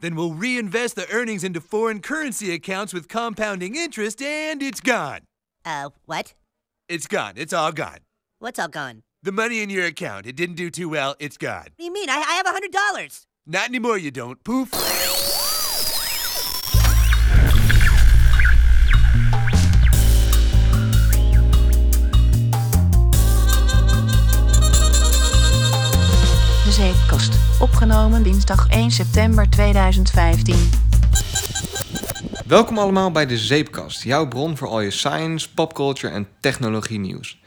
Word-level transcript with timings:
Then 0.00 0.14
we'll 0.14 0.32
reinvest 0.32 0.94
the 0.94 1.10
earnings 1.10 1.42
into 1.42 1.60
foreign 1.60 2.00
currency 2.00 2.52
accounts 2.52 2.94
with 2.94 3.08
compounding 3.08 3.74
interest, 3.74 4.22
and 4.22 4.62
it's 4.62 4.80
gone. 4.80 5.20
Uh, 5.64 5.90
what? 6.06 6.34
It's 6.88 7.06
gone. 7.08 7.34
It's 7.36 7.52
all 7.52 7.72
gone. 7.72 7.98
What's 8.38 8.58
all 8.60 8.68
gone? 8.68 9.02
The 9.22 9.32
money 9.32 9.60
in 9.60 9.70
your 9.70 9.84
account, 9.84 10.26
it 10.26 10.36
didn't 10.36 10.54
do 10.54 10.70
too 10.70 10.88
well. 10.88 11.16
It's 11.18 11.36
gone. 11.36 11.62
What 11.64 11.78
do 11.78 11.84
you 11.84 11.92
mean? 11.92 12.08
I, 12.08 12.18
I 12.18 12.34
have 12.34 12.46
a 12.46 12.50
hundred 12.50 12.70
dollars. 12.70 13.26
Not 13.46 13.68
anymore, 13.68 13.98
you 13.98 14.12
don't. 14.12 14.42
Poof. 14.44 14.70
Opgenomen 27.60 28.22
dinsdag 28.22 28.68
1 28.70 28.90
september 28.90 29.50
2015. 29.50 30.70
Welkom 32.46 32.78
allemaal 32.78 33.10
bij 33.10 33.26
de 33.26 33.38
Zeepkast, 33.38 34.02
jouw 34.02 34.28
bron 34.28 34.56
voor 34.56 34.68
al 34.68 34.80
je 34.80 34.90
science, 34.90 35.54
popculture 35.54 36.12
en 36.12 36.28
technologie 36.40 36.98
nieuws. 36.98 37.42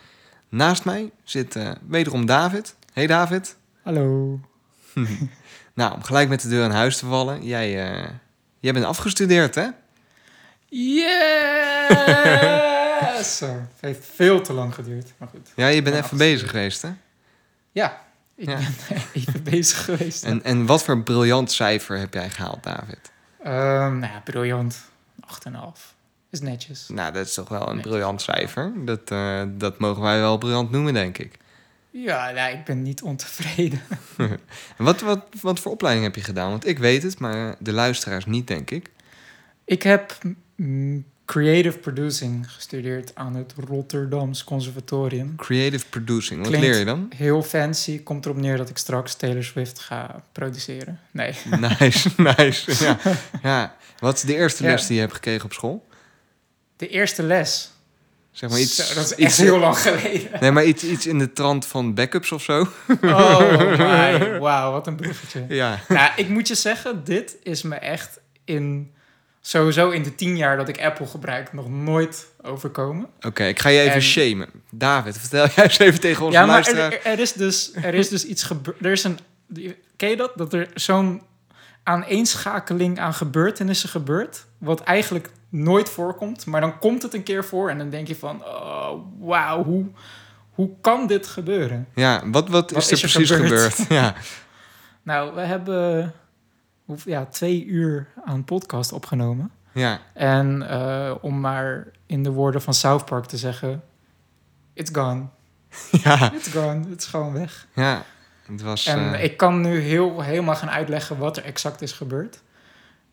Naast 0.49 0.85
mij 0.85 1.11
zit 1.23 1.55
eh, 1.55 1.71
wederom 1.87 2.25
David. 2.25 2.75
Hey 2.93 3.07
David. 3.07 3.57
Hallo. 3.83 4.39
Nou, 5.73 5.93
om 5.93 6.03
gelijk 6.03 6.29
met 6.29 6.41
de 6.41 6.49
deur 6.49 6.63
aan 6.63 6.71
huis 6.71 6.97
te 6.97 7.05
vallen. 7.05 7.43
Jij, 7.43 7.91
eh, 7.91 8.09
jij 8.59 8.73
bent 8.73 8.85
afgestudeerd, 8.85 9.55
hè? 9.55 9.67
Yes! 10.67 11.07
Zo, 13.37 13.45
het 13.45 13.79
heeft 13.79 14.05
veel 14.15 14.41
te 14.41 14.53
lang 14.53 14.75
geduurd, 14.75 15.13
maar 15.17 15.27
goed. 15.27 15.51
Ja, 15.55 15.67
je 15.67 15.81
bent 15.81 15.95
ben 15.95 16.03
even 16.03 16.17
bezig 16.17 16.49
geweest, 16.49 16.81
hè? 16.81 16.89
Ja, 17.71 18.01
ik 18.41 18.49
Ja. 18.49 18.55
ben 18.89 19.01
even 19.13 19.43
bezig 19.43 19.83
geweest. 19.85 20.23
En, 20.23 20.43
en 20.43 20.65
wat 20.65 20.83
voor 20.83 21.03
briljant 21.03 21.51
cijfer 21.51 21.97
heb 21.97 22.13
jij 22.13 22.29
gehaald, 22.29 22.63
David? 22.63 23.11
Ehm, 23.43 23.99
nou 23.99 24.13
ja, 24.13 24.21
briljant. 24.23 24.81
8,5. 25.49 25.95
Is 26.29 26.41
netjes. 26.41 26.87
Nou, 26.87 27.13
dat 27.13 27.25
is 27.25 27.33
toch 27.33 27.49
wel 27.49 27.69
een 27.69 27.81
briljant 27.81 28.21
cijfer. 28.21 28.73
Dat, 28.85 29.11
eh, 29.11 29.41
dat 29.47 29.79
mogen 29.79 30.01
wij 30.01 30.19
wel 30.19 30.37
briljant 30.37 30.71
noemen, 30.71 30.93
denk 30.93 31.17
ik. 31.17 31.37
Ja, 31.89 32.31
nou, 32.31 32.53
ik 32.53 32.65
ben 32.65 32.81
niet 32.81 33.01
ontevreden. 33.01 33.81
En 34.17 34.39
wat, 34.85 35.01
wat, 35.01 35.25
wat 35.41 35.59
voor 35.59 35.71
opleiding 35.71 36.05
heb 36.05 36.15
je 36.15 36.23
gedaan? 36.23 36.49
Want 36.49 36.67
ik 36.67 36.79
weet 36.79 37.03
het, 37.03 37.19
maar 37.19 37.55
de 37.59 37.71
luisteraars 37.73 38.25
niet, 38.25 38.47
denk 38.47 38.71
ik. 38.71 38.91
Ik 39.65 39.83
heb 39.83 40.17
creative 41.31 41.77
producing 41.77 42.51
gestudeerd 42.51 43.11
aan 43.15 43.35
het 43.35 43.53
Rotterdams 43.67 44.43
Conservatorium. 44.43 45.35
Creative 45.35 45.85
producing, 45.89 46.39
wat 46.39 46.47
Klinkt 46.49 46.67
leer 46.67 46.79
je 46.79 46.85
dan? 46.85 47.11
Heel 47.15 47.43
fancy. 47.43 48.03
Komt 48.03 48.25
erop 48.25 48.37
neer 48.37 48.57
dat 48.57 48.69
ik 48.69 48.77
straks 48.77 49.15
Taylor 49.15 49.43
Swift 49.43 49.79
ga 49.79 50.23
produceren. 50.31 50.99
Nee. 51.11 51.33
Nice, 51.79 52.09
nice. 52.17 52.71
Ja. 52.85 52.97
ja. 53.43 53.75
Wat 53.99 54.15
is 54.15 54.21
de 54.21 54.35
eerste 54.35 54.63
Ja. 54.63 54.69
les 54.71 54.85
die 54.85 54.95
je 54.95 55.01
hebt 55.01 55.13
gekregen 55.13 55.45
op 55.45 55.53
school? 55.53 55.87
De 56.77 56.87
eerste 56.87 57.23
les. 57.23 57.71
Zeg 58.31 58.49
maar 58.49 58.59
iets. 58.59 58.75
Zo, 58.75 58.93
dat 58.93 59.03
is 59.03 59.11
echt 59.11 59.19
iets 59.19 59.37
heel 59.37 59.59
lang 59.59 59.77
geleden. 59.77 60.39
Nee, 60.39 60.51
maar 60.51 60.65
iets, 60.65 60.83
iets 60.83 61.07
in 61.07 61.19
de 61.19 61.33
trant 61.33 61.65
van 61.65 61.93
backups 61.93 62.31
of 62.31 62.43
zo. 62.43 62.67
Oh 63.01 64.39
wauw, 64.39 64.71
wat 64.71 64.87
een 64.87 64.95
bruggetje. 64.95 65.45
Ja. 65.49 65.79
Nou, 65.87 66.11
ik 66.15 66.29
moet 66.29 66.47
je 66.47 66.55
zeggen, 66.55 67.03
dit 67.03 67.35
is 67.43 67.61
me 67.61 67.75
echt 67.75 68.19
in... 68.45 68.93
Sowieso 69.43 69.89
in 69.89 70.03
de 70.03 70.15
tien 70.15 70.37
jaar 70.37 70.57
dat 70.57 70.67
ik 70.69 70.81
Apple 70.81 71.05
gebruik 71.07 71.53
nog 71.53 71.69
nooit 71.69 72.27
overkomen. 72.41 73.07
Oké, 73.21 73.43
ik 73.43 73.59
ga 73.59 73.69
je 73.69 73.79
even 73.79 73.93
En- 73.93 74.01
shamen. 74.01 74.49
David, 74.71 75.17
vertel 75.17 75.47
jij 75.55 75.63
eens 75.63 75.79
even 75.79 75.99
tegen 75.99 76.25
onze 76.25 76.37
ja, 76.37 76.45
maar 76.45 76.67
er, 76.67 77.05
er 77.05 77.19
is 77.19 77.33
dus, 77.33 77.71
er 77.73 77.93
is 77.93 78.09
dus 78.09 78.25
iets 78.25 78.43
gebeurd. 78.43 78.85
Er 78.85 78.91
is 78.91 79.03
een... 79.03 79.19
Ken 79.95 80.09
je 80.09 80.15
dat? 80.17 80.31
Dat 80.35 80.53
er 80.53 80.69
zo'n 80.73 81.21
aaneenschakeling 81.83 82.99
aan 82.99 83.13
gebeurtenissen 83.13 83.89
gebeurt... 83.89 84.45
wat 84.57 84.81
eigenlijk 84.83 85.29
nooit 85.49 85.89
voorkomt. 85.89 86.45
Maar 86.45 86.61
dan 86.61 86.79
komt 86.79 87.01
het 87.01 87.13
een 87.13 87.23
keer 87.23 87.45
voor 87.45 87.69
en 87.69 87.77
dan 87.77 87.89
denk 87.89 88.07
je 88.07 88.15
van... 88.15 88.45
Oh, 88.45 88.91
wauw, 89.19 89.63
hoe, 89.63 89.85
hoe 90.49 90.69
kan 90.81 91.07
dit 91.07 91.27
gebeuren? 91.27 91.87
Ja, 91.95 92.21
wat, 92.25 92.49
wat, 92.49 92.71
Wat 92.71 92.81
is 92.81 92.87
er 92.87 92.93
is 92.93 93.03
er 93.03 93.09
precies 93.09 93.31
gebeurd? 93.35 93.73
gebeurd? 93.73 93.89
Ja. 94.01 94.13
Nou, 95.03 95.35
we 95.35 95.41
hebben 95.41 96.13
ja, 97.05 97.25
twee 97.25 97.65
uur 97.65 98.07
aan 98.25 98.43
podcast 98.43 98.91
opgenomen. 98.91 99.51
Ja. 99.71 99.99
En 100.13 100.69
eh, 100.69 101.15
om 101.21 101.39
maar 101.39 101.87
in 102.05 102.23
de 102.23 102.31
woorden 102.31 102.61
van 102.61 102.73
South 102.73 103.05
Park 103.05 103.25
te 103.25 103.37
zeggen... 103.37 103.83
It's 104.73 104.91
gone. 104.93 105.25
Ja. 106.03 106.33
It's 106.33 106.47
gone. 106.47 106.89
Het 106.89 107.01
is 107.01 107.07
gewoon 107.07 107.33
weg. 107.33 107.67
Ja. 107.73 108.03
Het 108.45 108.61
was. 108.61 108.85
En 108.85 109.13
eh, 109.13 109.23
ik 109.23 109.37
kan 109.37 109.61
nu 109.61 109.79
heel, 109.79 110.21
helemaal 110.21 110.55
gaan 110.55 110.69
uitleggen 110.69 111.17
wat 111.17 111.37
er 111.37 111.43
exact 111.43 111.81
is 111.81 111.91
gebeurd. 111.91 112.41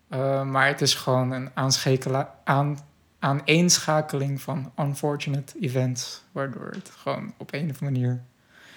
Eh, 0.08 0.42
maar 0.42 0.66
het 0.66 0.80
is 0.80 0.94
gewoon 0.94 1.30
een 1.30 1.50
aan, 2.44 2.78
aaneenschakeling 3.18 4.40
van 4.40 4.72
unfortunate 4.78 5.58
events. 5.60 6.22
Waardoor 6.32 6.70
het 6.70 6.90
gewoon 6.96 7.34
op 7.36 7.52
een 7.52 7.70
of 7.70 7.80
andere 7.80 8.00
manier... 8.00 8.22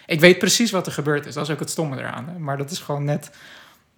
Ik 0.06 0.19
weet 0.19 0.40
precies 0.40 0.72
wat 0.72 0.85
er 0.85 0.91
gebeurd 0.91 1.25
is. 1.25 1.34
Dat 1.34 1.44
is 1.44 1.53
ook 1.53 1.59
het 1.59 1.69
stomme 1.69 1.97
eraan. 1.97 2.28
Hè? 2.29 2.40
Maar 2.40 2.57
dat 2.57 2.72
is 2.72 2.79
gewoon 2.79 3.03
net... 3.03 3.31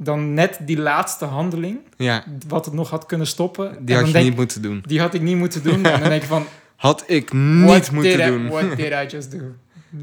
Dan 0.03 0.33
net 0.33 0.57
die 0.61 0.77
laatste 0.79 1.25
handeling, 1.25 1.79
ja, 1.97 2.23
wat 2.47 2.65
het 2.65 2.73
nog 2.73 2.89
had 2.89 3.05
kunnen 3.05 3.27
stoppen. 3.27 3.77
En 3.77 3.85
die 3.85 3.95
had 3.95 4.05
je 4.07 4.11
denk- 4.13 4.25
niet 4.25 4.35
moeten 4.35 4.61
doen. 4.61 4.83
Die 4.87 4.99
had 4.99 5.13
ik 5.13 5.21
niet 5.21 5.37
moeten 5.37 5.63
doen. 5.63 5.85
En 5.85 5.99
dan 5.99 6.09
denk 6.09 6.21
je 6.21 6.27
van, 6.27 6.45
Had 6.75 7.03
ik 7.07 7.33
niet 7.33 7.91
moeten 7.91 8.19
I- 8.19 8.25
doen. 8.25 8.47
what 8.49 8.75
did 8.77 8.91
I 8.91 9.05
just 9.07 9.31
do? 9.31 9.37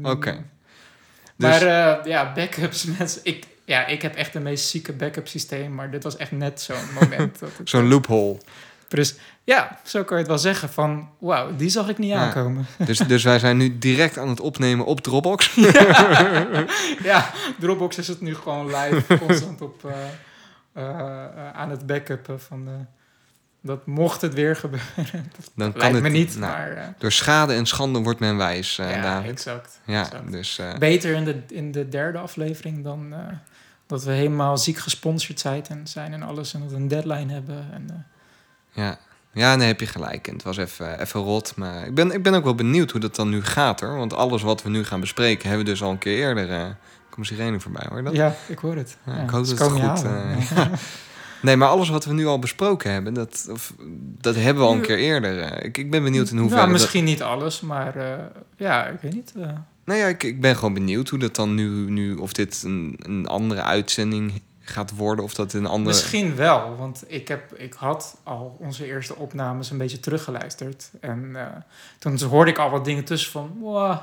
Oké. 0.11 0.43
Maar 1.35 1.59
Dus- 1.59 1.61
eh, 1.61 1.95
ja, 2.03 2.31
backups, 2.33 2.83
mensen. 2.97 3.21
Ik, 3.23 3.45
ja, 3.65 3.85
ik 3.87 4.01
heb 4.01 4.15
echt 4.15 4.33
de 4.33 4.39
meest 4.39 4.69
zieke 4.69 4.93
backup 4.93 5.27
systeem, 5.27 5.75
maar 5.75 5.91
dit 5.91 6.03
was 6.03 6.17
echt 6.17 6.31
net 6.31 6.61
zo'n 6.61 6.75
moment. 7.01 7.39
Zo'n 7.63 7.87
loophole. 7.87 8.37
Dus 8.97 9.15
ja, 9.43 9.79
zo 9.83 10.03
kan 10.03 10.17
je 10.17 10.23
het 10.23 10.31
wel 10.31 10.37
zeggen 10.41 10.69
van, 10.69 11.09
wauw, 11.19 11.55
die 11.55 11.69
zag 11.69 11.89
ik 11.89 11.97
niet 11.97 12.09
Ja. 12.09 12.19
aankomen. 12.19 12.65
Dus, 12.85 12.97
dus 12.97 13.23
wij 13.23 13.39
zijn 13.39 13.57
nu 13.57 13.77
direct 13.77 14.17
aan 14.17 14.29
het 14.29 14.39
opnemen 14.39 14.85
op 14.85 15.01
Dropbox. 15.01 15.55
ja, 17.03 17.31
Dropbox 17.59 17.97
is 17.97 18.07
het 18.07 18.21
nu 18.21 18.35
gewoon 18.35 18.65
live, 18.75 19.17
constant 19.25 19.61
op, 19.61 19.85
eh, 19.85 19.91
eh, 20.73 21.53
aan 21.53 21.69
het 21.69 21.85
backuppen 21.85 22.41
van 22.41 22.65
de, 22.65 22.71
dat 23.61 23.85
mocht 23.85 24.21
het 24.21 24.33
weer 24.33 24.55
gebeuren. 24.55 25.31
Dan 25.55 25.73
kan 25.73 25.93
het 25.93 26.03
me 26.03 26.09
niet, 26.09 26.37
nou, 26.37 26.51
maar 26.51 26.71
eh, 26.71 26.87
Door 26.97 27.11
schade 27.11 27.53
en 27.53 27.65
schande 27.65 27.99
wordt 27.99 28.19
men 28.19 28.37
wijs, 28.37 28.75
ja, 28.75 29.01
David. 29.01 29.31
exact. 29.31 29.79
Ja, 29.85 30.03
exact. 30.03 30.31
dus 30.31 30.59
Beter 30.79 31.15
in 31.15 31.23
de, 31.23 31.41
in 31.47 31.71
de 31.71 31.89
derde 31.89 32.17
aflevering 32.17 32.83
dan 32.83 33.13
dat 33.87 34.03
we 34.03 34.11
helemaal 34.11 34.57
ziek 34.57 34.77
gesponsord 34.77 35.39
zijn 35.39 35.63
en, 35.69 35.87
zijn 35.87 36.13
en 36.13 36.23
alles 36.23 36.53
en 36.53 36.59
dat 36.59 36.69
we 36.69 36.75
een 36.75 36.87
deadline 36.87 37.33
hebben. 37.33 37.69
En, 37.73 38.05
ja. 38.71 38.97
ja, 39.33 39.55
nee, 39.55 39.67
heb 39.67 39.79
je 39.79 39.85
gelijk. 39.85 40.27
En 40.27 40.33
het 40.33 40.43
was 40.43 40.57
even, 40.57 40.99
even 41.01 41.19
rot. 41.21 41.53
Maar 41.55 41.85
ik 41.85 41.93
ben, 41.95 42.11
ik 42.11 42.23
ben 42.23 42.33
ook 42.33 42.43
wel 42.43 42.55
benieuwd 42.55 42.91
hoe 42.91 42.99
dat 42.99 43.15
dan 43.15 43.29
nu 43.29 43.43
gaat 43.43 43.79
hoor. 43.79 43.97
Want 43.97 44.13
alles 44.13 44.41
wat 44.41 44.63
we 44.63 44.69
nu 44.69 44.83
gaan 44.83 44.99
bespreken 44.99 45.47
hebben 45.49 45.65
we 45.65 45.71
dus 45.71 45.83
al 45.83 45.91
een 45.91 45.97
keer 45.97 46.17
eerder. 46.17 46.49
eh 46.51 46.65
komt 47.09 47.27
Sirene 47.27 47.59
voorbij 47.59 47.85
hoor. 47.89 48.03
Dat? 48.03 48.13
ja, 48.13 48.35
ik 48.47 48.57
hoor 48.59 48.75
het. 48.75 48.97
Ja, 49.05 49.15
Ja, 49.15 49.21
ik 49.23 49.29
hoop 49.29 49.45
dat 49.47 49.59
het 49.59 49.67
goed, 49.71 50.03
eh. 50.03 50.67
Nee, 51.41 51.55
maar 51.55 51.67
alles 51.67 51.89
wat 51.89 52.05
we 52.05 52.13
nu 52.13 52.25
al 52.25 52.39
besproken 52.39 52.91
hebben, 52.91 53.13
dat, 53.13 53.47
of, 53.51 53.73
dat 54.21 54.35
hebben 54.35 54.63
we 54.63 54.69
al 54.69 54.75
een 54.75 54.81
keer 54.81 54.97
eerder. 54.97 55.39
eh. 55.41 55.65
Ik, 55.65 55.77
ik 55.77 55.91
ben 55.91 56.03
benieuwd 56.03 56.29
in 56.29 56.37
hoeverre. 56.37 56.61
Nou, 56.61 56.71
dat- 56.73 56.81
misschien 56.81 57.03
niet 57.03 57.21
alles, 57.21 57.61
maar 57.61 57.95
eh, 57.95 58.17
ja, 58.57 58.85
ik 58.87 58.99
weet 59.01 59.13
niet. 59.13 59.33
eh. 59.37 59.47
Nou 59.85 59.99
ja, 59.99 60.07
ik, 60.07 60.23
ik 60.23 60.41
ben 60.41 60.55
gewoon 60.55 60.73
benieuwd 60.73 61.09
hoe 61.09 61.19
dat 61.19 61.35
dan 61.35 61.55
nu, 61.55 61.67
nu 61.89 62.15
of 62.15 62.33
dit 62.33 62.63
een, 62.65 62.95
een 63.01 63.27
andere 63.27 63.61
uitzending 63.61 64.41
gaat 64.61 64.95
worden, 64.95 65.25
of 65.25 65.33
dat 65.33 65.53
een 65.53 65.65
andere. 65.65 65.95
Misschien 65.95 66.35
wel, 66.35 66.75
want 66.75 67.03
ik, 67.07 67.27
heb, 67.27 67.53
ik 67.53 67.73
had 67.73 68.17
al 68.23 68.55
onze 68.59 68.85
eerste 68.85 69.15
opnames 69.15 69.69
een 69.71 69.77
beetje 69.77 69.99
teruggeluisterd. 69.99 70.89
En 70.99 71.31
eh, 71.35 71.45
toen 71.99 72.21
hoorde 72.21 72.51
ik 72.51 72.57
al 72.57 72.69
wat 72.69 72.85
dingen 72.85 73.03
tussen 73.03 73.31
van, 73.31 73.57
wow, 73.59 73.97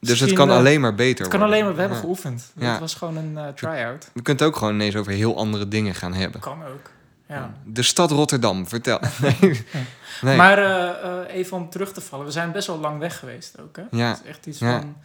dus 0.00 0.20
het 0.20 0.32
kan 0.32 0.50
eh, 0.50 0.56
alleen 0.56 0.80
maar 0.80 0.94
beter 0.94 1.20
het 1.24 1.28
kan 1.28 1.40
worden. 1.40 1.48
alleen 1.56 1.64
maar, 1.64 1.74
we 1.74 1.80
hebben 1.80 1.98
Ja. 1.98 2.02
geoefend. 2.04 2.52
Ja. 2.56 2.70
Het 2.70 2.80
was 2.80 2.94
gewoon 2.94 3.16
een 3.16 3.38
eh, 3.38 3.48
try-out. 3.48 4.10
We 4.12 4.22
kunnen 4.22 4.42
het 4.44 4.52
ook 4.52 4.58
gewoon 4.58 4.74
ineens 4.74 4.96
over 4.96 5.12
heel 5.12 5.36
andere 5.36 5.68
dingen 5.68 5.94
gaan 5.94 6.14
hebben. 6.14 6.40
Kan 6.40 6.64
ook, 6.64 6.90
ja. 7.28 7.54
De 7.64 7.82
stad 7.82 8.10
Rotterdam, 8.10 8.68
vertel. 8.68 9.00
Nee. 9.20 9.64
nee. 10.20 10.36
Maar 10.36 11.24
even 11.26 11.56
om 11.56 11.70
terug 11.70 11.92
te 11.92 12.00
vallen, 12.00 12.26
we 12.26 12.32
zijn 12.32 12.52
best 12.52 12.66
wel 12.66 12.78
lang 12.78 12.98
weg 12.98 13.18
geweest 13.18 13.60
ook. 13.60 13.76
Hè? 13.76 13.82
Ja. 13.90 14.08
Het 14.08 14.20
is 14.24 14.28
echt 14.28 14.46
iets 14.46 14.58
Ja. 14.58 14.80
van. 14.80 14.96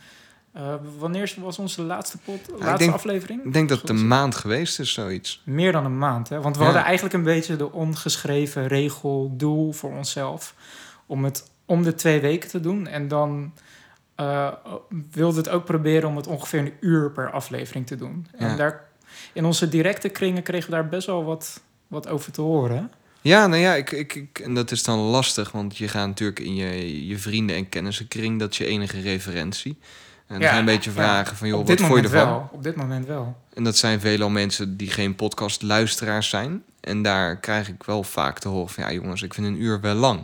Eh, 0.53 0.73
wanneer 0.97 1.33
was 1.37 1.59
onze 1.59 1.81
laatste, 1.81 2.17
pot, 2.17 2.49
ik 2.49 2.59
laatste 2.59 2.77
denk- 2.77 2.93
aflevering? 2.93 3.43
ik 3.45 3.53
denk 3.53 3.69
dat 3.69 3.81
het 3.81 3.89
een 3.89 4.07
maand 4.07 4.35
geweest 4.35 4.79
is, 4.79 4.93
zoiets. 4.93 5.41
Meer 5.45 5.71
dan 5.71 5.85
een 5.85 5.97
maand. 5.97 6.29
Hè? 6.29 6.41
Want 6.41 6.53
we 6.55 6.59
Ja. 6.61 6.65
hadden 6.67 6.83
eigenlijk 6.85 7.15
een 7.15 7.23
beetje 7.23 7.55
de 7.55 7.71
ongeschreven 7.71 8.67
regel, 8.67 9.33
doel 9.37 9.71
voor 9.71 9.91
onszelf. 9.91 10.55
Om 11.05 11.23
het 11.23 11.49
om 11.65 11.83
de 11.83 11.93
twee 11.95 12.19
weken 12.19 12.49
te 12.49 12.59
doen. 12.59 12.87
En 12.87 13.07
dan 13.07 13.53
eh 14.15 14.47
wilde 15.11 15.37
het 15.37 15.49
ook 15.49 15.65
proberen 15.65 16.09
om 16.09 16.15
het 16.15 16.27
ongeveer 16.27 16.59
een 16.59 16.73
uur 16.79 17.11
per 17.11 17.31
aflevering 17.31 17.87
te 17.87 17.95
doen. 17.95 18.27
Ja. 18.37 18.49
En 18.49 18.57
daar, 18.57 18.83
in 19.33 19.45
onze 19.45 19.69
directe 19.69 20.09
kringen 20.09 20.43
kregen 20.43 20.69
we 20.69 20.75
daar 20.75 20.89
best 20.89 21.07
wel 21.07 21.23
wat, 21.23 21.61
wat 21.87 22.07
over 22.07 22.31
te 22.31 22.41
horen. 22.41 22.91
Ja, 23.21 23.47
nou 23.47 23.61
ja, 23.61 23.75
ik, 23.75 23.91
ik, 23.91 24.15
ik, 24.15 24.39
en 24.39 24.53
dat 24.53 24.71
is 24.71 24.83
dan 24.83 24.99
lastig, 24.99 25.51
want 25.51 25.77
je 25.77 25.87
gaat 25.87 26.07
natuurlijk 26.07 26.39
in 26.39 26.55
je, 26.55 27.07
je 27.07 27.17
vrienden- 27.17 27.55
en 27.55 27.69
kennissenkring, 27.69 28.39
dat 28.39 28.51
is 28.51 28.57
je 28.57 28.65
enige 28.65 29.01
referentie. 29.01 29.77
En 30.31 30.39
Ja, 30.39 30.57
een 30.57 30.65
beetje 30.65 30.89
ja. 30.89 30.95
vragen 30.95 31.37
van, 31.37 31.47
joh, 31.47 31.59
op 31.59 31.67
wat 31.67 31.79
vond 31.79 31.95
je 31.95 32.01
ervan? 32.01 32.25
wel. 32.25 32.49
Op 32.51 32.63
dit 32.63 32.75
moment 32.75 33.05
wel. 33.05 33.37
En 33.53 33.63
dat 33.63 33.77
zijn 33.77 33.99
veelal 33.99 34.29
mensen 34.29 34.77
die 34.77 34.89
geen 34.89 35.15
podcastluisteraars 35.15 36.29
zijn. 36.29 36.63
En 36.79 37.01
daar 37.01 37.37
krijg 37.37 37.69
ik 37.69 37.83
wel 37.83 38.03
vaak 38.03 38.39
te 38.39 38.47
horen 38.47 38.69
van... 38.69 38.83
ja 38.83 38.91
jongens, 38.91 39.21
ik 39.21 39.33
vind 39.33 39.47
een 39.47 39.61
uur 39.61 39.81
wel 39.81 39.95
lang. 39.95 40.23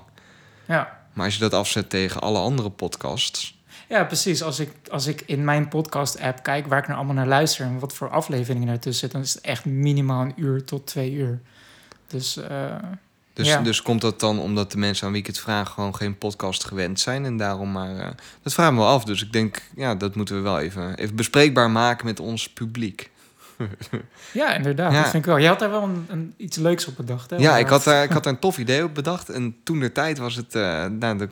Ja. 0.66 1.00
Maar 1.14 1.26
als 1.26 1.34
je 1.34 1.40
dat 1.40 1.54
afzet 1.54 1.90
tegen 1.90 2.22
alle 2.22 2.40
andere 2.40 2.70
podcasts... 2.70 3.56
Ja, 3.90 4.04
precies. 4.04 4.44
Als 4.44 4.60
ik, 4.60 4.72
als 4.92 5.08
ik 5.08 5.24
in 5.26 5.44
mijn 5.44 5.68
podcast-app 5.68 6.44
kijk 6.44 6.68
waar 6.68 6.80
ik 6.80 6.88
nou 6.88 6.98
allemaal 6.98 7.16
naar 7.16 7.28
luister 7.28 7.66
en 7.66 7.80
wat 7.80 7.94
voor 7.94 8.10
afleveringen 8.10 8.68
ertussen 8.68 9.00
zitten, 9.00 9.20
dan 9.20 9.28
is 9.28 9.34
het 9.34 9.44
echt 9.44 9.66
minimaal 9.66 10.22
een 10.22 10.34
uur 10.36 10.64
tot 10.64 10.88
twee 10.88 11.12
uur. 11.12 11.42
Dus 12.08 12.38
eh, 12.38 12.76
Dus, 13.38 13.48
Ja. 13.48 13.62
dus 13.62 13.82
komt 13.82 14.02
dat 14.02 14.20
dan 14.20 14.40
omdat 14.40 14.72
de 14.72 14.78
mensen 14.78 15.06
aan 15.06 15.12
wie 15.12 15.22
ik 15.22 15.28
het 15.28 15.40
vraag... 15.40 15.70
gewoon 15.70 15.96
geen 15.96 16.18
podcast 16.18 16.64
gewend 16.64 17.00
zijn 17.00 17.26
en 17.26 17.38
daarom 17.38 17.72
maar... 17.72 17.96
eh, 17.98 18.08
dat 18.44 18.58
me 18.58 18.76
wel 18.80 18.88
af. 18.88 19.04
Dus 19.04 19.24
ik 19.24 19.34
denk, 19.34 19.62
ja, 19.76 19.96
dat 19.96 20.16
moeten 20.16 20.36
we 20.36 20.42
wel 20.42 20.60
even, 20.60 20.96
even 20.96 21.16
bespreekbaar 21.16 21.72
maken 21.72 22.06
met 22.06 22.20
ons 22.20 22.50
publiek. 22.50 23.10
ja, 24.32 24.54
inderdaad. 24.56 24.92
Ja. 24.92 25.02
Dat 25.02 25.10
vind 25.12 25.24
ik 25.24 25.30
wel. 25.30 25.38
Je 25.38 25.48
had 25.48 25.60
daar 25.60 25.70
wel 25.70 25.84
een, 25.84 26.06
een, 26.08 26.34
iets 26.38 26.58
leuks 26.58 26.86
op 26.88 26.96
bedacht. 26.96 27.30
Hè? 27.30 27.36
Ja, 27.36 27.50
Maar- 27.52 27.60
ik 27.60 27.68
had, 27.68 27.84
daar, 27.84 28.04
ik 28.08 28.12
had 28.12 28.24
daar 28.24 28.34
een 28.34 28.40
tof 28.40 28.58
idee 28.58 28.84
op 28.84 28.94
bedacht. 28.96 29.30
En 29.30 29.56
toen 29.64 29.80
de 29.80 29.92
tijd 29.92 30.18
was 30.18 30.36
het 30.36 30.56
eh, 30.56 30.86
nou, 30.86 31.18
de- 31.18 31.28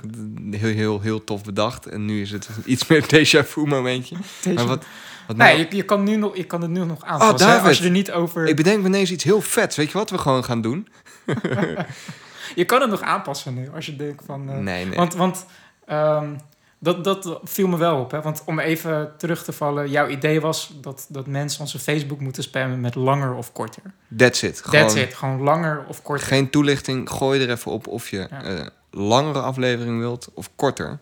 de- 0.50 0.58
heel, 0.58 0.74
heel, 0.74 1.01
heel 1.01 1.24
tof 1.24 1.44
bedacht. 1.44 1.86
En 1.86 2.06
nu 2.06 2.22
is 2.22 2.31
het 2.31 2.50
iets 2.66 2.88
meer 2.88 3.04
déjà 3.04 3.48
vu 3.48 3.66
momentje. 3.68 4.16
Maar 4.56 4.66
wat, 4.66 4.86
wat 5.28 5.38
nou- 5.38 5.56
Nee, 5.58 5.68
je, 5.69 5.75
je, 5.75 5.84
kan 5.84 6.04
nu 6.04 6.16
nog, 6.16 6.38
je 6.38 6.44
kan 6.44 6.62
het 6.62 6.72
nu 6.72 6.86
nog 6.86 7.04
aanpassen. 7.04 7.48
Oh, 7.48 7.51
David. 7.54 7.68
als 7.68 7.78
je 7.78 7.84
er 7.86 7.92
niet 7.92 8.12
over... 8.12 8.48
Ik 8.48 8.56
bedenk 8.56 8.81
me 8.81 8.88
ineens 8.88 9.12
iets 9.12 9.24
heel 9.24 9.42
vets. 9.42 9.75
Weet 9.75 9.92
je 9.92 9.98
wat 9.98 10.10
we 10.10 10.18
gewoon 10.18 10.44
gaan 10.44 10.62
doen? 10.62 10.88
Je 12.56 12.66
kan 12.66 12.81
het 12.81 12.89
nog 12.89 13.01
aanpassen 13.01 13.54
nu, 13.54 13.69
als 13.74 13.86
je 13.86 13.95
denkt 13.95 14.24
van... 14.25 14.50
eh, 14.50 14.57
nee, 14.57 14.86
nee. 14.86 14.95
Want, 14.98 15.13
want 15.16 15.45
ehm, 15.86 16.36
dat, 16.80 17.04
dat 17.04 17.39
viel 17.44 17.68
me 17.68 17.77
wel 17.77 18.00
op. 18.00 18.12
Hè? 18.12 18.22
Want 18.22 18.44
om 18.45 18.60
even 18.60 19.12
terug 19.18 19.44
te 19.44 19.51
vallen, 19.51 19.89
jouw 19.89 20.07
idee 20.07 20.42
was 20.42 20.74
dat, 20.81 21.06
dat 21.10 21.27
mensen 21.27 21.62
onze 21.62 21.80
Facebook 21.80 22.19
moeten 22.19 22.44
spammen 22.44 22.81
met 22.81 22.95
langer 22.95 23.33
of 23.33 23.51
korter. 23.51 23.83
That's 24.18 24.42
it. 24.42 24.62
Gewoon 24.62 24.80
That's 24.81 24.95
it. 24.95 25.13
Gewoon 25.13 25.42
langer 25.42 25.86
of 25.88 26.01
korter. 26.01 26.27
Geen 26.27 26.50
toelichting. 26.50 27.10
Gooi 27.10 27.42
er 27.44 27.50
even 27.50 27.72
op 27.72 27.88
of 27.88 28.10
je 28.10 28.27
Ja. 28.30 28.44
eh, 28.44 28.66
langere 28.92 29.39
aflevering 29.39 30.00
wilt 30.00 30.30
of 30.33 30.50
korter. 30.56 31.00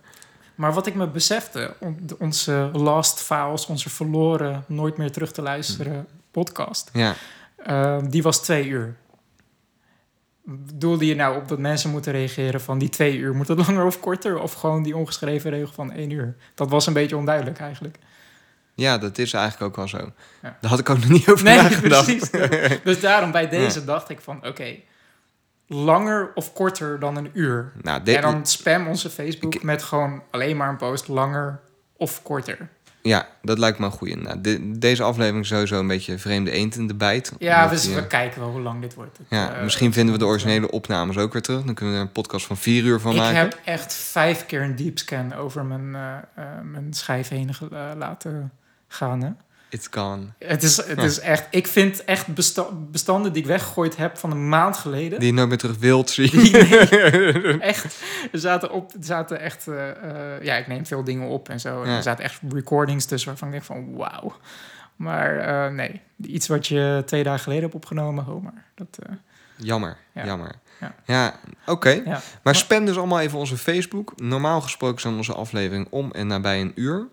Maar 0.56 0.74
wat 0.74 0.88
ik 0.88 0.96
me 0.96 1.08
besefte, 1.08 1.74
on- 1.80 2.10
onze 2.20 2.70
last 2.74 3.20
files, 3.22 3.66
onze 3.66 3.90
verloren, 3.90 4.64
nooit 4.68 4.98
meer 4.98 5.12
terug 5.12 5.32
te 5.32 5.42
luisteren 5.42 6.08
podcast, 6.32 6.90
Ja. 6.94 7.14
eh, 7.58 7.98
die 8.10 8.24
was 8.24 8.42
twee 8.42 8.68
uur. 8.68 8.96
Doelde 10.74 11.06
je 11.06 11.16
nou 11.16 11.38
op 11.38 11.48
dat 11.48 11.60
mensen 11.60 11.90
moeten 11.90 12.12
reageren 12.12 12.62
van 12.62 12.78
die 12.80 12.90
twee 12.90 13.18
uur, 13.18 13.36
moet 13.36 13.48
het 13.48 13.58
langer 13.68 13.86
of 13.86 14.00
korter? 14.00 14.40
Of 14.40 14.54
gewoon 14.54 14.84
die 14.84 14.96
ongeschreven 14.98 15.50
regel 15.52 15.74
van 15.74 15.92
één 15.92 16.10
uur? 16.10 16.36
Dat 16.56 16.70
was 16.70 16.88
een 16.88 16.94
beetje 16.94 17.18
onduidelijk 17.18 17.60
eigenlijk. 17.60 17.98
ja, 18.76 18.98
dat 18.98 19.18
is 19.18 19.34
eigenlijk 19.34 19.66
ook 19.70 19.76
wel 19.76 19.88
zo. 19.88 20.12
Ja. 20.42 20.58
Daar 20.62 20.70
had 20.70 20.80
ik 20.80 20.90
ook 20.90 20.98
nog 21.00 21.10
niet 21.10 21.30
over 21.30 21.44
Nee, 21.46 21.58
nagedacht. 21.58 22.06
precies. 22.20 22.30
Dus 22.84 23.00
daarom 23.00 23.32
bij 23.32 23.50
deze 23.50 23.84
dacht 23.86 24.10
ik 24.10 24.22
van, 24.22 24.48
oké, 24.48 24.76
langer 25.68 26.32
of 26.36 26.54
korter 26.54 27.00
dan 27.00 27.16
een 27.18 27.30
uur. 27.34 27.72
Nou, 27.82 28.02
en 28.04 28.22
dan 28.22 28.46
spam 28.46 28.88
onze 28.88 29.10
Facebook 29.10 29.56
Ik- 29.56 29.64
met 29.64 29.84
gewoon 29.84 30.24
alleen 30.32 30.58
maar 30.58 30.70
een 30.70 30.78
post 30.78 31.08
langer 31.08 31.60
of 31.98 32.22
korter. 32.24 32.70
Ja, 33.06 33.28
dat 33.42 33.58
lijkt 33.58 33.80
me 33.80 33.86
een 33.86 33.92
goeie. 33.92 34.18
Nou, 34.18 34.42
de- 34.42 34.78
deze 34.80 35.04
aflevering 35.04 35.44
is 35.44 35.50
sowieso 35.50 35.80
een 35.80 35.88
beetje 35.88 36.18
vreemde 36.18 36.52
eend 36.52 36.76
in 36.76 36.88
de 36.88 36.94
bijt. 36.96 37.32
Ja, 37.40 37.68
dus 37.68 37.82
die, 37.82 37.96
we 37.96 38.02
eh, 38.02 38.08
kijken 38.08 38.40
wel 38.42 38.50
hoe 38.50 38.62
lang 38.62 38.82
dit 38.82 38.94
wordt. 38.94 39.18
Het, 39.18 39.28
Ja, 39.30 39.54
eh, 39.56 39.64
misschien 39.64 39.94
vinden 39.94 40.14
we 40.14 40.20
de 40.20 40.26
het- 40.26 40.34
originele 40.34 40.72
opnames 40.72 41.18
ook 41.18 41.34
weer 41.34 41.42
terug. 41.42 41.64
Dan 41.64 41.74
kunnen 41.74 41.94
we 41.94 42.00
er 42.02 42.06
een 42.08 42.12
podcast 42.14 42.46
van 42.46 42.58
vier 42.58 42.84
uur 42.84 43.00
van 43.00 43.12
Ik 43.12 43.18
maken. 43.18 43.36
heb 43.38 43.60
echt 43.66 43.94
vijf 43.94 44.46
keer 44.46 44.62
een 44.62 44.76
deep 44.76 44.98
scan 44.98 45.34
over 45.34 45.66
mijn, 45.66 45.96
eh, 45.96 46.44
eh, 46.44 46.62
mijn 46.64 46.94
schijf 46.94 47.28
heen 47.28 47.50
eh, 47.72 47.92
laten 47.98 48.52
gaan. 48.88 49.22
Hè? 49.24 49.30
It's 49.74 49.88
gone. 49.92 50.26
Het, 50.40 50.64
is, 50.64 50.78
het 50.78 50.98
is 51.04 51.20
echt... 51.20 51.48
Ik 51.50 51.68
vind 51.68 52.04
echt 52.04 52.28
besta- 52.28 52.68
bestanden 52.72 53.34
die 53.34 53.42
ik 53.42 53.48
weggegooid 53.48 53.96
heb 53.98 54.18
van 54.18 54.32
een 54.32 54.50
maand 54.50 54.78
geleden... 54.78 55.20
Die 55.20 55.28
je 55.28 55.34
nooit 55.34 55.48
meer 55.50 55.58
terug 55.58 55.78
wilt 55.78 56.10
zien. 56.10 56.30
Die- 56.30 56.58
echt, 57.60 58.04
er 58.32 58.40
zaten, 58.40 58.72
op, 58.72 58.92
er 58.94 59.04
zaten 59.04 59.40
echt... 59.40 59.68
eh, 59.68 59.90
eh, 59.90 60.44
ja, 60.44 60.56
ik 60.56 60.68
neem 60.68 60.86
veel 60.86 61.04
dingen 61.04 61.28
op 61.28 61.50
en 61.50 61.60
zo. 61.60 61.84
En. 61.84 61.90
Er 61.90 62.04
zaten 62.04 62.24
echt 62.24 62.40
recordings 62.50 63.06
tussen 63.06 63.30
waarvan 63.30 63.48
ik 63.48 63.54
denk 63.54 63.66
van 63.66 63.96
wauw. 63.96 64.36
Maar 64.96 65.38
eh, 65.38 65.72
nee, 65.74 66.02
iets 66.26 66.48
wat 66.48 66.68
je 66.68 67.04
twee 67.06 67.24
dagen 67.24 67.40
geleden 67.40 67.64
hebt 67.64 67.76
opgenomen, 67.76 68.24
ho 68.24 68.40
maar. 68.42 68.66
Dat, 68.76 69.00
Jammer, 69.56 69.98
Ja. 70.14 70.26
jammer. 70.26 70.52
Ja. 70.80 70.96
Ja, 71.06 71.40
oké. 71.66 71.90
ja. 72.06 72.22
Maar 72.44 72.56
spam 72.56 72.86
dus 72.86 72.98
allemaal 72.98 73.20
even 73.20 73.40
onze 73.40 73.58
Facebook. 73.58 74.14
Normaal 74.22 74.62
gesproken 74.62 75.02
zijn 75.02 75.16
onze 75.16 75.34
aflevering 75.34 75.88
om 75.90 76.12
en 76.12 76.28
nabij 76.28 76.62
een 76.62 76.72
uur. 76.76 77.08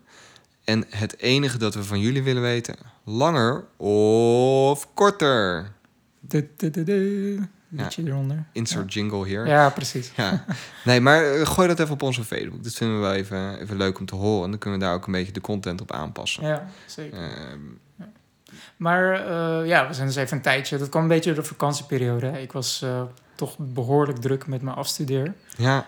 En 0.71 0.85
het 0.89 1.19
enige 1.19 1.57
dat 1.57 1.73
we 1.75 1.83
van 1.83 1.99
jullie 1.99 2.23
willen 2.23 2.41
weten... 2.41 2.75
langer 3.03 3.63
of 3.77 4.93
korter? 4.93 5.71
Du- 6.19 6.49
du- 6.57 6.69
du- 6.69 6.83
du. 6.83 7.39
Liedje 7.69 8.03
eronder. 8.07 8.43
Insert 8.51 8.93
jingle 8.93 9.25
hier. 9.27 9.47
Ja, 9.47 9.69
precies. 9.69 10.11
Ja. 10.15 10.45
Nee, 10.83 11.01
maar 11.01 11.23
eh, 11.33 11.45
gooi 11.47 11.67
dat 11.67 11.79
even 11.79 11.93
op 11.93 12.01
onze 12.01 12.23
Facebook. 12.23 12.63
Dat 12.63 12.73
vinden 12.73 12.95
we 12.95 13.01
wel 13.01 13.13
even, 13.13 13.59
even 13.61 13.77
leuk 13.77 13.99
om 13.99 14.05
te 14.05 14.15
horen. 14.15 14.49
Dan 14.49 14.59
kunnen 14.59 14.79
we 14.79 14.85
daar 14.85 14.93
ook 14.93 15.05
een 15.05 15.11
beetje 15.11 15.31
de 15.31 15.41
content 15.41 15.81
op 15.81 15.91
aanpassen. 15.91 16.43
Ja, 16.47 16.67
zeker. 16.85 17.17
Ehm, 17.19 17.59
Maar 18.77 19.11
eh, 19.13 19.67
ja, 19.67 19.87
we 19.87 19.93
zijn 19.93 20.07
dus 20.07 20.15
even 20.15 20.37
een 20.37 20.43
tijdje. 20.43 20.77
Dat 20.77 20.89
kwam 20.89 21.01
een 21.01 21.07
beetje 21.07 21.33
door 21.33 21.41
de 21.43 21.47
vakantieperiode. 21.49 22.25
hè. 22.25 22.37
Ik 22.39 22.51
was 22.51 22.81
eh, 22.81 23.01
toch 23.35 23.55
behoorlijk 23.59 24.17
druk 24.17 24.47
met 24.47 24.61
mijn 24.61 24.75
afstudeer. 24.75 25.33
ja, 25.57 25.85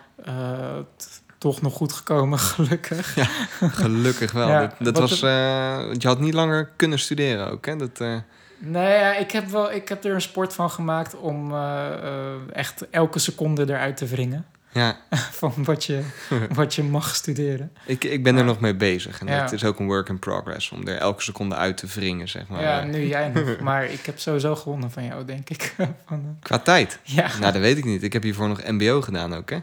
t- 0.98 1.22
toch 1.44 1.62
nog 1.62 1.74
goed 1.74 1.94
gekomen, 1.94 2.40
gelukkig. 2.56 3.16
gelukkig 3.60 4.31
wel. 4.31 4.48
Ja, 4.50 4.74
dat 4.80 4.98
was, 5.00 5.22
eh, 5.22 5.75
want 5.86 6.01
je 6.01 6.07
had 6.07 6.19
niet 6.19 6.34
langer 6.34 6.69
kunnen 6.75 7.00
studeren 7.00 7.51
ook, 7.51 7.66
hè? 7.66 7.75
Dat, 7.75 8.00
eh, 8.00 8.16
Nee, 8.66 8.98
ja, 9.00 9.16
ik 9.16 9.31
heb, 9.31 9.48
wel, 9.50 9.72
ik 9.72 9.90
heb 9.90 10.04
er 10.06 10.13
een 10.13 10.22
sport 10.22 10.54
van 10.54 10.69
gemaakt 10.69 11.16
om 11.16 11.51
eh, 11.54 11.86
eh, 12.04 12.34
echt 12.54 12.90
elke 12.90 13.19
seconde 13.19 13.63
eruit 13.68 13.98
te 13.98 14.06
wringen. 14.06 14.45
ja, 14.72 14.98
Van 15.42 15.54
wat 15.57 15.84
je, 15.86 16.01
wat 16.54 16.75
je 16.75 16.84
mag 16.84 17.16
studeren. 17.16 17.72
ik, 17.86 18.04
ik 18.04 18.24
ben 18.24 18.38
er 18.38 18.44
nog 18.44 18.60
mee 18.60 18.75
bezig. 18.75 19.19
En 19.19 19.28
Ja. 19.28 19.42
het 19.42 19.51
is 19.51 19.63
ook 19.63 19.80
een 19.80 19.86
work 19.86 20.10
in 20.10 20.19
progress 20.19 20.72
om 20.72 20.88
er 20.88 20.98
elke 20.98 21.22
seconde 21.22 21.56
uit 21.56 21.78
te 21.78 21.88
wringen, 21.88 22.30
zeg 22.30 22.48
maar. 22.48 22.62
ja, 22.62 22.80
Eh, 22.81 22.86
nu 22.89 23.06
jij 23.07 23.28
nog. 23.30 23.60
Maar 23.68 23.86
ik 23.86 24.06
heb 24.06 24.19
sowieso 24.19 24.56
gewonnen 24.56 24.92
van 24.92 25.06
jou, 25.06 25.25
denk 25.25 25.50
ik. 25.50 25.74
van, 25.78 25.96
eh, 26.10 26.42
Qua 26.42 26.60
tijd. 26.60 27.00
ja. 27.04 27.28
Nou, 27.39 27.51
dat 27.54 27.62
weet 27.62 27.78
ik 27.78 27.86
niet. 27.86 28.04
Ik 28.04 28.13
heb 28.13 28.24
hiervoor 28.24 28.48
nog 28.48 28.62
MBO 28.68 29.01
gedaan 29.01 29.34
ook, 29.36 29.50
hè? 29.50 29.57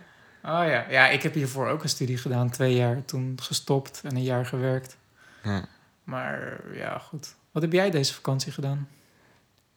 Oh 0.44 0.50
ja. 0.66 0.84
ja, 0.90 1.08
ik 1.08 1.22
heb 1.22 1.34
hiervoor 1.34 1.68
ook 1.68 1.82
een 1.82 1.88
studie 1.88 2.16
gedaan. 2.18 2.50
Twee 2.50 2.74
jaar 2.74 3.04
toen 3.04 3.38
gestopt 3.42 4.00
en 4.04 4.16
een 4.16 4.22
jaar 4.22 4.46
gewerkt. 4.46 4.96
Ja. 5.44 5.64
Maar 6.04 6.60
ja, 6.74 6.98
goed. 6.98 7.34
Wat 7.50 7.62
heb 7.62 7.72
jij 7.72 7.90
deze 7.90 8.14
vakantie 8.14 8.52
gedaan? 8.52 8.88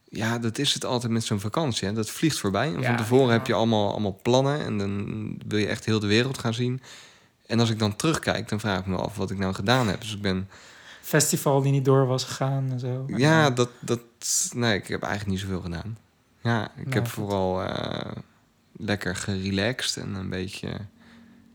Ja, 0.10 0.40
dat 0.40 0.58
is 0.58 0.74
het 0.74 0.86
altijd 0.86 1.12
met 1.12 1.24
zo'n 1.24 1.40
vakantie. 1.40 1.88
Hè? 1.88 1.94
Dat 1.94 2.10
vliegt 2.10 2.40
voorbij. 2.40 2.74
En 2.74 2.80
Ja, 2.82 2.88
van 2.88 2.98
tevoren 2.98 3.28
ja. 3.28 3.32
heb 3.32 3.48
je 3.48 3.54
allemaal, 3.54 3.92
allemaal 3.92 4.20
plannen. 4.22 4.60
En 4.66 4.78
dan 4.78 5.06
wil 5.48 5.60
je 5.60 5.68
echt 5.68 5.86
heel 5.86 6.00
de 6.00 6.08
wereld 6.08 6.38
gaan 6.38 6.54
zien. 6.54 6.82
En 7.46 7.60
als 7.60 7.70
ik 7.70 7.80
dan 7.80 7.96
terugkijk, 7.96 8.50
dan 8.50 8.60
vraag 8.60 8.80
ik 8.80 8.86
me 8.86 8.96
af 8.98 9.16
wat 9.16 9.32
ik 9.32 9.38
nou 9.38 9.54
gedaan 9.54 9.88
heb. 9.88 10.02
Dus 10.02 10.14
ik 10.16 10.22
ben... 10.22 10.50
Festival 11.02 11.62
die 11.62 11.72
niet 11.72 11.86
door 11.86 12.06
was 12.08 12.24
gegaan 12.24 12.72
en 12.72 12.80
zo. 12.80 13.04
Ja, 13.08 13.50
dat... 13.50 13.70
dat 13.80 14.00
nee, 14.56 14.76
ik 14.76 14.88
heb 14.88 15.02
eigenlijk 15.02 15.32
niet 15.32 15.40
zoveel 15.40 15.62
gedaan. 15.62 15.98
Ja, 16.42 16.64
ik 16.66 16.76
Nou, 16.76 16.90
heb 16.94 17.04
goed. 17.04 17.14
vooral 17.14 17.64
eh, 17.64 18.12
lekker 18.78 19.16
gerelaxed 19.16 19.98
en 20.04 20.14
een 20.16 20.30
beetje 20.30 20.70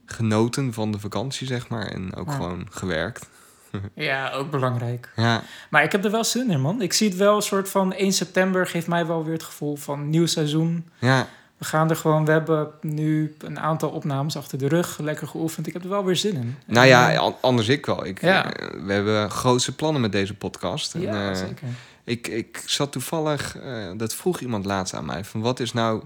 genoten 0.06 0.72
van 0.72 0.92
de 0.92 0.98
vakantie, 0.98 1.46
zeg 1.46 1.68
maar. 1.68 1.86
En 1.86 2.14
ook 2.14 2.26
Ja. 2.28 2.32
gewoon 2.34 2.66
gewerkt. 2.70 3.28
Ja, 3.94 4.30
ook 4.32 4.50
belangrijk. 4.50 5.12
Ja, 5.16 5.42
Maar 5.70 5.82
ik 5.82 5.92
heb 5.92 6.04
er 6.04 6.10
wel 6.10 6.24
zin 6.24 6.50
in, 6.50 6.60
man. 6.60 6.82
Ik 6.82 6.92
zie 6.92 7.08
het 7.08 7.18
wel 7.18 7.36
een 7.36 7.42
soort 7.42 7.68
van 7.68 7.92
1 7.92 8.12
september 8.12 8.66
geeft 8.66 8.86
mij 8.86 9.06
wel 9.06 9.24
weer 9.24 9.32
het 9.32 9.42
gevoel 9.42 9.76
van 9.76 10.10
nieuw 10.10 10.26
seizoen. 10.26 10.88
ja, 10.98 11.26
We 11.58 11.64
gaan 11.64 11.90
er 11.90 11.96
gewoon, 11.96 12.24
we 12.24 12.30
hebben 12.30 12.70
nu 12.80 13.34
een 13.38 13.58
aantal 13.60 13.90
opnames 13.90 14.36
achter 14.36 14.58
de 14.58 14.68
rug, 14.68 14.98
lekker 14.98 15.26
geoefend. 15.28 15.66
Ik 15.66 15.72
heb 15.72 15.82
er 15.82 15.88
wel 15.88 16.04
weer 16.04 16.16
zin 16.16 16.34
in. 16.34 16.56
nou 16.66 16.86
ja, 16.86 17.12
eh, 17.12 17.18
an- 17.18 17.36
anders 17.40 17.68
ik 17.68 17.86
wel. 17.86 18.06
Ik, 18.06 18.20
Ja. 18.20 18.52
eh, 18.54 18.80
we 18.84 18.92
hebben 18.92 19.30
grootse 19.30 19.74
plannen 19.74 20.00
met 20.00 20.12
deze 20.12 20.34
podcast. 20.34 20.94
En, 20.94 21.00
ja, 21.00 21.30
eh, 21.30 21.36
zeker. 21.36 21.68
Ik, 22.04 22.26
ik 22.28 22.62
zat 22.66 22.92
toevallig, 22.92 23.56
eh, 23.58 23.90
dat 23.96 24.14
vroeg 24.14 24.40
iemand 24.40 24.64
laatst 24.64 24.94
aan 24.94 25.04
mij, 25.06 25.24
van 25.24 25.40
wat 25.40 25.60
is 25.60 25.72
nou 25.72 26.02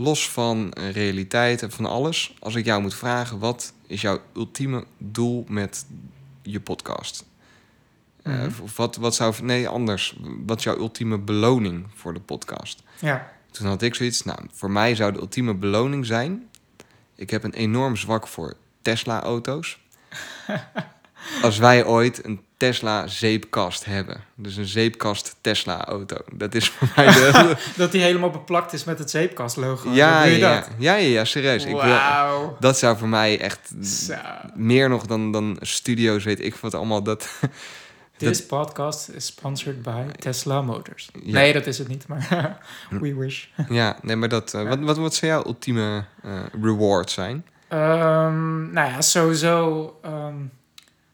los 0.00 0.30
van 0.30 0.72
realiteit 0.92 1.62
en 1.62 1.70
van 1.70 1.86
alles, 1.86 2.34
als 2.38 2.54
ik 2.54 2.64
jou 2.64 2.82
moet 2.82 2.94
vragen, 2.94 3.38
wat 3.38 3.72
is 3.86 4.00
jouw 4.00 4.20
ultieme 4.36 4.84
doel 4.98 5.44
met 5.48 5.86
je 6.42 6.60
podcast? 6.60 7.24
Of 8.62 8.76
wat, 8.76 8.96
wat 8.96 9.14
zou, 9.14 9.34
nee, 9.42 9.68
anders, 9.68 10.18
wat 10.46 10.58
is 10.58 10.64
jouw 10.64 10.76
ultieme 10.76 11.18
beloning 11.18 11.86
voor 11.94 12.14
de 12.14 12.20
podcast? 12.20 12.82
Ja, 13.00 13.32
Toen 13.50 13.66
had 13.66 13.82
ik 13.82 13.94
zoiets, 13.94 14.22
nou, 14.22 14.38
voor 14.52 14.70
mij 14.70 14.94
zou 14.94 15.12
de 15.12 15.18
ultieme 15.18 15.54
beloning 15.54 16.06
zijn, 16.06 16.48
ik 17.14 17.30
heb 17.30 17.44
een 17.44 17.54
enorm 17.54 17.96
zwak 17.96 18.26
voor 18.26 18.56
Tesla-auto's. 18.82 19.78
Als 21.42 21.58
wij 21.58 21.84
ooit 21.84 22.24
een 22.24 22.40
Tesla 22.58 23.06
zeepkast 23.06 23.84
hebben. 23.84 24.20
Dus 24.34 24.56
een 24.56 24.66
zeepkast 24.66 25.36
Tesla 25.40 25.84
auto. 25.84 26.16
Dat 26.32 26.54
is 26.54 26.68
voor 26.68 26.88
mij 26.96 27.06
de... 27.14 27.56
dat 27.76 27.92
die 27.92 28.00
helemaal 28.02 28.30
beplakt 28.30 28.72
is 28.72 28.84
met 28.84 28.98
het 28.98 29.10
zeepkastlogo. 29.10 29.90
ja, 29.90 30.22
Doe 30.22 30.30
ja, 30.30 30.34
je 30.34 30.38
ja, 30.38 30.54
dat? 30.54 30.68
ja, 30.78 30.94
ja, 30.94 31.08
ja, 31.08 31.24
serieus. 31.24 31.64
Ik 31.64 31.80
wil, 31.80 32.56
dat 32.60 32.78
zou 32.78 32.98
voor 32.98 33.08
mij 33.08 33.40
echt 33.40 33.72
Zo. 33.82 34.14
meer 34.54 34.88
nog 34.88 35.06
dan, 35.06 35.32
dan 35.32 35.56
studio's, 35.60 36.24
weet 36.24 36.44
ik 36.44 36.54
wat 36.54 36.74
allemaal. 36.74 37.02
Dat, 37.02 37.28
This 38.16 38.46
podcast 38.46 39.08
is 39.08 39.26
sponsored 39.26 39.82
by 39.82 40.02
Tesla 40.18 40.62
Motors. 40.62 41.08
Ja. 41.22 41.32
Nee, 41.32 41.52
dat 41.52 41.66
is 41.66 41.78
het 41.78 41.88
niet, 41.88 42.06
maar 42.06 42.58
we 43.00 43.14
wish. 43.14 43.44
Ja, 43.68 43.98
nee, 44.02 44.16
maar 44.16 44.28
dat... 44.28 44.54
eh, 44.54 44.68
wat, 44.68 44.78
wat, 44.78 44.96
wat 44.96 45.14
zou 45.14 45.32
jouw 45.32 45.44
ultieme 45.46 46.04
eh, 46.22 46.40
reward 46.62 47.10
zijn? 47.10 47.44
Ehm, 47.68 48.72
nou 48.72 48.90
ja, 48.90 49.00
sowieso. 49.00 49.98
ehm 50.02 50.34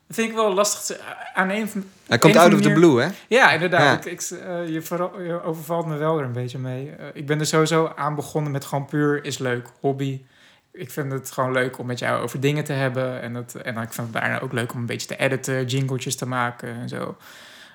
dat 0.07 0.17
vind 0.17 0.29
ik 0.29 0.35
wel 0.35 0.55
lastig. 0.55 0.81
te- 0.81 1.01
Aan 1.35 1.51
een 1.51 1.69
van, 1.69 1.85
Hij 2.07 2.19
komt 2.19 2.37
out 2.37 2.53
of 2.55 2.61
the 2.61 2.69
manier- 2.69 2.79
blue, 2.89 3.01
hè? 3.03 3.09
Ja, 3.29 3.53
inderdaad. 3.53 4.05
Ja. 4.05 4.11
Ik, 4.11 4.21
ik, 4.23 4.39
eh, 4.39 4.69
je, 4.69 4.83
vooral- 4.83 5.21
je 5.23 5.43
overvalt 5.43 5.87
me 5.87 5.97
wel 5.97 6.19
er 6.19 6.25
een 6.25 6.33
beetje 6.33 6.59
mee. 6.59 6.91
Eh, 6.91 7.07
ik 7.13 7.27
ben 7.27 7.41
er 7.41 7.47
sowieso 7.47 7.93
aan 7.97 8.15
begonnen 8.15 8.53
met 8.53 8.65
gewoon 8.65 8.85
puur 8.87 9.25
is 9.25 9.39
leuk, 9.39 9.69
hobby. 9.81 10.25
Ik 10.73 10.91
vind 10.91 11.13
het 11.13 11.31
gewoon 11.31 11.53
leuk 11.53 11.79
om 11.79 11.87
met 11.87 11.99
jou 11.99 12.23
over 12.23 12.41
dingen 12.41 12.65
te 12.65 12.73
hebben. 12.73 13.21
En, 13.21 13.33
dat, 13.33 13.55
en 13.55 13.77
ik 13.77 13.93
vind 13.93 14.07
het 14.07 14.13
daarna 14.23 14.41
ook 14.41 14.53
leuk 14.53 14.73
om 14.73 14.81
een 14.81 14.87
beetje 14.87 15.07
te 15.07 15.17
editen, 15.17 15.65
jingletjes 15.67 16.17
te 16.17 16.27
maken 16.27 16.69
en 16.75 16.89
zo. 16.89 17.17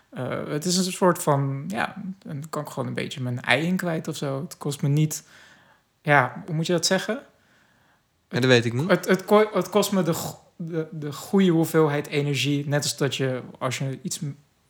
Eh, 0.09 0.47
het 0.47 0.65
is 0.65 0.77
een 0.77 0.91
soort 0.91 1.23
van, 1.23 1.63
ja, 1.67 1.95
dan 2.25 2.43
kan 2.49 2.61
ik 2.61 2.69
gewoon 2.69 2.87
een 2.87 2.93
beetje 2.93 3.21
mijn 3.21 3.41
ei 3.41 3.65
in 3.65 3.75
kwijt 3.75 4.07
of 4.07 4.15
zo. 4.15 4.41
Het 4.41 4.57
kost 4.57 4.81
me 4.81 4.87
niet, 4.89 5.23
ja, 6.01 6.43
hoe 6.45 6.55
moet 6.55 6.65
je 6.65 6.73
dat 6.73 6.85
zeggen? 6.85 7.19
Ja, 8.29 8.39
dat 8.39 8.49
weet 8.49 8.65
ik 8.65 8.73
niet. 8.73 8.89
Het, 8.89 9.07
het, 9.07 9.25
ko- 9.25 9.49
het 9.53 9.69
kost 9.69 9.91
me 9.91 10.03
de, 10.03 10.13
de, 10.61 10.87
de 10.91 11.11
goede 11.13 11.49
hoeveelheid 11.51 12.07
energie. 12.07 12.67
Net 12.67 12.83
als 12.83 12.97
dat 12.97 13.15
je, 13.15 13.41
als 13.59 13.77
je 13.77 13.99
iets 14.01 14.19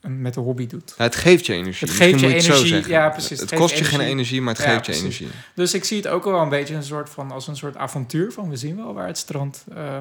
met 0.02 0.36
een 0.36 0.44
hobby 0.44 0.68
doet. 0.68 0.94
Ja, 0.98 1.04
het 1.04 1.16
geeft 1.16 1.46
je 1.46 1.54
energie. 1.54 1.88
Het 1.88 2.00
Misschien 2.00 2.08
geeft 2.20 2.20
je 2.20 2.28
het 2.38 2.46
energie, 2.46 2.68
zeggen. 2.68 2.92
ja, 2.92 3.10
precies. 3.10 3.40
Het, 3.40 3.50
Het 3.50 3.60
kost 3.60 3.74
je 3.74 3.80
energie. 3.80 3.98
geen 4.00 4.08
energie, 4.08 4.42
maar 4.42 4.54
het 4.56 4.64
Ja, 4.64 4.70
geeft 4.70 4.86
je 4.86 4.92
precies. 4.92 5.20
energie. 5.20 5.40
Dus 5.56 5.74
ik 5.74 5.84
zie 5.84 5.98
het 5.98 6.08
ook 6.08 6.24
wel 6.24 6.42
een 6.42 6.50
beetje 6.50 6.76
een 6.76 6.84
soort 6.84 7.10
van, 7.10 7.32
als 7.32 7.48
een 7.48 7.56
soort 7.56 7.78
avontuur 7.78 8.32
van 8.32 8.50
we 8.50 8.56
zien 8.56 8.76
wel 8.76 8.94
waar 8.94 9.08
het 9.08 9.18
strand. 9.18 9.66
eh, 9.76 9.96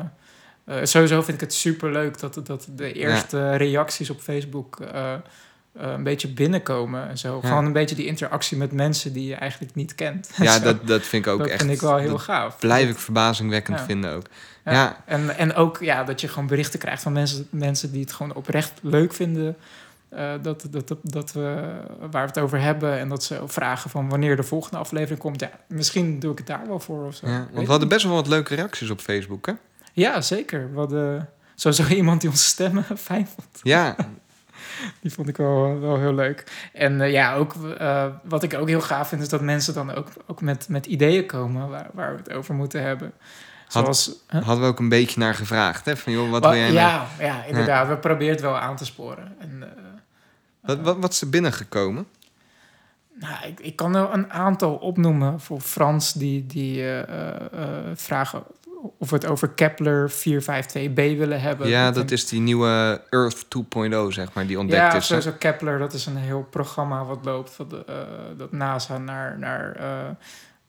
eh, 0.64 0.76
sowieso 0.84 1.22
vind 1.22 1.34
ik 1.36 1.40
het 1.40 1.54
super 1.54 1.92
leuk 1.92 2.18
dat, 2.20 2.40
dat 2.46 2.68
de 2.76 2.92
eerste 2.92 3.56
reacties 3.56 4.10
op 4.10 4.20
Facebook 4.20 4.80
eh, 4.80 5.14
eh, 5.72 5.90
een 5.90 6.02
beetje 6.02 6.28
binnenkomen 6.28 7.08
en 7.08 7.18
zo. 7.18 7.38
Ja. 7.42 7.48
Gewoon 7.48 7.64
een 7.64 7.72
beetje 7.72 7.94
die 7.96 8.06
interactie 8.06 8.56
met 8.56 8.72
mensen 8.72 9.12
die 9.12 9.26
je 9.28 9.34
eigenlijk 9.34 9.74
niet 9.74 9.94
kent. 9.94 10.30
Ja, 10.36 10.58
dat, 10.58 10.86
dat 10.86 11.02
vind 11.02 11.26
ik 11.26 11.32
ook 11.32 11.38
dat 11.38 11.48
echt... 11.48 11.60
vind 11.62 11.72
ik 11.74 11.80
wel 11.80 11.96
heel 11.96 12.18
gaaf. 12.18 12.58
blijf 12.58 12.88
ik 12.90 12.98
verbazingwekkend 12.98 13.78
Ja. 13.78 13.84
vinden 13.84 14.12
ook. 14.12 14.26
Ja. 14.64 14.72
Ja. 14.72 15.02
En, 15.06 15.36
en 15.36 15.54
ook 15.54 15.78
ja, 15.80 16.04
dat 16.04 16.20
je 16.20 16.28
gewoon 16.28 16.46
berichten 16.48 16.78
krijgt 16.78 17.02
van 17.02 17.12
mensen, 17.12 17.46
mensen 17.50 17.92
die 17.92 18.00
het 18.00 18.12
gewoon 18.12 18.34
oprecht 18.34 18.72
leuk 18.82 19.12
vinden. 19.14 19.56
eh, 20.08 20.32
dat, 20.42 20.66
dat, 20.70 20.88
dat, 20.88 20.98
dat 21.02 21.32
we, 21.32 21.72
waar 22.10 22.22
we 22.22 22.28
het 22.28 22.38
over 22.38 22.60
hebben. 22.60 22.98
En 22.98 23.08
dat 23.08 23.24
ze 23.24 23.40
vragen 23.46 23.90
van 23.90 24.08
wanneer 24.08 24.36
de 24.36 24.42
volgende 24.42 24.76
aflevering 24.78 25.18
komt. 25.20 25.40
Ja, 25.40 25.50
misschien 25.68 26.18
doe 26.18 26.32
ik 26.32 26.38
het 26.38 26.46
daar 26.46 26.66
wel 26.66 26.80
voor 26.80 27.06
of 27.06 27.14
zo. 27.14 27.26
Ja, 27.26 27.38
Weet 27.38 27.48
want 27.52 27.64
we 27.64 27.70
hadden 27.70 27.88
best 27.88 28.04
wel 28.04 28.14
wat 28.14 28.26
leuke 28.28 28.54
reacties 28.54 28.90
op 28.90 29.00
Facebook, 29.00 29.46
hè? 29.46 29.52
Ja, 29.92 30.20
zeker. 30.20 30.70
We 30.72 30.78
hadden 30.78 31.28
sowieso 31.54 31.94
iemand 31.94 32.20
die 32.20 32.30
onze 32.30 32.44
stemmen 32.44 32.84
fijn 33.10 33.26
vond. 33.26 33.46
Ja, 33.62 33.96
Die 35.00 35.12
vond 35.12 35.28
ik 35.28 35.36
wel, 35.36 35.80
wel 35.80 35.98
heel 35.98 36.14
leuk. 36.14 36.68
En 36.72 37.00
eh, 37.00 37.12
ja, 37.12 37.34
ook 37.34 37.54
eh, 37.78 38.04
wat 38.22 38.42
ik 38.42 38.54
ook 38.54 38.68
heel 38.68 38.80
gaaf 38.80 39.08
vind, 39.08 39.22
is 39.22 39.28
dat 39.28 39.40
mensen 39.40 39.74
dan 39.74 39.94
ook, 39.94 40.08
ook 40.26 40.40
met, 40.40 40.68
met 40.68 40.86
ideeën 40.86 41.26
komen 41.26 41.68
waar, 41.68 41.86
waar 41.92 42.12
we 42.12 42.18
het 42.18 42.32
over 42.32 42.54
moeten 42.54 42.82
hebben. 42.82 43.12
Had- 43.68 44.18
huh? 44.28 44.42
hadden 44.44 44.64
we 44.64 44.70
ook 44.70 44.78
een 44.78 44.88
beetje 44.88 45.20
naar 45.20 45.34
gevraagd, 45.34 45.84
hè? 45.84 45.96
Van, 45.96 46.12
joh, 46.12 46.30
wat 46.30 46.42
Wa- 46.42 46.50
wil 46.50 46.58
jij 46.58 46.68
nou? 46.72 46.78
ja, 46.78 47.06
ja, 47.18 47.44
inderdaad. 47.44 47.88
We 47.88 47.96
proberen 47.96 48.32
het 48.32 48.40
wel 48.42 48.58
aan 48.58 48.76
te 48.76 48.84
sporen. 48.84 49.34
En, 49.38 49.62
eh, 49.62 49.68
Wat, 50.60 50.80
wat, 50.80 50.96
wat 50.98 51.12
is 51.12 51.20
er 51.20 51.28
binnengekomen? 51.30 52.06
nou, 53.14 53.46
ik, 53.46 53.60
ik 53.60 53.76
kan 53.76 53.94
er 53.96 54.08
een 54.12 54.32
aantal 54.32 54.74
opnoemen 54.74 55.40
voor 55.40 55.60
Frans 55.60 56.12
die, 56.12 56.46
die 56.46 56.84
vragen 57.94 58.42
of 58.98 59.10
we 59.10 59.16
het 59.16 59.26
over 59.26 59.48
Kepler 59.48 60.10
452b 60.10 60.94
willen 60.94 61.40
hebben. 61.40 61.68
Ja, 61.68 61.90
dat 61.90 62.02
een- 62.02 62.08
is 62.16 62.28
die 62.28 62.40
nieuwe 62.40 63.00
Earth 63.10 63.48
2.0, 63.48 64.12
zeg 64.12 64.32
maar, 64.32 64.46
die 64.46 64.58
ontdekt 64.58 64.92
ja, 64.92 64.94
is. 64.98 65.06
sowieso 65.06 65.32
Kepler, 65.38 65.78
dat 65.78 65.92
is 65.92 66.06
een 66.06 66.16
heel 66.16 66.46
programma 66.50 67.04
wat 67.04 67.24
loopt 67.24 67.50
van 67.50 67.68
de, 67.68 67.84
eh, 67.86 67.94
dat 68.36 68.52
NASA 68.52 68.98
naar, 68.98 69.38
naar 69.38 69.76
eh, 69.76 70.08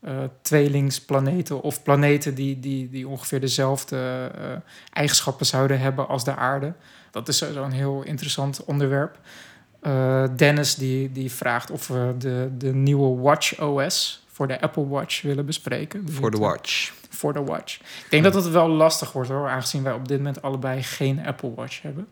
eh, 0.02 0.30
tweelingsplaneten 0.42 1.62
of 1.62 1.84
planeten 1.84 2.36
die, 2.36 2.60
die, 2.60 2.90
die 2.90 3.08
ongeveer 3.08 3.40
dezelfde 3.40 4.32
eigenschappen 4.94 5.46
zouden 5.46 5.80
hebben 5.80 6.08
als 6.08 6.24
de 6.24 6.36
aarde. 6.36 6.74
Dat 7.12 7.28
is 7.28 7.38
sowieso 7.38 7.64
een 7.64 7.72
heel 7.72 8.04
interessant 8.04 8.66
onderwerp. 8.66 9.18
Dennis 10.36 10.76
die, 10.76 11.12
die 11.12 11.32
vraagt 11.32 11.72
of 11.72 11.88
we 11.88 12.16
de, 12.18 12.50
de 12.58 12.74
nieuwe 12.74 13.22
Watch 13.22 13.60
OS 13.62 14.26
voor 14.28 14.48
de 14.48 14.62
Apple 14.62 14.88
Watch 14.88 15.22
willen 15.22 15.46
bespreken. 15.46 16.10
Voor 16.10 16.32
de 16.32 16.38
watch. 16.38 16.92
Voor 17.10 17.34
de 17.34 17.44
Watch. 17.44 17.76
Ik 17.80 18.06
denk 18.10 18.24
dat 18.24 18.34
het 18.34 18.50
wel 18.50 18.68
lastig 18.68 19.12
wordt 19.12 19.30
hoor, 19.30 19.50
aangezien 19.50 19.84
wij 19.84 19.94
op 19.94 20.08
dit 20.08 20.18
moment 20.18 20.42
allebei 20.42 20.84
geen 20.84 21.26
Apple 21.26 21.54
Watch 21.54 21.82
hebben. 21.82 22.08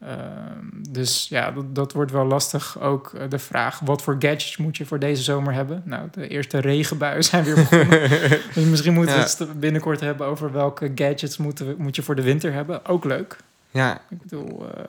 Ehm, 0.00 0.66
dus 0.90 1.26
ja, 1.28 1.50
dat, 1.50 1.74
dat 1.74 1.92
wordt 1.92 2.10
wel 2.10 2.24
lastig. 2.24 2.80
Ook 2.80 3.12
eh, 3.14 3.28
de 3.28 3.38
vraag, 3.38 3.78
wat 3.80 4.02
voor 4.02 4.16
gadgets 4.18 4.56
moet 4.56 4.76
je 4.76 4.86
voor 4.86 4.98
deze 4.98 5.22
zomer 5.22 5.52
hebben? 5.52 5.82
Nou, 5.84 6.08
de 6.12 6.28
eerste 6.28 6.58
regenbuien 6.58 7.24
zijn 7.24 7.44
weer 7.44 7.54
begonnen. 7.54 8.00
dus 8.54 8.64
misschien 8.64 8.94
moeten 8.94 9.14
we 9.14 9.20
Ja. 9.20 9.44
het 9.46 9.60
binnenkort 9.60 10.00
hebben 10.00 10.26
over 10.26 10.52
welke 10.52 10.92
gadgets 10.94 11.36
moeten 11.36 11.66
we, 11.66 11.74
moet 11.78 11.96
je 11.96 12.02
voor 12.02 12.14
de 12.14 12.22
winter 12.22 12.52
hebben. 12.52 12.84
Ook 12.86 13.04
leuk. 13.04 13.36
Ja, 13.70 14.00
Ik 14.10 14.22
bedoel, 14.22 14.66
eh, 14.74 14.84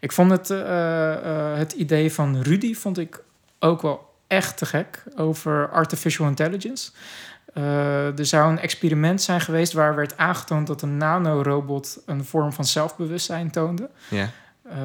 ik 0.00 0.12
vond 0.12 0.30
het, 0.30 0.50
eh, 0.50 1.54
het 1.56 1.72
idee 1.72 2.12
van 2.12 2.42
Rudy 2.42 2.74
vond 2.74 2.98
ik 2.98 3.22
ook 3.58 3.82
wel 3.82 4.14
echt 4.26 4.56
te 4.56 4.66
gek 4.66 5.02
over 5.16 5.68
artificial 5.70 6.26
intelligence. 6.28 6.90
Eh, 7.56 8.18
er 8.18 8.26
zou 8.26 8.50
een 8.50 8.58
experiment 8.58 9.22
zijn 9.22 9.40
geweest 9.40 9.72
waar 9.72 9.94
werd 9.94 10.16
aangetoond 10.16 10.66
dat 10.66 10.82
een 10.82 10.96
nanorobot 10.96 11.98
een 12.06 12.24
vorm 12.24 12.52
van 12.52 12.64
zelfbewustzijn 12.64 13.50
toonde. 13.50 13.90
ja. 14.08 14.30
Eh, 14.70 14.76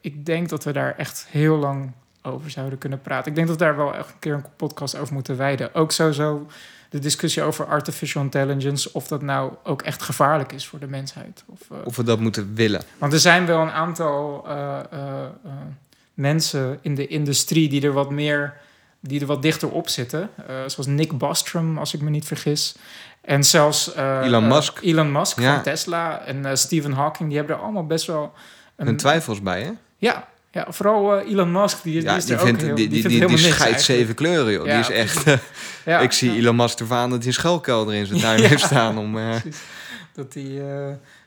ik 0.00 0.26
denk 0.26 0.48
dat 0.48 0.64
we 0.64 0.72
daar 0.72 0.94
echt 0.96 1.26
heel 1.30 1.56
lang 1.56 1.92
over 2.22 2.50
zouden 2.50 2.78
kunnen 2.78 3.00
praten. 3.00 3.28
Ik 3.30 3.34
denk 3.34 3.48
dat 3.48 3.58
we 3.58 3.64
daar 3.64 3.76
wel 3.76 3.94
echt 3.94 4.08
een 4.08 4.18
keer 4.18 4.34
een 4.34 4.44
podcast 4.56 4.96
over 4.96 5.14
moeten 5.14 5.36
wijden. 5.36 5.74
Ook 5.74 5.92
sowieso 5.92 6.46
de 6.90 6.98
discussie 6.98 7.42
over 7.42 7.66
artificial 7.66 8.22
intelligence, 8.22 8.92
of 8.92 9.08
dat 9.08 9.22
nou 9.22 9.52
ook 9.64 9.82
echt 9.82 10.02
gevaarlijk 10.02 10.52
is 10.52 10.66
voor 10.66 10.78
de 10.78 10.86
mensheid. 10.86 11.44
Of, 11.46 11.60
eh, 11.70 11.76
Of 11.84 11.96
we 11.96 12.02
dat 12.02 12.20
moeten 12.20 12.54
willen. 12.54 12.82
want 12.98 13.12
er 13.12 13.18
zijn 13.20 13.46
wel 13.46 13.60
een 13.60 13.70
aantal 13.70 14.46
mensen 16.14 16.78
in 16.80 16.94
de 16.94 17.06
industrie 17.06 17.68
die 17.68 17.82
er 17.82 17.92
wat 17.92 18.10
meer, 18.10 18.54
die 19.00 19.20
er 19.20 19.26
wat 19.26 19.42
dichter 19.42 19.70
op 19.70 19.88
zitten. 19.88 20.30
Eh, 20.36 20.54
zoals 20.66 20.86
Nick 20.86 21.18
Bostrom, 21.18 21.78
als 21.78 21.94
ik 21.94 22.00
me 22.00 22.10
niet 22.10 22.24
vergis. 22.24 22.74
En 23.20 23.44
zelfs 23.44 23.94
eh, 23.94 24.20
Elon 24.22 24.44
eh, 24.44 24.50
Musk. 24.50 24.78
Elon 24.82 25.12
Musk 25.12 25.40
Ja. 25.40 25.54
van 25.54 25.62
Tesla 25.62 26.20
en 26.20 26.58
Stephen 26.58 26.92
Hawking, 26.92 27.28
die 27.28 27.38
hebben 27.38 27.56
er 27.56 27.62
allemaal 27.62 27.86
best 27.86 28.06
wel 28.06 28.32
Een 28.76 28.96
twijfels 28.96 29.42
bij, 29.42 29.62
hè? 29.62 29.70
Ja, 29.96 30.28
ja 30.50 30.66
vooral 30.68 31.18
Elon 31.18 31.52
Musk, 31.52 31.82
die, 31.82 32.00
die 32.00 32.10
is 32.10 32.24
die 32.24 32.34
er 32.34 32.40
vindt, 32.40 32.60
ook 32.60 32.66
heel, 32.66 32.74
die, 32.74 32.88
die, 32.88 33.02
die, 33.02 33.18
vindt 33.18 33.28
die, 33.28 33.38
scheidt 33.38 33.60
eigenlijk. 33.60 33.84
zeven 33.84 34.14
kleuren, 34.14 34.52
joh. 34.52 34.66
Ja, 34.66 34.72
die 34.72 34.80
is 34.80 35.00
echt... 35.00 35.24
Ja, 35.84 35.98
ik 36.08 36.12
zie 36.12 36.36
Elon 36.36 36.56
Musk 36.56 36.80
ervan 36.80 37.10
dat 37.10 37.18
hij 37.18 37.26
een 37.26 37.32
schuilkelder 37.32 37.94
in 37.94 38.06
zijn 38.06 38.20
tuin 38.20 38.42
heeft 38.42 38.64
staan 38.64 38.98
om... 38.98 39.18
Dat 40.12 40.34
hij 40.34 40.62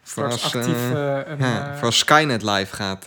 straks 0.03 0.43
als, 0.43 0.55
actief 0.55 0.89
een, 0.93 1.39
voor 1.77 1.85
als 1.85 1.97
Skynet 1.97 2.41
live 2.43 2.75
gaat. 2.75 3.05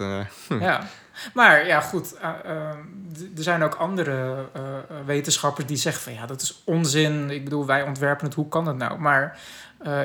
Ja, 0.61 0.87
maar 1.35 1.67
ja, 1.67 1.81
goed. 1.81 2.15
eh, 2.15 2.31
eh, 2.45 2.71
d- 3.13 3.39
er 3.39 3.43
zijn 3.43 3.63
ook 3.63 3.75
andere 3.75 4.45
eh, 4.53 4.63
eh, 4.63 4.81
wetenschappers 5.07 5.67
die 5.67 5.77
zeggen 5.77 6.03
van 6.03 6.13
ja, 6.13 6.27
dat 6.27 6.41
is 6.43 6.63
onzin. 6.65 7.31
Ik 7.31 7.45
bedoel, 7.45 7.67
wij 7.67 7.83
ontwerpen 7.83 8.27
het, 8.27 8.35
hoe 8.35 8.49
kan 8.49 8.65
dat 8.65 8.77
nou? 8.77 8.99
Maar 8.99 9.39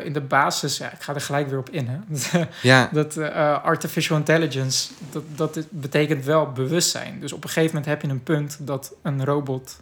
in 0.04 0.14
de 0.14 0.22
basis, 0.22 0.78
ja, 0.78 0.92
ik 0.92 1.02
ga 1.02 1.14
er 1.14 1.22
gelijk 1.22 1.50
weer 1.50 1.60
op 1.60 1.70
in. 1.70 1.88
Hè? 1.88 2.00
ja, 2.62 2.90
dat 2.92 3.18
artificial 3.64 4.18
intelligence, 4.18 4.92
dat, 5.12 5.24
dat 5.36 5.60
betekent 5.70 6.26
wel 6.26 6.52
bewustzijn. 6.52 7.20
Dus 7.20 7.34
op 7.34 7.44
een 7.44 7.50
gegeven 7.50 7.76
moment 7.76 7.86
heb 7.86 8.02
je 8.02 8.08
een 8.08 8.24
punt 8.24 8.58
dat 8.68 8.94
een 9.02 9.26
robot 9.26 9.82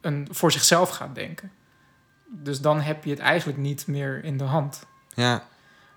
een, 0.00 0.28
voor 0.30 0.52
zichzelf 0.52 0.90
gaat 0.90 1.14
denken. 1.14 1.50
Dus 2.28 2.60
dan 2.60 2.80
heb 2.80 3.04
je 3.04 3.10
het 3.10 3.18
eigenlijk 3.18 3.58
niet 3.58 3.86
meer 3.86 4.24
in 4.24 4.36
de 4.38 4.44
hand. 4.44 4.86
ja. 5.14 5.42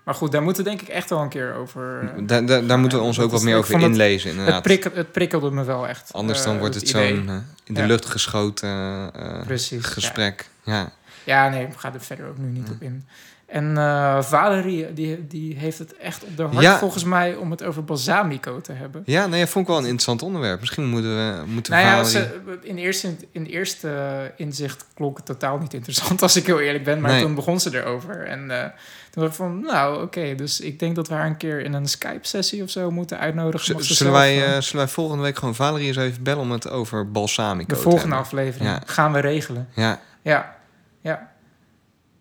Maar 0.06 0.14
goed, 0.14 0.32
daar 0.32 0.42
moeten 0.42 0.64
we 0.64 0.68
denk 0.68 0.82
ik 0.82 0.88
echt 0.88 1.10
wel 1.10 1.20
een 1.20 1.28
keer 1.28 1.54
over. 1.54 2.00
eh, 2.16 2.22
Daar, 2.26 2.46
daar, 2.46 2.66
daar 2.66 2.78
moeten 2.78 2.98
we 2.98 3.04
ons 3.04 3.20
ook 3.20 3.30
wat 3.30 3.42
meer 3.42 3.56
over 3.56 3.74
het- 3.74 3.82
inlezen, 3.82 4.28
het, 4.30 4.38
inderdaad. 4.38 4.62
prikkel, 4.62 4.90
het 4.94 5.12
prikkelde 5.12 5.50
me 5.50 5.64
wel 5.64 5.88
echt. 5.88 6.12
Anders 6.12 6.42
dan 6.42 6.52
eh, 6.54 6.58
wordt 6.60 6.74
het 6.74 6.88
zo'n 6.88 7.00
eh, 7.28 7.34
in 7.64 7.74
de 7.74 7.80
Ja. 7.80 7.86
lucht 7.86 8.04
geschoten 8.06 8.68
eh, 9.14 9.42
Precies. 9.46 9.84
gesprek. 9.86 10.48
Ja. 10.64 10.74
Ja. 10.74 10.92
ja, 11.24 11.48
nee, 11.48 11.66
we 11.66 11.78
gaan 11.78 11.94
er 11.94 12.00
verder 12.00 12.26
ook 12.28 12.38
nu 12.38 12.46
niet 12.48 12.68
op 12.70 12.82
in. 12.82 13.04
En 13.46 13.76
eh, 13.78 14.22
Valerie, 14.22 14.92
die, 14.92 15.26
die 15.26 15.56
heeft 15.56 15.78
het 15.78 15.96
echt 15.96 16.24
op 16.24 16.36
de 16.36 16.42
hart 16.42 16.78
volgens 16.78 17.04
mij 17.04 17.34
om 17.34 17.50
het 17.50 17.62
over 17.64 17.84
balsamico 17.84 18.60
te 18.60 18.72
hebben. 18.72 19.02
Ja, 19.06 19.26
nee, 19.26 19.40
dat 19.40 19.48
vond 19.48 19.64
ik 19.64 19.70
wel 19.70 19.80
een 19.80 19.84
interessant 19.88 20.22
onderwerp. 20.22 20.60
Misschien 20.60 20.86
moeten 20.86 21.10
we 21.16 21.42
moeten 21.46 21.72
Nou 21.72 21.84
ja, 21.84 22.04
Valerie- 22.04 22.10
ze, 22.10 22.58
in, 22.62 22.76
eerste, 22.78 23.14
in 23.32 23.44
eerste 23.44 23.90
inzicht 24.36 24.84
klonk 24.94 25.16
het 25.16 25.26
totaal 25.26 25.58
niet 25.58 25.74
interessant, 25.74 26.22
als 26.26 26.36
ik 26.36 26.46
heel 26.46 26.60
eerlijk 26.60 26.84
ben. 26.84 27.00
Maar 27.00 27.10
Nee. 27.10 27.22
toen 27.22 27.34
begon 27.34 27.60
ze 27.60 27.76
erover. 27.82 28.24
En 28.26 28.50
eh, 28.62 28.68
toen 29.16 29.24
dacht 29.24 29.36
ik 29.36 29.44
van, 29.44 29.60
nou 29.60 30.02
oké, 30.02 30.34
dus 30.34 30.60
ik 30.60 30.78
denk 30.78 30.96
dat 30.96 31.08
we 31.08 31.14
haar 31.14 31.26
een 31.26 31.36
keer 31.36 31.60
in 31.60 31.72
een 31.72 31.86
Skype-sessie 31.88 32.62
of 32.62 32.70
zo 32.70 32.90
moeten 32.90 33.18
uitnodigen. 33.18 33.80
Z- 33.84 33.90
zullen, 33.90 34.12
wij, 34.12 34.36
eh, 34.44 34.56
eh, 34.56 34.62
zullen 34.62 34.84
wij 34.84 34.94
volgende 34.94 35.22
week 35.22 35.38
gewoon 35.38 35.54
Valerie 35.54 35.86
eens 35.86 35.96
even 35.96 36.22
bellen 36.22 36.42
om 36.42 36.50
het 36.50 36.70
over 36.70 37.10
balsamico 37.10 37.74
de 37.74 37.80
volgende 37.80 38.06
hebben? 38.14 38.18
aflevering 38.24 38.70
Ja. 38.70 38.80
gaan 38.86 39.12
we 39.12 39.18
regelen. 39.18 39.68
Ja, 39.74 40.00
Ja, 40.22 40.56
ja. 41.00 41.30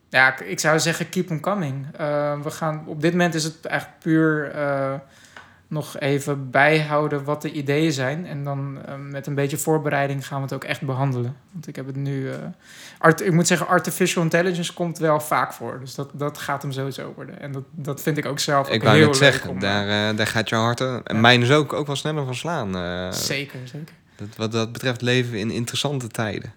Ja, 0.10 0.40
ik, 0.40 0.60
zou 0.60 0.80
zeggen 0.80 1.10
keep 1.10 1.30
on 1.32 1.40
coming. 1.40 1.86
Eh, 1.98 2.42
we 2.42 2.50
gaan, 2.52 2.84
op 2.86 3.02
dit 3.02 3.12
moment 3.12 3.34
is 3.36 3.44
het 3.44 3.66
eigenlijk 3.66 4.00
puur... 4.00 4.52
nog 5.68 6.00
even 6.00 6.50
bijhouden 6.50 7.24
wat 7.24 7.42
de 7.42 7.52
ideeën 7.52 7.92
zijn. 7.92 8.26
En 8.26 8.44
dan 8.44 8.78
eh, 8.86 8.96
met 8.96 9.28
een 9.28 9.36
beetje 9.36 9.58
voorbereiding 9.58 10.28
gaan 10.28 10.38
we 10.38 10.44
het 10.44 10.54
ook 10.54 10.64
echt 10.64 10.82
behandelen. 10.82 11.36
Want 11.52 11.68
ik 11.68 11.76
heb 11.76 11.86
het 11.86 11.96
nu... 11.96 12.30
eh, 12.32 12.38
art, 12.98 13.22
ik 13.22 13.32
moet 13.32 13.48
zeggen, 13.48 13.68
artificial 13.68 14.24
intelligence 14.24 14.74
komt 14.74 14.98
wel 14.98 15.20
vaak 15.20 15.54
voor. 15.54 15.80
Dus 15.80 15.96
dat, 15.96 16.10
dat 16.14 16.38
gaat 16.38 16.62
hem 16.62 16.72
sowieso 16.72 17.14
worden. 17.16 17.40
En 17.40 17.52
dat, 17.52 17.64
dat 17.72 18.02
vind 18.02 18.18
ik 18.18 18.26
ook 18.26 18.40
zelf 18.40 18.68
Ik 18.68 18.74
ook 18.74 18.84
wou 18.84 18.96
heel 18.96 19.06
net 19.06 19.20
leuk 19.20 19.32
zeggen, 19.32 19.50
om, 19.50 19.60
daar, 19.60 20.10
eh, 20.10 20.18
daar 20.18 20.28
gaat 20.28 20.50
je 20.50 20.56
hart... 20.56 20.80
En 20.80 21.02
Ja. 21.06 21.14
mijn 21.14 21.42
is 21.42 21.52
ook, 21.52 21.74
ook 21.74 21.88
wel 21.88 21.96
sneller 21.96 22.26
van 22.26 22.36
slaan. 22.36 22.74
Zeker, 23.14 23.60
zeker. 23.64 23.96
dat, 24.16 24.28
wat 24.38 24.52
dat 24.52 24.72
betreft 24.72 25.02
leven 25.02 25.32
we 25.32 25.40
in 25.40 25.52
interessante 25.52 26.08
tijden. 26.08 26.54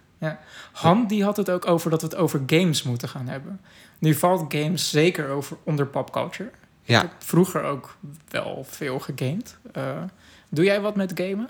Han 0.73 1.07
die 1.07 1.25
had 1.25 1.37
het 1.37 1.51
ook 1.51 1.67
over 1.67 1.91
dat 1.91 2.01
we 2.01 2.07
het 2.07 2.17
over 2.17 2.43
games 2.47 2.83
moeten 2.83 3.09
gaan 3.09 3.29
hebben. 3.29 3.61
Nu 3.99 4.15
valt 4.15 4.55
games 4.55 4.91
zeker 4.91 5.29
over 5.29 5.57
onder 5.63 5.87
popculture. 5.87 6.51
Ja. 6.89 7.03
Ik 7.03 7.09
heb 7.11 7.13
vroeger 7.19 7.63
ook 7.63 7.97
wel 8.31 8.67
veel 8.71 8.99
gegamed. 8.99 9.57
Eh, 9.73 10.03
doe 10.49 10.65
jij 10.65 10.81
wat 10.81 10.97
met 10.97 11.13
gamen? 11.15 11.49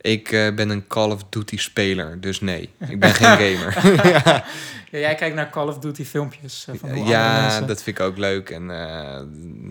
Ik 0.00 0.32
eh, 0.32 0.54
ben 0.54 0.68
een 0.70 0.86
Call 0.86 1.10
of 1.10 1.24
Duty 1.30 1.56
speler, 1.58 2.20
dus 2.20 2.40
nee. 2.40 2.70
Ik 2.88 3.00
ben 3.00 3.14
geen 3.14 3.36
gamer. 3.56 3.96
Ja, 4.10 4.44
jij 4.90 5.14
kijkt 5.14 5.34
naar 5.36 5.50
Call 5.50 5.66
of 5.68 5.78
Duty 5.78 6.04
filmpjes 6.04 6.66
eh, 6.68 6.74
van 6.78 7.04
ja, 7.04 7.60
dat 7.60 7.82
vind 7.82 7.98
ik 7.98 8.04
ook 8.04 8.16
leuk. 8.18 8.50
En 8.50 8.66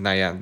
nou 0.01 0.15
ja, 0.15 0.35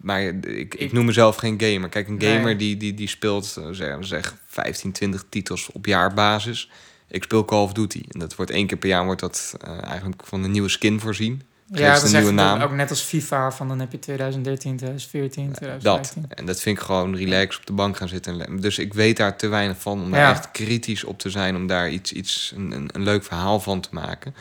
maar 0.00 0.22
ik, 0.22 0.46
ik, 0.46 0.74
Ik- 0.74 0.92
noem 0.92 1.04
mezelf 1.04 1.36
geen 1.36 1.60
gamer. 1.60 1.88
Kijk, 1.88 2.08
een 2.08 2.22
gamer 2.22 2.44
Nee. 2.44 2.56
die, 2.56 2.76
die, 2.76 2.94
die 2.94 3.08
speelt 3.08 3.58
zeg, 3.70 3.96
zeg 4.00 4.36
15, 4.46 4.92
20 4.92 5.24
titels 5.28 5.72
op 5.72 5.86
jaarbasis. 5.86 6.70
Ik 7.08 7.22
speel 7.22 7.44
Call 7.44 7.62
of 7.62 7.72
Duty. 7.72 8.02
En 8.08 8.18
dat 8.20 8.34
wordt 8.36 8.50
één 8.50 8.66
keer 8.66 8.76
per 8.78 8.88
jaar 8.88 9.04
wordt 9.04 9.20
dat 9.20 9.56
eigenlijk 9.82 10.22
van 10.26 10.44
een 10.44 10.50
nieuwe 10.50 10.68
skin 10.68 11.00
voorzien. 11.00 11.42
Ja, 11.72 11.92
dat 11.92 11.98
een 12.00 12.06
is 12.06 12.12
nieuwe 12.12 12.26
echt 12.26 12.34
naam. 12.36 12.60
ook 12.60 12.72
net 12.72 12.90
als 12.90 13.00
FIFA, 13.00 13.50
van 13.52 13.68
dan 13.68 13.78
heb 13.80 13.92
je 13.92 13.98
2013, 13.98 14.76
2014, 14.76 15.46
Dat. 15.46 15.54
2015. 15.56 16.24
En 16.28 16.46
dat 16.46 16.60
vind 16.60 16.76
ik 16.78 16.82
gewoon 16.84 17.16
relax 17.16 17.56
op 17.58 17.66
de 17.66 17.72
bank 17.72 17.96
gaan 17.96 18.08
zitten. 18.08 18.60
Dus 18.60 18.78
ik 18.78 18.94
weet 18.94 19.16
daar 19.16 19.36
te 19.36 19.48
weinig 19.48 19.80
van 19.80 20.02
om 20.02 20.10
daar 20.10 20.20
Ja. 20.20 20.30
echt 20.30 20.50
kritisch 20.50 21.04
op 21.04 21.18
te 21.18 21.30
zijn. 21.30 21.56
Om 21.56 21.66
daar 21.66 21.90
iets, 21.90 22.12
iets 22.12 22.52
een, 22.56 22.72
een, 22.72 22.88
een 22.92 23.02
leuk 23.02 23.24
verhaal 23.24 23.60
van 23.60 23.80
te 23.80 23.88
maken. 23.92 24.34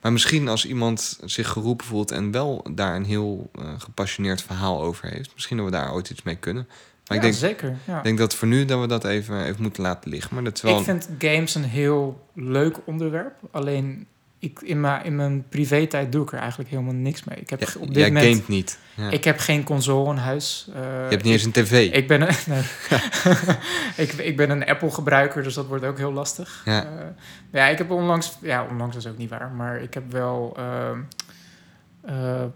Maar 0.00 0.12
misschien 0.12 0.48
als 0.48 0.66
iemand 0.66 1.18
zich 1.24 1.48
geroepen 1.48 1.86
voelt 1.86 2.10
en 2.10 2.30
wel 2.30 2.64
daar 2.70 2.96
een 2.96 3.04
heel 3.04 3.50
eh, 3.54 3.64
gepassioneerd 3.78 4.42
verhaal 4.42 4.82
over 4.82 5.08
heeft. 5.08 5.30
Misschien 5.34 5.56
dat 5.56 5.66
we 5.66 5.72
daar 5.72 5.92
ooit 5.92 6.10
iets 6.10 6.22
mee 6.22 6.36
kunnen. 6.36 6.66
Maar 6.68 6.76
Ja, 7.04 7.14
ik 7.14 7.20
denk, 7.22 7.34
zeker. 7.34 7.76
Ja. 7.86 7.98
ik 7.98 8.04
denk 8.04 8.18
dat 8.18 8.34
voor 8.34 8.48
nu 8.48 8.64
dat 8.64 8.80
we 8.80 8.86
dat 8.86 9.04
even, 9.04 9.44
even 9.44 9.62
moeten 9.62 9.82
laten 9.82 10.10
liggen. 10.10 10.34
Maar 10.34 10.44
dat 10.44 10.60
wel... 10.60 10.78
Ik 10.78 10.84
vind 10.84 11.08
games 11.18 11.54
een 11.54 11.64
heel 11.64 12.26
leuk 12.34 12.76
onderwerp. 12.84 13.34
Alleen 13.50 14.06
ik, 14.42 14.60
in, 14.60 14.80
mijn, 14.80 15.04
in 15.04 15.16
mijn 15.16 15.44
privé-tijd 15.48 16.12
doe 16.12 16.22
ik 16.22 16.32
er 16.32 16.38
eigenlijk 16.38 16.70
helemaal 16.70 16.92
niks 16.94 17.24
mee. 17.24 17.38
Ik 17.38 17.50
heb 17.50 17.60
Ja, 17.60 17.66
op 17.78 17.86
dit 17.86 17.96
jij 17.96 18.06
moment 18.12 18.26
gamet 18.32 18.48
niet. 18.48 18.78
Ja. 18.94 19.10
ik 19.10 19.24
heb 19.24 19.38
geen 19.38 19.64
console 19.64 20.10
in 20.10 20.16
huis. 20.16 20.68
Eh, 20.74 20.80
je 20.82 20.86
hebt 21.08 21.22
niet 21.22 21.32
eens 21.32 21.44
een 21.44 21.52
tv. 21.52 21.92
Ik 21.92 22.08
ben 22.08 22.20
een, 22.20 22.34
nee. 22.52 22.62
ik, 24.06 24.12
ik 24.12 24.36
ben 24.36 24.50
een 24.50 24.66
Apple-gebruiker, 24.66 25.42
dus 25.42 25.54
dat 25.54 25.66
wordt 25.66 25.84
ook 25.84 25.98
heel 25.98 26.12
lastig. 26.12 26.62
Ja. 26.64 26.72
Ja, 26.72 27.14
ja 27.52 27.66
ik 27.66 27.78
heb 27.78 27.90
onlangs... 27.90 28.38
Ja, 28.40 28.66
onlangs 28.70 28.96
is 28.96 29.06
ook 29.06 29.18
niet 29.18 29.30
waar. 29.30 29.50
Maar 29.50 29.82
ik 29.82 29.94
heb 29.94 30.12
wel... 30.12 30.54
ehm, 30.56 30.98
eh, 32.04 32.42
eh, 32.42 32.48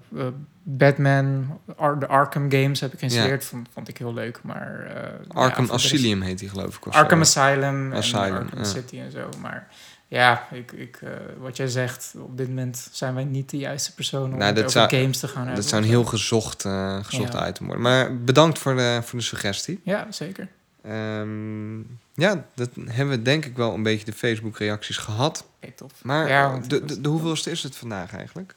Batman, 0.63 1.59
Ar- 1.77 1.99
de 1.99 2.07
Arkham 2.07 2.51
games 2.51 2.81
heb 2.81 2.93
ik 2.93 2.99
geïnstalleerd. 2.99 3.45
Vond, 3.45 3.69
vond 3.73 3.89
ik 3.89 3.99
heel 3.99 4.15
leuk, 4.15 4.41
maar... 4.43 4.85
eh, 4.87 5.03
ja, 5.29 5.41
Arkham 5.41 5.71
Asylum 5.71 6.21
heet 6.21 6.39
die 6.39 6.49
geloof 6.49 6.77
ik. 6.77 6.87
Arkham. 6.87 7.21
Asylum, 7.21 7.93
Asylum, 7.93 8.25
en 8.25 8.33
Arkham 8.43 8.59
ja. 8.59 8.65
City 8.65 8.99
en 8.99 9.11
zo. 9.11 9.29
Maar 9.41 9.69
ja, 10.09 10.49
ik, 10.53 10.73
ik, 10.73 10.97
eh, 11.03 11.11
wat 11.39 11.57
jij 11.57 11.69
zegt, 11.69 12.15
op 12.19 12.37
dit 12.37 12.49
moment 12.49 12.89
zijn 12.93 13.15
wij 13.15 13.25
niet 13.25 13.51
de 13.51 13.57
juiste 13.59 13.95
personen 13.95 14.33
om 14.33 14.39
Nou, 14.39 14.45
het 14.45 14.55
dat 14.57 14.65
over 14.65 14.79
zou- 14.91 15.03
games 15.03 15.19
te 15.19 15.29
gaan 15.29 15.37
hebben. 15.45 15.55
Dat 15.61 15.65
zou 15.71 15.83
een 15.83 15.89
heel 15.89 16.05
gezocht, 16.05 16.65
eh 16.65 17.05
gezocht 17.05 17.33
Ja. 17.33 17.49
item 17.49 17.65
worden. 17.67 17.83
Maar 17.85 18.17
bedankt 18.21 18.59
voor 18.59 18.77
de, 18.77 19.01
voor 19.03 19.19
de 19.19 19.25
suggestie. 19.25 19.81
Ja, 19.83 20.07
zeker. 20.13 20.49
Ehm, 20.83 21.79
ja, 22.15 22.47
dat 22.55 22.71
hebben 22.85 23.17
we 23.17 23.23
denk 23.23 23.45
ik 23.45 23.57
wel 23.57 23.75
een 23.75 23.83
beetje 23.83 24.05
de 24.05 24.13
Facebook-reacties 24.13 24.97
gehad. 24.97 25.47
Oké, 25.63 25.73
tof. 25.73 25.93
Maar 26.03 26.29
Ja, 26.29 26.59
de, 26.59 26.85
de, 26.85 27.01
de 27.01 27.09
hoeveelste 27.09 27.51
is 27.51 27.63
het 27.63 27.77
vandaag 27.77 28.15
eigenlijk? 28.15 28.55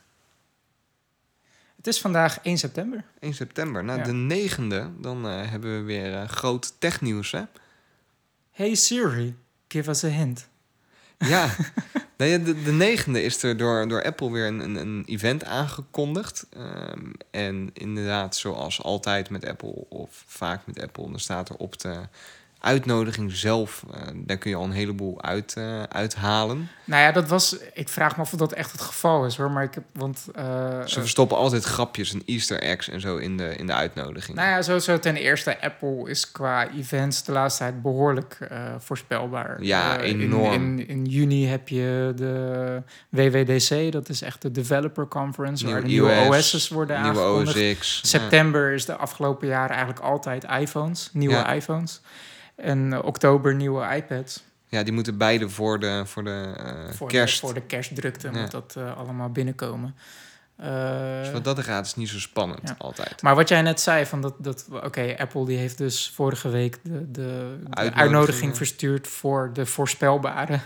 Het 1.77 1.87
is 1.87 2.01
vandaag 2.01 2.39
1 2.41 2.57
september. 2.57 3.03
1 3.19 3.33
september. 3.33 3.83
Nou, 3.83 3.99
Ja. 3.99 4.05
de 4.05 4.13
negende, 4.13 4.89
dan 4.97 5.27
eh, 5.27 5.49
hebben 5.49 5.77
we 5.77 5.83
weer 5.83 6.27
groot 6.27 6.73
technieuws, 6.79 7.31
hè? 7.31 7.41
Hey 8.51 8.75
Siri, 8.75 9.35
give 9.67 9.89
us 9.89 10.03
a 10.03 10.07
hint. 10.07 10.47
Ja, 11.27 11.49
de, 12.17 12.61
de 12.63 12.71
negende 12.71 13.21
is 13.21 13.43
er 13.43 13.57
door, 13.57 13.87
door 13.87 14.03
Apple 14.03 14.31
weer 14.31 14.47
een, 14.47 14.59
een, 14.59 14.75
een 14.75 15.03
event 15.05 15.43
aangekondigd. 15.43 16.47
Ehm, 16.49 17.11
en 17.31 17.69
inderdaad, 17.73 18.35
zoals 18.35 18.83
altijd 18.83 19.29
met 19.29 19.45
Apple, 19.45 19.85
of 19.89 20.23
vaak 20.27 20.61
met 20.65 20.81
Apple, 20.81 21.09
dan 21.09 21.19
staat 21.19 21.49
er 21.49 21.55
op 21.55 21.79
de 21.79 22.01
uitnodiging 22.59 23.31
zelf, 23.31 23.83
eh, 23.93 24.01
daar 24.15 24.37
kun 24.37 24.49
je 24.49 24.55
al 24.55 24.63
een 24.63 24.71
heleboel 24.71 25.21
uit, 25.21 25.53
eh, 25.57 25.83
uithalen. 25.83 26.69
Nou 26.83 27.01
ja, 27.01 27.11
dat 27.11 27.27
was... 27.29 27.55
Ik 27.73 27.89
vraag 27.89 28.15
me 28.15 28.21
af 28.21 28.33
of 28.33 28.39
dat 28.39 28.53
echt 28.53 28.71
het 28.71 28.81
geval 28.81 29.25
is, 29.25 29.37
hoor. 29.37 29.51
Maar 29.51 29.63
ik 29.63 29.73
heb... 29.73 29.83
Want... 29.93 30.25
eh, 30.35 30.45
Ze 30.85 30.99
verstoppen 30.99 31.37
altijd 31.37 31.63
grapjes 31.63 32.13
en 32.13 32.21
easter 32.25 32.59
eggs 32.61 32.89
en 32.89 33.01
zo 33.01 33.17
in 33.17 33.37
de, 33.37 33.55
in 33.55 33.67
de 33.67 33.73
uitnodiging. 33.73 34.37
Nou 34.37 34.49
ja, 34.49 34.61
sowieso 34.61 34.99
ten 34.99 35.15
eerste, 35.15 35.61
Apple 35.61 36.09
is 36.09 36.31
qua 36.31 36.69
events 36.71 37.23
de 37.23 37.31
laatste 37.31 37.63
tijd 37.63 37.81
behoorlijk 37.81 38.37
eh, 38.49 38.61
voorspelbaar. 38.79 39.63
Ja, 39.63 39.97
in- 39.97 40.21
enorm. 40.21 40.53
In, 40.53 40.87
in, 40.87 41.05
juni 41.05 41.47
heb 41.47 41.67
je 41.67 42.13
de 42.15 42.81
WWDC, 43.09 43.91
dat 43.91 44.09
is 44.09 44.21
echt 44.21 44.41
de 44.41 44.51
Developer 44.51 45.07
Conference, 45.07 45.67
waar 45.67 45.81
de 45.81 45.87
nieuwe 45.87 46.27
OS's 46.29 46.69
worden 46.69 47.01
nieuwe 47.01 47.19
aangekondigd. 47.19 47.57
OS 47.57 47.79
X. 47.79 48.01
September 48.09 48.71
is 48.73 48.85
de 48.85 48.95
afgelopen 48.95 49.47
jaren 49.47 49.69
eigenlijk 49.75 49.99
altijd 49.99 50.45
iPhones, 50.59 51.09
nieuwe 51.13 51.35
Ja. 51.35 51.53
iPhones. 51.53 52.01
En 52.61 52.93
eh, 52.93 52.99
oktober 53.03 53.55
nieuwe 53.55 53.95
iPads. 53.95 54.43
Ja, 54.67 54.83
die 54.83 54.93
moeten 54.93 55.17
beide 55.17 55.49
voor 55.49 55.79
de, 55.79 56.01
voor 56.05 56.23
de 56.23 56.53
eh, 56.57 56.93
Voor, 56.95 57.07
kerst. 57.07 57.39
de, 57.39 57.45
voor 57.45 57.53
de 57.55 57.61
kerstdrukte 57.61 58.29
Ja. 58.31 58.39
moet 58.41 58.51
dat 58.51 58.75
eh, 58.77 58.97
allemaal 58.97 59.29
binnenkomen. 59.31 59.95
Eh, 60.55 61.19
Dus 61.19 61.31
wat 61.31 61.43
dat 61.43 61.59
gaat 61.59 61.85
is 61.85 61.95
niet 61.95 62.09
zo 62.09 62.19
spannend 62.19 62.59
Ja. 62.63 62.75
altijd. 62.77 63.21
Maar 63.21 63.35
wat 63.35 63.49
jij 63.49 63.61
net 63.61 63.79
zei, 63.79 64.05
van 64.05 64.21
dat, 64.21 64.33
dat 64.37 64.65
oké, 64.83 65.15
Apple 65.17 65.45
die 65.45 65.57
heeft 65.57 65.77
dus 65.77 66.11
vorige 66.15 66.49
week 66.49 66.77
de, 66.83 67.11
de, 67.11 67.57
de 67.69 67.93
Uitnodiging, 67.93 68.57
verstuurd 68.57 69.07
voor 69.07 69.49
de 69.53 69.65
voorspelbare 69.65 70.59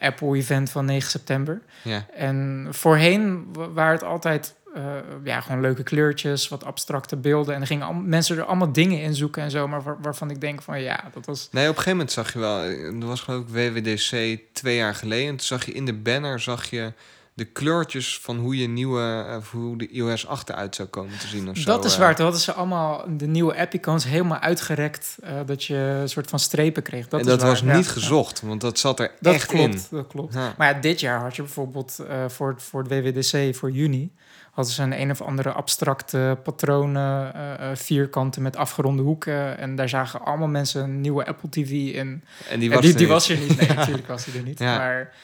Apple-event 0.00 0.70
van 0.70 0.84
9 0.84 1.10
september. 1.10 1.60
Ja. 1.82 2.06
En 2.16 2.66
voorheen 2.70 3.46
wa- 3.52 3.70
waren 3.70 3.92
het 3.92 4.02
altijd 4.04 4.54
eh, 4.74 4.82
ja, 5.24 5.40
gewoon 5.40 5.60
leuke 5.60 5.82
kleurtjes, 5.82 6.48
wat 6.48 6.64
abstracte 6.64 7.16
beelden. 7.16 7.54
En 7.54 7.60
er 7.60 7.66
gingen 7.66 7.86
al- 7.86 7.92
mensen 7.92 8.36
er 8.36 8.44
allemaal 8.44 8.72
dingen 8.72 9.00
in 9.02 9.14
zoeken 9.14 9.42
en 9.42 9.50
zo, 9.50 9.68
maar 9.68 9.82
waar- 9.82 10.00
waarvan 10.00 10.30
ik 10.30 10.40
denk 10.40 10.62
van 10.62 10.80
ja, 10.80 11.04
dat 11.14 11.26
was... 11.26 11.48
Nee, 11.50 11.62
op 11.62 11.68
een 11.68 11.74
gegeven 11.82 11.90
moment 11.90 12.12
zag 12.12 12.32
je 12.32 12.38
wel, 12.38 12.60
eh, 12.62 12.84
er 12.84 13.06
was 13.06 13.20
geloof 13.20 13.40
ik 13.40 13.48
WWDC 13.48 14.38
twee 14.52 14.76
jaar 14.76 14.94
geleden. 14.94 15.28
En 15.28 15.36
toen 15.36 15.46
zag 15.46 15.66
je 15.66 15.72
in 15.72 15.84
de 15.84 15.94
banner 15.94 16.40
zag 16.40 16.70
je 16.70 16.92
de 17.36 17.44
kleurtjes 17.44 18.18
van 18.22 18.36
hoe 18.38 18.56
je 18.58 18.68
nieuwe, 18.68 19.24
eh, 19.28 19.36
of 19.36 19.50
hoe 19.50 19.78
de 19.78 19.88
iOS 19.88 20.26
8 20.26 20.48
eruit 20.48 20.74
zou 20.74 20.88
komen 20.88 21.18
te 21.18 21.26
zien. 21.26 21.48
Of 21.48 21.56
zo, 21.56 21.64
dat 21.70 21.84
is 21.84 21.96
waar. 21.96 22.14
Toen 22.14 22.24
hadden 22.24 22.42
ze 22.42 22.52
allemaal 22.52 23.04
de 23.16 23.26
nieuwe 23.26 23.56
app-icons 23.58 24.04
helemaal 24.04 24.38
uitgerekt, 24.38 25.16
dat 25.46 25.64
je 25.64 25.74
een 25.76 26.08
soort 26.08 26.30
van 26.30 26.38
strepen 26.38 26.82
kreeg. 26.82 27.08
Dat 27.08 27.20
en 27.20 27.26
dat 27.26 27.42
was 27.42 27.60
ja. 27.60 27.76
niet 27.76 27.88
gezocht, 27.88 28.40
want 28.40 28.60
dat 28.60 28.78
zat 28.78 29.00
er 29.00 29.10
Dat 29.20 29.34
echt 29.34 29.46
klopt, 29.46 29.74
in. 29.74 29.96
dat 29.96 30.06
klopt. 30.06 30.34
Ja. 30.34 30.54
Maar 30.58 30.74
ja, 30.74 30.80
dit 30.80 31.00
jaar 31.00 31.20
had 31.20 31.36
je 31.36 31.42
bijvoorbeeld 31.42 31.98
voor, 32.28 32.54
voor 32.58 32.82
het 32.82 32.90
WWDC, 32.90 33.54
voor 33.56 33.70
juni, 33.70 34.12
hadden 34.54 34.74
ze 34.74 34.82
een 34.82 35.00
een 35.00 35.10
of 35.10 35.22
andere 35.22 35.52
abstracte 35.52 36.38
patronen, 36.42 37.34
eh, 37.34 37.70
eh, 37.70 37.76
vierkanten 37.76 38.42
met 38.42 38.56
afgeronde 38.56 39.02
hoeken. 39.02 39.58
En 39.58 39.76
daar 39.76 39.88
zagen 39.88 40.24
allemaal 40.24 40.48
mensen 40.48 40.82
een 40.82 41.00
nieuwe 41.00 41.26
Apple 41.26 41.48
TV 41.48 41.70
in. 41.70 42.22
En 42.50 42.58
die 42.60 42.68
En 42.68 42.74
was, 42.74 42.84
die, 42.84 42.92
er 42.92 42.98
die 42.98 43.06
was 43.08 43.28
er 43.28 43.38
niet. 43.38 43.56
Nee, 43.56 43.68
natuurlijk 43.76 44.06
was 44.06 44.24
die 44.24 44.34
er 44.34 44.42
niet. 44.42 44.58
Ja. 44.58 44.76
Maar 44.76 45.14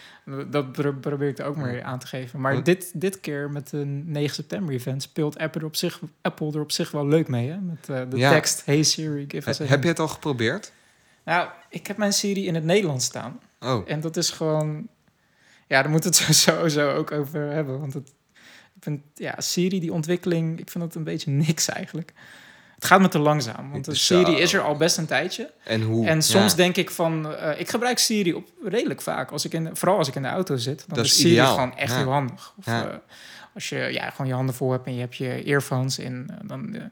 dat 0.51 0.73
pro- 0.73 0.93
probeer 1.01 1.29
ik 1.29 1.39
er 1.39 1.45
ook 1.45 1.57
maar 1.57 1.83
aan 1.83 1.99
te 1.99 2.07
geven. 2.07 2.41
Maar 2.41 2.63
dit, 2.63 2.91
dit 2.95 3.21
keer 3.21 3.51
met 3.51 3.71
de 3.71 3.85
9 3.87 4.35
september 4.35 4.75
event 4.75 5.03
speelt 5.03 5.39
Apple 5.39 5.61
er 5.61 5.67
op 5.67 5.77
zich, 5.77 6.01
Apple 6.23 6.53
er 6.53 6.61
op 6.61 6.73
zich 6.73 6.91
wel 6.91 7.07
leuk 7.07 7.29
mee. 7.29 7.49
Hè? 7.51 7.57
Met 7.61 7.89
eh, 7.89 8.01
de 8.11 8.17
Ja. 8.17 8.31
tekst, 8.31 8.63
hey 8.65 8.83
Siri, 8.83 9.25
give 9.29 9.49
us 9.49 9.59
Heb 9.59 9.69
hint." 9.69 9.83
je 9.83 9.89
het 9.89 9.99
al 9.99 10.09
geprobeerd? 10.09 10.73
Nou, 11.25 11.49
ik 11.69 11.87
heb 11.87 11.97
mijn 11.97 12.13
Siri 12.13 12.47
in 12.47 12.55
het 12.55 12.65
Nederlands 12.65 13.05
staan. 13.05 13.41
Oh, 13.61 13.91
En 13.91 14.01
dat 14.01 14.17
is 14.17 14.31
gewoon... 14.31 14.89
Ja, 15.67 15.83
daar 15.83 15.91
moeten 15.91 16.11
we 16.11 16.17
het 16.17 16.37
sowieso 16.49 16.91
ook 16.95 17.11
over 17.13 17.51
hebben. 17.51 17.81
Want 17.81 17.95
het, 17.95 18.13
ik 18.81 18.87
vind, 18.87 19.01
ja, 19.15 19.35
Siri, 19.39 19.81
die 19.81 19.93
ontwikkeling, 19.93 20.59
ik 20.61 20.71
vind 20.71 20.85
het 20.85 20.95
een 20.95 21.05
beetje 21.05 21.31
niks 21.31 21.69
eigenlijk. 21.69 22.13
Het 22.75 22.85
gaat 22.85 23.01
me 23.01 23.09
te 23.09 23.19
langzaam. 23.19 23.71
Want 23.71 23.85
de. 23.85 23.95
Siri 23.95 24.37
is 24.37 24.53
er 24.53 24.61
al 24.61 24.77
best 24.77 24.97
een 24.99 25.07
tijdje. 25.07 25.51
en 25.65 25.83
hoe? 25.83 26.07
En 26.07 26.23
soms 26.23 26.51
Ja. 26.51 26.57
denk 26.57 26.77
ik 26.77 26.91
van... 26.91 27.35
eh, 27.35 27.61
ik 27.61 27.69
gebruik 27.69 27.99
Siri 27.99 28.33
op 28.33 28.49
redelijk 28.65 29.03
vaak. 29.03 29.31
Als 29.31 29.45
ik 29.45 29.53
in, 29.53 29.71
vooral 29.77 29.99
als 29.99 30.09
ik 30.09 30.15
in 30.15 30.23
de 30.23 30.29
auto 30.29 30.57
zit. 30.57 30.85
Dan 30.87 30.97
Dat 30.97 31.05
is 31.05 31.17
Siri 31.17 31.31
ideaal. 31.31 31.55
gewoon 31.55 31.77
echt 31.77 31.93
Ja. 31.93 31.99
heel 31.99 32.11
handig. 32.11 32.55
Of, 32.59 32.67
Ja. 32.67 32.89
eh, 32.91 32.97
als 33.55 33.69
je 33.69 33.77
ja, 33.77 34.11
gewoon 34.11 34.27
je 34.27 34.33
handen 34.33 34.55
vol 34.55 34.71
hebt 34.73 34.87
en 34.87 34.95
je 34.95 35.01
hebt 35.01 35.17
je 35.17 35.43
earphones 35.45 35.99
in. 35.99 36.31
eh, 36.31 36.37
dan, 36.49 36.75
eh, 36.75 36.83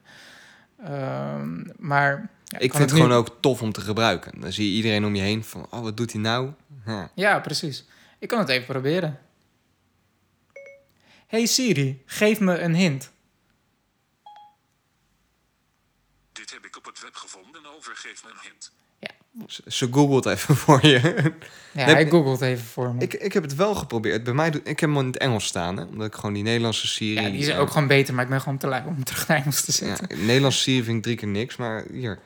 ehm, 0.85 1.63
maar... 1.77 2.29
Ja, 2.45 2.59
Ik 2.59 2.71
vind 2.73 2.83
het 2.91 2.99
gewoon 2.99 3.11
ook 3.17 3.37
tof 3.39 3.61
om 3.61 3.71
te 3.71 3.81
gebruiken. 3.81 4.41
Dan 4.41 4.51
zie 4.51 4.69
je 4.69 4.75
iedereen 4.75 5.05
om 5.05 5.15
je 5.15 5.21
heen 5.21 5.43
van, 5.43 5.65
oh, 5.69 5.79
wat 5.79 5.97
doet 5.97 6.11
hij 6.11 6.21
nou? 6.21 6.49
Ja, 7.15 7.39
precies. 7.39 7.85
Ik 8.19 8.27
kan 8.27 8.39
het 8.39 8.49
even 8.49 8.65
proberen. 8.65 9.17
Hey 11.29 11.45
Siri, 11.45 12.01
geef 12.05 12.39
me 12.39 12.57
een 12.57 12.75
hint. 12.75 13.11
op 16.77 16.85
het 16.85 17.01
web 17.01 17.15
gevonden 17.15 17.61
over. 17.77 17.95
Geef 17.95 18.23
me 18.23 18.29
een 18.29 18.37
hint. 18.41 18.71
Ze- 19.51 19.63
Ze 19.67 19.87
googelt 19.93 20.25
even 20.25 20.55
voor 20.65 20.85
je. 20.85 20.99
Ja, 21.73 21.85
Nee, 21.85 21.93
hij 21.93 22.01
ik- 22.03 22.09
googelt 22.09 22.41
even 22.41 22.65
voor 22.65 22.93
me. 22.95 23.01
ik, 23.01 23.13
ik 23.13 23.33
heb 23.33 23.43
het 23.43 23.55
wel 23.55 23.75
geprobeerd. 23.75 24.23
Bij 24.23 24.33
mij, 24.33 24.49
doe- 24.51 24.61
ik 24.63 24.79
heb 24.79 24.89
hem 24.89 24.99
in 24.99 25.05
het 25.05 25.17
Engels 25.17 25.45
staan, 25.45 25.77
hè, 25.77 25.83
omdat 25.83 26.07
ik 26.07 26.15
gewoon 26.15 26.33
die 26.33 26.43
Nederlandse 26.43 26.87
serie... 26.87 27.21
ja, 27.21 27.29
die 27.29 27.39
is 27.39 27.53
ook 27.53 27.69
gewoon 27.71 27.87
beter, 27.87 28.13
maar 28.13 28.23
ik 28.23 28.29
ben 28.29 28.41
gewoon 28.41 28.57
te 28.57 28.67
lui 28.67 28.85
om 28.87 29.03
terug 29.03 29.27
naar 29.27 29.37
Engels 29.37 29.61
te 29.65 29.85
Ja, 29.85 29.95
zetten. 29.95 30.25
Nederlandse 30.25 30.59
serie 30.61 30.83
vind 30.83 30.97
ik 30.97 31.03
drie 31.03 31.15
keer 31.15 31.27
niks, 31.27 31.55
maar 31.55 31.85
hier. 31.91 32.19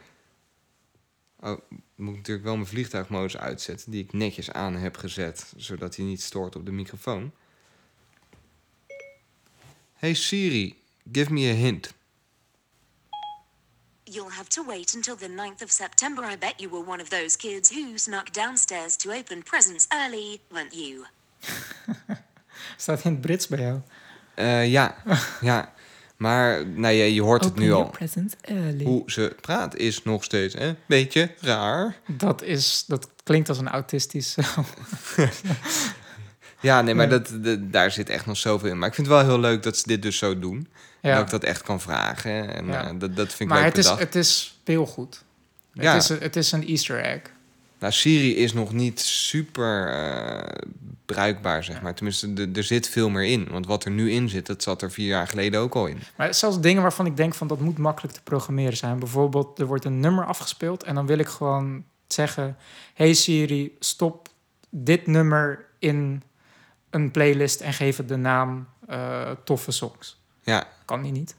Oh, 1.40 1.60
moet 1.96 2.10
ik 2.12 2.16
natuurlijk 2.18 2.46
wel 2.46 2.56
mijn 2.56 2.68
vliegtuigmodus 2.68 3.38
uitzetten, 3.38 3.92
die 3.92 4.04
ik 4.04 4.14
netjes 4.14 4.52
aan 4.52 4.76
heb 4.76 4.98
gezet, 4.98 5.54
zodat 5.56 5.96
hij 5.96 6.06
niet 6.06 6.22
stoort 6.22 6.56
op 6.56 6.66
de 6.66 6.72
microfoon. 6.72 7.32
Hey 10.04 10.16
Siri, 10.16 10.76
give 11.14 11.32
me 11.32 11.50
a 11.50 11.54
hint. 11.54 11.94
You'll 14.06 14.32
have 14.32 14.50
to 14.50 14.62
wait 14.62 14.94
until 14.96 15.16
the 15.16 15.30
9th 15.30 15.62
of 15.62 15.72
September. 15.72 16.26
I 16.26 16.36
bet 16.36 16.60
you 16.60 16.68
were 16.70 16.82
one 16.82 17.00
of 17.02 17.10
those 17.10 17.38
kids 17.38 17.70
who 17.70 17.98
snuck 17.98 18.34
downstairs 18.34 18.98
to 18.98 19.14
open 19.14 19.44
presents 19.44 19.88
early, 19.94 20.42
weren't 20.52 20.74
you? 20.74 21.06
Staat 22.78 23.04
in 23.04 23.12
het 23.12 23.22
Brits 23.22 23.48
bij 23.48 23.60
jou. 23.60 23.80
Eh, 24.36 24.72
ja, 24.72 24.96
ja. 25.42 25.74
Maar 26.18 26.68
nou 26.68 26.94
ja, 26.94 27.04
je 27.04 27.22
hoort 27.22 27.44
het 27.44 27.56
nu 27.56 27.72
al. 27.72 27.94
early. 28.42 28.84
Hoe 28.84 29.12
ze 29.12 29.36
praat 29.42 29.76
is 29.76 30.04
nog 30.04 30.24
steeds 30.24 30.56
een 30.56 30.78
beetje 30.86 31.36
raar. 31.40 31.96
Dat, 32.08 32.42
is, 32.42 32.84
dat 32.88 33.10
klinkt 33.24 33.50
als 33.50 33.58
een 33.58 33.70
autistisch... 33.70 34.36
Ja, 36.64 36.82
nee, 36.82 36.94
maar. 36.96 37.10
Dat, 37.10 37.28
de- 37.42 37.70
daar 37.70 37.92
zit 37.92 38.10
echt 38.10 38.26
nog 38.26 38.38
zoveel 38.38 38.70
in. 38.70 38.78
Maar 38.78 38.88
ik 38.88 38.94
vind 38.96 39.08
het 39.08 39.16
wel 39.16 39.26
heel 39.26 39.40
leuk 39.40 39.64
dat 39.64 39.78
ze 39.78 39.84
dit 39.86 40.02
dus 40.02 40.18
zo 40.18 40.40
doen. 40.40 40.68
En 41.02 41.16
dat 41.16 41.24
ik 41.26 41.30
dat 41.30 41.44
echt 41.44 41.62
kan 41.62 41.82
vragen. 41.82 42.56
En 42.56 42.66
Ja. 42.66 42.84
eh, 42.88 42.92
dat, 43.00 43.16
dat 43.16 43.28
vind 43.28 43.40
ik 43.40 43.48
maar 43.48 43.58
leuk 43.58 43.66
het 43.68 43.78
is, 43.78 43.90
het 43.90 44.16
is 44.16 44.56
speelgoed. 44.62 45.24
Ja. 45.74 45.94
Het, 45.94 46.04
is, 46.04 46.10
het 46.20 46.36
is 46.36 46.52
een 46.52 46.68
easter 46.68 47.00
egg. 47.04 47.22
Nou, 47.80 47.94
Siri 47.94 48.36
is 48.36 48.54
nog 48.54 48.74
niet 48.74 49.00
super 49.00 49.88
eh, 49.94 50.68
bruikbaar, 51.06 51.64
zeg 51.64 51.82
maar. 51.82 51.94
Tenminste, 51.94 52.34
de- 52.34 52.50
er 52.54 52.64
zit 52.64 52.90
veel 52.90 53.10
meer 53.10 53.26
in. 53.26 53.48
Want 53.52 53.66
wat 53.66 53.86
er 53.86 53.92
nu 53.92 54.12
in 54.12 54.30
zit, 54.30 54.46
dat 54.46 54.64
zat 54.64 54.82
er 54.82 54.92
vier 54.92 55.08
jaar 55.08 55.28
geleden 55.28 55.60
ook 55.60 55.74
al 55.76 55.86
in. 55.88 56.00
Maar 56.18 56.34
zelfs 56.34 56.60
dingen 56.60 56.82
waarvan 56.82 57.06
ik 57.06 57.18
denk 57.18 57.34
van 57.34 57.48
dat 57.48 57.60
moet 57.60 57.78
makkelijk 57.78 58.14
te 58.14 58.22
programmeren 58.24 58.78
zijn. 58.78 59.00
Bijvoorbeeld, 59.00 59.60
er 59.60 59.66
wordt 59.66 59.86
een 59.86 60.00
nummer 60.00 60.26
afgespeeld 60.26 60.84
en 60.84 60.96
dan 60.96 61.06
wil 61.06 61.18
ik 61.18 61.28
gewoon 61.28 61.84
zeggen... 62.08 62.58
Hey 62.94 63.14
Siri, 63.14 63.76
stop 63.80 64.28
dit 64.70 65.08
nummer 65.08 65.66
in 65.80 66.24
een 66.94 67.12
playlist 67.12 67.62
en 67.62 67.74
geef 67.74 67.98
het 67.98 68.08
de 68.08 68.16
naam 68.16 68.68
eh, 68.88 69.32
toffe 69.44 69.72
songs. 69.72 70.22
Ja, 70.42 70.68
Kan 70.86 71.02
die 71.02 71.12
niet. 71.12 71.36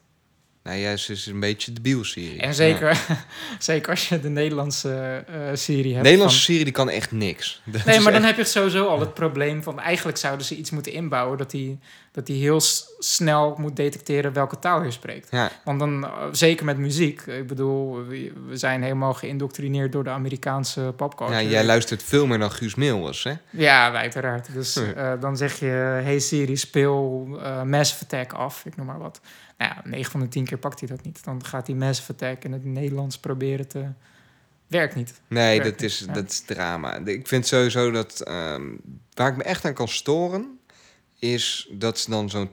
Nou 0.64 0.78
ja, 0.78 0.96
ze 0.96 1.12
is 1.12 1.26
een 1.26 1.40
beetje 1.40 1.72
debiel, 1.72 2.04
Siri. 2.04 2.38
En 2.38 2.54
zeker, 2.54 3.00
zeker 3.58 3.90
als 3.90 4.08
je 4.08 4.20
de 4.20 4.28
Nederlandse 4.28 5.24
eh 5.26 5.34
Siri 5.52 5.88
Ja. 5.88 5.92
hebt. 5.94 6.04
Nederlandse 6.04 6.36
van- 6.36 6.44
Siri 6.46 6.64
die 6.64 6.72
kan 6.72 6.90
echt 6.90 7.12
niks. 7.12 7.60
Dat 7.64 7.84
Nee, 7.84 8.00
maar 8.00 8.12
dan 8.12 8.22
heb 8.22 8.36
je 8.36 8.44
sowieso 8.44 8.86
al 8.86 9.00
het 9.00 9.14
probleem 9.14 9.62
van... 9.62 9.80
eigenlijk 9.80 10.18
zouden 10.18 10.46
ze 10.46 10.56
iets 10.56 10.70
moeten 10.70 10.92
inbouwen... 10.92 11.38
dat 11.38 11.52
hij 11.52 11.78
dat 12.12 12.26
die 12.26 12.40
heel 12.42 12.60
snel 12.98 13.54
moet 13.58 13.76
detecteren 13.76 14.32
welke 14.32 14.58
taal 14.58 14.82
je 14.84 14.90
spreekt. 14.90 15.28
Ja, 15.30 15.50
Want 15.64 15.78
dan, 15.78 16.04
eh, 16.04 16.10
zeker 16.32 16.64
met 16.64 16.78
muziek... 16.78 17.20
ik 17.20 17.46
bedoel, 17.46 18.06
we, 18.06 18.32
zijn 18.52 18.82
helemaal 18.82 19.14
geïndoctrineerd... 19.14 19.92
door 19.92 20.04
de 20.04 20.10
Amerikaanse 20.10 20.92
popculture. 20.96 21.40
ja, 21.42 21.48
jij 21.48 21.64
luistert 21.64 22.02
veel 22.02 22.26
meer 22.26 22.38
dan 22.38 22.50
Guus 22.50 22.74
Meeuwis, 22.74 23.24
hè? 23.24 23.32
Ja, 23.50 23.92
uiteraard. 23.92 24.52
Dus 24.52 24.76
eh, 24.96 25.12
dan 25.20 25.36
zeg 25.36 25.58
je... 25.58 25.66
Hey 26.02 26.18
Siri, 26.18 26.56
speel 26.56 27.26
eh, 27.42 27.62
Massive 27.62 28.04
Attack 28.04 28.32
af. 28.32 28.64
Ik 28.64 28.76
noem 28.76 28.86
maar 28.86 28.98
wat. 28.98 29.20
Nou 29.58 29.72
ja, 29.74 29.82
9 29.84 30.10
van 30.10 30.20
de 30.20 30.28
10 30.28 30.44
keer 30.44 30.58
pakt 30.58 30.80
hij 30.80 30.88
dat 30.88 31.02
niet. 31.04 31.24
Dan 31.24 31.44
gaat 31.44 31.66
hij 31.66 31.76
Massive 31.76 32.12
Attack 32.12 32.44
in 32.44 32.52
het 32.52 32.64
Nederlands 32.64 33.18
proberen 33.18 33.68
te... 33.68 33.86
Werkt 34.66 34.94
niet. 34.94 35.20
Nee, 35.28 35.58
Werkt 35.60 35.72
dat 35.80 35.90
is, 35.90 35.98
ja. 36.06 36.12
dat 36.12 36.30
is 36.30 36.40
drama. 36.40 36.96
Ik 37.04 37.28
vind 37.28 37.46
sowieso 37.46 37.90
dat... 37.90 38.20
ehm, 38.20 38.62
waar 39.14 39.30
ik 39.30 39.36
me 39.36 39.42
echt 39.42 39.64
aan 39.64 39.74
kan 39.74 39.88
storen... 39.88 40.58
is 41.18 41.68
dat 41.72 41.98
ze 41.98 42.10
dan 42.10 42.30
zo'n... 42.30 42.50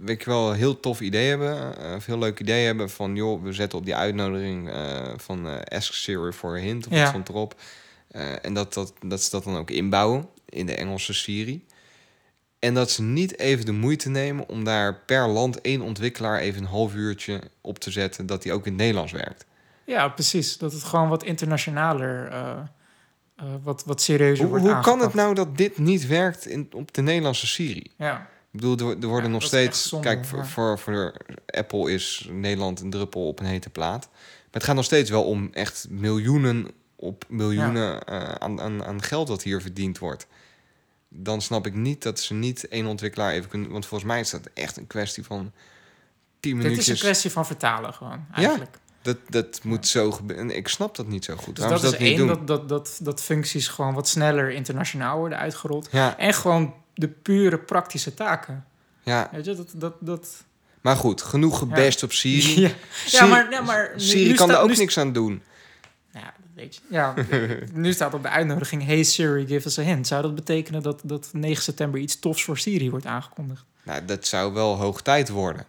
weet 0.00 0.22
je 0.22 0.30
wel, 0.30 0.52
heel 0.52 0.80
tof 0.80 1.00
idee 1.00 1.28
hebben. 1.28 1.78
eh, 1.78 1.94
Of 1.94 2.06
heel 2.06 2.18
leuk 2.18 2.40
idee 2.40 2.64
hebben 2.66 2.90
van... 2.90 3.14
joh, 3.16 3.42
we 3.42 3.52
zetten 3.52 3.78
op 3.78 3.84
die 3.84 3.94
uitnodiging 3.96 4.70
eh, 4.70 5.12
van 5.16 5.48
eh 5.48 5.76
Ask 5.78 5.92
Siri 5.92 6.32
for 6.32 6.56
a 6.56 6.60
hint. 6.60 6.86
Of 6.86 6.92
Ja. 6.92 6.98
wat 7.00 7.08
stond 7.08 7.28
erop. 7.28 7.54
Eh, 8.08 8.44
en 8.44 8.54
dat, 8.54 8.74
dat, 8.74 8.92
dat 9.06 9.22
ze 9.22 9.30
dat 9.30 9.44
dan 9.44 9.56
ook 9.56 9.70
inbouwen 9.70 10.28
in 10.48 10.66
de 10.66 10.74
Engelse 10.74 11.12
Siri. 11.14 11.64
En 12.66 12.74
dat 12.74 12.90
ze 12.90 13.02
niet 13.02 13.38
even 13.38 13.64
de 13.64 13.72
moeite 13.72 14.08
nemen 14.08 14.48
om 14.48 14.64
daar 14.64 14.94
per 14.94 15.28
land 15.28 15.60
één 15.60 15.80
ontwikkelaar 15.80 16.38
even 16.38 16.62
een 16.62 16.68
half 16.68 16.94
uurtje 16.94 17.40
op 17.60 17.78
te 17.78 17.90
zetten... 17.90 18.26
dat 18.26 18.42
die 18.42 18.52
ook 18.52 18.66
in 18.66 18.72
het 18.72 18.80
Nederlands 18.80 19.12
werkt. 19.12 19.44
Ja, 19.84 20.08
precies. 20.08 20.58
Dat 20.58 20.72
het 20.72 20.82
gewoon 20.82 21.08
wat 21.08 21.24
internationaler, 21.24 22.28
eh, 22.28 22.58
eh, 23.36 23.44
wat, 23.62 23.84
wat 23.84 24.02
serieuzer 24.02 24.46
Hoe, 24.46 24.58
wordt 24.58 24.72
hoe 24.74 24.82
kan 24.82 25.00
het 25.00 25.14
nou 25.14 25.34
dat 25.34 25.56
dit 25.56 25.78
niet 25.78 26.06
werkt 26.06 26.46
in, 26.46 26.68
op 26.72 26.94
de 26.94 27.02
Nederlandse 27.02 27.46
Siri? 27.46 27.90
Ja, 27.96 28.28
Ik 28.50 28.60
bedoel, 28.60 28.78
er, 28.78 28.98
er 29.00 29.06
worden 29.06 29.30
Ja, 29.30 29.36
nog 29.36 29.42
steeds... 29.42 29.88
zonde, 29.88 30.06
kijk, 30.06 30.24
voor, 30.24 30.38
ja. 30.38 30.44
voor, 30.44 30.78
voor 30.78 31.14
Apple 31.46 31.92
is 31.92 32.28
Nederland 32.30 32.80
een 32.80 32.90
druppel 32.90 33.28
op 33.28 33.40
een 33.40 33.46
hete 33.46 33.70
plaat. 33.70 34.08
Maar 34.10 34.50
het 34.50 34.64
gaat 34.64 34.74
nog 34.74 34.84
steeds 34.84 35.10
wel 35.10 35.24
om 35.24 35.48
echt 35.52 35.86
miljoenen 35.90 36.70
op 36.96 37.24
miljoenen 37.28 38.04
eh, 38.04 38.32
aan, 38.32 38.60
aan, 38.60 38.84
aan 38.84 39.02
geld 39.02 39.26
dat 39.26 39.42
hier 39.42 39.60
verdiend 39.60 39.98
wordt. 39.98 40.26
Dan 41.18 41.40
snap 41.42 41.66
ik 41.66 41.74
niet 41.74 42.02
dat 42.02 42.20
ze 42.20 42.34
niet 42.34 42.68
één 42.68 42.86
ontwikkelaar 42.86 43.32
even 43.32 43.48
kunnen... 43.50 43.70
Want 43.70 43.86
volgens 43.86 44.10
mij 44.10 44.20
is 44.20 44.30
dat 44.30 44.48
echt 44.54 44.76
een 44.76 44.86
kwestie 44.86 45.24
van 45.24 45.52
10 46.40 46.52
dit 46.56 46.62
is 46.64 46.68
minuutjes. 46.70 46.88
een 46.88 46.96
kwestie 47.04 47.30
van 47.30 47.46
vertalen 47.46 47.94
gewoon, 47.94 48.26
eigenlijk. 48.34 48.78
Dat, 49.02 49.16
dat 49.28 49.60
moet 49.62 49.86
zo 49.86 50.12
gebeuren. 50.12 50.56
Ik 50.56 50.68
snap 50.68 50.96
dat 50.96 51.06
niet 51.06 51.24
zo 51.24 51.36
goed. 51.36 51.56
Dus 51.56 51.64
Waarom 51.64 51.82
dat 51.82 51.92
is 51.92 51.98
dat 51.98 52.08
één, 52.08 52.26
dat, 52.26 52.46
dat, 52.46 52.68
dat, 52.68 52.98
dat 53.02 53.22
functies 53.22 53.68
gewoon 53.68 53.94
wat 53.94 54.08
sneller 54.08 54.50
internationaal 54.50 55.18
worden 55.18 55.38
uitgerold. 55.38 55.88
Ja, 55.90 56.18
En 56.18 56.34
gewoon 56.34 56.74
de 56.94 57.08
pure 57.08 57.58
praktische 57.58 58.14
taken. 58.14 58.64
ja, 59.02 59.28
Weet 59.32 59.44
je, 59.44 59.54
dat... 59.54 59.68
dat, 59.74 59.94
dat 60.00 60.44
maar 60.80 60.96
goed, 60.96 61.22
genoeg 61.22 61.58
gebest 61.58 62.02
op 62.02 62.12
Siri. 62.12 62.60
ja. 62.60 62.68
ja, 62.68 62.74
Siri- 63.06 63.28
maar, 63.28 63.50
ja, 63.50 63.60
maar 63.60 63.90
nu- 63.94 64.00
Siri 64.00 64.28
nu 64.28 64.34
kan 64.34 64.46
staat- 64.48 64.56
er 64.58 64.62
ook 64.62 64.70
nu- 64.70 64.76
niks 64.76 64.98
aan 64.98 65.12
doen. 65.12 65.42
Ja, 66.56 66.62
dat 66.62 66.62
weet 66.62 66.74
je. 66.74 66.80
Ja, 66.88 67.14
nu 67.82 67.92
staat 67.92 68.14
op 68.14 68.22
de 68.22 68.28
uitnodiging... 68.28 68.84
Hey 68.84 69.02
Siri, 69.02 69.46
give 69.46 69.68
us 69.68 69.78
a 69.78 69.82
hint. 69.82 70.06
Zou 70.06 70.22
dat 70.22 70.34
betekenen 70.34 70.82
dat, 70.82 71.00
dat 71.04 71.28
9 71.32 71.62
september 71.62 72.00
iets 72.00 72.18
tofs 72.18 72.44
voor 72.44 72.58
Siri 72.58 72.90
wordt 72.90 73.06
aangekondigd? 73.06 73.64
Nou, 73.82 74.04
dat 74.04 74.26
zou 74.26 74.52
wel 74.52 74.76
hoog 74.76 75.02
tijd 75.02 75.28
worden. 75.28 75.66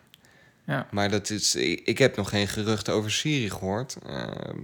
Ja. 0.66 0.88
Maar 0.92 1.10
dat 1.10 1.30
is, 1.30 1.56
ik, 1.56 1.98
heb 1.98 2.16
nog 2.16 2.30
geen 2.30 2.48
geruchten 2.48 2.94
over 2.94 3.12
Siri 3.12 3.50
gehoord. 3.50 3.98
ehm, 4.06 4.58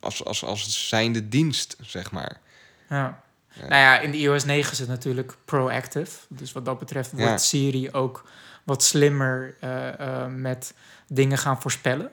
als, 0.00 0.24
als, 0.24 0.44
als 0.44 0.88
zijnde 0.88 1.28
dienst, 1.28 1.76
zeg 1.80 2.10
maar. 2.10 2.40
Ja. 2.88 3.22
Ja. 3.60 3.68
Nou 3.68 3.80
ja, 3.80 4.00
in 4.00 4.10
de 4.10 4.18
iOS 4.18 4.44
9 4.44 4.72
is 4.72 4.78
het 4.78 4.88
natuurlijk 4.88 5.36
proactive. 5.44 6.18
Dus 6.28 6.52
wat 6.52 6.64
dat 6.64 6.78
betreft 6.78 7.10
wordt 7.10 7.26
Ja. 7.26 7.36
Siri 7.36 7.90
ook 7.90 8.24
wat 8.64 8.82
slimmer 8.82 9.56
eh, 9.60 10.00
eh, 10.00 10.26
met 10.28 10.74
dingen 11.08 11.38
gaan 11.38 11.60
voorspellen. 11.60 12.10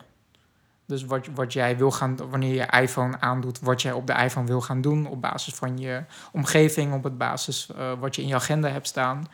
Dus 0.86 1.04
wat, 1.04 1.26
wat 1.34 1.52
jij 1.52 1.76
wil 1.76 1.90
gaan, 1.90 2.16
wanneer 2.30 2.54
je 2.54 2.80
iPhone 2.80 3.20
aandoet, 3.20 3.60
wat 3.60 3.82
jij 3.82 3.92
op 3.92 4.06
de 4.06 4.12
iPhone 4.12 4.46
wil 4.46 4.60
gaan 4.60 4.80
doen 4.80 5.06
op 5.06 5.20
basis 5.20 5.54
van 5.54 5.78
je 5.78 6.02
omgeving, 6.32 6.94
op 6.94 7.04
het 7.04 7.18
basis 7.18 7.68
eh, 7.76 7.92
wat 8.00 8.16
je 8.16 8.22
in 8.22 8.28
je 8.28 8.34
agenda 8.34 8.68
hebt 8.68 8.86
staan. 8.86 9.24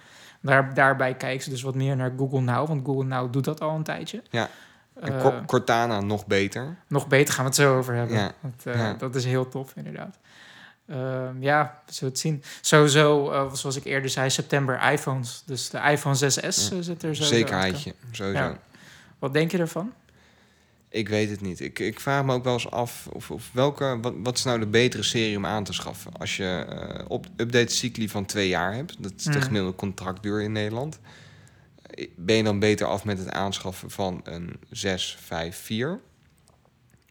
Daar, 0.41 0.75
daarbij 0.75 1.15
kijken 1.15 1.45
ze 1.45 1.51
dus 1.51 1.63
wat 1.63 1.75
meer 1.75 1.97
naar 1.97 2.13
Google 2.17 2.41
Now, 2.41 2.69
want 2.69 2.85
Google 2.87 3.05
Now 3.05 3.33
doet 3.33 3.45
dat 3.45 3.61
al 3.61 3.77
een 3.77 3.83
tijdje. 3.83 4.23
Ja. 4.31 4.49
En 5.01 5.13
Eh, 5.15 5.21
Cor- 5.23 5.45
Cortana 5.47 6.01
nog 6.01 6.27
beter. 6.27 6.77
nog 6.89 7.07
beter 7.09 7.35
gaan 7.35 7.43
we 7.45 7.51
het 7.51 7.59
zo 7.61 7.77
over 7.79 7.95
hebben. 7.95 8.17
Ja. 8.17 8.33
Want, 8.41 8.67
eh, 8.67 8.75
Ja. 8.75 8.93
Dat 8.93 9.15
is 9.15 9.25
heel 9.25 9.49
tof, 9.49 9.73
inderdaad. 9.77 10.19
Ehm, 10.89 11.43
ja, 11.43 11.81
we 11.87 11.93
zullen 11.93 12.13
het 12.13 12.23
zien. 12.23 12.43
Sowieso, 12.61 13.25
zoals 13.53 13.77
ik 13.77 13.85
eerder 13.85 14.11
zei, 14.11 14.31
september 14.31 14.93
iPhones. 14.93 15.43
Dus 15.47 15.71
de 15.71 15.79
iPhone 15.79 16.15
6S 16.17 16.71
eh, 16.73 16.79
zit 16.81 17.03
er 17.03 17.15
zo. 17.15 17.23
Zekerheidje, 17.25 17.95
sowieso. 18.11 18.39
Ja. 18.43 18.57
Wat 19.19 19.33
denk 19.33 19.51
je 19.51 19.59
ervan? 19.59 19.93
Ik 20.99 21.09
weet 21.09 21.31
het 21.31 21.41
niet. 21.41 21.61
Ik, 21.61 21.79
ik 21.79 22.01
vraag 22.01 22.25
me 22.25 22.33
ook 22.35 22.45
wel 22.45 22.53
eens 22.53 22.71
af 22.71 23.07
of, 23.13 23.31
of 23.31 23.51
welke, 23.53 23.99
wat, 24.01 24.15
wat 24.23 24.37
is 24.39 24.45
nou 24.45 24.59
de 24.59 24.67
betere 24.67 25.03
serie 25.03 25.37
om 25.37 25.47
aan 25.47 25.65
te 25.65 25.73
schaffen? 25.73 26.13
Als 26.19 26.37
je 26.37 26.65
eh, 26.69 27.05
op 27.09 27.27
update-cycli 27.37 28.09
van 28.09 28.25
twee 28.25 28.49
jaar 28.49 28.75
hebt, 28.75 29.03
dat 29.03 29.13
is 29.17 29.23
de 29.25 29.31
Mhm. 29.31 29.41
gemiddelde 29.41 29.77
contractduur 29.77 30.43
in 30.43 30.53
Nederland. 30.53 30.99
eh, 31.83 32.09
Ben 32.17 32.37
je 32.37 32.43
dan 32.43 32.59
beter 32.59 32.87
af 32.87 33.05
met 33.05 33.19
het 33.19 33.31
aanschaffen 33.31 33.91
van 33.91 34.21
een 34.25 34.57
654? 34.71 35.97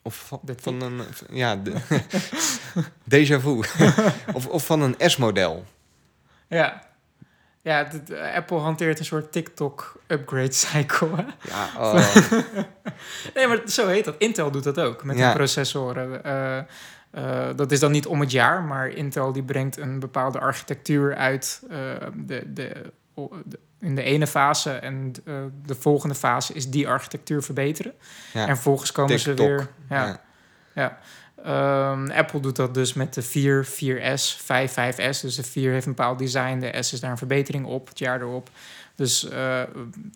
Of 0.02 0.15
van, 0.28 0.39
van 0.56 0.82
een. 0.82 1.02
Ja, 1.32 1.56
de, 1.56 1.73
déjà 3.15 3.41
vu. 3.41 3.60
of, 4.34 4.47
of 4.47 4.65
van 4.65 4.82
een 4.82 4.95
S-model. 5.00 5.65
Ja. 6.47 6.87
Ja, 7.67 7.84
de- 7.84 8.03
de- 8.03 8.32
Apple 8.36 8.58
hanteert 8.58 8.99
een 8.99 9.06
soort 9.06 9.32
TikTok-upgrade 9.32 10.51
cycle. 10.51 11.10
hè? 11.15 11.23
Ja, 11.51 11.69
oh, 11.84 11.93
Nee, 13.34 13.47
maar 13.47 13.60
zo 13.65 13.88
heet 13.88 14.06
dat. 14.06 14.15
Intel 14.17 14.51
doet 14.51 14.63
dat 14.63 14.80
ook 14.80 15.03
met 15.03 15.17
Ja. 15.17 15.25
hun 15.25 15.34
processoren. 15.34 16.23
Eh, 16.23 16.58
eh, 16.58 17.56
dat 17.56 17.71
is 17.71 17.80
dan 17.80 17.91
niet 17.91 18.06
om 18.08 18.19
het 18.19 18.32
jaar, 18.32 18.62
maar 18.63 18.88
Intel 18.89 19.32
die 19.32 19.43
brengt 19.43 19.77
een 19.77 19.99
bepaalde 19.99 20.39
architectuur 20.39 21.15
uit 21.15 21.62
eh, 21.69 21.77
de, 22.15 22.53
de, 22.53 22.91
de- 23.45 23.60
in 23.80 23.95
de 23.95 24.01
ene 24.03 24.27
fase. 24.27 24.71
En 24.71 25.13
de 25.65 25.75
volgende 25.80 26.15
fase 26.15 26.53
is 26.53 26.69
die 26.69 26.88
architectuur 26.88 27.43
verbeteren. 27.43 27.93
ja. 28.34 28.39
En 28.41 28.53
vervolgens 28.56 28.91
komen 28.91 29.19
ze 29.19 29.34
weer. 29.34 29.67
Ja, 29.89 30.19
Ja. 30.73 30.97
Ehm, 31.43 32.10
Apple 32.10 32.39
doet 32.39 32.56
dat 32.56 32.73
dus 32.73 32.93
met 32.93 33.13
de 33.13 33.21
4, 33.21 33.65
4S, 33.65 34.38
5, 34.43 34.71
5S. 34.71 35.21
Dus 35.21 35.36
de 35.36 35.43
4 35.43 35.71
heeft 35.71 35.86
een 35.86 35.95
bepaald 35.95 36.19
design, 36.19 36.60
de 36.60 36.84
S 36.84 36.93
is 36.93 37.00
daar 37.00 37.12
een 37.12 37.17
verbetering 37.17 37.65
op, 37.65 37.88
het 37.88 38.00
jaar 38.00 38.21
erop. 38.21 38.50
Dus 38.97 39.30
eh, 39.30 39.62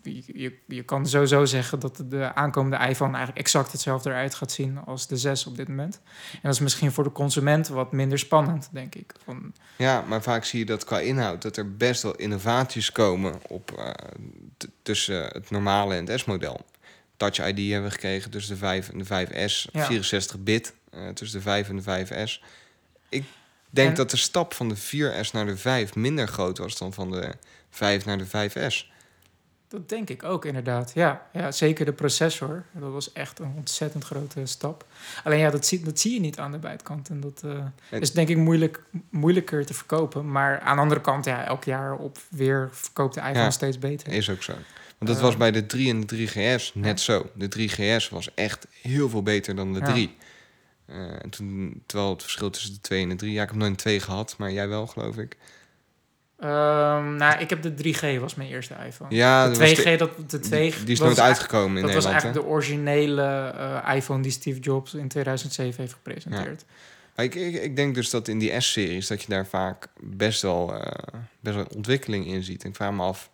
je, 0.02 0.52
je, 0.66 0.82
kan 0.82 1.06
sowieso 1.06 1.44
zeggen 1.44 1.80
dat 1.80 2.02
de 2.08 2.34
aankomende 2.34 2.86
iPhone 2.88 3.10
eigenlijk 3.10 3.38
exact 3.38 3.72
hetzelfde 3.72 4.10
eruit 4.10 4.34
gaat 4.34 4.52
zien 4.52 4.78
als 4.78 5.06
de 5.06 5.16
6 5.16 5.46
op 5.46 5.56
dit 5.56 5.68
moment. 5.68 6.00
En 6.32 6.40
dat 6.42 6.52
is 6.52 6.60
misschien 6.60 6.92
voor 6.92 7.04
de 7.04 7.12
consument 7.12 7.68
wat 7.68 7.92
minder 7.92 8.18
spannend, 8.18 8.68
denk 8.72 8.94
ik. 8.94 9.12
Van, 9.24 9.52
Ja, 9.76 10.04
maar 10.08 10.22
vaak 10.22 10.44
zie 10.44 10.58
je 10.58 10.64
dat 10.64 10.84
qua 10.84 10.98
inhoud 10.98 11.42
dat 11.42 11.56
er 11.56 11.76
best 11.76 12.02
wel 12.02 12.14
innovaties 12.14 12.92
komen 12.92 13.34
op, 13.48 13.72
eh, 13.78 13.90
tussen 14.82 15.22
het 15.24 15.50
normale 15.50 15.94
en 15.94 16.06
het 16.06 16.20
S-model. 16.20 16.60
Touch 17.16 17.48
ID 17.48 17.70
hebben 17.70 17.88
we 17.88 17.94
gekregen 17.94 18.30
tussen 18.30 18.52
de 18.52 18.58
5 18.58 18.88
en 18.88 18.98
de 18.98 19.04
5S, 19.04 19.68
Ja. 19.72 19.84
64 19.84 20.42
eh, 20.92 21.08
tussen 21.08 21.38
de 21.38 21.44
5 21.44 21.68
en 21.68 21.76
de 21.76 21.82
5S. 21.82 22.42
Ik 23.08 23.24
denk 23.70 23.88
En- 23.88 23.94
dat 23.94 24.10
de 24.10 24.16
stap 24.16 24.54
van 24.54 24.68
de 24.68 24.76
4S 24.76 25.30
naar 25.32 25.46
de 25.46 25.56
5 25.56 25.94
minder 25.94 26.28
groot 26.28 26.58
was 26.58 26.78
dan 26.78 26.92
van 26.92 27.10
de 27.10 27.32
5 27.70 28.04
naar 28.04 28.18
de 28.18 28.26
5S. 28.26 28.90
Dat 29.68 29.88
denk 29.88 30.08
ik 30.10 30.22
ook 30.22 30.44
inderdaad. 30.44 30.92
Ja, 30.94 31.26
ja, 31.32 31.52
zeker 31.52 31.84
de 31.84 31.92
processor. 31.92 32.64
Dat 32.72 32.92
was 32.92 33.12
echt 33.12 33.38
een 33.38 33.52
ontzettend 33.56 34.04
grote 34.04 34.46
stap. 34.46 34.86
Alleen 35.24 35.38
ja, 35.38 35.50
dat 35.50 35.66
zie, 35.66 35.80
dat 35.82 35.98
zie 36.00 36.12
je 36.14 36.20
niet 36.20 36.38
aan 36.38 36.52
de 36.52 36.58
buitenkant. 36.58 37.08
En 37.08 37.20
dat 37.20 37.40
eh, 37.44 37.50
En- 37.90 38.00
is 38.00 38.12
denk 38.12 38.28
ik 38.28 38.36
moeilijk, 38.36 38.82
moeilijker 39.10 39.66
te 39.66 39.74
verkopen. 39.74 40.30
Maar 40.30 40.60
aan 40.60 40.76
de 40.76 40.82
andere 40.82 41.00
kant, 41.00 41.24
ja, 41.24 41.44
elk 41.44 41.64
jaar 41.64 41.94
op 41.96 42.18
weer 42.30 42.68
verkoopt 42.72 43.14
de 43.14 43.20
iPhone 43.20 43.38
Ja. 43.38 43.50
steeds 43.50 43.78
beter. 43.78 44.12
Is 44.12 44.30
ook 44.30 44.42
zo. 44.42 44.52
Want 44.98 45.10
dat 45.10 45.16
Eh, 45.16 45.22
was 45.22 45.36
bij 45.36 45.50
de 45.50 45.66
3 45.66 45.90
en 45.90 46.00
de 46.00 46.06
3GS 46.06 46.70
net 46.74 47.00
zo. 47.00 47.30
De 47.34 47.48
3GS 47.48 48.08
was 48.08 48.34
echt 48.34 48.66
heel 48.82 49.08
veel 49.08 49.22
beter 49.22 49.56
dan 49.56 49.72
de 49.72 49.78
Ja. 49.78 49.84
3. 49.92 50.06
Eh, 50.18 50.24
en 51.22 51.30
toen, 51.30 51.82
terwijl 51.86 52.10
het 52.10 52.22
verschil 52.22 52.50
tussen 52.50 52.72
de 52.74 52.80
2 52.80 53.02
en 53.02 53.08
de 53.08 53.14
3... 53.14 53.32
Ja, 53.32 53.42
ik 53.42 53.48
heb 53.48 53.58
nooit 53.58 53.70
een 53.70 53.76
2 53.76 54.00
gehad, 54.00 54.34
maar 54.38 54.52
jij 54.52 54.68
wel, 54.68 54.86
geloof 54.86 55.16
ik. 55.16 55.36
Ehm, 56.38 57.16
nou, 57.16 57.40
ik 57.40 57.50
heb 57.50 57.62
de 57.62 57.74
3G 57.94 58.20
was 58.20 58.34
mijn 58.34 58.48
eerste 58.48 58.74
iPhone. 58.86 59.14
Ja, 59.14 59.44
de 59.44 59.48
dat 59.50 59.58
was 59.58 59.80
2G, 59.80 59.82
de- 59.84 59.96
dat, 59.96 60.30
de 60.30 60.38
2 60.38 60.70
die, 60.70 60.84
die 60.84 60.92
is 60.94 61.00
nooit 61.00 61.20
uitgekomen 61.20 61.76
in 61.76 61.82
Dat 61.82 61.94
was 61.94 62.04
Nederland. 62.04 62.12
eigenlijk 62.24 62.34
hè? 62.34 62.42
de 62.42 62.54
originele 62.54 63.22
eh, 63.84 63.94
iPhone 63.96 64.22
die 64.22 64.30
Steve 64.32 64.60
Jobs 64.60 64.94
in 64.94 65.08
2007 65.08 65.80
heeft 65.80 65.92
gepresenteerd. 65.92 66.64
Maar 67.16 67.24
ik, 67.24 67.34
ik, 67.34 67.54
ik 67.62 67.76
denk 67.76 67.94
dus 67.94 68.10
dat 68.10 68.28
in 68.28 68.38
die 68.38 68.60
S-series... 68.60 69.06
dat 69.06 69.22
je 69.22 69.28
daar 69.28 69.46
vaak 69.46 69.86
best 70.00 70.42
wel, 70.42 70.74
eh, 70.74 71.20
best 71.40 71.56
wel 71.56 71.66
ontwikkeling 71.74 72.26
in 72.26 72.42
ziet. 72.42 72.62
En 72.62 72.68
ik 72.68 72.76
vraag 72.76 72.92
me 72.92 73.02
af... 73.02 73.30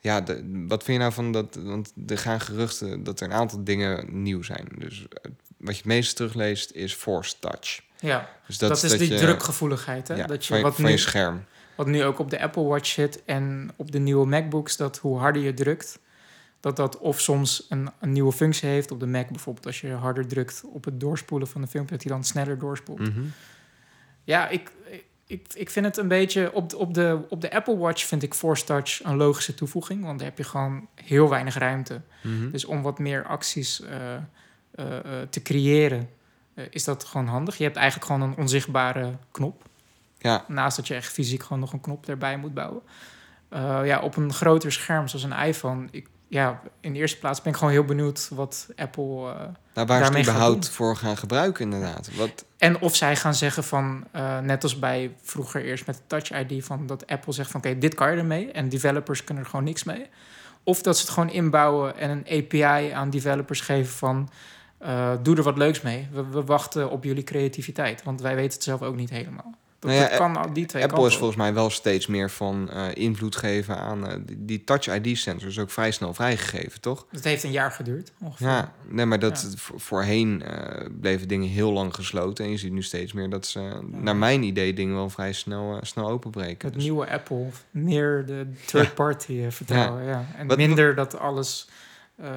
Ja, 0.00 0.20
de- 0.20 0.64
wat 0.68 0.84
vind 0.84 0.96
je 0.96 1.02
nou 1.02 1.12
van 1.12 1.32
dat... 1.32 1.58
Want 1.62 1.92
er 2.06 2.18
gaan 2.18 2.40
geruchten 2.40 3.04
dat 3.04 3.20
er 3.20 3.26
een 3.26 3.32
aantal 3.32 3.64
dingen 3.64 4.22
nieuw 4.22 4.42
zijn. 4.42 4.68
Dus 4.78 5.06
eh, 5.08 5.30
wat 5.58 5.70
je 5.74 5.76
het 5.80 5.84
meeste 5.90 6.14
terugleest 6.14 6.70
is 6.70 6.94
Force 6.94 7.34
Touch. 7.40 7.80
Ja, 8.00 8.30
Dus 8.46 8.58
dat, 8.58 8.82
is 8.82 8.98
die 8.98 9.12
je- 9.12 9.18
drukgevoeligheid. 9.18 10.08
Hè? 10.08 10.14
Ja, 10.14 10.26
dat 10.26 10.46
je, 10.46 10.60
wat 10.60 10.74
van 10.74 10.84
nu, 10.84 10.90
je 10.90 10.96
scherm. 10.96 11.44
Wat 11.74 11.86
nu 11.86 12.04
ook 12.04 12.18
op 12.18 12.30
de 12.30 12.40
Apple 12.40 12.62
Watch 12.62 12.86
zit 12.90 13.24
en 13.24 13.70
op 13.76 13.92
de 13.92 13.98
nieuwe 13.98 14.26
MacBooks, 14.26 14.76
dat 14.76 14.98
hoe 14.98 15.18
harder 15.18 15.42
je 15.42 15.54
drukt, 15.54 15.98
dat 16.60 16.76
dat 16.76 16.98
of 16.98 17.20
soms 17.20 17.66
een, 17.68 17.90
een 18.00 18.12
nieuwe 18.12 18.32
functie 18.32 18.68
heeft 18.68 18.90
op 18.90 19.00
de 19.00 19.06
Mac 19.06 19.28
bijvoorbeeld, 19.28 19.66
als 19.66 19.80
je 19.80 19.90
harder 19.92 20.26
drukt 20.26 20.62
op 20.72 20.84
het 20.84 21.00
doorspoelen 21.00 21.48
van 21.48 21.60
de 21.60 21.66
filmpje, 21.66 21.94
dat 21.94 22.04
hij 22.04 22.12
dan 22.12 22.24
sneller 22.24 22.58
doorspoelt. 22.58 22.98
Mhm. 22.98 23.20
Ja, 24.24 24.48
ik, 24.48 24.70
ik, 25.26 25.46
ik 25.54 25.70
vind 25.70 25.86
het 25.86 25.96
een 25.96 26.08
beetje, 26.08 26.52
op 26.52 26.70
de, 26.70 26.76
op, 26.76 26.94
de, 26.94 27.18
op 27.28 27.40
de 27.40 27.52
Apple 27.52 27.76
Watch 27.76 28.04
vind 28.06 28.22
ik 28.22 28.34
Force 28.34 28.64
Touch 28.64 29.04
een 29.04 29.16
logische 29.16 29.54
toevoeging, 29.54 30.04
want 30.04 30.18
daar 30.18 30.28
heb 30.28 30.38
je 30.38 30.44
gewoon 30.44 30.88
heel 30.94 31.28
weinig 31.28 31.54
ruimte. 31.54 32.00
Mhm. 32.22 32.50
Dus 32.50 32.64
om 32.64 32.82
wat 32.82 32.98
meer 32.98 33.24
acties 33.26 33.80
eh, 33.82 33.96
te 35.30 35.42
creëren, 35.42 36.08
eh, 36.54 36.64
is 36.70 36.84
dat 36.84 37.04
gewoon 37.04 37.26
handig. 37.26 37.56
Je 37.56 37.64
hebt 37.64 37.76
eigenlijk 37.76 38.06
gewoon 38.12 38.22
een 38.30 38.36
onzichtbare 38.36 39.12
knop. 39.30 39.62
Ja, 40.18 40.44
Naast 40.48 40.76
dat 40.76 40.86
je 40.86 40.94
echt 40.94 41.12
fysiek 41.12 41.42
gewoon 41.42 41.60
nog 41.60 41.72
een 41.72 41.80
knop 41.80 42.08
erbij 42.08 42.36
moet 42.38 42.54
bouwen. 42.54 42.82
Eh, 43.48 43.80
ja, 43.84 44.00
op 44.00 44.16
een 44.16 44.32
groter 44.32 44.72
scherm 44.72 45.08
zoals 45.08 45.24
een 45.24 45.32
iPhone. 45.46 45.86
Ik, 45.90 46.06
ja, 46.28 46.60
in 46.80 46.92
de 46.92 46.98
eerste 46.98 47.18
plaats 47.18 47.42
ben 47.42 47.52
ik 47.52 47.58
gewoon 47.58 47.72
heel 47.72 47.84
benieuwd 47.84 48.28
wat 48.32 48.68
Apple. 48.76 49.04
eh, 49.04 49.40
nou, 49.74 49.86
waar 49.86 49.96
ze 49.96 50.02
daarmee 50.02 50.24
gaat 50.24 50.34
überhaupt 50.34 50.68
voor 50.68 50.96
gaan 50.96 51.16
gebruiken, 51.16 51.64
inderdaad. 51.64 52.14
Wat, 52.16 52.44
en 52.58 52.80
of 52.80 52.96
zij 52.96 53.16
gaan 53.16 53.34
zeggen 53.34 53.64
van, 53.64 54.04
eh, 54.10 54.38
net 54.38 54.62
als 54.62 54.78
bij 54.78 55.14
vroeger 55.22 55.64
eerst 55.64 55.86
met 55.86 56.00
Touch 56.06 56.30
ID, 56.30 56.64
van 56.64 56.86
dat 56.86 57.06
Apple 57.06 57.32
zegt 57.32 57.50
van 57.50 57.60
oké, 57.60 57.78
dit 57.78 57.94
kan 57.94 58.10
je 58.10 58.16
ermee. 58.16 58.50
En 58.50 58.68
developers 58.68 59.24
kunnen 59.24 59.44
er 59.44 59.50
gewoon 59.50 59.64
niks 59.64 59.84
mee. 59.84 60.06
Of 60.62 60.82
dat 60.82 60.96
ze 60.96 61.02
het 61.02 61.12
gewoon 61.12 61.30
inbouwen 61.30 61.96
en 61.96 62.10
een 62.10 62.44
API 62.44 62.90
aan 62.90 63.10
developers 63.10 63.60
geven 63.60 63.92
van 63.92 64.30
eh, 64.78 65.12
doe 65.22 65.36
er 65.36 65.42
wat 65.42 65.56
leuks 65.58 65.80
mee. 65.80 66.08
We, 66.12 66.26
we 66.26 66.44
wachten 66.44 66.90
op 66.90 67.04
jullie 67.04 67.24
creativiteit. 67.24 68.02
Want 68.02 68.20
wij 68.20 68.34
weten 68.34 68.52
het 68.52 68.62
zelf 68.62 68.82
ook 68.82 68.96
niet 68.96 69.10
helemaal. 69.10 69.54
Dat, 69.80 69.90
Nou 69.90 70.02
ja, 70.02 70.08
dat 70.08 70.18
kan 70.18 70.36
al 70.36 70.52
die 70.52 70.66
twee 70.66 70.82
Apple 70.82 70.96
kanten 70.96 71.12
is 71.14 71.18
volgens 71.18 71.38
mij 71.38 71.54
wel 71.54 71.70
steeds 71.70 72.06
meer 72.06 72.30
van 72.30 72.70
eh, 72.70 72.86
invloed 72.94 73.36
geven 73.36 73.76
aan... 73.76 74.06
eh, 74.08 74.14
die, 74.20 74.36
die 74.44 74.64
Touch 74.64 74.86
ID-sensor 74.86 75.48
is 75.48 75.58
ook 75.58 75.70
vrij 75.70 75.90
snel 75.90 76.14
vrijgegeven, 76.14 76.80
toch? 76.80 77.06
Het 77.10 77.24
heeft 77.24 77.42
een 77.44 77.50
jaar 77.50 77.70
geduurd 77.72 78.12
ongeveer. 78.20 78.46
Ja, 78.46 78.72
nee, 78.88 79.06
maar 79.06 79.18
dat 79.18 79.48
Ja. 79.50 79.56
voorheen 79.78 80.42
eh, 80.42 80.86
bleven 81.00 81.28
dingen 81.28 81.48
heel 81.48 81.72
lang 81.72 81.94
gesloten. 81.94 82.44
En 82.44 82.50
je 82.50 82.56
ziet 82.56 82.72
nu 82.72 82.82
steeds 82.82 83.12
meer 83.12 83.30
dat 83.30 83.46
ze, 83.46 83.80
naar 83.90 84.16
mijn 84.16 84.42
idee, 84.42 84.72
dingen 84.74 84.94
wel 84.94 85.10
vrij 85.10 85.32
snel, 85.32 85.72
eh, 85.76 85.78
snel 85.82 86.08
openbreken. 86.08 86.66
Het 86.66 86.74
Dus- 86.74 86.82
nieuwe 86.82 87.10
Apple 87.10 87.46
meer 87.70 88.26
de 88.26 88.46
third 88.66 88.94
party 88.94 89.40
eh, 89.44 89.50
vertrouwen. 89.50 90.04
Ja. 90.04 90.24
En 90.36 90.46
Wat- 90.46 90.56
minder 90.56 90.94
dat 90.94 91.18
alles 91.18 91.68
eh, 92.16 92.30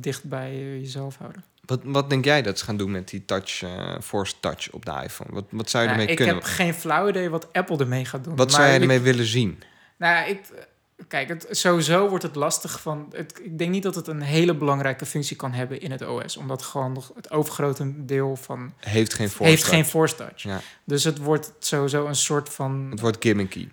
dicht 0.00 0.24
bij 0.24 0.50
eh, 0.50 0.78
jezelf 0.80 1.16
houden. 1.16 1.44
Wat, 1.66 1.80
wat 1.84 2.10
denk 2.10 2.24
jij 2.24 2.42
dat 2.42 2.58
ze 2.58 2.64
gaan 2.64 2.76
doen 2.76 2.90
met 2.90 3.08
die 3.08 3.24
touch, 3.24 3.62
eh, 3.62 3.94
Force 4.02 4.34
Touch 4.40 4.70
op 4.70 4.84
de 4.84 4.92
iPhone? 5.04 5.30
Wat, 5.32 5.44
wat 5.50 5.70
zou 5.70 5.82
je 5.82 5.88
Nou, 5.88 6.00
ermee 6.00 6.16
ik 6.16 6.16
kunnen? 6.24 6.34
heb 6.44 6.44
geen 6.52 6.74
flauw 6.74 7.08
idee 7.08 7.28
wat 7.30 7.52
Apple 7.52 7.78
ermee 7.78 8.04
gaat 8.04 8.24
doen. 8.24 8.36
Wat 8.36 8.50
zou 8.52 8.64
jij 8.64 8.74
ik- 8.74 8.80
ermee 8.80 9.00
willen 9.00 9.24
zien? 9.26 9.62
Nou 9.96 10.28
ik, 10.28 10.40
kijk, 11.08 11.28
het, 11.28 11.46
sowieso 11.50 12.08
wordt 12.08 12.24
het 12.24 12.34
lastig 12.34 12.80
van... 12.80 13.08
Het, 13.12 13.40
ik 13.42 13.58
denk 13.58 13.70
niet 13.70 13.82
dat 13.82 13.94
het 13.94 14.06
een 14.06 14.20
hele 14.22 14.54
belangrijke 14.54 15.06
functie 15.06 15.36
kan 15.36 15.52
hebben 15.52 15.80
in 15.80 15.90
het 15.90 16.06
OS. 16.06 16.36
Omdat 16.36 16.62
gewoon 16.62 16.92
nog 16.92 17.12
het 17.14 17.30
overgrote 17.30 18.04
deel 18.04 18.36
van... 18.36 18.72
Heeft 18.78 19.14
geen 19.14 19.28
Force 19.28 19.44
heeft 19.50 19.62
Touch. 19.62 19.74
geen 19.74 19.84
Force 19.84 20.14
Touch. 20.14 20.42
Ja. 20.42 20.60
Dus 20.84 21.04
het 21.04 21.18
wordt 21.18 21.52
sowieso 21.58 22.06
een 22.06 22.16
soort 22.16 22.48
van... 22.48 22.86
Het 22.90 23.00
wordt 23.00 23.16
gimmicky. 23.20 23.68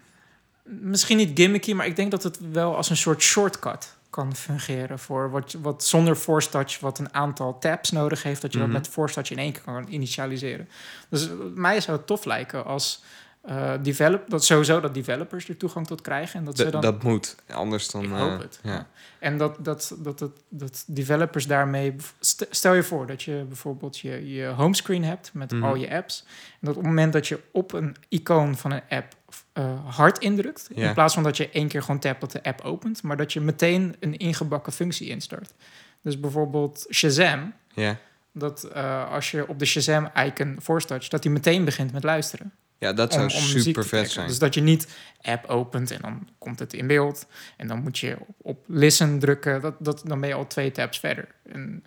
misschien 0.64 1.18
niet 1.18 1.32
gimmicky, 1.40 1.74
maar 1.74 1.86
ik 1.86 1.96
denk 1.96 2.12
dat 2.12 2.24
het 2.24 2.40
wel 2.52 2.76
als 2.76 2.90
een 2.90 2.98
soort 2.98 3.22
shortcut 3.22 3.96
kan 4.12 4.36
fungeren 4.36 5.00
voor 5.00 5.32
wat, 5.32 5.56
wat 5.62 5.84
zonder 5.84 6.15
Force 6.15 6.50
Touch, 6.50 6.80
wat 6.80 7.00
een 7.00 7.13
aantal 7.13 7.60
tabs 7.60 7.91
nodig 7.91 8.24
heeft, 8.24 8.41
dat 8.41 8.52
je 8.54 8.58
Mhm. 8.60 8.71
dat 8.71 8.78
met 8.78 8.88
Force 8.88 9.13
Touch 9.13 9.32
in 9.32 9.38
één 9.38 9.52
keer 9.52 9.62
kan 9.62 9.86
initialiseren. 9.89 10.69
Dus 11.10 11.28
eh, 11.30 11.34
mij 11.56 11.82
zou 11.82 11.97
het 11.97 12.08
tof 12.08 12.26
lijken 12.26 12.65
als 12.65 13.04
eh 13.41 13.74
develop, 13.82 14.30
dat 14.30 14.43
sowieso 14.45 14.80
dat 14.80 14.93
developers 14.93 15.50
er 15.50 15.58
toegang 15.58 15.88
tot 15.88 16.02
krijgen 16.02 16.39
en 16.39 16.45
dat 16.45 16.58
ze 16.58 16.69
dan. 16.69 16.82
Dat 16.82 17.04
moet. 17.04 17.36
Anders 17.52 17.88
dan... 17.91 18.04
ik 18.04 18.10
hoop 18.10 18.32
eh, 18.32 18.39
het. 18.39 18.60
Ja. 18.63 18.88
En 19.19 19.38
dat, 19.38 19.56
dat, 19.65 19.95
dat, 19.97 20.19
dat, 20.19 20.32
dat 20.50 20.84
developers 20.88 21.47
daarmee. 21.47 21.95
st- 22.19 22.47
Stel 22.50 22.74
je 22.74 22.84
voor 22.84 23.08
dat 23.08 23.24
je 23.24 23.45
bijvoorbeeld 23.47 24.00
je, 24.00 24.34
je 24.34 24.45
homescreen 24.45 25.04
hebt 25.04 25.30
met 25.34 25.52
Mhm. 25.52 25.63
al 25.63 25.76
je 25.76 25.91
apps. 25.95 26.26
En 26.28 26.58
dat 26.60 26.69
op 26.69 26.76
het 26.76 26.86
moment 26.86 27.13
dat 27.13 27.28
je 27.28 27.39
op 27.52 27.74
een 27.74 27.95
icoon 28.10 28.56
van 28.58 28.71
een 28.71 28.84
app 28.89 29.15
eh, 29.54 29.96
hard 29.96 30.17
indrukt. 30.17 30.70
In 30.74 30.94
plaats 30.94 31.13
van 31.13 31.24
dat 31.24 31.38
je 31.38 31.50
één 31.50 31.67
keer 31.67 31.82
gewoon 31.82 32.00
tapt 32.00 32.22
dat 32.22 32.32
de 32.32 32.44
app 32.44 32.62
opent. 32.62 33.04
Maar 33.04 33.17
dat 33.17 33.34
je 33.34 33.41
meteen 33.41 33.96
een 34.00 34.17
ingebakken 34.17 34.74
functie 34.74 35.10
instart. 35.10 35.54
Dus 36.02 36.20
bijvoorbeeld 36.20 36.86
Shazam. 36.89 37.54
Ja. 37.74 37.98
Dat 38.32 38.63
eh, 38.63 39.12
als 39.12 39.32
je 39.32 39.48
op 39.48 39.60
de 39.60 39.65
Shazam-icon 39.65 40.58
force 40.62 40.88
touch, 40.88 41.08
dat 41.08 41.24
hij 41.24 41.34
meteen 41.34 41.65
begint 41.65 41.91
met 41.91 42.04
luisteren. 42.04 42.54
ja, 42.78 42.94
dat 42.94 43.13
zou 43.13 43.30
super 43.30 43.86
vet 43.86 44.12
zijn. 44.12 44.28
Dus 44.28 44.39
dat 44.39 44.54
je 44.54 44.62
niet 44.62 44.88
app 45.22 45.46
opent 45.46 45.91
en 45.91 46.02
dan 46.02 46.30
komt 46.38 46.60
het 46.60 46.74
in 46.74 46.88
beeld. 46.88 47.26
En 47.58 47.67
dan 47.67 47.82
moet 47.82 48.00
je 48.00 48.17
op, 48.20 48.36
op 48.41 48.63
listen 48.67 49.20
drukken. 49.20 49.62
Dat, 49.62 49.76
dat, 49.80 50.02
dan 50.06 50.20
ben 50.20 50.30
je 50.30 50.36
al 50.36 50.48
twee 50.48 50.72
tabs 50.72 51.00
verder. 51.00 51.28
En 51.44 51.84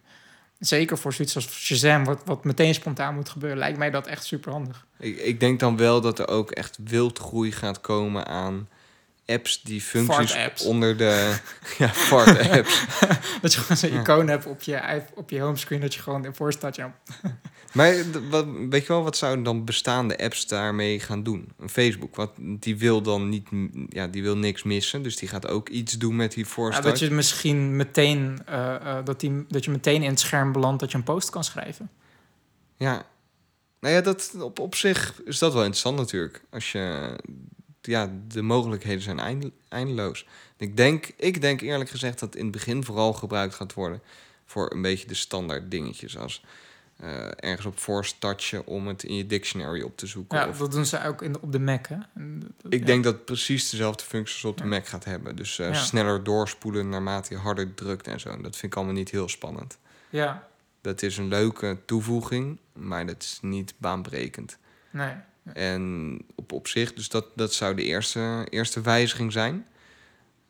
zeker 0.66 0.98
voor 0.98 1.12
zoiets 1.12 1.34
als 1.34 1.48
Shazam, 1.50 2.04
wat, 2.04 2.20
wat 2.24 2.44
meteen 2.44 2.74
spontaan 2.74 3.14
moet 3.14 3.28
gebeuren, 3.28 3.58
lijkt 3.58 3.78
mij 3.78 3.90
dat 3.90 4.06
echt 4.06 4.24
super 4.24 4.52
handig. 4.52 4.86
Ik, 4.98 5.16
ik 5.18 5.40
denk 5.40 5.60
dan 5.60 5.76
wel 5.76 6.00
dat 6.00 6.18
er 6.18 6.28
ook 6.28 6.50
echt 6.50 6.78
wildgroei 6.84 7.52
gaat 7.52 7.80
komen 7.80 8.26
aan 8.26 8.68
apps 9.26 9.62
die 9.62 9.80
functies 9.80 10.64
onder 10.64 10.96
de... 10.96 11.36
ja, 11.78 11.88
fart-apps. 11.88 12.84
Dat 13.42 13.52
je 13.54 13.60
gewoon 13.60 13.76
zo'n 13.76 13.92
Ja. 13.92 14.00
icoon 14.00 14.28
hebt 14.28 14.46
op 14.46 14.62
je, 14.62 15.02
op 15.14 15.30
je 15.30 15.40
homescreen, 15.40 15.80
dat 15.80 15.94
je 15.94 16.00
gewoon 16.00 16.24
in 16.24 16.34
force 16.34 16.58
touch... 16.58 16.76
maar 17.74 17.94
weet 18.68 18.82
je 18.82 18.88
wel, 18.88 19.02
wat 19.02 19.16
zouden 19.16 19.44
dan 19.44 19.64
bestaande 19.64 20.18
apps 20.18 20.46
daarmee 20.46 21.00
gaan 21.00 21.22
doen? 21.22 21.52
Een 21.58 21.68
Facebook, 21.68 22.16
wat, 22.16 22.30
die 22.38 22.76
wil 22.76 23.02
dan 23.02 23.28
niet... 23.28 23.48
Ja, 23.88 24.06
die 24.06 24.22
wil 24.22 24.36
niks 24.36 24.62
missen, 24.62 25.02
dus 25.02 25.16
die 25.16 25.28
gaat 25.28 25.48
ook 25.48 25.68
iets 25.68 25.92
doen 25.92 26.16
met 26.16 26.32
die 26.32 26.46
force 26.46 26.76
Ja, 26.76 26.84
dat 26.84 26.98
je 26.98 27.10
misschien 27.10 27.76
meteen, 27.76 28.38
eh, 28.46 28.74
eh, 28.74 29.04
dat, 29.04 29.20
die, 29.20 29.44
dat 29.48 29.64
je 29.64 29.70
meteen 29.70 30.02
in 30.02 30.10
het 30.10 30.20
scherm 30.20 30.52
belandt 30.52 30.80
dat 30.80 30.90
je 30.90 30.96
een 30.96 31.04
post 31.04 31.30
kan 31.30 31.44
schrijven. 31.44 31.90
Ja. 32.76 33.06
Nou 33.80 33.94
ja, 33.94 34.00
dat, 34.00 34.34
op, 34.40 34.58
op 34.58 34.74
zich 34.74 35.22
is 35.24 35.38
dat 35.38 35.52
wel 35.52 35.62
interessant 35.62 35.96
natuurlijk. 35.98 36.42
Als 36.50 36.72
je... 36.72 37.16
Ja, 37.80 38.10
de 38.28 38.42
mogelijkheden 38.42 39.02
zijn 39.02 39.18
einde- 39.18 39.52
eindeloos. 39.68 40.26
Ik 40.56 40.76
denk, 40.76 41.10
ik 41.16 41.40
denk 41.40 41.60
eerlijk 41.60 41.90
gezegd 41.90 42.18
dat 42.18 42.36
in 42.36 42.42
het 42.42 42.52
begin 42.52 42.84
vooral 42.84 43.12
gebruikt 43.12 43.54
gaat 43.54 43.74
worden... 43.74 44.02
voor 44.46 44.72
een 44.72 44.82
beetje 44.82 45.06
de 45.06 45.14
standaard 45.14 45.70
dingetjes 45.70 46.18
als 46.18 46.42
eh, 46.96 47.26
ergens 47.36 47.66
op 47.66 47.78
force 47.78 48.14
touchen 48.18 48.66
om 48.66 48.86
het 48.88 49.02
in 49.02 49.14
je 49.16 49.26
dictionary 49.26 49.82
op 49.82 49.96
te 49.96 50.06
zoeken. 50.06 50.38
Ja, 50.38 50.48
of, 50.48 50.58
dat 50.58 50.72
doen 50.72 50.86
ze 50.86 51.04
ook 51.04 51.22
in 51.22 51.32
de- 51.32 51.40
op 51.40 51.52
de 51.52 51.58
Mac, 51.58 51.86
hè? 51.88 51.96
En 52.14 52.40
dat- 52.62 52.72
ik 52.72 52.80
ja. 52.80 52.86
denk 52.86 53.04
dat 53.04 53.14
het 53.14 53.24
precies 53.24 53.70
dezelfde 53.70 54.04
functies 54.04 54.44
op 54.44 54.56
de 54.56 54.62
Ja. 54.62 54.68
Mac 54.68 54.86
gaat 54.86 55.04
hebben. 55.04 55.36
Dus 55.36 55.58
eh, 55.58 55.68
Ja. 55.68 55.74
sneller 55.74 56.24
doorspoelen 56.24 56.88
naarmate 56.88 57.34
je 57.34 57.40
harder 57.40 57.74
drukt 57.74 58.06
en 58.06 58.20
zo. 58.20 58.28
En 58.28 58.42
dat 58.42 58.56
vind 58.56 58.72
ik 58.72 58.78
allemaal 58.78 58.94
niet 58.94 59.10
heel 59.10 59.28
spannend. 59.28 59.78
Ja, 60.10 60.46
Dat 60.80 61.02
is 61.02 61.16
een 61.16 61.28
leuke 61.28 61.76
toevoeging, 61.84 62.58
maar 62.72 63.06
dat 63.06 63.22
is 63.22 63.38
niet 63.42 63.74
baanbrekend. 63.78 64.58
nee. 64.90 65.12
En 65.52 66.18
op, 66.34 66.52
op 66.52 66.68
zich, 66.68 66.92
dus 66.92 67.08
dat, 67.08 67.26
dat 67.34 67.52
zou 67.52 67.74
de 67.74 67.82
eerste, 67.82 68.46
eerste 68.50 68.80
wijziging 68.80 69.32
zijn. 69.32 69.66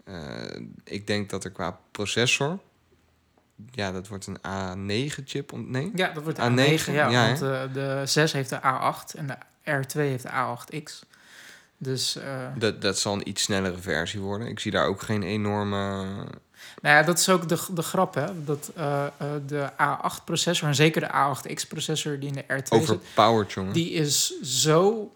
Eh, 0.04 0.60
ik 0.84 1.06
denk 1.06 1.30
dat 1.30 1.44
er 1.44 1.50
qua 1.50 1.78
processor, 1.90 2.58
ja, 3.70 3.92
dat 3.92 4.08
wordt 4.08 4.26
een 4.26 4.38
A9-chip. 4.38 5.52
Nee? 5.52 5.90
Ja, 5.94 6.12
dat 6.12 6.22
wordt 6.22 6.38
de 6.38 6.78
A9, 6.78 6.84
A9, 6.86 6.92
ja. 6.92 7.08
ja, 7.08 7.26
want 7.26 7.42
eh, 7.42 7.62
de 7.72 8.02
6 8.04 8.32
heeft 8.32 8.48
de 8.48 8.58
A8 8.58 9.16
en 9.16 9.26
de 9.26 9.36
R2 9.64 9.98
heeft 9.98 10.22
de 10.22 10.28
A8X. 10.28 11.08
Dus 11.78 12.16
eh, 12.16 12.46
Dat, 12.56 12.82
dat 12.82 12.98
zal 12.98 13.12
een 13.12 13.28
iets 13.28 13.42
snellere 13.42 13.78
versie 13.78 14.20
worden. 14.20 14.48
Ik 14.48 14.60
zie 14.60 14.70
daar 14.70 14.86
ook 14.86 15.02
geen 15.02 15.22
enorme. 15.22 16.04
nou 16.82 16.96
ja, 16.96 17.02
dat 17.02 17.18
is 17.18 17.28
ook 17.28 17.48
de, 17.48 17.58
de 17.74 17.82
grap, 17.82 18.14
hè. 18.14 18.44
Dat 18.44 18.70
eh, 18.74 19.04
de 19.46 19.70
A8-processor, 19.72 20.68
en 20.68 20.74
zeker 20.74 21.00
de 21.00 21.08
A8X-processor 21.08 22.18
die 22.18 22.28
in 22.28 22.34
de 22.34 22.42
R2 22.42 22.56
zit... 22.56 22.72
Overpowered, 22.72 23.52
jongen. 23.52 23.72
Die 23.72 23.90
is 23.90 24.40
zo 24.42 25.12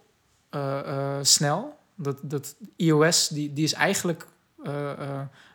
snel. 1.23 1.77
Dat, 1.95 2.17
dat 2.23 2.55
iOS, 2.77 3.29
die, 3.29 3.53
die 3.53 3.65
is 3.65 3.73
eigenlijk 3.73 4.27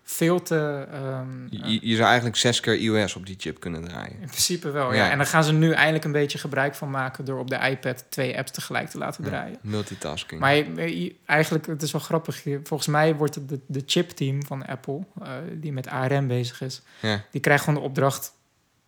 veel 0.04 0.42
te... 0.42 0.88
ehm, 0.92 1.28
Je, 1.50 1.62
eh, 1.64 1.82
je- 1.82 1.96
zou 1.96 2.06
eigenlijk 2.08 2.36
zes 2.38 2.60
keer 2.60 2.76
iOS 2.78 3.16
op 3.16 3.26
die 3.26 3.36
chip 3.40 3.60
kunnen 3.60 3.84
draaien. 3.84 4.20
in 4.22 4.28
principe 4.28 4.72
wel, 4.72 4.94
Ja. 4.94 5.06
ja. 5.06 5.12
En 5.12 5.18
daar 5.18 5.28
gaan 5.28 5.44
ze 5.44 5.54
nu 5.54 5.72
eindelijk 5.72 6.04
een 6.06 6.12
beetje 6.12 6.38
gebruik 6.38 6.76
van 6.76 6.90
maken... 6.90 7.26
door 7.26 7.40
op 7.40 7.50
de 7.50 7.60
iPad 7.70 8.06
twee 8.10 8.38
apps 8.38 8.52
tegelijk 8.52 8.90
te 8.90 8.98
laten 8.98 9.24
draaien. 9.24 9.58
Multitasking. 9.62 10.40
Maar 10.42 10.56
je- 10.56 11.04
je- 11.04 11.16
eigenlijk, 11.26 11.66
het 11.68 11.82
is 11.82 11.92
wel 11.92 12.02
grappig. 12.02 12.42
Volgens 12.64 12.88
mij 12.90 13.16
wordt 13.16 13.36
het 13.36 13.50
de, 13.50 13.60
de 13.68 13.84
chipteam 13.86 14.46
van 14.46 14.66
Apple, 14.66 15.00
eh, 15.22 15.30
die 15.54 15.72
met 15.74 15.88
ARM 15.88 16.28
bezig 16.28 16.62
is... 16.62 16.82
ja. 17.00 17.24
die 17.32 17.42
krijgt 17.42 17.64
gewoon 17.64 17.80
de 17.80 17.86
opdracht... 17.88 18.32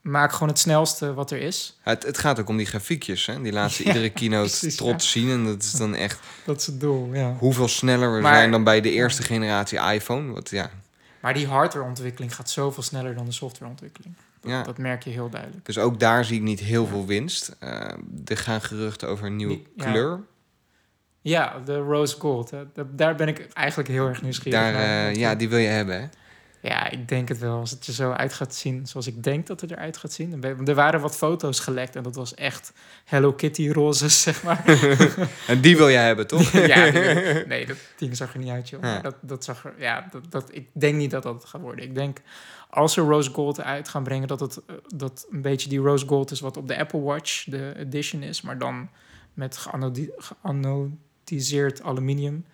maak 0.01 0.31
gewoon 0.31 0.47
het 0.49 0.59
snelste 0.59 1.13
wat 1.13 1.31
er 1.31 1.39
is. 1.41 1.77
het, 1.81 2.03
het 2.03 2.17
gaat 2.17 2.39
ook 2.39 2.49
om 2.49 2.57
die 2.57 2.65
grafiekjes. 2.65 3.25
Hè? 3.25 3.41
Die 3.41 3.51
laten 3.51 3.75
ze 3.75 3.83
Ja, 3.83 3.87
iedere 3.87 4.09
keynote 4.09 4.49
precies, 4.49 4.75
trots 4.75 5.11
zien. 5.11 5.29
En 5.29 5.45
dat 5.45 5.63
is 5.63 5.71
dan 5.71 5.95
echt 5.95 6.19
Dat 6.45 6.59
is 6.59 6.65
het 6.65 6.79
doel, 6.79 7.13
ja. 7.13 7.35
hoeveel 7.39 7.67
sneller 7.67 8.15
we 8.15 8.21
Maar- 8.21 8.35
zijn 8.35 8.51
dan 8.51 8.63
bij 8.63 8.81
de 8.81 8.91
eerste 8.91 9.23
generatie 9.23 9.79
iPhone. 9.93 10.33
Wat, 10.33 10.49
ja, 10.49 10.69
Maar 11.25 11.33
die 11.33 11.47
hardwareontwikkeling 11.47 12.35
gaat 12.35 12.49
zoveel 12.49 12.83
sneller 12.83 13.15
dan 13.15 13.25
de 13.25 13.31
softwareontwikkeling. 13.31 14.15
Dat, 14.39 14.51
Ja. 14.51 14.63
dat 14.63 14.77
merk 14.77 15.03
je 15.03 15.09
heel 15.09 15.29
duidelijk. 15.29 15.65
Dus 15.65 15.77
ook 15.77 15.99
daar 15.99 16.25
zie 16.25 16.35
ik 16.35 16.41
niet 16.41 16.59
heel 16.59 16.85
veel 16.85 17.05
winst. 17.05 17.55
Eh, 17.59 17.69
er 18.25 18.37
gaan 18.37 18.61
geruchten 18.61 19.07
over 19.09 19.25
een 19.25 19.35
nieuwe 19.35 19.53
Die- 19.53 19.67
kleur. 19.77 20.19
Ja, 21.21 21.59
de 21.65 21.77
rose 21.77 22.19
gold. 22.19 22.51
Hè. 22.51 22.63
Daar 22.91 23.15
ben 23.15 23.27
ik 23.27 23.47
eigenlijk 23.53 23.89
heel 23.89 24.07
erg 24.07 24.21
nieuwsgierig 24.21 24.59
Daar, 24.59 24.73
naar. 24.73 25.07
eh, 25.07 25.15
ja, 25.15 25.35
die 25.35 25.49
wil 25.49 25.57
je 25.57 25.67
hebben, 25.67 26.01
hè? 26.01 26.07
Ja, 26.61 26.89
ik 26.89 27.07
denk 27.07 27.27
het 27.29 27.37
wel. 27.39 27.57
Als 27.59 27.71
het 27.71 27.87
er 27.87 27.93
zo 27.93 28.11
uit 28.11 28.33
gaat 28.33 28.55
zien 28.55 28.87
zoals 28.87 29.07
ik 29.07 29.23
denk 29.23 29.47
dat 29.47 29.61
het 29.61 29.71
eruit 29.71 29.97
gaat 29.97 30.11
zien. 30.13 30.43
Er 30.43 30.75
waren 30.75 30.99
wat 31.01 31.15
foto's 31.17 31.59
gelekt 31.59 31.95
en 31.95 32.03
dat 32.03 32.15
was 32.15 32.33
echt 32.33 32.73
Hello 33.05 33.33
Kitty 33.33 33.69
roze, 33.69 34.09
zeg 34.25 34.43
maar. 34.43 34.63
En 35.47 35.61
die 35.61 35.77
wil 35.77 35.87
je 35.87 35.97
hebben, 35.97 36.27
toch? 36.27 36.51
ja, 36.67 36.91
die- 36.91 37.45
nee, 37.45 37.65
dat 37.65 37.77
ding 37.97 38.15
zag 38.17 38.33
er 38.33 38.39
niet 38.39 38.49
uit, 38.49 38.69
joh. 38.69 38.81
Ja. 38.83 38.99
Dat, 38.99 39.15
dat 39.21 39.43
zag 39.43 39.65
er, 39.65 39.73
ja, 39.77 40.07
dat, 40.11 40.31
dat, 40.31 40.49
ik 40.55 40.67
denk 40.73 40.95
niet 40.95 41.11
dat 41.11 41.23
dat 41.23 41.33
het 41.33 41.45
gaat 41.45 41.61
worden. 41.61 41.85
Ik 41.85 41.95
denk, 41.95 42.21
als 42.69 42.93
ze 42.93 43.01
Rose 43.01 43.29
Gold 43.31 43.61
uit 43.61 43.89
gaan 43.89 44.03
brengen, 44.03 44.27
dat 44.27 44.39
het 44.39 44.61
eh, 44.67 44.75
dat 44.95 45.27
een 45.31 45.41
beetje 45.41 45.69
die 45.69 45.79
Rose 45.79 46.07
Gold 46.07 46.31
is 46.31 46.39
wat 46.39 46.57
op 46.57 46.67
de 46.67 46.77
Apple 46.77 47.01
Watch, 47.01 47.43
de 47.43 47.73
edition 47.77 48.23
is, 48.23 48.41
maar 48.41 48.57
dan 48.57 48.89
met 49.33 49.57
geanodi- 49.57 50.11
geanodiseerd 50.17 51.81
aluminium. 51.83 52.45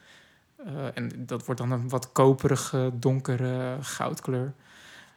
Eh, 0.66 0.72
en 0.94 1.12
dat 1.18 1.46
wordt 1.46 1.62
dan 1.62 1.72
een 1.72 1.90
wat 1.90 2.12
koperige, 2.12 2.92
donkere 2.94 3.78
goudkleur. 3.82 4.54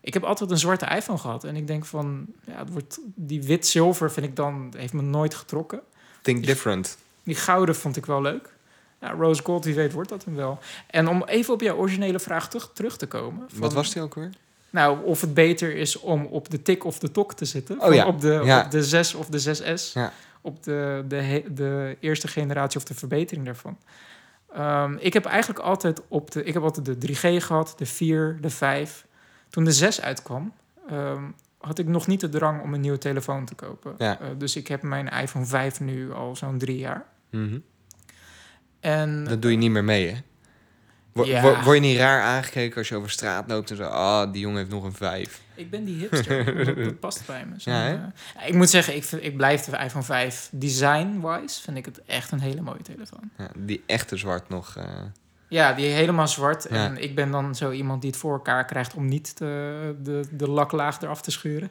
Ik 0.01 0.15
heb 0.15 0.23
altijd 0.25 0.51
een 0.51 0.59
zwarte 0.59 0.87
iPhone 0.87 1.19
gehad. 1.19 1.45
En 1.45 1.57
ik 1.57 1.67
denk 1.67 1.85
van, 1.85 2.27
ja, 2.47 2.59
het 2.59 2.71
wordt, 2.71 2.99
die 3.15 3.43
wit-zilver 3.43 4.13
vind 4.13 4.27
ik 4.27 4.37
dan, 4.37 4.73
heeft 4.77 4.93
me 4.93 5.03
nooit 5.03 5.35
getrokken. 5.35 5.81
Think 6.23 6.45
different. 6.47 6.99
Die 7.23 7.35
gouden 7.35 7.77
vond 7.77 7.97
ik 7.97 8.07
wel 8.07 8.23
leuk. 8.23 8.53
Ja, 9.01 9.11
Rose 9.11 9.43
Gold, 9.43 9.65
wie 9.65 9.75
weet 9.75 9.93
wordt 9.93 10.09
dat 10.09 10.25
hem 10.25 10.35
wel. 10.35 10.59
En 10.87 11.09
om 11.09 11.23
even 11.25 11.55
op 11.55 11.61
jouw 11.61 11.77
originele 11.77 12.19
vraag 12.21 12.49
terug, 12.49 12.71
terug 12.75 12.97
te 12.97 13.07
komen. 13.07 13.45
van- 13.51 13.61
Wat 13.61 13.73
was 13.73 13.93
die 13.93 14.03
ook 14.03 14.15
weer? 14.15 14.31
Nou, 14.71 15.05
of 15.05 15.21
het 15.21 15.35
beter 15.35 15.77
is 15.77 16.01
om 16.01 16.25
op 16.27 16.51
de 16.51 16.63
tik 16.63 16.85
of 16.85 16.99
de 16.99 17.11
tok 17.11 17.35
te 17.35 17.45
zitten. 17.45 17.81
Oh 17.81 17.95
ja, 17.95 18.07
Op 18.07 18.21
de, 18.21 18.41
ja. 18.45 18.65
op 18.65 18.71
de 18.71 18.85
6 18.85 19.15
of 19.15 19.27
de 19.27 19.39
6S. 19.39 19.93
Ja. 19.93 20.13
Op 20.41 20.63
de, 20.63 21.05
de, 21.09 21.43
de 21.51 21.97
eerste 22.01 22.29
generatie 22.29 22.79
of 22.81 22.85
de 22.85 22.95
verbetering 22.95 23.45
daarvan. 23.47 23.79
Ehm, 24.55 24.97
ik 24.99 25.13
heb 25.13 25.25
eigenlijk 25.25 25.65
altijd 25.65 26.03
op 26.09 26.31
de... 26.31 26.45
Ik 26.45 26.55
heb 26.55 26.63
altijd 26.63 26.87
de 26.87 26.97
3G 27.09 27.45
gehad, 27.45 27.75
de 27.77 27.87
4, 27.87 28.39
de 28.41 28.51
5. 28.51 29.07
Toen 29.51 29.65
de 29.65 29.73
6 29.73 30.01
uitkwam... 30.01 30.53
ehm, 30.89 31.23
had 31.59 31.79
ik 31.79 31.87
nog 31.87 32.07
niet 32.07 32.21
de 32.21 32.29
drang 32.29 32.63
om 32.63 32.75
een 32.75 32.81
nieuwe 32.81 32.99
telefoon 32.99 33.45
te 33.45 33.55
kopen. 33.55 33.95
Ja. 33.99 34.21
Eh, 34.21 34.29
dus 34.39 34.57
ik 34.57 34.69
heb 34.69 34.83
mijn 34.83 35.09
iPhone 35.09 35.45
5 35.45 35.81
nu 35.81 36.13
al 36.13 36.37
zo'n 36.37 36.59
drie 36.59 36.79
jaar. 36.79 37.07
Mhm. 37.31 37.59
En 38.81 39.25
Dat 39.25 39.43
doe 39.43 39.51
je 39.51 39.57
niet 39.57 39.71
meer 39.71 39.85
mee, 39.85 40.09
hè? 40.11 40.19
Wo- 41.15 41.25
Ja. 41.25 41.43
wo- 41.43 41.61
Word 41.63 41.75
je 41.77 41.81
niet 41.83 41.99
raar 41.99 42.23
aangekeken 42.23 42.77
als 42.79 42.89
je 42.89 42.97
over 42.97 43.11
straat 43.11 43.49
loopt 43.49 43.71
en 43.71 43.77
zo... 43.77 43.83
Ah, 43.85 44.33
die 44.33 44.41
jongen 44.41 44.59
heeft 44.59 44.71
nog 44.71 44.85
een 44.85 44.93
vijf. 44.95 45.41
Ik 45.55 45.71
ben 45.71 45.85
die 45.85 45.97
hipster. 45.99 46.45
dat, 46.65 46.77
dat 46.77 47.01
past 47.01 47.27
bij 47.27 47.47
me. 47.47 47.61
Zo, 47.61 47.71
Ja, 47.71 47.77
hè? 47.77 47.95
eh, 47.95 48.49
ik 48.49 48.55
moet 48.55 48.71
zeggen, 48.71 48.97
ik, 48.97 49.05
vind, 49.05 49.23
ik 49.25 49.37
blijf 49.37 49.65
de 49.65 49.77
iPhone 49.77 50.05
5 50.05 50.49
design-wise... 50.53 51.63
vind 51.63 51.77
ik 51.77 51.85
het 51.85 52.03
echt 52.07 52.31
een 52.33 52.41
hele 52.41 52.61
mooie 52.61 52.83
telefoon. 52.83 53.31
Ja, 53.39 53.49
die 53.57 53.83
echte 53.87 54.17
zwart 54.17 54.49
nog... 54.49 54.77
eh, 54.77 54.85
Ja, 55.49 55.73
die 55.73 55.87
helemaal 55.87 56.29
zwart. 56.29 56.67
Ja. 56.71 56.77
En 56.85 57.03
ik 57.03 57.15
ben 57.15 57.31
dan 57.31 57.55
zo 57.55 57.71
iemand 57.71 58.01
die 58.01 58.11
het 58.11 58.19
voor 58.21 58.33
elkaar 58.33 58.65
krijgt... 58.65 58.95
om 58.95 59.07
niet 59.09 59.39
de, 59.39 59.95
de, 60.03 60.25
de 60.31 60.49
laklaag 60.49 61.01
eraf 61.01 61.21
te 61.23 61.31
schuren. 61.31 61.71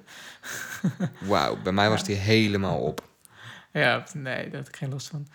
Wauw, 1.19 1.57
bij 1.63 1.71
mij 1.73 1.89
was 1.89 2.03
die 2.03 2.15
helemaal 2.15 2.77
op. 2.79 3.01
Ja, 3.71 4.03
nee, 4.13 4.49
daar 4.49 4.59
had 4.59 4.67
ik 4.67 4.75
geen 4.75 4.89
last 4.89 5.07
van. 5.07 5.27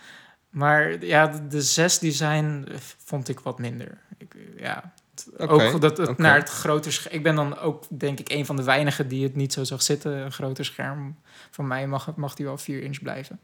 Maar 0.49 1.05
ja, 1.05 1.27
de, 1.27 1.47
de 1.47 1.61
6 1.61 1.99
design 1.99 2.65
eh, 2.67 2.75
vond 3.05 3.29
ik 3.29 3.39
wat 3.39 3.59
minder. 3.59 3.97
Ik, 4.17 4.35
ja, 4.57 4.93
ook 5.37 5.81
dat 5.81 5.97
het 5.97 6.17
naar 6.17 6.35
het 6.37 6.49
groter 6.49 6.93
scherm... 6.93 7.15
Ik 7.15 7.23
ben 7.23 7.35
dan 7.35 7.57
ook, 7.57 7.83
denk 7.89 8.19
ik, 8.19 8.29
een 8.29 8.45
van 8.45 8.55
de 8.55 8.63
weinigen 8.63 9.07
die 9.07 9.23
het 9.23 9.35
niet 9.35 9.53
zo 9.53 9.63
zag 9.63 9.81
zitten. 9.81 10.11
Een 10.11 10.31
groter 10.31 10.65
scherm. 10.65 11.15
Van 11.51 11.67
mij 11.67 11.87
mag, 11.87 12.05
het- 12.05 12.15
mag 12.15 12.33
die 12.35 12.45
wel 12.45 12.57
4 12.57 12.81
inch 12.81 13.01
blijven. 13.01 13.39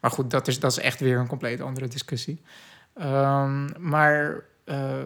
Maar 0.00 0.10
goed, 0.10 0.30
dat 0.30 0.48
is, 0.48 0.60
dat 0.60 0.70
is 0.70 0.78
echt 0.78 1.00
weer 1.00 1.18
een 1.18 1.26
compleet 1.26 1.60
andere 1.60 1.88
discussie. 1.88 2.42
Ehm, 2.94 3.88
maar 3.88 4.44
eh, 4.64 4.98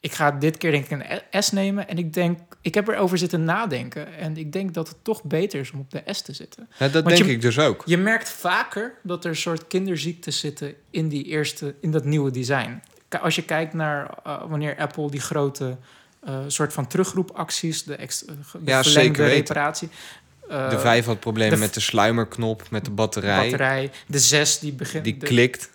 ik 0.00 0.12
ga 0.12 0.30
dit 0.30 0.56
keer 0.56 0.70
denk 0.70 0.88
ik 0.88 0.90
een 1.30 1.42
S 1.42 1.50
nemen. 1.50 1.88
En 1.88 1.98
ik 1.98 2.12
denk, 2.12 2.38
ik 2.60 2.74
heb 2.74 2.88
erover 2.88 3.18
zitten 3.18 3.44
nadenken. 3.44 4.16
En 4.16 4.36
ik 4.36 4.52
denk 4.52 4.74
dat 4.74 4.88
het 4.88 4.96
toch 5.02 5.24
beter 5.24 5.60
is 5.60 5.70
om 5.70 5.78
op 5.80 5.90
de 5.90 6.02
S 6.06 6.22
te 6.22 6.32
zitten. 6.32 6.68
Ja, 6.78 6.88
dat 6.88 6.92
Want 7.04 7.16
denk 7.16 7.28
je- 7.28 7.32
ik 7.34 7.40
dus 7.40 7.58
ook. 7.58 7.82
Je 7.86 7.96
merkt 7.98 8.28
vaker 8.30 8.94
dat 9.02 9.24
er 9.24 9.30
een 9.30 9.36
soort 9.36 9.66
kinderziektes 9.66 10.40
zitten 10.40 10.74
in 10.90 11.08
die 11.08 11.24
eerste, 11.24 11.74
in 11.80 11.90
dat 11.90 12.04
nieuwe 12.04 12.30
design. 12.30 12.82
Als 13.20 13.34
je 13.34 13.42
kijkt 13.44 13.72
naar 13.74 14.10
eh, 14.24 14.42
wanneer 14.48 14.76
Apple 14.76 15.10
die 15.10 15.20
grote 15.20 15.76
eh, 16.24 16.38
soort 16.46 16.72
van 16.72 16.86
terugroepacties, 16.86 17.84
de, 17.84 17.94
ex, 17.96 18.18
de 18.20 18.34
Ja, 18.64 18.82
zeker 18.82 19.26
reparatie. 19.28 19.88
eh, 20.48 20.70
De 20.70 20.78
vijf 20.78 21.04
had 21.04 21.20
problemen 21.20 21.54
de 21.54 21.60
met 21.64 21.74
de 21.74 21.80
sluimerknop, 21.80 22.70
met 22.70 22.84
de 22.84 22.90
batterij. 22.90 23.40
batterij. 23.42 23.90
De 24.06 24.18
zes 24.18 24.58
die 24.58 24.72
begint. 24.72 25.04
Die 25.04 25.16
de- 25.16 25.26
klikt. 25.26 25.70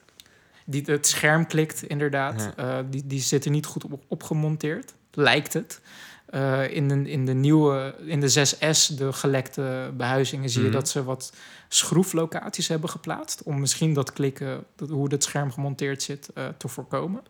Die, 0.65 0.83
het 0.85 1.07
scherm 1.07 1.47
klikt, 1.47 1.83
inderdaad. 1.83 2.53
Eh, 2.55 2.77
die, 2.89 3.07
die 3.07 3.19
zit 3.21 3.45
er 3.45 3.51
niet 3.51 3.65
goed 3.65 3.83
op, 3.85 4.03
opgemonteerd, 4.07 4.93
lijkt 5.11 5.53
het. 5.53 5.81
Eh, 6.25 6.75
in, 6.75 6.87
de, 6.87 7.11
in 7.11 7.25
de 7.25 7.33
nieuwe, 7.33 7.95
in 8.05 8.19
de 8.19 8.29
6S, 8.29 8.95
de 8.97 9.13
gelekte 9.13 9.91
behuizingen, 9.97 10.49
zie 10.49 10.61
je 10.61 10.67
Mhm. 10.67 10.75
dat 10.77 10.89
ze 10.89 11.03
wat 11.03 11.33
schroeflocaties 11.67 12.67
hebben 12.67 12.89
geplaatst. 12.89 13.43
Om 13.43 13.59
misschien 13.59 13.93
dat 13.93 14.13
klikken, 14.13 14.63
dat, 14.75 14.89
hoe 14.89 15.07
het 15.11 15.23
scherm 15.23 15.51
gemonteerd 15.51 16.03
zit, 16.03 16.29
eh, 16.33 16.43
te 16.57 16.67
voorkomen. 16.67 17.21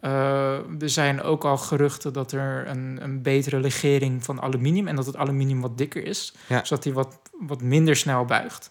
Eh, 0.00 0.52
er 0.82 0.90
zijn 0.90 1.22
ook 1.22 1.44
al 1.44 1.56
geruchten 1.58 2.12
dat 2.12 2.32
er 2.32 2.68
een, 2.68 2.98
een 3.02 3.22
betere 3.22 3.60
legering 3.60 4.24
van 4.24 4.40
aluminium 4.42 4.86
en 4.88 4.96
dat 4.96 5.06
het 5.06 5.16
aluminium 5.16 5.60
wat 5.60 5.78
dikker 5.78 6.04
is, 6.06 6.34
Ja. 6.48 6.64
zodat 6.64 6.84
hij 6.84 6.92
wat, 6.92 7.18
wat 7.38 7.62
minder 7.62 7.96
snel 7.96 8.24
buigt. 8.24 8.70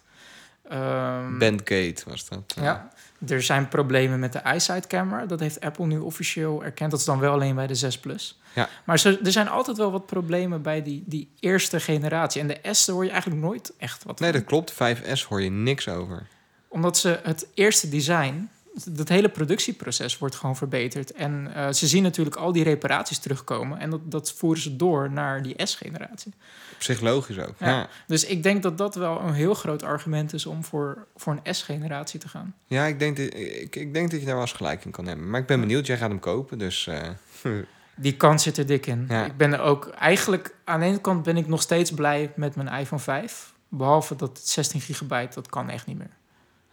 Ehm, 0.68 1.38
Bandgate 1.38 2.02
was 2.06 2.28
dat. 2.28 2.54
eh. 2.56 2.62
ja, 2.62 2.88
er 3.28 3.42
zijn 3.42 3.68
problemen 3.68 4.18
met 4.18 4.32
de 4.32 4.40
iSight 4.54 4.86
camera. 4.86 5.26
Dat 5.26 5.40
heeft 5.40 5.60
Apple 5.60 5.86
nu 5.86 5.98
officieel 5.98 6.64
erkend. 6.64 6.90
Dat 6.90 7.00
is 7.00 7.06
dan 7.06 7.18
wel 7.18 7.32
alleen 7.32 7.54
bij 7.54 7.66
de 7.66 7.74
6 7.74 7.98
Plus. 7.98 8.40
Ja. 8.54 8.68
Maar 8.84 8.98
zo, 8.98 9.16
er 9.24 9.32
zijn 9.32 9.48
altijd 9.48 9.76
wel 9.76 9.90
wat 9.90 10.06
problemen 10.06 10.62
bij 10.62 10.82
die, 10.82 11.02
die 11.06 11.30
eerste 11.40 11.80
generatie. 11.80 12.40
En 12.40 12.46
de 12.46 12.58
S 12.74 12.86
hoor 12.86 13.04
je 13.04 13.10
eigenlijk 13.10 13.40
nooit 13.42 13.72
echt 13.78 14.04
wat 14.04 14.20
Nee, 14.20 14.30
van. 14.30 14.38
dat 14.40 14.48
klopt. 14.48 14.72
5S 14.72 15.22
hoor 15.28 15.42
je 15.42 15.50
niks 15.50 15.88
over. 15.88 16.26
Omdat 16.68 16.98
ze 16.98 17.20
het 17.22 17.46
eerste 17.54 17.88
design, 17.88 18.48
dat 18.84 19.08
hele 19.08 19.28
productieproces 19.28 20.18
wordt 20.18 20.34
gewoon 20.34 20.56
verbeterd. 20.56 21.12
En 21.12 21.54
eh, 21.54 21.72
ze 21.72 21.86
zien 21.86 22.02
natuurlijk 22.02 22.36
al 22.36 22.52
die 22.52 22.64
reparaties 22.64 23.18
terugkomen. 23.18 23.78
En 23.78 23.90
dat, 23.90 24.10
dat 24.10 24.32
voeren 24.32 24.62
ze 24.62 24.76
door 24.76 25.10
naar 25.10 25.42
die 25.42 25.66
S-generatie. 25.66 26.32
Psychologisch 26.78 27.38
ook. 27.38 27.54
Ja. 27.58 27.68
Ja. 27.68 27.88
Dus 28.06 28.24
ik 28.24 28.42
denk 28.42 28.62
dat 28.62 28.78
dat 28.78 28.94
wel 28.94 29.20
een 29.20 29.34
heel 29.34 29.54
groot 29.54 29.82
argument 29.82 30.32
is 30.32 30.46
om 30.46 30.64
voor, 30.64 31.06
voor 31.16 31.38
een 31.42 31.54
S-generatie 31.54 32.20
te 32.20 32.28
gaan. 32.28 32.54
Ja, 32.66 32.84
ik 32.84 32.98
denk, 32.98 33.16
dat, 33.16 33.34
ik, 33.34 33.76
ik 33.76 33.94
denk 33.94 34.10
dat 34.10 34.20
je 34.20 34.26
daar 34.26 34.34
wel 34.34 34.44
eens 34.44 34.52
gelijk 34.52 34.84
in 34.84 34.90
kan 34.90 35.06
hebben. 35.06 35.30
Maar 35.30 35.40
ik 35.40 35.46
ben 35.46 35.60
benieuwd, 35.60 35.86
jij 35.86 35.96
gaat 35.96 36.10
hem 36.10 36.20
kopen, 36.20 36.58
dus... 36.58 36.86
eh, 36.86 37.08
Die 37.98 38.16
kans 38.16 38.42
zit 38.42 38.56
er 38.56 38.66
dik 38.66 38.86
in. 38.86 39.06
Ja. 39.08 39.24
Ik 39.24 39.36
ben 39.36 39.52
er 39.52 39.60
ook 39.60 39.88
eigenlijk 39.88 40.54
aan 40.64 40.80
de 40.80 40.86
ene 40.86 41.00
kant 41.00 41.22
ben 41.22 41.36
ik 41.36 41.46
nog 41.46 41.62
steeds 41.62 41.90
blij 41.90 42.32
met 42.34 42.56
mijn 42.56 42.68
iPhone 42.68 43.02
5. 43.02 43.52
Behalve 43.68 44.16
dat 44.16 44.38
het 44.38 44.48
16 44.48 44.80
gigabyte, 44.80 45.34
dat 45.34 45.48
kan 45.48 45.70
echt 45.70 45.86
niet 45.86 45.98
meer. 45.98 46.15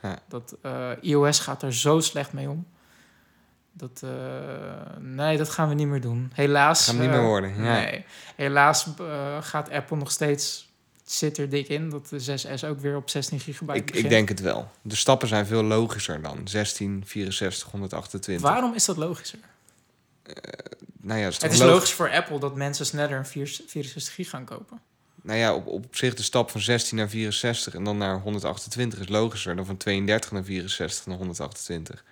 Ja. 0.04 0.20
Dat 0.28 0.56
eh, 0.62 0.90
iOS 1.02 1.40
gaat 1.40 1.64
er 1.64 1.74
zo 1.74 2.00
slecht 2.00 2.34
mee 2.34 2.50
om. 2.50 2.68
Dat, 3.72 4.02
eh, 4.04 4.10
nee, 5.00 5.38
dat 5.38 5.50
gaan 5.50 5.70
we 5.70 5.74
niet 5.76 5.88
meer 5.88 6.02
doen. 6.02 6.32
Helaas. 6.34 6.86
Gaat 6.86 6.88
hem 6.96 7.04
niet 7.04 7.10
eh, 7.14 7.16
meer 7.20 7.26
worden, 7.28 7.56
ja. 7.56 7.74
Nee. 7.74 8.06
Helaas 8.36 8.88
eh, 9.00 9.38
gaat 9.42 9.70
Apple 9.70 9.98
nog 9.98 10.12
steeds. 10.12 10.72
Zit 11.04 11.38
er 11.38 11.50
dik 11.50 11.68
in 11.68 11.90
dat 11.90 12.08
de 12.10 12.20
6S 12.20 12.64
ook 12.68 12.80
weer 12.80 12.96
op 12.96 13.10
16 13.10 13.40
gigabyte 13.40 13.78
ik, 13.80 13.86
begint. 13.86 14.04
ik 14.04 14.10
denk 14.10 14.30
het 14.30 14.40
wel. 14.40 14.70
De 14.82 14.96
stappen 14.96 15.28
zijn 15.28 15.46
veel 15.46 15.64
logischer 15.64 16.22
dan 16.22 16.48
16, 16.48 17.04
64, 17.06 17.72
128. 17.72 18.50
Waarom 18.50 18.74
is 18.74 18.86
dat 18.86 18.98
logischer? 18.98 19.40
Nou 21.02 21.20
ja, 21.20 21.26
het 21.26 21.34
is, 21.34 21.40
toch 21.40 21.50
Het 21.50 21.60
is 21.60 21.60
logisch- 21.60 21.74
logisch 21.76 21.94
voor 21.94 22.10
Apple 22.12 22.40
dat 22.40 22.56
mensen 22.56 22.86
sneller 22.86 23.18
een 23.18 23.26
4 23.26 23.62
64 23.68 24.14
gig 24.14 24.30
gaan 24.30 24.46
kopen. 24.46 24.80
Nou 25.24 25.40
ja, 25.40 25.54
op, 25.54 25.68
op 25.68 25.96
zich 25.96 26.14
de 26.14 26.24
stap 26.24 26.50
van 26.50 26.62
16 26.62 26.98
naar 26.98 27.10
64 27.10 27.74
en 27.74 27.84
dan 27.84 27.98
naar 27.98 28.20
128 28.20 29.00
is 29.00 29.08
logischer 29.08 29.56
dan 29.56 29.66
van 29.66 29.78
32 29.78 30.32
naar 30.32 30.44
64 30.44 31.06
naar 31.06 31.18
128. 31.18 32.04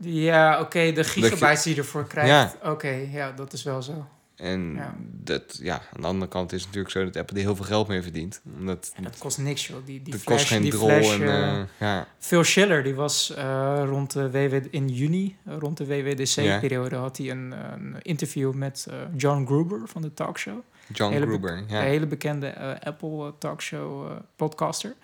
Ja, 0.00 0.60
oké, 0.60 0.92
de 0.92 1.04
gigabytes 1.04 1.62
die 1.62 1.74
je 1.74 1.80
ervoor 1.80 2.06
krijgt. 2.06 2.30
Ja. 2.30 2.70
Oké, 2.70 3.06
ja, 3.10 3.32
dat 3.32 3.52
is 3.52 3.62
wel 3.62 3.82
zo. 3.82 4.06
En 4.36 4.74
Ja. 4.74 4.94
dat, 5.00 5.58
ja, 5.62 5.74
aan 5.74 6.00
de 6.00 6.06
andere 6.06 6.30
kant 6.30 6.52
is 6.52 6.58
het 6.58 6.66
natuurlijk 6.66 6.94
zo 6.94 7.04
dat 7.04 7.16
Apple 7.16 7.36
er 7.36 7.42
heel 7.42 7.56
veel 7.56 7.64
geld 7.64 7.88
mee 7.88 8.02
verdient. 8.02 8.40
Omdat 8.58 8.92
En 8.94 9.02
dat 9.02 9.18
kost 9.18 9.38
niks, 9.38 9.66
joh. 9.66 9.76
Die, 9.84 10.02
die 10.02 10.14
flash, 10.14 10.36
kost 10.36 10.46
geen 10.48 10.62
die 10.62 10.70
drol. 10.70 10.88
flash, 10.88 11.12
en, 11.12 11.22
eh, 11.22 11.60
eh, 11.60 11.66
ja, 11.78 12.06
Phil 12.18 12.44
Schiller, 12.44 12.82
die 12.82 12.94
was 12.94 13.34
eh, 13.34 13.82
rond 13.86 14.12
de 14.12 14.30
WW, 14.30 14.54
in 14.70 14.88
juni, 14.88 15.36
rond 15.44 15.76
de 15.76 15.86
WWDC-periode, 15.86 16.96
had 16.96 17.16
hij 17.16 17.30
een, 17.30 17.54
een 17.72 17.96
interview 18.02 18.52
met 18.52 18.86
John 19.16 19.46
Gruber 19.46 19.80
van 19.84 20.02
de 20.02 20.14
talkshow. 20.14 20.58
John 20.92 21.12
hele 21.12 21.26
Gruber. 21.26 21.64
Ja. 21.68 21.78
Een 21.80 21.86
hele 21.86 22.06
bekende 22.06 22.46
eh, 22.46 22.86
Apple 22.86 23.26
eh, 23.26 23.32
talkshow 23.38 24.10
eh, 24.10 24.16
podcaster. 24.36 24.94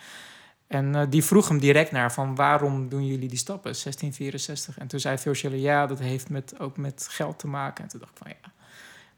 En 0.67 1.11
die 1.11 1.25
vroeg 1.25 1.49
hem 1.49 1.59
direct 1.59 1.91
naar 1.91 2.13
van 2.13 2.35
waarom 2.35 2.89
doen 2.89 3.07
jullie 3.07 3.29
die 3.29 3.39
stappen, 3.39 3.73
1664? 3.73 4.79
En 4.79 4.87
toen 4.87 5.01
zei 5.01 5.17
Phil 5.17 5.35
Schiller, 5.35 5.59
ja, 5.59 5.87
dat 5.87 5.99
heeft 5.99 6.31
met, 6.31 6.55
ook 6.59 6.77
met 6.77 7.07
geld 7.11 7.39
te 7.39 7.47
maken. 7.47 7.85
En 7.85 7.91
toen 7.91 8.01
dacht 8.01 8.13
ik 8.13 8.19
van 8.19 8.33
ja, 8.43 8.51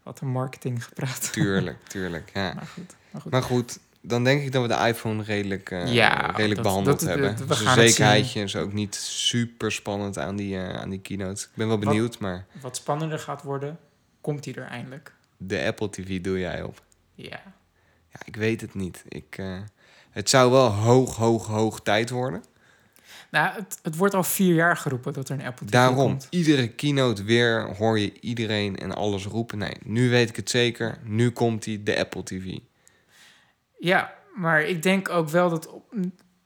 wat 0.02 0.20
een 0.20 0.28
marketing 0.28 0.84
gepraat. 0.84 1.32
Tuurlijk, 1.32 1.76
tuurlijk. 1.88 2.30
Ja. 2.34 2.54
maar 2.54 2.66
goed, 2.66 2.94
maar 3.10 3.20
goed. 3.22 3.30
Maar 3.32 3.42
goed, 3.42 3.78
dan 4.00 4.24
denk 4.24 4.42
ik 4.42 4.52
dat 4.52 4.62
we 4.62 4.68
de 4.68 4.86
iPhone 4.88 5.22
redelijk, 5.22 5.70
Ja, 5.86 6.26
redelijk 6.26 6.54
dat- 6.54 6.62
behandeld 6.62 7.00
dat- 7.00 7.08
hebben. 7.08 7.36
dat- 7.36 7.48
dus 7.48 7.60
een 7.60 7.72
zekerheidje 7.74 8.42
is 8.42 8.56
ook 8.56 8.72
niet 8.72 8.94
super 8.94 9.72
spannend 9.72 10.18
aan 10.18 10.36
die, 10.36 10.58
aan 10.58 10.90
die 10.90 11.00
keynote. 11.00 11.42
Ik 11.42 11.48
ben 11.54 11.68
wel 11.68 11.76
Wat- 11.78 11.86
benieuwd, 11.88 12.18
maar 12.18 12.46
Wat 12.60 12.76
spannender 12.76 13.18
gaat 13.18 13.42
worden, 13.42 13.78
komt 14.20 14.44
hij 14.44 14.54
er 14.54 14.64
eindelijk. 14.66 15.12
De 15.36 15.64
Apple 15.64 15.90
TV 15.90 16.20
doe 16.20 16.38
jij 16.38 16.62
op. 16.62 16.82
Ja. 17.14 17.40
Ja, 18.12 18.20
ik 18.24 18.36
weet 18.36 18.60
het 18.60 18.74
niet. 18.74 19.04
Ik, 19.08 19.38
eh, 19.38 19.60
het 20.10 20.30
zou 20.30 20.50
wel 20.50 20.68
hoog, 20.70 21.16
hoog, 21.16 21.46
hoog 21.46 21.80
tijd 21.80 22.10
worden. 22.10 22.44
Nou, 23.30 23.54
het, 23.54 23.78
het 23.82 23.96
wordt 23.96 24.14
al 24.14 24.24
vier 24.24 24.54
jaar 24.54 24.76
geroepen 24.76 25.12
dat 25.12 25.28
er 25.28 25.38
een 25.38 25.46
Apple 25.46 25.66
TV 25.66 25.72
Daarom, 25.72 25.96
komt. 25.96 26.26
iedere 26.30 26.68
keynote 26.68 27.24
weer 27.24 27.74
hoor 27.76 27.98
je 27.98 28.20
iedereen 28.20 28.76
en 28.76 28.94
alles 28.94 29.24
roepen. 29.26 29.58
Nee, 29.58 29.76
nu 29.84 30.10
weet 30.10 30.28
ik 30.28 30.36
het 30.36 30.50
zeker. 30.50 30.98
Nu 31.02 31.30
komt 31.30 31.62
die, 31.62 31.82
de 31.82 31.98
Apple 31.98 32.22
TV. 32.22 32.58
Ja, 33.78 34.14
maar 34.34 34.62
ik 34.62 34.82
denk 34.82 35.08
ook 35.08 35.28
wel 35.28 35.50
dat... 35.50 35.74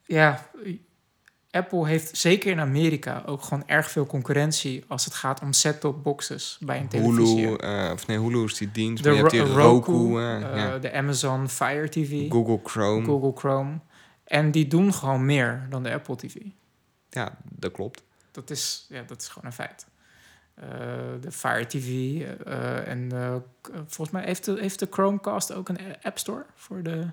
Ja, 0.05 0.49
Apple 1.51 1.87
heeft 1.87 2.17
zeker 2.17 2.51
in 2.51 2.59
Amerika 2.59 3.23
ook 3.25 3.41
gewoon 3.41 3.63
erg 3.67 3.91
veel 3.91 4.05
concurrentie... 4.05 4.83
als 4.87 5.05
het 5.05 5.13
gaat 5.13 5.41
om 5.41 5.53
set-top 5.53 6.03
boxes 6.03 6.57
bij 6.59 6.79
een 6.79 6.87
televisie. 6.87 7.45
Hulu, 7.45 7.55
eh, 7.55 7.91
of 7.93 8.07
nee, 8.07 8.19
Hulu 8.19 8.43
is 8.43 8.53
die 8.57 8.71
dienst. 8.71 9.03
de 9.03 9.09
maar 9.09 9.17
je 9.17 9.23
hebt 9.23 9.33
die 9.33 9.41
Ro- 9.41 9.61
Roku, 9.61 9.91
Roku, 9.91 10.17
eh, 10.17 10.35
eh, 10.35 10.57
ja. 10.57 10.77
de 10.77 10.93
Amazon 10.93 11.49
Fire 11.49 11.89
TV, 11.89 12.29
Google 12.29 12.59
Chrome. 12.63 13.05
Google 13.05 13.31
Chrome. 13.35 13.79
En 14.23 14.51
die 14.51 14.67
doen 14.67 14.93
gewoon 14.93 15.25
meer 15.25 15.67
dan 15.69 15.83
de 15.83 15.93
Apple 15.93 16.15
TV. 16.15 16.35
Ja, 17.09 17.37
dat 17.51 17.71
klopt. 17.71 18.03
Dat 18.31 18.49
is, 18.49 18.85
ja, 18.89 19.03
dat 19.07 19.21
is 19.21 19.27
gewoon 19.27 19.45
een 19.45 19.53
feit. 19.53 19.87
De 21.21 21.31
Fire 21.31 21.67
TV 21.67 22.21
en 22.85 23.11
volgens 23.71 24.09
mij 24.09 24.23
heeft 24.23 24.45
de, 24.45 24.57
heeft 24.59 24.79
de 24.79 24.87
Chromecast 24.89 25.53
ook 25.53 25.69
een 25.69 25.79
App 26.01 26.17
Store 26.17 26.45
voor 26.55 26.83
de... 26.83 27.07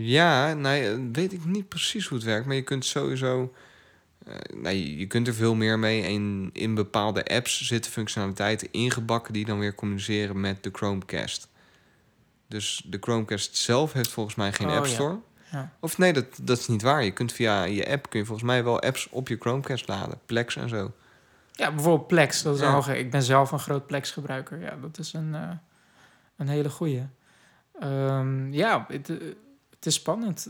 Ja, 0.00 0.56
eh, 0.56 0.98
weet 1.12 1.32
ik 1.32 1.44
niet 1.44 1.68
precies 1.68 2.06
hoe 2.06 2.18
het 2.18 2.26
werkt, 2.26 2.46
maar 2.46 2.54
je 2.56 2.62
kunt 2.62 2.84
sowieso. 2.84 3.52
nee, 4.54 4.96
je 4.98 5.06
kunt 5.06 5.26
er 5.28 5.34
veel 5.34 5.54
meer 5.54 5.78
mee. 5.78 6.02
En 6.02 6.50
in 6.52 6.74
bepaalde 6.74 7.24
apps 7.24 7.66
zitten 7.66 7.92
functionaliteiten 7.92 8.68
ingebakken 8.70 9.32
die 9.32 9.44
dan 9.44 9.58
weer 9.58 9.74
communiceren 9.74 10.40
met 10.40 10.62
de 10.62 10.70
Chromecast. 10.72 11.48
Dus 12.48 12.82
de 12.86 12.98
Chromecast 13.00 13.56
zelf 13.56 13.92
heeft 13.92 14.10
volgens 14.10 14.34
mij 14.34 14.52
geen 14.52 14.68
Oh, 14.68 14.76
App. 14.76 14.86
Store. 14.86 15.18
Ja. 15.52 15.72
Of 15.80 15.98
nee, 15.98 16.12
dat, 16.12 16.24
dat 16.42 16.58
is 16.58 16.66
niet 16.68 16.82
waar. 16.82 17.04
Je 17.04 17.10
kunt 17.10 17.32
via 17.32 17.64
je 17.64 17.88
app 17.90 18.10
kun 18.10 18.18
je 18.20 18.26
volgens 18.26 18.46
mij 18.46 18.64
wel 18.64 18.80
apps 18.80 19.08
op 19.10 19.28
je 19.28 19.36
Chromecast 19.40 19.88
laden. 19.88 20.18
Plex 20.26 20.56
en 20.56 20.68
zo. 20.68 20.92
Ja, 21.52 21.72
bijvoorbeeld 21.72 22.06
Plex. 22.08 22.42
Dat 22.42 22.54
is 22.54 22.60
Ja. 22.60 22.72
al 22.72 22.88
Ik 22.90 23.10
ben 23.10 23.22
zelf 23.22 23.50
een 23.52 23.58
groot 23.58 23.86
Plex-gebruiker. 23.86 24.60
Ja, 24.60 24.76
dat 24.80 24.98
is 24.98 25.12
een, 25.12 25.34
eh, 25.34 25.50
een 26.36 26.48
hele 26.48 26.70
goeie. 26.70 27.06
Ehm, 27.80 28.52
ja, 28.52 28.84
het, 28.88 29.08
eh, 29.08 29.16
het 29.78 29.86
is 29.86 29.94
spannend. 29.94 30.48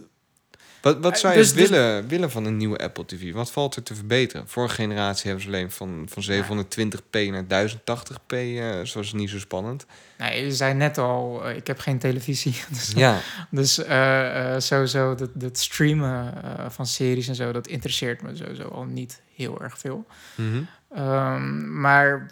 Wat, 0.83 0.99
wat 0.99 1.13
Eh, 1.13 1.19
zou 1.19 1.33
je 1.33 1.39
dus- 1.39 1.53
dus- 1.53 1.69
willen, 1.69 2.09
willen 2.09 2.31
van 2.31 2.45
een 2.45 2.57
nieuwe 2.57 2.79
Apple 2.79 3.05
TV? 3.05 3.33
Wat 3.33 3.51
valt 3.51 3.77
er 3.77 3.83
te 3.83 3.95
verbeteren? 3.95 4.49
Vorige 4.49 4.75
generatie 4.75 5.25
hebben 5.27 5.43
ze 5.43 5.49
alleen 5.49 5.71
van, 5.71 6.07
van 6.11 6.23
720p 6.23 7.31
naar 7.31 7.47
1080p. 7.47 8.33
eh 8.33 8.81
zoals 8.83 9.13
niet 9.13 9.31
zo 9.31 9.39
spannend. 9.39 9.87
Nee, 10.19 10.45
je 10.45 10.53
zei 10.53 10.75
net 10.75 10.99
al, 10.99 11.45
eh, 11.45 11.57
ik 11.57 11.67
heb 11.67 11.79
geen 11.79 11.99
televisie. 11.99 12.55
Dus, 12.71 12.93
Ja, 12.97 13.21
dus 13.51 13.79
eh, 13.79 14.55
sowieso 14.59 15.15
dat, 15.15 15.31
dat 15.35 15.59
streamen 15.59 16.35
van 16.73 16.87
series 16.87 17.29
en 17.29 17.35
zo, 17.35 17.53
dat 17.53 17.67
interesseert 17.67 18.23
me 18.23 18.37
sowieso 18.37 18.69
al 18.69 18.85
niet 18.85 19.21
heel 19.35 19.61
erg 19.63 19.79
veel. 19.79 20.07
Mhm. 20.35 20.63
Ehm, 20.95 21.81
maar 21.81 22.31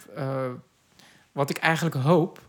wat 1.33 1.51
ik 1.51 1.57
eigenlijk 1.57 1.95
hoop 1.97 2.41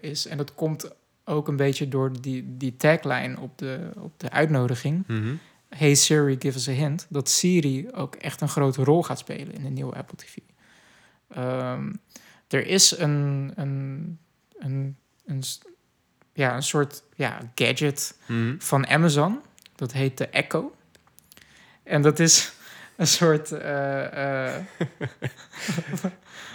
is, 0.00 0.26
en 0.26 0.36
dat 0.36 0.54
komt 0.54 0.90
ook 1.28 1.48
een 1.48 1.56
beetje 1.56 1.88
door 1.88 2.20
die, 2.20 2.56
die 2.56 2.76
tagline 2.76 3.40
op 3.40 3.58
de, 3.58 3.90
op 3.96 4.20
de 4.20 4.30
uitnodiging. 4.30 5.04
Mhm. 5.06 5.34
Hey 5.68 5.94
Siri, 5.94 6.36
give 6.38 6.56
us 6.58 6.68
a 6.68 6.72
hint. 6.72 7.06
Dat 7.08 7.28
Siri 7.28 7.88
ook 7.92 8.14
echt 8.14 8.40
een 8.40 8.48
grote 8.48 8.84
rol 8.84 9.02
gaat 9.02 9.18
spelen 9.18 9.54
in 9.54 9.62
de 9.62 9.68
nieuwe 9.70 9.94
Apple 9.94 10.16
TV. 10.16 10.36
Ehm, 11.28 11.92
er 12.48 12.66
is 12.66 12.98
een, 12.98 13.52
een, 13.54 14.18
een, 14.58 14.96
een, 15.26 15.42
ja, 16.32 16.54
een 16.54 16.62
soort 16.62 17.02
ja, 17.14 17.52
gadget 17.54 18.18
Mhm. 18.26 18.54
van 18.58 18.86
Amazon. 18.86 19.40
Dat 19.74 19.92
heet 19.92 20.18
de 20.18 20.26
Echo. 20.28 20.74
En 21.82 22.02
dat 22.02 22.18
is 22.18 22.52
een 22.96 23.06
soort. 23.06 23.52
eh, 23.52 24.44
eh, 24.56 24.62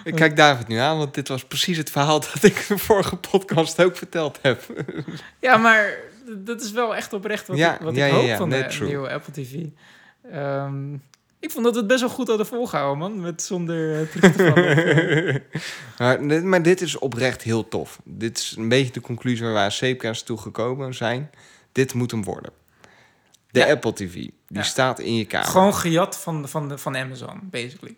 Ik 0.03 0.15
kijk 0.15 0.35
David 0.35 0.67
nu 0.67 0.77
aan, 0.77 0.97
want 0.97 1.13
dit 1.13 1.27
was 1.27 1.45
precies 1.45 1.77
het 1.77 1.89
verhaal 1.91 2.19
dat 2.33 2.43
ik 2.43 2.65
de 2.67 2.77
vorige 2.77 3.15
podcast 3.15 3.81
ook 3.83 3.95
verteld 3.97 4.39
heb. 4.41 4.61
ja, 5.39 5.57
maar 5.57 5.93
dat 6.37 6.61
is 6.61 6.71
wel 6.71 6.95
echt 6.95 7.13
oprecht 7.13 7.47
wat 7.47 7.57
Ja, 7.57 7.73
ik, 7.73 7.79
wat 7.81 7.95
ja, 7.95 8.05
ik 8.05 8.11
hoop 8.13 8.25
ja, 8.25 8.37
van 8.37 8.49
de 8.49 8.65
true. 8.65 8.87
nieuwe 8.87 9.09
Apple 9.09 9.33
TV. 9.33 9.53
Ehm, 10.31 10.93
ik 11.39 11.51
vond 11.51 11.63
dat 11.65 11.73
we 11.73 11.79
het 11.79 11.87
best 11.87 11.99
wel 11.99 12.09
goed 12.09 12.27
hadden 12.27 12.45
volgehouden, 12.45 12.97
man. 12.97 13.21
Met 13.21 13.41
zonder 13.41 14.01
eh, 14.01 14.07
terug 14.07 14.35
te 14.35 14.45
vallen. 14.53 15.43
maar, 15.97 16.27
dit- 16.27 16.43
maar 16.43 16.61
dit 16.63 16.81
is 16.81 16.97
oprecht 16.99 17.41
heel 17.41 17.67
tof. 17.67 17.99
Dit 18.03 18.37
is 18.37 18.55
een 18.57 18.69
beetje 18.69 18.91
de 18.91 19.01
conclusie 19.01 19.45
waar 19.47 19.71
Zeepcast 19.71 20.25
toe 20.25 20.37
gekomen 20.37 20.93
zijn. 20.93 21.29
Dit 21.71 21.93
moet 21.93 22.11
hem 22.11 22.23
worden. 22.23 22.51
De 23.51 23.59
Ja. 23.59 23.69
Apple 23.71 23.93
TV, 23.93 24.13
die 24.13 24.33
Ja. 24.47 24.63
staat 24.63 24.99
in 24.99 25.15
je 25.15 25.25
kamer. 25.25 25.47
Gewoon 25.47 25.73
gejat 25.75 26.17
van, 26.17 26.49
van, 26.49 26.69
de, 26.69 26.77
van 26.77 26.97
Amazon, 26.97 27.39
basically. 27.43 27.95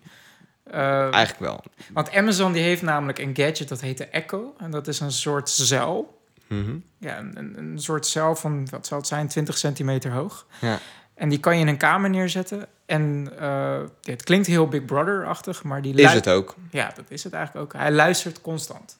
Eh, 0.63 1.13
Eigenlijk 1.13 1.39
wel. 1.39 1.63
want 1.93 2.11
Amazon 2.11 2.51
die 2.51 2.63
heeft 2.63 2.81
namelijk 2.81 3.19
een 3.19 3.35
gadget 3.35 3.67
dat 3.67 3.81
heet 3.81 3.97
de 3.97 4.05
Echo. 4.07 4.53
En 4.57 4.71
dat 4.71 4.87
is 4.87 4.99
een 4.99 5.11
soort 5.11 5.49
zuil. 5.49 6.21
Mhm. 6.47 6.75
Ja, 6.99 7.17
een, 7.17 7.53
een, 7.57 7.79
soort 7.79 8.07
zuil 8.07 8.35
van, 8.35 8.67
wat 8.69 8.87
zal 8.87 8.97
het 8.97 9.07
zijn, 9.07 9.27
20 9.27 9.57
centimeter 9.57 10.11
hoog. 10.11 10.45
Ja. 10.61 10.79
En 11.13 11.29
die 11.29 11.39
kan 11.39 11.55
je 11.55 11.61
in 11.61 11.67
een 11.67 11.77
kamer 11.77 12.09
neerzetten. 12.09 12.67
En 12.85 13.31
ja, 13.39 13.85
het 14.01 14.23
klinkt 14.23 14.47
heel 14.47 14.67
Big 14.67 14.85
Brother-achtig, 14.85 15.63
maar 15.63 15.81
die 15.81 15.93
Is 15.93 16.13
het 16.13 16.29
ook. 16.29 16.55
Ja, 16.71 16.91
dat 16.95 17.05
is 17.07 17.23
het 17.23 17.33
eigenlijk 17.33 17.65
ook. 17.65 17.81
Hij 17.81 17.91
luistert 17.91 18.41
constant. 18.41 18.97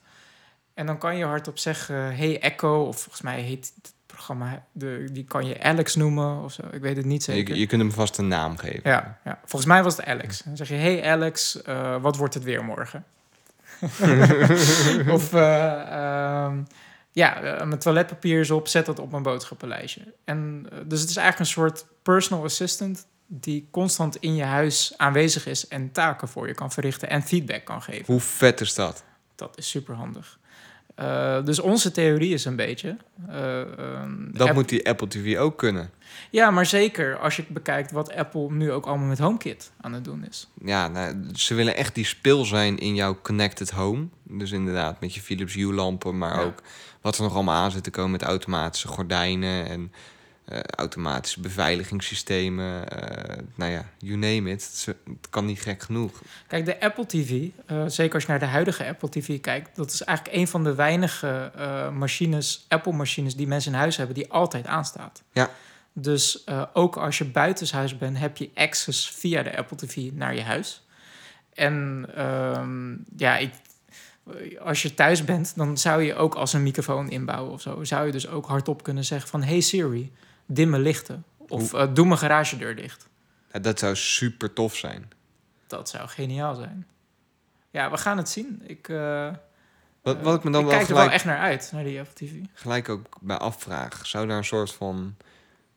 En 0.73 0.85
dan 0.85 0.97
kan 0.97 1.17
je 1.17 1.25
hardop 1.25 1.57
zeggen, 1.57 1.95
hey 2.15 2.39
Echo, 2.41 2.83
of 2.83 2.99
volgens 2.99 3.21
mij 3.21 3.41
heet 3.41 3.73
programma, 4.13 4.65
de, 4.71 5.07
die 5.11 5.23
kan 5.23 5.45
je 5.45 5.61
Alex 5.61 5.95
noemen 5.95 6.43
of 6.43 6.53
zo. 6.53 6.61
Ik 6.71 6.81
weet 6.81 6.97
het 6.97 7.05
niet 7.05 7.23
zeker. 7.23 7.53
Je, 7.53 7.59
je 7.59 7.67
kunt 7.67 7.81
hem 7.81 7.91
vast 7.91 8.17
een 8.17 8.27
naam 8.27 8.57
geven. 8.57 8.81
Ja, 8.83 9.19
ja, 9.23 9.39
volgens 9.39 9.65
mij 9.65 9.83
was 9.83 9.97
het 9.97 10.05
Alex. 10.05 10.39
Dan 10.39 10.57
zeg 10.57 10.67
je, 10.67 10.73
hey 10.73 11.11
Alex, 11.11 11.61
eh, 11.61 12.01
wat 12.01 12.17
wordt 12.17 12.33
het 12.33 12.43
weer 12.43 12.63
morgen? 12.63 13.05
of, 15.15 15.33
eh, 15.33 15.81
ehm, 15.81 16.63
ja, 17.11 17.41
eh, 17.41 17.65
mijn 17.65 17.79
toiletpapier 17.79 18.39
is 18.39 18.51
op, 18.51 18.67
zet 18.67 18.85
dat 18.85 18.99
op 18.99 19.11
mijn 19.11 19.23
boodschappenlijstje. 19.23 20.13
En, 20.23 20.67
dus 20.85 21.01
het 21.01 21.09
is 21.09 21.15
eigenlijk 21.15 21.39
een 21.39 21.55
soort 21.55 21.85
personal 22.01 22.43
assistant 22.43 23.05
die 23.27 23.67
constant 23.71 24.15
in 24.15 24.35
je 24.35 24.43
huis 24.43 24.93
aanwezig 24.97 25.45
is 25.45 25.67
en 25.67 25.91
taken 25.91 26.27
voor 26.27 26.47
je 26.47 26.53
kan 26.53 26.71
verrichten 26.71 27.09
en 27.09 27.23
feedback 27.23 27.65
kan 27.65 27.81
geven. 27.81 28.05
Hoe 28.05 28.21
vet 28.21 28.61
is 28.61 28.73
dat? 28.73 29.03
Dat 29.35 29.57
is 29.57 29.69
super 29.69 29.95
handig. 29.95 30.39
Dus 31.45 31.59
onze 31.59 31.91
theorie 31.91 32.33
is 32.33 32.45
een 32.45 32.55
beetje. 32.55 32.97
eh, 33.29 33.61
ehm, 33.61 34.31
Dat 34.31 34.47
App- 34.47 34.55
moet 34.55 34.69
die 34.69 34.87
Apple 34.89 35.07
TV 35.07 35.37
ook 35.37 35.57
kunnen. 35.57 35.89
Ja, 36.29 36.51
maar 36.51 36.65
zeker 36.65 37.17
als 37.17 37.35
je 37.35 37.43
bekijkt 37.47 37.91
wat 37.91 38.13
Apple 38.15 38.51
nu 38.51 38.71
ook 38.71 38.85
allemaal 38.85 39.07
met 39.07 39.19
HomeKit 39.19 39.71
aan 39.81 39.93
het 39.93 40.03
doen 40.03 40.25
is. 40.29 40.47
Ja, 40.65 40.87
nou, 40.87 41.15
ze 41.33 41.53
willen 41.53 41.75
echt 41.75 41.95
die 41.95 42.05
speel 42.05 42.45
zijn 42.45 42.77
in 42.77 42.95
jouw 42.95 43.17
connected 43.21 43.69
home. 43.71 44.07
Dus 44.23 44.51
inderdaad, 44.51 44.99
met 44.99 45.13
je 45.13 45.21
Philips 45.21 45.53
Hue 45.53 45.73
lampen, 45.73 46.17
maar 46.17 46.35
Ja. 46.39 46.41
ook 46.45 46.61
wat 47.01 47.17
er 47.17 47.23
nog 47.23 47.33
allemaal 47.33 47.63
aan 47.63 47.71
zit 47.71 47.83
te 47.83 47.89
komen 47.91 48.11
met 48.11 48.21
automatische 48.23 48.87
gordijnen 48.87 49.65
en 49.69 49.91
eh, 50.45 50.59
automatische 50.59 51.39
beveiligingssystemen. 51.39 52.89
eh, 52.89 53.37
nou 53.55 53.71
ja, 53.71 53.85
you 53.97 54.17
name 54.17 54.51
it. 54.51 54.83
Het, 54.85 55.29
kan 55.29 55.45
niet 55.45 55.61
gek 55.61 55.83
genoeg. 55.83 56.21
Kijk, 56.47 56.65
de 56.65 56.79
Apple 56.79 57.05
TV, 57.05 57.47
eh, 57.65 57.83
zeker 57.87 58.13
als 58.13 58.23
je 58.23 58.29
naar 58.29 58.39
de 58.39 58.45
huidige 58.45 58.87
Apple 58.87 59.09
TV 59.09 59.41
kijkt, 59.41 59.75
dat 59.75 59.91
is 59.91 60.03
eigenlijk 60.03 60.37
een 60.37 60.47
van 60.47 60.63
de 60.63 60.75
weinige 60.75 61.51
machines, 61.93 62.65
Apple-machines, 62.67 63.35
die 63.35 63.47
mensen 63.47 63.71
in 63.71 63.77
huis 63.77 63.97
hebben, 63.97 64.15
die 64.15 64.31
altijd 64.31 64.67
aanstaat. 64.67 65.23
Ja. 65.31 65.49
Dus 65.93 66.45
ook 66.73 66.97
als 66.97 67.17
je 67.17 67.25
buitenshuis 67.25 67.97
bent, 67.97 68.17
heb 68.17 68.37
je 68.37 68.49
access 68.55 69.09
via 69.09 69.43
de 69.43 69.57
Apple 69.57 69.77
TV 69.77 70.09
naar 70.13 70.35
je 70.35 70.41
huis. 70.41 70.85
En 71.53 72.05
ehm, 72.15 72.95
ja, 73.17 73.37
ik, 73.37 73.51
als 74.59 74.81
je 74.81 74.93
thuis 74.93 75.23
bent, 75.23 75.53
dan 75.55 75.77
zou 75.77 76.01
je 76.01 76.15
ook 76.15 76.35
als 76.35 76.53
een 76.53 76.63
microfoon 76.63 77.09
inbouwen 77.09 77.51
of 77.51 77.61
zo. 77.61 77.83
Zou 77.83 78.05
je 78.05 78.11
dus 78.11 78.27
ook 78.27 78.45
hardop 78.45 78.83
kunnen 78.83 79.03
zeggen 79.03 79.29
van... 79.29 79.43
Hey 79.43 79.61
Siri, 79.61 80.11
dimmen 80.45 80.81
lichten. 80.81 81.23
Of 81.37 81.73
eh, 81.73 81.87
doe 81.93 82.05
mijn 82.05 82.17
garagedeur 82.19 82.75
dicht. 82.75 83.09
Ja, 83.51 83.59
dat 83.59 83.79
zou 83.79 83.95
super 83.95 84.53
tof 84.53 84.75
zijn. 84.75 85.11
Dat 85.67 85.89
zou 85.89 86.07
geniaal 86.07 86.55
zijn. 86.55 86.87
Ja, 87.69 87.91
we 87.91 87.97
gaan 87.97 88.17
het 88.17 88.29
zien. 88.29 88.61
Ik, 88.65 88.89
eh, 88.89 89.31
Wat, 90.01 90.21
wat 90.21 90.35
ik 90.37 90.43
me 90.43 90.51
dan 90.51 90.61
ik 90.61 90.67
wel 90.67 90.77
kijk 90.77 90.89
er 90.89 90.95
wel 90.95 91.09
echt 91.11 91.25
naar 91.25 91.37
uit, 91.39 91.69
naar 91.73 91.83
die 91.83 91.99
Apple 91.99 92.27
TV. 92.27 92.31
gelijk 92.53 92.89
ook 92.89 93.17
bij 93.21 93.37
afvraag. 93.37 94.05
Zou 94.07 94.27
daar 94.27 94.37
een 94.37 94.43
soort 94.45 94.71
van 94.71 95.15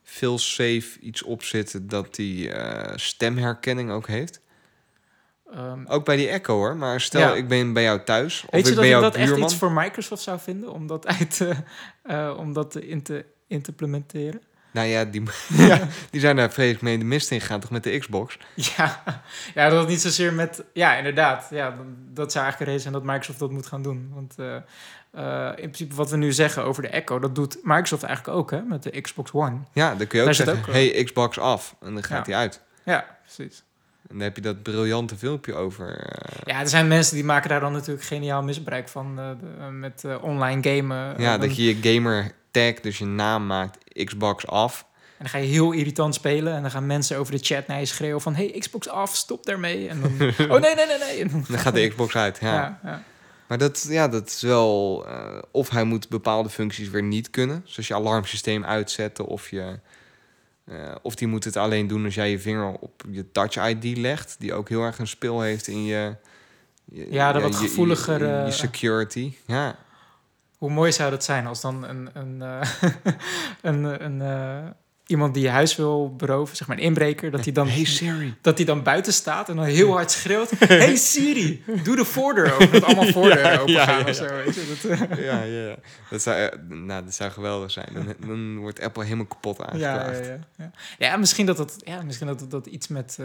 veel 0.02 0.38
safe 0.38 0.98
iets 1.00 1.22
op 1.22 1.42
zitten 1.42 1.88
dat 1.88 2.14
die 2.14 2.50
eh, 2.52 2.96
stemherkenning 2.96 3.90
ook 3.90 4.06
heeft? 4.06 4.40
Ehm, 5.52 5.86
Ook 5.86 6.04
bij 6.04 6.16
die 6.16 6.28
Echo 6.28 6.54
hoor. 6.54 6.76
Maar 6.76 7.00
stel 7.00 7.20
Ja. 7.20 7.34
ik 7.34 7.48
ben 7.48 7.72
bij 7.72 7.82
jou 7.82 8.02
thuis. 8.04 8.44
Of 8.44 8.50
weet 8.50 8.64
je 8.64 8.70
ik 8.70 8.74
dat 8.76 8.84
ben 8.84 8.84
ik 8.84 8.90
jouw 8.90 9.00
dat 9.00 9.14
echt 9.14 9.36
iets 9.36 9.56
voor 9.56 9.72
Microsoft 9.72 10.22
zou 10.22 10.38
vinden? 10.40 10.72
Om 10.72 10.86
dat, 10.86 11.06
uit, 11.06 11.36
te- 11.36 12.34
om 12.42 12.52
dat 12.52 12.70
te, 12.70 12.88
in, 12.88 13.02
te, 13.02 13.24
in 13.46 13.62
te 13.62 13.70
implementeren? 13.70 14.42
Nou 14.76 14.88
ja 14.88 15.04
die, 15.04 15.22
ja, 15.68 15.88
die 16.10 16.20
zijn 16.20 16.36
daar 16.36 16.52
vreselijk 16.52 16.82
mee 16.82 16.98
de 16.98 17.04
mist 17.04 17.30
in 17.30 17.40
gegaan, 17.40 17.60
toch 17.60 17.70
met 17.70 17.84
de 17.84 17.98
Xbox? 17.98 18.38
Ja, 18.76 19.02
ja, 19.54 19.68
dat 19.68 19.88
niet 19.88 20.00
zozeer 20.00 20.32
met... 20.32 20.64
Ja, 20.72 20.96
inderdaad. 20.96 21.46
Ja, 21.50 21.76
dat 22.12 22.32
zou 22.32 22.44
eigenlijk 22.44 22.58
een 22.58 22.66
reden 22.66 22.80
zijn 22.80 22.92
dat 22.92 23.02
Microsoft 23.02 23.38
dat 23.38 23.50
moet 23.50 23.66
gaan 23.66 23.82
doen. 23.82 24.10
Want 24.14 24.34
eh, 24.38 24.56
eh, 25.10 25.48
in 25.48 25.70
principe 25.70 25.94
wat 25.94 26.10
we 26.10 26.16
nu 26.16 26.32
zeggen 26.32 26.64
over 26.64 26.82
de 26.82 26.88
Echo... 26.88 27.18
dat 27.18 27.34
doet 27.34 27.58
Microsoft 27.62 28.02
eigenlijk 28.02 28.38
ook, 28.38 28.50
hè? 28.50 28.60
Met 28.60 28.82
de 28.82 29.00
Xbox 29.00 29.32
One. 29.32 29.58
Ja, 29.72 29.94
dan 29.94 30.06
kun 30.06 30.18
je 30.18 30.18
ook 30.18 30.36
Daar 30.36 30.46
zeggen, 30.46 30.58
ook, 30.58 30.66
eh, 30.66 30.72
hey 30.72 31.04
Xbox 31.04 31.38
af. 31.38 31.76
En 31.80 31.94
dan 31.94 32.02
gaat 32.02 32.26
Ja. 32.26 32.32
hij 32.32 32.40
uit. 32.40 32.60
Ja, 32.84 33.18
precies. 33.22 33.62
En 34.08 34.14
dan 34.14 34.20
heb 34.20 34.36
je 34.36 34.42
dat 34.42 34.62
briljante 34.62 35.16
filmpje 35.16 35.54
over. 35.54 36.14
Ja, 36.44 36.60
er 36.60 36.68
zijn 36.68 36.88
mensen 36.88 37.14
die 37.14 37.24
maken 37.24 37.48
daar 37.48 37.60
dan 37.60 37.72
natuurlijk 37.72 38.06
geniaal 38.06 38.42
misbruik 38.42 38.88
van... 38.88 39.36
met 39.78 40.04
online 40.20 40.76
gamen. 40.76 41.20
ja, 41.20 41.38
dat 41.38 41.56
je 41.56 41.64
je 41.64 41.94
gamer 41.94 42.32
tag, 42.60 42.80
dus 42.80 42.98
je 42.98 43.04
naam 43.04 43.46
maakt, 43.46 44.04
Xbox 44.04 44.46
af. 44.46 44.86
En 44.90 45.14
dan 45.18 45.28
ga 45.28 45.38
je 45.38 45.46
heel 45.46 45.72
irritant 45.72 46.14
spelen... 46.14 46.54
en 46.54 46.62
dan 46.62 46.70
gaan 46.70 46.86
mensen 46.86 47.18
over 47.18 47.32
de 47.32 47.38
chat 47.44 47.66
naar 47.66 47.78
je 47.78 47.84
schreeuwen 47.86 48.20
van... 48.20 48.34
hey, 48.34 48.54
Xbox 48.58 48.88
af, 48.88 49.14
stop 49.16 49.46
daarmee. 49.46 49.88
En 49.88 50.00
dan... 50.00 50.10
oh, 50.52 50.60
nee, 50.60 50.74
nee, 50.74 50.86
nee, 50.86 50.98
nee. 50.98 51.26
Dan, 51.28 51.44
Dan 51.48 51.58
gaat 51.58 51.74
de 51.74 51.88
Xbox 51.88 52.16
uit. 52.16 52.38
Ja. 52.40 52.52
ja, 52.54 52.80
ja. 52.84 53.02
Maar 53.46 53.58
dat, 53.58 53.86
ja, 53.88 54.08
dat 54.08 54.26
is 54.28 54.42
wel. 54.42 55.04
eh, 55.08 55.38
of 55.50 55.70
hij 55.70 55.84
moet 55.84 56.08
bepaalde 56.08 56.48
functies 56.48 56.88
weer 56.88 57.02
niet 57.02 57.30
kunnen. 57.30 57.62
Zoals 57.64 57.88
je 57.88 57.94
alarmsysteem 57.94 58.64
uitzetten. 58.64 59.26
Of, 59.26 59.50
je, 59.50 59.78
eh, 60.64 60.94
of 61.02 61.14
die 61.14 61.28
moet 61.28 61.44
het 61.44 61.56
alleen 61.56 61.86
doen 61.86 62.04
als 62.04 62.14
jij 62.14 62.30
je 62.30 62.38
vinger 62.38 62.72
op 62.72 63.02
je 63.10 63.30
Touch 63.32 63.68
ID 63.68 63.96
legt. 63.96 64.36
Die 64.38 64.54
ook 64.54 64.68
heel 64.68 64.82
erg 64.82 64.98
een 64.98 65.06
speel 65.06 65.40
heeft 65.40 65.66
in 65.66 65.84
je. 65.84 66.14
je- 66.84 67.06
Ja, 67.10 67.32
dat 67.32 67.42
wat 67.42 67.52
je- 67.52 67.58
gevoeliger, 67.68 68.18
Je, 68.18 68.26
je 68.26 68.42
eh, 68.46 68.50
security. 68.50 69.34
Ja. 69.46 69.76
Hoe 70.58 70.70
mooi 70.70 70.92
zou 70.92 71.10
dat 71.10 71.24
zijn 71.24 71.46
als 71.46 71.60
dan 71.60 71.84
een, 71.84 72.10
een, 72.12 72.42
eh, 72.42 72.70
een, 73.72 74.04
een, 74.04 74.20
eh, 74.22 74.70
iemand 75.06 75.34
die 75.34 75.42
je 75.42 75.48
huis 75.48 75.76
wil 75.76 76.14
beroven, 76.16 76.56
zeg 76.56 76.68
maar 76.68 76.76
een 76.76 76.82
inbreker, 76.82 77.30
dat 77.30 77.44
hij 77.44 77.52
dan, 77.52 77.68
Hey 77.68 77.84
Siri. 77.84 78.34
dat 78.40 78.56
hij 78.56 78.66
dan 78.66 78.82
buiten 78.82 79.12
staat 79.12 79.48
en 79.48 79.56
dan 79.56 79.64
heel 79.64 79.92
hard 79.92 80.10
schreeuwt: 80.10 80.50
Hey 80.58 80.96
Siri, 80.96 81.64
doe 81.82 81.96
de 81.96 82.04
voordeur 82.04 82.52
open. 82.52 82.72
Dat 82.72 82.84
allemaal 82.84 83.12
voordeuren 83.22 83.60
open 83.60 83.72
ja, 83.72 83.84
gaan 83.84 83.98
ja, 83.98 84.08
of 84.08 84.14
zo. 84.14 84.26
Weet 84.26 84.54
je? 84.54 84.78
Dat, 84.82 85.08
eh, 85.08 85.24
Ja, 85.24 85.42
ja. 85.42 85.76
Dat 86.10 86.22
zou, 86.22 86.50
nou, 86.68 87.04
dat 87.04 87.14
zou 87.14 87.30
geweldig 87.30 87.70
zijn. 87.70 87.88
Dan, 87.92 88.14
dan 88.26 88.58
wordt 88.58 88.80
Apple 88.80 89.04
helemaal 89.04 89.26
kapot 89.26 89.60
aangeklaagd. 89.60 90.18
ja, 90.18 90.24
ja, 90.24 90.38
ja. 90.56 90.70
ja, 90.98 91.16
misschien 91.16 91.46
dat 91.46 91.56
dat, 91.56 91.76
ja, 91.84 92.02
misschien 92.02 92.26
dat, 92.26 92.50
dat 92.50 92.66
iets 92.66 92.88
met 92.88 93.18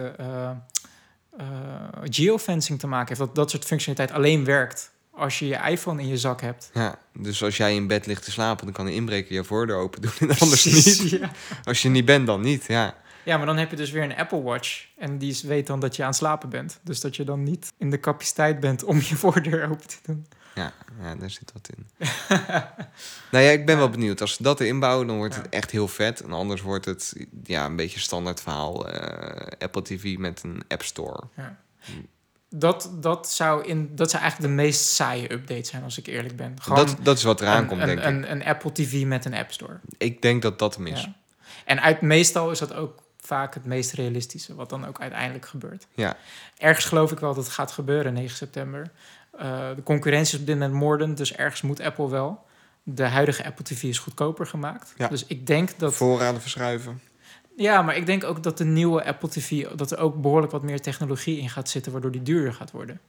geofencing 2.03 2.79
te 2.79 2.88
maken 2.88 3.07
heeft. 3.07 3.19
Dat 3.19 3.36
dat 3.36 3.49
soort 3.49 3.65
functionaliteit 3.65 4.17
alleen 4.19 4.45
werkt 4.45 4.91
als 5.12 5.39
je 5.39 5.47
je 5.47 5.55
iPhone 5.70 6.01
in 6.01 6.07
je 6.07 6.18
zak 6.18 6.41
hebt. 6.41 6.70
Ja, 6.74 6.99
dus 7.14 7.43
als 7.43 7.57
jij 7.57 7.76
in 7.76 7.88
bed 7.88 8.05
ligt 8.05 8.24
te 8.24 8.32
slapen, 8.32 8.66
dan 8.66 8.74
kan 8.74 8.86
de 8.86 8.93
inbreker 8.93 9.34
je 9.34 9.43
voordeur 9.43 9.76
open 9.78 10.01
doen 10.01 10.12
en 10.30 10.38
anders 10.39 10.66
niet. 10.66 11.09
Ja. 11.09 11.32
Als 11.64 11.82
je 11.82 11.89
niet 11.89 12.05
bent, 12.05 12.26
dan 12.28 12.41
niet. 12.41 12.66
Ja. 12.68 12.95
Ja, 13.24 13.38
maar 13.38 13.45
dan 13.45 13.57
heb 13.57 13.70
je 13.70 13.76
dus 13.76 13.91
weer 13.91 14.03
een 14.03 14.16
Apple 14.16 14.41
Watch. 14.41 14.86
En 14.97 15.18
die 15.18 15.39
weet 15.43 15.68
dan 15.68 15.80
dat 15.80 15.95
je 15.95 16.01
aan 16.01 16.07
het 16.07 16.18
slapen 16.18 16.49
bent. 16.49 16.80
Dus 16.84 16.99
dat 16.99 17.16
je 17.16 17.24
dan 17.24 17.43
niet 17.43 17.74
in 17.78 17.89
de 17.89 17.99
capaciteit 17.99 18.59
bent 18.59 18.84
om 18.84 18.95
je 18.97 19.16
voordeur 19.26 19.70
open 19.70 19.88
te 19.88 19.97
doen. 20.03 20.28
Ja, 20.55 20.74
ja, 21.01 21.16
daar 21.16 21.30
zit 21.30 21.51
wat 21.53 21.70
in. 21.76 21.88
nou 23.32 23.43
ja, 23.45 23.51
ik 23.51 23.66
ben 23.66 23.78
wel 23.78 23.89
benieuwd. 23.89 24.22
Als 24.22 24.34
ze 24.34 24.43
dat 24.43 24.59
erin 24.59 24.80
bouwen, 24.80 25.07
dan 25.07 25.18
wordt 25.18 25.36
Ja. 25.36 25.41
het 25.41 25.49
echt 25.49 25.72
heel 25.72 25.88
vet. 25.88 26.22
En 26.22 26.32
anders 26.32 26.62
wordt 26.62 26.86
het 26.86 27.16
ja, 27.43 27.66
een 27.66 27.76
beetje 27.76 27.99
standaard 27.99 28.41
verhaal. 28.41 28.89
eh, 28.89 29.47
Apple 29.59 29.82
TV 29.82 30.18
met 30.18 30.43
een 30.43 30.64
App 30.68 30.84
Store. 30.84 31.24
Dat, 32.54 32.91
dat, 32.99 33.32
zou 33.32 33.66
in, 33.66 33.95
dat 33.95 34.10
zou 34.10 34.22
eigenlijk 34.22 34.52
de 34.54 34.62
meest 34.62 34.86
saaie 34.86 35.32
update 35.34 35.64
zijn, 35.64 35.84
als 35.84 35.97
ik 35.97 36.08
eerlijk 36.08 36.36
ben. 36.36 36.56
Gewoon 36.62 36.86
Dat, 36.86 36.95
dat 37.02 37.18
is 37.18 37.24
wat 37.24 37.41
eraan 37.41 37.62
een, 37.62 37.68
komt, 37.68 37.82
een, 37.82 37.88
denk 37.88 37.99
ik. 37.99 38.06
een, 38.06 38.32
een 38.32 38.43
Apple 38.43 38.72
TV 38.72 39.04
met 39.06 39.26
een 39.26 39.34
App 39.34 39.52
Store. 39.52 39.80
Ik 39.97 40.22
denk 40.22 40.41
dat 40.41 40.60
dat 40.60 40.76
hem 40.76 40.88
is. 40.88 41.02
Ja. 41.02 41.14
En 41.66 41.82
uit, 41.82 42.02
meestal 42.02 42.52
is 42.52 42.60
dat 42.60 42.74
ook 42.74 43.04
vaak 43.20 43.54
het 43.54 43.66
meest 43.66 43.91
realistische, 43.91 44.56
wat 44.56 44.70
dan 44.70 44.88
ook 44.88 44.99
uiteindelijk 44.99 45.45
gebeurt. 45.45 45.88
Ja. 45.93 46.18
Ergens 46.58 46.86
geloof 46.86 47.12
ik 47.12 47.20
wel 47.20 47.34
dat 47.34 47.43
het 47.43 47.54
gaat 47.54 47.72
gebeuren 47.72 48.14
9 48.14 48.38
september. 48.38 48.91
Eh, 49.32 49.70
de 49.76 49.84
concurrentie 49.84 50.34
is 50.34 50.39
op 50.39 50.45
dit 50.45 50.56
moment 50.56 50.74
moordend, 50.74 51.18
dus 51.18 51.34
ergens 51.34 51.62
moet 51.62 51.80
Apple 51.80 52.10
wel. 52.10 52.45
De 52.84 53.04
huidige 53.04 53.45
Apple 53.45 53.64
TV 53.64 53.84
is 53.84 53.99
goedkoper 53.99 54.47
gemaakt. 54.47 54.93
Ja. 54.97 55.08
Dus 55.08 55.26
ik 55.26 55.47
denk 55.47 55.80
dat 55.80 55.93
Voorraden 55.93 56.41
verschuiven. 56.41 57.02
Ja, 57.62 57.82
maar 57.82 57.95
ik 57.95 58.05
denk 58.05 58.24
ook 58.24 58.43
dat 58.43 58.57
de 58.57 58.66
nieuwe 58.66 59.05
Apple 59.05 59.30
TV... 59.30 59.68
dat 59.76 59.91
er 59.91 59.97
ook 59.97 60.22
behoorlijk 60.22 60.51
wat 60.51 60.64
meer 60.64 60.82
technologie 60.82 61.38
in 61.39 61.49
gaat 61.49 61.70
zitten... 61.70 61.91
waardoor 61.91 62.12
die 62.12 62.22
duurder 62.22 62.53
gaat 62.53 62.72
worden. 62.72 62.99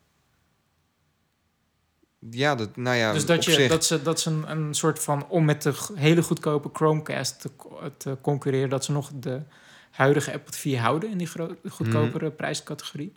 Ja, 2.30 2.55
dat, 2.55 2.76
nou 2.76 2.96
ja, 2.96 3.12
dus 3.12 3.26
dat, 3.26 3.44
je, 3.44 3.53
zich. 3.53 3.68
dat 3.68 3.84
ze, 3.84 4.03
dat 4.03 4.20
ze 4.20 4.30
een, 4.30 4.50
een 4.50 4.74
soort 4.74 4.98
van... 5.03 5.26
om 5.28 5.44
met 5.44 5.62
de 5.62 5.74
hele 5.94 6.22
goedkope 6.22 6.70
Chromecast 6.72 7.40
te, 7.40 7.50
co- 7.57 7.90
te 7.96 8.16
concurreren... 8.20 8.68
dat 8.70 8.84
ze 8.84 8.92
nog 8.92 9.11
de 9.14 9.42
huidige 9.90 10.32
Apple 10.32 10.53
TV 10.53 10.76
houden... 10.76 11.11
in 11.11 11.18
die 11.18 11.28
goedkopere 11.68 12.26
Mhm. 12.26 12.36
prijscategorie. 12.36 13.12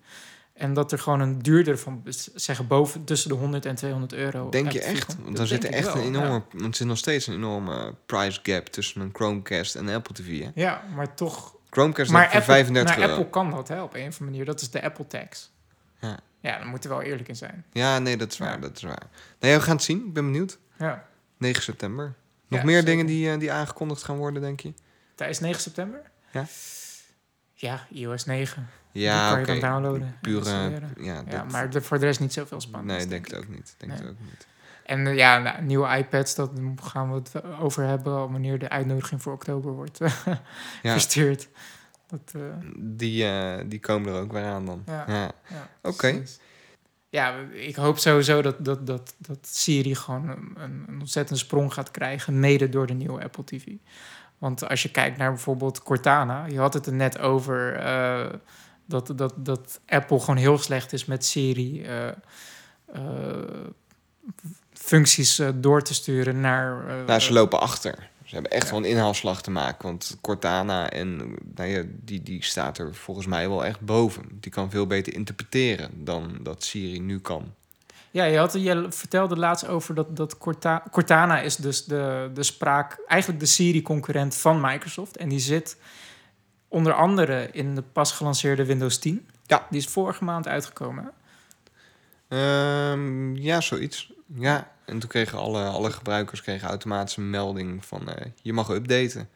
En 0.56 0.74
dat 0.74 0.92
er 0.92 1.00
gewoon 1.00 1.20
een 1.20 1.40
duurder 1.40 1.78
van... 1.80 2.04
zeggen 2.36 2.68
boven 2.68 3.04
tussen 3.04 3.30
de 3.30 3.36
100 3.36 3.66
en 3.66 3.76
200 3.76 4.14
euro... 4.14 4.50
Denk 4.50 4.72
je 4.72 4.82
echt? 4.82 5.16
Want 5.24 5.38
dan 5.38 5.48
zit 5.48 5.64
er 5.64 5.72
echt 5.72 5.94
een 5.94 6.02
enorme... 6.02 6.44
Want 6.52 6.66
er 6.66 6.76
zit 6.76 6.88
nog 6.88 6.98
steeds 6.98 7.28
een 7.28 7.34
enorme 7.34 7.96
price 8.06 8.40
gap 8.44 8.66
tussen 8.66 9.02
een 9.02 9.10
Chromecast 9.14 9.76
en 9.76 9.90
Apple 9.90 10.14
TV. 10.16 10.44
Hè? 10.44 10.50
Ja. 10.56 10.84
maar 10.96 11.16
toch... 11.16 11.56
Chromecast 11.70 12.12
Maar 12.12 12.26
Apple, 12.26 12.42
35 12.42 12.96
maar 12.98 13.06
euro. 13.06 13.18
Apple 13.18 13.30
kan 13.32 13.52
dat 13.52 13.68
hè, 13.68 13.82
op 13.82 13.94
een 13.94 14.00
of 14.00 14.06
andere 14.06 14.24
manier. 14.24 14.46
Dat 14.46 14.62
is 14.62 14.70
de 14.70 14.82
Apple 14.82 15.08
tax. 15.08 15.52
Ja. 16.02 16.20
Ja, 16.40 16.58
daar 16.58 16.68
moeten 16.68 16.90
we 16.90 16.96
wel 16.96 17.06
eerlijk 17.06 17.28
in 17.28 17.36
zijn. 17.36 17.66
Ja, 17.72 18.00
nee, 18.00 18.18
dat 18.18 18.32
is 18.32 18.38
waar. 18.38 18.52
Ja. 18.52 18.58
Dat 18.58 18.76
is 18.76 18.82
waar. 18.84 19.08
Nee, 19.40 19.56
we 19.56 19.62
gaan 19.62 19.76
het 19.76 19.84
zien. 19.86 20.06
Ik 20.06 20.14
ben 20.14 20.26
benieuwd. 20.26 20.58
Ja. 20.78 21.08
9 21.38 21.64
september. 21.64 22.14
Nog 22.48 22.60
Ja, 22.60 22.66
meer 22.66 22.76
zeker. 22.76 22.90
dingen 22.90 23.06
die, 23.06 23.32
eh, 23.32 23.40
die 23.40 23.52
aangekondigd 23.52 24.04
gaan 24.04 24.18
worden, 24.18 24.42
denk 24.42 24.60
je? 24.60 24.74
Tijdens 25.16 25.40
9 25.40 25.62
september? 25.62 26.02
Ja. 26.32 26.46
Ja, 27.54 27.88
iOS 27.92 28.26
9. 28.26 28.70
Ja, 29.02 29.36
die 29.36 29.46
kan 29.46 29.56
je 29.56 29.62
dan 29.62 29.70
downloaden. 29.72 30.08
en 30.08 30.18
Pure, 30.22 30.38
installeren. 30.38 30.94
ja, 31.00 31.24
Ja, 31.30 31.44
maar 31.44 31.70
de, 31.70 31.82
voor 31.82 32.00
de 32.00 32.06
rest 32.06 32.20
niet 32.20 32.34
zoveel 32.34 32.62
spannend. 32.62 32.98
nee, 32.98 33.08
denk 33.08 33.26
het 33.30 33.38
ook 33.38 33.48
niet. 33.48 33.76
Denk 33.78 33.92
Nee. 33.92 34.02
het 34.02 34.10
ook 34.12 34.20
niet. 34.20 34.48
En 34.86 35.08
eh, 35.08 35.16
ja, 35.16 35.38
nou, 35.40 35.62
nieuwe 35.64 35.98
iPads, 35.98 36.36
dat 36.36 36.52
gaan 36.82 37.10
we 37.10 37.16
het 37.16 37.44
over 37.60 37.84
hebben 37.84 38.14
wanneer 38.32 38.60
de 38.60 38.70
uitnodiging 38.70 39.22
voor 39.22 39.34
oktober 39.34 39.72
wordt 39.72 40.02
eh, 40.02 40.12
Ja. 40.84 40.92
verstuurd. 40.92 41.48
Dat, 42.08 42.32
eh, 42.36 42.42
Die, 42.78 43.26
eh, 43.26 43.64
die 43.66 43.80
komen 43.80 44.14
er 44.14 44.22
ook 44.22 44.32
weer 44.32 44.44
aan 44.46 44.66
dan. 44.66 44.84
Ja. 44.86 45.04
Ja. 45.08 45.32
ja, 45.50 45.70
Oké. 45.82 46.22
Ja, 47.10 47.36
ik 47.52 47.76
hoop 47.76 47.98
sowieso 47.98 48.42
dat, 48.42 48.66
dat, 48.66 48.88
dat, 48.88 49.16
dat 49.18 49.38
Siri 49.42 49.96
gewoon 49.96 50.30
een, 50.30 50.56
een 50.88 50.98
ontzettende 51.00 51.40
sprong 51.42 51.74
gaat 51.74 51.92
krijgen, 51.92 52.40
mede 52.40 52.70
door 52.70 52.88
de 52.88 52.94
nieuwe 52.94 53.24
Apple 53.24 53.44
TV. 53.44 53.64
Want 54.38 54.68
als 54.70 54.84
je 54.84 54.92
kijkt 54.92 55.18
naar 55.18 55.30
bijvoorbeeld 55.32 55.84
Cortana, 55.84 56.46
je 56.46 56.60
had 56.60 56.74
het 56.74 56.86
er 56.86 56.94
net 56.94 57.20
over 57.20 57.76
eh, 57.76 58.34
dat, 58.86 59.12
dat, 59.16 59.34
dat 59.38 59.80
Apple 59.88 60.20
gewoon 60.20 60.38
heel 60.38 60.58
slecht 60.58 60.94
is 60.94 61.06
met 61.06 61.26
Siri 61.26 61.84
eh, 61.84 62.08
eh, 62.08 62.14
functies 64.74 65.40
eh, 65.40 65.50
door 65.56 65.82
te 65.82 65.94
sturen 65.94 66.40
naar. 66.40 66.84
Nou, 67.06 67.20
ze 67.20 67.34
lopen 67.34 67.60
achter. 67.60 68.10
Ze 68.26 68.34
hebben 68.34 68.52
echt 68.52 68.70
wel 68.70 68.80
een 68.80 68.86
inhaalslag 68.86 69.42
te 69.42 69.52
maken. 69.52 69.88
Want 69.88 70.18
Cortana, 70.22 70.90
en, 70.90 71.36
nou 71.56 71.70
ja, 71.70 71.84
die, 71.88 72.24
die 72.24 72.44
staat 72.44 72.78
er 72.78 72.96
volgens 72.96 73.26
mij 73.26 73.50
wel 73.50 73.66
echt 73.66 73.80
boven. 73.80 74.24
Die 74.32 74.52
kan 74.52 74.70
veel 74.70 74.88
beter 74.88 75.14
interpreteren 75.14 75.90
dan 76.04 76.38
dat 76.42 76.64
Siri 76.64 77.00
nu 77.00 77.20
kan. 77.20 77.54
Ja, 78.12 78.24
je, 78.24 78.38
had, 78.38 78.54
je 78.54 78.86
vertelde 78.90 79.36
laatst 79.38 79.68
over 79.68 79.96
dat, 79.96 80.16
dat 80.16 80.38
Corta- 80.38 80.84
Cortana 80.92 81.40
is 81.40 81.56
dus 81.56 81.86
de, 81.86 82.32
de 82.34 82.44
spraak, 82.44 83.00
eigenlijk 83.08 83.40
de 83.40 83.46
Siri-concurrent 83.46 84.36
van 84.36 84.62
Microsoft. 84.62 85.18
En 85.18 85.30
die 85.30 85.40
zit 85.40 85.78
onder 86.76 86.94
andere 86.94 87.50
in 87.52 87.76
de 87.76 87.82
pas 87.82 88.12
gelanceerde 88.12 88.66
Windows 88.66 88.98
10. 89.00 89.28
Ja. 89.46 89.68
Die 89.70 89.80
is 89.80 89.86
vorige 89.88 90.24
maand 90.24 90.48
uitgekomen. 90.48 91.12
Ehm, 92.28 93.36
ja, 93.36 93.62
zoiets. 93.62 94.12
Ja, 94.36 94.72
en 94.86 95.00
toen 95.00 95.10
kregen 95.10 95.38
alle, 95.38 95.64
alle 95.64 95.92
gebruikers 95.92 96.42
kregen 96.42 96.68
automatisch 96.68 97.18
een 97.18 97.30
melding 97.30 97.86
van 97.86 98.10
eh, 98.10 98.26
je 98.42 98.54
mag 98.54 98.70
updaten. 98.70 99.30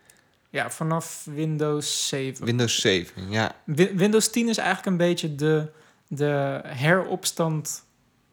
Ja, 0.50 0.70
vanaf 0.70 1.26
Windows 1.34 2.08
7. 2.08 2.46
Windows 2.46 2.82
7, 2.82 3.30
ja. 3.32 3.56
Wi- 3.64 3.92
Windows 3.96 4.30
10 4.32 4.50
is 4.50 4.58
eigenlijk 4.58 4.88
een 4.88 5.08
beetje 5.08 5.36
de, 5.36 5.72
de 6.08 6.62
heropstand, 6.66 7.84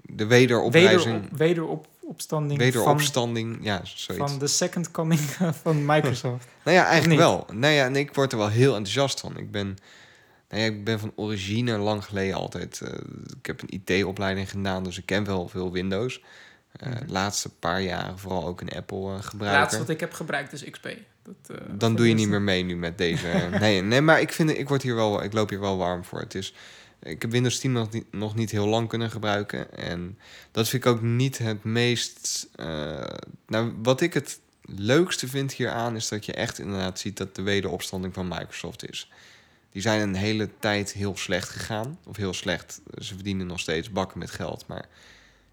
De 0.02 0.26
wederoprijzing, 0.26 1.28
wederop, 1.36 1.86
wederopstanding 2.58 3.54
van, 3.54 3.64
ja, 3.64 3.80
zoiets. 3.84 4.30
van 4.30 4.38
de 4.38 4.46
second 4.46 4.90
coming 4.90 5.20
van 5.62 5.84
Microsoft. 5.86 6.46
Nou 6.64 6.76
ja, 6.78 6.86
eigenlijk 6.86 7.20
wel. 7.20 7.46
Nou 7.52 7.72
ja, 7.72 7.84
en 7.84 7.96
ik 7.96 8.14
word 8.14 8.32
er 8.32 8.38
wel 8.38 8.48
heel 8.48 8.70
enthousiast 8.74 9.20
van. 9.20 9.36
Ik 9.38 9.50
ben, 9.50 9.76
nou 10.48 10.62
ja, 10.62 10.68
ik 10.68 10.84
ben 10.84 10.98
van 11.00 11.12
origine 11.16 11.76
lang 11.78 12.04
geleden 12.04 12.34
altijd. 12.34 12.80
eh, 12.80 12.92
ik 13.38 13.46
heb 13.46 13.62
een 13.62 13.80
IT-opleiding 13.84 14.50
gedaan, 14.50 14.84
dus 14.84 14.98
ik 14.98 15.06
ken 15.06 15.24
wel 15.24 15.48
veel 15.48 15.72
Windows. 15.72 16.20
Eh, 16.72 16.88
Mhm. 16.90 17.02
Laatste 17.06 17.48
paar 17.48 17.80
jaren 17.82 18.18
vooral 18.18 18.46
ook 18.46 18.60
een 18.60 18.70
Apple 18.72 19.08
eh, 19.08 19.14
Het 19.16 19.24
gebruiker. 19.24 19.60
laatste 19.60 19.78
wat 19.78 19.88
ik 19.88 20.00
heb 20.00 20.12
gebruikt 20.12 20.52
is 20.52 20.70
XP. 20.70 20.88
Dat, 21.22 21.58
eh, 21.58 21.66
Dan 21.72 21.94
doe 21.96 22.08
je 22.08 22.14
niet 22.14 22.28
meer 22.28 22.42
mee 22.42 22.62
nu 22.62 22.76
met 22.76 22.98
deze. 22.98 23.48
nee, 23.60 23.82
nee, 23.82 24.00
maar 24.00 24.20
ik 24.20 24.32
vind, 24.32 24.50
ik 24.58 24.68
word 24.68 24.82
hier 24.82 24.94
wel, 24.94 25.22
ik 25.22 25.32
loop 25.32 25.48
hier 25.48 25.60
wel 25.60 25.76
warm 25.76 26.04
voor. 26.04 26.20
Het 26.20 26.34
is, 26.34 26.54
ik 27.06 27.22
heb 27.22 27.30
Windows 27.30 27.58
10 27.58 27.72
nog 27.72 27.90
niet, 27.90 28.12
nog 28.12 28.34
niet 28.34 28.50
heel 28.50 28.66
lang 28.66 28.88
kunnen 28.88 29.10
gebruiken. 29.10 29.76
En 29.76 30.18
dat 30.50 30.68
vind 30.68 30.84
ik 30.84 30.90
ook 30.90 31.02
niet 31.02 31.38
het 31.38 31.64
meest. 31.64 32.48
eh, 32.54 33.04
nou, 33.46 33.72
wat 33.82 34.00
ik 34.00 34.14
het 34.14 34.40
leukste 34.62 35.28
vind 35.28 35.52
hieraan 35.52 35.96
is 35.96 36.08
dat 36.08 36.26
je 36.26 36.32
echt 36.32 36.58
inderdaad 36.58 36.98
ziet 36.98 37.16
dat 37.16 37.34
de 37.34 37.42
wederopstanding 37.42 38.14
van 38.14 38.28
Microsoft 38.28 38.88
is. 38.88 39.10
Die 39.70 39.82
zijn 39.82 40.00
een 40.00 40.14
hele 40.14 40.50
tijd 40.58 40.92
heel 40.92 41.16
slecht 41.16 41.48
gegaan. 41.48 41.98
Of 42.04 42.16
heel 42.16 42.32
slecht. 42.32 42.80
Ze 42.98 43.14
verdienen 43.14 43.46
nog 43.46 43.60
steeds 43.60 43.90
bakken 43.90 44.18
met 44.18 44.30
geld. 44.30 44.66
Maar 44.66 44.88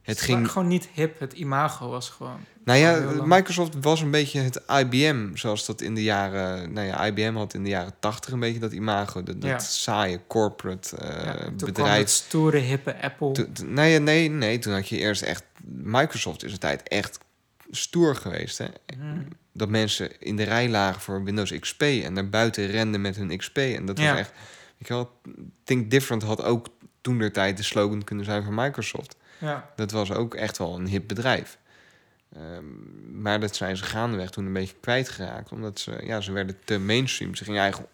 het 0.04 0.22
ging. 0.22 0.52
gewoon 0.52 0.68
niet 0.68 0.90
hip. 0.94 1.20
Het 1.20 1.34
imago 1.34 1.90
was 1.90 2.10
gewoon. 2.10 2.40
Nou 2.66 2.80
ja. 2.80 3.22
Microsoft 3.26 3.74
was 3.82 4.02
een 4.02 4.12
beetje 4.12 4.40
het 4.40 4.62
IBM, 4.68 5.36
zoals 5.36 5.66
dat 5.66 5.82
in 5.82 5.96
de 5.96 6.04
jaren... 6.04 6.74
Nou 6.74 6.88
ja, 6.88 7.06
IBM 7.06 7.34
had 7.36 7.54
in 7.54 7.64
de 7.64 7.70
jaren 7.70 7.94
tachtig 8.00 8.34
een 8.34 8.40
beetje 8.40 8.60
dat 8.60 8.72
imago. 8.72 9.24
Dat, 9.24 9.42
dat 9.42 9.50
Ja. 9.50 9.60
saaie 9.60 10.20
corporate 10.28 10.96
ja, 11.02 11.06
toen 11.34 11.34
kwam 11.34 11.52
het 11.56 11.66
bedrijf. 11.66 12.10
stoere, 12.10 12.58
hippe 12.58 13.02
Apple. 13.02 13.32
Toen- 13.32 13.74
nee, 13.74 14.00
nee, 14.00 14.30
nee, 14.30 14.60
toen 14.60 14.74
had 14.74 14.88
je 14.90 14.98
eerst 14.98 15.22
echt... 15.22 15.44
Microsoft 15.84 16.44
is 16.44 16.52
een 16.52 16.58
tijd 16.60 16.88
echt 16.88 17.20
stoer 17.72 18.16
geweest, 18.16 18.58
hè. 18.58 18.66
Hmm. 18.98 19.28
Dat 19.54 19.70
mensen 19.70 20.20
in 20.22 20.36
de 20.36 20.44
rij 20.44 20.70
lagen 20.70 21.02
voor 21.02 21.24
Windows 21.24 21.60
XP... 21.60 21.82
en 21.82 22.14
naar 22.14 22.30
buiten 22.30 22.66
renden 22.68 23.02
met 23.02 23.16
hun 23.16 23.38
XP. 23.38 23.58
En 23.58 23.86
dat 23.86 24.00
Ja. 24.00 24.10
was 24.12 24.20
echt... 24.20 24.32
Je 24.78 24.86
wel, 24.94 25.12
Think 25.64 25.92
Different 25.92 26.24
had 26.24 26.44
ook 26.44 26.68
toen 27.02 27.18
der 27.18 27.32
tijd 27.32 27.58
de 27.58 27.64
slogan 27.64 28.04
kunnen 28.04 28.26
zijn 28.26 28.44
van 28.44 28.56
Microsoft. 28.56 29.16
Ja. 29.44 29.70
Dat 29.76 29.92
was 29.92 30.12
ook 30.12 30.36
echt 30.36 30.58
wel 30.58 30.76
een 30.76 30.88
hip 30.88 31.08
bedrijf. 31.08 31.58
Ehm, 32.36 33.22
maar 33.22 33.40
dat 33.40 33.56
zijn 33.56 33.78
ze 33.78 33.84
gaandeweg 33.84 34.30
toen 34.30 34.46
een 34.46 34.54
beetje 34.54 34.76
kwijtgeraakt. 34.82 35.52
Omdat 35.52 35.80
ze, 35.80 36.00
ja, 36.04 36.22
ze 36.22 36.32
werden 36.32 36.58
te 36.64 36.80
mainstream. 36.80 37.36
Ze 37.36 37.44
gingen 37.44 37.62
eigen 37.62 37.86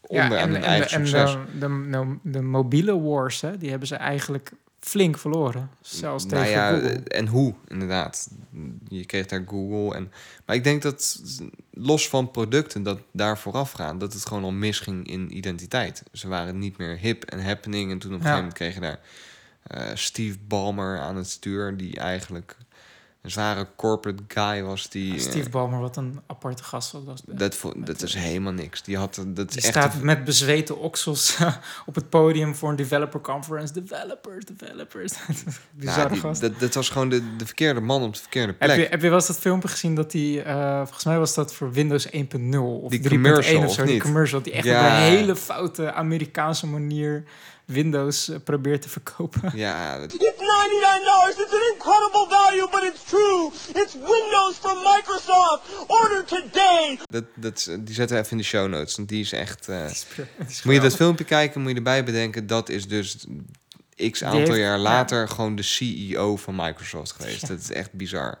onder 0.00 0.38
aan 0.38 0.50
hun 0.50 0.60
de, 0.60 0.66
eigen 0.66 1.00
en 1.00 1.06
succes. 1.06 1.32
de, 1.32 1.58
de, 1.58 1.88
de, 1.90 2.30
de 2.30 2.42
mobiele 2.42 3.00
wars, 3.00 3.40
hè, 3.40 3.58
die 3.58 3.70
hebben 3.70 3.88
ze 3.88 3.96
eigenlijk 3.96 4.52
flink 4.80 5.18
verloren. 5.18 5.70
Zelfs 5.80 6.26
tegen 6.26 6.38
nou 6.38 6.50
ja, 6.50 6.70
Google. 6.70 7.02
en 7.08 7.26
hoe, 7.26 7.54
inderdaad. 7.68 8.28
Je 8.88 9.04
kreeg 9.04 9.26
daar 9.26 9.44
Google. 9.46 9.96
En, 9.96 10.12
maar 10.46 10.56
ik 10.56 10.64
denk 10.64 10.82
dat, 10.82 11.22
los 11.70 12.08
van 12.08 12.30
producten 12.30 12.82
dat 12.82 13.00
daar 13.12 13.38
vooraf 13.38 13.72
gaan... 13.72 13.98
dat 13.98 14.12
het 14.12 14.26
gewoon 14.26 14.44
al 14.44 14.52
misging 14.52 15.08
in 15.08 15.36
identiteit. 15.36 16.02
Ze 16.12 16.28
waren 16.28 16.58
niet 16.58 16.76
meer 16.78 16.98
hip 16.98 17.24
en 17.24 17.44
happening. 17.44 17.90
En 17.90 17.98
toen 17.98 18.14
op 18.14 18.20
een 18.20 18.26
Ja. 18.26 18.32
gegeven 18.32 18.44
moment 18.44 18.54
kreeg 18.54 18.74
je 18.74 18.80
daar 18.80 19.00
eh, 19.66 19.82
Steve 19.94 20.36
Ballmer 20.48 20.98
aan 21.00 21.16
het 21.16 21.28
stuur... 21.30 21.76
die 21.76 21.96
eigenlijk 21.98 22.56
een 23.22 23.32
zware 23.32 23.66
corporate 23.76 24.22
guy 24.28 24.62
was. 24.62 24.88
Die, 24.88 25.14
eh, 25.14 25.20
Steve 25.20 25.50
Ballmer, 25.50 25.80
wat 25.80 25.96
een 25.96 26.20
aparte 26.26 26.62
gast 26.64 26.92
was. 26.92 27.02
dat. 27.04 27.38
Dat, 27.38 27.54
vo- 27.54 27.72
dat 27.76 28.02
is 28.02 28.14
helemaal 28.14 28.52
niks. 28.52 28.82
Die 28.82 28.96
had 28.96 29.14
dat 29.14 29.36
Die 29.36 29.46
is 29.46 29.54
echt. 29.64 29.66
staat 29.66 29.94
een- 29.94 30.04
met 30.04 30.24
bezweten 30.24 30.78
oksels 30.78 31.36
op 31.86 31.94
het 31.94 32.08
podium 32.08 32.54
voor 32.54 32.70
een 32.70 32.76
developer 32.76 33.20
conference. 33.20 33.72
Developers, 33.72 34.44
developers. 34.44 35.12
Bizarre 35.70 36.00
nou, 36.00 36.12
die- 36.12 36.20
gast. 36.20 36.40
dat, 36.40 36.60
dat 36.60 36.74
was 36.74 36.88
gewoon 36.88 37.08
de, 37.08 37.36
de 37.36 37.46
verkeerde 37.46 37.80
man 37.80 38.02
op 38.02 38.14
de 38.14 38.20
verkeerde 38.20 38.52
plek. 38.52 38.70
Heb 38.70 38.78
je, 38.78 38.86
heb 38.86 39.00
je 39.02 39.08
wel 39.08 39.16
eens 39.18 39.26
dat 39.26 39.38
filmpje 39.38 39.68
gezien 39.68 39.94
dat 39.94 40.10
die, 40.10 40.42
eh, 40.42 40.76
volgens 40.76 41.04
mij 41.04 41.18
was 41.18 41.34
dat 41.34 41.54
voor 41.54 41.72
Windows 41.72 42.06
1.0 42.06 42.58
of 42.82 42.90
Die 42.90 43.00
3.1 43.00 43.08
commercial, 43.08 43.64
of 43.64 43.72
zo, 43.72 43.82
of 43.82 43.88
die 43.88 44.00
commercial, 44.00 44.42
die 44.42 44.52
echt 44.52 44.64
Ja. 44.64 44.80
op 44.80 44.86
een 44.92 44.96
hele 45.02 45.36
foute 45.36 45.92
Amerikaanse 45.92 46.66
manier 46.66 47.24
Windows 47.66 48.28
eh, 48.28 48.36
probeert 48.44 48.82
te 48.82 48.88
verkopen. 48.88 49.52
Ja, 49.66 49.98
dat- 49.98 50.12
It's 50.12 50.20
$99. 50.22 51.40
It's 51.40 51.52
an 51.52 51.72
incredible 51.74 52.26
value, 52.28 52.68
but 52.70 52.82
it's 52.82 53.02
true. 53.04 53.50
It's 53.82 53.94
Windows 53.94 54.56
from 54.60 54.76
Microsoft. 54.78 55.62
Order 55.86 56.24
today. 56.24 56.98
dat, 57.06 57.24
dat, 57.34 57.64
die 57.80 57.94
zetten 57.94 58.16
we 58.16 58.22
even 58.22 58.32
in 58.32 58.38
de 58.38 58.44
show 58.44 58.68
notes. 58.68 58.96
Want 58.96 59.08
die 59.08 59.20
is 59.20 59.32
echt. 59.32 59.68
eh, 59.68 59.84
is 60.48 60.62
moet 60.62 60.74
je 60.74 60.80
dat 60.80 60.96
filmpje 60.96 61.24
kijken, 61.24 61.60
moet 61.60 61.70
je 61.70 61.76
erbij 61.76 62.04
bedenken. 62.04 62.46
Dat 62.46 62.68
is 62.68 62.88
dus 62.88 63.26
x 64.10 64.24
aantal 64.24 64.38
heeft- 64.40 64.50
jaar 64.56 64.76
ja. 64.76 64.82
later 64.82 65.28
gewoon 65.28 65.54
de 65.56 65.62
CEO 65.62 66.36
van 66.36 66.54
Microsoft 66.56 67.12
geweest. 67.12 67.48
Dat 67.48 67.58
is 67.58 67.72
echt 67.72 67.92
bizar. 67.92 68.38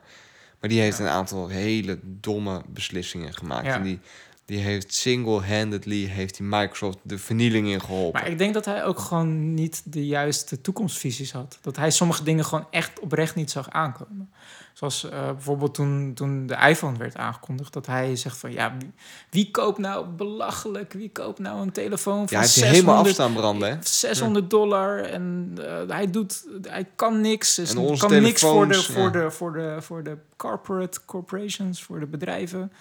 Maar 0.60 0.70
die 0.70 0.80
heeft 0.80 0.98
een 0.98 1.08
aantal 1.08 1.48
hele 1.48 1.98
domme 2.02 2.62
beslissingen 2.68 3.34
gemaakt. 3.34 3.66
Ja. 3.66 3.74
En 3.74 3.82
die, 3.82 4.00
die 4.46 4.58
heeft 4.58 4.94
single-handedly 4.94 6.04
heeft 6.04 6.36
die 6.36 6.46
Microsoft 6.46 6.98
de 7.02 7.18
vernieling 7.18 7.68
in 7.68 7.80
geholpen. 7.80 8.20
Maar 8.20 8.30
ik 8.30 8.38
denk 8.38 8.54
dat 8.54 8.64
hij 8.64 8.84
ook 8.84 8.98
gewoon 8.98 9.54
niet 9.54 9.82
de 9.84 10.06
juiste 10.06 10.60
toekomstvisies 10.60 11.32
had. 11.32 11.58
Dat 11.60 11.76
hij 11.76 11.90
sommige 11.90 12.22
dingen 12.22 12.44
gewoon 12.44 12.66
echt 12.70 13.00
oprecht 13.00 13.34
niet 13.34 13.50
zag 13.50 13.70
aankomen. 13.70 14.30
Zoals 14.72 15.08
eh, 15.08 15.26
bijvoorbeeld 15.26 15.74
toen, 15.74 16.12
toen 16.14 16.46
de 16.46 16.56
iPhone 16.68 16.98
werd 16.98 17.16
aangekondigd. 17.16 17.72
Dat 17.72 17.86
hij 17.86 18.16
zegt 18.16 18.38
van 18.38 18.52
ja, 18.52 18.76
wie, 18.78 18.92
wie 19.30 19.50
koopt 19.50 19.78
nou 19.78 20.06
belachelijk? 20.06 20.92
Wie 20.92 21.10
koopt 21.10 21.38
nou 21.38 21.60
een 21.60 21.72
telefoon 21.72 22.20
ja, 22.20 22.26
van 22.26 22.36
hij 22.36 22.40
heeft 22.40 22.52
600, 22.52 22.84
helemaal 22.84 23.04
afstaan 23.04 23.32
branden, 23.32 23.68
hè? 23.68 23.76
600 23.80 24.50
dollar 24.50 24.98
en 24.98 25.52
eh, 25.58 25.88
hij 25.88 26.10
doet, 26.10 26.44
hij 26.62 26.86
kan 26.96 27.20
niks. 27.20 27.54
Dus 27.54 27.70
En 27.70 27.78
onze 27.78 28.06
kan 28.06 28.22
niks 28.22 28.40
voor 28.40 28.68
de, 28.68 28.82
voor, 28.82 29.04
ja. 29.04 29.10
de, 29.10 29.30
voor, 29.30 29.52
de, 29.52 29.76
voor 29.82 30.02
de 30.02 30.16
corporate 30.36 31.00
corporations, 31.04 31.82
voor 31.82 32.00
de 32.00 32.06
bedrijven. 32.06 32.72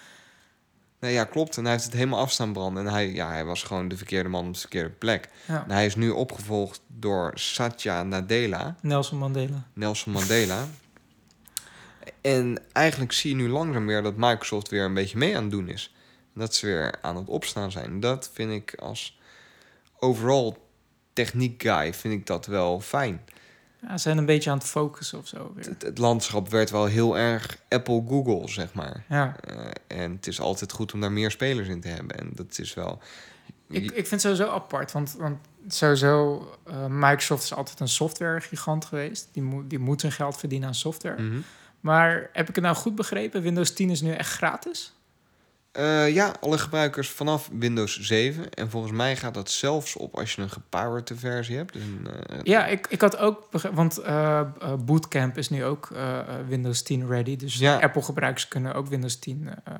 Nee, 1.05 1.13
ja, 1.13 1.23
klopt. 1.23 1.57
En 1.57 1.63
hij 1.63 1.71
heeft 1.71 1.83
het 1.83 1.93
helemaal 1.93 2.19
afstaan 2.19 2.53
branden. 2.53 2.85
En 2.85 2.91
hij, 2.91 3.13
ja, 3.13 3.29
hij 3.29 3.45
was 3.45 3.63
gewoon 3.63 3.87
de 3.87 3.97
verkeerde 3.97 4.29
man 4.29 4.47
op 4.47 4.53
de 4.53 4.59
verkeerde 4.59 4.89
plek. 4.89 5.29
Ja. 5.47 5.63
En 5.63 5.71
hij 5.71 5.85
is 5.85 5.95
nu 5.95 6.09
opgevolgd 6.09 6.81
door 6.87 7.31
Satya 7.35 8.03
Nadella, 8.03 8.75
Nelson 8.81 9.17
Mandela. 9.17 9.67
Nelson 9.73 10.11
Mandela. 10.13 10.67
en 12.21 12.59
eigenlijk 12.71 13.11
zie 13.11 13.29
je 13.29 13.35
nu 13.35 13.49
langzaam 13.49 13.87
weer 13.87 14.03
dat 14.03 14.15
Microsoft 14.15 14.69
weer 14.69 14.83
een 14.83 14.93
beetje 14.93 15.17
mee 15.17 15.35
aan 15.35 15.41
het 15.41 15.51
doen 15.51 15.69
is. 15.69 15.93
Dat 16.33 16.55
ze 16.55 16.65
weer 16.65 16.95
aan 17.01 17.15
het 17.15 17.27
opstaan 17.27 17.71
zijn. 17.71 17.99
Dat 17.99 18.29
vind 18.33 18.51
ik 18.51 18.75
als 18.79 19.19
overal 19.99 20.57
techniek 21.13 21.61
guy, 21.61 21.93
vind 21.93 22.13
ik 22.13 22.25
dat 22.25 22.45
wel 22.45 22.79
fijn. 22.81 23.21
Ja, 23.87 23.91
ze 23.91 23.97
zijn 23.97 24.17
een 24.17 24.25
beetje 24.25 24.49
aan 24.49 24.57
het 24.57 24.67
focussen 24.67 25.19
of 25.19 25.27
zo 25.27 25.51
weer. 25.55 25.65
Het, 25.65 25.81
het 25.81 25.97
landschap 25.97 26.49
werd 26.49 26.69
wel 26.69 26.85
heel 26.85 27.17
erg 27.17 27.57
Apple-Google, 27.69 28.49
zeg 28.49 28.73
maar. 28.73 29.03
Ja. 29.09 29.35
Eh, 29.39 29.65
en 29.87 30.11
het 30.11 30.27
is 30.27 30.39
altijd 30.39 30.71
goed 30.71 30.93
om 30.93 31.01
daar 31.01 31.11
meer 31.11 31.31
spelers 31.31 31.67
in 31.67 31.81
te 31.81 31.87
hebben. 31.87 32.17
En 32.17 32.31
dat 32.33 32.59
is 32.59 32.73
wel... 32.73 33.01
Ik, 33.67 33.83
ik 33.83 34.07
vind 34.07 34.09
het 34.09 34.21
sowieso 34.21 34.49
apart, 34.49 34.91
want, 34.91 35.15
want 35.17 35.37
sowieso, 35.67 36.47
eh, 36.63 36.85
Microsoft 36.89 37.43
is 37.43 37.53
altijd 37.53 37.79
een 37.79 37.87
softwaregigant 37.87 38.85
geweest. 38.85 39.29
Die, 39.31 39.43
moet 39.43 39.69
die 39.69 39.79
moet 39.79 40.01
zijn 40.01 40.11
geld 40.11 40.37
verdienen 40.37 40.67
aan 40.67 40.75
software. 40.75 41.21
Mhm. 41.21 41.39
Maar 41.79 42.29
heb 42.33 42.49
ik 42.49 42.55
het 42.55 42.63
nou 42.63 42.75
goed 42.75 42.95
begrepen? 42.95 43.41
Windows 43.41 43.73
10 43.73 43.89
is 43.89 44.01
nu 44.01 44.11
echt 44.11 44.31
gratis? 44.31 44.93
Eh, 45.75 46.13
ja, 46.13 46.33
alle 46.39 46.57
gebruikers 46.57 47.09
vanaf 47.09 47.49
Windows 47.53 47.99
7. 47.99 48.49
En 48.53 48.69
volgens 48.69 48.93
mij 48.93 49.15
gaat 49.15 49.33
dat 49.33 49.49
zelfs 49.49 49.95
op 49.95 50.15
als 50.17 50.35
je 50.35 50.41
een 50.41 50.49
gepowered 50.49 51.11
versie 51.15 51.55
hebt. 51.55 51.73
Dus 51.73 51.83
een, 51.83 52.07
eh, 52.29 52.39
Ja, 52.43 52.65
ik, 52.65 52.87
ik 52.89 53.01
had 53.01 53.17
ook... 53.17 53.49
Want 53.73 53.97
eh, 53.97 54.41
Bootcamp 54.85 55.37
is 55.37 55.49
nu 55.49 55.63
ook 55.63 55.89
Windows 56.47 56.81
10 56.81 57.07
ready. 57.07 57.35
Dus 57.35 57.57
Ja. 57.57 57.79
Apple-gebruikers 57.79 58.47
kunnen 58.47 58.73
ook 58.73 58.87
Windows 58.87 59.15
10 59.15 59.49
eh, 59.63 59.73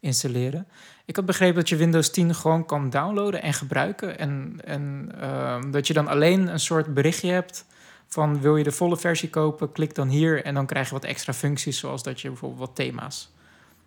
installeren. 0.00 0.66
Ik 1.04 1.16
had 1.16 1.26
begrepen 1.26 1.54
dat 1.54 1.68
je 1.68 1.76
Windows 1.76 2.10
10 2.10 2.34
gewoon 2.34 2.66
kan 2.66 2.90
downloaden 2.90 3.42
en 3.42 3.54
gebruiken. 3.54 4.18
En, 4.18 4.60
en 4.64 5.12
ehm, 5.20 5.70
dat 5.70 5.86
je 5.86 5.92
dan 5.92 6.08
alleen 6.08 6.48
een 6.48 6.60
soort 6.60 6.94
berichtje 6.94 7.30
hebt 7.30 7.64
van... 8.06 8.40
wil 8.40 8.56
je 8.56 8.64
de 8.64 8.72
volle 8.72 8.96
versie 8.96 9.30
kopen, 9.30 9.72
klik 9.72 9.94
dan 9.94 10.08
hier... 10.08 10.44
en 10.44 10.54
dan 10.54 10.66
krijg 10.66 10.86
je 10.86 10.94
wat 10.94 11.04
extra 11.04 11.32
functies, 11.32 11.78
zoals 11.78 12.02
dat 12.02 12.20
je 12.20 12.28
bijvoorbeeld 12.28 12.60
wat 12.60 12.76
thema's... 12.76 13.32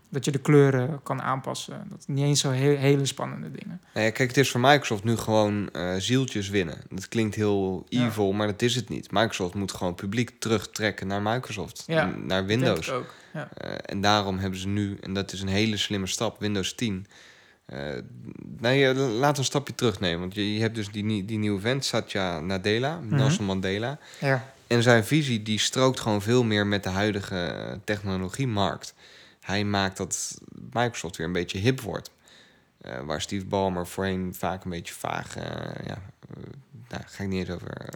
dat 0.09 0.25
je 0.25 0.31
de 0.31 0.37
kleuren 0.39 0.99
kan 1.03 1.21
aanpassen. 1.21 1.87
Dat 1.89 2.05
niet 2.07 2.23
eens 2.23 2.39
zo 2.39 2.49
he- 2.51 2.75
hele 2.75 3.05
spannende 3.05 3.51
dingen. 3.51 3.81
Nou 3.93 4.05
ja, 4.05 4.11
kijk, 4.11 4.27
het 4.29 4.37
is 4.37 4.51
voor 4.51 4.59
Microsoft 4.59 5.03
nu 5.03 5.15
gewoon 5.17 5.69
eh, 5.71 5.95
zieltjes 5.97 6.49
winnen. 6.49 6.77
Dat 6.89 7.07
klinkt 7.07 7.35
heel 7.35 7.85
Ja. 7.89 8.05
evil, 8.05 8.31
maar 8.31 8.47
dat 8.47 8.61
is 8.61 8.75
het 8.75 8.89
niet. 8.89 9.11
Microsoft 9.11 9.53
moet 9.53 9.71
gewoon 9.71 9.95
publiek 9.95 10.31
terugtrekken 10.39 11.07
naar 11.07 11.21
Microsoft, 11.21 11.83
Ja, 11.87 12.05
naar 12.05 12.45
Windows. 12.45 12.91
ook. 12.91 13.13
Ja. 13.33 13.49
Eh, 13.53 13.71
en 13.85 14.01
daarom 14.01 14.37
hebben 14.37 14.59
ze 14.59 14.67
nu, 14.67 14.97
en 15.01 15.13
dat 15.13 15.31
is 15.33 15.41
een 15.41 15.47
hele 15.47 15.77
slimme 15.77 16.07
stap, 16.07 16.39
Windows 16.39 16.73
10. 16.75 17.07
Eh 17.65 17.79
nee, 18.59 18.87
eh, 18.89 18.95
laat 19.19 19.37
een 19.37 19.43
stapje 19.43 19.75
terugnemen. 19.75 20.19
Want 20.19 20.35
je, 20.35 20.53
je 20.53 20.61
hebt 20.61 20.75
dus 20.75 20.91
die, 20.91 21.25
die 21.25 21.37
nieuwe 21.37 21.59
vent, 21.61 21.85
Satya 21.85 22.39
Nadella, 22.39 22.99
Nelson 23.03 23.45
Mandela. 23.45 23.99
ja. 24.19 24.55
En 24.67 24.83
zijn 24.83 25.05
visie 25.05 25.43
die 25.43 25.59
strookt 25.59 25.99
gewoon 25.99 26.21
veel 26.21 26.43
meer 26.43 26.67
met 26.67 26.83
de 26.83 26.89
huidige 26.89 27.79
technologiemarkt. 27.83 28.93
Hij 29.47 29.63
maakt 29.63 29.97
dat 29.97 30.37
Microsoft 30.71 31.17
weer 31.17 31.25
een 31.27 31.33
beetje 31.33 31.57
hip 31.57 31.81
wordt. 31.81 32.11
Eh, 32.81 32.99
waar 32.99 33.21
Steve 33.21 33.45
Ballmer 33.45 33.87
voorheen 33.87 34.35
vaak 34.37 34.63
een 34.63 34.69
beetje 34.69 34.93
vaag... 34.93 35.37
eh, 35.37 35.85
ja, 35.85 35.97
daar 36.87 37.05
ga 37.07 37.23
ik 37.23 37.29
niet 37.29 37.39
eens 37.39 37.49
over... 37.49 37.67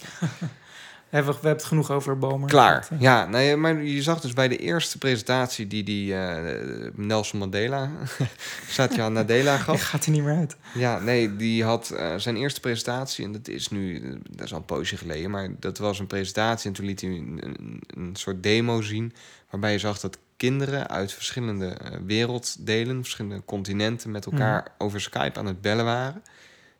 Hebben 1.09 1.33
we, 1.33 1.39
hebben 1.39 1.59
het 1.61 1.63
genoeg 1.63 1.91
over 1.91 2.17
Bomer. 2.17 2.49
Klaar. 2.49 2.87
Ja, 2.99 3.25
nee, 3.25 3.55
maar 3.55 3.83
je 3.83 4.01
zag 4.01 4.21
dus 4.21 4.33
bij 4.33 4.47
de 4.47 4.57
eerste 4.57 4.97
presentatie 4.97 5.67
die 5.67 5.83
die 5.83 6.15
eh, 6.15 6.91
Nelson 6.95 7.39
Mandela, 7.39 7.91
Satya 8.67 9.09
Nadella 9.09 9.51
Hij 9.51 9.59
gaf. 9.59 9.81
gaat 9.81 10.05
er 10.05 10.11
niet 10.11 10.23
meer 10.23 10.35
uit. 10.35 10.55
Ja, 10.73 10.99
nee, 10.99 11.35
die 11.35 11.63
had 11.63 11.95
zijn 12.17 12.35
eerste 12.35 12.59
presentatie 12.59 13.25
en 13.25 13.31
dat 13.31 13.47
is 13.47 13.69
nu, 13.69 14.01
dat 14.29 14.45
is 14.45 14.51
al 14.51 14.57
een 14.57 14.65
poosje 14.65 14.97
geleden, 14.97 15.31
maar 15.31 15.49
dat 15.59 15.77
was 15.77 15.99
een 15.99 16.07
presentatie 16.07 16.69
en 16.69 16.75
toen 16.75 16.85
liet 16.85 17.01
hij 17.01 17.09
een, 17.09 17.39
een, 17.43 17.81
een 17.87 18.15
soort 18.15 18.43
demo 18.43 18.81
zien 18.81 19.13
waarbij 19.49 19.71
je 19.71 19.79
zag 19.79 19.99
dat 19.99 20.17
kinderen 20.41 20.87
uit 20.87 21.13
verschillende 21.13 21.67
eh, 21.67 21.97
werelddelen, 22.05 23.01
verschillende 23.01 23.45
continenten 23.45 24.11
met 24.11 24.25
elkaar 24.25 24.73
over 24.77 25.01
Skype 25.01 25.39
aan 25.39 25.45
het 25.45 25.61
bellen 25.61 25.85
waren. 25.85 26.23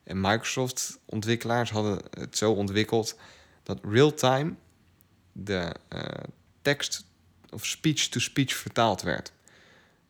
En 0.03 0.22
Microsoft-ontwikkelaars 0.22 1.72
hadden 1.72 2.01
het 2.09 2.38
zo 2.38 2.51
ontwikkeld 2.51 3.20
dat 3.64 3.80
real-time 3.84 4.53
de 5.32 5.76
eh, 5.88 6.01
tekst 6.62 7.05
of 7.49 7.66
speech-to-speech 7.66 8.53
vertaald 8.53 9.01
werd. 9.01 9.32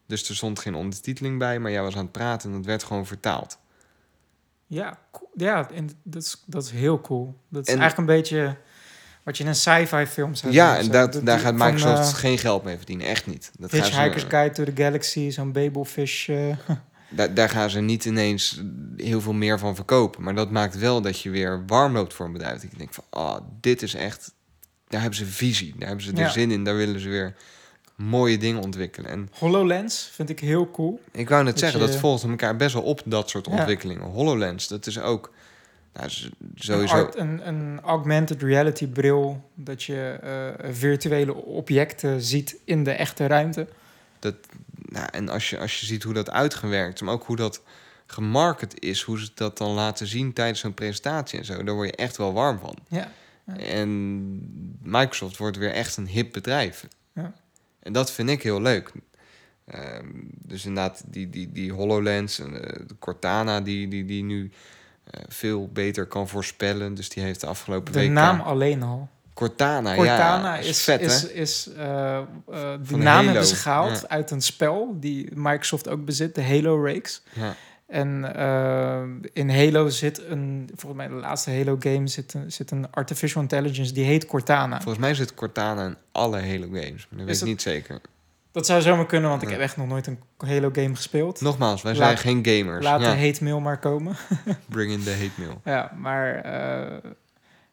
Dus 0.06 0.30
er 0.30 0.36
stond 0.36 0.60
geen 0.60 0.76
ondertiteling 0.76 1.40
bij, 1.40 1.60
maar 1.60 1.72
jij 1.72 1.82
was 1.82 1.96
aan 1.96 2.04
het 2.04 2.12
praten 2.12 2.50
en 2.50 2.56
het 2.56 2.66
werd 2.66 2.84
gewoon 2.84 3.06
vertaald. 3.06 3.58
Ja, 4.68 5.00
ja 5.34 5.72
en 5.72 5.90
dat, 6.04 6.22
is, 6.22 6.44
dat 6.46 6.64
is 6.64 6.72
heel 6.72 7.02
cool. 7.02 7.36
Dat 7.50 7.68
is 7.68 7.74
En- 7.74 7.80
eigenlijk 7.80 8.10
een 8.10 8.16
beetje 8.16 8.58
wat 9.24 9.38
je 9.38 9.44
in 9.44 9.50
een 9.50 9.56
sci-fi 9.56 10.06
film 10.06 10.36
zou 10.36 10.54
Ja, 10.54 10.78
en 10.78 10.92
dat, 10.92 11.14
dat- 11.14 11.26
daar 11.26 11.40
gaat 11.40 11.54
Microsoft 11.54 12.12
eh, 12.12 12.14
geen 12.20 12.38
geld 12.38 12.64
mee 12.64 12.78
verdienen. 12.78 13.08
Echt 13.08 13.28
niet. 13.28 13.52
Dat 13.60 13.72
gaan 13.72 13.80
Hitchhiker's 13.82 14.22
ze, 14.22 14.30
Guide 14.30 14.54
to 14.56 14.64
the 14.64 14.82
Galaxy, 14.84 15.30
zo'n 15.30 15.52
Babelfish. 15.52 16.30
eh, 16.30 16.56
daar, 17.10 17.34
daar 17.34 17.50
gaan 17.50 17.70
ze 17.70 17.80
niet 17.80 18.06
ineens 18.06 18.62
heel 18.98 19.22
veel 19.22 19.34
meer 19.34 19.60
van 19.60 19.76
verkopen. 19.76 20.24
Maar 20.24 20.36
dat 20.36 20.52
maakt 20.52 20.78
wel 20.78 21.02
dat 21.02 21.20
je 21.22 21.30
weer 21.30 21.64
warm 21.68 21.94
loopt 21.94 22.14
voor 22.14 22.26
een 22.26 22.32
bedrijf. 22.32 22.62
Dat 22.62 22.72
je 22.72 22.78
denkt 22.78 22.96
van, 22.96 23.04
ah, 23.10 23.38
dit 23.62 23.82
is 23.82 23.94
echt... 23.94 24.34
Daar 24.88 25.02
hebben 25.02 25.20
ze 25.20 25.26
visie. 25.26 25.74
Daar 25.78 25.88
hebben 25.88 26.06
ze 26.06 26.12
er 26.12 26.20
Ja. 26.20 26.30
zin 26.30 26.52
in. 26.52 26.64
Daar 26.64 26.76
willen 26.76 27.00
ze 27.00 27.10
weer 27.10 27.36
mooie 27.96 28.38
dingen 28.38 28.62
ontwikkelen. 28.64 29.10
En 29.12 29.30
HoloLens 29.40 30.10
vind 30.14 30.30
ik 30.30 30.40
heel 30.40 30.72
cool. 30.72 31.02
ik 31.12 31.30
wou 31.30 31.44
net 31.44 31.52
Dat 31.52 31.62
zeggen, 31.62 31.80
je- 31.80 31.86
dat 31.88 31.96
volgt 31.96 32.24
elkaar 32.24 32.56
best 32.56 32.74
wel 32.74 32.84
op, 32.84 33.02
dat 33.06 33.30
soort 33.30 33.46
Ja. 33.46 33.52
ontwikkelingen. 33.52 34.04
HoloLens, 34.04 34.68
dat 34.68 34.86
is 34.88 35.00
ook... 35.00 35.32
Nou, 35.94 36.10
Een, 36.10 36.52
sowieso... 36.56 36.94
art- 36.94 37.16
een, 37.16 37.48
een 37.48 37.80
augmented 37.82 38.42
reality 38.42 38.88
bril, 38.88 39.50
dat 39.56 39.84
je 39.84 40.20
eh, 40.22 40.70
virtuele 40.74 41.36
objecten 41.36 42.22
ziet 42.22 42.56
in 42.66 42.84
de 42.84 42.92
echte 42.92 43.28
ruimte. 43.28 43.68
Dat, 44.20 44.36
nou, 44.86 45.08
en 45.12 45.30
als 45.30 45.50
je, 45.50 45.60
als 45.60 45.80
je 45.80 45.86
ziet 45.86 46.04
hoe 46.04 46.14
dat 46.14 46.30
uitgewerkt, 46.30 47.02
maar 47.02 47.14
ook 47.14 47.24
hoe 47.26 47.36
dat 47.36 47.62
gemarket 48.06 48.80
is, 48.80 49.02
hoe 49.02 49.20
ze 49.20 49.32
dat 49.34 49.58
dan 49.58 49.72
laten 49.72 50.08
zien 50.08 50.34
tijdens 50.34 50.60
zo'n 50.60 50.74
presentatie 50.74 51.40
en 51.40 51.46
zo, 51.46 51.64
daar 51.64 51.76
word 51.76 51.90
je 51.90 51.96
echt 51.96 52.18
wel 52.18 52.34
warm 52.34 52.60
van. 52.60 52.76
Ja. 52.88 53.12
En 53.58 54.80
Microsoft 54.82 55.38
wordt 55.38 55.58
weer 55.58 55.72
echt 55.72 55.98
een 55.98 56.08
hip 56.08 56.34
bedrijf. 56.34 56.88
Ja. 57.14 57.34
En 57.80 57.94
dat 57.94 58.12
vind 58.12 58.30
ik 58.30 58.44
heel 58.44 58.62
leuk. 58.62 58.92
Ehm, 59.66 60.08
dus 60.24 60.66
inderdaad, 60.66 61.04
die, 61.06 61.30
die, 61.30 61.52
die 61.52 61.72
HoloLens 61.74 62.40
en 62.40 62.52
de 62.88 62.96
Cortana, 63.00 63.62
die, 63.62 63.88
die, 63.88 64.06
die 64.06 64.24
nu 64.24 64.52
veel 65.28 65.70
beter 65.74 66.06
kan 66.06 66.28
voorspellen. 66.28 66.94
Dus 66.94 67.10
die 67.10 67.24
heeft 67.24 67.42
de 67.42 67.48
afgelopen 67.48 67.94
De 67.94 68.00
week. 68.00 68.10
naam 68.10 68.40
alleen 68.40 68.84
al. 68.84 69.10
Cortana, 69.34 69.96
Cortana 69.96 70.54
ja, 70.54 70.60
is, 70.60 70.68
is, 70.68 70.84
vet, 70.84 71.02
is, 71.02 71.26
is, 71.26 71.70
eh, 71.78 72.18
eh, 72.18 72.26
die 72.88 72.98
naam 72.98 73.26
hebben 73.26 73.46
ze 73.46 73.56
gehaald 73.56 74.02
ja. 74.02 74.08
uit 74.08 74.32
een 74.32 74.42
spel 74.42 74.96
die 75.00 75.30
Microsoft 75.34 75.90
ook 75.90 76.06
bezit, 76.06 76.36
de 76.36 76.44
Halo 76.44 76.86
Rakes. 76.86 77.22
Ja. 77.34 77.56
En 77.88 78.36
eh, 78.36 79.02
in 79.34 79.50
Halo 79.50 79.90
zit 79.90 80.22
een, 80.28 80.70
volgens 80.76 81.02
mij 81.02 81.08
de 81.08 81.22
laatste 81.22 81.52
Halo 81.52 81.76
game 81.80 82.08
zit 82.08 82.34
een, 82.34 82.52
zit 82.52 82.72
een 82.72 82.92
artificial 82.92 83.42
intelligence 83.42 83.94
die 83.94 84.06
heet 84.06 84.26
Cortana. 84.26 84.76
Volgens 84.76 85.04
mij 85.04 85.14
zit 85.14 85.34
Cortana 85.34 85.86
in 85.86 85.96
alle 86.12 86.40
Halo 86.40 86.68
games, 86.68 87.08
maar 87.10 87.18
dat 87.18 87.26
weet 87.26 87.30
Is 87.30 87.42
ik 87.42 87.48
niet 87.48 87.62
zeker. 87.62 88.02
Dat 88.52 88.66
zou 88.66 88.82
zomaar 88.82 89.06
kunnen, 89.06 89.30
want 89.30 89.42
ik 89.42 89.50
heb 89.50 89.60
echt 89.60 89.78
nog 89.78 89.88
nooit 89.88 90.08
een 90.08 90.20
Halo 90.38 90.70
game 90.74 90.96
gespeeld. 90.96 91.42
Nogmaals, 91.42 91.82
wij 91.82 91.96
Laat- 91.96 92.20
zijn 92.20 92.44
geen 92.44 92.60
gamers. 92.60 92.84
Laat 92.86 93.02
ja, 93.02 93.14
de 93.14 93.20
hate 93.26 93.44
mail 93.44 93.60
maar 93.60 93.80
komen. 93.80 94.16
Bring 94.70 94.92
in 94.92 95.04
the 95.04 95.12
hate 95.12 95.32
mail. 95.36 95.62
Ja, 95.66 95.92
maar, 95.98 96.36
eh, 96.36 97.12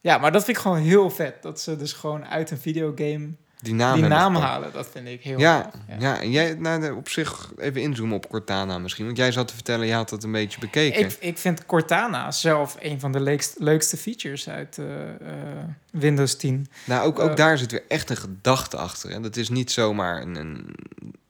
ja, 0.00 0.18
maar 0.18 0.32
dat 0.32 0.44
vind 0.44 0.56
ik 0.56 0.62
gewoon 0.62 0.78
heel 0.78 1.10
vet. 1.10 1.42
Dat 1.42 1.60
ze 1.60 1.76
dus 1.76 1.92
gewoon 1.92 2.24
uit 2.26 2.50
een 2.50 2.58
videogame 2.58 3.28
Die 3.62 3.74
naam, 3.74 4.00
die 4.00 4.10
halen. 4.40 4.72
Dat 4.72 4.88
vind 4.92 5.08
ik 5.08 5.22
heel 5.22 5.38
Ja, 5.38 5.70
ja. 5.98 6.20
en 6.20 6.30
jij, 6.30 6.54
nou, 6.54 6.96
op 6.96 7.08
zich 7.08 7.52
even 7.56 7.80
inzoomen 7.80 8.16
op 8.16 8.28
Cortana 8.28 8.78
misschien. 8.78 9.04
Want 9.04 9.16
jij 9.16 9.32
zat 9.32 9.48
te 9.48 9.54
vertellen, 9.54 9.86
je 9.86 9.92
had 9.92 10.08
dat 10.08 10.24
een 10.24 10.32
beetje 10.32 10.60
bekeken. 10.60 11.00
Ik, 11.00 11.16
ik 11.20 11.38
vind 11.38 11.66
Cortana 11.66 12.30
zelf 12.30 12.76
een 12.80 13.00
van 13.00 13.12
de 13.12 13.20
leukst, 13.20 13.54
leukste 13.58 13.96
features 13.96 14.48
uit 14.48 14.78
eh, 14.78 15.08
eh, 15.08 15.64
Windows 15.90 16.36
10. 16.36 16.66
nou, 16.84 17.06
ook, 17.06 17.18
ook 17.18 17.30
eh, 17.30 17.36
daar 17.36 17.58
zit 17.58 17.70
weer 17.70 17.84
echt 17.88 18.10
een 18.10 18.16
gedachte 18.16 18.76
achter. 18.76 19.10
En 19.10 19.22
dat 19.22 19.36
is 19.36 19.48
niet 19.48 19.70
zomaar 19.70 20.22
een, 20.22 20.36
een, 20.36 20.74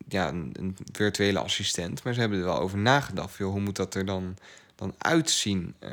ja, 0.08 0.28
een, 0.28 0.50
een 0.52 0.76
virtuele 0.92 1.38
assistent. 1.38 2.04
Maar 2.04 2.14
ze 2.14 2.20
hebben 2.20 2.38
er 2.38 2.44
wel 2.44 2.60
over 2.60 2.78
nagedacht. 2.78 3.36
Joh, 3.36 3.50
hoe 3.50 3.60
moet 3.60 3.76
dat 3.76 3.94
er 3.94 4.06
dan, 4.06 4.36
dan 4.78 4.94
uitzien? 4.98 5.74
Eh, 5.78 5.90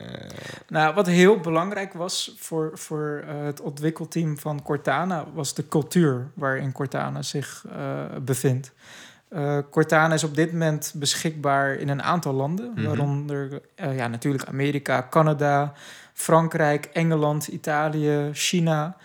Nou, 0.67 0.93
wat 0.93 1.07
heel 1.07 1.39
belangrijk 1.39 1.93
was 1.93 2.35
voor, 2.37 2.71
voor 2.73 3.23
eh, 3.27 3.43
het 3.43 3.61
ontwikkelteam 3.61 4.37
van 4.37 4.61
Cortana... 4.61 5.25
was 5.33 5.53
de 5.53 5.67
cultuur 5.67 6.31
waarin 6.33 6.71
Cortana 6.71 7.21
zich 7.21 7.65
eh, 7.71 8.03
bevindt. 8.21 8.73
Cortana 9.69 10.13
is 10.13 10.23
op 10.23 10.35
dit 10.35 10.51
moment 10.51 10.93
beschikbaar 10.95 11.73
in 11.73 11.89
een 11.89 12.03
aantal 12.03 12.33
landen... 12.33 12.71
Mhm. 12.71 12.85
waaronder 12.85 13.61
ja, 13.75 14.07
natuurlijk 14.07 14.45
Amerika, 14.45 15.07
Canada, 15.09 15.73
Frankrijk, 16.13 16.85
Engeland, 16.85 17.47
Italië, 17.47 18.29
China... 18.33 18.97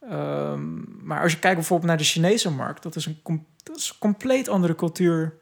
Ehm, 0.00 1.06
maar 1.06 1.22
als 1.22 1.32
je 1.32 1.38
kijkt 1.38 1.56
bijvoorbeeld 1.56 1.88
naar 1.88 1.98
de 1.98 2.04
Chinese 2.04 2.50
markt... 2.50 2.82
dat 2.82 2.96
is 2.96 3.06
een, 3.06 3.20
com- 3.22 3.46
dat 3.62 3.76
is 3.76 3.88
een 3.88 3.98
compleet 3.98 4.48
andere 4.48 4.74
cultuur 4.74 5.34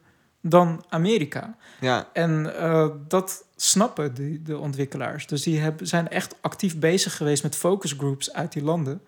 dan 0.49 0.83
Amerika. 0.89 1.55
ja, 1.79 2.07
En 2.13 2.57
eh, 2.59 2.87
dat 3.07 3.45
snappen 3.55 4.13
die, 4.13 4.41
de 4.41 4.57
ontwikkelaars. 4.57 5.27
Dus 5.27 5.43
die 5.43 5.59
hebben, 5.59 5.87
zijn 5.87 6.09
echt 6.09 6.35
actief 6.41 6.79
bezig 6.79 7.17
geweest 7.17 7.43
met 7.43 7.55
focusgroups 7.55 8.33
uit 8.33 8.51
die 8.51 8.63
landen. 8.63 9.01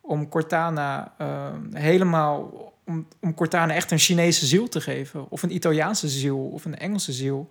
Om 0.00 0.28
Cortana 0.28 1.14
eh, 1.18 1.52
helemaal. 1.72 2.68
Om, 2.84 3.06
om 3.20 3.34
Cortana 3.34 3.74
echt 3.74 3.90
een 3.90 3.98
Chinese 3.98 4.46
ziel 4.46 4.68
te 4.68 4.80
geven. 4.80 5.30
Of 5.30 5.42
een 5.42 5.54
Italiaanse 5.54 6.08
ziel. 6.08 6.38
Of 6.38 6.64
een 6.64 6.78
Engelse 6.78 7.12
ziel. 7.12 7.48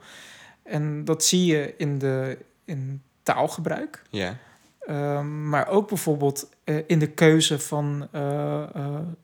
En 0.63 1.05
dat 1.05 1.23
zie 1.23 1.45
je 1.45 1.73
in, 1.77 1.97
de, 1.97 2.37
in 2.65 3.01
taalgebruik. 3.23 4.03
ja. 4.09 4.37
Ehm, 4.79 5.49
maar 5.49 5.67
ook 5.67 5.87
bijvoorbeeld 5.87 6.49
eh, 6.63 6.75
in 6.87 6.99
de 6.99 7.07
keuze 7.07 7.59
van 7.59 8.07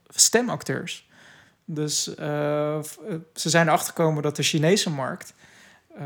stemacteurs. 0.08 1.05
Dus 1.66 2.16
eh, 2.16 2.76
eh, 2.78 2.84
ze 3.34 3.50
zijn 3.50 3.68
erachter 3.68 3.88
gekomen 3.88 4.24
dat 4.24 4.36
de 4.36 4.44
Chinese 4.44 4.90
markt 4.90 5.34
eh, 5.98 6.06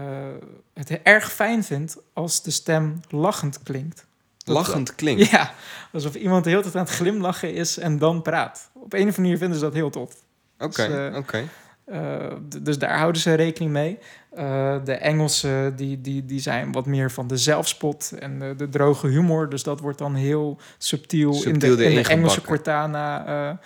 het 0.74 0.90
erg 1.04 1.32
fijn 1.32 1.64
vindt 1.64 1.98
als 2.14 2.44
de 2.44 2.52
stem 2.52 3.00
lachend 3.10 3.64
klinkt. 3.64 4.06
Dat- 4.38 4.56
Lachend 4.56 4.96
klinkt. 4.96 5.30
Ja, 5.30 5.52
alsof 5.94 6.16
iemand 6.16 6.44
de 6.44 6.50
hele 6.50 6.62
tijd 6.62 6.76
aan 6.76 6.82
het 6.86 6.92
glimlachen 6.94 7.54
is 7.54 7.78
en 7.78 7.98
dan 7.98 8.22
praat. 8.22 8.70
Op 8.74 8.94
een 8.94 9.00
of 9.00 9.06
andere 9.06 9.22
manier 9.22 9.38
vinden 9.38 9.58
ze 9.58 9.64
dat 9.64 9.74
heel 9.74 9.90
tof. 9.90 10.14
Oké, 10.60 10.88
Dus, 10.88 11.18
oké. 11.18 11.44
dus 12.62 12.78
daar 12.78 12.98
houden 12.98 13.22
ze 13.22 13.34
rekening 13.34 13.72
mee. 13.72 13.98
De 14.84 14.94
Engelsen 15.00 15.76
die, 15.76 16.02
die, 16.02 16.26
die 16.26 16.40
zijn 16.40 16.72
wat 16.72 16.86
meer 16.86 17.12
van 17.12 17.28
de 17.28 17.38
zelfspot 17.38 18.12
en 18.20 18.40
de, 18.40 18.54
de 18.58 18.70
droge 18.70 19.08
humor. 19.08 19.50
Dus 19.50 19.64
dat 19.64 19.80
wordt 19.80 19.98
dan 19.98 20.16
heel 20.16 20.58
subtiel, 20.78 21.44
in 21.44 21.60
de, 21.60 21.68
in 21.68 21.76
de 22.04 22.10
Engelse. 22.10 22.42
Cortana 22.42 23.60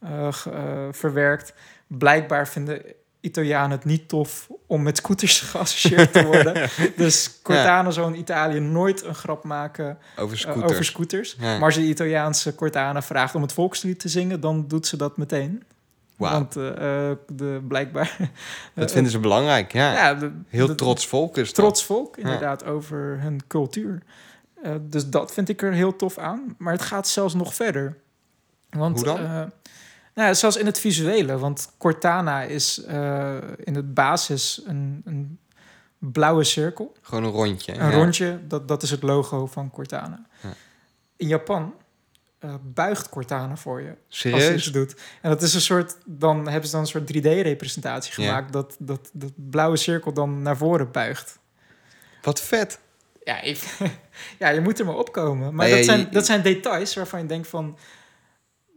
eh, 0.00 0.28
eh, 0.46 0.88
verwerkt. 0.90 1.52
Blijkbaar 1.86 2.48
vinden 2.48 2.82
Italianen 3.20 3.70
het 3.70 3.84
niet 3.84 4.08
tof 4.08 4.48
om 4.66 4.82
met 4.82 4.96
scooters 4.96 5.40
geassocieerd 5.50 6.12
te 6.12 6.24
worden. 6.26 6.68
dus 6.96 7.38
Cortana 7.42 7.90
zou 7.90 8.12
in 8.12 8.18
Italië 8.18 8.60
nooit 8.60 9.04
een 9.04 9.14
grap 9.14 9.44
maken 9.44 9.98
Over 10.16 10.34
eh, 10.36 10.40
scooters. 10.40 10.72
over 10.72 10.84
scooters. 10.84 11.36
Ja. 11.38 11.52
Maar 11.54 11.62
als 11.64 11.74
je 11.74 11.80
de 11.80 11.86
Italiaanse 11.86 12.54
Cortana 12.54 13.02
vraagt 13.02 13.34
om 13.34 13.42
het 13.42 13.52
volkslied 13.52 14.00
te 14.00 14.08
zingen, 14.08 14.40
dan 14.40 14.68
doet 14.68 14.86
ze 14.86 14.96
dat 14.96 15.16
meteen. 15.16 15.62
Want 16.16 16.52
de, 16.52 17.60
blijkbaar... 17.68 18.16
dat 18.74 18.92
vinden 18.92 19.12
ze 19.12 19.18
belangrijk. 19.18 19.72
Ja, 19.72 19.92
ja, 19.92 20.14
de- 20.14 20.32
heel 20.48 20.66
de- 20.66 20.74
trots 20.74 21.06
volk 21.06 21.36
is 21.36 21.46
dat. 21.46 21.54
Trots 21.54 21.84
volk, 21.84 22.16
inderdaad, 22.16 22.64
over 22.64 23.18
hun 23.20 23.40
cultuur. 23.46 24.02
Dus 24.80 25.08
dat 25.08 25.32
vind 25.32 25.48
ik 25.48 25.62
er 25.62 25.72
heel 25.72 25.96
tof 25.96 26.18
aan. 26.18 26.54
Maar 26.58 26.72
het 26.72 26.82
gaat 26.82 27.08
zelfs 27.08 27.34
nog 27.34 27.54
verder. 27.54 27.96
Want, 28.70 28.96
Hoe 28.96 29.04
dan? 29.04 29.50
Nou, 30.18 30.30
ja, 30.30 30.34
zelfs 30.34 30.56
in 30.56 30.66
het 30.66 30.78
visuele. 30.80 31.38
Want 31.38 31.72
Cortana 31.78 32.42
is 32.42 32.84
eh, 32.84 33.36
in 33.64 33.74
het 33.74 33.94
basis 33.94 34.62
een, 34.64 35.02
een 35.04 35.38
blauwe 35.98 36.44
cirkel. 36.44 36.96
Gewoon 37.00 37.24
een 37.24 37.30
rondje. 37.30 37.72
Een 37.72 37.90
ja. 37.90 37.96
rondje, 37.96 38.40
dat, 38.48 38.68
dat 38.68 38.82
is 38.82 38.90
het 38.90 39.02
logo 39.02 39.46
van 39.46 39.70
Cortana. 39.70 40.26
Ja. 40.42 40.48
In 41.16 41.28
Japan 41.28 41.74
eh, 42.38 42.54
buigt 42.62 43.08
Cortana 43.08 43.56
voor 43.56 43.80
je. 43.80 43.94
Als 44.08 44.22
je 44.22 44.54
iets 44.54 44.72
doet. 44.72 44.94
En 45.22 45.30
dat 45.30 45.42
is 45.42 45.54
een 45.54 45.60
soort, 45.60 45.96
dan 46.04 46.48
hebben 46.48 46.64
ze 46.68 46.70
dan 46.72 46.80
een 46.80 46.86
soort 46.86 47.12
3D-representatie 47.16 48.22
Ja. 48.22 48.28
gemaakt. 48.28 48.52
Dat, 48.52 48.76
dat 48.78 49.10
dat 49.12 49.32
blauwe 49.50 49.76
cirkel 49.76 50.12
dan 50.12 50.42
naar 50.42 50.56
voren 50.56 50.90
buigt. 50.90 51.38
Wat 52.22 52.40
vet. 52.40 52.80
Ja, 53.24 53.40
ik, 53.40 53.78
ja, 54.38 54.48
je 54.48 54.60
moet 54.60 54.78
er 54.78 54.84
maar 54.86 54.96
opkomen. 54.96 55.54
Maar 55.54 55.66
Nou 55.66 55.76
dat, 55.76 55.84
zijn, 55.84 56.08
dat 56.10 56.26
zijn 56.26 56.42
details 56.42 56.94
waarvan 56.94 57.20
je 57.20 57.26
denkt 57.26 57.48
van... 57.48 57.78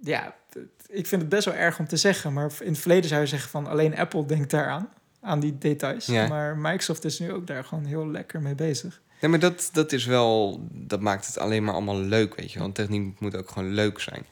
Ja, 0.02 0.36
het- 0.54 0.81
ik 0.92 1.08
vind 1.08 1.22
het 1.22 1.30
best 1.30 1.46
wel 1.46 1.54
erg 1.54 1.80
om 1.80 1.88
te 1.88 1.98
zeggen. 1.98 2.34
Maar 2.34 2.52
in 2.60 2.72
het 2.72 2.80
verleden 2.80 3.10
zou 3.10 3.22
je 3.22 3.28
zeggen 3.28 3.50
van... 3.50 3.68
alleen 3.68 3.98
Apple 3.98 4.26
denkt 4.26 4.52
daaraan, 4.52 4.90
aan 5.22 5.40
die 5.40 5.58
details. 5.58 6.06
Ja. 6.06 6.28
Maar 6.28 6.58
Microsoft 6.58 7.06
is 7.06 7.20
nu 7.20 7.32
ook 7.32 7.48
daar 7.48 7.64
gewoon 7.64 7.86
heel 7.86 8.08
lekker 8.08 8.42
mee 8.42 8.56
bezig. 8.56 9.02
Nee, 9.22 9.32
maar 9.32 9.40
dat, 9.40 9.70
dat 9.74 9.92
is 9.92 10.06
wel... 10.06 10.62
Dat 10.72 11.00
maakt 11.00 11.26
het 11.26 11.38
alleen 11.38 11.64
maar 11.64 11.74
allemaal 11.74 12.00
leuk, 12.00 12.36
weet 12.36 12.52
je. 12.52 12.60
Want 12.60 12.76
techniek 12.76 13.20
moet 13.20 13.38
ook 13.38 13.50
gewoon 13.50 13.74
leuk 13.74 14.00
zijn. 14.00 14.26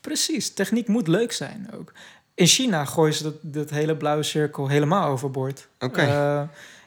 Precies, 0.00 0.54
techniek 0.54 0.88
moet 0.88 1.08
leuk 1.08 1.32
zijn 1.32 1.68
ook. 1.74 1.92
In 2.34 2.46
China 2.46 2.84
gooien 2.84 3.14
ze 3.14 3.22
dat, 3.22 3.34
dat 3.40 3.70
hele 3.70 3.96
blauwe 3.96 4.22
cirkel 4.22 4.68
helemaal 4.68 5.08
overboord. 5.08 5.68
Oké. 5.78 6.00
Eh, 6.00 6.42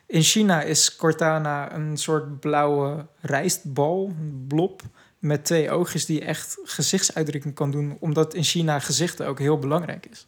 in 0.05 0.21
China 0.21 0.61
is 0.61 0.95
Cortana 0.95 1.73
een 1.73 1.97
soort 1.97 2.39
blauwe 2.39 3.05
rijstbal, 3.19 4.13
een 4.19 4.45
blob... 4.47 4.81
met 5.19 5.45
twee 5.45 5.71
oogjes 5.71 6.05
die 6.05 6.25
echt 6.25 6.57
gezichtsuitdrukking 6.63 7.53
kan 7.55 7.71
doen... 7.71 7.97
omdat 7.99 8.33
in 8.33 8.43
China 8.43 8.79
gezichten 8.79 9.27
ook 9.27 9.39
heel 9.39 9.59
belangrijk 9.59 10.05
is. 10.05 10.27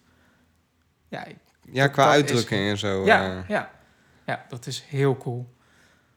Ja, 1.08 1.28
Ja, 1.72 1.88
qua 1.88 2.04
is- 2.06 2.12
uitdrukking 2.12 2.70
en 2.70 2.78
zo. 2.78 3.06
ja, 3.06 3.38
eh. 3.38 3.50
ja. 3.50 3.72
ja, 4.26 4.46
dat 4.50 4.66
is 4.68 4.84
heel 4.88 5.18
cool. 5.18 5.54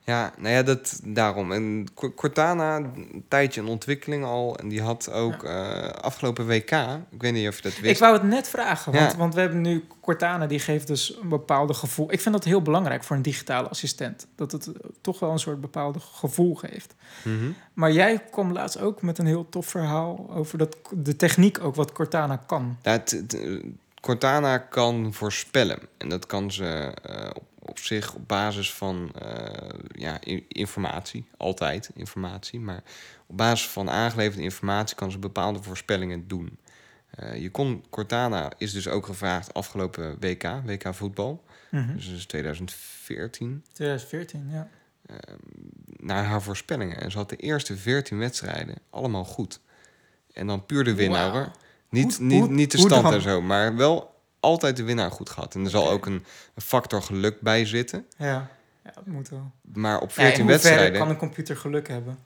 Ja, 0.06 0.32
nou 0.38 0.54
ja, 0.54 0.62
dat 0.62 1.00
daarom. 1.04 1.52
En 1.52 1.86
Cor- 1.94 2.14
Cortana, 2.14 2.76
een 2.76 3.24
tijdje 3.28 3.60
in 3.60 3.66
ontwikkeling 3.66 4.24
al. 4.24 4.56
En 4.58 4.68
die 4.68 4.82
had 4.82 5.10
ook 5.12 5.44
eh, 5.44 5.82
afgelopen 5.88 6.46
WK, 6.46 6.70
ik 7.10 7.20
weet 7.22 7.32
niet 7.32 7.48
of 7.48 7.56
je 7.56 7.62
dat 7.62 7.78
wist. 7.78 7.92
Ik 7.94 7.98
wou 7.98 8.12
het 8.12 8.22
net 8.22 8.48
vragen, 8.48 8.92
want, 8.92 9.12
Ja. 9.12 9.18
want 9.18 9.34
we 9.34 9.40
hebben 9.40 9.60
nu 9.60 9.84
Cortana, 10.00 10.46
die 10.46 10.58
geeft 10.58 10.86
dus 10.86 11.16
een 11.22 11.28
bepaalde 11.28 11.74
gevoel. 11.74 12.12
Ik 12.12 12.20
vind 12.20 12.34
dat 12.34 12.44
heel 12.44 12.62
belangrijk 12.62 13.04
voor 13.04 13.16
een 13.16 13.22
digitale 13.22 13.68
assistent. 13.68 14.26
Dat 14.36 14.52
het 14.52 14.66
eh, 14.66 14.74
toch 15.00 15.18
wel 15.18 15.30
een 15.30 15.38
soort 15.38 15.60
bepaalde 15.60 15.98
gevoel 16.00 16.54
geeft. 16.54 16.94
Mhm. 17.24 17.50
Maar 17.74 17.92
jij 17.92 18.18
kwam 18.30 18.52
laatst 18.52 18.80
ook 18.80 19.02
met 19.02 19.18
een 19.18 19.26
heel 19.26 19.48
tof 19.48 19.66
verhaal 19.66 20.26
over 20.30 20.58
dat, 20.58 20.76
de 20.90 21.16
techniek 21.16 21.64
ook, 21.64 21.74
wat 21.74 21.92
Cortana 21.92 22.36
kan. 22.46 22.76
Het, 22.82 23.26
eh, 23.34 23.64
Cortana 24.00 24.58
kan 24.58 25.12
voorspellen. 25.14 25.78
En 25.96 26.08
dat 26.08 26.26
kan 26.26 26.50
ze 26.52 26.92
op, 27.34 27.42
op 27.64 27.78
zich 27.78 28.14
op 28.14 28.28
basis 28.28 28.72
van 28.74 29.10
eh, 29.18 29.68
ja, 29.88 30.18
informatie. 30.48 31.24
Altijd 31.36 31.90
informatie. 31.94 32.60
Maar 32.60 32.82
op 33.26 33.36
basis 33.36 33.68
van 33.68 33.90
aangeleverde 33.90 34.42
informatie 34.42 34.96
kan 34.96 35.10
ze 35.10 35.18
bepaalde 35.18 35.62
voorspellingen 35.62 36.28
doen. 36.28 36.58
Eh, 37.10 37.42
je 37.42 37.50
kon, 37.50 37.84
Cortana 37.90 38.52
is 38.58 38.72
dus 38.72 38.88
ook 38.88 39.06
gevraagd 39.06 39.54
afgelopen 39.54 40.16
WK, 40.20 40.42
WK 40.64 40.94
voetbal. 40.94 41.44
Mhm. 41.70 41.94
Dus 41.94 42.06
dat 42.06 42.16
is 42.16 42.26
2014. 42.26 43.64
2014, 43.72 44.50
ja. 44.50 44.68
naar 46.00 46.24
haar 46.24 46.42
voorspellingen. 46.42 47.00
En 47.00 47.10
ze 47.10 47.18
had 47.18 47.28
de 47.28 47.36
eerste 47.36 47.76
14 47.76 48.18
wedstrijden 48.18 48.74
allemaal 48.90 49.24
goed. 49.24 49.60
En 50.32 50.46
dan 50.46 50.66
puur 50.66 50.84
de 50.84 50.94
winnaar. 50.94 51.50
Niet, 51.88 52.16
Hoe- 52.16 52.26
niet, 52.26 52.40
hoe- 52.40 52.48
niet 52.50 52.70
de 52.70 52.78
stand 52.78 53.12
en 53.14 53.20
zo, 53.20 53.42
maar 53.42 53.76
wel 53.76 54.13
altijd 54.44 54.76
de 54.76 54.82
winnaar 54.82 55.10
goed 55.10 55.30
gehad. 55.30 55.54
En 55.54 55.64
er 55.64 55.70
zal 55.70 55.90
ook 55.90 56.06
een, 56.06 56.24
een 56.54 56.62
factor 56.62 57.02
geluk 57.02 57.40
bij 57.40 57.64
zitten. 57.66 58.06
Ja, 58.16 58.50
ja 58.84 58.90
dat 58.94 59.06
moet 59.06 59.28
wel. 59.28 59.50
Maar 59.72 60.00
op 60.00 60.08
Ja, 60.08 60.14
14 60.14 60.24
in 60.40 60.40
hoeverre 60.40 60.46
wedstrijden... 60.74 60.98
kan 61.00 61.08
een 61.08 61.16
computer 61.16 61.56
geluk 61.56 61.88
hebben? 61.88 62.18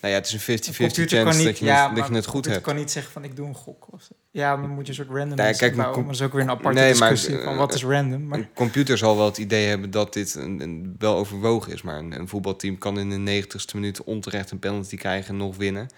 Nou 0.00 0.14
ja, 0.14 0.20
het 0.20 0.26
is 0.32 0.32
een 0.32 0.58
50-50 0.74 0.78
Een 0.80 1.08
chance 1.08 1.38
niet, 1.38 1.46
dat 1.46 1.58
je, 1.58 1.64
ja, 1.64 1.86
het, 1.86 1.96
dat 1.96 2.08
je 2.08 2.14
het 2.14 2.26
goed 2.26 2.44
hebt. 2.46 2.60
kan 2.60 2.76
niet 2.76 2.90
zeggen 2.90 3.12
van 3.12 3.24
ik 3.24 3.36
doe 3.36 3.46
een 3.46 3.54
gok. 3.54 3.86
Of. 3.92 4.08
Ja, 4.30 4.56
dan 4.56 4.70
moet 4.70 4.82
je 4.86 4.88
een 4.88 4.94
soort 5.06 5.08
random 5.18 5.36
Nee, 5.36 5.56
kijk, 5.56 5.74
bouwen. 5.76 5.94
com- 5.94 6.04
Maar 6.04 6.12
dat 6.12 6.20
is 6.20 6.26
ook 6.26 6.32
weer 6.32 6.42
een 6.42 6.50
aparte 6.50 6.78
Nee, 6.80 6.94
maar, 6.94 7.10
discussie 7.10 7.42
van 7.42 7.52
eh, 7.52 7.58
wat 7.58 7.74
is 7.74 7.84
random. 7.84 8.26
Maar 8.26 8.38
Een 8.38 8.52
computer 8.54 8.98
zal 8.98 9.16
wel 9.16 9.26
het 9.26 9.38
idee 9.38 9.66
hebben 9.68 9.90
dat 9.90 10.12
dit 10.12 10.34
een, 10.34 10.60
een, 10.60 10.94
wel 10.98 11.16
overwogen 11.16 11.72
is. 11.72 11.82
Maar 11.82 11.98
een, 11.98 12.18
een 12.18 12.28
voetbalteam 12.28 12.78
kan 12.78 12.98
in 12.98 13.24
de 13.24 13.42
90ste 13.44 13.74
minuut 13.74 14.04
onterecht 14.04 14.50
een 14.50 14.58
penalty 14.58 14.96
krijgen 14.96 15.28
en 15.30 15.36
nog 15.36 15.56
winnen. 15.56 15.88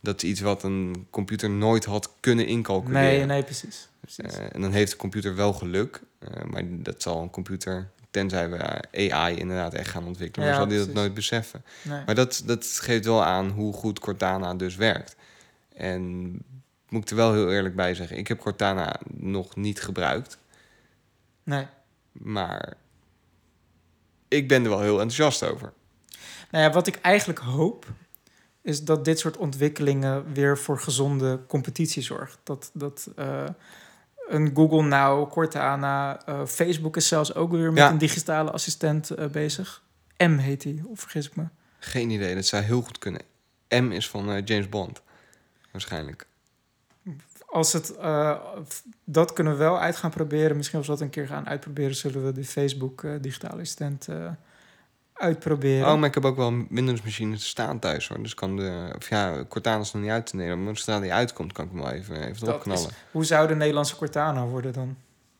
Dat 0.00 0.22
is 0.22 0.28
iets 0.28 0.40
wat 0.40 0.62
een 0.62 1.06
computer 1.10 1.50
nooit 1.50 1.84
had 1.84 2.10
kunnen 2.20 2.46
incalculeren. 2.46 3.02
nee, 3.02 3.24
nee, 3.24 3.42
precies. 3.42 3.88
precies. 4.00 4.38
Eh, 4.38 4.46
en 4.54 4.60
dan 4.60 4.72
heeft 4.72 4.90
de 4.90 4.96
computer 4.96 5.34
wel 5.34 5.52
geluk. 5.52 6.00
eh, 6.18 6.42
maar 6.44 6.62
dat 6.68 7.02
zal 7.02 7.22
een 7.22 7.30
computer, 7.30 7.90
tenzij 8.10 8.50
we 8.50 8.58
AI 9.12 9.36
inderdaad 9.36 9.74
echt 9.74 9.90
gaan 9.90 10.04
ontwikkelen, 10.06 10.48
Ja, 10.48 10.52
dan 10.58 10.60
zal 10.70 10.76
die 10.76 10.86
dat 10.86 10.94
nooit 10.94 11.14
beseffen. 11.14 11.64
nee. 11.82 12.02
Maar 12.06 12.14
dat, 12.14 12.42
dat 12.46 12.64
geeft 12.66 13.04
wel 13.04 13.24
aan 13.24 13.50
hoe 13.50 13.72
goed 13.72 13.98
Cortana 13.98 14.54
dus 14.54 14.76
werkt. 14.76 15.16
En 15.74 16.30
moet 16.88 17.02
ik 17.02 17.10
er 17.10 17.16
wel 17.16 17.32
heel 17.32 17.52
eerlijk 17.52 17.76
bij 17.76 17.94
zeggen, 17.94 18.16
ik 18.18 18.28
heb 18.28 18.38
Cortana 18.38 19.00
nog 19.14 19.56
niet 19.56 19.80
gebruikt. 19.82 20.38
nee. 21.42 21.66
Maar 22.12 22.74
ik 24.28 24.48
ben 24.48 24.62
er 24.64 24.68
wel 24.70 24.80
heel 24.80 25.00
enthousiast 25.00 25.42
over. 25.42 25.72
Nou 26.50 26.64
ja, 26.64 26.70
wat 26.70 26.86
ik 26.86 26.96
eigenlijk 26.96 27.38
hoop, 27.38 27.86
is 28.66 28.84
dat 28.84 29.04
dit 29.04 29.18
soort 29.18 29.36
ontwikkelingen 29.36 30.32
weer 30.32 30.58
voor 30.58 30.78
gezonde 30.80 31.40
competitie 31.46 32.02
zorgt. 32.02 32.38
Dat, 32.42 32.70
dat 32.72 33.08
eh, 33.16 33.44
een 34.28 34.50
Google 34.54 34.82
Now, 34.82 35.30
Cortana, 35.30 36.24
eh, 36.24 36.46
Facebook 36.46 36.96
is 36.96 37.08
zelfs 37.08 37.34
ook 37.34 37.50
weer 37.50 37.72
met 37.72 37.78
Ja. 37.82 37.90
een 37.90 37.98
digitale 37.98 38.50
assistent 38.50 39.10
eh, 39.10 39.26
bezig. 39.26 39.82
M 40.16 40.36
heet 40.36 40.60
die, 40.60 40.82
of 40.86 41.00
vergis 41.00 41.26
ik 41.26 41.36
me. 41.36 41.44
Geen 41.78 42.10
idee, 42.10 42.34
dat 42.34 42.46
zou 42.46 42.62
heel 42.62 42.82
goed 42.82 42.98
kunnen. 42.98 43.22
M 43.68 43.90
is 43.92 44.08
van 44.08 44.42
James 44.44 44.68
Bond. 44.68 45.02
Waarschijnlijk. 45.72 46.26
Als 47.46 47.72
het, 47.72 47.94
dat 49.04 49.32
kunnen 49.32 49.52
we 49.52 49.58
wel 49.58 49.80
uit 49.80 49.96
gaan 49.96 50.10
proberen. 50.10 50.56
Misschien 50.56 50.78
als 50.78 50.86
we 50.86 50.92
dat 50.92 51.02
een 51.02 51.10
keer 51.10 51.26
gaan 51.26 51.48
uitproberen, 51.48 51.94
zullen 51.94 52.24
we 52.24 52.32
de 52.32 52.44
Facebook 52.44 53.06
digitale 53.20 53.52
assistent 53.52 54.08
uitproberen. 55.16 55.88
Oh, 55.92 55.98
maar 55.98 56.08
ik 56.08 56.14
heb 56.14 56.24
ook 56.24 56.36
wel 56.36 56.46
een 56.48 56.66
Windows-machine 56.70 57.36
staan 57.36 57.78
thuis 57.78 58.08
hoor. 58.08 58.22
Dus 58.22 58.34
kan 58.34 58.56
de. 58.56 58.92
Of 58.96 59.08
ja, 59.08 59.44
Cortana 59.48 59.80
is 59.80 59.92
nog 59.92 60.02
niet 60.02 60.10
uit 60.10 60.26
te 60.26 60.36
nemen. 60.36 60.64
Maar 60.64 60.76
zodra 60.76 61.00
die 61.00 61.12
uitkomt, 61.12 61.52
kan 61.52 61.64
ik 61.64 61.70
hem 61.72 61.80
wel 61.82 61.90
even, 61.92 62.28
even 62.28 62.46
erop 62.48 62.56
is- 62.58 62.62
knallen. 62.62 62.90
Hoe 63.10 63.24
zou 63.24 63.48
de 63.48 63.54
Nederlandse 63.54 63.96
Cortana 63.96 64.44
worden 64.44 64.72
dan? 64.72 64.96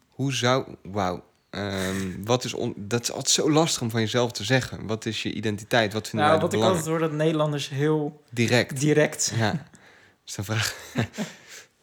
Hoe 0.09 0.33
zou. 0.33 0.67
Wauw. 0.83 1.25
Ehm, 1.51 2.25
wat 2.25 2.45
is 2.45 2.55
on, 2.55 2.75
dat 2.77 3.03
is 3.03 3.11
altijd 3.11 3.31
zo 3.31 3.51
lastig 3.51 3.83
om 3.83 3.91
van 3.91 4.01
jezelf 4.01 4.33
te 4.33 4.45
zeggen. 4.45 4.87
Wat 4.87 5.07
is 5.07 5.23
je 5.23 5.33
identiteit? 5.33 5.93
Wat 5.93 6.09
vinden 6.09 6.29
Nou, 6.29 6.41
wij 6.41 6.49
wat 6.49 6.59
ik 6.59 6.67
altijd 6.67 6.87
hoor, 6.87 6.99
dat 6.99 7.13
Nederlanders 7.13 7.69
heel 7.69 8.23
Direct. 8.31 8.81
direct 8.81 9.33
Ja. 9.37 9.67
Dus 10.25 10.35
dan 10.35 10.45
vraag 10.45 10.75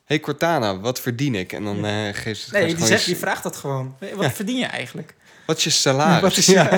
hey 0.05 0.19
Cortana, 0.19 0.79
wat 0.79 0.99
verdien 0.99 1.35
ik? 1.35 1.53
En 1.53 1.63
dan 1.63 1.85
eh 1.85 2.13
geef 2.13 2.37
ze. 2.37 2.51
Nee, 2.51 2.61
geef 2.61 2.65
die, 2.65 2.73
gewoon 2.73 2.87
zegt, 2.87 3.03
je- 3.03 3.11
die 3.11 3.19
vraagt 3.19 3.43
dat 3.43 3.55
gewoon. 3.55 3.95
Wat 4.15 4.31
verdien 4.31 4.57
je 4.57 4.65
eigenlijk? 4.65 5.15
Wat 5.45 5.57
is 5.57 5.63
je 5.63 5.69
salaris? 5.69 6.21
Wat 6.21 6.37
is- 6.37 6.45
ja. 6.57 6.69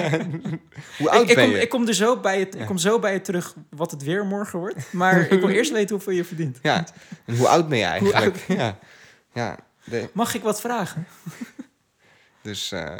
Hoe 0.97 1.09
oud 1.09 1.23
Ik, 1.23 1.29
ik, 1.29 1.35
ben 1.35 1.45
kom, 1.45 1.55
je? 1.55 1.61
ik, 1.61 1.69
kom 1.69 1.87
er 1.87 1.93
zo 1.93 2.19
bij 2.19 2.39
het, 2.39 2.55
ik 2.55 2.65
kom 2.65 2.77
zo 2.77 2.99
bij 2.99 3.13
je 3.13 3.21
terug 3.21 3.53
wat 3.69 3.91
het 3.91 4.03
weer 4.03 4.25
morgen 4.25 4.59
wordt. 4.59 4.93
Maar 4.93 5.19
ik 5.31 5.39
wil 5.39 5.49
eerst 5.49 5.71
weten 5.71 5.95
hoeveel 5.95 6.13
je 6.13 6.23
verdient. 6.25 6.59
Ja. 6.61 6.85
En 7.25 7.37
hoe 7.37 7.47
oud 7.47 7.69
ben 7.69 7.77
je 7.77 7.85
Hoe 7.99 8.13
eigenlijk? 8.13 8.43
Ja. 8.47 8.77
Ja. 9.33 9.57
De- 9.83 10.09
Mag 10.13 10.35
ik 10.35 10.41
wat 10.43 10.61
vragen? 10.61 11.05
Dus, 12.41 12.71
eh, 12.71 12.95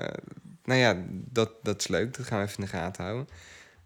nou 0.63 0.80
ja, 0.80 0.95
dat, 1.09 1.49
dat 1.63 1.80
is 1.80 1.88
leuk. 1.88 2.18
Dat 2.18 2.26
gaan 2.26 2.39
we 2.39 2.45
even 2.45 2.57
in 2.57 2.63
de 2.63 2.70
gaten 2.78 3.03
houden. 3.03 3.28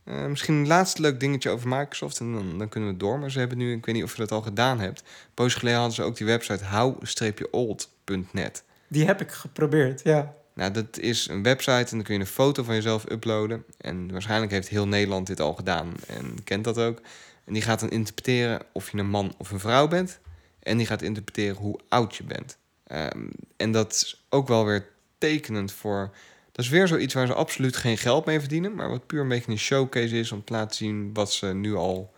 Eh, 0.03 0.25
misschien 0.25 0.53
een 0.53 0.67
laatste 0.67 1.01
leuk 1.01 1.19
dingetje 1.19 1.49
over 1.49 1.67
Microsoft 1.67 2.19
en 2.19 2.33
dan, 2.33 2.57
dan 2.57 2.69
kunnen 2.69 2.89
we 2.89 2.97
door. 2.97 3.19
Maar 3.19 3.31
ze 3.31 3.39
hebben 3.39 3.57
nu, 3.57 3.73
ik 3.75 3.85
weet 3.85 3.95
niet 3.95 4.03
of 4.03 4.11
je 4.11 4.17
dat 4.17 4.31
al 4.31 4.41
gedaan 4.41 4.79
hebt. 4.79 5.03
Poos 5.33 5.53
geleden 5.53 5.77
hadden 5.79 5.95
ze 5.95 6.03
ook 6.03 6.17
die 6.17 6.25
website 6.27 6.65
how-old.net. 6.65 8.63
Die 8.87 9.05
heb 9.05 9.21
ik 9.21 9.31
geprobeerd, 9.31 10.01
ja. 10.03 10.33
Nou, 10.59 10.71
dat 10.71 10.99
is 10.99 11.27
een 11.27 11.43
website 11.43 11.71
en 11.71 11.85
dan 11.89 12.01
kun 12.01 12.13
je 12.13 12.19
een 12.19 12.25
foto 12.25 12.63
van 12.63 12.75
jezelf 12.75 13.11
uploaden. 13.11 13.63
En 13.77 14.11
waarschijnlijk 14.11 14.51
heeft 14.51 14.67
heel 14.67 14.87
Nederland 14.87 15.27
dit 15.27 15.39
al 15.39 15.53
gedaan 15.53 15.93
en 16.07 16.43
kent 16.43 16.63
dat 16.63 16.77
ook. 16.77 17.01
En 17.45 17.53
die 17.53 17.61
gaat 17.61 17.79
dan 17.79 17.89
interpreteren 17.89 18.61
of 18.71 18.91
je 18.91 18.97
een 18.97 19.09
man 19.09 19.33
of 19.37 19.51
een 19.51 19.59
vrouw 19.59 19.87
bent. 19.87 20.19
En 20.59 20.77
die 20.77 20.85
gaat 20.85 21.01
interpreteren 21.01 21.55
hoe 21.55 21.79
oud 21.89 22.15
je 22.15 22.23
bent. 22.23 22.57
Ehm, 22.87 23.27
en 23.57 23.71
dat 23.71 23.91
is 23.91 24.25
ook 24.29 24.47
wel 24.47 24.65
weer 24.65 24.87
tekenend 25.17 25.71
voor. 25.71 26.09
Dat 26.51 26.65
is 26.65 26.71
weer 26.71 26.87
zoiets 26.87 27.13
waar 27.13 27.27
ze 27.27 27.33
absoluut 27.33 27.75
geen 27.75 27.97
geld 27.97 28.25
mee 28.25 28.39
verdienen. 28.39 28.75
Maar 28.75 28.89
wat 28.89 29.07
puur 29.07 29.21
een 29.21 29.27
beetje 29.27 29.51
een 29.51 29.59
showcase 29.59 30.19
is 30.19 30.31
om 30.31 30.43
te 30.43 30.53
laten 30.53 30.75
zien 30.75 31.13
wat 31.13 31.33
ze 31.33 31.53
nu 31.53 31.75
al 31.75 32.13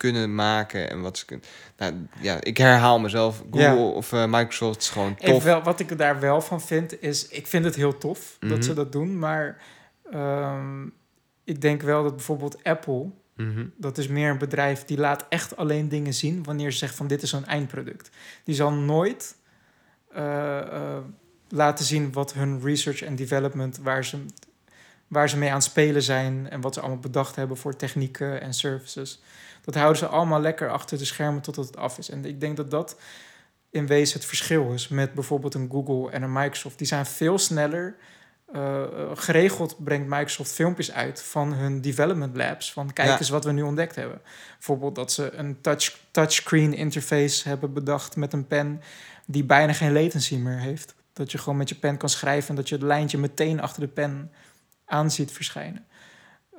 kunnen 0.00 0.34
maken. 0.34 0.90
En 0.90 1.00
wat 1.00 1.18
ze 1.18 1.24
kunnen. 1.24 1.46
Nou 1.76 1.94
ja, 2.20 2.36
ik 2.40 2.56
herhaal 2.58 2.98
mezelf. 2.98 3.42
Google 3.50 3.60
Ja. 3.60 3.76
of 3.76 4.12
eh, 4.12 4.24
Microsoft 4.26 4.80
is 4.80 4.88
gewoon 4.88 5.14
Even 5.18 5.34
tof. 5.34 5.44
wel, 5.44 5.62
wat 5.62 5.80
ik 5.80 5.98
daar 5.98 6.20
wel 6.20 6.40
van 6.40 6.60
vind, 6.60 7.02
is... 7.02 7.28
Ik 7.28 7.46
vind 7.46 7.64
het 7.64 7.74
heel 7.74 7.98
tof 7.98 8.36
Mhm. 8.40 8.52
dat 8.54 8.64
ze 8.64 8.74
dat 8.74 8.92
doen, 8.92 9.18
maar... 9.18 9.62
ehm, 10.12 10.84
ik 11.44 11.60
denk 11.60 11.82
wel 11.82 12.02
dat 12.02 12.16
bijvoorbeeld 12.16 12.64
Apple... 12.64 13.10
Mhm. 13.36 13.64
Dat 13.76 13.98
is 13.98 14.08
meer 14.08 14.30
een 14.30 14.38
bedrijf 14.38 14.84
die 14.84 14.98
laat 14.98 15.26
echt 15.28 15.56
alleen 15.56 15.88
dingen 15.88 16.14
zien... 16.14 16.42
wanneer 16.44 16.72
ze 16.72 16.78
zegt 16.78 16.94
van 16.94 17.06
dit 17.06 17.22
is 17.22 17.30
zo'n 17.30 17.46
eindproduct. 17.46 18.10
Die 18.44 18.54
zal 18.54 18.72
nooit 18.72 19.36
eh, 20.14 20.58
eh, 20.58 20.96
laten 21.48 21.84
zien 21.84 22.12
wat 22.12 22.32
hun 22.32 22.60
research 22.64 23.02
en 23.02 23.16
development... 23.16 23.78
Waar 23.82 24.04
ze, 24.04 24.18
waar 25.08 25.28
ze 25.28 25.36
mee 25.38 25.48
aan 25.48 25.54
het 25.54 25.64
spelen 25.64 26.02
zijn... 26.02 26.50
en 26.50 26.60
wat 26.60 26.74
ze 26.74 26.80
allemaal 26.80 26.98
bedacht 26.98 27.36
hebben 27.36 27.56
voor 27.56 27.76
technieken 27.76 28.40
en 28.40 28.54
services. 28.54 29.22
Dat 29.64 29.74
houden 29.74 29.98
ze 29.98 30.06
allemaal 30.06 30.40
lekker 30.40 30.70
achter 30.70 30.98
de 30.98 31.04
schermen 31.04 31.42
totdat 31.42 31.66
het 31.66 31.76
af 31.76 31.98
is. 31.98 32.10
En 32.10 32.24
ik 32.24 32.40
denk 32.40 32.56
dat 32.56 32.70
dat 32.70 32.96
in 33.70 33.86
wezen 33.86 34.18
het 34.18 34.28
verschil 34.28 34.72
is 34.72 34.88
met 34.88 35.14
bijvoorbeeld 35.14 35.54
een 35.54 35.68
Google 35.70 36.10
en 36.10 36.22
een 36.22 36.32
Microsoft. 36.32 36.78
Die 36.78 36.86
zijn 36.86 37.06
veel 37.06 37.38
sneller. 37.38 37.96
eh, 38.52 38.82
eh, 38.82 38.88
geregeld 39.14 39.84
brengt 39.84 40.08
Microsoft 40.08 40.52
filmpjes 40.52 40.92
uit 40.92 41.22
van 41.22 41.52
hun 41.52 41.80
development 41.80 42.36
labs. 42.36 42.72
Van 42.72 42.92
kijk 42.92 43.08
Ja. 43.08 43.18
eens 43.18 43.28
wat 43.28 43.44
we 43.44 43.52
nu 43.52 43.62
ontdekt 43.62 43.94
hebben. 43.94 44.20
Bijvoorbeeld 44.52 44.94
dat 44.94 45.12
ze 45.12 45.32
een 45.32 45.60
touch, 45.60 45.98
touchscreen 46.10 46.74
interface 46.74 47.48
hebben 47.48 47.72
bedacht 47.72 48.16
met 48.16 48.32
een 48.32 48.46
pen 48.46 48.80
die 49.26 49.44
bijna 49.44 49.72
geen 49.72 49.92
latency 49.92 50.36
meer 50.36 50.58
heeft. 50.58 50.94
Dat 51.12 51.32
je 51.32 51.38
gewoon 51.38 51.58
met 51.58 51.68
je 51.68 51.74
pen 51.74 51.96
kan 51.96 52.08
schrijven 52.08 52.48
en 52.48 52.54
dat 52.54 52.68
je 52.68 52.74
het 52.74 52.84
lijntje 52.84 53.18
meteen 53.18 53.60
achter 53.60 53.80
de 53.80 53.88
pen 53.88 54.32
aan 54.84 55.10
ziet 55.10 55.32
verschijnen. 55.32 55.84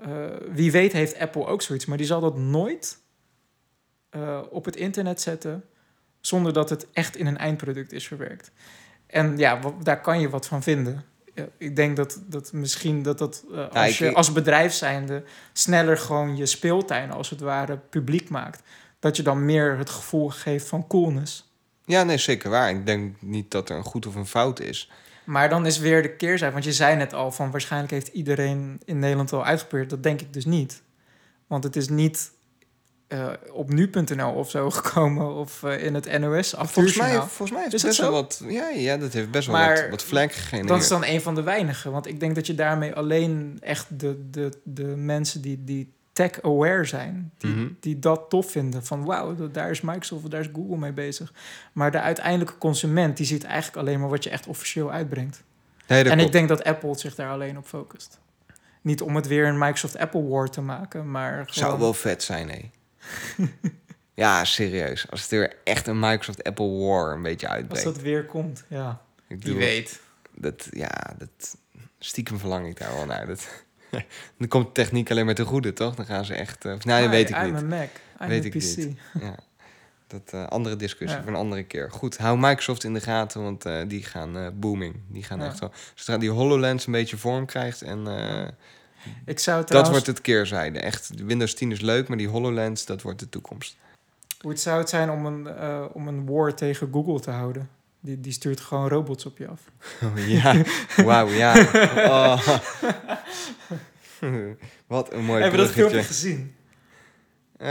Eh, 0.02 0.10
wie 0.52 0.72
weet 0.72 0.91
heeft 0.91 1.20
Apple 1.20 1.45
ook 1.45 1.62
zoiets, 1.62 1.86
maar 1.86 1.97
die 1.97 2.06
zal 2.06 2.20
dat 2.20 2.38
nooit 2.38 2.99
eh, 4.10 4.41
op 4.49 4.66
het 4.66 4.76
internet 4.76 5.22
zetten 5.22 5.64
zonder 6.22 6.54
dat 6.54 6.70
het 6.70 6.88
echt 6.93 7.16
in 7.16 7.28
een 7.28 7.38
eindproduct 7.38 7.91
is 7.91 8.08
verwerkt. 8.08 8.52
En 9.08 9.38
ja, 9.38 9.60
daar 9.84 10.02
kan 10.02 10.20
je 10.20 10.30
wat 10.30 10.47
van 10.47 10.64
vinden. 10.64 11.04
Ja, 11.36 11.45
ik 11.58 11.76
denk 11.76 11.95
dat, 11.95 12.22
dat 12.28 12.54
misschien 12.54 13.04
dat 13.04 13.18
dat 13.18 13.43
eh, 13.54 13.70
als 13.70 13.97
je 13.97 14.14
als 14.14 14.32
bedrijf 14.32 14.74
zijnde 14.74 15.24
sneller 15.54 15.97
gewoon 15.97 16.38
je 16.38 16.45
speeltuin 16.45 17.12
als 17.12 17.30
het 17.30 17.39
ware 17.39 17.78
publiek 17.78 18.30
maakt. 18.30 18.62
Dat 18.99 19.16
je 19.16 19.24
dan 19.24 19.45
meer 19.45 19.78
het 19.78 19.89
gevoel 19.89 20.30
geeft 20.30 20.68
van 20.68 20.88
coolness. 20.88 21.52
Ja, 21.86 22.04
nee, 22.04 22.18
zeker 22.18 22.49
waar. 22.49 22.70
Ik 22.70 22.86
denk 22.86 23.22
niet 23.22 23.52
dat 23.52 23.70
er 23.70 23.76
een 23.76 23.84
goed 23.84 24.06
of 24.06 24.16
een 24.16 24.26
fout 24.26 24.60
is. 24.60 24.91
Maar 25.24 25.49
dan 25.49 25.65
is 25.65 25.78
weer 25.78 26.01
de 26.01 26.15
keerzijde. 26.15 26.53
Want 26.53 26.65
je 26.65 26.74
zei 26.74 26.95
net 26.95 27.13
al 27.13 27.32
van 27.32 27.51
waarschijnlijk 27.51 27.91
heeft 27.91 28.07
iedereen 28.07 28.82
in 28.86 28.99
Nederland 28.99 29.34
al 29.34 29.45
uitgeprobeerd. 29.45 29.89
Dat 29.89 30.03
denk 30.03 30.22
ik 30.22 30.34
dus 30.34 30.45
niet. 30.45 30.82
Want 31.47 31.63
het 31.63 31.76
is 31.76 31.89
niet 31.89 32.32
eh, 33.07 33.30
op 33.51 33.69
nu.nl 33.69 34.32
of 34.32 34.49
zo 34.49 34.69
gekomen 34.80 35.36
of 35.36 35.63
eh, 35.63 35.84
in 35.84 35.93
het 35.93 36.19
NOS 36.19 36.53
Volgens 36.57 36.97
mij, 36.97 37.13
volgens 37.13 37.51
mij 37.51 37.61
heeft 37.61 37.74
Is 37.74 37.82
het 37.82 37.89
best 37.89 38.01
wel 38.01 38.11
wat... 38.11 38.43
Ja, 38.47 38.69
ja, 38.69 38.97
dat 38.97 39.13
heeft 39.13 39.32
best 39.32 39.47
wel 39.47 39.67
wat, 39.67 39.89
wat 39.89 40.03
vlek 40.03 40.32
gegenereerd. 40.32 40.67
Dat 40.67 40.82
is 40.82 40.88
dan 40.88 41.05
een 41.05 41.22
van 41.22 41.36
de 41.36 41.41
weinigen. 41.41 41.91
Want 41.91 42.07
ik 42.07 42.19
denk 42.19 42.36
dat 42.36 42.47
je 42.47 42.55
daarmee 42.55 42.93
alleen 42.93 43.57
echt 43.61 43.99
de, 43.99 44.30
de, 44.30 44.59
de 44.63 44.84
mensen 44.84 45.41
die, 45.41 45.63
die 45.63 45.93
tech-aware 46.14 46.86
zijn... 46.86 47.32
Die, 47.38 47.51
Mhm. 47.51 47.68
die 47.80 47.99
dat 47.99 48.30
tof 48.30 48.51
vinden. 48.51 48.86
Van 48.86 49.05
wauw, 49.05 49.51
daar 49.51 49.70
is 49.70 49.82
Microsoft 49.82 50.24
of 50.24 50.30
daar 50.30 50.41
is 50.41 50.49
Google 50.53 50.78
mee 50.78 50.91
bezig. 50.91 51.34
Maar 51.74 51.91
de 51.91 51.99
uiteindelijke 51.99 52.57
consument... 52.57 53.18
die 53.18 53.26
ziet 53.26 53.43
eigenlijk 53.43 53.78
alleen 53.78 53.99
maar 53.99 54.09
wat 54.09 54.24
je 54.24 54.30
echt 54.30 54.47
officieel 54.47 54.91
uitbrengt. 54.91 55.43
Nee, 55.88 56.03
dat 56.03 56.12
en 56.14 56.20
ik 56.20 56.32
denk 56.32 56.47
dat 56.47 56.64
Apple 56.64 56.97
zich 56.97 57.16
daar 57.16 57.30
alleen 57.32 57.57
op 57.57 57.66
focust. 57.66 58.20
Niet 58.82 59.01
om 59.01 59.16
het 59.16 59.28
weer 59.28 59.47
een 59.47 59.57
Microsoft 59.57 59.97
Apple 59.97 60.28
War 60.28 60.49
te 60.49 60.62
maken, 60.62 61.12
maar 61.12 61.32
gewoon... 61.32 61.47
Zou 61.70 61.80
wel 61.80 61.93
vet 61.93 62.24
zijn, 62.24 62.49
hé. 62.49 62.70
ja, 64.14 64.43
serieus. 64.45 65.12
Als 65.12 65.22
het 65.22 65.32
er 65.32 65.39
weer 65.39 65.55
echt 65.64 65.88
een 65.88 65.99
Microsoft 65.99 66.43
Apple 66.43 66.70
War 66.78 67.12
een 67.14 67.22
beetje 67.22 67.47
Als 67.47 67.55
uitbreekt. 67.55 67.84
dat 67.84 67.97
weer 68.01 68.26
komt, 68.26 68.64
ja. 68.68 69.01
Ik 69.28 69.43
Wie 69.43 69.55
weet. 69.55 69.99
Dat, 70.36 70.68
ja, 70.72 71.14
dat... 71.18 71.57
Stiekem 71.99 72.39
verlang 72.39 72.68
ik 72.68 72.78
daar 72.80 72.93
wel 72.93 73.05
naar. 73.05 73.28
Dat, 73.28 73.47
dan 74.39 74.47
komt 74.47 74.73
techniek 74.73 75.11
alleen 75.11 75.25
maar 75.25 75.35
te 75.35 75.45
goede, 75.45 75.73
toch? 75.73 75.95
Dan 75.95 76.05
gaan 76.05 76.25
ze 76.25 76.33
echt... 76.33 76.65
eh, 76.65 76.73
nou, 76.81 77.01
dat 77.01 77.09
weet 77.11 77.29
ik 77.29 77.35
I'm 77.35 77.45
niet. 77.45 77.55
a 77.55 77.65
Mac. 77.65 77.89
I'm 78.21 78.27
Weet 78.27 78.45
ik 78.45 78.51
PC. 78.51 78.77
niet. 78.77 78.97
Ja, 79.21 79.35
dat 80.07 80.21
eh, 80.31 80.47
andere 80.47 80.75
discussie 80.75 81.17
Ja. 81.17 81.23
voor 81.23 81.31
een 81.33 81.39
andere 81.39 81.63
keer. 81.63 81.91
Goed, 81.91 82.17
hou 82.17 82.37
Microsoft 82.39 82.83
in 82.83 82.93
de 82.93 82.99
gaten, 83.01 83.41
want 83.43 83.65
eh, 83.65 83.81
die 83.87 84.03
gaan 84.03 84.53
booming. 84.59 84.95
Die 85.07 85.23
gaan 85.23 85.39
Ja. 85.39 85.45
echt 85.45 85.59
wel... 85.59 85.71
Zodra 85.93 86.17
die 86.17 86.29
HoloLens 86.29 86.85
een 86.85 86.91
beetje 86.91 87.17
vorm 87.17 87.45
krijgt 87.45 87.81
en... 87.81 87.99
Ik 89.25 89.39
zou 89.39 89.57
dat 89.57 89.67
trouwens... 89.67 89.91
wordt 89.91 90.07
het 90.07 90.21
keerzijde. 90.21 90.79
Echt, 90.79 91.17
de 91.17 91.23
Windows 91.23 91.53
10 91.53 91.71
is 91.71 91.81
leuk, 91.81 92.07
maar 92.07 92.17
die 92.17 92.27
HoloLens, 92.27 92.85
dat 92.85 93.01
wordt 93.01 93.19
de 93.19 93.29
toekomst. 93.29 93.75
Hoe 94.41 94.51
het 94.51 94.59
zou 94.61 94.79
het 94.79 94.89
zijn 94.89 95.09
om 95.09 95.25
een, 95.25 95.47
om 95.93 96.07
een 96.07 96.25
war 96.25 96.53
tegen 96.53 96.89
Google 96.91 97.19
te 97.19 97.31
houden? 97.31 97.69
Die, 98.04 98.20
die 98.20 98.32
stuurt 98.32 98.60
gewoon 98.60 98.88
robots 98.88 99.26
op 99.26 99.38
je 99.38 99.47
af. 99.47 99.62
Oh, 100.04 100.28
ja, 100.28 100.64
wauw, 100.95 101.28
ja. 101.28 101.54
Oh. 101.95 102.47
Wat 104.88 105.14
een 105.14 105.24
mooi 105.24 105.41
Hebben 105.41 105.60
we 105.60 105.66
dat 105.66 105.76
filmpje 105.76 106.04
gezien? 106.04 106.56
Eh, 107.58 107.68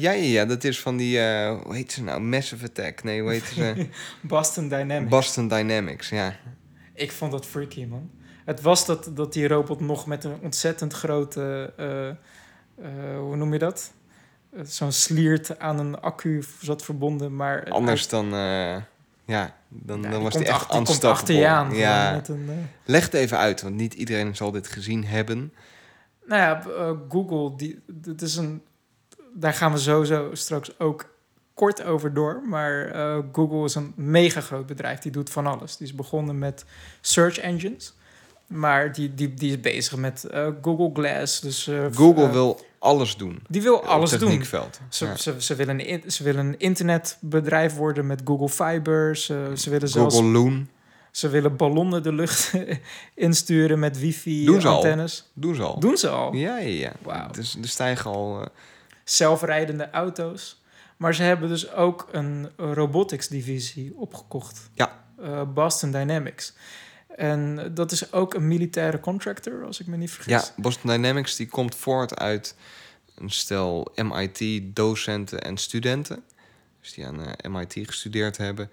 ja, 0.00 0.10
ja, 0.10 0.12
ja, 0.12 0.44
dat 0.44 0.64
is 0.64 0.80
van 0.80 0.96
die, 0.96 1.20
eh, 1.20 1.60
hoe 1.62 1.74
heet 1.74 1.92
ze 1.92 2.02
nou? 2.02 2.20
Massive 2.20 2.64
Attack. 2.64 3.02
Nee, 3.02 3.20
hoe 3.20 3.30
heet 3.30 3.44
ze? 3.44 3.86
Boston 4.20 4.68
Dynamics. 4.68 5.10
Boston 5.10 5.48
Dynamics, 5.48 6.08
ja. 6.08 6.36
Ik 6.94 7.12
vond 7.12 7.32
dat 7.32 7.46
freaky, 7.46 7.84
man. 7.84 8.10
Het 8.44 8.60
was 8.60 8.86
dat, 8.86 9.10
dat 9.14 9.32
die 9.32 9.48
robot 9.48 9.80
nog 9.80 10.06
met 10.06 10.24
een 10.24 10.38
ontzettend 10.42 10.92
grote... 10.92 11.72
eh, 11.76 12.08
eh, 12.08 13.18
hoe 13.18 13.36
noem 13.36 13.52
je 13.52 13.58
dat? 13.58 13.92
Zo'n 14.62 14.92
sliert 14.92 15.58
aan 15.58 15.78
een 15.78 16.00
accu 16.00 16.42
zat 16.60 16.84
verbonden, 16.84 17.36
maar... 17.36 17.70
Anders 17.70 18.08
dan, 18.08 18.34
eh, 18.34 18.76
ja, 19.24 19.56
dan, 19.68 20.02
Ja, 20.02 20.10
dan 20.10 20.22
was 20.22 20.34
die 20.34 20.46
echt 20.46 21.04
achter 21.04 21.34
je 21.34 21.46
aan. 21.46 21.74
Ja, 21.74 22.12
Met 22.12 22.28
een, 22.28 22.48
eh, 22.48 22.54
leg 22.84 23.04
het 23.04 23.14
even 23.14 23.38
uit, 23.38 23.62
want 23.62 23.74
niet 23.74 23.94
iedereen 23.94 24.36
zal 24.36 24.50
dit 24.50 24.66
gezien 24.66 25.04
hebben. 25.04 25.52
Nou 26.26 26.40
ja, 26.40 26.62
eh, 26.76 26.90
Google, 27.08 27.56
die, 27.56 27.82
dat 27.86 28.20
is 28.20 28.36
een, 28.36 28.62
daar 29.34 29.54
gaan 29.54 29.72
we 29.72 29.78
sowieso 29.78 30.30
straks 30.32 30.78
ook 30.78 31.14
kort 31.54 31.82
over 31.82 32.14
door. 32.14 32.42
Maar 32.48 32.86
eh, 32.86 33.18
Google 33.32 33.64
is 33.64 33.74
een 33.74 33.92
mega 33.96 34.40
groot 34.40 34.66
bedrijf. 34.66 34.98
Die 34.98 35.12
doet 35.12 35.30
van 35.30 35.46
alles. 35.46 35.76
Die 35.76 35.86
is 35.86 35.94
begonnen 35.94 36.38
met 36.38 36.64
search 37.00 37.38
engines. 37.38 37.94
Maar 38.46 38.92
die, 38.92 39.14
die, 39.14 39.34
die 39.34 39.50
is 39.50 39.60
bezig 39.60 39.96
met 39.96 40.26
Google 40.62 40.90
Glass. 40.92 41.40
Dus, 41.40 41.70
Google 41.92 42.30
wil 42.30 42.60
alles 42.82 43.16
doen. 43.16 43.42
Die 43.48 43.62
wil 43.62 43.84
alles 43.84 44.10
doen. 44.10 44.44
Ze, 44.88 45.04
Ja. 45.06 45.16
ze, 45.16 45.34
ze, 45.38 45.54
willen 45.54 45.80
een, 45.80 45.86
in- 45.86 46.10
ze 46.10 46.22
willen 46.22 46.46
een 46.46 46.58
internetbedrijf 46.58 47.74
worden 47.76 48.06
met 48.06 48.20
Google 48.24 48.48
Fiber. 48.48 49.16
Ze, 49.16 49.52
ze 49.54 49.70
willen 49.70 49.88
zelfs 49.88 50.14
Google 50.14 50.30
Loon, 50.30 50.68
ze 51.10 51.28
willen 51.28 51.56
ballonnen 51.56 52.02
de 52.02 52.12
lucht 52.12 52.52
insturen 53.14 53.78
met 53.78 53.98
wifi 53.98 54.44
Doen 54.44 54.60
ze 54.60 54.68
al. 54.68 54.74
antennes. 54.76 55.30
doen 55.34 55.54
ze 55.54 55.62
al. 55.62 55.80
Doen 55.80 55.96
ze 55.96 56.08
al. 56.08 56.34
Ja, 56.34 56.58
ja, 56.58 56.66
ja. 56.68 56.92
Wauw. 57.02 57.30
Dus 57.30 57.56
er 57.62 57.68
stijgen 57.68 58.10
al... 58.10 58.40
eh, 58.40 58.46
zelfrijdende 59.04 59.90
auto's. 59.90 60.60
Maar 60.96 61.14
ze 61.14 61.22
hebben 61.22 61.48
dus 61.48 61.72
ook 61.72 62.08
een 62.12 62.50
robotics 62.56 63.28
divisie 63.28 63.92
opgekocht. 63.96 64.70
Ja. 64.74 65.04
Eh, 65.22 65.42
Boston 65.54 65.90
Dynamics. 65.90 66.54
En 67.16 67.70
dat 67.74 67.92
is 67.92 68.12
ook 68.12 68.34
een 68.34 68.48
militaire 68.48 69.00
contractor, 69.00 69.64
als 69.64 69.80
ik 69.80 69.86
me 69.86 69.96
niet 69.96 70.10
vergis. 70.10 70.32
Ja, 70.32 70.44
Boston 70.56 70.90
Dynamics 70.90 71.36
die 71.36 71.46
komt 71.48 71.74
voort 71.74 72.18
uit 72.18 72.54
een 73.14 73.30
stel 73.30 73.92
MIT-docenten 73.94 75.40
en 75.42 75.56
studenten. 75.56 76.22
Dus 76.80 76.92
die 76.94 77.06
aan 77.06 77.24
eh, 77.26 77.50
MIT 77.50 77.72
gestudeerd 77.72 78.36
hebben. 78.36 78.70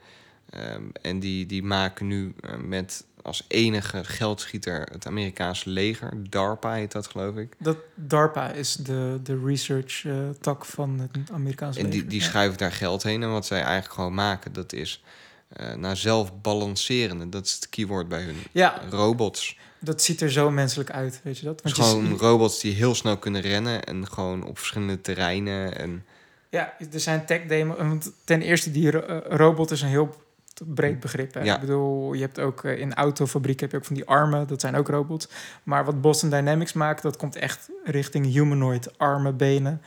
Ehm, 0.49 0.83
en 1.01 1.19
die, 1.19 1.45
die 1.45 1.63
maken 1.63 2.07
nu 2.07 2.33
eh, 2.41 2.55
met 2.55 3.03
als 3.21 3.45
enige 3.47 4.03
geldschieter 4.03 4.87
het 4.91 5.07
Amerikaanse 5.07 5.69
leger. 5.69 6.11
DARPA 6.29 6.73
heet 6.73 6.91
dat, 6.91 7.07
geloof 7.07 7.35
ik. 7.35 7.53
Dat 7.57 7.77
DARPA 7.95 8.51
is 8.51 8.73
de, 8.73 9.19
de 9.23 9.41
research 9.45 10.05
eh, 10.05 10.13
tak 10.41 10.65
van 10.65 10.99
het 10.99 11.31
Amerikaanse 11.31 11.79
En 11.79 11.85
die, 11.85 11.93
leger. 11.93 12.09
die 12.09 12.19
Ja. 12.21 12.25
schuiven 12.25 12.57
daar 12.57 12.71
geld 12.71 13.03
heen. 13.03 13.23
En 13.23 13.31
wat 13.31 13.45
zij 13.45 13.61
eigenlijk 13.61 13.93
gewoon 13.93 14.13
maken, 14.13 14.53
dat 14.53 14.73
is 14.73 15.03
eh 15.49 15.73
naar 15.73 15.97
zelfbalancerende. 15.97 17.29
Dat 17.29 17.45
is 17.45 17.53
het 17.53 17.69
keyword 17.69 18.07
bij 18.07 18.21
hun. 18.21 18.35
Ja, 18.51 18.81
Robots. 18.89 19.57
dat 19.79 20.01
ziet 20.01 20.21
er 20.21 20.31
zo 20.31 20.51
menselijk 20.51 20.91
uit, 20.91 21.19
weet 21.23 21.37
je 21.37 21.45
dat? 21.45 21.63
Dus 21.63 21.75
je 21.75 21.83
gewoon 21.83 22.05
ziet- 22.07 22.19
robots 22.19 22.59
die 22.61 22.73
heel 22.73 22.95
snel 22.95 23.17
kunnen 23.17 23.41
rennen 23.41 23.83
en 23.83 24.07
gewoon 24.07 24.43
op 24.45 24.57
verschillende 24.57 25.01
terreinen. 25.01 25.77
En 25.77 26.05
Ja, 26.49 26.73
er 26.93 26.99
zijn 26.99 27.25
tech 27.25 27.45
demo. 27.45 27.75
Want 27.75 28.11
ten 28.23 28.41
eerste, 28.41 28.71
die 28.71 29.01
eh, 29.01 29.37
robot 29.37 29.71
is 29.71 29.81
een 29.81 29.87
heel 29.87 30.15
breed 30.65 30.99
begrip. 30.99 31.33
Hè? 31.33 31.41
Ja. 31.43 31.53
Ik 31.55 31.59
bedoel, 31.61 32.13
je 32.13 32.21
hebt 32.21 32.39
ook 32.39 32.63
eh, 32.63 32.79
in 32.79 32.93
autofabrieken 32.93 33.61
heb 33.61 33.71
je 33.71 33.77
ook 33.77 33.85
van 33.85 33.95
die 33.95 34.05
armen, 34.05 34.47
dat 34.47 34.61
zijn 34.61 34.75
ook 34.75 34.87
robots. 34.87 35.27
Maar 35.63 35.85
wat 35.85 36.01
Boston 36.01 36.29
Dynamics 36.29 36.73
maakt, 36.73 37.01
dat 37.01 37.17
komt 37.17 37.35
echt 37.35 37.69
richting 37.83 38.25
humanoid, 38.25 38.97
armen, 38.97 39.37
benen. 39.37 39.81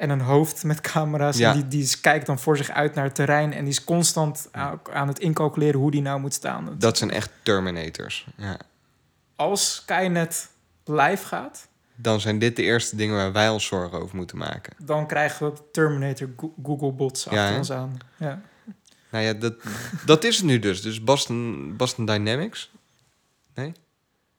En 0.00 0.10
een 0.10 0.20
hoofd 0.20 0.64
met 0.64 0.80
camera's. 0.80 1.36
Ja. 1.36 1.50
En 1.50 1.56
die, 1.56 1.68
die 1.68 1.82
is- 1.82 2.00
kijkt 2.00 2.26
dan 2.26 2.38
voor 2.38 2.56
zich 2.56 2.70
uit 2.70 2.94
naar 2.94 3.04
het 3.04 3.14
terrein. 3.14 3.52
En 3.52 3.60
die 3.64 3.72
is 3.72 3.84
constant 3.84 4.48
aan, 4.52 4.80
aan 4.92 5.08
het 5.08 5.18
incalculeren 5.18 5.80
hoe 5.80 5.90
die 5.90 6.02
nou 6.02 6.20
moet 6.20 6.34
staan. 6.34 6.74
dat 6.78 6.98
zijn 6.98 7.10
echt 7.10 7.30
Terminators. 7.42 8.26
Ja. 8.36 8.58
Als 9.36 9.74
Skynet 9.74 10.48
live 10.84 11.26
gaat, 11.26 11.68
Dan 11.96 12.20
zijn 12.20 12.38
dit 12.38 12.56
de 12.56 12.62
eerste 12.62 12.96
dingen 12.96 13.16
waar 13.16 13.32
wij 13.32 13.48
ons 13.48 13.66
zorgen 13.66 14.00
over 14.00 14.16
moeten 14.16 14.36
maken. 14.38 14.72
dan 14.82 15.06
krijgen 15.06 15.52
we 15.52 15.58
Terminator 15.72 16.28
Go- 16.36 16.54
Google 16.62 16.92
bots 16.92 17.24
Ja, 17.24 17.30
achter 17.42 17.56
ons 17.58 17.72
aan. 17.72 17.98
Ja. 18.16 18.40
Nou 19.10 19.24
ja, 19.24 19.32
dat, 19.32 19.54
dat 20.06 20.24
is 20.24 20.36
het 20.36 20.46
nu 20.46 20.58
dus. 20.58 20.82
Dus 20.82 21.04
Boston, 21.04 21.74
Boston 21.76 22.06
Dynamics. 22.06 22.70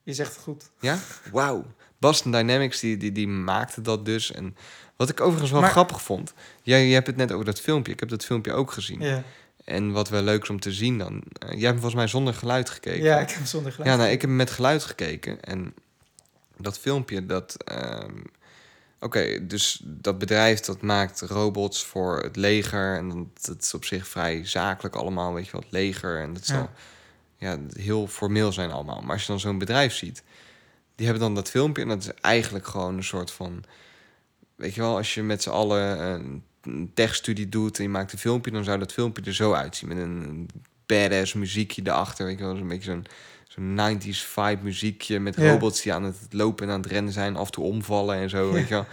Je 0.03 0.13
zegt 0.13 0.33
het 0.35 0.43
goed. 0.43 0.69
Ja? 0.79 0.97
Wauw. 1.31 1.65
Boston 1.99 2.31
Dynamics, 2.31 2.79
die, 2.79 2.97
die, 2.97 3.11
die 3.11 3.27
maakte 3.27 3.81
dat 3.81 4.05
dus. 4.05 4.31
En 4.31 4.55
wat 5.01 5.09
ik 5.09 5.21
overigens 5.21 5.51
wel 5.51 5.61
Maar- 5.61 5.69
grappig 5.71 6.01
vond. 6.01 6.33
Jij 6.61 6.85
je 6.87 6.93
hebt 6.93 7.07
het 7.07 7.15
net 7.15 7.31
over 7.31 7.45
dat 7.45 7.59
filmpje. 7.61 7.91
Ik 7.93 7.99
heb 7.99 8.09
dat 8.09 8.25
filmpje 8.25 8.53
ook 8.53 8.71
gezien. 8.71 8.99
Ja, 9.01 9.23
En 9.63 9.91
wat 9.91 10.09
wel 10.09 10.21
leuk 10.21 10.43
is 10.43 10.49
om 10.49 10.59
te 10.59 10.71
zien 10.71 10.97
dan. 10.97 11.23
eh, 11.39 11.49
jij 11.49 11.59
hebt 11.59 11.73
volgens 11.73 11.93
mij 11.95 12.07
zonder 12.07 12.33
geluid 12.33 12.69
gekeken. 12.69 13.03
ja 13.03 13.19
ik 13.19 13.29
heb 13.29 13.45
zonder 13.45 13.71
gelijk. 13.71 13.89
Ja, 13.89 13.95
nou, 13.95 14.09
ik 14.09 14.21
heb 14.21 14.29
met 14.29 14.49
geluid 14.51 14.83
gekeken. 14.83 15.41
En 15.41 15.73
dat 16.57 16.79
filmpje, 16.79 17.25
dat... 17.25 17.55
ehm, 17.63 18.17
Oké, 18.99 19.47
dus 19.47 19.81
dat 19.83 20.17
bedrijf 20.19 20.59
dat 20.59 20.81
maakt 20.81 21.21
robots 21.21 21.83
voor 21.85 22.19
het 22.23 22.35
leger. 22.35 22.95
En 22.97 23.31
dat, 23.41 23.57
is 23.61 23.73
op 23.73 23.85
zich 23.85 24.07
vrij 24.07 24.45
zakelijk 24.45 24.95
allemaal, 24.95 25.33
weet 25.33 25.47
je 25.47 25.57
het 25.57 25.65
leger. 25.69 26.19
En 26.21 26.33
dat 26.33 26.45
zal 26.45 26.69
ja. 27.37 27.57
heel 27.73 28.07
formeel 28.07 28.51
zijn 28.51 28.71
allemaal. 28.71 29.01
Maar 29.01 29.11
als 29.11 29.21
je 29.21 29.27
dan 29.27 29.39
zo'n 29.39 29.57
bedrijf 29.57 29.93
ziet, 29.93 30.23
die 30.95 31.05
hebben 31.05 31.23
dan 31.23 31.35
dat 31.35 31.49
filmpje. 31.49 31.81
En 31.81 31.87
dat 31.87 32.01
is 32.03 32.09
eigenlijk 32.21 32.67
gewoon 32.67 32.97
een 32.97 33.03
soort 33.03 33.31
van... 33.31 33.63
Weet 34.61 34.75
je 34.75 34.81
wel, 34.81 34.97
als 34.97 35.13
je 35.13 35.23
met 35.23 35.41
z'n 35.43 35.49
allen 35.49 36.01
een, 36.03 36.43
een 36.61 36.91
techstudie 36.93 37.49
doet 37.49 37.77
en 37.77 37.83
je 37.83 37.89
maakt 37.89 38.13
een 38.13 38.19
filmpje... 38.19 38.51
dan 38.51 38.63
zou 38.63 38.79
dat 38.79 38.91
filmpje 38.93 39.23
er 39.23 39.33
zo 39.33 39.53
uitzien. 39.53 39.87
Met 39.89 39.97
een, 39.97 40.21
een 40.21 40.49
badass 40.85 41.33
muziekje 41.33 41.81
erachter, 41.85 42.25
weet 42.25 42.37
je 42.37 42.43
wel. 42.43 42.55
Zo'n 42.55 42.67
beetje 42.67 42.91
zo'n 42.91 43.05
zo'n 43.47 43.99
90s 43.99 44.17
vibe 44.27 44.63
muziekje 44.63 45.19
met 45.19 45.35
Ja. 45.35 45.51
robots 45.51 45.81
die 45.81 45.93
aan 45.93 46.03
het 46.03 46.17
lopen 46.29 46.67
en 46.67 46.73
aan 46.73 46.81
het 46.81 46.91
rennen 46.91 47.13
zijn, 47.13 47.35
af 47.35 47.45
en 47.45 47.51
toe 47.51 47.63
omvallen 47.63 48.15
en 48.15 48.29
zo, 48.29 48.51
weet 48.51 48.67
je 48.67 48.73
wel. 48.73 48.85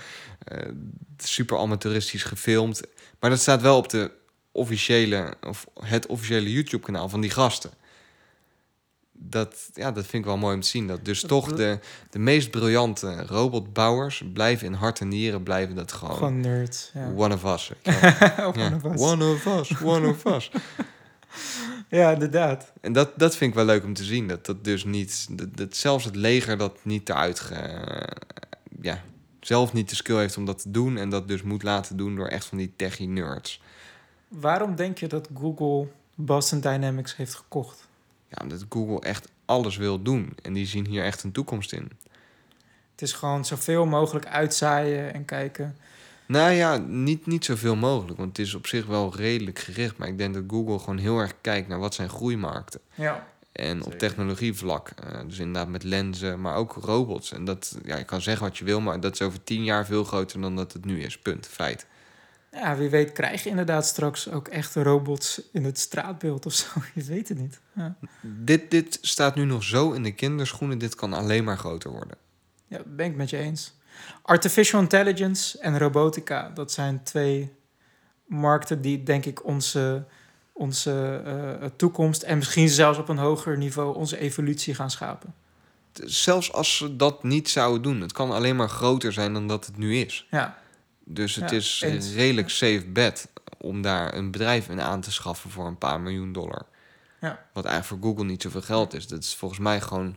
Eh, 0.45 0.69
super 1.17 1.59
amateuristisch 1.59 2.23
gefilmd. 2.23 2.81
Maar 3.21 3.31
dat 3.31 3.41
staat 3.41 3.63
wel 3.63 3.77
op 3.77 3.89
de 3.89 4.11
officiële, 4.53 5.35
of 5.47 5.67
het 5.85 6.07
officiële 6.07 6.53
YouTube-kanaal 6.53 7.09
van 7.09 7.21
die 7.21 7.31
gasten. 7.31 7.71
Dat, 9.21 9.71
ja, 9.75 9.93
dat 9.93 10.07
vind 10.07 10.23
ik 10.23 10.25
wel 10.25 10.39
mooi 10.39 10.55
om 10.55 10.61
te 10.61 10.69
zien. 10.69 10.87
Dat 10.87 11.05
dus 11.05 11.21
toch 11.21 11.53
de, 11.53 11.79
de 12.11 12.19
meest 12.19 12.51
briljante 12.51 13.23
robotbouwers 13.27 14.25
blijven 14.33 14.67
in 14.67 14.73
hart 14.73 15.01
en 15.01 15.09
nieren, 15.09 15.43
blijven 15.43 15.75
dat 15.75 15.93
gewoon, 15.93 16.17
Gewoon 16.17 16.41
nerds. 16.41 16.91
Ja. 16.95 17.13
one 17.17 17.35
of 17.35 17.45
us. 17.45 17.73
One 17.83 18.61
Ja, 18.61 18.77
of 18.77 18.85
us. 18.85 19.01
One 19.01 19.25
of 19.33 19.47
us, 19.47 19.83
one 19.83 20.09
of 20.09 20.25
us. 20.25 20.51
Ja, 21.89 22.11
inderdaad. 22.11 22.73
En 22.81 22.93
dat, 22.93 23.11
dat 23.17 23.37
vind 23.37 23.51
ik 23.51 23.57
wel 23.57 23.65
leuk 23.67 23.85
om 23.85 23.95
te 23.95 24.05
zien. 24.05 24.29
Dat, 24.29 24.47
dat 24.47 24.65
dus 24.65 24.85
niet, 24.85 25.27
dat, 25.39 25.57
dat 25.57 25.77
zelfs 25.77 26.05
het 26.05 26.17
leger 26.17 26.59
dat 26.59 26.79
niet 26.83 27.09
eruit, 27.09 27.41
ge, 27.41 27.57
ja, 28.81 29.03
zelf 29.41 29.73
niet 29.73 29.89
de 29.89 29.95
skill 29.95 30.17
heeft 30.17 30.37
om 30.37 30.45
dat 30.45 30.63
te 30.63 30.71
doen. 30.71 30.97
En 30.97 31.09
dat 31.11 31.29
dus 31.29 31.43
moet 31.43 31.63
laten 31.63 31.97
doen 31.97 32.17
door 32.17 32.27
echt 32.27 32.45
van 32.45 32.59
die 32.59 32.73
techie 32.77 33.09
nerds. 33.09 33.63
Waarom 34.29 34.77
denk 34.77 34.99
je 34.99 35.07
dat 35.07 35.29
Google 35.35 35.89
Boston 36.15 36.61
Dynamics 36.61 37.17
heeft 37.17 37.35
gekocht? 37.35 37.88
Ja, 38.29 38.43
omdat 38.43 38.65
Google 38.69 39.01
echt 39.01 39.29
alles 39.45 39.77
wil 39.77 40.03
doen. 40.03 40.33
En 40.43 40.53
die 40.53 40.67
zien 40.67 40.87
hier 40.87 41.05
echt 41.05 41.23
een 41.23 41.33
toekomst 41.33 41.73
in. 41.73 41.91
Het 42.93 43.03
is 43.03 43.13
gewoon 43.13 43.45
zoveel 43.45 43.87
mogelijk 43.87 44.27
uitzaaien 44.27 45.15
en 45.15 45.25
kijken. 45.25 45.77
Nou 46.27 46.51
ja, 46.51 46.77
niet, 46.77 47.27
niet 47.27 47.45
zoveel 47.45 47.77
mogelijk. 47.77 48.19
Want 48.19 48.37
het 48.37 48.47
is 48.47 48.55
op 48.55 48.67
zich 48.67 48.87
wel 48.87 49.15
redelijk 49.17 49.59
gericht. 49.59 49.97
Maar 49.97 50.09
ik 50.09 50.19
denk 50.19 50.35
dat 50.35 50.45
Google 50.47 50.79
gewoon 50.79 50.99
heel 50.99 51.19
erg 51.19 51.35
kijkt 51.41 51.69
naar 51.69 51.79
wat 51.79 51.95
zijn 51.95 52.09
groeimarkten. 52.09 52.81
Ja. 52.95 53.27
En 53.53 53.85
op 53.85 53.99
technologievlak. 53.99 54.89
eh, 54.89 55.21
dus 55.27 55.39
inderdaad 55.39 55.69
met 55.69 55.83
lenzen, 55.83 56.41
maar 56.41 56.57
ook 56.57 56.73
robots. 56.73 57.33
En 57.33 57.45
dat, 57.45 57.79
ja, 57.85 57.97
je 57.97 58.05
kan 58.05 58.21
zeggen 58.21 58.47
wat 58.47 58.59
je 58.59 58.65
wil, 58.65 58.81
maar 58.81 59.01
dat 59.01 59.13
is 59.13 59.23
over 59.23 59.45
tien 59.45 59.65
jaar 59.65 59.87
veel 59.87 60.05
groter 60.05 60.41
dan 60.41 60.57
dat 60.57 60.73
het 60.73 60.85
nu 60.85 61.03
is. 61.03 61.19
Punt. 61.19 61.47
Feit. 61.47 61.87
Ja, 62.53 62.77
wie 62.77 62.89
weet 62.89 63.13
krijg 63.13 63.43
je 63.43 63.51
inderdaad 63.51 63.87
straks 63.87 64.31
ook 64.31 64.49
echte 64.49 64.83
robots 64.83 65.43
in 65.53 65.65
het 65.65 65.79
straatbeeld 65.79 66.47
of 66.47 66.53
zo. 66.53 66.67
Je 66.95 67.03
weet 67.03 67.29
het 67.29 67.39
niet. 67.39 67.61
Ja, 67.73 67.97
Dit, 68.21 68.71
dit 68.71 68.99
staat 69.01 69.35
nu 69.35 69.45
nog 69.45 69.63
zo 69.63 69.93
in 69.93 70.03
de 70.03 70.13
kinderschoenen. 70.13 70.79
Dit 70.79 70.95
kan 70.95 71.13
alleen 71.13 71.45
maar 71.45 71.59
groter 71.59 71.91
worden. 71.91 72.17
ja 72.67 72.81
ben 72.87 73.07
ik 73.07 73.17
met 73.17 73.31
je 73.31 73.37
eens. 73.37 73.77
Artificial 74.23 74.81
intelligence 74.81 75.59
en 75.59 75.79
robotica, 75.79 76.51
dat 76.55 76.73
zijn 76.73 77.03
twee 77.03 77.55
markten 78.27 78.81
die 78.81 79.03
denk 79.03 79.25
ik 79.25 79.45
onze, 79.45 80.05
onze 80.53 81.23
eh, 81.25 81.69
toekomst 81.77 82.23
en 82.23 82.37
misschien 82.37 82.69
zelfs 82.69 82.99
op 82.99 83.09
een 83.09 83.19
hoger 83.19 83.57
niveau 83.57 83.97
onze 83.97 84.19
evolutie 84.19 84.75
gaan 84.75 84.91
schapen. 84.91 85.35
Zelfs 86.05 86.53
als 86.53 86.77
ze 86.77 86.97
dat 86.97 87.23
niet 87.23 87.49
zouden 87.49 87.83
doen, 87.83 88.01
het 88.01 88.13
kan 88.13 88.31
alleen 88.31 88.57
maar 88.57 88.69
groter 88.69 89.13
zijn 89.13 89.33
dan 89.33 89.47
dat 89.49 89.67
het 89.67 89.77
nu 89.77 89.97
is. 89.97 90.27
Ja, 90.31 90.59
Dus 91.11 91.35
het 91.35 91.51
Ja, 91.51 91.57
is 91.57 91.83
eens. 91.85 92.07
een 92.07 92.15
redelijk 92.15 92.49
safe 92.51 92.85
bet 92.87 93.29
om 93.59 93.83
daar 93.83 94.15
een 94.15 94.31
bedrijf 94.31 94.69
in 94.69 94.81
aan 94.81 95.01
te 95.01 95.13
schaffen 95.13 95.51
voor 95.51 95.67
een 95.67 95.79
paar 95.79 96.01
miljoen 96.01 96.33
dollar. 96.33 96.67
Ja. 97.21 97.45
Wat 97.53 97.65
eigenlijk 97.65 98.03
voor 98.03 98.11
Google 98.11 98.31
niet 98.31 98.43
zoveel 98.43 98.63
geld 98.63 98.95
is. 98.95 99.07
Dat 99.07 99.23
is 99.23 99.35
volgens 99.35 99.61
mij 99.61 99.81
gewoon 99.81 100.17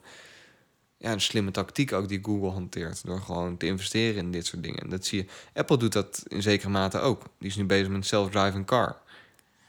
ja, 0.98 1.12
een 1.12 1.22
slimme 1.22 1.52
tactiek 1.52 1.94
ook 1.94 2.08
die 2.08 2.20
Google 2.24 2.50
hanteert. 2.50 3.06
Door 3.06 3.22
gewoon 3.22 3.58
te 3.58 3.66
investeren 3.66 4.18
in 4.18 4.32
dit 4.32 4.46
soort 4.46 4.64
dingen. 4.64 4.80
En 4.80 4.90
dat 4.90 5.06
zie 5.06 5.18
je. 5.24 5.30
Apple 5.54 5.78
doet 5.78 5.94
dat 5.94 6.24
in 6.28 6.42
zekere 6.42 6.70
mate 6.70 7.00
ook. 7.00 7.24
Die 7.40 7.50
is 7.50 7.56
nu 7.56 7.66
bezig 7.66 7.88
met 7.88 7.98
een 7.98 8.04
self-driving 8.04 8.66
car. 8.66 9.02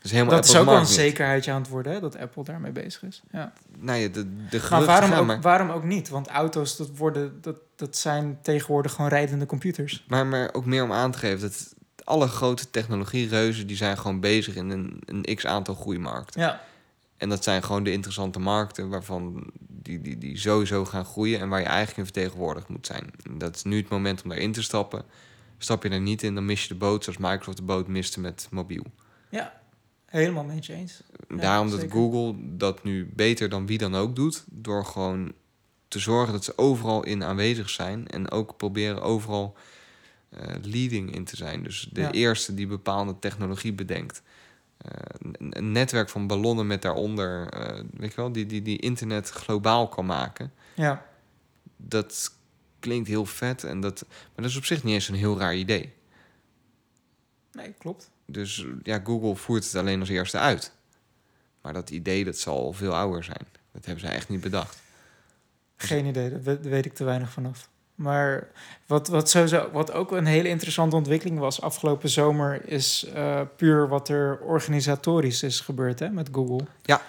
Dat 0.03 0.11
is 0.11 0.17
helemaal 0.17 0.41
dat 0.41 0.45
is 0.45 0.57
ook 0.57 0.65
wel 0.65 0.77
een 0.77 0.87
zekerheidje 0.87 1.53
aan 1.53 1.61
het 1.61 1.71
worden, 1.71 1.93
hè, 1.93 2.01
dat 2.01 2.19
Apple 2.19 2.45
daarmee 2.45 2.73
bezig 2.73 3.03
is. 3.03 3.23
Ja. 3.31 3.53
Nou 3.79 3.99
ja, 3.99 4.09
de, 4.09 4.47
de 4.49 4.67
Maar 4.71 4.85
waarom 4.85 5.11
gaan, 5.11 5.21
ook, 5.21 5.27
maar, 5.27 5.41
waarom 5.41 5.71
ook 5.71 5.85
niet? 5.85 6.09
Want 6.09 6.29
auto's, 6.29 6.77
dat, 6.77 6.89
worden, 6.97 7.39
dat, 7.41 7.57
dat 7.77 7.97
zijn 7.97 8.39
tegenwoordig 8.43 8.93
gewoon 8.93 9.11
rijdende 9.11 9.47
computers. 9.47 10.05
maar, 10.09 10.27
maar 10.27 10.55
ook 10.55 10.65
meer 10.65 10.83
om 10.83 10.93
aan 10.93 11.11
te 11.11 11.19
geven 11.19 11.41
dat 11.41 11.75
alle 12.05 12.29
grote 12.29 12.71
technologiereuzen 12.71 13.67
die 13.67 13.77
zijn 13.77 13.99
gewoon 13.99 14.21
bezig 14.21 14.55
in 14.55 14.71
een, 14.71 15.03
een 15.05 15.37
x 15.37 15.47
aantal 15.47 15.75
groeimarkten. 15.75 16.41
Ja. 16.41 16.61
En 17.17 17.29
dat 17.29 17.45
zijn 17.45 17.63
gewoon 17.63 17.85
de 17.85 17.93
interessante 17.93 18.39
markten 18.39 18.89
waarvan 18.89 19.51
die, 19.59 20.01
die, 20.01 20.19
die 20.19 20.39
sowieso 20.39 20.85
gaan 20.85 21.05
groeien 21.05 21.41
en 21.41 21.49
waar 21.49 21.61
je 21.61 21.67
eigenlijk 21.67 21.99
in 21.99 22.05
vertegenwoordigd 22.05 22.69
moet 22.69 22.87
zijn. 22.87 23.11
En 23.23 23.39
dat 23.39 23.57
is 23.57 23.63
nu 23.63 23.77
het 23.77 23.89
moment 23.89 24.23
om 24.23 24.29
daarin 24.29 24.53
te 24.53 24.63
stappen. 24.63 25.05
Stap 25.59 25.83
je 25.83 25.89
er 25.89 26.01
niet 26.01 26.23
in, 26.23 26.35
dan 26.35 26.45
mis 26.45 26.63
je 26.63 26.69
de 26.69 26.75
boot 26.75 27.05
zoals 27.05 27.19
Microsoft 27.19 27.57
de 27.57 27.63
boot 27.63 27.87
miste 27.89 28.21
met 28.21 28.49
mobiel. 28.51 28.85
Ja, 29.29 29.53
helemaal 30.13 30.45
met 30.45 30.67
je 30.67 30.73
eens. 30.73 31.03
Ja, 31.29 31.37
Daarom 31.37 31.71
dat. 31.71 31.85
Google 31.91 32.35
dat 32.57 32.85
nu 32.85 33.11
beter 33.15 33.49
dan 33.49 33.67
wie 33.67 33.79
dan 33.79 33.95
ook 33.95 34.17
doet, 34.17 34.45
door 34.49 34.85
gewoon 34.85 35.33
te 35.89 35.99
zorgen 35.99 36.33
dat 36.33 36.45
ze 36.45 36.59
overal 36.59 37.05
in 37.05 37.25
aanwezig 37.25 37.71
zijn 37.71 38.09
en 38.09 38.31
ook 38.31 38.57
proberen 38.57 39.03
overal 39.03 39.57
eh, 40.31 40.55
leading 40.63 41.15
in 41.15 41.25
te 41.25 41.37
zijn. 41.37 41.63
Dus 41.63 41.89
de 41.93 42.01
Ja. 42.01 42.11
eerste 42.13 42.55
die 42.55 42.67
bepaalde 42.67 43.19
technologie 43.19 43.73
bedenkt. 43.73 44.23
Eh, 44.77 44.91
een, 45.19 45.59
een 45.59 45.73
netwerk 45.73 46.09
van 46.09 46.27
ballonnen 46.27 46.67
met 46.67 46.83
daaronder, 46.83 47.49
eh, 47.49 47.85
weet 47.97 48.11
je 48.11 48.17
wel, 48.17 48.33
die, 48.33 48.47
die, 48.47 48.63
die 48.63 48.79
internet 48.79 49.31
globaal 49.31 49.89
kan 49.89 50.07
maken. 50.07 50.53
Ja, 50.75 51.07
Dat 51.77 52.35
klinkt 52.79 53.09
heel 53.09 53.27
vet, 53.27 53.65
en 53.65 53.81
dat, 53.81 54.05
maar 54.09 54.19
dat 54.35 54.45
is 54.45 54.57
op 54.57 54.65
zich 54.65 54.83
niet 54.85 54.95
eens 54.95 55.09
een 55.09 55.15
heel 55.15 55.39
raar 55.39 55.55
idee. 55.57 55.93
nee, 57.53 57.73
klopt. 57.79 58.11
Dus 58.27 58.67
ja, 58.83 59.01
Google 59.05 59.37
voert 59.37 59.65
het 59.65 59.75
alleen 59.75 60.01
als 60.01 60.09
eerste 60.09 60.39
uit. 60.39 60.73
Maar 61.63 61.73
dat 61.73 61.91
idee 61.91 62.25
dat 62.25 62.39
zal 62.39 62.65
al 62.65 62.73
veel 62.73 62.95
ouder 62.95 63.25
zijn. 63.25 63.47
Dat 63.73 63.85
hebben 63.85 64.05
ze 64.05 64.11
echt 64.11 64.29
niet 64.29 64.41
bedacht. 64.41 64.83
Geen 65.77 66.07
idee, 66.07 66.43
daar 66.43 66.61
weet 66.61 66.87
ik 66.87 66.95
te 66.95 67.05
weinig 67.05 67.31
vanaf. 67.31 67.71
Maar 67.95 68.49
wat, 68.87 69.09
wat, 69.09 69.31
sowieso, 69.31 69.71
wat 69.73 69.93
ook 69.93 70.13
een 70.13 70.27
hele 70.27 70.49
interessante 70.49 70.97
ontwikkeling 70.97 71.39
was 71.39 71.61
afgelopen 71.61 72.09
zomer, 72.09 72.69
is 72.69 73.11
eh, 73.15 73.41
puur 73.57 73.89
wat 73.89 74.09
er 74.09 74.39
organisatorisch 74.39 75.43
is 75.43 75.61
gebeurd 75.61 75.99
hè, 75.99 76.11
met 76.11 76.29
Google. 76.33 76.67
Ja. 76.83 77.03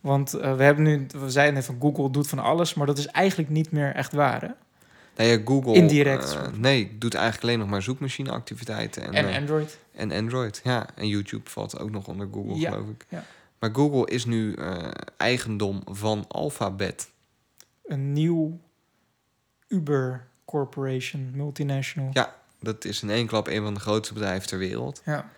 Want 0.00 0.34
eh, 0.34 0.56
we 0.56 0.62
hebben 0.62 0.84
nu, 0.84 1.06
we 1.18 1.30
zeiden 1.30 1.54
net 1.54 1.64
van 1.64 1.76
Google 1.80 2.10
doet 2.10 2.28
van 2.28 2.38
alles, 2.38 2.74
maar 2.74 2.86
dat 2.86 2.98
is 2.98 3.06
eigenlijk 3.06 3.50
niet 3.50 3.70
meer 3.70 3.94
echt 3.94 4.12
waar. 4.12 4.40
Hè? 4.40 4.48
Nou 5.20 5.32
ja, 5.32 5.40
Google... 5.44 5.74
Indirect, 5.74 6.34
eh, 6.34 6.46
nee, 6.56 6.96
doet 6.98 7.14
eigenlijk 7.14 7.44
alleen 7.44 7.58
nog 7.58 7.68
maar 7.68 7.82
zoekmachineactiviteiten. 7.82 9.02
En, 9.02 9.12
En 9.12 9.28
eh, 9.28 9.36
Android. 9.36 9.78
en 9.92 10.12
Android, 10.12 10.60
ja. 10.64 10.86
En 10.94 11.08
YouTube 11.08 11.50
valt 11.50 11.78
ook 11.78 11.90
nog 11.90 12.06
onder 12.06 12.28
Google, 12.32 12.54
Ja, 12.54 12.70
geloof 12.70 12.88
ik. 12.88 13.06
ja. 13.08 13.24
Maar 13.58 13.70
Google 13.72 14.06
is 14.06 14.24
nu 14.24 14.54
eh, 14.54 14.90
eigendom 15.16 15.82
van 15.84 16.24
Alphabet. 16.28 17.10
Een 17.84 18.12
nieuw 18.12 18.60
Uber 19.68 20.26
Corporation, 20.44 21.30
multinational. 21.34 22.10
Ja, 22.12 22.34
dat 22.60 22.84
is 22.84 23.02
in 23.02 23.10
één 23.10 23.26
klap 23.26 23.46
een 23.46 23.62
van 23.62 23.74
de 23.74 23.80
grootste 23.80 24.14
bedrijven 24.14 24.48
ter 24.48 24.58
wereld. 24.58 25.02
Ja. 25.04 25.30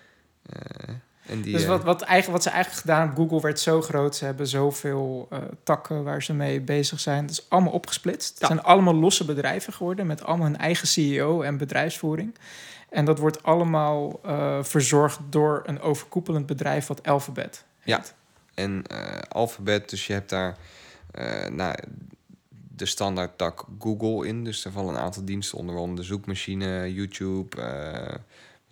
En 1.27 1.41
die, 1.43 1.53
Dus 1.53 1.63
eh, 1.63 1.69
wat, 1.69 1.85
wat, 1.85 2.01
eigenlijk, 2.03 2.33
wat 2.33 2.43
ze 2.43 2.51
eigenlijk 2.51 2.81
gedaan 2.81 3.07
hebben, 3.07 3.17
Google 3.25 3.41
werd 3.41 3.61
zo 3.61 3.83
groot. 3.83 4.17
Ze 4.17 4.25
hebben 4.25 4.47
zoveel 4.47 5.27
eh, 5.31 5.39
takken 5.63 6.05
waar 6.05 6.23
ze 6.23 6.33
mee 6.35 6.61
bezig 6.61 7.01
zijn. 7.01 7.23
Het 7.23 7.31
is 7.31 7.49
allemaal 7.49 7.73
opgesplitst. 7.73 8.29
Het 8.31 8.41
Ja. 8.41 8.47
zijn 8.47 8.63
allemaal 8.63 8.95
losse 8.95 9.25
bedrijven 9.25 9.73
geworden 9.73 10.07
met 10.07 10.23
allemaal 10.25 10.47
hun 10.47 10.59
eigen 10.59 10.87
CEO 10.89 11.43
en 11.43 11.57
bedrijfsvoering. 11.57 12.35
En 12.89 13.05
dat 13.05 13.19
wordt 13.19 13.43
allemaal 13.43 14.21
eh, 14.25 14.63
verzorgd 14.63 15.19
door 15.31 15.63
een 15.67 15.81
overkoepelend 15.81 16.47
bedrijf 16.47 16.87
wat 16.87 17.07
Alphabet 17.07 17.65
Ja. 17.83 17.97
heet. 17.97 18.15
En 18.55 18.85
eh, 18.87 19.19
Alphabet, 19.29 19.91
dus 19.91 20.07
je 20.07 20.13
hebt 20.13 20.31
daar 20.31 20.57
nou, 21.51 21.75
de 22.77 22.87
standaard 22.87 23.39
tak 23.39 23.65
Google 23.79 24.27
in. 24.27 24.45
Dus 24.45 24.65
er 24.65 24.73
vallen 24.73 24.95
een 24.95 25.01
aantal 25.01 25.25
diensten 25.25 25.59
onder, 25.59 25.75
waaronder 25.75 26.01
de 26.01 26.07
zoekmachine, 26.07 26.93
YouTube, 26.95 27.57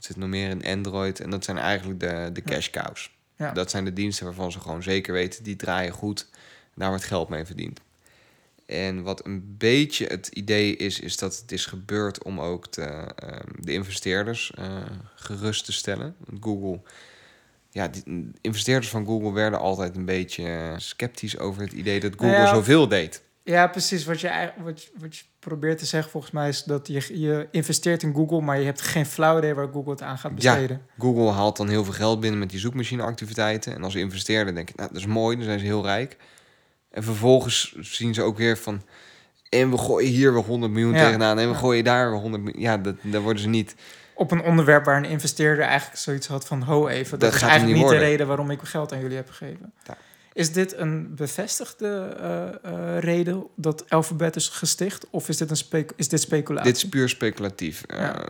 wat 0.01 0.09
zit 0.09 0.17
nog 0.17 0.29
meer 0.29 0.51
in 0.51 0.65
Android. 0.65 1.21
En 1.21 1.31
dat 1.31 1.45
zijn 1.45 1.59
eigenlijk 1.59 2.01
de, 2.01 2.31
de 2.33 2.43
cash 2.43 2.71
cows. 2.71 3.11
Ja. 3.37 3.53
Dat 3.53 3.71
zijn 3.71 3.85
de 3.85 3.93
diensten 3.93 4.25
waarvan 4.25 4.53
ze 4.53 4.61
gewoon 4.61 4.83
zeker 4.83 5.13
weten, 5.13 5.45
die 5.45 5.57
draaien 5.57 5.93
goed. 5.93 6.29
Daar 6.75 6.89
wordt 6.89 7.05
geld 7.05 7.29
mee 7.29 7.45
verdiend. 7.45 7.81
En 8.67 9.03
wat 9.03 9.27
een 9.27 9.55
beetje 9.59 10.07
het 10.07 10.27
idee 10.27 10.77
is, 10.77 11.01
is 11.01 11.17
dat 11.17 11.39
het 11.39 11.53
is 11.53 11.67
gebeurd 11.67 12.25
om 12.25 12.41
ook 12.41 12.73
de, 12.73 12.83
ehm, 12.83 13.49
de 13.59 13.73
investeerders 13.73 14.53
eh, 14.55 14.83
gerust 15.15 15.65
te 15.65 15.73
stellen. 15.73 16.17
Google, 16.41 16.81
ja, 17.71 17.89
die, 17.89 18.31
investeerders 18.41 18.89
van 18.89 19.07
Google 19.07 19.33
werden 19.33 19.59
altijd 19.59 19.97
een 19.97 20.05
beetje 20.05 20.45
eh, 20.45 20.75
sceptisch 20.77 21.39
over 21.39 21.63
het 21.63 21.73
idee 21.73 22.01
dat 22.01 22.13
Google 22.13 22.27
Nou 22.27 22.43
ja, 22.43 22.55
zoveel 22.55 22.89
deed. 22.89 23.23
Ja, 23.43 23.67
precies. 23.67 24.05
Wat 24.05 24.21
je, 24.21 24.29
eigenlijk- 24.29 24.69
wat, 24.69 24.83
je- 24.83 24.91
wat 24.99 25.17
je 25.17 25.25
probeert 25.39 25.79
te 25.79 25.87
zeggen 25.87 26.11
volgens 26.11 26.33
mij 26.33 26.49
is 26.49 26.63
dat 26.65 26.87
je, 26.87 27.21
je 27.21 27.49
investeert 27.51 28.03
in 28.03 28.15
Google, 28.15 28.41
maar 28.41 28.59
je 28.59 28.65
hebt 28.65 28.81
geen 28.81 29.07
flauw 29.07 29.39
idee 29.39 29.55
waar 29.55 29.69
Google 29.73 29.91
het 29.91 30.03
aan 30.03 30.19
gaat 30.19 30.31
Ja. 30.31 30.37
besteden. 30.53 30.83
Google 30.99 31.31
haalt 31.31 31.57
dan 31.57 31.69
heel 31.69 31.85
veel 31.85 31.93
geld 31.93 32.21
binnen 32.21 32.39
met 32.41 32.51
die 32.51 32.59
zoekmachineactiviteiten. 32.59 33.75
En 33.75 33.85
als 33.85 33.95
investeerder 33.95 34.55
denk 34.55 34.71
ik, 34.71 34.77
nou, 34.77 34.89
dat 34.93 34.99
is 35.01 35.07
mooi, 35.07 35.37
dan 35.37 35.45
zijn 35.45 35.59
ze 35.59 35.65
heel 35.65 35.83
rijk. 35.85 36.17
En 36.91 37.03
vervolgens 37.03 37.75
zien 37.81 38.15
ze 38.15 38.23
ook 38.23 38.37
weer 38.37 38.59
van... 38.59 38.83
En 39.49 39.71
we 39.71 39.79
gooien 39.79 40.11
hier 40.11 40.33
weer 40.33 40.43
100 40.43 40.73
miljoen 40.73 40.95
Ja. 40.95 41.05
tegenaan. 41.05 41.39
En 41.39 41.47
we 41.49 41.53
Ja. 41.53 41.59
gooien 41.59 41.85
daar 41.85 42.11
weer 42.11 42.21
100 42.21 42.43
miljoen. 42.43 42.63
Ja, 42.63 42.79
dat, 42.79 42.95
daar 43.03 43.21
worden 43.21 43.43
ze 43.43 43.49
niet... 43.49 43.75
Op 44.15 44.31
een 44.31 44.43
onderwerp 44.43 44.85
waar 44.85 45.01
is 50.41 50.53
dit 50.53 50.77
een 50.77 51.15
bevestigde 51.15 52.17
eh, 52.63 52.99
reden 52.99 53.47
dat 53.57 53.91
Alphabet 53.91 54.37
is 54.37 54.49
gesticht? 54.49 55.07
Of 55.11 55.29
is 55.29 55.37
dit, 55.37 55.51
een 55.51 55.57
spe- 55.57 55.87
is 55.97 56.09
dit 56.09 56.21
speculatie? 56.21 56.73
Dit 56.73 56.83
is 56.83 56.89
puur 56.89 57.09
speculatief. 57.09 57.83
Eh, 57.87 57.99
Ja. 57.99 58.27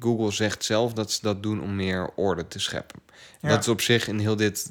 Google 0.00 0.30
zegt 0.32 0.64
zelf 0.64 0.92
dat 0.92 1.12
ze 1.12 1.18
dat 1.22 1.42
doen 1.42 1.60
om 1.62 1.76
meer 1.76 2.10
orde 2.14 2.48
te 2.48 2.58
scheppen. 2.58 3.00
Ja. 3.40 3.48
Dat 3.48 3.60
is 3.60 3.68
op 3.68 3.80
zich 3.80 4.08
in 4.08 4.18
heel 4.18 4.36
dit... 4.36 4.70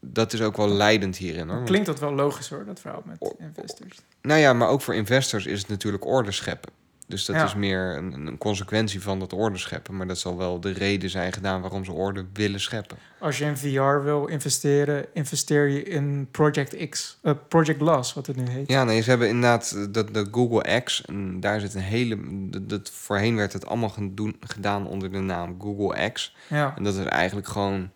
Dat 0.00 0.32
is 0.32 0.40
ook 0.40 0.56
wel 0.56 0.68
leidend 0.68 1.16
hierin. 1.16 1.48
Hoor. 1.48 1.64
Klinkt 1.64 1.86
dat 1.86 1.98
wel 1.98 2.12
logisch 2.14 2.48
hoor, 2.48 2.64
dat 2.64 2.80
verhaal 2.80 3.02
met 3.06 3.34
investors. 3.38 3.98
Nou 4.22 4.40
ja, 4.40 4.52
maar 4.52 4.68
ook 4.68 4.80
voor 4.80 4.94
investors 4.94 5.46
is 5.46 5.58
het 5.58 5.68
natuurlijk 5.68 6.06
orde 6.06 6.32
scheppen. 6.32 6.72
Dus 7.08 7.24
dat 7.24 7.36
Ja. 7.36 7.44
is 7.44 7.54
meer 7.54 7.96
een, 7.96 8.26
een 8.26 8.38
consequentie 8.38 9.02
van 9.02 9.18
dat 9.18 9.32
orde 9.32 9.58
scheppen. 9.58 9.96
Maar 9.96 10.06
dat 10.06 10.18
zal 10.18 10.36
wel 10.36 10.60
de 10.60 10.70
reden 10.70 11.10
zijn 11.10 11.32
gedaan 11.32 11.60
waarom 11.60 11.84
ze 11.84 11.92
orde 11.92 12.24
willen 12.32 12.60
scheppen. 12.60 12.96
Als 13.18 13.38
je 13.38 13.44
in 13.44 13.56
VR 13.56 14.02
wil 14.04 14.26
investeren, 14.26 15.06
investeer 15.12 15.68
je 15.68 15.82
in 15.82 16.28
Project 16.30 16.88
X, 16.88 17.18
eh, 17.22 17.32
Project 17.48 17.78
Glass, 17.80 18.14
wat 18.14 18.26
het 18.26 18.36
nu 18.36 18.48
heet. 18.48 18.68
Ja, 18.68 18.84
nee, 18.84 19.00
ze 19.00 19.10
hebben 19.10 19.28
inderdaad 19.28 19.70
eh, 19.76 19.84
dat 19.90 20.14
de 20.14 20.28
Google 20.30 20.80
X. 20.80 21.02
En 21.04 21.40
daar 21.40 21.60
zit 21.60 21.74
een 21.74 21.80
hele. 21.80 22.18
Dat, 22.50 22.68
dat- 22.68 22.90
voorheen 22.90 23.36
werd 23.36 23.52
het 23.52 23.66
allemaal 23.66 23.88
gedoen, 23.88 24.36
gedaan 24.40 24.86
onder 24.86 25.12
de 25.12 25.18
naam 25.18 25.56
Google 25.60 26.10
X. 26.10 26.36
Ja. 26.48 26.72
En 26.76 26.84
dat 26.84 26.94
is 26.96 27.04
eigenlijk 27.04 27.48
gewoon. 27.48 27.90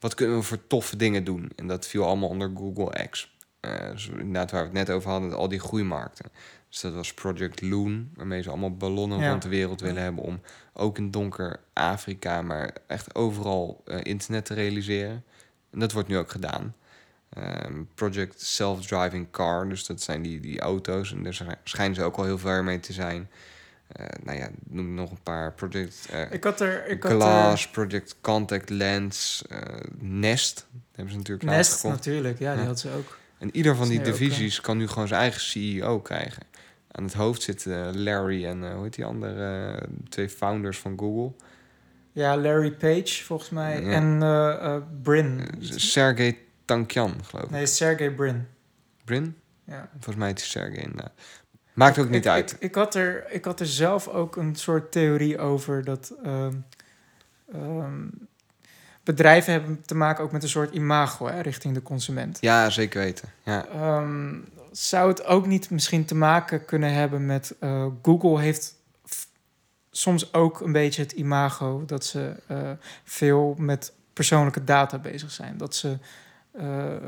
Wat 0.00 0.14
kunnen 0.14 0.36
we 0.36 0.42
voor 0.42 0.66
toffe 0.66 0.96
dingen 0.96 1.24
doen? 1.24 1.50
En 1.56 1.66
dat 1.66 1.86
viel 1.86 2.04
allemaal 2.04 2.28
onder 2.28 2.50
Google 2.56 3.06
X. 3.10 3.36
Eh, 3.60 3.90
dus 3.90 4.08
inderdaad, 4.08 4.50
waar 4.50 4.60
we 4.60 4.66
het 4.66 4.76
net 4.88 4.90
over 4.96 5.10
hadden, 5.10 5.32
al 5.34 5.48
die 5.48 5.58
groeimarkten. 5.60 6.24
Dus 6.70 6.80
dat 6.80 6.94
was 6.94 7.14
Project 7.14 7.60
Loon, 7.62 8.10
waarmee 8.14 8.42
ze 8.42 8.48
allemaal 8.48 8.76
ballonnen 8.76 9.18
Ja. 9.18 9.30
rond 9.30 9.42
de 9.42 9.48
wereld 9.48 9.80
willen 9.80 10.02
hebben 10.02 10.24
om 10.24 10.40
ook 10.72 10.98
in 10.98 11.10
donker 11.10 11.60
Afrika, 11.72 12.42
maar 12.42 12.70
echt 12.86 13.14
overal 13.14 13.82
eh, 13.84 13.98
internet 14.02 14.44
te 14.44 14.54
realiseren. 14.54 15.24
En 15.70 15.78
dat 15.78 15.92
wordt 15.92 16.08
nu 16.08 16.16
ook 16.18 16.30
gedaan. 16.30 16.74
Ehm, 17.32 17.82
Project 17.94 18.40
Self-Driving 18.42 19.30
Car, 19.30 19.68
dus 19.68 19.86
dat 19.86 20.00
zijn 20.02 20.22
die, 20.22 20.40
die 20.40 20.60
auto's. 20.60 21.12
En 21.12 21.22
daar 21.22 21.34
sch- 21.34 21.42
schijnen 21.64 21.94
ze 21.94 22.02
ook 22.02 22.16
al 22.16 22.24
heel 22.24 22.38
ver 22.38 22.64
mee 22.64 22.80
te 22.80 22.92
zijn. 22.92 23.30
Eh, 23.88 24.06
nou 24.24 24.38
ja, 24.38 24.48
noem 24.66 24.94
nog 24.94 25.10
een 25.10 25.22
paar. 25.22 25.52
Project 25.52 26.06
eh, 26.10 26.32
Ik 26.32 26.44
had 26.44 26.60
er... 26.60 26.86
Ik 26.86 27.02
had 27.02 27.22
er 27.22 27.68
Project 27.72 28.16
Contact 28.20 28.70
Lens, 28.70 29.44
Nest. 29.98 30.54
Dat 30.72 30.80
hebben 30.92 31.12
ze 31.12 31.18
natuurlijk 31.18 31.48
Nest 31.50 31.84
natuurlijk, 31.84 32.38
ja, 32.38 32.52
die 32.52 32.62
Ja. 32.62 32.68
had 32.68 32.80
ze 32.80 32.90
ook. 32.90 33.18
En 33.38 33.56
ieder 33.56 33.76
van 33.76 33.88
die 33.88 34.00
divisies 34.02 34.60
kan 34.60 34.76
nu 34.76 34.88
gewoon 34.88 35.08
zijn 35.08 35.20
eigen 35.20 35.40
CEO 35.40 36.00
krijgen. 36.00 36.42
Aan 36.98 37.04
het 37.04 37.14
hoofd 37.14 37.42
zitten 37.42 38.02
Larry 38.02 38.44
en 38.46 38.64
eh, 38.64 38.74
hoe 38.74 38.82
heet 38.82 38.94
die 38.94 39.04
andere 39.04 39.72
eh, 39.72 39.88
twee 40.08 40.28
founders 40.28 40.78
van 40.78 40.98
Google? 40.98 41.32
Ja, 42.12 42.36
Larry 42.36 42.70
Page 42.70 43.24
volgens 43.24 43.50
mij. 43.50 43.82
Ja. 43.82 43.90
En 43.90 44.22
eh 44.22 44.74
eh, 44.74 44.82
Brin. 45.02 45.40
Eh, 45.40 45.70
Sergey 45.76 46.38
Tankyan, 46.64 47.24
geloof 47.24 47.44
ik. 47.44 47.50
Nee, 47.50 47.66
Sergey 47.66 48.10
Brin. 48.10 48.46
Brin? 49.04 49.36
Ja. 49.64 49.88
Volgens 49.92 50.16
mij 50.16 50.32
is 50.32 50.42
het 50.42 50.50
Sergey 50.50 50.82
inderdaad. 50.82 51.12
Maakt 51.72 51.98
ook 51.98 52.08
niet 52.08 52.24
ik, 52.24 52.30
uit. 52.30 52.52
Ik, 52.52 52.60
ik, 52.60 52.74
had 52.74 52.94
er, 52.94 53.30
ik 53.30 53.44
had 53.44 53.60
er 53.60 53.66
zelf 53.66 54.08
ook 54.08 54.36
een 54.36 54.54
soort 54.54 54.92
theorie 54.92 55.38
over 55.38 55.84
dat 55.84 56.14
ehm, 56.22 56.54
bedrijven 59.08 59.52
hebben 59.52 59.82
te 59.86 59.94
maken 59.94 60.24
ook 60.24 60.32
met 60.32 60.42
een 60.42 60.48
soort 60.48 60.74
imago 60.74 61.26
hè, 61.26 61.40
richting 61.40 61.74
de 61.74 61.82
consument. 61.82 62.38
Ja, 62.40 62.70
zeker 62.70 63.00
weten. 63.00 63.28
Ja. 63.42 63.66
Ehm, 63.66 64.34
zou 64.72 65.08
het 65.08 65.24
ook 65.24 65.46
niet 65.46 65.70
misschien 65.70 66.04
te 66.04 66.14
maken 66.14 66.64
kunnen 66.64 66.92
hebben 66.92 67.26
met 67.26 67.54
eh, 67.60 67.86
Google 68.02 68.40
heeft 68.40 68.74
soms 69.90 70.32
ook 70.32 70.60
een 70.60 70.72
beetje 70.72 71.02
het 71.02 71.12
imago 71.12 71.84
dat 71.86 72.04
ze 72.04 72.34
eh, 72.46 72.70
veel 73.04 73.54
met 73.58 73.92
persoonlijke 74.12 74.64
data 74.64 74.98
bezig 74.98 75.30
zijn. 75.30 75.56
Dat 75.56 75.74
ze 75.74 75.98
eh, 76.50 76.64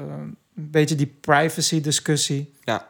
een 0.07 0.37
beetje 0.55 0.95
die 0.95 1.17
privacy 1.21 1.81
discussie. 1.81 2.55
Ja. 2.65 2.89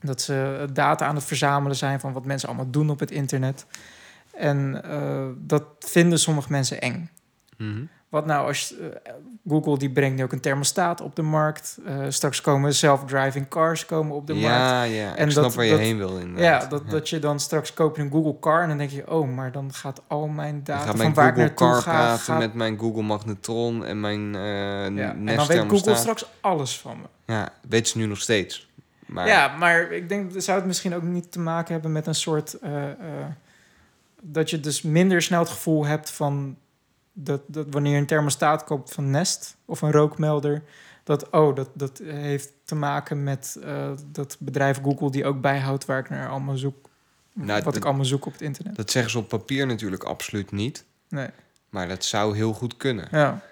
Dat 0.00 0.20
ze 0.20 0.66
data 0.72 1.06
aan 1.06 1.14
het 1.14 1.24
verzamelen 1.24 1.76
zijn 1.76 2.00
van 2.00 2.12
wat 2.12 2.24
mensen 2.24 2.48
allemaal 2.48 2.70
doen 2.70 2.90
op 2.90 3.00
het 3.00 3.10
internet. 3.10 3.66
En 4.34 4.82
dat 5.38 5.64
vinden 5.78 6.18
sommige 6.18 6.52
mensen 6.52 6.80
eng. 6.80 7.10
Mhm. 7.56 7.84
Wat 8.14 8.26
nou 8.26 8.46
als 8.46 8.74
eh, 8.78 8.86
Google 9.48 9.78
die 9.78 9.90
brengt 9.90 10.16
nu 10.16 10.22
ook 10.22 10.32
een 10.32 10.40
thermostaat 10.40 11.00
op 11.00 11.16
de 11.16 11.22
markt. 11.22 11.78
Eh, 11.86 12.04
straks 12.08 12.40
komen 12.40 12.74
self-driving 12.74 13.48
cars 13.48 13.86
komen 13.86 14.16
op 14.16 14.26
de 14.26 14.34
markt. 14.34 14.90
ja. 14.92 15.16
En 15.16 15.24
ik 15.26 15.30
snap 15.30 15.44
dat- 15.44 15.54
waar 15.54 15.64
je 15.64 15.70
dat- 15.70 15.80
heen 15.80 15.96
wil 15.96 16.16
in. 16.18 16.36
Ja, 16.36 16.66
dat, 16.66 16.90
dat 16.90 17.08
je 17.08 17.18
dan 17.18 17.40
straks 17.40 17.74
koop 17.74 17.96
je 17.96 18.02
een 18.02 18.10
Google 18.10 18.38
car 18.40 18.62
en 18.62 18.68
dan 18.68 18.78
denk 18.78 18.90
je, 18.90 19.10
oh, 19.10 19.28
maar 19.34 19.52
dan 19.52 19.72
gaat 19.72 20.02
al 20.06 20.26
mijn 20.26 20.56
Ik 20.56 20.66
data 20.66 20.86
van 20.86 20.96
mijn 20.96 21.14
waar 21.14 21.26
ik 21.28 21.32
Google 21.34 21.46
naartoe 21.46 21.66
Car 21.68 21.82
ga, 21.82 21.90
praten 21.92 22.24
gaat- 22.24 22.38
met 22.38 22.54
mijn 22.54 22.78
Google 22.78 23.02
Magnetron 23.02 23.84
en 23.84 24.00
mijn 24.00 24.34
eh 24.34 24.40
ja. 24.42 25.10
En 25.10 25.26
dan 25.26 25.46
weet 25.46 25.64
Google 25.68 25.94
straks 25.96 26.26
alles 26.40 26.78
van 26.80 26.96
me. 27.00 27.32
Ja, 27.34 27.48
weet 27.68 27.88
ze 27.88 27.98
nu 27.98 28.06
nog 28.06 28.20
steeds. 28.20 28.68
Maar 29.06 29.26
Ja, 29.26 29.56
maar 29.56 29.92
ik 29.92 30.08
denk, 30.08 30.30
zou 30.36 30.58
het 30.58 30.66
misschien 30.66 30.94
ook 30.94 31.02
niet 31.02 31.32
te 31.32 31.38
maken 31.40 31.72
hebben 31.72 31.92
met 31.92 32.06
een 32.06 32.14
soort... 32.14 32.56
dat 34.20 34.50
je 34.50 34.60
dus 34.60 34.82
minder 34.82 35.22
snel 35.22 35.40
het 35.40 35.48
gevoel 35.48 35.86
hebt 35.86 36.10
van... 36.10 36.56
Dat, 37.16 37.40
dat 37.46 37.66
wanneer 37.70 37.92
je 37.92 37.98
een 37.98 38.06
thermostaat 38.06 38.64
koopt 38.64 38.92
van 38.92 39.10
Nest 39.10 39.56
of 39.64 39.82
een 39.82 39.92
rookmelder... 39.92 40.62
dat, 41.04 41.30
oh, 41.30 41.56
dat, 41.56 41.68
dat 41.72 42.00
heeft 42.04 42.52
te 42.64 42.74
maken 42.74 43.22
met 43.22 43.58
eh, 43.62 43.90
dat 44.12 44.36
bedrijf 44.40 44.80
Google... 44.82 45.10
die 45.10 45.24
ook 45.24 45.40
bijhoudt 45.40 45.84
waar 45.84 45.98
ik 45.98 46.10
naar 46.10 46.28
allemaal 46.28 46.56
zoek... 46.56 46.88
Nou, 47.32 47.62
wat 47.62 47.76
ik 47.76 47.84
allemaal 47.84 48.04
zoek 48.04 48.26
op 48.26 48.32
het 48.32 48.40
internet. 48.42 48.76
dat 48.76 48.90
zeggen 48.90 49.10
ze 49.10 49.18
op 49.18 49.28
papier 49.28 49.66
natuurlijk 49.66 50.04
absoluut 50.04 50.52
niet. 50.52 50.84
Nee. 51.08 51.28
Maar 51.70 51.88
dat 51.88 52.04
zou 52.04 52.36
heel 52.36 52.52
goed 52.52 52.76
kunnen. 52.76 53.08
Ja. 53.10 53.42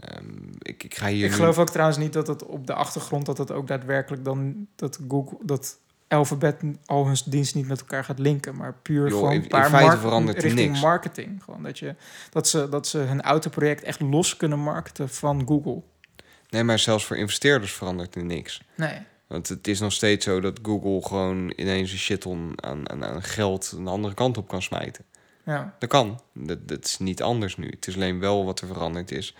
Ehm, 0.00 0.26
ik, 0.58 0.84
ik 0.84 0.94
ga 0.94 1.06
hier 1.06 1.24
Ik 1.24 1.30
nu- 1.30 1.36
geloof 1.36 1.58
ook 1.58 1.70
trouwens 1.70 1.98
niet 1.98 2.12
dat 2.12 2.26
het 2.26 2.44
op 2.44 2.66
de 2.66 2.74
achtergrond 2.74 3.26
dat 3.26 3.38
het 3.38 3.50
ook 3.50 3.66
daadwerkelijk 3.66 4.24
dan 4.24 4.66
dat 4.76 4.98
Google 5.08 5.38
dat 5.42 5.78
Alphabet 6.12 6.60
al 6.86 7.06
hun 7.06 7.16
dienst 7.26 7.54
niet 7.54 7.66
met 7.68 7.80
elkaar 7.80 8.04
gaat 8.04 8.18
linken, 8.18 8.56
maar 8.56 8.74
puur 8.82 9.10
gewoon 9.10 9.30
in- 9.30 9.36
een 9.36 9.42
in 9.42 9.48
paar 9.48 9.68
feite 9.68 9.86
mark- 9.86 10.00
verandert 10.00 10.36
er 10.36 10.42
richting 10.42 10.68
niks. 10.68 10.80
marketing. 10.82 11.42
Gewoon 11.44 11.62
dat 11.62 11.78
je 11.78 11.94
dat 12.30 12.48
ze 12.48 12.68
dat 12.68 12.86
ze 12.86 12.98
hun 12.98 13.22
autoproject 13.22 13.82
echt 13.82 14.00
los 14.00 14.36
kunnen 14.36 14.58
marketen 14.58 15.08
van 15.08 15.46
Google. 15.46 15.82
Nee, 16.48 16.62
maar 16.64 16.78
zelfs 16.78 17.04
voor 17.04 17.16
investeerders 17.16 17.72
verandert 17.72 18.14
er 18.14 18.24
niks. 18.24 18.62
Nee. 18.74 18.98
Want 19.26 19.48
het 19.48 19.68
is 19.68 19.80
nog 19.80 19.92
steeds 19.92 20.24
zo 20.24 20.40
dat 20.40 20.58
Google 20.62 21.02
gewoon 21.08 21.52
ineens 21.56 21.92
een 21.92 21.98
shiton 21.98 22.52
aan, 22.64 22.90
aan, 22.90 23.04
aan 23.04 23.22
geld 23.22 23.72
een 23.76 23.86
andere 23.88 24.14
kant 24.14 24.36
op 24.36 24.48
kan 24.48 24.62
smijten. 24.62 25.04
Ja. 25.44 25.74
Dat 25.78 25.88
kan. 25.88 26.20
Dat, 26.34 26.68
dat 26.68 26.84
is 26.84 26.98
niet 26.98 27.22
anders 27.22 27.56
nu. 27.56 27.68
Het 27.68 27.86
is 27.86 27.94
alleen 27.94 28.18
wel 28.20 28.44
wat 28.44 28.60
er 28.60 28.66
veranderd 28.66 29.10
is. 29.10 29.36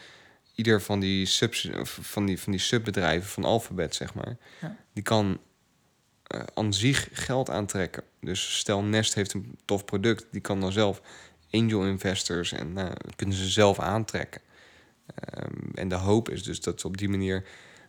ieder 0.54 0.82
van 0.82 1.00
die, 1.00 1.26
subs, 1.26 1.68
van, 1.82 2.26
die, 2.26 2.40
van 2.40 2.52
die 2.52 2.60
subbedrijven 2.60 3.28
van 3.30 3.44
Alphabet, 3.44 3.94
zeg 3.94 4.14
maar, 4.14 4.36
Ja. 4.60 4.76
die 4.92 5.02
kan 5.02 5.38
aan 6.54 6.72
zich 6.74 7.08
geld 7.12 7.50
aantrekken. 7.50 8.02
Dus 8.20 8.58
stel 8.58 8.82
Nest 8.82 9.14
heeft 9.14 9.32
een 9.32 9.58
tof 9.64 9.84
product, 9.84 10.26
die 10.30 10.40
kan 10.40 10.60
dan 10.60 10.72
zelf 10.72 11.02
angel 11.50 11.86
investors 11.86 12.52
en 12.52 12.72
nou, 12.72 12.92
kunnen 13.16 13.36
ze 13.36 13.48
zelf 13.48 13.78
aantrekken. 13.78 14.40
Ehm, 15.14 15.70
en 15.74 15.88
de 15.88 15.94
hoop 15.94 16.28
is 16.28 16.42
dus 16.42 16.60
dat 16.60 16.80
ze 16.80 16.86
op 16.86 16.96
die 16.96 17.08
manier, 17.08 17.44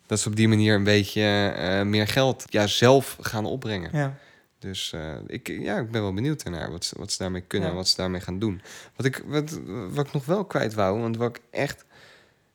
dat 0.05 0.19
ze 0.19 0.29
op 0.29 0.35
die 0.35 0.47
manier 0.47 0.75
een 0.75 0.83
beetje 0.83 1.53
eh, 1.55 1.81
meer 1.81 2.07
geld 2.07 2.45
ja, 2.49 2.67
zelf 2.67 3.17
gaan 3.21 3.45
opbrengen. 3.45 3.89
Ja. 3.93 4.17
Dus 4.59 4.93
eh, 4.93 5.15
ik, 5.27 5.47
ja, 5.47 5.77
ik 5.79 5.91
ben 5.91 6.01
wel 6.01 6.13
benieuwd 6.13 6.43
ernaar 6.43 6.71
wat 6.71 6.85
ze, 6.85 6.95
wat 6.97 7.11
ze 7.11 7.17
daarmee 7.17 7.41
kunnen 7.41 7.69
en 7.69 7.75
wat 7.75 7.87
ze 7.87 7.95
daarmee 7.95 8.21
gaan 8.21 8.39
doen. 8.39 8.61
Wat 8.95 9.05
ik, 9.05 9.23
wat, 9.25 9.59
wat 9.89 10.07
ik 10.07 10.13
nog 10.13 10.25
wel 10.25 10.45
kwijt 10.45 10.73
wou, 10.73 10.99
want 10.99 11.17
wat 11.17 11.37
ik 11.37 11.41
echt, 11.49 11.85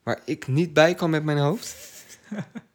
waar 0.03 0.21
ik 0.25 0.47
niet 0.47 0.73
bij 0.73 0.95
kan 0.95 1.11
met 1.11 1.25
mijn 1.25 1.39
hoofd. 1.39 1.77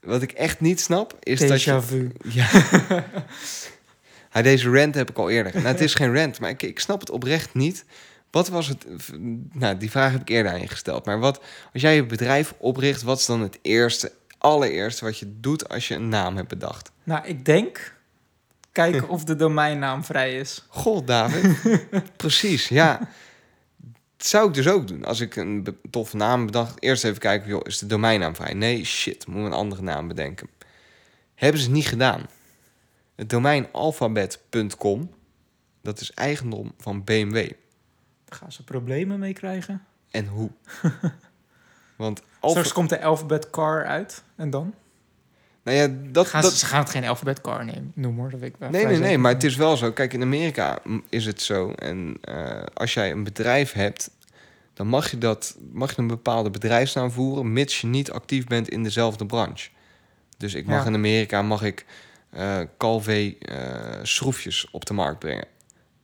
wat 0.00 0.22
ik 0.22 0.32
echt 0.32 0.60
niet 0.60 0.80
snap, 0.80 1.16
is 1.20 1.40
dat 1.40 1.62
je. 1.62 1.80
Vu. 1.80 2.12
Ja. 2.28 2.48
ja, 4.32 4.42
deze 4.42 4.70
rant 4.70 4.94
heb 4.94 5.10
ik 5.10 5.18
al 5.18 5.30
eerder. 5.30 5.52
Nou, 5.54 5.66
het 5.66 5.80
is 5.80 5.94
geen 5.94 6.14
rant, 6.14 6.40
maar 6.40 6.50
ik, 6.50 6.62
ik 6.62 6.80
snap 6.80 7.00
het 7.00 7.10
oprecht 7.10 7.54
niet. 7.54 7.84
Wat 8.30 8.48
was 8.48 8.66
het? 8.66 8.86
Nou, 9.52 9.76
die 9.76 9.90
vraag 9.90 10.12
heb 10.12 10.20
ik 10.20 10.28
eerder 10.28 10.52
aan 10.52 10.60
je 10.60 10.68
gesteld. 10.68 11.04
Maar 11.04 11.18
wat, 11.18 11.40
als 11.72 11.82
jij 11.82 11.94
je 11.94 12.06
bedrijf 12.06 12.54
opricht, 12.58 13.02
wat 13.02 13.18
is 13.18 13.26
dan 13.26 13.40
het 13.40 13.58
eerste, 13.62 14.12
allereerste 14.38 15.04
wat 15.04 15.18
je 15.18 15.40
doet 15.40 15.68
als 15.68 15.88
je 15.88 15.94
een 15.94 16.08
naam 16.08 16.36
hebt 16.36 16.48
bedacht? 16.48 16.90
Nou, 17.04 17.26
ik 17.26 17.44
denk... 17.44 17.96
Kijken 18.72 19.08
of 19.14 19.24
de 19.24 19.36
domeinnaam 19.36 20.04
vrij 20.04 20.38
is. 20.38 20.66
God, 20.68 21.06
David. 21.06 21.56
Precies, 22.16 22.68
ja. 22.68 23.08
Zou 24.18 24.48
ik 24.48 24.54
dus 24.54 24.68
ook 24.68 24.88
doen. 24.88 25.04
Als 25.04 25.20
ik 25.20 25.36
een 25.36 25.78
toffe 25.90 26.16
naam 26.16 26.46
bedacht, 26.46 26.82
eerst 26.82 27.04
even 27.04 27.18
kijken, 27.18 27.48
joh, 27.48 27.60
is 27.64 27.78
de 27.78 27.86
domeinnaam 27.86 28.34
vrij? 28.34 28.54
Nee, 28.54 28.84
shit, 28.84 29.26
moeten 29.26 29.44
we 29.44 29.50
een 29.50 29.62
andere 29.62 29.82
naam 29.82 30.08
bedenken. 30.08 30.48
Hebben 31.34 31.60
ze 31.60 31.70
niet 31.70 31.86
gedaan. 31.86 32.26
Het 33.14 33.30
domein 33.30 33.72
alphabet.com, 33.72 35.10
dat 35.82 36.00
is 36.00 36.12
eigendom 36.12 36.72
van 36.78 37.04
BMW. 37.04 37.50
Gaan 38.28 38.52
ze 38.52 38.64
problemen 38.64 39.18
mee 39.18 39.32
krijgen. 39.32 39.84
En 40.10 40.26
hoe? 40.26 40.50
Want 41.96 42.22
Straks 42.42 42.72
komt 42.72 42.88
de 42.88 43.02
Alphabet 43.02 43.50
Car 43.50 43.86
uit. 43.86 44.22
En 44.36 44.50
dan? 44.50 44.74
Nou 45.68 45.80
ja, 45.80 45.96
dat, 46.10 46.26
Gaan 46.26 46.42
dat, 46.42 46.50
ze, 46.52 46.58
ze 46.58 46.66
gaan 46.66 46.80
het 46.80 46.90
geen 46.90 47.04
Alphabet 47.04 47.40
Car 47.40 47.64
nemen, 47.64 47.92
noemen 47.94 48.20
hoor. 48.20 48.30
Dat 48.30 48.42
ik 48.42 48.54
wel. 48.58 48.70
Nee, 48.70 48.84
nee, 48.84 48.92
nee, 48.94 49.02
zeker. 49.02 49.20
maar 49.20 49.32
het 49.32 49.44
is 49.44 49.56
wel 49.56 49.76
zo. 49.76 49.92
Kijk, 49.92 50.12
in 50.12 50.22
Amerika 50.22 50.78
is 51.08 51.26
het 51.26 51.42
zo. 51.42 51.70
En 51.70 52.16
eh, 52.20 52.62
als 52.74 52.94
jij 52.94 53.10
een 53.10 53.24
bedrijf 53.24 53.72
hebt, 53.72 54.10
dan 54.74 54.86
mag 54.86 55.10
je, 55.10 55.18
dat, 55.18 55.56
mag 55.72 55.94
je 55.94 56.02
een 56.02 56.06
bepaalde 56.06 56.50
bedrijfsnaam 56.50 57.10
voeren, 57.10 57.52
mits 57.52 57.80
je 57.80 57.86
niet 57.86 58.10
actief 58.10 58.46
bent 58.46 58.68
in 58.68 58.82
dezelfde 58.82 59.26
branche. 59.26 59.68
Dus 60.36 60.54
ik 60.54 60.66
mag 60.66 60.80
Ja. 60.82 60.86
in 60.88 60.94
Amerika 60.94 61.42
mag 61.42 61.62
ik 61.62 61.86
eh 62.30 62.58
Calvé 62.78 63.34
eh, 63.40 63.56
schroefjes 64.02 64.68
op 64.70 64.86
de 64.86 64.94
markt 64.94 65.18
brengen. 65.18 65.46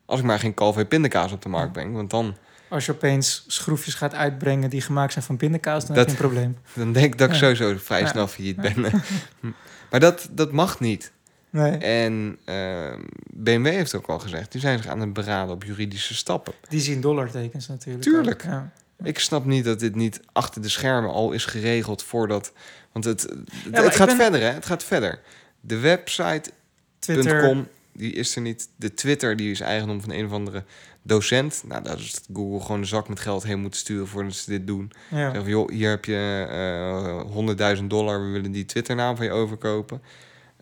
Als 0.07 0.21
ik 0.21 0.27
maar 0.27 0.39
geen 0.39 0.55
Calvé 0.55 0.85
pindakaas 0.85 1.33
op 1.33 1.43
de 1.43 1.49
markt 1.49 1.73
breng, 1.73 1.95
want 1.95 2.11
dan, 2.11 2.37
Als 2.69 2.87
je 2.87 2.93
opeens 2.93 3.45
schroefjes 3.47 3.95
gaat 3.95 4.15
uitbrengen 4.15 4.71
die 4.71 4.81
gemaakt 4.81 5.13
zijn 5.13 5.25
van 5.25 5.37
pindakaas, 5.37 5.87
dan 5.87 5.97
Dat- 5.97 6.07
heb 6.09 6.17
je 6.17 6.23
een 6.23 6.29
probleem. 6.31 6.57
dan 6.85 6.93
denk 6.93 7.13
ik 7.13 7.19
dat 7.19 7.29
ik 7.29 7.35
Ja. 7.35 7.41
sowieso 7.41 7.79
vrij 7.85 8.01
Ja. 8.01 8.07
snel 8.07 8.27
failliet 8.29 8.57
ben. 8.57 8.75
maar 9.91 10.01
dat, 10.01 10.29
dat 10.31 10.53
mag 10.53 10.81
niet. 10.81 11.13
Nee, 11.51 11.71
En 11.79 12.39
eh, 12.45 12.93
BMW 13.31 13.67
heeft 13.67 13.95
ook 13.95 14.07
al 14.07 14.19
gezegd, 14.19 14.53
die 14.53 14.61
zijn 14.61 14.79
zich 14.79 14.87
aan 14.91 15.01
het 15.01 15.13
beraden 15.13 15.55
op 15.55 15.65
juridische 15.65 16.15
stappen. 16.15 16.53
die 16.69 16.81
zien 16.81 17.01
dollartekens 17.01 17.69
natuurlijk. 17.69 18.05
Tuurlijk. 18.05 18.45
Ja. 18.45 18.73
Ik 19.03 19.19
snap 19.19 19.45
niet 19.45 19.65
dat 19.65 19.81
dit 19.81 19.95
niet 19.95 20.21
achter 20.33 20.63
de 20.63 20.69
schermen 20.69 21.11
al 21.11 21.33
is 21.33 21.45
geregeld 21.45 22.03
voordat. 22.03 22.53
Want 22.93 23.05
het, 23.05 23.23
het, 23.71 23.95
gaat 23.97 24.07
ben- 24.07 24.17
verder, 24.17 24.41
hè? 24.41 24.47
Het 24.51 24.67
gaat 24.67 24.85
verder. 24.85 25.21
De 25.61 25.79
website.com, 25.79 26.53
Twitter, 26.99 27.65
die 27.93 28.13
is 28.13 28.37
er 28.37 28.43
niet. 28.43 28.69
De 28.77 28.95
Twitter, 28.95 29.37
die 29.37 29.51
is 29.51 29.61
eigendom 29.61 30.01
van 30.01 30.11
een 30.13 30.25
of 30.27 30.33
andere 30.33 30.65
docent. 31.07 31.63
Nou, 31.67 31.83
daar 31.83 31.99
is 31.99 32.21
Google 32.33 32.61
gewoon 32.61 32.81
een 32.81 32.87
zak 32.87 33.09
met 33.09 33.21
geld 33.21 33.43
heen 33.43 33.61
moeten 33.61 33.81
sturen 33.81 34.07
voordat 34.07 34.35
ze 34.35 34.51
dit 34.51 34.67
doen. 34.67 34.93
ja. 35.11 35.35
Van, 35.35 35.45
joh, 35.45 35.71
hier 35.71 35.91
heb 35.91 36.05
je 36.05 36.47
eh 36.51 37.77
100.000 37.77 37.85
dollar, 37.85 38.25
we 38.25 38.31
willen 38.31 38.53
die 38.53 38.65
Twitternaam 38.65 39.17
van 39.17 39.25
je 39.25 39.33
overkopen. 39.33 40.03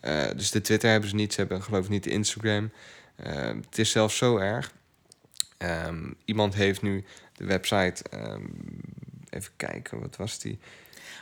Eh, 0.01 0.25
dus 0.37 0.51
de 0.51 0.61
Twitter 0.61 0.91
hebben 0.91 1.09
ze 1.09 1.15
niet, 1.15 1.33
ze 1.33 1.41
hebben 1.41 1.63
geloof 1.63 1.85
ik 1.85 1.91
niet 1.91 2.05
de 2.05 2.11
Instagram. 2.11 2.71
Eh, 3.17 3.33
het 3.47 3.79
is 3.79 3.91
zelfs 3.91 4.17
zo 4.17 4.37
erg. 4.37 4.73
Ehm, 5.59 6.11
iemand 6.25 6.55
heeft 6.55 6.83
nu 6.83 7.05
de 7.33 7.45
website, 7.45 8.05
ehm, 8.11 8.43
even 9.31 9.53
kijken, 9.57 10.01
wat 10.01 10.17
was 10.17 10.39
die? 10.39 10.59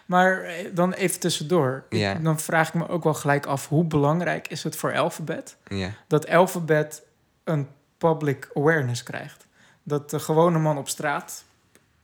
Maar 0.07 0.43
eh, 0.43 0.67
dan 0.75 0.93
even 0.93 1.21
tussendoor. 1.21 1.85
Ja. 1.89 2.15
Dan 2.15 2.41
vraag 2.41 2.69
ik 2.69 2.75
me 2.75 2.89
ook 2.89 3.05
wel 3.05 3.15
gelijk 3.15 3.47
af, 3.47 3.69
hoe 3.69 3.85
belangrijk 3.85 4.49
is 4.49 4.63
het 4.63 4.77
voor 4.77 4.97
Alphabet 4.97 5.57
Ja, 5.69 5.91
dat 6.07 6.29
Alphabet 6.29 7.03
een 7.45 7.69
public 8.01 8.51
awareness 8.55 9.03
krijgt? 9.03 9.47
Dat 9.83 10.11
de 10.11 10.19
gewone 10.19 10.59
man 10.59 10.79
op 10.79 10.89
straat 10.89 11.45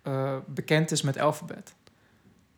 eh, 0.03 0.37
bekend 0.47 0.91
is 0.91 1.03
met 1.03 1.19
Alphabet. 1.19 1.75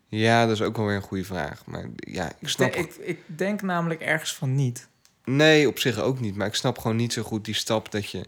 ja 0.09 0.47
dat 0.47 0.55
is 0.55 0.63
ook 0.63 0.77
wel 0.77 0.87
weer 0.87 0.97
een 0.97 1.03
goede 1.03 1.25
vraag. 1.25 1.67
Maar 1.67 1.89
ja, 1.97 2.33
ik 2.39 2.49
snap... 2.49 2.75
Ik, 2.75 2.95
ik 2.95 3.21
denk 3.27 3.63
namelijk 3.63 4.01
ergens 4.01 4.35
van 4.35 4.55
niet. 4.55 4.89
Nee, 5.25 5.69
op 5.69 5.79
zich 5.79 5.99
ook 5.99 6.21
niet. 6.21 6.37
Maar 6.37 6.47
ik 6.47 6.55
snap 6.55 6.79
gewoon 6.79 6.97
niet 6.97 7.13
zo 7.13 7.23
goed 7.23 7.45
die 7.45 7.55
stap 7.55 7.91
dat 7.91 8.11
je... 8.11 8.27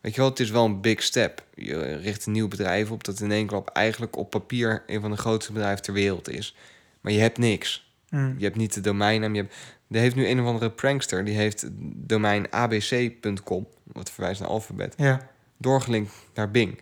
Weet 0.00 0.14
je 0.14 0.20
wel, 0.20 0.30
het 0.30 0.40
is 0.40 0.50
wel 0.50 0.64
een 0.64 0.80
big 0.80 1.02
step. 1.02 1.44
Je 1.54 1.96
richt 1.96 2.26
een 2.26 2.32
nieuw 2.32 2.48
bedrijf 2.48 2.90
op 2.90 3.04
dat 3.04 3.20
in 3.20 3.32
één 3.32 3.46
klap 3.46 3.68
eigenlijk 3.68 4.16
op 4.16 4.30
papier 4.30 4.82
een 4.86 5.00
van 5.00 5.10
de 5.10 5.16
grootste 5.16 5.52
bedrijven 5.52 5.82
ter 5.82 5.92
wereld 5.92 6.28
is. 6.28 6.56
Maar 7.00 7.12
je 7.12 7.20
hebt 7.20 7.38
niks. 7.38 7.89
Hm. 8.10 8.34
Je 8.36 8.44
hebt 8.44 8.56
niet 8.56 8.74
de 8.74 8.80
domeinnaam. 8.80 9.34
Je 9.34 9.40
hebt, 9.40 9.54
er 9.90 10.00
heeft 10.00 10.16
nu 10.16 10.28
een 10.28 10.40
of 10.40 10.46
andere 10.46 10.70
prankster, 10.70 11.24
die 11.24 11.36
heeft 11.36 11.68
domein 11.96 12.50
abc.com, 12.50 13.66
wat 13.92 14.10
verwijst 14.10 14.40
naar 14.40 14.48
alfabet, 14.48 14.94
Ja, 14.96 15.28
doorgelinkt 15.56 16.12
naar 16.34 16.50
Bing. 16.50 16.80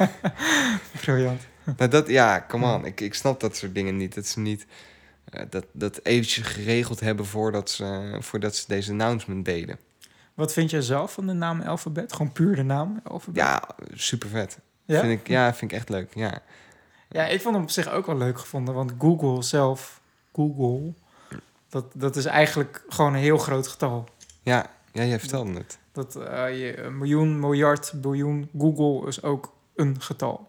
briljant. 1.00 1.40
nou, 1.76 1.90
dat, 1.90 2.08
ja, 2.08 2.44
come 2.48 2.74
on. 2.74 2.84
Ik, 2.84 3.00
ik 3.00 3.14
snap 3.14 3.40
dat 3.40 3.56
soort 3.56 3.74
dingen 3.74 3.96
niet. 3.96 4.14
Dat 4.14 4.26
ze 4.26 4.40
niet 4.40 4.66
eh, 5.24 5.44
dat, 5.50 5.64
dat 5.72 6.00
eventjes 6.02 6.46
geregeld 6.46 7.00
hebben 7.00 7.26
voordat 7.26 7.70
ze, 7.70 8.16
voordat 8.20 8.56
ze 8.56 8.64
deze 8.66 8.90
announcement 8.90 9.44
deden. 9.44 9.78
Wat 10.34 10.52
vind 10.52 10.70
je 10.70 10.82
zelf 10.82 11.12
van 11.12 11.26
de 11.26 11.32
naam 11.32 11.60
Alphabet? 11.60 12.12
Gewoon 12.12 12.32
puur 12.32 12.56
de 12.56 12.62
naam 12.62 13.00
Alphabet? 13.04 13.42
Ja, 13.42 13.68
super 13.94 14.28
vet. 14.28 14.58
Ja? 14.84 15.00
Vind 15.00 15.20
ik, 15.20 15.28
ja, 15.28 15.54
vind 15.54 15.70
ik 15.72 15.76
echt 15.76 15.88
leuk. 15.88 16.14
Ja. 16.14 16.42
Ja, 17.08 17.26
ik 17.26 17.40
vond 17.40 17.54
hem 17.54 17.64
op 17.64 17.70
zich 17.70 17.90
ook 17.90 18.06
wel 18.06 18.16
leuk 18.16 18.38
gevonden. 18.38 18.74
Want 18.74 18.92
Google 18.98 19.42
zelf, 19.42 20.00
Google, 20.32 20.92
dat, 21.68 21.84
dat 21.94 22.16
is 22.16 22.24
eigenlijk 22.24 22.84
gewoon 22.88 23.14
een 23.14 23.20
heel 23.20 23.38
groot 23.38 23.68
getal. 23.68 24.08
Ja, 24.42 24.70
ja, 24.92 25.04
jij 25.04 25.18
vertelde 25.18 25.52
het. 25.52 25.78
Dat 25.92 26.16
eh, 26.16 26.58
je 26.58 26.82
een 26.82 26.98
miljoen, 26.98 27.40
miljard, 27.40 27.92
biljoen, 27.96 28.48
Google 28.58 29.08
is 29.08 29.22
ook 29.22 29.52
een 29.76 30.00
getal. 30.00 30.48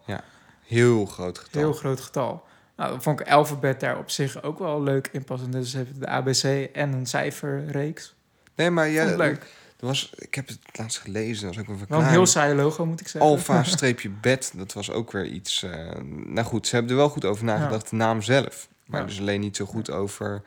Heel 0.62 1.06
groot 1.06 1.38
getal. 1.38 1.60
Heel 1.62 1.72
groot 1.72 2.00
getal. 2.00 2.44
Nou, 2.76 2.90
dan 2.90 3.02
vond 3.02 3.20
ik 3.20 3.30
Alphabet 3.30 3.80
daar 3.80 3.98
op 3.98 4.10
zich 4.10 4.42
ook 4.42 4.58
wel 4.58 4.82
leuk 4.82 5.08
in 5.12 5.24
passen. 5.24 5.50
Dus 5.50 5.70
ze 5.70 5.76
hebben 5.76 6.00
de 6.00 6.06
ABC 6.06 6.70
en 6.72 6.92
een 6.92 7.06
cijferreeks. 7.06 8.14
Nee, 8.54 8.70
maar 8.70 8.88
Ja, 8.88 9.02
ja, 9.02 9.10
ik 9.10 9.16
leuk. 9.16 9.46
Er 9.80 9.86
was, 9.86 10.12
ik 10.16 10.34
heb 10.34 10.48
het 10.48 10.58
laatst 10.72 10.98
gelezen, 10.98 11.46
dat 11.46 11.56
was 11.56 11.64
ook 11.64 11.80
een 11.80 11.86
Wel 11.88 12.00
een 12.00 12.06
heel 12.06 12.26
saai 12.26 12.54
logo, 12.54 12.86
moet 12.86 13.00
ik 13.00 13.08
zeggen. 13.08 13.30
Alpha-bed, 13.30 14.52
dat 14.56 14.72
was 14.72 14.90
ook 14.90 15.12
weer 15.12 15.26
iets... 15.26 15.62
eh, 15.62 15.90
nou 16.24 16.46
goed, 16.46 16.66
ze 16.66 16.74
hebben 16.74 16.92
er 16.92 16.98
wel 16.98 17.08
goed 17.08 17.24
over 17.24 17.44
nagedacht, 17.44 17.90
de 17.90 17.96
naam 17.96 18.22
zelf. 18.22 18.68
Maar 18.86 19.00
Ja. 19.00 19.06
dus 19.06 19.20
alleen 19.20 19.40
niet 19.40 19.56
zo 19.56 19.64
goed 19.64 19.90
over... 19.90 20.42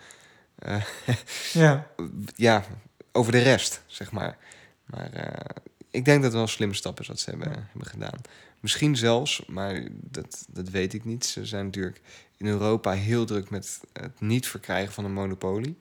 eh, 0.55 0.83
Ja, 1.53 1.87
ja, 2.35 2.63
over 3.11 3.31
de 3.31 3.39
rest, 3.41 3.81
zeg 3.85 4.11
maar. 4.11 4.37
Maar 4.85 5.11
eh, 5.13 5.55
ik 5.89 6.05
denk 6.05 6.15
dat 6.17 6.23
het 6.23 6.33
wel 6.33 6.41
een 6.41 6.47
slimme 6.47 6.73
stap 6.73 6.99
is 6.99 7.07
wat 7.07 7.19
ze 7.19 7.29
hebben, 7.29 7.49
Ja. 7.51 7.67
hebben 7.71 7.87
gedaan. 7.87 8.19
Misschien 8.59 8.95
zelfs, 8.95 9.43
maar 9.47 9.87
dat, 9.93 10.45
dat 10.49 10.69
weet 10.69 10.93
ik 10.93 11.05
niet. 11.05 11.25
Ze 11.25 11.45
zijn 11.45 11.65
natuurlijk 11.65 12.01
in 12.37 12.45
Europa 12.47 12.91
heel 12.91 13.25
druk 13.25 13.49
met 13.49 13.79
het 13.93 14.19
niet 14.21 14.47
verkrijgen 14.47 14.93
van 14.93 15.05
een 15.05 15.13
monopolie. 15.13 15.77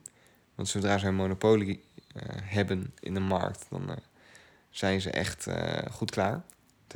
Want 0.55 0.67
zodra 0.69 0.97
ze 0.97 1.07
een 1.07 1.15
monopolie 1.15 1.83
eh, 2.15 2.21
hebben 2.41 2.93
in 2.99 3.13
de 3.13 3.19
markt, 3.19 3.65
dan 3.69 3.89
zijn 4.69 5.01
ze 5.01 5.09
echt 5.11 5.47
goed 5.91 6.11
klaar. 6.11 6.43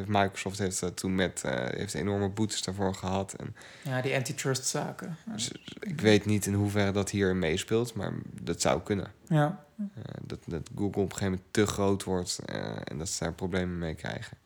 Heeft 0.02 0.22
Microsoft 0.22 0.58
heeft 0.58 0.80
dat 0.80 0.98
toen 0.98 1.16
met 1.16 1.42
eh, 1.44 1.78
heeft 1.78 1.94
enorme 1.94 2.30
boetes 2.30 2.64
daarvoor 2.64 2.96
gehad. 2.96 3.34
En 3.34 3.56
ja 3.82 4.02
die 4.02 4.16
antitrust 4.16 4.66
zaken. 4.66 5.18
Dus 5.26 5.52
ik 5.80 6.02
weet 6.02 6.26
niet 6.26 6.46
in 6.46 6.54
hoeverre 6.54 6.92
dat 6.92 7.10
hier 7.10 7.36
meespeelt, 7.36 7.94
maar 7.94 8.14
dat 8.42 8.62
zou 8.62 8.82
kunnen. 8.82 9.12
Ja. 9.28 9.66
Eh, 9.78 10.04
dat, 10.22 10.40
dat 10.46 10.70
Google 10.76 11.02
op 11.02 11.12
een 11.12 11.18
gegeven 11.18 11.26
moment 11.26 11.44
te 11.52 11.66
groot 11.66 12.04
wordt 12.04 12.40
eh, 12.46 12.76
en 12.84 12.98
dat 12.98 13.10
ze 13.10 13.24
daar 13.24 13.34
problemen 13.34 13.78
mee 13.78 13.96
krijgen. 13.96 14.38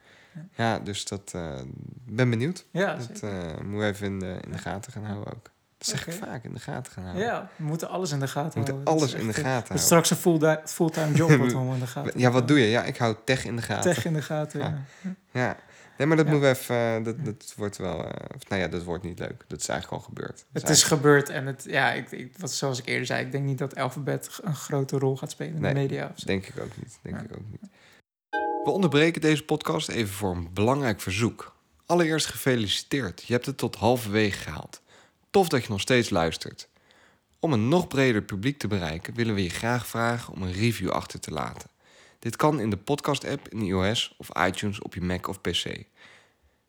Ja, 0.55 0.79
dus 0.79 1.05
dat 1.05 1.31
eh, 1.33 1.61
ben 2.05 2.29
benieuwd. 2.29 2.65
Ja, 2.71 2.95
dat 2.95 3.19
eh 3.21 3.57
moeten 3.57 3.77
we 3.77 3.85
even 3.85 4.07
in 4.07 4.19
de, 4.19 4.37
in 4.45 4.51
de 4.51 4.57
gaten 4.57 4.91
gaan 4.91 5.03
houden 5.03 5.33
ook. 5.33 5.51
Dat 5.77 5.87
zeg 5.87 6.07
ik 6.07 6.13
vaak, 6.13 6.43
in 6.43 6.53
de 6.53 6.59
gaten 6.59 6.91
gaan 6.91 7.03
houden. 7.03 7.23
ja, 7.25 7.49
we 7.55 7.63
moeten 7.63 7.89
alles 7.89 8.11
in 8.11 8.19
de 8.19 8.27
gaten 8.27 8.51
We 8.51 8.57
moeten 8.57 8.73
houden. 8.73 8.93
Alles 8.93 9.13
in 9.13 9.27
de 9.27 9.33
gaten 9.33 9.43
Dat 9.45 9.61
is 9.61 9.67
houden. 9.67 9.85
straks 9.85 10.09
een 10.09 10.17
fullda- 10.17 10.61
fulltime 10.65 11.11
job 11.15 11.29
wat 11.37 11.51
we 11.51 11.57
in 11.57 11.79
de 11.79 11.87
gaten 11.87 12.19
Ja, 12.19 12.31
wat 12.31 12.47
doe 12.47 12.59
je? 12.59 12.65
Ja, 12.69 12.83
ik 12.83 12.97
hou 12.97 13.15
tech 13.25 13.45
in 13.45 13.55
de 13.55 13.61
gaten. 13.61 13.93
Tech 13.93 14.05
in 14.05 14.13
de 14.13 14.21
gaten, 14.21 14.59
ja. 14.59 14.83
Ja. 15.31 15.57
Nee, 15.97 16.07
maar 16.07 16.17
dat 16.17 16.25
Ja. 16.25 16.31
moeten 16.31 16.49
we 16.51 16.55
even... 16.57 16.75
eh, 16.75 17.03
dat, 17.03 17.25
dat 17.25 17.53
wordt 17.57 17.77
wel... 17.77 17.97
of, 18.35 18.49
nou 18.49 18.61
ja, 18.61 18.67
dat 18.67 18.83
wordt 18.83 19.03
niet 19.03 19.19
leuk. 19.19 19.43
Dat 19.47 19.59
is 19.59 19.67
eigenlijk 19.67 20.01
al 20.01 20.07
gebeurd. 20.07 20.45
Dat 20.51 20.61
Het 20.61 20.71
is 20.71 20.83
gebeurd 20.83 21.29
en 21.29 21.45
het, 21.45 21.63
ja, 21.67 21.91
ik, 21.91 22.11
ik, 22.11 22.33
wat, 22.37 22.51
zoals 22.51 22.79
ik 22.79 22.85
eerder 22.85 23.05
zei, 23.05 23.25
ik 23.25 23.31
denk 23.31 23.43
niet 23.45 23.57
dat 23.57 23.75
alfabet 23.75 24.39
een 24.43 24.55
grote 24.55 24.97
rol 24.97 25.17
gaat 25.17 25.31
spelen 25.31 25.55
in 25.55 25.61
Nee. 25.61 25.73
de 25.73 25.79
media. 25.79 26.09
Of 26.13 26.19
zo. 26.19 26.25
Denk 26.25 26.45
ik 26.45 26.59
ook 26.59 26.77
niet. 26.77 26.99
Denk 27.01 27.15
Ja. 27.15 27.21
ik 27.23 27.31
ook 27.37 27.43
niet. 27.51 27.69
We 28.63 28.71
onderbreken 28.71 29.21
deze 29.21 29.43
podcast 29.43 29.89
even 29.89 30.13
voor 30.13 30.31
een 30.35 30.49
belangrijk 30.53 31.01
verzoek. 31.01 31.55
Allereerst 31.85 32.25
gefeliciteerd. 32.25 33.23
Je 33.23 33.33
hebt 33.33 33.45
het 33.45 33.57
tot 33.57 33.75
halverwege 33.75 34.37
gehaald. 34.39 34.81
Tof 35.35 35.49
dat 35.49 35.63
je 35.63 35.69
nog 35.69 35.81
steeds 35.81 36.09
luistert. 36.09 36.67
Om 37.39 37.53
een 37.53 37.67
nog 37.67 37.87
breder 37.87 38.21
publiek 38.21 38.57
te 38.57 38.67
bereiken, 38.67 39.13
willen 39.13 39.35
we 39.35 39.43
je 39.43 39.49
graag 39.49 39.87
vragen 39.87 40.33
om 40.33 40.41
een 40.41 40.53
review 40.53 40.89
achter 40.89 41.19
te 41.19 41.31
laten. 41.31 41.69
Dit 42.19 42.35
kan 42.35 42.59
in 42.59 42.69
de 42.69 42.77
podcast-app 42.77 43.47
in 43.49 43.61
iOS 43.61 44.15
of 44.17 44.29
iTunes 44.37 44.81
op 44.81 44.93
je 44.93 45.01
Mac 45.01 45.27
of 45.27 45.41
PC. 45.41 45.83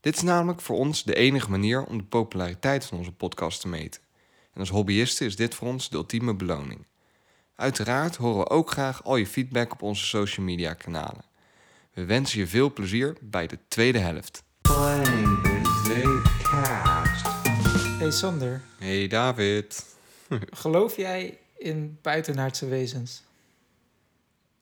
Dit 0.01 0.17
is 0.17 0.23
namelijk 0.23 0.61
voor 0.61 0.77
ons 0.77 1.05
de 1.05 1.15
enige 1.15 1.51
manier 1.51 1.85
om 1.85 1.99
de 1.99 2.05
populariteit 2.05 2.85
van 2.85 2.99
onze 2.99 3.13
podcast 3.13 3.61
te 3.61 3.69
meten. 3.69 4.01
En 4.53 4.61
als 4.61 4.71
hobbyisten 4.71 5.27
is 5.27 5.37
dit 5.37 5.55
voor 5.55 5.69
ons 5.69 5.89
de 5.89 5.97
ultieme 5.97 6.35
beloning. 6.35 6.87
Uiteraard 7.55 8.17
horen 8.17 8.39
we 8.39 8.49
ook 8.49 8.71
graag 8.71 9.05
al 9.05 9.17
je 9.17 9.27
feedback 9.27 9.73
op 9.73 9.83
onze 9.83 10.07
social 10.07 10.47
media 10.47 10.75
kanalen. 10.75 11.25
We 11.93 12.05
wensen 12.05 12.39
je 12.39 12.47
veel 12.47 12.73
plezier 12.73 13.17
bij 13.21 13.47
de 13.47 13.59
tweede 13.69 13.99
helft. 13.99 14.45
Hey 18.07 18.15
Sander, 18.15 18.61
Hey 18.79 19.07
David. 19.09 19.85
geloof 20.51 20.97
jij 20.97 21.39
in 21.59 21.99
buitenaardse 22.03 22.67
wezens? 22.67 23.23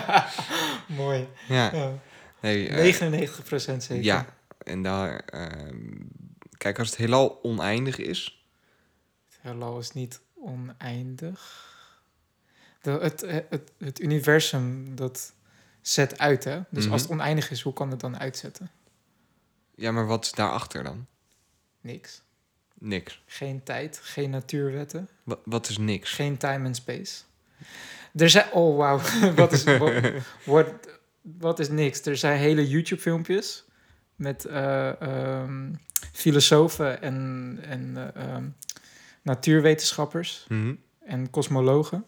Mooi. 0.89 1.29
ja, 1.49 1.75
Ja. 1.75 1.93
nee, 2.41 2.69
eh, 2.69 3.01
99% 3.39 3.77
zeker. 3.77 4.05
ja, 4.05 4.37
en 4.59 4.83
daar... 4.83 5.19
ehm, 5.19 5.93
kijk, 6.59 6.79
als 6.79 6.89
het 6.89 6.97
heelal 6.99 7.39
oneindig 7.43 7.99
is... 7.99 8.47
Het 9.29 9.39
heelal 9.41 9.79
is 9.79 9.91
niet 9.93 10.21
oneindig. 10.35 11.65
De, 12.83 12.91
het, 12.91 13.21
het, 13.51 13.73
het 13.79 14.01
universum, 14.01 14.95
dat 14.97 15.33
zet 15.89 16.19
uit, 16.19 16.45
hè? 16.45 16.61
Dus 16.71 16.85
Mhm. 16.85 16.93
als 16.93 17.03
het 17.03 17.11
oneindig 17.11 17.51
is, 17.51 17.61
hoe 17.63 17.73
kan 17.73 17.91
het 17.91 18.01
dan 18.01 18.19
uitzetten? 18.19 18.71
Ja, 19.75 19.91
maar 19.93 20.07
wat 20.07 20.25
is 20.25 20.33
daarachter 20.33 20.83
dan? 20.85 21.07
Niks. 21.81 22.23
Niks. 22.79 23.23
Geen 23.27 23.63
tijd, 23.63 24.01
geen 24.03 24.31
natuurwetten, 24.31 25.09
Wa- 25.23 25.39
wat 25.45 25.69
is 25.69 25.79
niks? 25.79 26.13
geen 26.13 26.37
time 26.37 26.67
en 26.67 26.75
space. 26.75 27.23
Er 28.15 28.31
zijn... 28.31 28.53
Oh, 28.53 28.77
wauw. 28.77 29.01
wat, 29.35 29.53
is, 29.53 29.65
wat, 29.65 29.93
wat, 30.45 30.69
wat 31.21 31.59
is 31.59 31.69
niks? 31.69 32.01
Er 32.07 32.17
zijn 32.17 32.39
hele 32.39 32.69
YouTube-filmpjes 32.69 33.65
met 34.15 34.45
eh, 34.45 35.01
ehm, 35.01 35.75
filosofen 36.13 37.03
en, 37.03 37.59
en 37.63 37.97
eh, 38.15 38.23
ehm, 38.35 38.49
natuurwetenschappers 39.23 40.45
Mhm. 40.49 40.75
en 41.01 41.31
kosmologen 41.31 42.05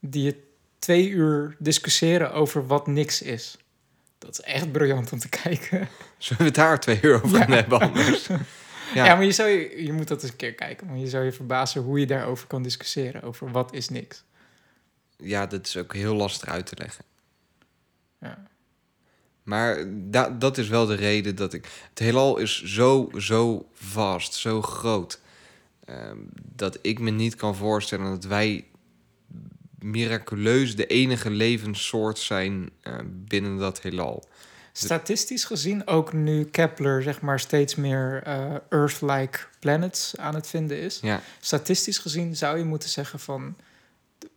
die 0.00 0.26
het 0.26 0.36
twee 0.86 1.08
uur 1.08 1.56
discussiëren 1.58 2.32
over 2.32 2.66
wat 2.66 2.86
niks 2.86 3.22
is. 3.22 3.56
Dat 4.18 4.30
is 4.30 4.40
echt 4.40 4.72
briljant 4.72 5.12
om 5.12 5.18
te 5.18 5.28
kijken. 5.28 5.88
Zullen 6.18 6.38
we 6.38 6.44
het 6.44 6.54
daar 6.54 6.80
twee 6.80 6.98
uur 7.02 7.14
over 7.24 7.38
gaan 7.38 7.48
Ja. 7.48 7.54
hebben 7.54 7.80
anders? 7.80 8.26
Ja, 8.94 9.04
Ja. 9.04 9.14
maar 9.14 9.24
je, 9.24 9.32
zou 9.32 9.48
je, 9.48 9.84
je 9.84 9.92
moet 9.92 10.08
dat 10.08 10.22
eens 10.22 10.30
een 10.30 10.36
keer 10.36 10.54
kijken. 10.54 10.86
Maar 10.86 10.96
je 10.96 11.08
zou 11.08 11.24
je 11.24 11.32
verbazen 11.32 11.82
hoe 11.82 12.00
je 12.00 12.06
daarover 12.06 12.46
kan 12.46 12.62
discussiëren. 12.62 13.22
Over 13.22 13.50
wat 13.50 13.72
is 13.72 13.88
niks. 13.88 14.24
Ja, 15.16 15.46
dat 15.46 15.66
is 15.66 15.76
ook 15.76 15.94
heel 15.94 16.14
lastig 16.14 16.48
uit 16.48 16.66
te 16.66 16.74
leggen. 16.78 17.04
Ja. 18.20 18.42
Maar 19.42 19.84
da 19.88 20.30
dat 20.30 20.58
is 20.58 20.68
wel 20.68 20.86
de 20.86 20.94
reden 20.94 21.36
dat 21.36 21.52
ik... 21.52 21.66
Het 21.88 21.98
heelal 21.98 22.36
is 22.38 22.62
zo, 22.64 23.10
zo 23.18 23.68
vast, 23.72 24.34
zo 24.34 24.62
groot... 24.62 25.20
ehm, 25.84 26.16
dat 26.54 26.78
ik 26.82 26.98
me 26.98 27.10
niet 27.10 27.34
kan 27.34 27.56
voorstellen 27.56 28.10
dat 28.10 28.24
wij 28.24 28.64
miraculeus 29.90 30.76
de 30.76 30.86
enige 30.86 31.30
levenssoort 31.30 32.18
zijn 32.18 32.70
eh, 32.80 32.94
binnen 33.06 33.58
dat 33.58 33.82
heelal. 33.82 34.24
Statistisch 34.72 35.44
gezien 35.44 35.86
ook 35.86 36.12
nu 36.12 36.44
Kepler 36.44 37.02
zeg 37.02 37.20
maar 37.20 37.40
steeds 37.40 37.74
meer 37.74 38.22
eh, 38.22 38.54
Earth-like 38.68 39.38
planets 39.58 40.16
aan 40.16 40.34
het 40.34 40.46
vinden 40.46 40.80
is. 40.80 40.98
Ja, 41.02 41.22
Statistisch 41.40 41.98
gezien 41.98 42.36
zou 42.36 42.58
je 42.58 42.64
moeten 42.64 42.88
zeggen 42.88 43.18
van... 43.18 43.56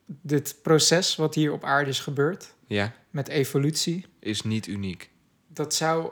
dit 0.05 0.55
proces 0.61 1.15
wat 1.15 1.35
hier 1.35 1.51
op 1.51 1.63
aarde 1.63 1.89
is 1.89 1.99
gebeurd 1.99 2.53
ja, 2.67 2.93
met 3.09 3.27
evolutie... 3.27 4.05
is 4.19 4.41
niet 4.41 4.67
uniek. 4.67 5.09
dat 5.47 5.73
zou 5.73 6.11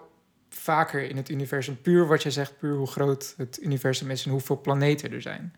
vaker 0.50 1.10
in 1.10 1.18
het 1.18 1.30
universum, 1.30 1.82
puur 1.82 2.08
wat 2.08 2.24
je 2.24 2.32
zegt, 2.32 2.58
puur 2.58 2.76
hoe 2.76 2.88
groot 2.88 3.34
het 3.38 3.60
universum 3.62 4.12
is 4.12 4.26
en 4.26 4.32
hoeveel 4.32 4.62
planeten 4.62 5.12
er 5.12 5.22
zijn. 5.22 5.56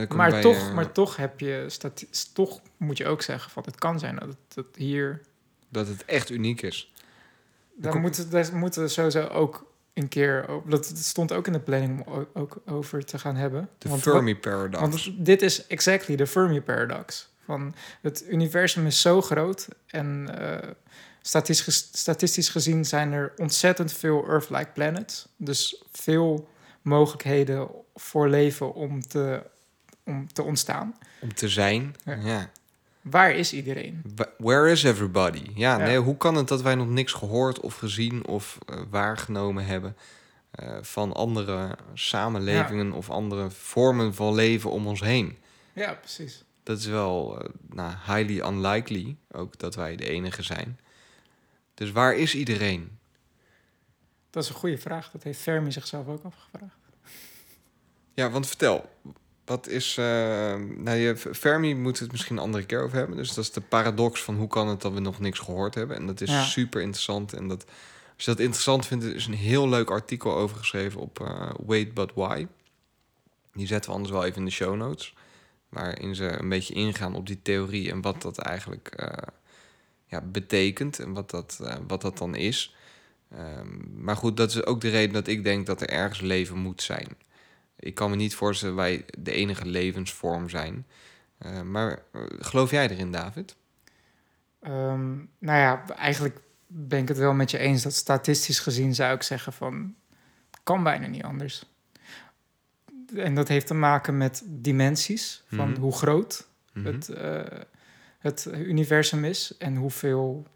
Ja, 0.00 0.06
dan 0.06 0.16
Maar 0.16 0.30
bij, 0.30 0.40
toch, 0.42 0.56
eh, 0.56 0.72
maar 0.74 0.92
toch 0.92 1.16
heb 1.16 1.40
je, 1.40 1.64
stati- 1.68 2.08
toch 2.32 2.60
moet 2.76 2.96
je 2.98 3.06
ook 3.06 3.22
zeggen 3.22 3.50
van 3.50 3.62
het 3.66 3.74
kan 3.78 3.98
zijn 3.98 4.16
dat, 4.16 4.28
het- 4.28 4.54
dat 4.54 4.66
hier, 4.76 5.20
Dat 5.68 5.88
het 5.88 6.04
echt 6.04 6.30
uniek 6.30 6.62
is. 6.62 6.92
daar 7.76 7.92
kom- 7.92 8.00
moeten, 8.00 8.30
daar 8.30 8.56
moeten 8.56 8.82
we 8.82 8.88
sowieso 8.88 9.26
ook 9.26 9.72
een 9.94 10.08
keer, 10.08 10.46
dat 10.66 10.92
stond 10.94 11.32
ook 11.32 11.46
in 11.46 11.52
de 11.52 11.60
planning 11.60 12.06
om 12.06 12.26
ook 12.34 12.56
over 12.66 13.04
te 13.04 13.18
gaan 13.18 13.36
hebben. 13.36 13.68
De 13.78 13.88
Want 13.88 14.02
Fermi 14.02 14.36
paradox. 14.36 14.80
Want 14.80 15.26
dit 15.26 15.42
is 15.42 15.66
exactly 15.66 16.16
de 16.16 16.26
Fermi 16.26 16.62
paradox. 16.62 17.28
Van 17.44 17.74
het 18.02 18.24
universum 18.28 18.86
is 18.86 19.00
zo 19.00 19.22
groot 19.22 19.68
en 19.86 20.38
eh, 20.38 20.68
statistisch, 21.22 21.88
statistisch 21.92 22.48
gezien 22.48 22.84
zijn 22.84 23.12
er 23.12 23.32
ontzettend 23.36 23.92
veel 23.92 24.28
Earth-like 24.28 24.70
planets. 24.74 25.28
Dus 25.36 25.82
veel 25.92 26.48
mogelijkheden 26.82 27.68
voor 27.94 28.28
leven 28.28 28.74
om 28.74 29.00
te, 29.06 29.42
om 30.06 30.32
te 30.32 30.42
ontstaan. 30.42 30.94
Om 31.20 31.34
te 31.34 31.48
zijn. 31.48 31.94
Ja. 32.04 32.14
ja. 32.14 32.50
Waar 33.00 33.30
is 33.34 33.52
iedereen? 33.52 34.02
Where 34.38 34.70
is 34.70 34.82
everybody? 34.82 35.50
Ja, 35.54 35.78
Ja. 35.78 35.84
Nee, 35.84 35.98
hoe 35.98 36.16
kan 36.16 36.34
het 36.34 36.48
dat 36.48 36.62
wij 36.62 36.74
nog 36.74 36.88
niks 36.88 37.12
gehoord 37.12 37.60
of 37.60 37.74
gezien 37.74 38.26
of 38.26 38.58
eh, 38.66 38.80
waargenomen 38.90 39.64
hebben 39.64 39.96
eh, 40.50 40.78
van 40.80 41.12
andere 41.12 41.76
samenlevingen 41.94 42.92
of 42.92 43.10
andere 43.10 43.50
vormen 43.50 44.14
van 44.14 44.34
leven 44.34 44.70
om 44.70 44.86
ons 44.86 45.00
heen? 45.00 45.38
Ja, 45.72 45.92
precies. 45.92 46.44
Dat 46.62 46.78
is 46.78 46.86
wel 46.86 47.40
eh, 47.40 47.48
nou, 47.68 47.94
highly 48.06 48.40
unlikely, 48.40 49.16
ook 49.30 49.58
dat 49.58 49.74
wij 49.74 49.96
de 49.96 50.08
enige 50.08 50.42
zijn. 50.42 50.78
Dus 51.74 51.90
waar 51.92 52.14
is 52.14 52.34
iedereen? 52.34 52.98
Dat 54.30 54.42
is 54.42 54.48
een 54.48 54.54
goede 54.54 54.78
vraag. 54.78 55.10
Dat 55.10 55.22
heeft 55.22 55.40
Fermi 55.40 55.72
zichzelf 55.72 56.06
ook 56.06 56.24
afgevraagd. 56.24 56.76
Ja, 58.14 58.30
want 58.30 58.46
vertel, 58.46 58.90
wat 59.46 59.68
is... 59.68 59.96
eh, 59.98 60.04
nou, 60.76 60.96
je, 60.96 61.16
Fermi 61.16 61.74
moet 61.74 61.98
het 61.98 62.12
misschien 62.12 62.36
een 62.36 62.42
andere 62.42 62.64
keer 62.66 62.82
over 62.82 62.96
hebben. 62.98 63.16
Dus 63.16 63.34
dat 63.34 63.44
is 63.44 63.50
de 63.52 63.60
paradox 63.60 64.22
van 64.22 64.36
hoe 64.36 64.48
kan 64.48 64.68
het 64.68 64.80
dat 64.80 64.92
we 64.92 65.00
nog 65.00 65.20
niks 65.20 65.38
gehoord 65.38 65.74
hebben. 65.74 65.96
En 65.96 66.06
dat 66.06 66.20
is 66.20 66.30
Ja. 66.30 66.42
super 66.42 66.80
interessant. 66.80 67.32
En 67.32 67.48
dat, 67.48 67.64
als 68.16 68.24
je 68.24 68.30
dat 68.30 68.40
interessant 68.40 68.86
vindt, 68.86 69.04
is 69.04 69.26
een 69.26 69.32
heel 69.34 69.68
leuk 69.68 69.90
artikel 69.90 70.34
over 70.34 70.56
geschreven 70.56 71.00
op 71.00 71.20
eh, 71.20 71.50
Wait 71.66 71.94
But 71.94 72.10
Why. 72.14 72.46
Die 73.52 73.66
zetten 73.66 73.90
we 73.90 73.96
anders 73.96 74.14
wel 74.14 74.24
even 74.24 74.38
in 74.38 74.44
de 74.44 74.50
show 74.50 74.76
notes. 74.76 75.14
Waarin 75.68 76.14
ze 76.14 76.24
een 76.40 76.48
beetje 76.48 76.74
ingaan 76.74 77.14
op 77.14 77.26
die 77.26 77.42
theorie 77.42 77.90
en 77.90 78.00
wat 78.00 78.22
dat 78.22 78.38
eigenlijk 78.38 78.88
eh, 78.88 79.28
ja, 80.06 80.20
betekent 80.20 80.98
en 80.98 81.12
wat 81.12 81.30
dat, 81.30 81.60
wat 81.86 82.00
dat 82.00 82.18
dan 82.18 82.34
is. 82.34 82.74
Ehm, 83.30 84.02
maar 84.04 84.16
goed, 84.16 84.36
dat 84.36 84.50
is 84.50 84.64
ook 84.64 84.80
de 84.80 84.88
reden 84.88 85.12
dat 85.12 85.26
ik 85.26 85.44
denk 85.44 85.66
dat 85.66 85.80
er 85.80 85.88
ergens 85.88 86.20
leven 86.20 86.56
moet 86.58 86.82
zijn. 86.82 87.08
Ik 87.78 87.94
kan 87.94 88.10
me 88.10 88.16
niet 88.16 88.34
voorstellen 88.34 88.76
dat 88.76 88.84
wij 88.84 89.04
de 89.18 89.32
enige 89.32 89.66
levensvorm 89.66 90.48
zijn. 90.48 90.86
Eh, 91.38 91.62
maar 91.62 92.02
eh, 92.12 92.22
geloof 92.38 92.70
jij 92.70 92.88
erin, 92.90 93.12
David? 93.12 93.56
Ehm, 94.60 95.14
nou 95.38 95.58
ja, 95.58 95.84
eigenlijk 95.96 96.40
ben 96.66 96.98
ik 97.02 97.08
het 97.08 97.18
wel 97.18 97.32
met 97.32 97.50
je 97.50 97.58
eens 97.58 97.82
dat 97.82 97.94
statistisch 97.94 98.58
gezien 98.58 98.94
zou 98.94 99.14
ik 99.14 99.22
zeggen 99.22 99.52
van 99.52 99.94
kan 100.62 100.82
bijna 100.82 101.06
niet 101.06 101.22
anders. 101.22 101.64
En 103.14 103.34
dat 103.34 103.48
heeft 103.48 103.66
te 103.66 103.74
maken 103.74 104.16
met 104.16 104.42
dimensies 104.46 105.44
van 105.48 105.70
Mhm. 105.70 105.80
hoe 105.80 105.92
groot 105.92 106.48
Mhm. 106.72 106.86
het, 106.86 107.08
eh, 107.08 107.60
het 108.18 108.48
universum 108.52 109.24
is 109.24 109.56
en 109.58 109.76
hoeveel 109.76 110.46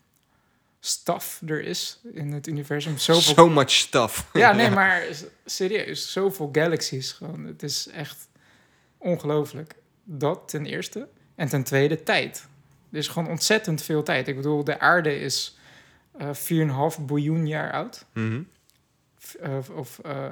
staf 0.81 1.43
er 1.47 1.62
is 1.62 2.01
in 2.12 2.32
het 2.32 2.47
universum. 2.47 2.98
Zoveel 3.09 3.35
So 3.35 3.48
much 3.48 3.70
stuff. 3.70 4.28
ja, 4.32 4.52
nee, 4.61 4.70
maar 4.70 5.02
serieus, 5.44 6.12
zoveel 6.12 6.48
galaxies 6.52 7.12
gewoon. 7.12 7.44
Het 7.44 7.62
is 7.62 7.89
echt 7.89 8.28
ongelooflijk. 8.98 9.74
Dat 10.05 10.48
ten 10.48 10.66
eerste. 10.66 11.09
En 11.35 11.48
ten 11.48 11.65
tweede, 11.65 12.02
tijd. 12.02 12.48
Er 12.93 12.98
is 12.98 13.09
gewoon 13.09 13.28
ontzettend 13.28 13.82
veel 13.82 14.02
tijd. 14.02 14.28
Ik 14.28 14.36
bedoel, 14.36 14.65
de 14.65 14.81
aarde 14.81 15.19
is 15.19 15.59
eh 16.19 16.31
4,5 16.97 17.01
biljoen 17.01 17.47
jaar 17.47 17.73
oud. 17.73 18.05
Mhm. 18.12 18.43
Eh, 19.40 19.59
of 19.74 19.98
eh 19.98 20.28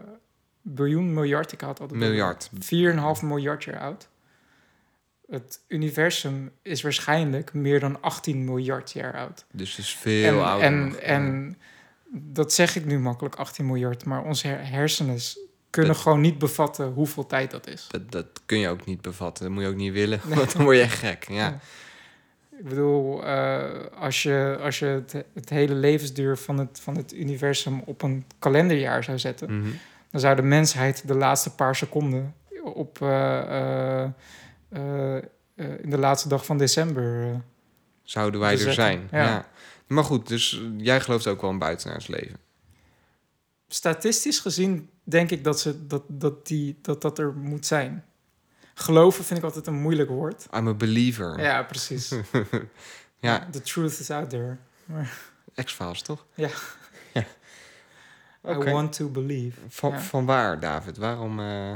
biljoen, 0.63 1.15
miljard. 1.15 1.53
Ik 1.53 1.61
had 1.61 1.81
altijd 1.81 2.01
Miljard. 2.01 2.51
4,5 2.59 3.23
miljard 3.23 3.65
jaar 3.65 3.81
oud. 3.81 4.09
Het 5.31 5.61
universum 5.69 6.51
is 6.63 6.83
waarschijnlijk 6.83 7.53
meer 7.53 7.81
dan 7.81 8.03
18 8.03 8.45
miljard 8.45 8.93
jaar 8.93 9.15
oud. 9.17 9.45
Dus 9.53 9.71
het 9.77 9.79
is 9.85 9.95
veel 9.97 10.39
en, 10.39 10.45
ouder. 10.45 10.67
en, 10.67 11.03
en 11.03 11.57
dat 12.13 12.53
zeg 12.53 12.77
ik 12.77 12.85
nu 12.85 12.99
makkelijk, 12.99 13.35
18 13.35 13.67
miljard, 13.67 14.05
maar 14.05 14.23
onze 14.23 14.47
her- 14.47 14.67
hersenen 14.71 15.19
kunnen 15.71 15.93
Dat- 15.93 16.01
gewoon 16.03 16.21
niet 16.21 16.39
bevatten 16.39 16.87
hoeveel 16.93 17.27
tijd 17.27 17.51
dat 17.51 17.67
is. 17.67 17.87
dat, 17.91 18.13
dat 18.13 18.27
kun 18.47 18.59
je 18.59 18.69
ook 18.69 18.85
niet 18.87 19.01
bevatten. 19.01 19.45
Dat 19.45 19.53
moet 19.53 19.63
je 19.63 19.69
ook 19.69 19.77
niet 19.77 19.93
willen, 19.93 20.21
want 20.35 20.53
dan 20.53 20.63
word 20.65 20.77
je 20.77 20.89
gek. 20.89 21.29
Ja. 21.29 21.59
Ik 22.59 22.65
bedoel, 22.69 23.25
eh, 23.25 23.65
als 24.01 24.23
je, 24.23 24.59
als 24.63 24.79
je 24.79 24.85
het, 24.87 25.15
het 25.35 25.49
hele 25.49 25.75
levensduur 25.75 26.37
van 26.37 26.59
het, 26.59 26.81
van 26.83 26.97
het 26.97 27.15
universum 27.15 27.83
op 27.85 28.03
een 28.03 28.25
kalenderjaar 28.39 29.05
zou 29.05 29.19
zetten, 29.19 29.59
Mhm. 29.59 29.69
dan 30.11 30.21
zou 30.21 30.37
de 30.37 30.43
mensheid 30.43 31.09
de 31.09 31.15
laatste 31.15 31.55
paar 31.55 31.77
seconden 31.77 32.35
op, 32.65 33.03
eh, 33.03 34.03
eh, 34.03 34.09
in 34.71 35.91
de 35.91 35.99
laatste 35.99 36.29
dag 36.29 36.45
van 36.45 36.59
december. 36.59 37.23
eh, 37.31 37.37
Zouden 38.03 38.41
wij 38.41 38.53
er 38.67 38.73
zijn. 38.73 39.09
ja. 39.11 39.23
Ja. 39.25 39.49
Maar 39.87 40.05
goed, 40.05 40.29
dus 40.29 40.61
eh, 40.61 40.67
jij 40.77 41.01
gelooft 41.01 41.27
ook 41.27 41.41
wel 41.41 41.51
in 41.51 41.59
buitenaards 41.59 42.07
leven. 42.07 42.37
statistisch 43.69 44.39
gezien 44.41 44.91
denk 45.05 45.31
ik 45.31 45.45
dat, 45.45 45.61
ze, 45.61 45.87
dat, 45.87 46.03
dat, 46.07 46.47
die, 46.47 46.79
dat 46.83 47.03
dat 47.03 47.19
er 47.19 47.35
moet 47.35 47.67
zijn. 47.67 48.05
Geloven 48.75 49.25
vind 49.25 49.39
ik 49.39 49.45
altijd 49.45 49.67
een 49.67 49.81
moeilijk 49.81 50.09
woord. 50.09 50.47
I'm 50.57 50.69
a 50.69 50.75
believer. 50.75 51.41
Ja, 51.41 51.63
precies. 51.63 52.13
Ja, 53.21 53.49
The 53.51 53.61
truth 53.61 53.99
is 53.99 54.11
out 54.11 54.31
there. 54.31 54.57
X-Files 55.55 56.03
toch? 56.03 56.27
Ja. 56.35 56.49
ja. 57.13 57.25
I 58.49 58.55
want 58.73 58.93
to 58.93 59.09
believe. 59.09 59.61
Van, 59.69 59.91
Ja. 59.91 60.01
van 60.01 60.27
waar, 60.27 60.61
David? 60.61 60.97
Waarom 60.97 61.41
eh 61.41 61.73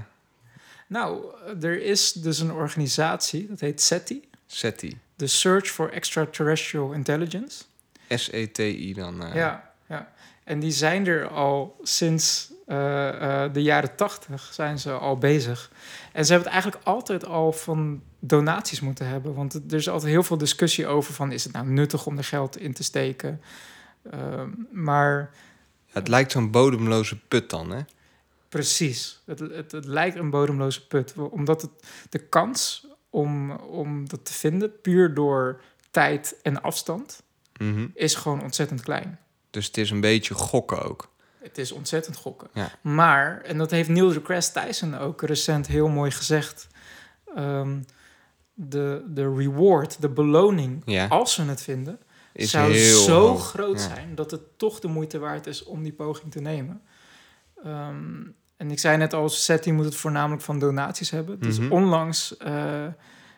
Nou, 0.93 1.24
er 1.60 1.82
is 1.82 2.12
dus 2.12 2.39
een 2.39 2.52
organisatie, 2.52 3.47
dat 3.48 3.60
heet 3.60 3.81
SETI. 3.81 4.28
SETI? 4.47 4.98
The 5.16 5.27
Search 5.27 5.66
for 5.69 5.90
Extraterrestrial 5.90 6.93
Intelligence. 6.93 7.64
S-E-T-I 8.09 8.94
dan? 8.94 9.24
eh, 9.24 9.35
Ja, 9.35 9.73
ja. 9.89 10.12
En 10.44 10.60
die 10.60 10.70
zijn 10.70 11.06
er 11.06 11.28
al 11.28 11.77
sinds 11.82 12.52
eh, 12.66 13.44
eh, 13.44 13.52
de 13.52 13.62
jaren 13.62 13.97
tachtig 13.97 14.51
zijn 14.52 14.78
ze 14.78 14.93
al 14.93 15.19
bezig. 15.19 15.70
En 16.12 16.24
ze 16.24 16.32
hebben 16.32 16.52
het 16.52 16.62
eigenlijk 16.62 16.86
altijd 16.86 17.24
al 17.27 17.52
van 17.52 18.02
donaties 18.19 18.81
moeten 18.81 19.06
hebben. 19.06 19.35
Want 19.35 19.55
er 19.55 19.74
is 19.74 19.89
altijd 19.89 20.12
heel 20.12 20.23
veel 20.23 20.39
discussie 20.39 20.86
over 20.86 21.14
van... 21.14 21.32
is 21.32 21.44
het 21.44 21.52
nou 21.52 21.66
nuttig 21.66 22.06
om 22.06 22.19
er 22.19 22.24
geld 22.24 22.59
in 22.59 22.73
te 22.73 22.82
steken? 22.82 23.40
Ehm, 24.10 24.48
maar 24.70 25.31
Het 25.90 26.09
lijkt 26.09 26.32
zo'n 26.32 26.51
bodemloze 26.51 27.19
put 27.28 27.51
dan, 27.51 27.70
hè? 27.70 27.81
Precies, 28.52 29.22
het, 29.26 29.38
het, 29.38 29.72
het 29.72 29.84
lijkt 29.84 30.16
een 30.16 30.30
bodemloze 30.30 30.86
put. 30.86 31.14
Omdat 31.30 31.62
het, 31.62 31.70
de 32.10 32.18
kans 32.18 32.86
om, 33.10 33.50
om 33.50 34.08
dat 34.08 34.24
te 34.24 34.32
vinden... 34.32 34.80
puur 34.80 35.14
door 35.14 35.60
tijd 35.90 36.36
en 36.42 36.62
afstand... 36.62 37.22
Mhm. 37.56 37.86
is 37.94 38.14
gewoon 38.14 38.42
ontzettend 38.42 38.80
klein. 38.80 39.18
Dus 39.50 39.66
het 39.66 39.76
is 39.76 39.90
een 39.90 40.00
beetje 40.00 40.34
gokken 40.34 40.82
ook. 40.82 41.10
Het 41.38 41.58
is 41.58 41.72
ontzettend 41.72 42.16
gokken. 42.16 42.48
Ja. 42.52 42.70
Maar, 42.80 43.40
en 43.40 43.58
dat 43.58 43.70
heeft 43.70 43.88
Neil 43.88 44.08
deGrasse 44.12 44.52
Tyson 44.52 44.98
ook 44.98 45.22
recent 45.22 45.66
heel 45.66 45.88
mooi 45.88 46.10
gezegd... 46.10 46.66
ehm, 47.34 47.80
de, 48.54 49.04
de 49.08 49.34
reward, 49.34 50.00
de 50.00 50.08
beloning, 50.08 50.82
Ja. 50.84 51.06
als 51.06 51.34
ze 51.34 51.42
het 51.42 51.62
vinden... 51.62 51.98
Is 52.32 52.50
zou 52.50 52.74
zo 52.74 53.26
hoog. 53.26 53.48
groot 53.48 53.80
Ja. 53.80 53.94
zijn 53.94 54.14
dat 54.14 54.30
het 54.30 54.58
toch 54.58 54.80
de 54.80 54.88
moeite 54.88 55.18
waard 55.18 55.46
is 55.46 55.64
om 55.64 55.82
die 55.82 55.92
poging 55.92 56.32
te 56.32 56.40
nemen. 56.40 56.82
Ehm, 57.64 58.22
en 58.62 58.70
ik 58.70 58.78
zei 58.78 58.97
net 58.97 59.12
al, 59.12 59.28
SETI 59.28 59.72
moet 59.72 59.84
het 59.84 59.94
voornamelijk 59.94 60.43
van 60.43 60.59
donaties 60.59 61.10
hebben. 61.10 61.40
Dus 61.40 61.59
Mhm. 61.59 61.72
onlangs 61.72 62.36
eh, 62.36 62.86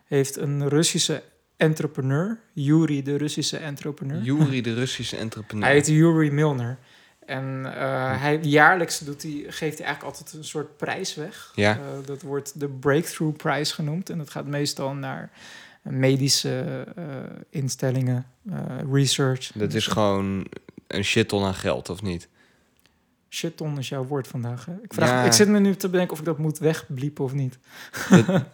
heeft 0.04 0.36
een 0.36 0.68
Russische 0.68 1.22
entrepreneur, 1.56 2.38
Yuri, 2.52 3.02
de 3.02 3.16
Russische 3.16 3.56
entrepreneur... 3.56 4.22
Yuri, 4.30 4.60
de 4.60 4.74
Russische 4.74 5.16
entrepreneur. 5.16 5.64
Hij 5.64 5.74
heet 5.74 5.86
Yuri 5.86 6.30
Milner. 6.30 6.78
En 7.26 7.74
eh, 7.74 8.20
hij, 8.20 8.38
jaarlijks 8.42 8.98
doet 8.98 9.22
hij, 9.22 9.32
geeft 9.48 9.78
hij 9.78 9.86
eigenlijk 9.86 10.02
altijd 10.16 10.32
een 10.32 10.44
soort 10.44 10.76
prijs 10.76 11.14
weg. 11.14 11.52
Ja. 11.54 11.72
Eh, 11.72 12.06
dat 12.06 12.22
wordt 12.22 12.60
de 12.60 12.68
Breakthrough 12.68 13.36
Prize 13.36 13.74
genoemd. 13.74 14.10
En 14.10 14.18
dat 14.18 14.30
gaat 14.30 14.46
meestal 14.46 14.94
naar 14.94 15.30
medische 15.82 16.86
instellingen, 17.50 18.26
research. 18.92 19.52
Dat 19.54 19.74
is 19.74 19.86
gewoon 19.86 20.46
een 20.86 21.04
shitton 21.04 21.44
aan 21.44 21.54
geld, 21.54 21.88
of 21.88 22.02
niet? 22.02 22.28
Shitton 23.34 23.78
is 23.78 23.88
jouw 23.88 24.04
woord 24.04 24.26
vandaag. 24.28 24.64
Hè? 24.66 24.72
Ik, 24.82 24.94
vraag, 24.94 25.08
Ja. 25.08 25.24
ik 25.24 25.32
zit 25.32 25.48
me 25.48 25.58
nu 25.60 25.74
te 25.76 25.88
bedenken 25.88 26.12
of 26.12 26.18
ik 26.18 26.24
dat 26.24 26.38
moet 26.38 26.58
wegbliepen 26.58 27.24
of 27.24 27.32
niet. 27.32 27.58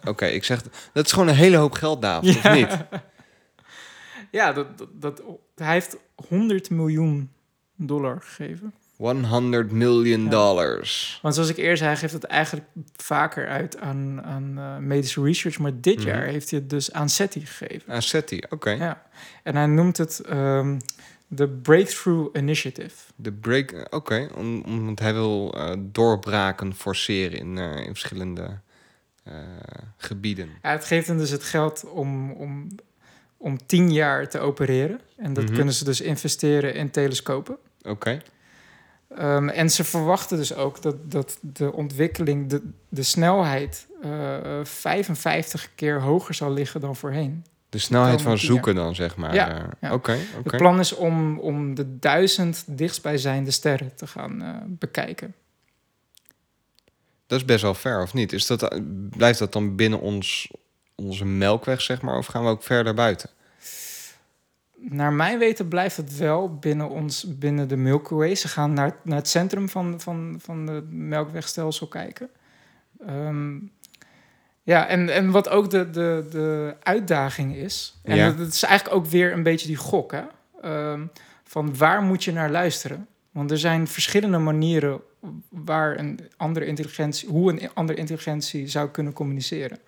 Oké, 0.05 0.25
ik 0.25 0.43
zeg... 0.43 0.61
Dat 0.93 1.05
is 1.05 1.11
gewoon 1.11 1.27
een 1.27 1.35
hele 1.35 1.57
hoop 1.57 1.73
geld, 1.73 2.01
David, 2.01 2.35
of 2.35 2.51
niet? 2.59 2.77
Ja, 4.31 4.53
dat, 4.53 4.77
dat, 4.77 4.87
dat, 4.93 5.21
hij 5.55 5.73
heeft 5.73 5.97
100 6.27 6.69
miljoen 6.69 7.29
dollar 7.75 8.21
gegeven. 8.21 8.73
100 8.97 9.71
million 9.71 10.23
Ja. 10.23 10.29
dollars. 10.29 11.19
Want 11.21 11.33
zoals 11.35 11.49
ik 11.49 11.57
eerst 11.57 11.77
zei, 11.77 11.89
hij 11.91 11.99
geeft 11.99 12.13
het 12.13 12.23
eigenlijk 12.23 12.67
vaker 12.95 13.47
uit 13.47 13.77
aan, 13.79 14.21
aan 14.23 14.53
eh, 14.57 14.77
medische 14.77 15.21
research. 15.23 15.59
Maar 15.59 15.71
dit 15.81 15.97
Mhm. 15.97 16.07
jaar 16.07 16.23
heeft 16.23 16.49
hij 16.49 16.59
het 16.59 16.69
dus 16.69 16.93
aan 16.93 17.09
SETI 17.09 17.45
gegeven. 17.45 17.93
Ah, 17.93 17.99
SETI, 17.99 18.41
oké. 18.49 18.69
Ja. 18.69 19.01
En 19.43 19.55
hij 19.55 19.65
noemt 19.65 19.97
het 19.97 20.19
ehm, 20.19 20.79
de 21.33 21.47
Breakthrough 21.47 22.37
Initiative. 22.37 22.95
De 23.15 23.31
break... 23.31 23.87
Oké, 23.89 24.27
om, 24.35 24.61
om- 24.61 24.85
want 24.85 24.99
hij 24.99 25.13
wil 25.13 25.53
eh, 25.57 25.73
doorbraken 25.79 26.75
forceren 26.75 27.39
in, 27.39 27.57
eh, 27.57 27.75
in 27.77 27.85
verschillende 27.91 28.59
eh, 29.23 29.33
gebieden. 29.97 30.49
Ja, 30.61 30.71
het 30.71 30.85
geeft 30.85 31.07
hem 31.07 31.17
dus 31.17 31.29
het 31.29 31.43
geld 31.43 31.85
om, 31.89 32.31
om, 32.31 32.67
om 33.37 33.65
tien 33.65 33.91
jaar 33.93 34.29
te 34.29 34.39
opereren. 34.39 34.99
En 35.17 35.33
dat 35.33 35.43
Mhm. 35.43 35.53
kunnen 35.53 35.73
ze 35.73 35.83
dus 35.83 36.01
investeren 36.01 36.73
in 36.75 36.89
telescopen. 36.91 37.57
Oké. 37.83 38.21
Ehm, 39.17 39.49
en 39.49 39.69
ze 39.69 39.83
verwachten 39.83 40.37
dus 40.37 40.53
ook 40.55 40.81
dat, 40.81 40.95
dat 41.11 41.37
de 41.41 41.73
ontwikkeling, 41.73 42.49
de, 42.49 42.61
de 42.89 43.03
snelheid, 43.03 43.87
eh, 44.01 44.59
55 44.63 45.69
keer 45.75 46.01
hoger 46.01 46.33
zal 46.33 46.51
liggen 46.53 46.81
dan 46.81 46.95
voorheen. 46.95 47.45
De 47.71 47.77
snelheid 47.77 48.21
van 48.21 48.37
zoeken 48.37 48.75
dan, 48.75 48.95
zeg 48.95 49.15
maar. 49.15 49.33
Ja, 49.33 49.49
eh, 49.49 49.63
ja. 49.81 49.93
Oké, 49.93 50.11
oké. 50.37 50.49
Het 50.49 50.57
plan 50.57 50.79
is 50.79 50.95
om, 50.95 51.39
om 51.39 51.75
de 51.75 51.99
duizend 51.99 52.63
dichtstbijzijnde 52.67 53.51
sterren 53.51 53.95
te 53.95 54.07
gaan 54.07 54.41
eh, 54.41 54.55
bekijken. 54.67 55.33
Dat 57.27 57.39
is 57.39 57.45
best 57.45 57.61
wel 57.61 57.73
ver, 57.73 58.01
of 58.01 58.13
niet? 58.13 58.33
Is 58.33 58.47
dat, 58.47 58.81
blijft 59.09 59.39
dat 59.39 59.53
dan 59.53 59.75
binnen 59.75 59.99
ons, 59.99 60.51
onze 60.95 61.25
melkweg, 61.25 61.81
zeg 61.81 62.01
maar? 62.01 62.17
Of 62.17 62.25
gaan 62.25 62.43
we 62.43 62.49
ook 62.49 62.63
verder 62.63 62.93
buiten? 62.93 63.29
Naar 64.75 65.13
mijn 65.13 65.39
weten 65.39 65.67
blijft 65.67 65.97
het 65.97 66.17
wel 66.17 66.55
binnen, 66.55 66.89
ons, 66.89 67.37
binnen 67.37 67.67
de 67.67 67.77
Milky 67.77 68.13
Way. 68.13 68.35
Ze 68.35 68.47
gaan 68.47 68.73
naar, 68.73 68.95
naar 69.03 69.17
het 69.17 69.27
centrum 69.27 69.69
van, 69.69 69.99
van, 69.99 70.39
van 70.41 70.67
het 70.67 70.91
Melkwegstelsel 70.91 71.87
kijken. 71.87 72.29
Ehm, 73.05 73.57
ja, 74.63 74.87
en, 74.87 75.09
en 75.09 75.31
wat 75.31 75.49
ook 75.49 75.69
de, 75.69 75.89
de, 75.89 76.25
de 76.29 76.75
uitdaging 76.83 77.55
is... 77.55 77.99
en 78.03 78.15
Ja. 78.15 78.27
dat, 78.27 78.37
dat 78.37 78.47
is 78.47 78.63
eigenlijk 78.63 78.95
ook 78.99 79.05
weer 79.05 79.33
een 79.33 79.43
beetje 79.43 79.67
die 79.67 79.75
gok, 79.75 80.11
hè? 80.11 80.21
Ehm, 80.61 81.01
van 81.43 81.77
waar 81.77 82.01
moet 82.01 82.23
je 82.23 82.31
naar 82.31 82.49
luisteren? 82.51 83.07
Want 83.31 83.51
er 83.51 83.57
zijn 83.57 83.87
verschillende 83.87 84.37
manieren 84.37 85.01
waar 85.49 85.99
een 85.99 86.19
andere 86.37 86.65
intelligentie, 86.65 87.29
hoe 87.29 87.51
een 87.51 87.69
andere 87.73 87.99
intelligentie 87.99 88.67
zou 88.67 88.89
kunnen 88.89 89.13
communiceren. 89.13 89.79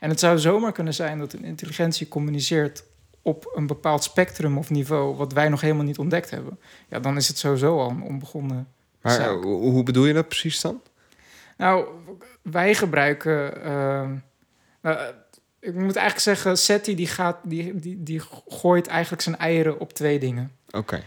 En 0.00 0.08
het 0.10 0.20
zou 0.20 0.38
zomaar 0.38 0.72
kunnen 0.72 0.94
zijn 0.94 1.18
dat 1.18 1.32
een 1.32 1.44
intelligentie 1.44 2.08
communiceert 2.08 2.84
op 3.22 3.52
een 3.54 3.66
bepaald 3.66 4.02
spectrum 4.02 4.58
of 4.58 4.70
niveau 4.70 5.16
wat 5.16 5.32
wij 5.32 5.48
nog 5.48 5.60
helemaal 5.60 5.84
niet 5.84 5.98
ontdekt 5.98 6.30
hebben. 6.30 6.58
Ja, 6.88 7.00
dan 7.00 7.16
is 7.16 7.28
het 7.28 7.38
sowieso 7.38 7.78
al 7.80 7.90
een 7.90 8.02
onbegonnen 8.02 8.68
Maar 9.02 9.12
zaak. 9.12 9.28
eh, 9.28 9.40
hoe 9.42 9.82
bedoel 9.82 10.06
je 10.06 10.12
dat 10.14 10.28
precies 10.28 10.60
dan? 10.60 10.80
Nou, 11.56 11.86
wij 12.50 12.74
gebruiken. 12.74 13.62
ehm, 13.64 14.16
eh, 14.80 15.00
ik 15.60 15.74
moet 15.74 15.96
eigenlijk 15.96 16.20
zeggen, 16.20 16.58
SETI 16.58 16.94
die 16.94 17.06
gaat, 17.06 17.36
die, 17.42 17.74
die, 17.74 18.02
die 18.02 18.22
gooit 18.48 18.86
eigenlijk 18.86 19.22
zijn 19.22 19.36
eieren 19.36 19.80
op 19.80 19.92
twee 19.92 20.18
dingen. 20.18 20.52
Oké. 20.70 21.02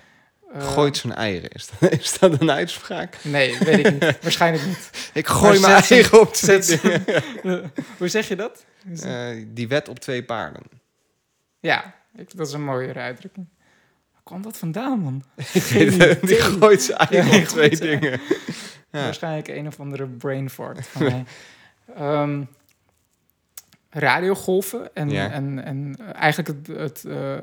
Eh, 0.54 0.72
Gooit 0.72 0.98
zijn 0.98 1.14
eieren. 1.14 1.50
Is 1.50 1.70
dat, 1.80 1.92
is 2.00 2.20
dat 2.20 2.42
een 2.42 2.52
uitspraak? 2.52 3.18
Nee, 3.24 3.58
weet 3.60 3.88
ik 3.88 3.92
niet. 3.92 4.18
Waarschijnlijk 4.24 4.66
niet. 4.66 4.90
Ik 5.14 5.28
gooi 5.28 5.60
Maar 5.60 5.70
mijn 5.70 5.84
eieren 5.84 6.20
op 6.22 6.34
twee 6.34 6.60
dingen. 6.62 7.04
Hoe 7.98 8.08
zeg 8.08 8.28
je 8.28 8.36
dat? 8.36 8.66
Eh, 9.04 9.28
die 9.48 9.68
wet 9.68 9.88
op 9.88 10.00
twee 10.00 10.24
paarden. 10.24 10.64
Ja, 11.60 11.96
ik, 12.16 12.38
dat 12.38 12.48
is 12.48 12.54
een 12.54 12.64
mooiere 12.64 13.00
uitdrukking. 13.00 13.48
Waar 14.14 14.22
kwam 14.24 14.42
dat 14.42 14.58
vandaan, 14.58 15.00
man? 15.00 15.24
die 15.70 16.20
die 16.20 16.42
gooit 16.42 16.82
zijn 16.82 16.98
eieren 16.98 17.32
Ja, 17.32 17.38
op 17.40 17.44
twee 17.46 17.70
dingen. 17.78 18.20
Ja. 18.92 19.04
Waarschijnlijk 19.04 19.48
een 19.48 19.68
of 19.68 19.80
andere 19.80 20.08
brain 20.08 20.50
fart 20.50 20.88
van 20.88 21.04
mij. 21.04 21.24
Ehm, 21.96 22.44
radiogolven 23.90 24.96
en, 24.96 25.10
Ja. 25.10 25.32
en, 25.32 25.64
en 25.64 25.96
eigenlijk 26.14 26.48
het, 26.48 26.78
het, 26.78 27.06
eh, 27.06 27.38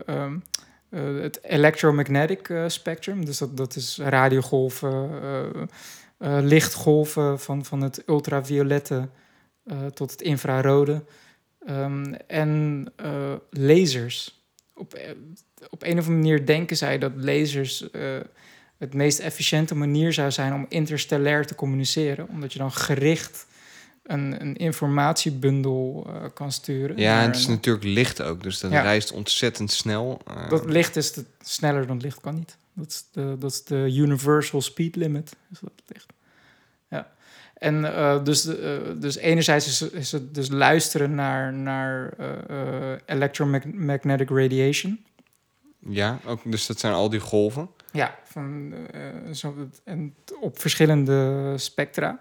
het 1.23 1.43
electromagnetic 1.43 2.49
eh, 2.49 2.65
spectrum. 2.69 3.25
Dus 3.25 3.39
dat, 3.39 3.57
dat 3.57 3.77
is 3.77 3.99
radiogolven, 3.99 5.11
lichtgolven 6.41 7.41
van, 7.41 7.65
van 7.65 7.81
het 7.83 8.03
ultraviolette 8.07 9.09
tot 9.95 10.11
het 10.11 10.23
infrarode. 10.23 11.05
Ehm, 11.66 12.15
en 12.27 12.87
lasers. 13.51 14.43
Op, 14.75 14.99
op 15.69 15.83
een 15.83 15.99
of 15.99 16.07
andere 16.07 16.16
manier 16.16 16.47
denken 16.47 16.77
zij 16.77 16.99
dat 16.99 17.12
lasers 17.16 17.89
het 18.78 18.94
meest 18.94 19.18
efficiënte 19.18 19.74
manier 19.74 20.12
zou 20.12 20.30
zijn 20.30 20.52
om 20.55 20.66
interstellair 20.68 21.46
te 21.46 21.55
communiceren. 21.55 22.28
Omdat 22.28 22.52
je 22.52 22.59
dan 22.59 22.72
gericht 22.72 23.46
een, 24.02 24.40
een 24.40 24.56
informatiebundel 24.56 26.06
eh, 26.09 26.24
kan 26.34 26.52
sturen. 26.52 26.96
Ja, 26.98 27.20
en 27.20 27.26
het 27.26 27.36
is 27.36 27.44
een- 27.46 27.50
natuurlijk 27.50 27.84
licht 27.84 28.22
ook, 28.22 28.42
dus 28.42 28.60
dat 28.60 28.70
Ja. 28.70 28.80
reist 28.82 29.12
ontzettend 29.12 29.70
snel. 29.72 30.20
Eh, 30.26 30.48
Dat 30.50 30.64
licht 30.66 30.96
is 30.96 31.10
te- 31.10 31.24
sneller 31.42 31.86
dan 31.86 32.00
licht 32.00 32.20
kan 32.20 32.34
niet. 32.34 32.56
Dat 32.72 32.86
is 32.90 33.05
de, 33.12 33.36
dat 33.38 33.50
is 33.50 33.64
de 33.64 33.94
universal 33.96 34.60
speed 34.60 34.96
limit. 34.96 35.36
Is 35.52 35.59
dat 35.60 35.72
licht. 35.86 36.06
Ja. 36.88 37.10
En 37.55 37.94
eh, 37.96 38.24
dus, 38.24 38.42
dus 38.98 39.16
enerzijds 39.16 39.66
is, 39.66 39.90
is 39.90 40.12
het 40.12 40.34
dus 40.34 40.48
luisteren 40.50 41.14
naar, 41.14 41.52
naar 41.52 42.12
electromagnetic 43.06 44.28
radiation. 44.30 45.05
Ja, 45.89 46.19
ook, 46.27 46.40
dus 46.44 46.66
dat 46.66 46.78
zijn 46.78 46.93
al 46.93 47.09
die 47.09 47.20
golven. 47.20 47.70
Ja, 47.93 48.19
van, 48.24 48.73
eh, 48.93 49.32
zo, 49.32 49.55
en 49.85 50.15
op 50.40 50.59
verschillende 50.59 51.55
spectra. 51.56 52.20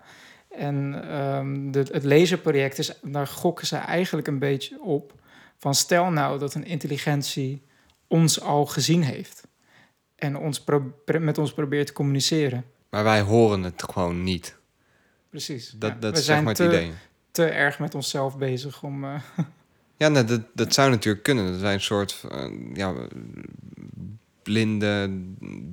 En 0.50 1.10
ehm, 1.10 1.72
de, 1.72 1.86
het 1.92 2.04
laserproject 2.04 2.78
is, 2.78 3.00
daar 3.02 3.28
gokken 3.28 3.68
ze 3.68 3.76
eigenlijk 3.76 4.28
een 4.28 4.40
beetje 4.40 4.82
op. 4.82 5.14
Van 5.58 5.76
stel 5.76 6.12
nou 6.12 6.40
dat 6.40 6.54
een 6.54 6.66
intelligentie 6.66 7.64
ons 8.08 8.42
al 8.42 8.66
gezien 8.66 9.04
heeft. 9.04 9.48
En 10.16 10.38
ons 10.38 10.64
met 11.20 11.38
ons 11.38 11.54
probeert 11.54 11.88
te 11.88 11.94
communiceren. 11.94 12.66
Maar 12.90 13.04
wij 13.04 13.22
horen 13.22 13.64
het 13.64 13.84
gewoon 13.84 14.24
niet. 14.24 14.58
Precies. 15.30 15.70
Dat, 15.70 15.92
Ja, 15.92 15.98
dat 16.00 16.18
is 16.18 16.26
zeg 16.26 16.38
maar 16.38 16.48
het 16.48 16.56
te, 16.56 16.66
idee. 16.66 16.92
te 17.32 17.46
erg 17.46 17.80
met 17.80 17.96
onszelf 17.96 18.38
bezig 18.38 18.84
om... 18.84 19.04
eh, 19.06 19.22
Ja, 19.98 20.08
nou, 20.08 20.26
dat, 20.26 20.42
dat 20.54 20.74
zou 20.74 20.90
natuurlijk 20.90 21.24
kunnen. 21.24 21.52
Dat 21.52 21.62
wij 21.62 21.74
een 21.74 21.82
soort 21.82 22.24
eh, 22.32 22.46
ja, 22.74 22.94
blinde, 24.44 25.10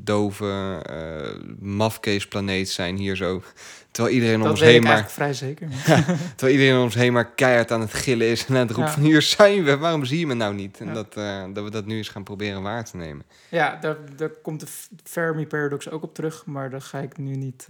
dove, 0.04 0.80
eh 0.86 1.52
mafkeesplaneet 1.60 2.68
zijn 2.68 2.96
hier 2.96 3.16
zo. 3.16 3.42
Terwijl 3.90 4.14
iedereen 4.14 4.42
om 4.42 4.48
ons 4.48 4.60
heen 4.60 4.82
maar, 4.82 5.10
vrij 5.10 5.32
zeker. 5.34 5.68
terwijl 6.36 6.52
iedereen 6.58 6.76
om 6.76 6.82
ons 6.82 6.94
heen 6.94 7.12
maar 7.12 7.30
keihard 7.34 7.70
aan 7.70 7.80
het 7.80 7.94
gillen 7.94 8.26
is 8.26 8.46
en 8.46 8.54
aan 8.54 8.60
het 8.60 8.70
roepen 8.70 8.86
Ja. 8.92 8.92
van 8.98 9.02
hier 9.02 9.22
zijn 9.22 9.64
we, 9.64 9.76
waarom 9.76 10.04
zie 10.04 10.18
je 10.18 10.26
me 10.26 10.34
nou 10.34 10.54
niet? 10.54 10.80
En 10.80 10.86
Ja. 10.86 10.92
dat, 10.92 11.16
eh, 11.16 11.44
dat 11.52 11.64
we 11.64 11.70
dat 11.70 11.86
nu 11.86 11.96
eens 11.96 12.08
gaan 12.08 12.22
proberen 12.24 12.62
waar 12.62 12.84
te 12.84 12.96
nemen. 12.96 13.24
Ja, 13.48 13.76
daar, 13.80 13.96
daar 14.16 14.28
komt 14.42 14.60
de 14.60 14.66
F- 14.66 14.88
Fermi 15.04 15.46
paradox 15.46 15.90
ook 15.90 16.02
op 16.02 16.14
terug, 16.14 16.46
maar 16.46 16.70
daar 16.70 16.80
ga 16.82 16.98
ik 16.98 17.18
nu 17.18 17.34
niet. 17.36 17.66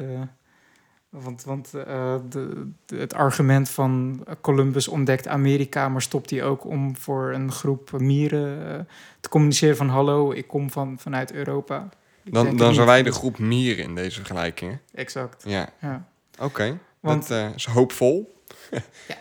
Want 1.23 1.45
want 1.45 1.75
eh, 1.75 2.15
de, 2.29 2.71
de- 2.87 2.97
het 2.97 3.15
argument 3.15 3.69
van 3.71 4.25
Columbus 4.41 4.89
ontdekt 4.89 5.29
Amerika, 5.29 5.89
maar 5.89 6.03
stopt 6.03 6.31
hij 6.31 6.43
ook 6.45 6.65
om 6.65 6.97
voor 6.97 7.33
een 7.33 7.53
groep 7.53 7.91
mieren 7.93 8.69
eh, 8.79 8.81
te 9.21 9.29
communiceren 9.29 9.77
van 9.77 9.89
hallo, 9.89 10.33
ik 10.33 10.47
kom 10.47 10.71
van, 10.71 10.99
vanuit 10.99 11.33
Europa. 11.33 11.89
Ik 12.23 12.33
Dan, 12.33 12.57
dan 12.57 12.75
zijn 12.75 12.87
wij 12.87 13.03
de 13.03 13.13
groep 13.13 13.39
mieren 13.39 13.85
in 13.85 13.95
deze 13.95 14.17
vergelijking. 14.17 14.79
Exact. 14.95 15.43
Ja, 15.47 15.69
Ja. 15.81 16.07
oké. 16.39 16.79
Want- 17.01 17.29
Dat 17.29 17.39
eh, 17.39 17.55
is 17.55 17.67
hoopvol. 17.67 18.33
Ja, 19.09 19.17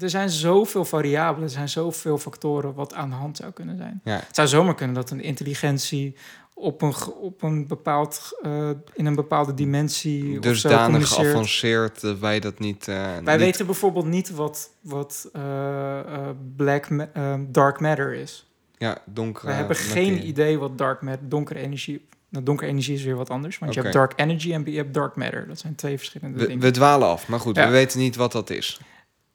er 0.00 0.10
zijn 0.10 0.30
zoveel 0.30 0.84
variabelen, 0.84 1.42
er 1.48 1.50
zijn 1.54 1.68
zoveel 1.68 2.18
factoren 2.18 2.74
wat 2.74 2.94
aan 2.94 3.08
de 3.10 3.14
hand 3.16 3.36
zou 3.36 3.52
kunnen 3.52 3.76
zijn. 3.76 4.00
Ja. 4.04 4.14
Het 4.26 4.34
zou 4.34 4.48
zomaar 4.48 4.74
kunnen 4.74 4.94
dat 4.94 5.10
een 5.10 5.20
intelligentie 5.22 6.16
op 6.54 6.82
een, 6.82 6.94
op 7.20 7.42
een 7.42 7.66
bepaald, 7.66 8.38
eh, 8.42 8.70
in 8.94 9.06
een 9.06 9.14
bepaalde 9.14 9.54
dimensie 9.54 10.38
Dusdanig 10.40 11.08
geavanceerd 11.08 12.00
dat 12.00 12.18
wij 12.18 12.40
dat 12.40 12.58
niet... 12.58 12.88
eh, 12.88 12.94
Wij 12.96 13.34
niet- 13.36 13.44
weten 13.44 13.66
bijvoorbeeld 13.66 14.06
niet 14.06 14.30
wat, 14.30 14.70
wat 14.80 15.28
eh, 15.32 15.98
eh, 16.00 16.28
black 16.56 16.90
ma- 16.90 17.08
eh, 17.12 17.34
dark 17.48 17.80
matter 17.80 18.14
is. 18.14 18.46
Ja, 18.76 18.98
donkere... 19.04 19.46
We 19.46 19.52
hebben 19.52 19.76
geen 19.76 20.10
materie. 20.10 20.28
idee 20.28 20.58
wat 20.58 20.78
dark 20.78 21.02
matter, 21.02 21.28
donkere 21.28 21.58
energie... 21.58 22.06
Nou, 22.28 22.44
donkere 22.46 22.70
energie 22.70 22.94
is 22.94 23.02
weer 23.04 23.16
wat 23.16 23.30
anders, 23.30 23.58
want 23.58 23.74
je 23.74 23.80
hebt 23.80 23.92
dark 23.92 24.12
energy 24.16 24.52
en 24.52 24.62
je 24.64 24.76
hebt 24.76 24.94
dark 24.94 25.16
matter. 25.16 25.48
Dat 25.48 25.58
zijn 25.58 25.74
twee 25.74 25.96
verschillende 25.98 26.38
We, 26.38 26.46
dingen. 26.46 26.62
we 26.62 26.70
dwalen 26.70 27.08
af, 27.08 27.28
maar 27.28 27.40
goed, 27.40 27.56
Ja. 27.56 27.66
we 27.66 27.72
weten 27.72 27.98
niet 27.98 28.16
wat 28.16 28.32
dat 28.32 28.50
is. 28.50 28.80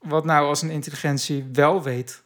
Wat 0.01 0.25
nou 0.25 0.47
als 0.47 0.61
een 0.61 0.69
intelligentie 0.69 1.45
wel 1.53 1.83
weet 1.83 2.23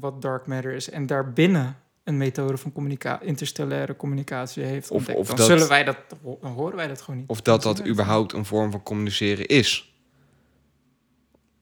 wat 0.00 0.22
dark 0.22 0.46
matter 0.46 0.72
is 0.72 0.90
en 0.90 1.06
daarbinnen 1.06 1.76
een 2.08 2.16
methode 2.16 2.56
van 2.56 2.72
communica 2.72 3.20
interstellaire 3.20 3.96
communicatie 3.96 4.62
heeft 4.64 4.90
Of- 4.90 4.96
ontdekt, 4.96 5.18
of 5.18 5.26
dan 5.26 5.36
dat- 5.36 5.46
zullen 5.46 5.68
wij 5.68 5.84
dat, 5.84 5.96
dan 6.40 6.52
horen 6.52 6.76
wij 6.76 6.86
dat 6.88 7.00
gewoon 7.00 7.20
niet. 7.20 7.28
Of 7.28 7.40
dat 7.42 7.62
dat 7.62 7.86
überhaupt 7.86 8.32
een 8.32 8.44
vorm 8.44 8.70
van 8.70 8.82
communiceren 8.82 9.46
is. 9.46 9.94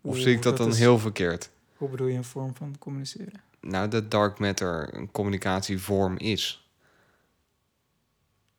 Of 0.00 0.12
Oeh, 0.14 0.22
zie 0.22 0.34
ik 0.34 0.42
dat, 0.42 0.56
dan 0.56 0.68
is- 0.68 0.78
heel 0.78 0.98
verkeerd? 0.98 1.50
Hoe 1.76 1.88
bedoel 1.88 2.06
je 2.06 2.16
een 2.16 2.24
vorm 2.24 2.54
van 2.56 2.76
communiceren? 2.78 3.40
Nou, 3.60 3.88
dat 3.88 4.10
dark 4.10 4.38
matter 4.38 4.94
een 4.94 5.10
communicatievorm 5.10 6.16
is. 6.18 6.68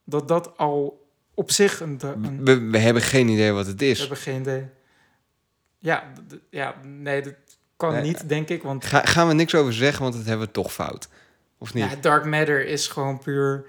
Dat 0.03 0.27
dat 0.27 0.57
al 0.57 1.07
op 1.33 1.51
zich 1.51 1.79
een... 1.79 1.99
een 2.01 2.43
We, 2.45 2.59
we 2.59 2.77
hebben 2.77 3.01
geen 3.01 3.27
idee 3.27 3.51
wat 3.51 3.65
het 3.67 3.79
we 3.79 3.85
is. 3.85 3.99
hebben 3.99 4.17
geen 4.17 4.39
idee. 4.41 4.65
Ja, 5.79 6.11
ja, 6.49 6.75
nee, 6.83 7.21
dat 7.21 7.33
kan 7.77 7.91
Nee. 7.93 8.01
niet, 8.01 8.29
denk 8.29 8.49
ik, 8.49 8.63
want 8.63 8.85
Ga, 8.85 9.05
gaan 9.05 9.27
we 9.27 9.33
niks 9.33 9.55
over 9.55 9.73
zeggen, 9.73 10.01
want 10.03 10.15
dat 10.15 10.25
hebben 10.25 10.45
we 10.47 10.53
toch 10.53 10.73
fout. 10.73 11.07
Of 11.57 11.73
niet? 11.73 11.89
ja, 11.89 11.95
dark 12.01 12.25
matter 12.25 12.65
is 12.65 12.87
gewoon 12.87 13.19
puur... 13.19 13.65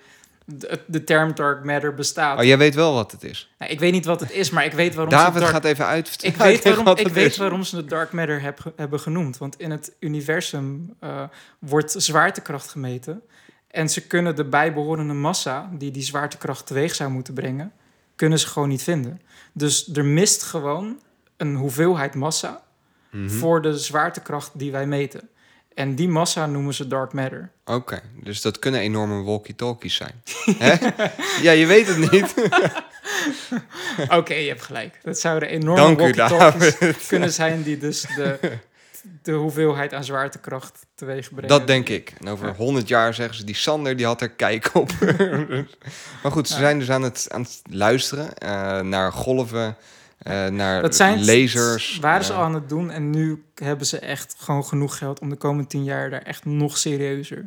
De, 0.51 0.81
de 0.87 1.05
term 1.05 1.35
dark 1.35 1.65
matter 1.65 1.95
bestaat. 1.95 2.39
Oh, 2.39 2.45
jij 2.45 2.59
weet 2.59 2.75
wel 2.75 2.95
wat 2.95 3.13
het 3.13 3.25
is. 3.25 3.53
Nou, 3.59 3.73
ik 3.73 3.81
weet 3.81 3.93
niet 3.93 4.05
wat 4.05 4.21
het 4.21 4.31
is, 4.31 4.51
maar 4.51 4.65
ik 4.65 4.73
weet 4.73 4.95
waarom 4.95 5.13
ze 5.13 5.19
David 5.19 5.41
dark 5.41 5.53
gaat 5.53 5.65
even 5.65 5.87
uit. 5.87 6.17
Ik 6.25 6.37
weet, 6.47 6.65
waarom, 6.65 6.87
ik 6.97 7.09
weet 7.09 7.31
is. 7.31 7.37
waarom 7.37 7.63
ze 7.63 7.77
het 7.77 7.89
dark 7.89 8.13
matter 8.13 8.41
heb, 8.41 8.73
hebben 8.77 9.01
genoemd. 9.01 9.39
Want 9.39 9.59
in 9.59 9.71
het 9.71 9.93
universum 10.01 10.95
eh, 11.01 11.23
wordt 11.59 11.95
zwaartekracht 11.97 12.71
gemeten. 12.71 13.23
En 13.71 13.89
ze 13.89 14.07
kunnen 14.07 14.37
de 14.37 14.45
bijbehorende 14.45 15.13
massa 15.15 15.71
die 15.73 15.91
die 15.91 16.03
zwaartekracht 16.03 16.67
teweeg 16.67 16.95
zou 16.95 17.11
moeten 17.11 17.35
brengen, 17.35 17.73
kunnen 18.17 18.39
ze 18.39 18.47
gewoon 18.47 18.69
niet 18.69 18.83
vinden. 18.83 19.21
Dus 19.53 19.91
er 19.95 20.05
mist 20.05 20.43
gewoon 20.43 21.01
een 21.37 21.55
hoeveelheid 21.57 22.15
massa 22.15 22.63
Mhm. 23.11 23.29
voor 23.29 23.63
de 23.63 23.79
zwaartekracht 23.79 24.51
die 24.55 24.73
wij 24.73 24.87
meten. 24.87 25.29
En 25.79 25.95
die 25.95 26.09
massa 26.09 26.47
noemen 26.47 26.75
ze 26.75 26.87
dark 26.87 27.13
matter. 27.13 27.51
Oké, 27.65 28.01
dus 28.23 28.41
dat 28.43 28.59
kunnen 28.59 28.81
enorme 28.81 29.23
walkie-talkies 29.23 29.95
zijn. 29.95 30.23
Ja, 31.43 31.53
je 31.53 31.67
weet 31.67 31.87
het 31.87 32.11
niet. 32.11 32.35
Oké, 34.19 34.35
je 34.35 34.49
hebt 34.49 34.63
gelijk. 34.63 34.99
Dat 35.03 35.19
zouden 35.19 35.49
enorme 35.49 35.97
walkie-talkies 35.97 36.77
kunnen 37.09 37.33
zijn 37.33 37.63
die 37.63 37.79
dus 37.79 38.01
de, 38.17 38.39
de 39.23 39.33
hoeveelheid 39.33 39.95
aan 39.95 40.05
zwaartekracht 40.05 40.87
teweeg 40.95 41.29
brengen. 41.31 41.49
Dat 41.49 41.67
denk 41.67 41.89
ik. 41.89 42.13
En 42.21 42.29
over 42.29 42.55
honderd 42.55 42.89
jaar 42.89 43.15
zeggen 43.15 43.37
ze, 43.37 43.45
die 43.45 43.55
Sander 43.55 43.97
die 43.97 44.07
had 44.07 44.21
er 44.21 44.31
kijk 44.31 44.71
op. 44.75 44.91
maar 46.23 46.33
goed, 46.33 46.49
ze 46.49 46.55
Ja. 46.55 46.61
zijn 46.61 46.79
dus 46.79 46.91
aan 46.91 47.03
het, 47.03 47.27
aan 47.31 47.43
het 47.43 47.61
luisteren 47.71 48.35
eh, 48.39 48.81
naar 48.81 49.13
golven, 49.13 49.77
eh, 50.19 50.47
naar 50.47 50.83
Dat 50.83 50.97
zijn 50.97 51.25
lasers. 51.25 51.99
waren 51.99 52.25
ze 52.25 52.33
eh, 52.33 52.39
al 52.39 52.45
aan 52.45 52.55
het 52.55 52.69
doen 52.69 52.91
en 52.91 53.11
nu 53.11 53.45
hebben 53.55 53.87
ze 53.87 53.99
echt 53.99 54.35
gewoon 54.39 54.65
genoeg 54.65 54.99
geld 54.99 55.21
om 55.21 55.31
de 55.31 55.37
komende 55.37 55.69
tien 55.69 55.85
jaar 55.85 56.11
daar 56.11 56.23
echt 56.23 56.45
nog 56.45 56.79
serieuzer 56.79 57.45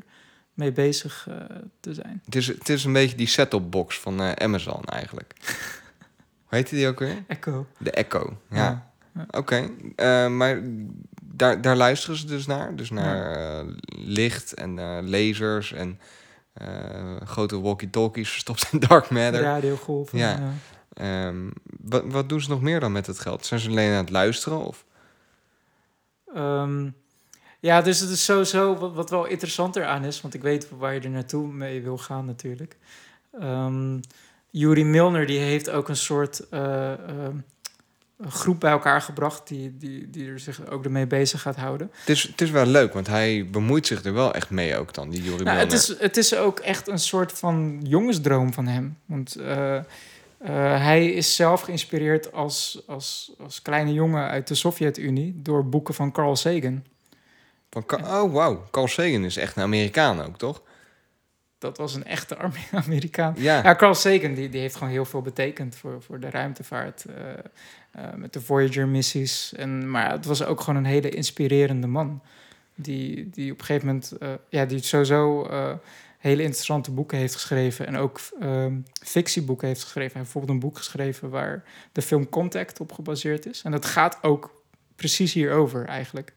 mee 0.54 0.72
bezig 0.72 1.28
eh, 1.30 1.36
te 1.80 1.94
zijn. 1.94 2.22
het, 2.26 2.36
is, 2.36 2.48
het 2.48 2.70
is 2.70 2.84
een 2.84 2.94
beetje 2.94 3.18
die 3.18 3.28
set-top 3.28 3.72
box 3.72 4.00
van 4.00 4.40
Amazon 4.40 4.84
eigenlijk. 4.84 5.34
Hoe 6.46 6.60
heet 6.60 6.70
die 6.70 6.88
ook 6.88 7.00
weer? 7.00 7.24
Echo. 7.28 7.68
De 7.78 7.92
Echo. 7.92 8.38
Ja. 8.50 8.92
Ja. 9.14 9.26
Oké, 9.30 9.70
maar 10.30 10.62
daar, 11.22 11.62
daar 11.62 11.76
luisteren 11.76 12.18
ze 12.18 12.26
dus 12.26 12.46
naar. 12.46 12.76
Dus 12.76 12.90
naar 12.90 13.66
licht 13.96 14.54
en 14.54 14.76
lasers 15.10 15.74
en 15.74 16.00
grote 17.24 17.62
walkie-talkies 17.62 18.30
verstopt 18.36 18.68
in 18.72 18.80
dark 18.80 19.10
matter. 19.10 19.42
Radiogolven. 19.42 20.18
Ja. 20.18 20.54
Ehm, 20.94 21.50
wat, 21.82 22.04
wat 22.06 22.30
doen 22.30 22.42
ze 22.42 22.50
nog 22.50 22.62
meer 22.62 22.80
dan 22.80 22.92
met 22.92 23.08
het 23.08 23.20
geld? 23.20 23.46
Zijn 23.46 23.60
ze 23.60 23.70
alleen 23.70 23.92
aan 23.92 23.98
het 23.98 24.10
luisteren? 24.10 24.66
Of? 24.66 24.86
Ehm, 26.34 26.90
ja, 27.60 27.82
dus 27.82 28.00
het 28.00 28.10
is 28.10 28.26
sowieso 28.26 28.76
wat, 28.76 28.94
wat 28.94 29.10
wel 29.10 29.26
interessanter 29.26 29.86
aan 29.86 30.04
is, 30.04 30.22
want 30.22 30.34
ik 30.34 30.42
weet 30.42 30.68
waar 30.78 30.94
je 30.94 31.00
er 31.00 31.10
naartoe 31.10 31.48
mee 31.48 31.82
wil 31.82 31.98
gaan 31.98 32.26
natuurlijk. 32.26 32.78
Yuri 34.50 34.84
Milner 34.84 35.26
die 35.26 35.40
heeft 35.40 35.70
ook 35.70 35.90
een 35.90 35.96
soort 35.96 36.50
eh, 36.50 36.92
een 38.18 38.32
groep 38.32 38.60
bij 38.60 38.72
elkaar 38.72 39.02
gebracht 39.02 39.48
die, 39.48 39.78
die, 39.78 40.10
die 40.10 40.28
er 40.28 40.40
zich 40.40 40.68
ook 40.70 40.84
ermee 40.84 41.08
bezig 41.08 41.42
gaat 41.42 41.56
houden. 41.56 41.92
Het, 41.94 42.10
is, 42.10 42.24
het 42.24 42.42
is 42.42 42.50
wel 42.50 42.66
leuk, 42.66 42.94
want 42.94 43.08
hij 43.08 43.48
bemoeit 43.52 43.88
zich 43.88 44.04
er 44.04 44.14
wel 44.14 44.34
echt 44.34 44.50
mee 44.50 44.78
ook 44.78 44.94
dan, 44.94 45.10
die 45.10 45.24
Yuri 45.24 45.44
Nou, 45.44 45.58
Milner. 45.58 45.64
het, 45.64 45.90
is, 45.90 46.00
het 46.00 46.18
is 46.18 46.36
ook 46.36 46.60
echt 46.60 46.88
een 46.88 47.00
soort 47.00 47.32
van 47.32 47.80
jongensdroom 47.84 48.54
van 48.54 48.68
hem. 48.68 48.98
Want 49.06 49.36
eh, 49.36 49.80
hij 50.50 51.08
is 51.08 51.36
zelf 51.36 51.62
geïnspireerd 51.62 52.34
als, 52.34 52.84
als, 52.88 53.32
als 53.40 53.62
kleine 53.62 53.94
jongen 53.94 54.28
uit 54.30 54.48
de 54.48 54.56
Sovjet-Unie 54.56 55.34
door 55.42 55.66
boeken 55.66 55.94
van 55.94 56.12
Carl 56.12 56.36
Sagan. 56.36 56.84
Van 57.70 57.86
Ka- 57.86 58.24
oh, 58.24 58.34
wauw. 58.34 58.68
Carl 58.72 58.88
Sagan 58.88 59.24
is 59.26 59.38
echt 59.38 59.56
een 59.56 59.64
Amerikaan 59.64 60.22
ook, 60.26 60.38
toch? 60.38 60.62
dat 61.58 61.78
was 61.78 61.96
een 61.96 62.06
echte 62.06 62.38
Am- 62.38 62.52
Amerikaan. 62.86 63.34
Ja. 63.38 63.64
Ja, 63.64 63.76
Carl 63.76 63.94
Sagan 63.94 64.34
die, 64.34 64.50
die 64.50 64.60
heeft 64.62 64.76
gewoon 64.76 64.94
heel 64.94 65.06
veel 65.06 65.22
betekend 65.22 65.76
voor, 65.76 66.02
voor 66.02 66.20
de 66.20 66.30
ruimtevaart. 66.30 67.06
eh, 67.06 67.30
eh, 67.92 68.14
met 68.16 68.34
de 68.34 68.42
Voyager-missies. 68.42 69.54
En, 69.54 69.90
maar 69.92 70.12
het 70.12 70.26
was 70.26 70.44
ook 70.44 70.60
gewoon 70.62 70.76
een 70.76 70.90
hele 70.92 71.10
inspirerende 71.10 71.88
man. 71.88 72.22
Die, 72.76 73.30
die 73.30 73.52
op 73.52 73.60
een 73.60 73.66
gegeven 73.66 73.88
moment, 73.88 74.12
eh, 74.20 74.30
ja, 74.50 74.66
die 74.66 74.84
sowieso 74.84 75.46
eh, 75.46 75.74
hele 76.22 76.42
interessante 76.42 76.92
boeken 76.92 77.18
heeft 77.18 77.34
geschreven. 77.34 77.88
En 77.88 77.96
ook 77.96 78.20
ehm, 78.40 78.80
fictieboeken 79.04 79.68
heeft 79.68 79.84
geschreven. 79.84 80.12
Hij 80.12 80.22
heeft 80.22 80.34
bijvoorbeeld 80.34 80.54
een 80.54 80.70
boek 80.70 80.78
geschreven 80.78 81.30
waar 81.30 81.64
de 81.92 82.02
film 82.02 82.30
Contact 82.30 82.80
op 82.80 82.92
gebaseerd 82.92 83.46
is. 83.46 83.62
En 83.62 83.72
dat 83.72 83.86
gaat 83.86 84.18
ook 84.22 84.64
precies 84.96 85.34
hierover 85.34 85.86
eigenlijk. 85.86 86.34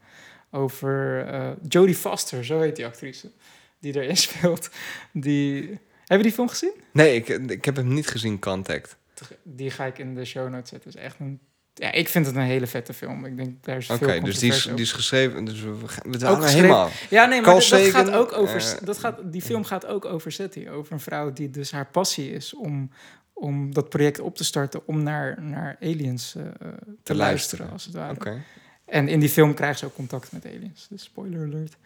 Over 0.51 1.27
eh, 1.27 1.51
Jodie 1.69 1.95
Foster, 1.95 2.45
zo 2.45 2.61
heet 2.61 2.77
die 2.77 2.87
actrice. 2.87 3.31
Die 3.79 4.01
erin 4.01 4.17
speelt. 4.27 4.71
Die... 5.13 5.67
Hebben 5.99 6.17
we 6.17 6.23
die 6.23 6.33
film 6.33 6.49
gezien? 6.49 6.73
Nee, 6.93 7.15
ik, 7.15 7.29
ik 7.29 7.65
heb 7.65 7.77
hem 7.77 7.95
niet 7.95 8.07
gezien, 8.07 8.39
Contact. 8.39 8.97
Die 9.43 9.71
ga 9.71 9.85
ik 9.85 9.99
in 9.99 10.15
de 10.15 10.25
show 10.25 10.49
notes 10.49 10.69
zetten. 10.69 10.91
Het 10.91 10.99
is 10.99 11.05
echt 11.05 11.17
een... 11.19 11.41
Ja, 11.75 11.93
ik 11.93 12.09
vind 12.09 12.27
het 12.27 12.37
een 12.37 12.43
hele 12.43 12.67
vette 12.67 12.93
film. 12.95 13.25
Ik 13.25 13.37
denk 13.37 13.65
daar 13.65 13.77
is 13.77 13.91
Oké, 13.91 14.21
dus 14.21 14.39
die 14.39 14.53
is, 14.53 14.63
die 14.63 14.75
is 14.85 14.93
geschreven. 14.93 15.45
Dus 15.45 15.61
we, 15.61 15.75
gaan- 15.87 16.13
we 16.13 16.27
Ook 16.27 16.45
helemaal. 16.45 16.91
Ja, 17.11 17.25
nee, 17.27 17.41
maar 17.41 17.55
dat, 17.55 17.69
dat 17.69 17.81
gaat 17.81 18.11
ook 18.11 18.33
over... 18.33 18.57
eh, 18.57 18.85
dat 18.85 18.99
gaat, 18.99 19.19
die 19.25 19.43
film 19.43 19.65
gaat 19.65 19.87
ook 19.87 20.05
over 20.05 20.33
SETI. 20.33 20.71
Over 20.71 20.93
een 20.93 21.01
vrouw 21.01 21.33
die 21.33 21.51
dus 21.51 21.71
haar 21.73 21.87
passie 21.87 22.33
is 22.33 22.55
om, 22.55 22.91
om 23.33 23.75
dat 23.75 23.89
project 23.89 24.19
op 24.21 24.37
te 24.37 24.45
starten... 24.45 24.87
om 24.87 25.03
naar, 25.03 25.43
naar 25.43 25.77
aliens 25.81 26.35
eh, 26.35 26.43
te, 26.43 27.15
luisteren, 27.15 27.17
luisteren. 27.17 27.71
als 27.71 27.85
het 27.85 27.95
ware. 27.95 28.15
Oké. 28.15 28.43
En 28.85 29.09
in 29.09 29.21
die 29.21 29.29
film 29.29 29.55
krijgt 29.55 29.79
ze 29.79 29.85
ook 29.85 29.95
contact 29.95 30.33
met 30.33 30.47
aliens. 30.47 30.87
Dus 30.91 31.03
spoiler 31.03 31.47
alert. 31.47 31.77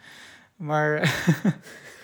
Maar, 0.55 0.99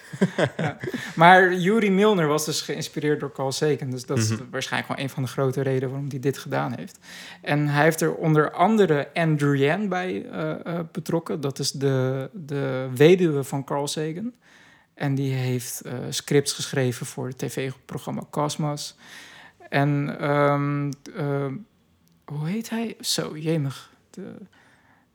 ja. 0.58 0.78
maar 1.16 1.54
Yuri 1.54 1.92
Milner 1.92 2.28
was 2.28 2.46
dus 2.46 2.62
geïnspireerd 2.62 3.20
door 3.20 3.32
Carl 3.32 3.52
Sagan. 3.52 3.90
Dus 3.90 4.06
dat 4.06 4.18
is 4.18 4.30
Mhm. 4.30 4.44
waarschijnlijk 4.52 4.94
wel 4.96 5.04
een 5.06 5.10
van 5.12 5.24
de 5.24 5.30
grote 5.30 5.62
redenen 5.62 5.90
waarom 5.90 6.10
hij 6.10 6.20
dit 6.20 6.38
gedaan 6.38 6.74
heeft. 6.78 7.00
En 7.42 7.68
hij 7.68 7.84
heeft 7.84 8.02
er 8.02 8.14
onder 8.16 8.52
andere 8.52 9.10
Andrew 9.14 9.56
Yan 9.56 9.90
bij 9.90 10.26
eh, 10.32 10.52
eh, 10.66 10.80
betrokken. 10.92 11.42
Dat 11.42 11.60
is 11.60 11.72
de, 11.72 12.30
de 12.34 12.90
weduwe 12.96 13.44
van 13.44 13.64
Carl 13.64 13.88
Sagan. 13.88 14.32
En 14.94 15.16
die 15.16 15.34
heeft 15.34 15.82
eh, 15.82 15.94
scripts 16.10 16.54
geschreven 16.54 17.06
voor 17.06 17.28
het 17.28 17.38
tv-programma 17.38 18.22
Cosmos. 18.30 18.96
En 19.70 20.16
ehm, 20.20 20.92
eh, 21.16 21.46
hoe 22.26 22.48
heet 22.48 22.70
hij? 22.70 22.96
Zo, 23.00 23.38
jemig. 23.38 23.92
De 24.10 24.36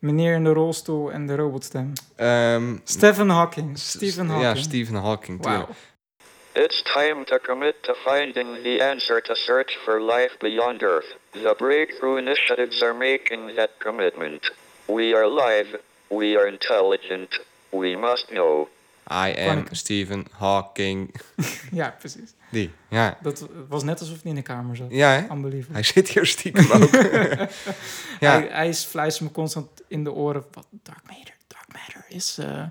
meneer 0.01 0.33
in 0.35 0.43
de 0.43 0.53
rolstoel 0.53 1.11
en 1.11 1.27
de 1.27 1.35
robotstem. 1.35 1.93
Ehm, 2.15 2.77
Stephen 2.83 3.29
Hawking. 3.29 3.77
Stephen 3.77 4.27
Ja, 4.27 4.33
Hawking. 4.33 4.63
Stephen 4.65 4.95
Hawking. 4.95 5.41
Tuurlijk. 5.41 5.69
It's 6.53 6.81
time 6.81 7.23
to 7.25 7.37
commit 7.37 7.75
to 7.83 7.93
finding 7.93 8.63
the 8.63 8.83
answer 8.89 9.21
to 9.21 9.33
search 9.35 9.77
for 9.83 10.01
life 10.01 10.35
beyond 10.39 10.83
Earth. 10.83 11.15
The 11.31 11.55
breakthrough 11.57 12.17
initiatives 12.17 12.81
are 12.83 12.93
making 12.93 13.55
that 13.55 13.69
commitment. 13.77 14.51
We 14.85 15.13
are 15.15 15.27
live. 15.27 15.79
We 16.07 16.37
are 16.37 16.47
intelligent. 16.47 17.39
We 17.69 17.95
must 17.97 18.27
know. 18.27 18.67
I 19.07 19.29
am 19.37 19.65
Stephen 19.71 20.25
Hawking. 20.39 21.11
Ja, 21.71 21.95
precies. 21.99 22.33
Die, 22.51 22.71
ja. 22.89 23.17
Dat 23.21 23.47
was 23.67 23.83
net 23.83 23.99
alsof 23.99 24.21
hij 24.21 24.29
in 24.31 24.35
de 24.35 24.41
kamer 24.41 24.75
zat. 24.75 24.87
Ja, 24.89 25.09
hè? 25.11 25.33
Unbelievable. 25.33 25.73
Hij 25.73 25.83
zit 25.83 26.09
hier 26.09 26.25
stiekem 26.25 26.71
ook. 26.71 26.91
ja. 28.19 28.31
Hij, 28.31 28.47
hij 28.51 28.73
fluistert 28.73 29.27
me 29.29 29.33
constant 29.35 29.67
in 29.87 30.03
de 30.03 30.11
oren. 30.11 30.45
Wat 30.51 30.67
dark 30.83 31.01
matter, 31.07 31.35
dark 31.47 31.67
matter 31.73 32.05
is... 32.07 32.37
eh, 32.37 32.63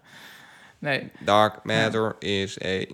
Nee, 0.78 1.10
Dark 1.18 1.64
matter 1.64 2.16
is 2.18 2.62
a... 2.64 2.84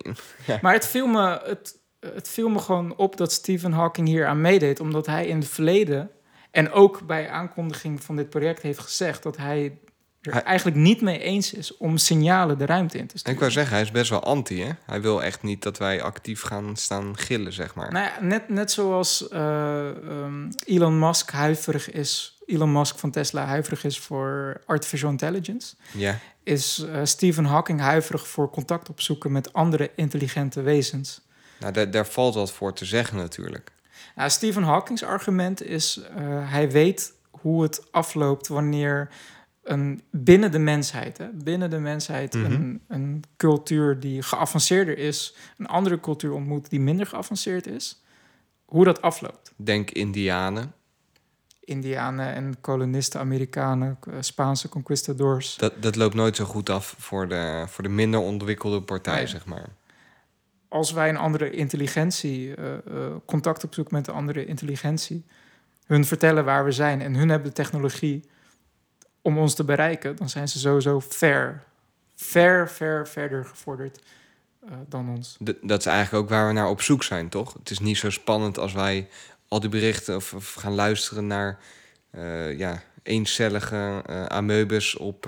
maar 0.63 0.73
het 0.73 0.87
viel, 0.87 1.07
me, 1.07 1.41
het, 1.45 1.79
het 2.01 2.29
viel 2.29 2.49
me 2.49 2.59
gewoon 2.59 2.97
op 2.97 3.17
dat 3.17 3.33
Stephen 3.33 3.73
Hawking 3.73 4.09
hier 4.09 4.27
aan 4.27 4.41
meedeed. 4.41 4.81
Omdat 4.81 5.07
hij 5.07 5.27
in 5.27 5.39
het 5.39 5.49
verleden... 5.49 6.11
en 6.51 6.71
ook 6.73 7.07
bij 7.07 7.29
aankondiging 7.31 8.03
van 8.05 8.17
dit 8.17 8.31
project 8.31 8.63
heeft 8.63 8.79
gezegd... 8.79 9.23
dat 9.23 9.37
hij 9.37 9.79
er 10.27 10.33
Hij- 10.33 10.43
eigenlijk 10.43 10.77
niet 10.77 11.01
mee 11.01 11.19
eens 11.19 11.53
is 11.53 11.77
om 11.77 11.97
signalen 11.97 12.59
de 12.59 12.67
ruimte 12.67 12.99
in 12.99 13.07
te 13.07 13.19
sturen. 13.19 13.33
Ik 13.35 13.39
wou 13.41 13.53
zeggen, 13.53 13.73
hij 13.73 13.83
is 13.83 13.91
best 13.91 14.11
wel 14.11 14.23
anti, 14.25 14.63
hè? 14.63 14.71
Hij 14.87 15.01
wil 15.01 15.23
echt 15.23 15.43
niet 15.43 15.63
dat 15.63 15.79
wij 15.79 16.03
actief 16.03 16.43
gaan 16.43 16.77
staan 16.77 17.19
gillen, 17.19 17.53
zeg 17.53 17.75
maar. 17.75 17.93
Nou 17.93 18.05
ja, 18.05 18.13
net, 18.21 18.49
net 18.49 18.71
zoals 18.73 19.29
eh, 19.29 19.89
ehm, 19.89 20.51
Elon 20.65 20.99
Musk 20.99 21.31
huiverig 21.31 21.91
is, 21.91 22.39
Elon 22.47 22.73
Musk 22.73 22.99
van 22.99 23.11
Tesla 23.11 23.45
huiverig 23.45 23.85
is 23.85 23.99
voor 23.99 24.61
artificial 24.67 25.11
intelligence, 25.11 25.75
Ja. 25.93 26.19
is 26.43 26.79
eh, 26.93 27.01
Stephen 27.05 27.45
Hawking 27.45 27.81
huiverig 27.81 28.29
voor 28.29 28.51
contact 28.51 28.89
opzoeken 28.89 29.33
met 29.33 29.53
andere 29.53 29.91
intelligente 29.97 30.61
wezens. 30.63 31.21
Nou, 31.61 31.73
daar, 31.73 31.91
daar 31.91 32.07
valt 32.07 32.35
wat 32.35 32.53
voor 32.53 32.73
te 32.73 32.85
zeggen 32.85 33.17
natuurlijk. 33.17 33.73
Nou, 34.17 34.31
Stephen 34.31 34.63
Hawking's 34.63 35.03
argument 35.03 35.63
is, 35.63 36.01
eh, 36.17 36.51
hij 36.51 36.71
weet 36.71 37.13
hoe 37.31 37.63
het 37.63 37.83
afloopt 37.91 38.49
wanneer 38.49 39.09
een, 39.67 40.01
binnen 40.11 40.53
de 40.53 40.59
mensheid, 40.59 41.19
hè, 41.19 41.27
binnen 41.33 41.71
de 41.71 41.79
mensheid 41.79 42.35
Mhm. 42.35 42.45
een, 42.53 42.81
een 42.89 43.25
cultuur 43.37 44.01
die 44.01 44.23
geavanceerder 44.23 44.99
is, 44.99 45.35
een 45.59 45.67
andere 45.67 46.01
cultuur 46.01 46.33
ontmoet 46.33 46.71
die 46.71 46.81
minder 46.81 47.07
geavanceerd 47.07 47.67
is, 47.67 48.03
hoe 48.65 48.85
dat 48.85 49.03
afloopt. 49.03 49.53
Denk 49.57 49.91
Indianen. 49.91 50.73
Indianen 51.61 52.35
en 52.35 52.61
kolonisten, 52.61 53.21
Amerikanen, 53.21 53.99
eh, 54.09 54.15
Spaanse 54.21 54.69
conquistadors. 54.69 55.57
Dat, 55.57 55.83
dat 55.83 55.97
loopt 55.97 56.15
nooit 56.15 56.37
zo 56.37 56.45
goed 56.45 56.71
af 56.71 56.95
voor 56.99 57.29
de, 57.29 57.65
voor 57.69 57.83
de 57.85 57.91
minder 57.91 58.21
ontwikkelde 58.21 58.81
partij, 58.83 59.15
Nee. 59.15 59.27
zeg 59.27 59.47
maar. 59.47 59.69
Als 60.69 60.93
wij 60.93 61.09
een 61.09 61.17
andere 61.17 61.51
intelligentie, 61.51 62.55
eh, 62.55 62.75
eh, 62.75 62.81
contact 63.25 63.65
opzoeken 63.65 63.95
met 63.95 64.07
een 64.09 64.15
andere 64.15 64.47
intelligentie, 64.47 65.25
hun 65.87 66.05
vertellen 66.05 66.45
waar 66.45 66.65
we 66.65 66.73
zijn 66.73 67.01
en 67.01 67.15
hun 67.15 67.29
hebben 67.29 67.49
de 67.49 67.55
technologie 67.55 68.25
om 69.27 69.39
ons 69.39 69.55
te 69.55 69.65
bereiken, 69.65 70.17
dan 70.17 70.29
zijn 70.29 70.49
ze 70.49 70.59
sowieso 70.59 71.01
ver, 71.01 71.63
ver, 72.17 72.71
ver 72.71 73.09
verder 73.09 73.45
gevorderd 73.45 73.99
eh, 74.65 74.73
dan 74.89 75.09
ons. 75.09 75.37
D- 75.45 75.53
dat 75.63 75.81
is 75.81 75.87
eigenlijk 75.87 76.25
ook 76.25 76.31
waar 76.31 76.47
we 76.47 76.53
naar 76.53 76.69
op 76.69 76.81
zoek 76.81 77.03
zijn, 77.03 77.29
toch? 77.29 77.53
Het 77.53 77.71
is 77.71 77.79
niet 77.79 77.97
zo 77.99 78.11
spannend 78.11 78.59
als 78.59 78.73
wij 78.73 79.09
al 79.49 79.61
die 79.61 79.69
berichten 79.71 80.17
of, 80.17 80.35
of 80.35 80.55
gaan 80.55 80.75
luisteren 80.75 81.27
naar 81.27 81.59
eh, 82.11 82.59
ja, 82.59 82.83
eencellige 83.03 84.03
eh 84.07 84.25
amoebes 84.27 84.97
op. 84.97 85.25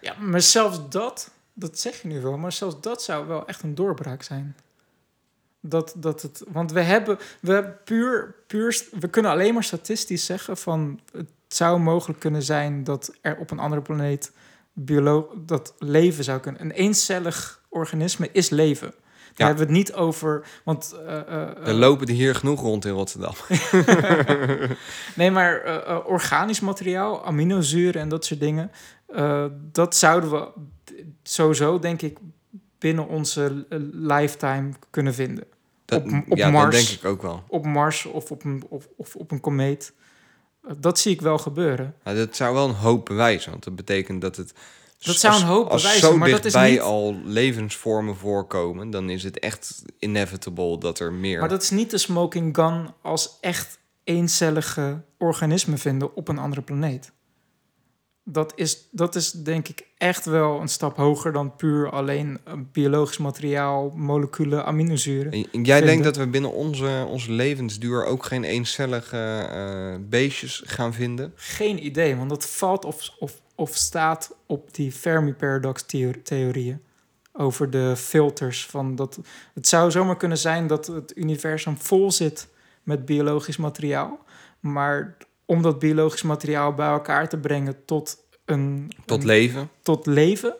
Ja, 0.00 0.14
maar 0.18 0.40
zelfs 0.40 0.88
dat, 0.88 1.30
dat 1.52 1.78
zeg 1.78 2.02
je 2.02 2.08
nu 2.08 2.20
wel, 2.20 2.38
maar 2.38 2.52
zelfs 2.52 2.80
dat 2.80 3.02
zou 3.02 3.26
wel 3.26 3.46
echt 3.46 3.62
een 3.62 3.74
doorbraak 3.74 4.22
zijn. 4.22 4.56
Dat, 5.60 5.94
dat 5.96 6.22
het, 6.22 6.42
want 6.48 6.72
we 6.72 6.80
hebben, 6.80 7.18
we 7.40 7.52
hebben 7.52 7.76
puur, 7.84 8.34
puur, 8.46 8.84
we 9.00 9.08
kunnen 9.08 9.30
alleen 9.30 9.54
maar 9.54 9.64
statistisch 9.64 10.24
zeggen 10.24 10.56
van 10.56 11.00
het 11.50 11.58
zou 11.58 11.80
mogelijk 11.80 12.20
kunnen 12.20 12.42
zijn 12.42 12.84
dat 12.84 13.12
er 13.20 13.36
op 13.38 13.50
een 13.50 13.58
andere 13.58 13.82
planeet 13.82 14.32
biolo 14.72 15.32
dat 15.46 15.74
leven 15.78 16.24
zou 16.24 16.40
kunnen. 16.40 16.60
Een 16.60 16.70
eencellig 16.70 17.62
organisme 17.68 18.28
is 18.32 18.48
leven. 18.48 18.88
Daar 18.90 18.98
Ja. 19.34 19.46
hebben 19.46 19.66
we 19.66 19.72
het 19.72 19.78
niet 19.88 19.92
over, 19.92 20.46
want 20.64 20.96
er 21.06 21.56
eh, 21.62 21.74
lopen 21.78 22.06
er 22.06 22.12
hier 22.14 22.34
genoeg 22.34 22.60
rond 22.60 22.84
in 22.84 22.92
Rotterdam. 22.92 23.32
Nee, 25.16 25.30
maar 25.30 25.62
organisch 26.06 26.60
materiaal, 26.60 27.24
aminozuren 27.26 28.00
en 28.00 28.08
dat 28.08 28.24
soort 28.24 28.40
dingen, 28.40 28.70
dat 29.72 29.96
zouden 29.96 30.30
we 30.30 30.48
sowieso, 31.22 31.78
denk 31.78 32.02
ik, 32.02 32.18
binnen 32.78 33.08
onze 33.08 33.66
lifetime 33.92 34.70
kunnen 34.90 35.14
vinden. 35.14 35.44
Dat, 35.84 36.02
Op- 36.02 36.24
op 36.28 36.36
ja, 36.38 36.50
Mars. 36.50 36.74
dat 36.76 36.84
denk 36.86 36.98
ik 37.00 37.04
ook 37.04 37.22
wel. 37.22 37.42
Op 37.48 37.64
Mars 37.66 38.04
of 38.06 38.30
op 38.30 38.44
een, 38.44 38.64
of, 38.68 38.88
of 38.96 39.16
op 39.16 39.30
een 39.30 39.40
komeet. 39.40 39.92
Dat 40.78 40.98
zie 40.98 41.12
ik 41.12 41.20
wel 41.20 41.38
gebeuren. 41.38 41.94
Maar 42.04 42.14
dat 42.14 42.36
zou 42.36 42.54
wel 42.54 42.68
een 42.68 42.74
hoop 42.74 43.04
bewijzen, 43.04 43.50
want 43.50 43.64
dat 43.64 43.76
betekent 43.76 44.20
dat 44.20 44.36
het. 44.36 44.52
Dat 45.02 45.16
zou 45.16 45.34
een 45.34 45.46
hoop 45.46 45.68
als 45.68 45.82
bewijzen, 45.82 46.08
zo 46.08 46.16
maar 46.16 46.30
dat 46.30 46.44
is 46.44 46.54
niet- 46.54 46.80
al 46.80 47.16
levensvormen 47.24 48.16
voorkomen, 48.16 48.90
dan 48.90 49.10
is 49.10 49.22
het 49.22 49.38
echt 49.38 49.82
inevitable 49.98 50.78
dat 50.78 50.98
er 50.98 51.12
meer. 51.12 51.40
Maar 51.40 51.48
dat 51.48 51.62
is 51.62 51.70
niet 51.70 51.90
de 51.90 51.98
smoking 51.98 52.54
gun 52.56 52.94
als 53.02 53.36
echt 53.40 53.78
eencellige 54.04 55.02
organismen 55.18 55.78
vinden 55.78 56.14
op 56.16 56.28
een 56.28 56.38
andere 56.38 56.62
planeet. 56.62 57.12
Dat 58.24 58.52
is, 58.54 58.88
dat 58.90 59.14
is 59.14 59.30
denk 59.30 59.68
ik 59.68 59.86
echt 59.96 60.24
wel 60.24 60.60
een 60.60 60.68
stap 60.68 60.96
hoger 60.96 61.32
dan 61.32 61.56
puur 61.56 61.90
alleen 61.90 62.38
eh, 62.44 62.52
biologisch 62.72 63.18
materiaal, 63.18 63.90
moleculen, 63.90 64.64
aminozuren. 64.64 65.32
En 65.32 65.38
jij 65.40 65.48
vinden. 65.52 65.86
denkt 65.86 66.04
dat 66.04 66.16
we 66.16 66.26
binnen 66.26 66.52
onze, 66.52 67.06
onze 67.08 67.32
levensduur 67.32 68.04
ook 68.04 68.24
geen 68.24 68.44
eencellige 68.44 69.46
eh, 69.50 70.08
beestjes 70.08 70.62
gaan 70.64 70.94
vinden? 70.94 71.32
Geen 71.34 71.84
idee, 71.84 72.16
want 72.16 72.30
dat 72.30 72.46
valt 72.46 72.84
of, 72.84 73.10
of, 73.18 73.40
of 73.54 73.74
staat 73.74 74.36
op 74.46 74.74
die 74.74 74.92
Fermi-paradox-theorieën. 74.92 76.80
Over 77.32 77.70
de 77.70 77.96
filters 77.96 78.66
van 78.66 78.94
dat. 78.94 79.18
Het 79.54 79.68
zou 79.68 79.90
zomaar 79.90 80.16
kunnen 80.16 80.38
zijn 80.38 80.66
dat 80.66 80.86
het 80.86 81.16
universum 81.16 81.76
vol 81.78 82.10
zit 82.10 82.48
met 82.82 83.04
biologisch 83.04 83.56
materiaal. 83.56 84.24
Maar 84.60 85.16
om 85.50 85.62
dat 85.62 85.78
biologisch 85.78 86.22
materiaal 86.22 86.74
bij 86.74 86.88
elkaar 86.88 87.28
te 87.28 87.38
brengen 87.38 87.84
tot 87.84 88.16
een. 88.44 88.92
Tot 89.04 89.20
een- 89.20 89.26
leven? 89.26 89.70
tot 89.82 90.06
leven. 90.06 90.54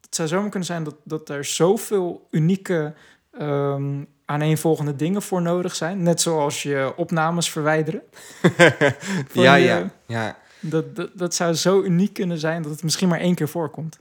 Het 0.00 0.14
zou 0.14 0.28
zomaar 0.28 0.48
kunnen 0.50 0.68
zijn 0.68 0.84
dat, 0.84 0.94
dat 1.04 1.28
er 1.28 1.44
zoveel 1.44 2.26
unieke 2.30 2.94
ehm 3.30 4.04
aaneenvolgende 4.24 4.96
dingen 4.96 5.22
voor 5.22 5.42
nodig 5.42 5.74
zijn. 5.74 6.02
Net 6.02 6.20
zoals 6.20 6.62
je 6.62 6.92
opnames 6.96 7.50
verwijderen. 7.50 8.02
Ja, 9.32 9.54
je- 9.54 9.64
ja, 9.66 9.90
ja, 10.06 10.38
Dat, 10.60 10.96
dat, 10.96 11.10
dat 11.14 11.34
zou 11.34 11.54
zo 11.54 11.82
uniek 11.82 12.12
kunnen 12.14 12.38
zijn 12.38 12.62
dat 12.62 12.70
het 12.70 12.82
misschien 12.82 13.08
maar 13.08 13.20
één 13.20 13.34
keer 13.34 13.48
voorkomt. 13.48 13.98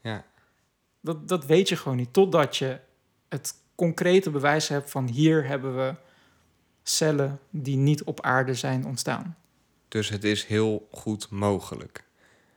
ja. 0.00 0.24
Dat, 1.00 1.28
dat 1.28 1.46
weet 1.46 1.68
je 1.68 1.76
gewoon 1.76 1.96
niet. 1.96 2.12
Totdat 2.12 2.56
je 2.56 2.78
het 3.28 3.54
concrete 3.74 4.30
bewijs 4.30 4.68
hebt 4.68 4.90
van 4.90 5.08
hier 5.08 5.46
hebben 5.46 5.76
we 5.76 5.94
cellen 6.82 7.38
die 7.50 7.76
niet 7.76 8.02
op 8.04 8.20
aarde 8.20 8.54
zijn 8.54 8.86
ontstaan. 8.86 9.36
Dus 9.92 10.08
het 10.08 10.24
is 10.24 10.44
heel 10.44 10.88
goed 10.90 11.30
mogelijk. 11.30 12.04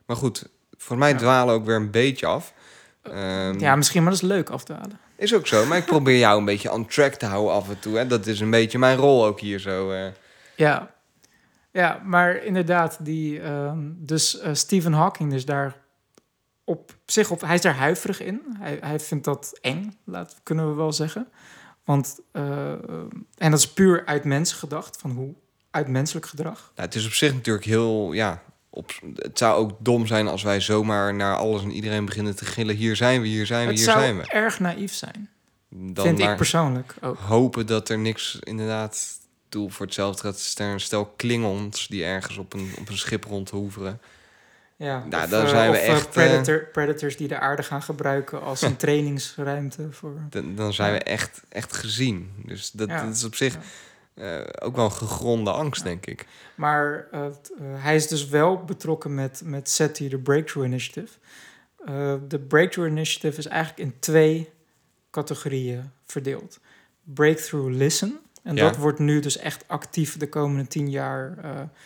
Maar 0.06 0.16
goed, 0.18 0.48
voor 0.78 0.98
mij 0.98 1.12
Ja. 1.12 1.18
dwalen 1.18 1.53
ook 1.53 1.66
weer 1.66 1.76
een 1.76 1.91
beetje 1.91 2.26
af. 2.26 2.53
Ehm, 3.02 3.60
Ja, 3.60 3.76
misschien, 3.76 4.03
maar 4.03 4.12
dat 4.12 4.22
is 4.22 4.28
leuk 4.28 4.49
af 4.49 4.64
te 4.64 4.74
halen. 4.74 4.99
Is 5.16 5.34
ook 5.36 5.48
zo, 5.48 5.66
maar 5.66 5.78
ik 5.78 5.86
probeer 5.86 6.18
jou 6.18 6.40
een 6.40 6.45
beetje 6.45 6.72
on 6.72 6.86
track 6.86 7.14
te 7.14 7.26
houden 7.26 7.53
af 7.53 7.70
en 7.70 7.80
toe. 7.80 7.98
Hè? 7.98 8.07
Dat 8.07 8.26
is 8.28 8.40
een 8.40 8.49
beetje 8.49 8.78
mijn 8.78 8.98
rol 8.98 9.26
ook 9.26 9.40
hier 9.40 9.60
zo. 9.60 9.91
eh. 9.91 10.07
Ja, 10.56 10.94
ja 11.72 12.02
maar 12.06 12.44
inderdaad, 12.44 12.98
die, 13.06 13.41
ehm, 13.41 13.80
dus 13.95 14.40
eh, 14.40 14.53
Stephen 14.53 14.94
Hawking 14.94 15.34
is 15.34 15.45
daar 15.45 15.76
op 16.64 16.95
zich 17.06 17.32
op, 17.32 17.41
hij 17.41 17.56
is 17.56 17.62
daar 17.62 17.76
huiverig 17.76 18.22
in. 18.22 18.41
Hij, 18.60 18.78
hij 18.82 18.99
vindt 18.99 19.24
dat 19.26 19.57
eng, 19.62 19.98
laat, 20.03 20.40
kunnen 20.44 20.70
we 20.70 20.74
wel 20.76 20.94
zeggen. 20.94 21.28
Want, 21.84 22.20
eh, 22.32 22.72
en 23.38 23.52
dat 23.52 23.60
is 23.60 23.74
puur 23.74 24.06
uit 24.06 24.24
mensen 24.24 24.57
gedacht, 24.57 24.98
van 24.98 25.12
hoe, 25.12 25.34
uit 25.76 25.88
menselijk 25.88 26.26
gedrag. 26.26 26.72
Nou, 26.76 26.88
het 26.88 26.95
is 26.95 27.06
op 27.06 27.14
zich 27.14 27.34
natuurlijk 27.34 27.65
heel, 27.65 28.14
ja... 28.14 28.43
Op, 28.69 28.91
het 29.15 29.38
zou 29.38 29.56
ook 29.57 29.72
dom 29.80 30.07
zijn 30.07 30.27
als 30.27 30.43
wij 30.43 30.60
zomaar 30.60 31.14
naar 31.14 31.35
alles 31.35 31.64
en 31.64 31.72
iedereen 31.72 32.06
beginnen 32.06 32.35
te 32.35 32.45
gillen. 32.45 32.76
Hier 32.76 32.95
zijn 32.95 33.22
we, 33.22 33.27
hier 33.27 33.45
zijn 33.45 33.61
we, 33.65 33.69
Het 33.69 33.80
hier 33.80 33.89
zou 33.89 33.99
zijn 33.99 34.18
we. 34.18 34.23
erg 34.23 34.60
naïef 34.60 34.93
zijn, 34.93 35.30
Dan 35.69 36.06
vind 36.06 36.19
ik 36.19 36.35
persoonlijk 36.35 36.95
ook. 37.02 37.18
hopen 37.18 37.65
dat 37.65 37.89
er 37.89 37.99
niks 37.99 38.38
inderdaad... 38.39 39.23
Doel 39.49 39.69
voor 39.69 39.85
hetzelfde 39.85 40.22
gaat 40.22 40.56
een 40.57 40.80
stel 40.80 41.06
klingons 41.06 41.88
die 41.88 42.03
ergens 42.03 42.38
op 42.38 42.53
een, 42.53 42.73
op 42.80 42.89
een 42.89 42.97
schip 42.97 43.23
rondhoeveren. 43.23 44.02
Ja, 44.77 45.03
Nou, 45.10 45.30
daar 45.30 45.43
eh, 45.43 45.49
zijn 45.49 45.72
we 45.72 45.77
of, 45.77 45.84
eh, 45.84 45.93
echt, 45.93 46.06
eh, 46.06 46.11
predator, 46.11 46.68
predators 46.72 47.18
die 47.18 47.27
de 47.27 47.39
aarde 47.39 47.64
gaan 47.64 47.81
gebruiken 47.81 48.41
als 48.41 48.61
een 48.61 48.76
trainingsruimte 48.85 49.88
voor... 49.91 50.19
Dan, 50.30 50.56
dan 50.56 50.73
zijn 50.73 50.93
we 50.93 50.99
echt, 50.99 51.41
echt 51.49 51.73
gezien. 51.73 52.31
Dus 52.45 52.72
dat, 52.72 52.88
Ja. 52.88 53.03
dat 53.06 53.15
is 53.15 53.23
op 53.23 53.35
zich 53.35 53.57
eh, 54.15 54.39
ook 54.61 54.75
wel 54.75 54.85
een 54.85 54.91
gegronde 54.91 55.51
angst, 55.51 55.83
denk 55.83 56.05
ik. 56.05 56.25
Maar 56.55 57.07
eh, 57.11 57.25
eh, 57.25 57.31
hij 57.59 57.95
is 57.95 58.07
dus 58.07 58.27
wel 58.27 58.63
betrokken 58.63 59.15
met, 59.15 59.41
met 59.45 59.69
SETI, 59.69 60.09
de 60.09 60.17
Breakthrough 60.17 60.67
Initiative. 60.67 61.13
De 62.27 62.39
Breakthrough 62.47 62.91
Initiative 62.91 63.37
is 63.37 63.45
eigenlijk 63.45 63.79
in 63.89 63.99
twee 63.99 64.49
categorieën 65.11 65.91
verdeeld. 66.05 66.59
Breakthrough 67.03 67.75
Listen. 67.75 68.19
En 68.43 68.55
Ja. 68.55 68.63
dat 68.63 68.77
wordt 68.77 68.99
nu 68.99 69.19
dus 69.19 69.37
echt 69.37 69.63
actief 69.67 70.17
de 70.17 70.29
komende 70.29 70.67
tien 70.67 70.89
jaar. 70.89 71.37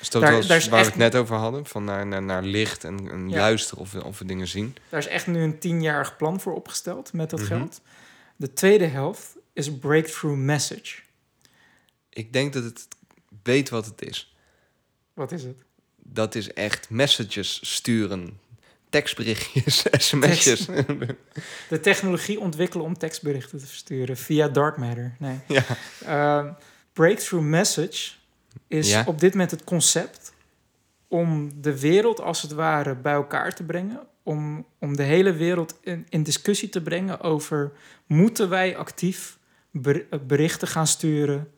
Is 0.01 0.10
dat 0.10 0.22
Daar- 0.22 0.31
was 0.34 0.47
daar 0.47 0.57
is 0.57 0.68
waar 0.69 0.80
we 0.84 0.85
het 0.89 0.95
net 0.95 1.15
over 1.15 1.35
hadden? 1.35 1.65
Van 1.65 1.84
naar, 1.84 2.07
naar, 2.07 2.22
naar 2.23 2.43
licht 2.43 2.84
en, 2.84 3.10
en 3.11 3.30
Ja. 3.30 3.38
luisteren 3.38 3.81
of 3.84 3.91
we, 3.91 4.03
of 4.03 4.19
we 4.19 4.26
dingen 4.26 4.47
zien. 4.47 4.76
daar 4.89 4.99
is 4.99 5.07
echt 5.07 5.27
nu 5.27 5.41
een 5.41 5.60
tienjarig 5.60 6.18
plan 6.18 6.39
voor 6.39 6.53
opgesteld 6.56 7.14
met 7.14 7.30
dat 7.30 7.39
Mhm. 7.39 7.47
geld. 7.47 7.81
De 8.35 8.53
tweede 8.53 8.85
helft 8.85 9.35
is 9.53 9.77
Breakthrough 9.77 10.38
Message. 10.38 11.01
Ik 12.10 12.34
denk 12.34 12.53
dat 12.53 12.64
het 12.64 12.88
weet 13.44 13.69
wat 13.69 13.86
het 13.86 14.02
is. 14.02 14.36
Wat 15.14 15.31
is 15.31 15.44
het? 15.44 15.57
Dat 15.95 16.36
is 16.36 16.53
echt 16.53 16.90
messages 16.90 17.60
sturen. 17.76 18.40
Tekstberichtjes, 18.90 19.86
sms'jes. 20.07 20.65
De 21.69 21.80
technologie 21.81 22.40
ontwikkelen 22.40 22.86
om 22.86 22.98
tekstberichten 22.98 23.60
te 23.60 23.65
versturen 23.68 24.18
via 24.18 24.48
dark 24.48 24.77
matter. 24.77 25.15
Nee. 25.19 25.40
ja. 25.57 25.64
Ehm, 26.06 26.52
breakthrough 26.94 27.45
message 27.48 28.11
is 28.68 28.90
Ja. 28.90 29.03
op 29.07 29.19
dit 29.19 29.31
moment 29.31 29.52
het 29.52 29.64
concept 29.64 30.34
om 31.07 31.61
de 31.61 31.80
wereld 31.80 32.22
als 32.22 32.41
het 32.41 32.52
ware 32.52 32.95
bij 32.95 33.14
elkaar 33.14 33.56
te 33.56 33.64
brengen. 33.64 33.99
Om, 34.23 34.65
om 34.80 34.95
de 34.95 35.03
hele 35.03 35.34
wereld 35.34 35.77
in, 35.81 36.06
in 36.10 36.23
discussie 36.23 36.69
te 36.69 36.81
brengen 36.81 37.22
over 37.22 37.72
moeten 38.06 38.49
wij 38.49 38.77
actief 38.77 39.38
ber- 39.72 40.06
berichten 40.27 40.68
gaan 40.68 40.88
sturen 40.88 41.52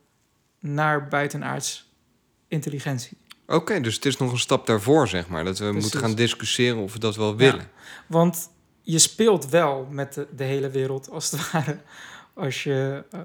naar 0.61 1.07
buitenaards 1.07 1.91
intelligentie. 2.47 3.17
Oké, 3.47 3.81
dus 3.81 3.95
het 3.95 4.05
is 4.05 4.17
nog 4.17 4.31
een 4.31 4.39
stap 4.39 4.67
daarvoor, 4.67 5.07
zeg 5.07 5.27
maar. 5.27 5.43
Dat 5.43 5.57
we 5.57 5.63
Precies. 5.65 5.81
moeten 5.81 5.99
gaan 5.99 6.15
discussiëren 6.15 6.77
of 6.77 6.93
we 6.93 6.99
dat 6.99 7.15
wel 7.15 7.35
willen. 7.35 7.69
Want 8.07 8.49
je 8.81 8.99
speelt 8.99 9.49
wel 9.49 9.87
met 9.89 10.13
de, 10.13 10.27
de 10.35 10.43
hele 10.43 10.69
wereld, 10.69 11.09
als 11.09 11.31
het 11.31 11.41
ware. 11.51 11.77
Als 12.33 12.63
je, 12.63 13.03
eh, 13.11 13.19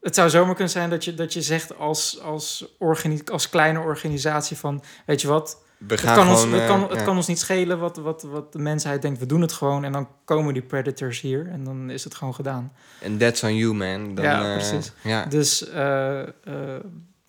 het 0.00 0.14
zou 0.14 0.30
zomaar 0.30 0.54
kunnen 0.54 0.72
zijn 0.72 0.90
dat 0.90 1.04
je, 1.04 1.14
dat 1.14 1.32
je 1.32 1.42
zegt 1.42 1.76
als, 1.76 2.20
als, 2.20 2.64
organi 2.78 3.20
als 3.24 3.48
kleine 3.48 3.80
organisatie 3.80 4.56
van... 4.56 4.82
weet 5.06 5.20
je 5.20 5.28
wat, 5.28 5.61
We 5.86 5.94
het 5.94 6.00
gaan 6.00 6.16
kan, 6.16 6.28
ons, 6.28 6.40
gewoon... 6.40 6.54
het, 6.54 6.62
eh, 6.62 6.68
kan, 6.68 6.82
het 6.82 6.98
ja. 6.98 7.04
kan 7.04 7.16
ons 7.16 7.26
niet 7.26 7.38
schelen 7.38 7.78
wat, 7.78 7.96
wat, 7.96 8.22
wat 8.22 8.52
de 8.52 8.58
mensheid 8.58 9.02
denkt. 9.02 9.18
We 9.18 9.26
doen 9.26 9.40
het 9.40 9.52
gewoon 9.52 9.84
en 9.84 9.92
dan 9.92 10.08
komen 10.24 10.52
die 10.52 10.62
predators 10.62 11.20
hier 11.20 11.48
en 11.48 11.64
dan 11.64 11.90
is 11.90 12.04
het 12.04 12.14
gewoon 12.14 12.34
gedaan. 12.34 12.72
En 13.00 13.18
that's 13.18 13.42
on 13.42 13.56
you, 13.56 13.74
man. 13.74 14.14
Dan, 14.14 14.24
Ja, 14.24 14.46
eh, 14.46 14.52
precies. 14.52 14.92
ja. 15.02 15.24
Dus 15.24 15.68
eh, 15.68 16.20
eh, 16.20 16.28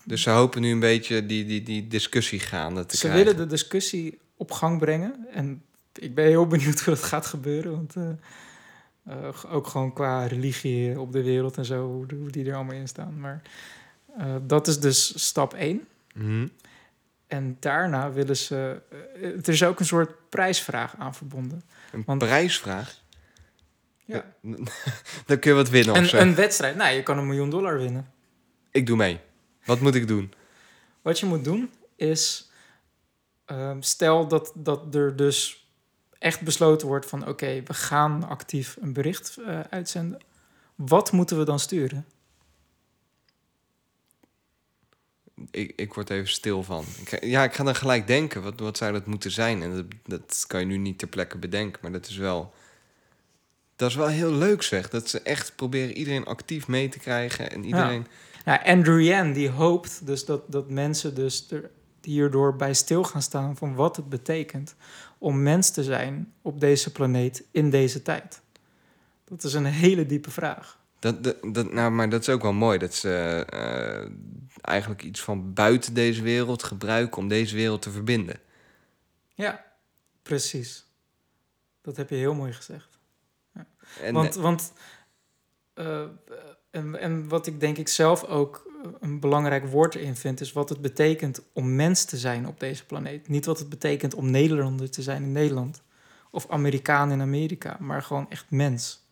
Dus 0.04 0.22
ze 0.22 0.30
hopen 0.30 0.60
nu 0.60 0.70
een 0.72 0.80
beetje 0.80 1.26
die, 1.26 1.46
die, 1.46 1.62
die 1.62 1.88
discussie 1.88 2.40
gaande 2.40 2.86
te 2.86 2.96
ze 2.96 3.06
krijgen. 3.06 3.24
willen 3.24 3.40
de 3.40 3.46
discussie 3.46 4.18
op 4.36 4.50
gang 4.50 4.78
brengen. 4.78 5.26
En 5.32 5.62
ik 5.92 6.14
ben 6.14 6.24
heel 6.26 6.46
benieuwd 6.54 6.80
hoe 6.80 6.94
dat 6.94 7.02
gaat 7.02 7.26
gebeuren. 7.26 7.72
Want 7.72 7.96
eh, 7.96 8.08
eh, 9.04 9.54
ook 9.54 9.66
gewoon 9.66 9.92
qua 9.92 10.26
religie 10.26 11.00
op 11.00 11.12
de 11.12 11.22
wereld 11.22 11.56
en 11.56 11.64
zo, 11.64 12.06
hoe, 12.08 12.30
die 12.30 12.48
er 12.48 12.54
allemaal 12.54 12.74
in 12.74 12.88
staan. 12.88 13.20
Maar 13.20 13.42
eh, 14.18 14.34
dat 14.42 14.66
is 14.66 14.80
dus 14.80 15.26
stap 15.26 15.54
1. 15.54 15.80
Mhm. 16.14 16.46
En 17.26 17.56
daarna 17.60 18.12
willen 18.12 18.36
ze... 18.36 18.82
eh, 19.14 19.22
er 19.24 19.48
is 19.48 19.62
ook 19.64 19.80
een 19.80 19.86
soort 19.86 20.28
prijsvraag 20.28 20.94
aan 20.98 21.14
verbonden. 21.14 21.62
Een 21.92 22.02
Want- 22.06 22.18
prijsvraag? 22.18 23.02
Ja. 24.04 24.24
Dan 25.26 25.38
kun 25.38 25.50
je 25.50 25.52
wat 25.56 25.68
winnen 25.68 25.94
of 25.94 26.06
zo. 26.06 26.16
Een, 26.16 26.28
een 26.28 26.34
wedstrijd. 26.34 26.76
Nou, 26.76 26.94
je 26.94 27.02
kan 27.02 27.18
een 27.18 27.26
miljoen 27.26 27.50
dollar 27.50 27.78
winnen. 27.78 28.12
Ik 28.70 28.86
doe 28.86 28.96
mee. 28.96 29.20
Wat 29.64 29.80
moet 29.80 29.94
ik 29.94 30.08
doen? 30.08 30.32
Wat 31.02 31.18
je 31.20 31.26
moet 31.26 31.44
doen 31.44 31.70
is... 31.96 32.50
ehm, 33.44 33.80
stel 33.80 34.28
dat, 34.28 34.52
dat 34.54 34.94
er 34.94 35.16
dus 35.16 35.68
echt 36.18 36.40
besloten 36.40 36.86
wordt 36.88 37.06
van... 37.06 37.28
oké, 37.28 37.62
we 37.64 37.74
gaan 37.74 38.28
actief 38.28 38.76
een 38.80 38.92
bericht 38.92 39.36
eh, 39.46 39.60
uitzenden. 39.70 40.20
Wat 40.74 41.12
moeten 41.12 41.38
we 41.38 41.44
dan 41.44 41.58
sturen? 41.58 42.06
Ik, 45.50 45.72
ik 45.76 45.94
word 45.94 46.10
even 46.10 46.28
stil 46.28 46.62
van. 46.62 46.84
Ik, 47.00 47.24
ja, 47.24 47.44
ik 47.44 47.54
ga 47.54 47.64
dan 47.64 47.74
gelijk 47.74 48.06
denken. 48.06 48.42
Wat, 48.42 48.60
wat 48.60 48.76
zou 48.76 48.92
dat 48.92 49.06
moeten 49.06 49.30
zijn? 49.30 49.62
En 49.62 49.74
dat, 49.74 49.86
dat 50.04 50.44
kan 50.46 50.60
je 50.60 50.66
nu 50.66 50.76
niet 50.76 50.98
ter 50.98 51.08
plekke 51.08 51.38
bedenken. 51.38 51.78
Maar 51.82 51.92
dat 51.92 52.06
is 52.06 52.16
wel... 52.16 52.54
Dat 53.76 53.90
is 53.90 53.96
wel 53.96 54.08
heel 54.08 54.32
leuk 54.32 54.62
zeg. 54.62 54.88
Dat 54.90 55.08
ze 55.08 55.20
echt 55.20 55.56
proberen 55.56 55.96
iedereen 55.96 56.24
actief 56.24 56.68
mee 56.68 56.88
te 56.88 56.98
krijgen. 56.98 57.50
En 57.50 57.64
iedereen... 57.64 58.06
Nou, 58.44 58.64
Andrew 58.64 59.00
Yan 59.00 59.32
die 59.32 59.48
hoopt 59.48 60.06
dus 60.06 60.24
dat, 60.24 60.52
dat 60.52 60.70
mensen 60.70 61.14
dus 61.14 61.50
er 61.50 61.70
hierdoor 62.02 62.56
bij 62.56 62.74
stil 62.74 63.04
gaan 63.04 63.22
staan... 63.22 63.56
van 63.56 63.74
wat 63.74 63.96
het 63.96 64.08
betekent 64.08 64.74
om 65.18 65.42
mens 65.42 65.70
te 65.70 65.82
zijn 65.82 66.32
op 66.42 66.60
deze 66.60 66.92
planeet 66.92 67.44
in 67.50 67.70
deze 67.70 68.02
tijd. 68.02 68.40
Dat 69.24 69.44
is 69.44 69.54
een 69.54 69.64
hele 69.64 70.06
diepe 70.06 70.30
vraag. 70.30 70.78
Dat, 71.04 71.24
dat, 71.24 71.36
dat, 71.54 71.72
nou, 71.72 71.90
maar 71.90 72.08
dat 72.08 72.20
is 72.20 72.28
ook 72.28 72.42
wel 72.42 72.52
mooi. 72.52 72.78
Dat 72.78 72.94
ze 72.94 73.44
eh, 73.48 74.10
eigenlijk 74.60 75.02
iets 75.02 75.20
van 75.20 75.52
buiten 75.52 75.94
deze 75.94 76.22
wereld 76.22 76.62
gebruiken... 76.62 77.18
om 77.18 77.28
deze 77.28 77.56
wereld 77.56 77.82
te 77.82 77.90
verbinden. 77.90 78.40
Ja, 79.34 79.64
precies. 80.22 80.86
Dat 81.82 81.96
heb 81.96 82.10
je 82.10 82.16
heel 82.16 82.34
mooi 82.34 82.52
gezegd. 82.52 82.98
En, 84.00 84.14
want 84.14 84.34
want 84.34 84.72
eh, 85.74 86.06
en, 86.70 87.00
en 87.00 87.28
wat 87.28 87.46
ik 87.46 87.60
denk 87.60 87.78
ik 87.78 87.88
zelf 87.88 88.24
ook 88.24 88.70
een 89.00 89.20
belangrijk 89.20 89.66
woord 89.66 89.94
erin 89.94 90.16
vind, 90.16 90.40
is 90.40 90.52
wat 90.52 90.68
het 90.68 90.80
betekent 90.80 91.42
om 91.52 91.74
mens 91.74 92.04
te 92.04 92.16
zijn 92.16 92.46
op 92.48 92.60
deze 92.60 92.86
planeet. 92.86 93.28
Niet 93.28 93.44
wat 93.44 93.58
het 93.58 93.68
betekent 93.68 94.14
om 94.14 94.30
Nederlander 94.30 94.90
te 94.90 95.02
zijn 95.02 95.22
in 95.22 95.32
Nederland. 95.32 95.82
Of 96.30 96.50
Amerikaan 96.50 97.10
in 97.10 97.20
Amerika, 97.20 97.76
maar 97.80 98.02
gewoon 98.02 98.30
echt 98.30 98.46
mens. 98.50 99.03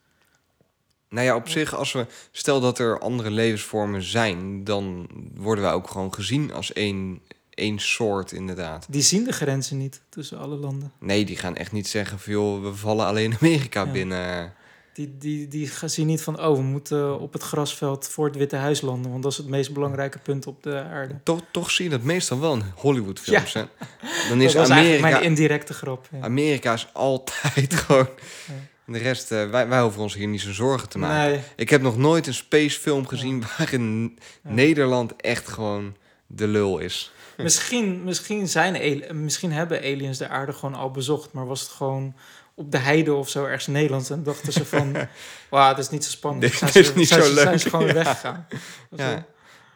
Nou 1.12 1.26
ja, 1.26 1.34
op 1.36 1.48
zich, 1.48 1.74
als 1.76 1.92
we 1.92 2.06
stel 2.30 2.60
dat 2.60 2.78
er 2.78 2.98
andere 2.98 3.30
levensvormen 3.30 4.02
zijn, 4.02 4.64
dan 4.64 5.08
worden 5.34 5.64
wij 5.64 5.72
ook 5.72 5.88
gewoon 5.90 6.14
gezien 6.14 6.52
als 6.52 6.72
één, 6.72 7.20
één 7.50 7.78
soort, 7.78 8.32
inderdaad. 8.32 8.86
Die 8.90 9.02
zien 9.02 9.24
de 9.24 9.32
grenzen 9.32 9.78
niet 9.78 10.00
tussen 10.08 10.38
alle 10.38 10.56
landen. 10.56 10.92
Nee, 11.00 11.24
die 11.24 11.36
gaan 11.36 11.56
echt 11.56 11.72
niet 11.72 11.88
zeggen 11.88 12.18
van 12.18 12.32
joh, 12.32 12.62
we 12.62 12.74
vallen 12.74 13.06
alleen 13.06 13.36
Amerika 13.40 13.84
Ja. 13.84 13.90
binnen. 13.92 14.52
Die, 14.94 15.16
die, 15.18 15.48
die 15.48 15.66
gaan- 15.66 15.90
zien 15.90 16.06
niet 16.06 16.22
van, 16.22 16.40
oh, 16.44 16.56
we 16.56 16.62
moeten 16.62 17.20
op 17.20 17.32
het 17.32 17.42
grasveld 17.42 18.08
voor 18.08 18.26
het 18.26 18.36
Witte 18.36 18.56
Huis 18.56 18.80
landen, 18.80 19.10
want 19.10 19.22
dat 19.22 19.32
is 19.32 19.38
het 19.38 19.48
meest 19.48 19.72
belangrijke 19.72 20.18
punt 20.18 20.46
op 20.46 20.62
de 20.62 20.82
aarde. 20.82 21.14
Toch, 21.22 21.40
toch 21.50 21.70
zie 21.70 21.84
je 21.84 21.90
dat 21.90 22.02
meestal 22.02 22.40
wel 22.40 22.54
in 22.54 22.62
Hollywoodfilms. 22.74 23.52
Ja. 23.52 23.60
hè? 23.60 23.66
Dan 24.28 24.40
is 24.40 24.52
dat 24.52 24.60
was 24.60 24.70
eigenlijk 24.70 24.98
Amerika, 24.98 25.08
mijn 25.08 25.22
indirecte 25.22 25.74
grap. 25.74 26.08
ja. 26.12 26.20
Amerika 26.20 26.72
is 26.72 26.88
altijd 26.92 27.74
gewoon 27.86 28.08
En 28.86 28.92
de 28.92 28.98
rest, 28.98 29.30
eh, 29.32 29.50
wij, 29.50 29.68
wij 29.68 29.80
hoeven 29.80 30.00
ons 30.02 30.14
hier 30.14 30.26
niet 30.28 30.40
zo 30.40 30.52
zorgen 30.52 30.88
te 30.88 30.98
maken. 30.98 31.30
Nee. 31.30 31.40
Ik 31.56 31.70
heb 31.70 31.82
nog 31.82 31.96
nooit 31.96 32.26
een 32.26 32.34
spacefilm 32.34 33.06
gezien 33.06 33.44
waarin 33.58 34.18
Nederland 34.42 35.16
echt 35.16 35.48
gewoon 35.48 35.96
de 36.26 36.46
lul 36.48 36.78
is. 36.78 37.12
Misschien, 37.36 38.04
misschien, 38.04 38.48
zijn 38.48 39.02
misschien 39.24 39.52
hebben 39.52 39.78
aliens 39.78 40.18
de 40.18 40.28
aarde 40.28 40.52
gewoon 40.52 40.74
al 40.74 40.90
bezocht, 40.90 41.32
maar 41.32 41.46
was 41.46 41.60
het 41.60 41.70
gewoon 41.70 42.14
op 42.54 42.72
de 42.72 42.78
heide 42.78 43.14
of 43.14 43.28
zo 43.28 43.44
ergens 43.44 43.66
in 43.66 43.72
Nederland 43.72 44.10
en 44.10 44.22
dachten 44.22 44.52
ze 44.52 44.64
van, 44.64 44.96
wauw, 45.50 45.68
dat 45.74 45.78
is 45.84 45.90
niet 45.90 46.04
zo 46.04 46.10
spannend. 46.10 46.42
Dit 46.42 46.52
Zijn 46.54 46.74
is 46.74 46.86
ze- 46.86 46.92
niet 46.96 47.08
zijn 47.08 47.22
zo 47.22 47.28
ze- 47.28 47.34
Zijn 47.34 47.48
leuk. 47.50 47.60
ze 47.60 47.70
gewoon 47.70 47.86
Ja. 47.92 47.92
weggegaan. 47.92 48.46
Ja, 48.90 49.26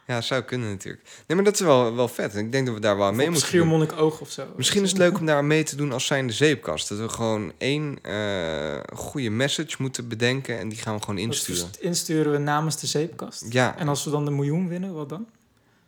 ja 0.07 0.21
zou 0.21 0.43
kunnen 0.43 0.69
natuurlijk. 0.69 1.03
Nee, 1.27 1.37
maar 1.37 1.45
dat 1.47 1.55
is 1.55 1.61
wel, 1.61 1.95
wel 1.95 2.09
vet. 2.09 2.35
Ik 2.37 2.53
denk 2.53 2.67
dat 2.67 2.75
we 2.75 2.81
daar 2.81 2.97
wel 2.97 3.13
mee 3.13 3.17
moeten 3.31 3.33
doen. 3.41 3.49
Schiermonnikoog 3.61 4.21
of 4.21 4.31
zo. 4.31 4.47
Misschien 4.57 4.83
is 4.83 4.89
het 4.89 4.99
leuk 4.99 5.19
om 5.19 5.27
daar 5.27 5.45
mee 5.45 5.63
te 5.63 5.77
doen 5.77 5.93
als 5.93 6.07
zijnde 6.07 6.33
zeepkast. 6.33 6.89
Dat 6.89 6.99
we 6.99 7.09
gewoon 7.09 7.53
één 7.59 7.99
eh, 8.03 8.79
goede 8.95 9.31
message 9.31 9.77
moeten 9.79 10.09
bedenken 10.09 10.59
en 10.59 10.69
die 10.69 10.79
gaan 10.79 10.95
we 10.97 11.01
gewoon 11.03 11.19
insturen. 11.19 11.61
verst- 11.67 11.81
insturen 11.81 12.33
we 12.33 12.39
namens 12.39 12.81
de 12.81 12.87
zeepkast. 12.87 13.45
Ja, 13.49 13.77
En 13.79 13.89
als 13.89 14.05
we 14.05 14.11
dan 14.11 14.25
de 14.25 14.31
miljoen 14.31 14.69
winnen, 14.69 14.95
wat 14.95 15.09
dan? 15.09 15.27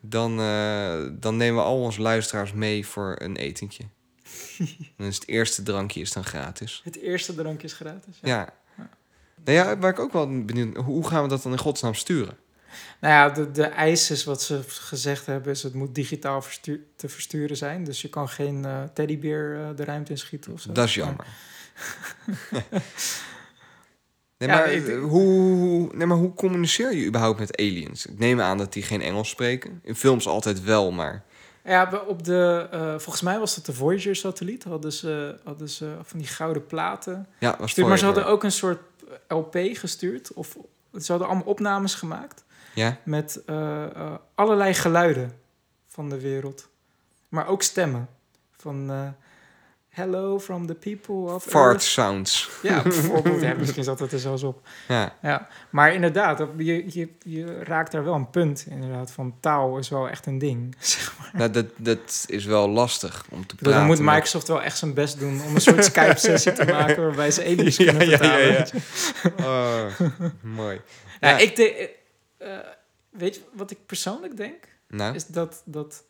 dan, 0.01 0.41
eh, 0.41 1.03
dan 1.13 1.37
nemen 1.37 1.57
we 1.63 1.67
al 1.69 1.81
onze 1.83 2.01
luisteraars 2.03 2.53
mee 2.53 2.87
voor 2.87 3.17
een 3.19 3.37
etentje. 3.37 3.85
dan 4.97 5.07
is 5.07 5.15
het 5.15 5.29
eerste 5.29 5.63
drankje 5.63 6.01
is 6.01 6.13
dan 6.13 6.25
gratis. 6.25 6.81
Het 6.85 6.99
eerste 7.01 7.35
drankje 7.35 7.67
is 7.67 7.73
gratis. 7.73 8.19
Ja. 8.23 8.29
Ja. 8.77 8.89
Nou 9.45 9.59
ja, 9.59 9.79
waar 9.79 9.91
ik 9.91 9.99
ook 9.99 10.13
wel 10.13 10.45
benieuwd 10.45 10.77
hoe 10.77 10.85
hoe 10.85 11.07
gaan 11.09 11.23
we 11.23 11.29
dat 11.29 11.43
dan 11.43 11.53
in 11.53 11.59
godsnaam 11.59 11.95
sturen? 11.95 12.37
Nou 13.01 13.15
ja, 13.15 13.29
de, 13.31 13.51
de 13.51 13.63
eis 13.65 14.11
is 14.11 14.25
wat 14.25 14.43
ze 14.43 14.61
gezegd 14.69 15.27
hebben, 15.27 15.53
is 15.53 15.63
het 15.63 15.75
moet 15.75 15.95
digitaal 15.95 16.45
te 16.97 17.09
versturen 17.09 17.57
zijn. 17.57 17.85
Dus 17.85 18.03
je 18.03 18.09
kan 18.09 18.29
geen 18.29 18.65
eh, 18.65 18.83
teddybeer 18.95 19.61
eh, 19.61 19.69
de 19.77 19.85
ruimte 19.85 20.11
in 20.11 20.19
schieten 20.19 20.53
of 20.53 20.61
zo. 20.61 20.73
Dat 20.73 20.85
is 20.85 20.95
jammer. 20.95 21.27
nee, 24.39 24.49
Ja, 24.49 24.55
maar, 24.57 24.73
ik- 24.73 24.89
eh, 24.89 25.01
hoe, 25.01 25.89
nee, 25.95 26.07
maar 26.07 26.17
hoe 26.17 26.35
communiceer 26.35 26.95
je 26.95 27.07
überhaupt 27.07 27.39
met 27.39 27.59
aliens? 27.59 28.07
Ik 28.07 28.19
neem 28.19 28.41
aan 28.41 28.59
dat 28.59 28.73
die 28.73 28.83
geen 28.83 29.01
Engels 29.03 29.29
spreken. 29.29 29.81
In 29.83 29.95
films 29.97 30.27
altijd 30.27 30.63
wel, 30.63 30.91
maar... 30.91 31.25
Ja, 31.65 32.03
op 32.07 32.25
de, 32.25 32.67
volgens 32.99 33.21
mij 33.23 33.39
was 33.39 33.57
het 33.57 33.65
de 33.67 33.73
Voyager-satelliet. 33.73 34.65
Hadden 34.65 34.93
ze, 34.93 35.39
hadden 35.45 35.69
ze 35.69 35.97
van 36.03 36.19
die 36.19 36.29
gouden 36.29 36.67
platen. 36.67 37.27
Ja, 37.41 37.57
was. 37.59 37.75
Maar 37.75 37.99
ze 37.99 38.05
hadden 38.05 38.27
ook 38.27 38.45
een 38.45 38.53
soort 38.53 38.81
LP 39.29 39.57
gestuurd. 39.73 40.33
Of 40.33 40.57
ze 41.01 41.11
hadden 41.13 41.29
allemaal 41.29 41.47
opnames 41.47 41.95
gemaakt 41.95 42.45
Ja? 42.75 42.97
met 43.05 43.43
eh, 43.47 43.85
eh, 43.85 44.15
allerlei 44.35 44.75
geluiden 44.75 45.33
van 45.89 46.09
de 46.09 46.21
wereld. 46.21 46.69
Maar 47.29 47.47
ook 47.47 47.63
stemmen. 47.63 48.09
Van 48.57 48.91
eh, 48.91 49.09
Hello 49.89 50.39
from 50.41 50.67
the 50.67 50.75
people 50.75 51.15
of 51.35 51.43
Fart 51.45 51.67
Earth. 51.71 51.83
sounds. 51.83 52.51
Ja, 52.63 52.83
bijvoorbeeld. 52.83 53.41
ja, 53.49 53.55
misschien 53.55 53.85
zat 53.85 53.99
het 53.99 54.13
er 54.13 54.19
zelfs 54.19 54.43
op. 54.43 54.69
Ja. 54.89 55.15
Ja, 55.23 55.49
maar 55.71 55.93
inderdaad, 55.95 56.45
je, 56.57 56.85
je, 56.99 57.09
je 57.19 57.63
raakt 57.63 57.93
daar 57.93 58.05
wel 58.05 58.15
een 58.15 58.31
punt. 58.31 58.67
Inderdaad, 58.71 59.11
van 59.11 59.35
taal 59.41 59.79
is 59.79 59.89
wel 59.89 60.09
echt 60.09 60.27
een 60.27 60.39
ding. 60.39 60.75
Zeg 60.79 61.15
maar. 61.19 61.31
Nou, 61.33 61.51
dat, 61.51 61.67
dat 61.77 62.25
is 62.27 62.45
wel 62.45 62.69
lastig 62.69 63.25
om 63.31 63.47
te 63.47 63.55
Ik 63.55 63.59
bedoel, 63.59 63.73
praten. 63.73 63.89
dan 63.97 64.05
moet 64.05 64.13
Microsoft 64.15 64.49
wel 64.49 64.63
echt 64.63 64.79
zijn 64.79 64.95
best 64.95 65.19
doen 65.19 65.43
om 65.43 65.55
een 65.55 65.61
soort 65.61 65.85
Skype-sessie 65.85 66.53
te 66.53 66.65
maken 66.65 67.03
waarbij 67.03 67.31
ze 67.31 67.43
aliens 67.51 67.77
kunnen 67.77 68.09
ja, 68.09 68.11
ja, 68.11 68.17
vertalen. 68.19 68.67
ja. 69.37 69.87
Oh, 70.01 70.11
mooi. 70.41 70.81
Ja, 71.21 71.29
Ja. 71.29 71.39
ik 71.39 71.57
denk, 71.57 71.89
eh, 72.39 72.59
eh, 72.59 72.65
weet 73.11 73.35
je 73.35 73.41
wat 73.53 73.71
ik 73.71 73.87
persoonlijk 73.87 74.37
denk? 74.37 74.69
Nou, 74.89 75.15
Is 75.15 75.27
dat, 75.27 75.63
dat 75.65 76.05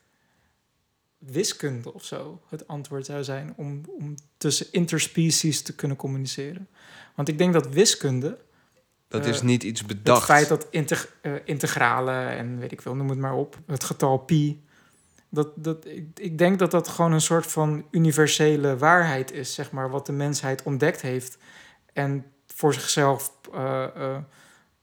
wiskunde 1.18 1.94
of 1.94 2.04
zo 2.04 2.40
het 2.48 2.68
antwoord 2.68 3.06
zou 3.06 3.24
zijn 3.24 3.52
om, 3.56 3.82
om 3.98 4.14
tussen 4.36 4.66
interspecies 4.70 5.62
te 5.62 5.74
kunnen 5.74 5.96
communiceren. 5.96 6.68
Want 7.14 7.28
ik 7.28 7.38
denk 7.38 7.52
dat 7.52 7.68
wiskunde, 7.68 8.38
dat 9.08 9.22
eh, 9.24 9.28
is 9.28 9.42
niet 9.42 9.62
iets 9.62 9.86
bedacht. 9.86 10.18
het 10.18 10.26
feit 10.26 10.48
dat 10.48 10.66
integ- 10.70 11.12
eh, 11.20 11.32
integralen 11.44 12.28
en 12.28 12.58
weet 12.58 12.72
ik 12.72 12.82
veel, 12.82 12.94
noem 12.94 13.08
het 13.08 13.18
maar 13.18 13.34
op, 13.34 13.58
het 13.66 13.84
getal 13.84 14.18
pi, 14.18 14.64
dat, 15.28 15.48
dat, 15.54 15.86
ik, 15.86 16.06
ik 16.14 16.38
denk 16.38 16.58
dat 16.58 16.70
dat 16.70 16.88
gewoon 16.88 17.12
een 17.12 17.20
soort 17.20 17.46
van 17.46 17.86
universele 17.90 18.76
waarheid 18.76 19.32
is, 19.32 19.54
zeg 19.54 19.70
maar, 19.70 19.90
wat 19.90 20.06
de 20.06 20.12
mensheid 20.12 20.62
ontdekt 20.62 21.00
heeft 21.00 21.38
en 21.92 22.24
voor 22.46 22.74
zichzelf 22.74 23.32
eh, 23.52 24.16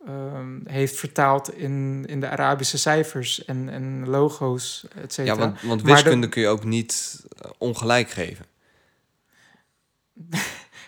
eh, 0.06 0.26
ehm, 0.26 0.60
heeft 0.64 0.96
vertaald 0.96 1.54
in, 1.54 2.06
in 2.08 2.20
de 2.20 2.30
Arabische 2.30 2.78
cijfers 2.78 3.46
en, 3.46 3.70
en 3.70 4.10
logo's, 4.10 4.86
et 5.02 5.14
cetera. 5.14 5.54
Ja, 5.62 5.68
want, 5.68 5.82
wiskunde 5.82 6.30
kun 6.30 6.42
je 6.42 6.48
ook 6.48 6.64
niet 6.64 7.24
eh, 7.38 7.50
ongelijk 7.58 8.10
geven. 8.10 8.46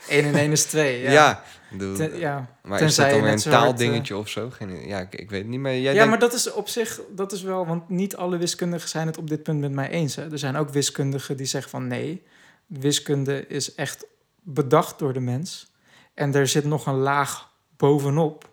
1 0.07 0.25
en 0.25 0.35
1 0.35 0.51
is 0.51 0.63
2. 0.63 1.01
Ja, 1.01 1.11
Ja. 1.11 1.43
Ten- 1.77 2.17
ja. 2.17 2.57
maar 2.63 2.79
tenzij 2.79 2.87
is 2.87 2.95
dat 2.95 3.09
dan 3.09 3.17
een 3.17 3.27
hard, 3.29 3.45
eh, 3.45 3.51
taaldingetje 3.51 4.17
of 4.17 4.29
zo? 4.29 4.49
Geen, 4.49 4.87
ja, 4.87 4.99
ik, 4.99 5.15
ik 5.15 5.29
weet 5.29 5.47
niet. 5.47 5.59
Maar 5.59 5.71
jij 5.71 5.81
ja, 5.81 5.91
denkt... 5.93 6.09
maar 6.09 6.19
dat 6.19 6.33
is 6.33 6.51
op 6.51 6.67
zich, 6.67 7.01
dat 7.15 7.31
is 7.31 7.41
wel, 7.41 7.65
want 7.65 7.89
niet 7.89 8.15
alle 8.15 8.37
wiskundigen 8.37 8.89
zijn 8.89 9.07
het 9.07 9.17
op 9.17 9.29
dit 9.29 9.43
punt 9.43 9.59
met 9.59 9.71
mij 9.71 9.89
eens. 9.89 10.15
Hè. 10.15 10.31
Er 10.31 10.39
zijn 10.39 10.55
ook 10.55 10.69
wiskundigen 10.69 11.37
die 11.37 11.45
zeggen 11.45 11.71
van 11.71 11.87
nee, 11.87 12.23
wiskunde 12.65 13.47
is 13.47 13.75
echt 13.75 14.05
bedacht 14.41 14.99
door 14.99 15.13
de 15.13 15.19
mens. 15.19 15.71
En 16.13 16.35
er 16.35 16.47
zit 16.47 16.63
nog 16.65 16.85
een 16.85 16.97
laag 16.97 17.51
bovenop, 17.77 18.49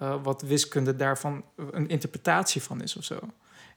eh, 0.00 0.14
wat 0.22 0.42
wiskunde 0.42 0.96
daarvan 0.96 1.44
een 1.70 1.88
interpretatie 1.88 2.62
van 2.62 2.82
is 2.82 2.96
of 2.96 3.04
zo. 3.04 3.18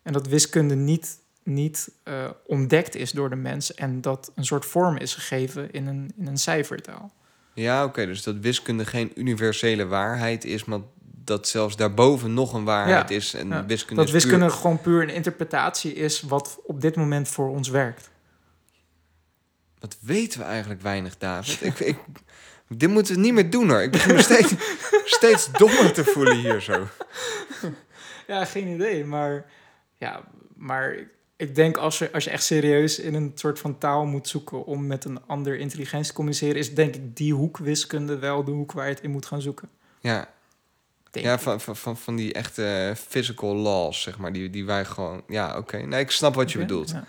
En 0.04 0.14
dat 0.14 0.28
wiskunde 0.28 0.76
niet, 0.76 1.18
niet 1.44 1.91
eh, 2.04 2.30
ontdekt 2.45 2.95
is 2.95 3.12
door 3.12 3.30
de 3.30 3.36
mens 3.36 3.74
en 3.74 4.02
dat 4.02 4.32
een 4.36 4.45
soort 4.45 4.66
vorm 4.66 4.98
is 4.98 5.14
gegeven 5.14 5.72
in 5.72 5.88
een, 5.88 6.14
in 6.18 6.28
een 6.28 6.38
cijfertaal. 6.38 7.12
Ja, 7.54 7.84
oké. 7.84 8.06
dus 8.06 8.24
dat 8.24 8.36
wiskunde 8.38 8.86
geen 8.86 9.12
universele 9.16 9.86
waarheid 9.86 10.45
is, 10.45 10.64
maar 10.66 10.80
dat 11.26 11.48
zelfs 11.48 11.76
daarboven 11.76 12.34
nog 12.34 12.54
een 12.54 12.64
waarheid 12.64 13.10
Ja, 13.10 13.16
is. 13.16 13.34
En 13.34 13.48
ja. 13.48 13.66
wiskunde 13.66 14.04
Dat 14.04 14.14
is 14.14 14.22
puur- 14.22 14.32
wiskunde 14.32 14.50
gewoon 14.56 14.82
puur 14.82 15.02
een 15.02 15.14
interpretatie 15.14 15.94
is 15.94 16.22
wat 16.22 16.60
op 16.64 16.82
dit 16.82 16.95
moment 16.95 17.28
voor 17.28 17.50
ons 17.50 17.70
werkt. 17.70 18.10
Wat 19.80 19.98
weten 20.00 20.40
we 20.40 20.45
eigenlijk 20.45 20.82
weinig, 20.82 21.18
David? 21.18 21.62
Ik, 21.62 21.80
ik, 21.80 21.98
dit 22.78 22.90
moeten 22.90 23.16
we 23.16 23.22
niet 23.22 23.34
meer 23.34 23.50
doen, 23.50 23.70
hoor. 23.70 23.82
Ik 23.82 23.91
begin 23.91 24.16
me 24.16 24.22
steeds, 24.22 24.54
steeds 25.18 25.52
dommer 25.52 25.94
te 25.94 26.04
voelen 26.04 26.38
hier 26.38 26.62
zo. 26.62 26.88
Ja, 28.28 28.45
geen 28.45 28.68
idee. 28.68 29.06
Maar, 29.06 29.45
ja, 29.98 30.24
maar 30.56 30.95
ik 31.36 31.56
denk 31.56 31.78
als 31.78 31.98
je, 31.98 32.12
als 32.12 32.24
je 32.24 32.30
echt 32.30 32.44
serieus 32.44 33.00
in 33.00 33.14
een 33.14 33.32
soort 33.36 33.60
van 33.60 33.78
taal 33.78 34.06
moet 34.06 34.28
zoeken 34.28 34.66
om 34.66 34.88
met 34.88 35.06
een 35.06 35.26
ander 35.26 35.58
intelligentie 35.58 36.08
te 36.08 36.14
communiceren, 36.14 36.56
is 36.56 36.76
denk 36.76 36.95
ik 36.95 37.16
die 37.16 37.34
hoek 37.34 37.58
wiskunde 37.58 38.18
wel 38.20 38.44
de 38.44 38.52
hoek 38.52 38.72
waar 38.72 38.88
je 38.88 38.94
het 38.94 39.04
in 39.04 39.12
moet 39.12 39.26
gaan 39.26 39.41
zoeken. 39.41 39.70
Ja, 40.00 40.30
Denk 41.14 41.26
ja 41.26 41.40
van, 41.40 41.62
van, 41.62 41.76
van, 41.76 41.98
van 41.98 42.16
die 42.16 42.34
echte 42.34 42.94
physical 43.08 43.56
laws, 43.56 44.02
zeg 44.02 44.18
maar, 44.18 44.34
die, 44.34 44.50
die 44.50 44.66
wij 44.66 44.86
gewoon... 44.86 45.24
Ja, 45.28 45.58
oké. 45.58 45.78
Nee, 45.78 46.00
ik 46.00 46.12
snap 46.12 46.36
wat 46.36 46.52
je 46.52 46.58
bedoelt. 46.58 46.90
ja. 46.90 47.06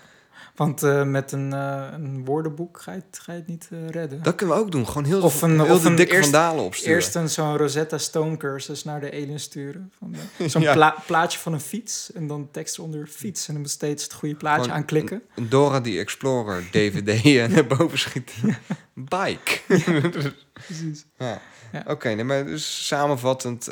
Want 0.55 0.83
eh, 0.83 1.03
met 1.03 1.31
een, 1.31 1.53
eh, 1.53 1.87
een 1.93 2.25
woordenboek 2.25 2.81
ga 2.81 2.91
je 2.91 3.01
het, 3.09 3.19
ga 3.19 3.31
je 3.31 3.37
het 3.39 3.47
niet 3.47 3.67
eh, 3.71 3.89
redden. 3.89 4.23
Dat 4.23 4.35
kunnen 4.35 4.55
we 4.55 4.61
ook 4.61 4.71
doen. 4.71 4.87
Gewoon 4.87 5.03
heel, 5.03 5.21
Of 5.21 5.41
een- 5.41 5.59
heel 5.61 5.73
of 5.75 5.81
de 5.81 5.87
een 5.89 5.95
dikke 5.95 6.13
eerst- 6.15 6.29
vandalen 6.29 6.63
opsturen. 6.63 6.93
Eerst 6.95 7.15
een 7.15 7.29
zo'n 7.29 7.57
Rosetta 7.57 7.97
Stone 7.97 8.37
cursus 8.37 8.83
naar 8.83 8.99
de 8.99 9.11
alien 9.11 9.39
sturen. 9.39 9.91
Zo'n 10.47 10.61
Ja. 10.61 10.73
pla- 10.73 10.95
plaatje 11.05 11.39
van 11.39 11.53
een 11.53 11.59
fiets 11.61 12.11
en 12.13 12.27
dan 12.27 12.47
tekst 12.51 12.79
onder 12.79 13.07
fiets. 13.07 13.47
En 13.47 13.53
dan 13.53 13.65
steeds 13.65 14.03
het 14.03 14.13
goede 14.13 14.35
plaatje 14.35 14.61
Gewoon 14.61 14.77
aanklikken. 14.77 15.15
Een, 15.35 15.43
een 15.43 15.49
Dora 15.49 15.81
the 15.81 15.99
Explorer 15.99 16.63
DVD 16.71 17.25
en 17.25 17.51
naar 17.53 17.67
boven 17.67 17.99
schieten. 17.99 18.57
Bike. 18.93 19.59
Precies. 20.53 21.05
Ja. 21.17 21.41
Ja. 21.85 21.91
Oké, 21.91 22.09
nee, 22.09 22.23
maar 22.23 22.45
dus 22.45 22.87
samenvattend, 22.87 23.69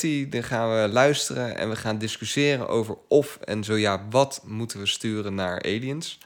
die, 0.00 0.28
dan 0.28 0.42
gaan 0.42 0.70
we 0.82 0.88
luisteren 0.92 1.56
en 1.56 1.68
we 1.68 1.76
gaan 1.76 1.98
discussiëren 1.98 2.68
over 2.68 2.96
of 3.08 3.38
en 3.44 3.64
zo 3.64 3.76
ja, 3.76 4.06
wat 4.10 4.42
moeten 4.46 4.78
we 4.78 4.86
sturen 4.86 5.34
naar 5.34 5.62
aliens. 5.62 6.18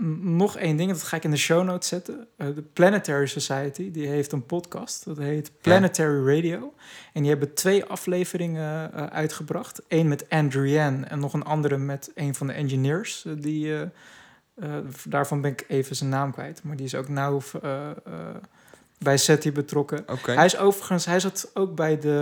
N- 0.00 0.36
Nog 0.36 0.56
één 0.56 0.76
ding, 0.76 0.90
dat 0.90 1.02
ga 1.02 1.16
ik 1.16 1.24
in 1.24 1.30
de 1.30 1.36
show 1.36 1.64
notes 1.64 1.88
zetten. 1.88 2.26
Eh, 2.36 2.46
de 2.54 2.62
Planetary 2.62 3.26
Society, 3.26 3.90
die 3.90 4.06
heeft 4.06 4.32
een 4.32 4.46
podcast. 4.46 5.04
Dat 5.04 5.18
heet 5.18 5.50
Planetary 5.60 6.36
Radio. 6.36 6.74
En 7.12 7.20
die 7.20 7.30
hebben 7.30 7.54
twee 7.54 7.84
afleveringen 7.84 8.92
eh, 8.92 9.06
uitgebracht. 9.06 9.82
Eén 9.88 10.08
met 10.08 10.28
Andrew 10.28 10.66
Yan 10.66 11.04
en 11.04 11.18
nog 11.18 11.32
een 11.32 11.44
andere 11.44 11.76
met 11.76 12.10
een 12.14 12.34
van 12.34 12.46
de 12.46 12.52
engineers. 12.52 13.24
die, 13.38 13.74
daarvan 15.08 15.40
ben 15.40 15.50
ik 15.50 15.64
even 15.68 15.96
zijn 15.96 16.10
naam 16.10 16.32
kwijt. 16.32 16.62
Maar 16.62 16.76
die 16.76 16.86
is 16.86 16.94
ook 16.94 17.08
nauw 17.08 17.40
bij 18.98 19.16
SETI 19.16 19.52
betrokken. 19.52 20.04
Hij 20.26 20.44
is 20.44 20.56
overigens, 20.56 21.04
hij 21.04 21.20
zat 21.20 21.50
ook 21.54 21.74
bij 21.74 21.98
de 21.98 22.16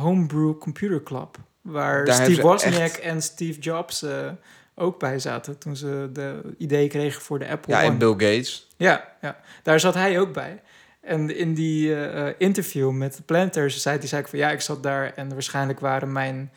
Homebrew 0.00 0.58
Computer 0.58 1.02
Club. 1.02 1.36
Waar 1.60 2.04
Daar 2.04 2.14
Steve 2.14 2.42
Wozniak 2.42 2.80
echt- 2.80 2.98
en 3.00 3.22
Steve 3.22 3.60
Jobs 3.60 4.02
eh, 4.02 4.28
ook 4.74 4.98
bij 4.98 5.18
zaten. 5.18 5.58
Toen 5.58 5.76
ze 5.76 6.08
de 6.12 6.40
idee 6.58 6.88
kregen 6.88 7.22
voor 7.22 7.38
de 7.38 7.48
Apple 7.48 7.72
Ja, 7.74 7.80
One. 7.80 7.88
en 7.88 7.98
Bill 7.98 8.10
Gates. 8.12 8.66
Ja, 8.76 9.12
ja, 9.20 9.40
daar 9.62 9.80
zat 9.80 9.94
hij 9.94 10.20
ook 10.20 10.32
bij. 10.32 10.62
En 11.00 11.36
in 11.36 11.54
die 11.54 11.94
eh, 11.94 12.28
eh, 12.28 12.34
interview 12.38 12.90
met 12.90 13.16
de 13.16 13.22
Planetary 13.22 13.68
Society 13.68 14.06
zei 14.06 14.22
ik 14.22 14.28
van 14.28 14.38
ja, 14.38 14.50
ik 14.50 14.60
zat 14.60 14.82
daar 14.82 15.12
en 15.14 15.28
waarschijnlijk 15.32 15.80
waren 15.80 16.12
mijn 16.12 16.50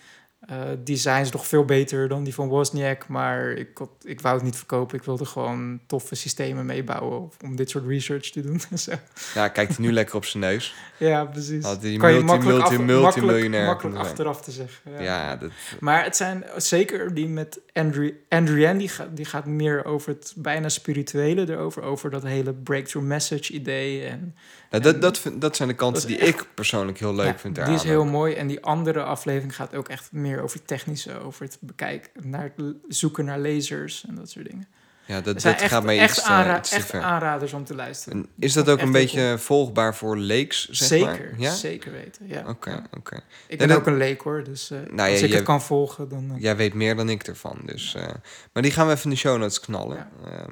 Eh 0.49 0.61
design 0.83 1.21
is 1.21 1.31
nog 1.31 1.47
veel 1.47 1.65
beter 1.65 2.07
dan 2.07 2.23
die 2.23 2.33
van 2.33 2.47
Wozniak, 2.47 3.07
maar 3.07 3.51
ik, 3.51 3.77
had, 3.77 3.89
ik 4.03 4.21
wou 4.21 4.35
het 4.35 4.43
niet 4.43 4.55
verkopen. 4.55 4.97
Ik 4.97 5.03
wilde 5.03 5.25
gewoon 5.25 5.79
toffe 5.87 6.15
systemen 6.15 6.65
meebouwen 6.65 7.29
om 7.43 7.55
dit 7.55 7.69
soort 7.69 7.87
research 7.87 8.29
te 8.29 8.41
doen. 8.41 8.61
Zo. 8.77 8.91
Ja, 9.33 9.47
kijkt 9.47 9.79
nu 9.79 9.91
lekker 9.91 10.15
op 10.15 10.25
zijn 10.25 10.43
neus. 10.43 10.75
Ja, 10.99 11.25
precies. 11.25 11.63
Had 11.63 11.81
die 11.81 11.99
Kan 11.99 12.13
je 12.13 12.19
makkelijk 12.19 12.57
multi, 12.59 12.75
af- 12.75 12.81
multimiljonair 12.83 13.65
Makkelijk, 13.65 13.65
makkelijk 13.65 13.97
achteraf 13.97 14.41
te 14.41 14.51
zeggen. 14.51 14.91
Ja. 14.91 15.01
Ja, 15.01 15.35
dat, 15.35 15.49
Maar 15.79 16.03
het 16.03 16.15
zijn 16.15 16.43
zeker 16.57 17.13
die 17.13 17.27
met 17.27 17.59
Andrew, 17.73 18.11
Andrew 18.29 18.77
die, 18.77 18.89
gaat, 18.89 19.07
die 19.15 19.25
gaat 19.25 19.45
meer 19.45 19.85
over 19.85 20.09
het 20.09 20.33
bijna 20.35 20.69
spirituele 20.69 21.49
erover. 21.49 21.81
Over 21.83 22.09
dat 22.09 22.23
hele 22.23 22.53
breakthrough 22.53 23.07
message 23.07 23.53
idee. 23.53 24.03
En, 24.05 24.35
dat, 24.69 25.01
dat, 25.01 25.17
vind- 25.17 25.41
dat 25.41 25.55
zijn 25.55 25.67
de 25.69 25.75
kanten 25.75 26.01
is 26.01 26.07
die 26.07 26.17
echt- 26.17 26.41
ik 26.41 26.47
persoonlijk 26.53 26.99
heel 26.99 27.15
leuk 27.15 27.25
Ja, 27.25 27.37
vind 27.37 27.55
Die 27.65 27.73
is 27.73 27.83
heel 27.83 28.05
mooi. 28.05 28.33
En 28.33 28.47
die 28.47 28.63
andere 28.63 29.03
aflevering 29.03 29.55
gaat 29.55 29.75
ook 29.75 29.87
echt 29.89 30.11
meer 30.11 30.41
over 30.41 30.63
technische. 30.65 31.19
Over 31.19 31.43
het 31.45 31.57
bekijken, 31.59 32.09
naar 32.29 32.51
zoeken 32.87 33.25
naar 33.25 33.39
lasers 33.39 34.05
en 34.07 34.15
dat 34.15 34.29
soort 34.29 34.49
dingen. 34.49 34.67
Ja, 35.09 35.21
dat, 35.21 35.41
dat 35.41 35.43
echt, 35.43 35.63
gaat 35.71 35.83
mij 35.83 35.99
echt, 35.99 36.17
iets, 36.17 36.25
te- 36.25 36.31
aanra- 36.31 36.57
iets 36.59 36.71
echt 36.71 36.93
aanraders 36.93 37.53
om 37.53 37.65
te 37.65 37.75
luisteren. 37.75 38.17
En 38.17 38.29
is 38.39 38.53
dat 38.53 38.69
ook 38.69 38.81
een 38.81 38.91
beetje 38.91 39.35
volgbaar 39.37 39.95
voor 39.95 40.17
leeks, 40.17 40.69
zeg 40.69 40.87
zeker, 40.87 41.05
maar? 41.31 41.39
Ja? 41.39 41.53
zeker 41.53 41.91
weten. 41.91 42.27
Ja. 42.27 42.43
Oké, 42.47 42.69
Ja. 42.69 42.83
oké. 42.97 43.19
Ik 43.47 43.57
ben 43.57 43.67
dat- 43.67 43.77
ook 43.77 43.85
een 43.87 43.97
leek 43.97 44.21
hoor, 44.21 44.43
dus 44.43 44.71
eh, 44.71 44.77
Nou 44.79 45.09
als 45.11 45.19
ja, 45.19 45.25
ik 45.25 45.31
je- 45.31 45.35
het 45.35 45.45
kan 45.45 45.61
volgen, 45.61 46.09
dan... 46.09 46.31
eh, 46.35 46.41
Jij 46.41 46.55
weet 46.55 46.73
meer 46.73 46.95
dan 46.95 47.09
ik 47.09 47.23
ervan. 47.23 47.59
Dus, 47.65 47.95
eh, 47.95 48.07
maar 48.53 48.63
die 48.63 48.71
gaan 48.71 48.85
we 48.87 48.91
even 48.93 49.03
in 49.03 49.09
de 49.09 49.15
show 49.15 49.37
notes 49.39 49.59
knallen. 49.59 50.07
Ehm, 50.25 50.51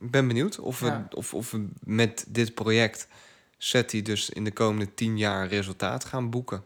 ik 0.00 0.10
ben 0.10 0.26
benieuwd 0.26 0.58
of 0.58 0.80
we, 0.80 0.92
of, 1.10 1.34
of 1.34 1.50
we 1.50 1.66
met 1.80 2.24
dit 2.28 2.54
project 2.54 3.08
SETI 3.58 4.02
dus 4.02 4.30
in 4.30 4.44
de 4.44 4.52
komende 4.52 4.94
tien 4.94 5.18
jaar 5.18 5.46
resultaat 5.48 6.04
gaan 6.04 6.30
boeken. 6.30 6.62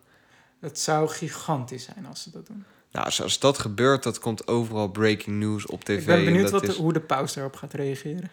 Het 0.60 0.78
zou 0.78 1.08
gigantisch 1.08 1.84
zijn 1.84 2.06
als 2.06 2.22
ze 2.22 2.30
dat 2.30 2.46
doen. 2.46 2.64
Nou, 2.92 3.04
als, 3.20 3.38
dat 3.38 3.58
gebeurt, 3.58 4.02
dat 4.02 4.18
komt 4.18 4.46
overal 4.48 4.88
breaking 4.88 5.38
news 5.38 5.66
op 5.66 5.84
tv. 5.84 5.98
ik 6.00 6.06
ben 6.06 6.18
en 6.18 6.24
benieuwd 6.24 6.50
wat 6.50 6.66
de- 6.66 6.72
hoe 6.72 6.92
de 6.92 7.00
paus 7.00 7.32
daarop 7.34 7.56
gaat 7.56 7.72
reageren. 7.72 8.30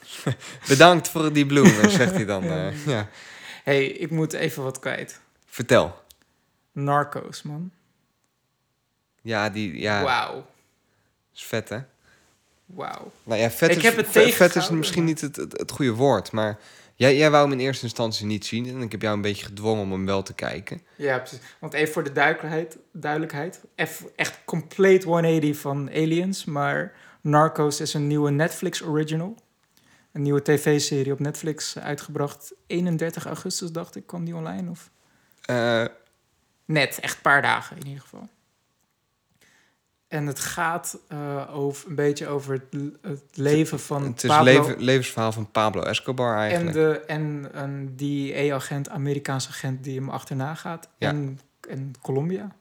Bedankt 0.68 1.08
voor 1.08 1.32
die 1.32 1.46
bloemen, 1.46 1.90
zegt 2.00 2.12
hij 2.14 2.24
dan. 2.24 2.44
Ja. 2.44 2.68
eh, 2.68 2.86
ja. 2.86 3.08
hey, 3.64 3.86
ik 3.86 4.10
moet 4.10 4.32
even 4.32 4.62
wat 4.62 4.78
kwijt. 4.78 5.20
Vertel. 5.46 6.02
Narcos, 6.72 7.42
man. 7.42 7.70
Ja, 9.22 9.50
die 9.50 9.78
ja, 9.80 10.02
Wauw. 10.02 10.46
is 11.34 11.44
vet, 11.44 11.68
hè? 11.68 11.78
Wauw. 12.66 13.12
Nou 13.22 13.40
ja, 13.40 13.50
vet 13.50 13.70
Ik 13.70 13.76
is, 13.76 13.82
heb 13.82 13.96
het 13.96 14.06
vet- 14.08 14.54
is 14.56 14.70
misschien 14.70 15.04
niet 15.04 15.20
het, 15.20 15.36
het, 15.36 15.58
het 15.58 15.70
goede 15.70 15.92
woord, 15.92 16.32
maar 16.32 16.58
jij, 16.96 17.16
jij 17.16 17.30
wou 17.30 17.42
hem 17.42 17.58
in 17.58 17.64
eerste 17.64 17.84
instantie 17.84 18.26
niet 18.26 18.46
zien 18.46 18.68
en 18.68 18.82
ik 18.82 18.92
heb 18.92 19.02
jou 19.02 19.14
een 19.14 19.22
beetje 19.22 19.44
gedwongen 19.44 19.82
om 19.82 19.92
hem 19.92 20.06
wel 20.06 20.22
te 20.22 20.34
kijken. 20.34 20.82
Ja, 20.96 21.18
precies. 21.18 21.38
Want 21.60 21.72
even 21.72 21.92
voor 21.92 22.04
de 22.04 22.12
duidelijkheid, 22.12 22.78
duidelijkheid 22.92 23.60
echt 24.16 24.38
compleet 24.44 25.04
180 25.04 25.56
van 25.56 25.88
Aliens, 25.88 26.44
maar 26.44 26.92
Narcos 27.20 27.80
is 27.80 27.94
een 27.94 28.06
nieuwe 28.06 28.30
Netflix 28.30 28.82
original. 28.82 29.36
Een 30.12 30.22
nieuwe 30.22 30.42
tv-serie 30.42 31.12
op 31.12 31.20
Netflix 31.20 31.78
uitgebracht 31.78 32.54
31 32.66 33.26
augustus, 33.26 33.70
dacht 33.70 33.96
ik, 33.96 34.06
kwam 34.06 34.24
die 34.24 34.36
online. 34.36 34.70
Of? 34.70 34.90
Eh, 35.44 35.84
Net, 36.64 36.98
echt 37.00 37.16
een 37.16 37.22
paar 37.22 37.42
dagen 37.42 37.76
in 37.76 37.86
ieder 37.86 38.02
geval. 38.02 38.28
En 40.08 40.26
het 40.26 40.40
gaat 40.40 40.98
eh, 41.08 41.56
over, 41.56 41.88
een 41.88 41.94
beetje 41.94 42.26
over 42.26 42.52
het, 43.02 43.22
leven 43.32 43.80
van 43.80 44.02
het 44.02 44.24
is 44.24 44.30
het 44.30 44.42
leven, 44.42 44.82
levensverhaal 44.82 45.32
van 45.32 45.50
Pablo 45.50 45.82
Escobar 45.82 46.34
en, 46.34 46.40
eigenlijk. 46.40 46.72
de, 46.72 47.00
en 47.06 47.48
een 47.52 47.96
DEA-agent, 47.96 48.88
Amerikaanse 48.88 49.48
agent 49.48 49.84
die 49.84 49.98
hem 49.98 50.08
achterna 50.08 50.54
gaat. 50.54 50.88
Ja. 50.98 51.08
En, 51.08 51.40
en 51.68 51.92
Colombia. 52.02 52.54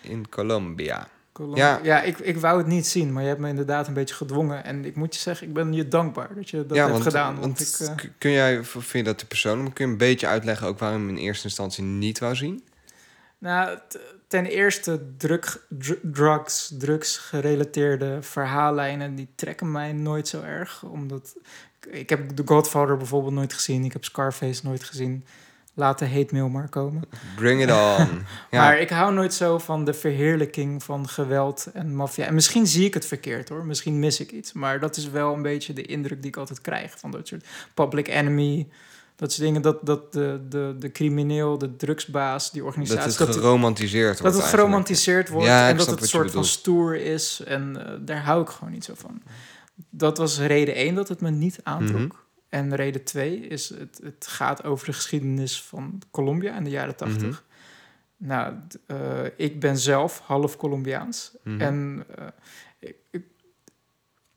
In 0.00 0.28
Colombia. 0.28 1.08
Colombia. 1.32 1.64
Ja. 1.64 1.80
Ja, 1.82 2.02
ik, 2.02 2.18
ik 2.18 2.36
wou 2.36 2.58
het 2.58 2.66
niet 2.66 2.86
zien, 2.86 3.12
maar 3.12 3.22
je 3.22 3.28
hebt 3.28 3.40
me 3.40 3.48
inderdaad 3.48 3.88
een 3.88 3.94
beetje 3.94 4.14
gedwongen. 4.14 4.64
En 4.64 4.84
ik 4.84 4.96
moet 4.96 5.14
je 5.14 5.20
zeggen, 5.20 5.46
ik 5.46 5.52
ben 5.52 5.72
je 5.72 5.88
dankbaar 5.88 6.34
dat 6.34 6.50
je 6.50 6.66
dat 6.66 6.76
ja, 6.76 6.82
hebt 6.82 6.92
want, 6.92 7.02
gedaan. 7.02 7.40
Want 7.40 7.58
Want 7.58 8.00
ik, 8.00 8.04
eh, 8.04 8.10
kun 8.18 8.30
jij, 8.30 8.64
vind 8.64 8.92
je 8.92 9.02
dat 9.02 9.18
te 9.18 9.26
persoonlijk, 9.26 9.62
maar 9.62 9.72
kun 9.72 9.86
je 9.86 9.92
een 9.92 9.98
beetje 9.98 10.26
uitleggen 10.26 10.66
ook 10.66 10.78
waarom 10.78 11.02
je 11.02 11.08
in 11.08 11.16
eerste 11.16 11.44
instantie 11.44 11.84
niet 11.84 12.18
wou 12.18 12.34
zien? 12.34 12.64
Nou, 13.38 13.78
ten 14.32 14.46
eerste 14.46 15.00
drug, 15.16 15.66
dr- 15.68 15.92
drugs, 16.02 16.74
drugs 16.78 17.16
gerelateerde 17.16 18.18
verhaallijnen, 18.22 19.14
die 19.14 19.28
trekken 19.34 19.70
mij 19.70 19.92
nooit 19.92 20.28
zo 20.28 20.42
erg. 20.42 20.82
Omdat 20.82 21.34
ik, 21.80 21.92
ik 21.94 22.10
heb 22.10 22.28
The 22.28 22.42
Godfather 22.44 22.96
bijvoorbeeld 22.96 23.34
nooit 23.34 23.52
gezien. 23.52 23.84
Ik 23.84 23.92
heb 23.92 24.04
Scarface 24.04 24.60
nooit 24.64 24.84
gezien. 24.84 25.24
Laat 25.74 25.98
de 25.98 26.08
hate 26.08 26.34
mail 26.34 26.48
maar 26.48 26.68
komen. 26.68 27.02
Bring 27.36 27.62
it 27.62 27.70
on. 27.70 27.76
ja. 28.50 28.60
Maar 28.60 28.78
ik 28.78 28.90
hou 28.90 29.12
nooit 29.14 29.34
zo 29.34 29.58
van 29.58 29.84
de 29.84 29.94
verheerlijking 29.94 30.82
van 30.82 31.08
geweld 31.08 31.70
en 31.72 31.94
maffia. 31.94 32.26
En 32.26 32.34
misschien 32.34 32.66
zie 32.66 32.86
ik 32.86 32.94
het 32.94 33.06
verkeerd 33.06 33.48
hoor. 33.48 33.64
Misschien 33.64 33.98
mis 33.98 34.20
ik 34.20 34.32
iets. 34.32 34.52
Maar 34.52 34.80
dat 34.80 34.96
is 34.96 35.10
wel 35.10 35.34
een 35.34 35.42
beetje 35.42 35.72
de 35.72 35.82
indruk 35.82 36.20
die 36.20 36.30
ik 36.30 36.36
altijd 36.36 36.60
krijg 36.60 36.98
van 36.98 37.10
dat 37.10 37.28
soort 37.28 37.46
public 37.74 38.08
enemy. 38.08 38.68
Dat 39.22 39.32
soort 39.32 39.46
dingen. 39.46 39.62
Dat, 39.62 39.78
dat 39.86 40.12
de, 40.12 40.40
de, 40.48 40.74
de 40.78 40.92
crimineel, 40.92 41.58
de 41.58 41.76
drugsbaas, 41.76 42.50
die 42.50 42.64
organisatie. 42.64 43.18
dat 43.18 43.28
het 43.28 43.36
geromantiseerd 43.36 44.20
wordt 44.20 44.34
Dat 44.34 44.42
het 44.42 44.52
geromantiseerd 44.54 45.28
wordt 45.28 45.46
Ja, 45.46 45.68
en 45.68 45.76
dat 45.76 45.86
het 45.86 46.00
een 46.00 46.06
soort 46.08 46.30
van 46.30 46.44
stoer 46.44 46.96
is. 46.96 47.42
En 47.44 47.86
eh, 47.86 47.92
daar 48.00 48.22
hou 48.24 48.42
ik 48.42 48.48
gewoon 48.48 48.72
niet 48.72 48.84
zo 48.84 48.92
van. 48.96 49.22
Dat 49.90 50.18
was 50.18 50.38
reden 50.38 50.74
één 50.74 50.94
dat 50.94 51.08
het 51.08 51.20
me 51.20 51.30
niet 51.30 51.60
aantrok. 51.62 51.98
Mhm. 52.00 52.16
En 52.48 52.74
reden 52.74 53.04
twee 53.04 53.36
is, 53.40 53.68
het, 53.68 54.00
het 54.02 54.26
gaat 54.28 54.64
over 54.64 54.86
de 54.86 54.92
geschiedenis 54.92 55.62
van 55.62 56.02
Colombia 56.10 56.56
in 56.56 56.64
de 56.64 56.70
jaren 56.70 56.96
tachtig. 56.96 57.22
Mhm. 57.22 58.26
Nou, 58.28 58.54
d- 58.68 58.78
eh, 58.86 58.96
ik 59.36 59.60
ben 59.60 59.78
zelf 59.78 60.22
half 60.24 60.56
Colombiaans. 60.56 61.32
Mhm. 61.44 61.60
En 61.60 62.04
eh, 62.18 62.24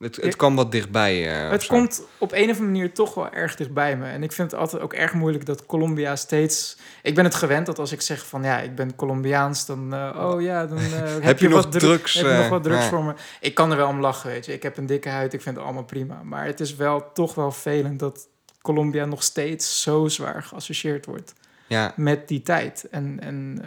Het, 0.06 0.15
het 0.15 0.36
kwam 0.36 0.56
wat 0.56 0.72
dichtbij. 0.72 1.44
eh, 1.44 1.49
het 1.49 1.65
komt 1.65 2.02
op 2.18 2.32
een 2.32 2.44
of 2.44 2.49
andere 2.49 2.65
manier 2.65 2.94
toch 2.94 3.14
wel 3.14 3.30
erg 3.32 3.56
dichtbij 3.56 3.98
me. 3.98 4.06
En 4.06 4.23
ik 4.23 4.32
vind 4.32 4.52
het 4.52 4.60
altijd 4.60 4.82
ook 4.82 4.94
erg 4.94 5.14
moeilijk 5.14 5.45
dat 5.45 5.65
Colombia 5.65 6.15
steeds... 6.15 6.77
Ik 7.03 7.15
ben 7.15 7.23
het 7.23 7.36
gewend 7.36 7.65
dat 7.65 7.80
als 7.80 7.91
ik 7.91 8.02
zeg 8.02 8.26
van 8.27 8.44
ja, 8.44 8.60
ik 8.60 8.76
ben 8.76 8.95
Colombiaans, 8.95 9.65
dan... 9.65 9.94
eh, 9.94 10.30
oh 10.32 10.41
ja, 10.41 10.65
dan 10.65 10.77
eh, 10.77 11.15
heb, 11.30 11.40
je 11.40 11.49
nog 11.49 11.69
drugs, 11.69 12.14
Heb 12.14 12.26
je 12.26 12.34
nog 12.34 12.49
wat 12.49 12.64
drugs 12.64 12.86
voor 12.86 13.03
me? 13.03 13.14
Ik 13.40 13.53
kan 13.53 13.72
er 13.72 13.77
wel 13.77 13.88
om 13.88 13.99
lachen, 13.99 14.30
weet 14.30 14.45
je. 14.45 14.53
Ik 14.53 14.64
heb 14.64 14.77
een 14.77 14.86
dikke 14.86 15.10
huid, 15.10 15.34
ik 15.34 15.41
vind 15.41 15.56
het 15.56 15.65
allemaal 15.65 15.84
prima. 15.84 16.23
Maar 16.23 16.45
het 16.45 16.60
is 16.60 16.76
wel 16.76 17.11
toch 17.14 17.36
wel 17.36 17.52
vervelend 17.52 17.99
dat 17.99 18.27
Colombia 18.61 19.06
nog 19.06 19.23
steeds 19.23 19.82
zo 19.82 20.07
zwaar 20.07 20.44
geassocieerd 20.44 21.06
wordt 21.06 21.34
Ja, 21.68 21.94
met 21.95 22.27
die 22.27 22.41
tijd. 22.41 22.88
En, 22.91 23.19
en 23.19 23.61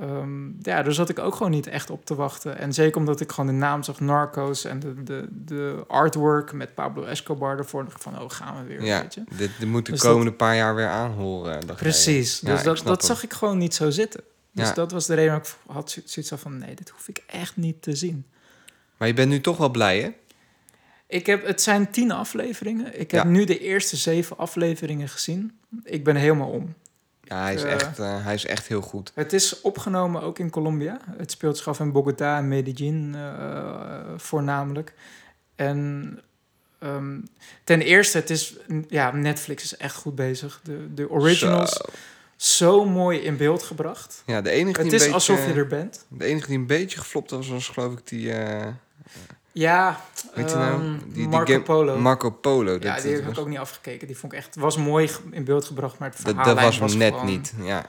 eh, 0.00 0.08
ehm, 0.08 0.46
ja, 0.62 0.82
daar 0.82 0.92
zat 0.92 1.08
ik 1.08 1.18
ook 1.18 1.34
gewoon 1.34 1.52
niet 1.52 1.66
echt 1.66 1.90
op 1.90 2.04
te 2.04 2.14
wachten. 2.14 2.58
En 2.58 2.72
zeker 2.72 2.96
omdat 2.98 3.20
ik 3.20 3.30
gewoon 3.32 3.46
de 3.46 3.52
naam 3.56 3.82
zag 3.82 4.00
Narcos 4.00 4.64
en 4.64 4.80
de, 4.80 5.02
de, 5.02 5.26
de 5.30 5.84
artwork 5.88 6.52
met 6.52 6.74
Pablo 6.74 7.02
Escobar 7.04 7.58
ervoor. 7.58 7.84
dacht 7.84 8.02
van, 8.02 8.20
oh, 8.20 8.30
gaan 8.30 8.56
we 8.62 8.68
weer, 8.68 8.82
ja. 8.84 9.00
weet 9.00 9.14
je. 9.14 9.22
Dit, 9.36 9.50
dit 9.58 9.68
moet 9.68 9.86
de 9.86 9.92
Dus 9.92 10.00
komende 10.00 10.32
paar 10.32 10.56
jaar 10.56 10.74
weer 10.74 10.88
aanhoren. 10.88 11.66
dacht. 11.66 11.78
Precies, 11.80 12.40
Ja, 12.40 12.52
dus 12.52 12.62
dat, 12.62 12.80
dat 12.84 13.04
zag 13.04 13.22
ik 13.22 13.32
gewoon 13.32 13.58
niet 13.58 13.74
zo 13.74 13.90
zitten. 13.90 14.20
Dus 14.52 14.68
Ja. 14.68 14.74
dat 14.74 14.92
was 14.92 15.06
de 15.06 15.14
reden 15.14 15.32
dat 15.32 15.46
ik 15.64 15.72
had 15.74 15.90
zo- 15.90 16.00
zoiets 16.04 16.32
van, 16.36 16.58
nee, 16.58 16.74
dit 16.74 16.88
hoef 16.88 17.08
ik 17.08 17.22
echt 17.26 17.56
niet 17.56 17.82
te 17.82 17.94
zien. 17.96 18.26
Maar 18.96 19.08
je 19.08 19.14
bent 19.14 19.28
nu 19.28 19.40
toch 19.40 19.56
wel 19.56 19.70
blij, 19.70 20.00
hè? 20.00 20.10
Ik 21.08 21.26
heb, 21.26 21.46
het 21.46 21.62
zijn 21.62 21.90
tien 21.90 22.10
afleveringen. 22.10 23.00
Ik 23.00 23.10
heb 23.10 23.24
nu 23.24 23.44
de 23.44 23.58
eerste 23.58 23.96
zeven 23.96 24.38
afleveringen 24.38 25.08
gezien. 25.08 25.58
Ik 25.84 26.04
ben 26.04 26.16
helemaal 26.16 26.48
om. 26.50 26.74
Ja, 27.28 27.42
hij 27.42 27.54
is, 27.54 27.62
Eh, 27.62 27.72
echt, 27.72 27.98
eh, 27.98 28.24
hij 28.24 28.34
is 28.34 28.46
echt 28.46 28.66
heel 28.66 28.80
goed. 28.80 29.12
Het 29.14 29.32
is 29.32 29.60
opgenomen 29.60 30.22
ook 30.22 30.38
in 30.38 30.50
Colombia. 30.50 30.98
Het 31.16 31.30
speelt 31.30 31.56
zich 31.56 31.68
af 31.68 31.80
in 31.80 31.92
Bogota 31.92 32.38
en 32.38 32.48
Medellin 32.48 33.14
eh, 33.14 34.00
voornamelijk. 34.16 34.94
En 35.54 36.20
ehm, 36.78 37.18
ten 37.64 37.80
eerste, 37.80 38.18
het 38.18 38.30
is, 38.30 38.56
ja, 38.88 39.10
Netflix 39.10 39.62
is 39.64 39.76
echt 39.76 39.94
goed 39.94 40.14
bezig. 40.14 40.60
De, 40.64 40.94
de 40.94 41.10
originals, 41.10 41.70
Zo. 41.72 41.84
zo. 42.36 42.84
mooi 42.84 43.18
in 43.18 43.36
beeld 43.36 43.62
gebracht. 43.62 44.22
Ja, 44.26 44.40
de 44.40 44.50
enige, 44.50 44.80
Het 44.80 44.90
die 44.90 44.94
is 44.98 45.06
een 45.06 45.12
beetje, 45.12 45.30
alsof 45.32 45.46
je 45.46 45.52
er 45.60 45.66
bent. 45.66 46.04
de 46.08 46.24
enige 46.24 46.46
die 46.46 46.58
een 46.58 46.66
beetje 46.66 46.98
geflopt 46.98 47.30
was, 47.30 47.48
was 47.48 47.68
geloof 47.68 47.92
ik 47.92 48.00
die... 48.08 48.32
Ja, 49.58 50.00
weet 50.34 50.50
je 50.50 50.56
nou? 50.56 50.72
ehm, 50.72 50.92
Die, 51.04 51.12
die 51.12 51.28
Marco 51.28 51.52
game- 51.52 51.62
Polo. 51.64 51.98
Marco 51.98 52.30
Polo. 52.30 52.72
ja, 52.72 52.78
die 53.00 53.10
heb 53.12 53.20
ik 53.20 53.24
was- 53.26 53.38
ook 53.38 53.48
niet 53.48 53.58
afgekeken. 53.58 54.06
Die 54.06 54.16
vond 54.18 54.32
ik 54.32 54.38
echt, 54.38 54.56
was 54.56 54.76
mooi 54.76 55.10
in 55.30 55.44
beeld 55.44 55.64
gebracht, 55.64 55.98
maar 55.98 56.08
het 56.08 56.18
verhaal 56.20 56.54
dat 56.54 56.76
was 56.78 56.94
net 56.94 57.12
gewoon- 57.12 57.26
niet. 57.26 57.52
Ja, 57.62 57.84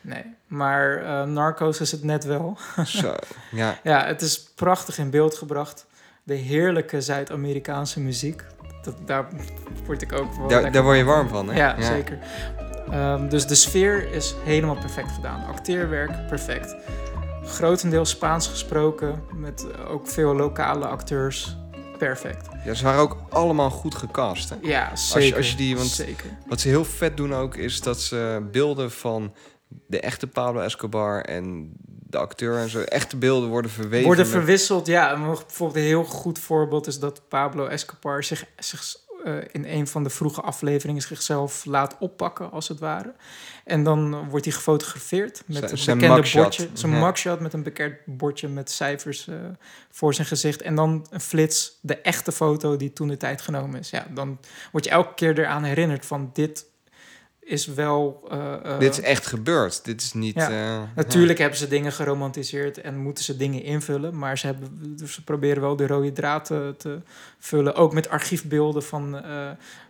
Nee, 0.00 0.24
maar 0.46 0.96
eh, 0.96 1.22
Narcos 1.24 1.80
is 1.80 1.92
het 1.92 2.02
net 2.04 2.24
wel. 2.24 2.58
zo. 2.84 3.14
Ja, 3.50 3.78
Ja, 3.82 4.06
het 4.06 4.22
is 4.22 4.42
prachtig 4.54 4.98
in 4.98 5.10
beeld 5.10 5.34
gebracht. 5.34 5.86
De 6.22 6.34
heerlijke 6.34 7.00
Zuid-Amerikaanse 7.00 8.00
muziek. 8.00 8.44
Dat, 8.82 8.94
daar 9.06 9.28
word 9.86 10.02
ik 10.02 10.12
ook 10.12 10.34
wel 10.34 10.48
daar, 10.48 10.72
daar 10.72 10.82
word 10.82 10.96
je 10.96 11.04
warm 11.04 11.28
van, 11.28 11.48
hè? 11.50 11.56
Ja, 11.56 11.82
zeker. 11.82 12.18
Ehm, 12.90 13.28
dus 13.28 13.46
de 13.46 13.54
sfeer 13.54 14.12
is 14.12 14.34
helemaal 14.44 14.76
perfect 14.76 15.10
gedaan. 15.12 15.46
Acteerwerk, 15.46 16.26
perfect. 16.28 16.74
Grotendeels 17.44 18.10
Spaans 18.10 18.46
gesproken, 18.46 19.22
met 19.34 19.66
ook 19.88 20.08
veel 20.08 20.34
lokale 20.34 20.86
acteurs. 20.86 21.56
Perfect. 21.98 22.48
Ja, 22.64 22.74
ze 22.74 22.84
waren 22.84 23.00
ook 23.00 23.16
allemaal 23.28 23.70
goed 23.70 23.94
gecast, 23.94 24.48
hè? 24.48 24.56
Ja, 24.62 24.96
zeker. 24.96 25.36
als 25.36 25.50
je 25.50 25.56
die- 25.56 25.76
want- 25.76 25.88
zeker. 25.88 26.36
Wat 26.46 26.60
ze 26.60 26.68
heel 26.68 26.84
vet 26.84 27.16
doen 27.16 27.34
ook, 27.34 27.56
is 27.56 27.80
dat 27.80 28.00
ze 28.00 28.46
beelden 28.52 28.90
van 28.90 29.34
de 29.86 30.00
echte 30.00 30.26
Pablo 30.26 30.60
Escobar 30.60 31.24
en 31.24 31.72
de 31.86 32.18
acteur 32.18 32.58
en 32.58 32.68
zo. 32.68 32.80
Echte 32.80 33.16
beelden 33.16 33.48
worden 33.48 33.70
verweven. 33.70 34.06
worden 34.06 34.26
verwisseld. 34.26 34.86
Ja, 34.86 35.12
een- 35.12 35.20
bijvoorbeeld 35.24 35.78
een 35.78 35.82
heel 35.86 36.04
goed 36.04 36.38
voorbeeld 36.38 36.86
is 36.86 36.98
dat 36.98 37.28
Pablo 37.28 37.66
Escobar 37.66 38.24
zich, 38.24 38.44
zich 38.58 38.82
eh, 39.24 39.34
in 39.52 39.64
een 39.64 39.86
van 39.86 40.02
de 40.02 40.10
vroege 40.10 40.40
afleveringen 40.40 41.02
zichzelf 41.02 41.64
laat 41.64 41.96
oppakken, 41.98 42.50
als 42.50 42.68
het 42.68 42.78
ware. 42.78 43.14
En 43.64 43.84
dan 43.84 44.28
wordt 44.28 44.44
hij 44.44 44.54
gefotografeerd 44.54 45.42
met 45.46 45.56
Zijn- 45.56 45.70
een 45.70 45.98
bekende 45.98 46.14
mugshot. 46.16 46.42
bordje. 46.42 46.68
Zijn 46.72 46.92
Ja. 46.92 46.98
mugshot 47.06 47.40
met 47.40 47.52
een 47.52 47.62
bekend 47.62 47.94
bordje 48.04 48.48
met 48.48 48.70
cijfers 48.70 49.28
eh, 49.28 49.34
voor 49.90 50.14
zijn 50.14 50.26
gezicht. 50.26 50.62
En 50.62 50.74
dan 50.74 51.06
een 51.10 51.20
flits, 51.20 51.78
de 51.80 51.96
echte 51.96 52.32
foto 52.32 52.76
die 52.76 52.92
toen 52.92 53.08
de 53.08 53.16
tijd 53.16 53.40
genomen 53.40 53.78
is. 53.80 53.90
Ja, 53.90 54.06
dan 54.14 54.38
word 54.72 54.84
je 54.84 54.90
elke 54.90 55.14
keer 55.14 55.38
eraan 55.38 55.64
herinnerd 55.64 56.06
van 56.06 56.30
dit 56.32 56.64
is 57.44 57.66
wel... 57.66 58.22
eh, 58.30 58.54
eh, 58.72 58.78
Dit 58.78 58.92
is 58.92 59.00
echt 59.00 59.26
gebeurd. 59.26 59.84
Dit 59.84 60.00
is 60.02 60.12
niet... 60.12 60.34
Ja. 60.34 60.50
eh, 60.50 60.82
Natuurlijk 60.96 61.38
hebben 61.38 61.58
ze 61.58 61.68
dingen 61.68 61.92
geromantiseerd 61.92 62.80
en 62.80 62.96
moeten 62.98 63.24
ze 63.24 63.36
dingen 63.36 63.62
invullen. 63.62 64.18
Maar 64.18 64.38
ze, 64.38 64.46
hebben, 64.46 64.96
dus 64.96 65.12
ze 65.12 65.24
proberen 65.24 65.62
wel 65.62 65.76
de 65.76 65.86
rode 65.86 66.12
draad 66.12 66.44
te, 66.44 66.74
te 66.78 67.00
vullen. 67.38 67.74
Ook 67.74 67.92
met 67.92 68.08
archiefbeelden 68.08 68.82
van 68.82 69.12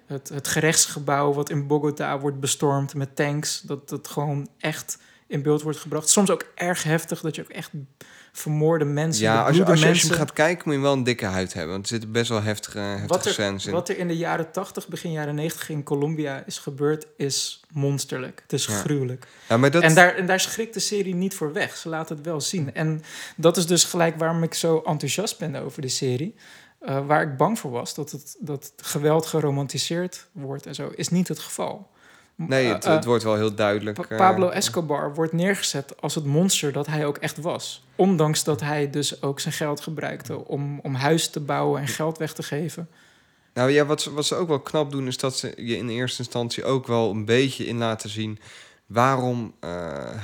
het, 0.07 0.29
het 0.29 0.49
gerechtsgebouw 0.49 1.33
wat 1.33 1.51
in 1.51 1.67
Bogota 1.67 2.19
wordt 2.19 2.41
bestormd 2.41 2.95
met 2.95 3.17
tanks. 3.17 3.61
Dat 3.61 3.91
het 3.91 4.09
gewoon 4.09 4.49
echt 4.59 4.99
in 5.27 5.43
beeld 5.43 5.63
wordt 5.63 5.79
gebracht. 5.79 6.09
Soms 6.09 6.31
ook 6.31 6.45
erg 6.55 6.83
heftig 6.83 7.21
dat 7.21 7.35
je 7.35 7.43
ook 7.43 7.49
echt 7.51 7.71
vermoorde 8.33 8.85
mensen, 8.85 9.23
Ja, 9.25 9.43
als 9.45 9.45
je, 9.45 9.47
als, 9.47 9.57
je, 9.57 9.65
als 9.71 9.81
je 9.81 9.87
mensen... 9.87 10.09
hem 10.09 10.19
gaat 10.19 10.33
kijken, 10.33 10.63
moet 10.67 10.75
je 10.75 10.81
wel 10.81 10.93
een 10.93 11.05
dikke 11.05 11.25
huid 11.25 11.53
hebben. 11.53 11.73
Want 11.73 11.83
er 11.85 11.91
zitten 11.91 12.13
best 12.13 12.29
wel 12.29 12.43
heftige, 12.43 12.79
heftige 12.79 13.07
wat 13.07 13.25
er, 13.27 13.33
scènes 13.33 13.67
in. 13.67 13.73
wat 13.73 13.89
er 13.89 13.99
in 13.99 14.09
de 14.09 14.17
jaren 14.17 14.53
80, 14.53 14.89
begin 14.89 15.13
jaren 15.13 15.35
90 15.35 15.69
in 15.69 15.83
Colombia 15.83 16.43
is 16.47 16.59
gebeurd, 16.59 17.07
is 17.17 17.63
monsterlijk. 17.73 18.41
Het 18.43 18.53
is 18.53 18.67
Ja. 18.67 18.73
gruwelijk. 18.75 19.27
Ja, 19.49 19.57
maar 19.57 19.71
dat... 19.71 19.83
En, 19.83 19.95
daar, 19.95 20.15
en 20.15 20.27
daar 20.27 20.41
schrikt 20.41 20.75
de 20.75 20.81
serie 20.81 21.15
niet 21.15 21.35
voor 21.35 21.53
weg. 21.53 21.77
Ze 21.77 21.89
laten 21.89 22.17
het 22.17 22.25
wel 22.25 22.41
zien. 22.41 22.75
En 22.75 23.03
dat 23.37 23.57
is 23.57 23.67
dus 23.67 23.85
gelijk 23.85 24.19
waarom 24.19 24.43
ik 24.43 24.55
zo 24.55 24.83
enthousiast 24.85 25.39
ben 25.39 25.55
over 25.57 25.83
de 25.83 25.89
serie. 25.89 26.35
Eh, 26.81 27.07
waar 27.07 27.23
ik 27.23 27.37
bang 27.37 27.59
voor 27.59 27.71
was, 27.71 27.95
dat 27.95 28.11
het, 28.11 28.37
dat 28.41 28.73
geweld 28.77 29.27
geromantiseerd 29.27 30.27
wordt 30.33 30.67
en 30.67 30.75
zo, 30.75 30.93
is 30.95 31.09
niet 31.09 31.29
het 31.29 31.39
geval. 31.39 31.91
Nee, 32.37 32.67
het, 32.67 32.85
Eh, 32.85 32.93
het 32.95 33.05
wordt 33.05 33.23
wel 33.25 33.35
heel 33.37 33.55
duidelijk. 33.55 33.97
Pa- 33.97 34.05
eh, 34.09 34.19
Pablo 34.19 34.49
Escobar 34.49 35.15
wordt 35.15 35.33
neergezet 35.33 36.01
als 36.01 36.15
het 36.15 36.25
monster 36.25 36.73
dat 36.73 36.87
hij 36.87 37.07
ook 37.07 37.17
echt 37.17 37.41
was. 37.41 37.85
Ondanks 37.97 38.45
dat 38.45 38.61
hij 38.61 38.91
dus 38.91 39.23
ook 39.23 39.41
zijn 39.41 39.55
geld 39.55 39.81
gebruikte 39.81 40.47
om, 40.47 40.81
om 40.81 40.95
huis 40.95 41.29
te 41.29 41.41
bouwen 41.41 41.81
en 41.81 41.89
geld 41.89 42.19
weg 42.19 42.33
te 42.33 42.43
geven. 42.43 42.89
Nou 43.55 43.71
ja, 43.71 43.85
wat 43.87 44.03
ze, 44.03 44.13
wat 44.13 44.27
ze 44.27 44.35
ook 44.35 44.49
wel 44.49 44.61
knap 44.61 44.91
doen, 44.91 45.07
is 45.07 45.17
dat 45.17 45.37
ze 45.37 45.53
je 45.57 45.77
in 45.77 45.89
eerste 45.89 46.19
instantie 46.23 46.65
ook 46.65 46.87
wel 46.87 47.11
een 47.11 47.25
beetje 47.25 47.67
in 47.67 47.79
laten 47.79 48.09
zien 48.11 48.39
waarom 48.87 49.55
eh, 49.61 49.71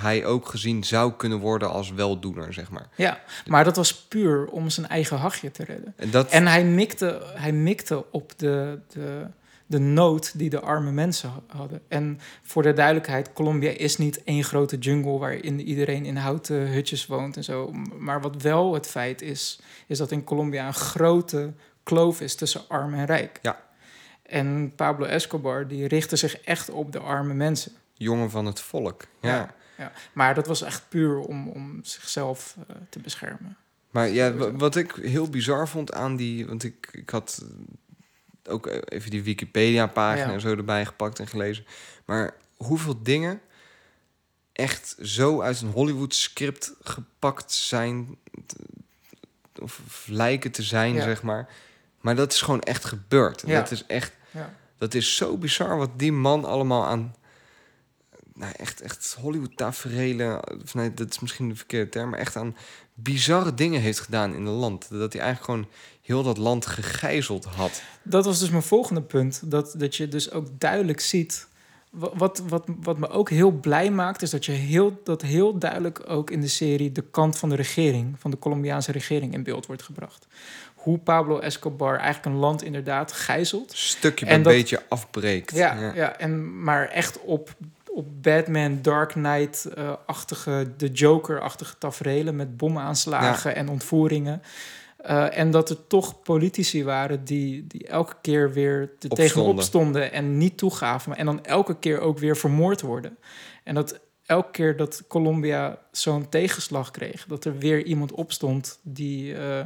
hij 0.03 0.25
ook 0.27 0.49
gezien 0.49 0.85
zou 0.85 1.13
kunnen 1.13 1.39
worden 1.39 1.71
als 1.71 1.93
weldoener, 1.93 2.53
zeg 2.53 2.71
maar. 2.71 2.89
Ja, 2.97 3.21
maar 3.47 3.65
dat 3.65 3.77
was 3.77 3.95
puur 3.95 4.47
om 4.47 4.71
zijn 4.71 4.89
eigen 4.89 5.17
hachje 5.17 5.51
te 5.51 5.65
redden. 5.65 5.93
En 5.97 6.11
dat, 6.11 6.29
En 6.31 6.47
hij 6.47 6.65
mikte, 6.65 7.23
hij 7.35 7.53
mikte 7.53 8.05
op 8.11 8.33
de, 8.37 8.79
de, 8.89 9.27
de 9.71 9.79
nood 9.79 10.39
die 10.39 10.51
de 10.51 10.61
arme 10.61 10.91
mensen 10.93 11.31
ha- 11.31 11.57
hadden. 11.59 11.81
En 11.89 12.21
voor 12.43 12.63
de 12.63 12.73
duidelijkheid, 12.73 13.33
Colombia 13.33 13.71
is 13.71 13.97
niet 13.97 14.25
één 14.25 14.45
grote 14.45 14.79
jungle 14.79 15.19
waarin 15.19 15.61
iedereen 15.61 16.05
in 16.05 16.17
houten 16.17 16.69
hutjes 16.73 17.07
woont 17.07 17.37
en 17.37 17.45
zo. 17.45 17.73
Maar 17.99 18.21
wat 18.21 18.43
wel 18.43 18.75
het 18.75 18.87
feit 18.87 19.23
is, 19.23 19.61
is 19.87 19.99
dat 19.99 20.11
in 20.11 20.25
Colombia 20.25 20.67
een 20.67 20.75
grote 20.75 21.53
kloof 21.83 22.21
is 22.21 22.35
tussen 22.35 22.61
arm 22.69 22.95
en 22.95 23.05
rijk. 23.07 23.39
Ja. 23.43 23.61
En 24.23 24.73
Pablo 24.77 25.05
Escobar, 25.07 25.69
die 25.69 25.87
richtte 25.89 26.17
zich 26.17 26.41
echt 26.41 26.71
op 26.71 26.93
de 26.93 26.99
arme 26.99 27.35
mensen. 27.35 27.73
jongen 27.95 28.31
van 28.31 28.47
het 28.47 28.61
volk. 28.61 29.05
Ja. 29.21 29.29
Ja. 29.35 29.55
Ja. 29.79 29.93
Maar 30.13 30.35
dat 30.35 30.47
was 30.47 30.63
echt 30.63 30.85
puur 30.89 31.19
om, 31.19 31.49
om 31.49 31.79
zichzelf 31.83 32.57
eh, 32.69 32.77
te 32.91 32.99
beschermen. 32.99 33.57
Maar 33.91 34.09
ja, 34.09 34.33
wa- 34.35 34.53
wat 34.53 34.77
ik 34.77 34.93
heel 35.03 35.29
bizar 35.29 35.69
vond 35.69 35.93
aan 35.93 36.17
die... 36.17 36.47
Want 36.47 36.65
ik, 36.65 36.89
ik 36.93 37.11
had 37.11 37.45
ook 38.49 38.67
even 38.85 39.11
die 39.11 39.23
Wikipedia-pagina 39.23 40.27
Ja. 40.27 40.33
en 40.33 40.41
zo 40.41 40.57
erbij 40.57 40.87
gepakt 40.87 41.19
en 41.19 41.27
gelezen. 41.27 41.67
Maar 42.05 42.35
hoeveel 42.57 43.03
dingen 43.03 43.41
echt 44.53 44.97
zo 45.03 45.41
uit 45.41 45.61
een 45.61 45.71
Hollywood-script 45.71 46.75
gepakt 46.83 47.53
zijn... 47.53 48.17
Of, 49.61 49.81
of 49.87 50.07
lijken 50.07 50.51
te 50.51 50.63
zijn, 50.63 50.95
Ja. 50.95 51.03
zeg 51.03 51.23
maar. 51.23 51.49
Maar 52.01 52.17
dat 52.17 52.33
is 52.33 52.41
gewoon 52.43 52.61
echt 52.61 52.85
gebeurd. 52.85 53.43
En 53.43 53.49
Ja. 53.49 53.61
dat 53.61 53.71
is 53.71 53.87
echt... 53.87 54.13
Ja. 54.31 54.55
Dat 54.79 54.95
is 54.95 55.17
zo 55.17 55.37
bizar 55.37 55.77
wat 55.77 55.99
die 55.99 56.13
man 56.13 56.45
allemaal 56.45 56.87
aan... 56.87 57.15
Nou, 58.35 58.53
echt, 58.57 58.81
echt 58.81 59.17
Hollywood-taferelen... 59.21 60.41
Nee, 60.73 60.95
dat 60.95 61.11
is 61.11 61.19
misschien 61.19 61.49
de 61.49 61.57
verkeerde 61.57 61.89
term... 61.91 62.11
maar 62.11 62.19
echt 62.19 62.37
aan 62.37 62.57
bizarre 62.95 63.55
dingen 63.55 63.81
heeft 63.81 64.01
gedaan 64.01 64.35
in 64.35 64.47
het 64.47 64.55
land. 64.55 64.89
Dat 64.91 65.13
hij 65.13 65.23
eigenlijk 65.23 65.45
gewoon 65.45 65.69
heel 66.09 66.23
dat 66.23 66.39
land 66.39 66.67
gegijzeld 66.67 67.45
had. 67.45 67.83
Dat 68.03 68.25
was 68.25 68.39
dus 68.39 68.51
mijn 68.51 68.63
volgende 68.63 69.03
punt. 69.03 69.41
Dat, 69.51 69.75
dat 69.77 69.97
je 69.97 70.09
dus 70.09 70.31
ook 70.33 70.47
duidelijk 70.59 71.01
ziet. 71.01 71.47
wa- 71.91 72.11
Wat, 72.15 72.43
wat, 72.49 72.65
wat 72.83 72.99
me 72.99 73.09
ook 73.09 73.31
heel 73.31 73.51
blij 73.51 73.91
maakt, 73.91 74.23
is 74.23 74.31
dat 74.31 74.45
je 74.45 74.53
heel, 74.53 75.01
dat 75.05 75.23
heel 75.23 75.59
duidelijk 75.59 76.03
ook 76.07 76.31
in 76.31 76.41
de 76.41 76.49
serie 76.49 76.93
de 76.93 77.03
kant 77.11 77.39
van 77.39 77.49
de 77.49 77.55
regering, 77.57 78.15
van 78.19 78.31
de 78.31 78.39
Colombiaanse 78.39 78.93
regering, 78.93 79.33
in 79.35 79.43
beeld 79.43 79.67
wordt 79.67 79.83
gebracht. 79.83 80.27
Hoe 80.75 80.99
Pablo 80.99 81.39
Escobar 81.39 81.97
eigenlijk 81.97 82.25
een 82.35 82.41
land 82.41 82.63
inderdaad 82.63 83.13
gijzelt. 83.13 83.73
Stukje 83.77 84.25
bij 84.27 84.35
dat- 84.43 84.53
beetje 84.53 84.83
afbreekt. 84.89 85.55
Ja, 85.55 85.93
ja. 85.95 86.17
en, 86.19 86.63
maar 86.63 86.89
echt 86.89 87.21
op, 87.21 87.55
op 87.95 88.07
Batman, 88.23 88.79
Dark 88.83 89.09
Knight-achtige, 89.09 90.71
de 90.77 90.89
Joker-achtige 90.91 91.75
taferelen 91.79 92.37
met 92.37 92.57
bomaanslagen 92.57 93.55
en 93.57 93.69
ontvoeringen. 93.69 94.43
Eh, 94.99 95.39
en 95.39 95.51
dat 95.51 95.71
er 95.71 95.87
toch 95.87 96.23
politici 96.23 96.85
waren 96.85 97.25
die, 97.25 97.67
die 97.67 97.87
elke 97.87 98.15
keer 98.21 98.53
weer 98.53 98.91
er 99.01 99.09
tegenop 99.09 99.61
stonden 99.61 100.13
en 100.13 100.39
niet 100.39 100.59
toegaven. 100.59 101.17
En 101.17 101.27
dan 101.27 101.45
elke 101.45 101.79
keer 101.79 102.01
ook 102.01 102.19
weer 102.19 102.37
vermoord 102.37 102.81
worden. 102.81 103.19
En 103.65 103.75
dat 103.75 104.01
elke 104.27 104.51
keer 104.51 104.77
dat 104.77 105.05
Colombia 105.09 105.79
zo'n 105.93 106.29
tegenslag 106.29 106.91
kreeg, 106.91 107.27
dat 107.27 107.45
er 107.45 107.59
weer 107.59 107.85
iemand 107.85 108.13
opstond 108.13 108.79
die 108.83 109.35
eh, 109.35 109.65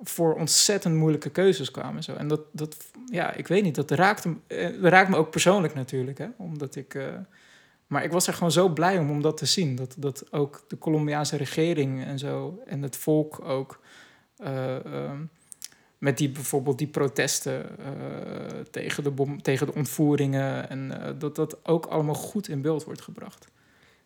voor 0.00 0.34
ontzettend 0.34 0.94
moeilijke 0.94 1.30
keuzes 1.30 1.70
kwam. 1.70 1.96
En, 1.96 2.02
zo. 2.02 2.14
en 2.14 2.28
dat, 2.28 2.40
dat, 2.52 2.76
ja, 3.06 3.32
ik 3.32 3.46
weet 3.46 3.62
niet, 3.62 3.74
dat 3.74 3.90
raakt, 3.90 4.24
hem, 4.24 4.42
eh, 4.46 4.80
raakt 4.80 5.08
me 5.10 5.16
ook 5.16 5.30
persoonlijk 5.30 5.74
natuurlijk. 5.74 6.18
Hè? 6.18 6.26
Omdat 6.36 6.76
ik, 6.76 6.98
maar 7.86 8.04
ik 8.04 8.12
was 8.12 8.26
er 8.26 8.34
gewoon 8.34 8.52
zo 8.52 8.68
blij 8.68 8.98
om, 8.98 9.10
om 9.10 9.22
dat 9.22 9.36
te 9.36 9.46
zien. 9.46 9.76
Dat, 9.76 9.94
dat 9.98 10.32
ook 10.32 10.64
de 10.68 10.78
Colombiaanse 10.78 11.36
regering 11.36 12.04
en 12.04 12.18
zo, 12.18 12.62
en 12.66 12.82
het 12.82 12.96
volk 12.96 13.40
ook. 13.44 13.79
Eh, 14.42 14.84
ehm, 14.84 15.18
met 15.98 16.18
die 16.18 16.30
bijvoorbeeld 16.30 16.78
die 16.78 16.86
protesten 16.86 17.78
eh, 17.78 18.60
tegen, 18.70 19.02
de 19.02 19.10
bom, 19.10 19.42
tegen 19.42 19.66
de 19.66 19.74
ontvoeringen. 19.74 20.68
En 20.70 21.02
eh, 21.02 21.12
dat 21.18 21.36
dat 21.36 21.56
ook 21.66 21.86
allemaal 21.86 22.14
goed 22.14 22.48
in 22.48 22.62
beeld 22.62 22.84
wordt 22.84 23.00
gebracht. 23.02 23.46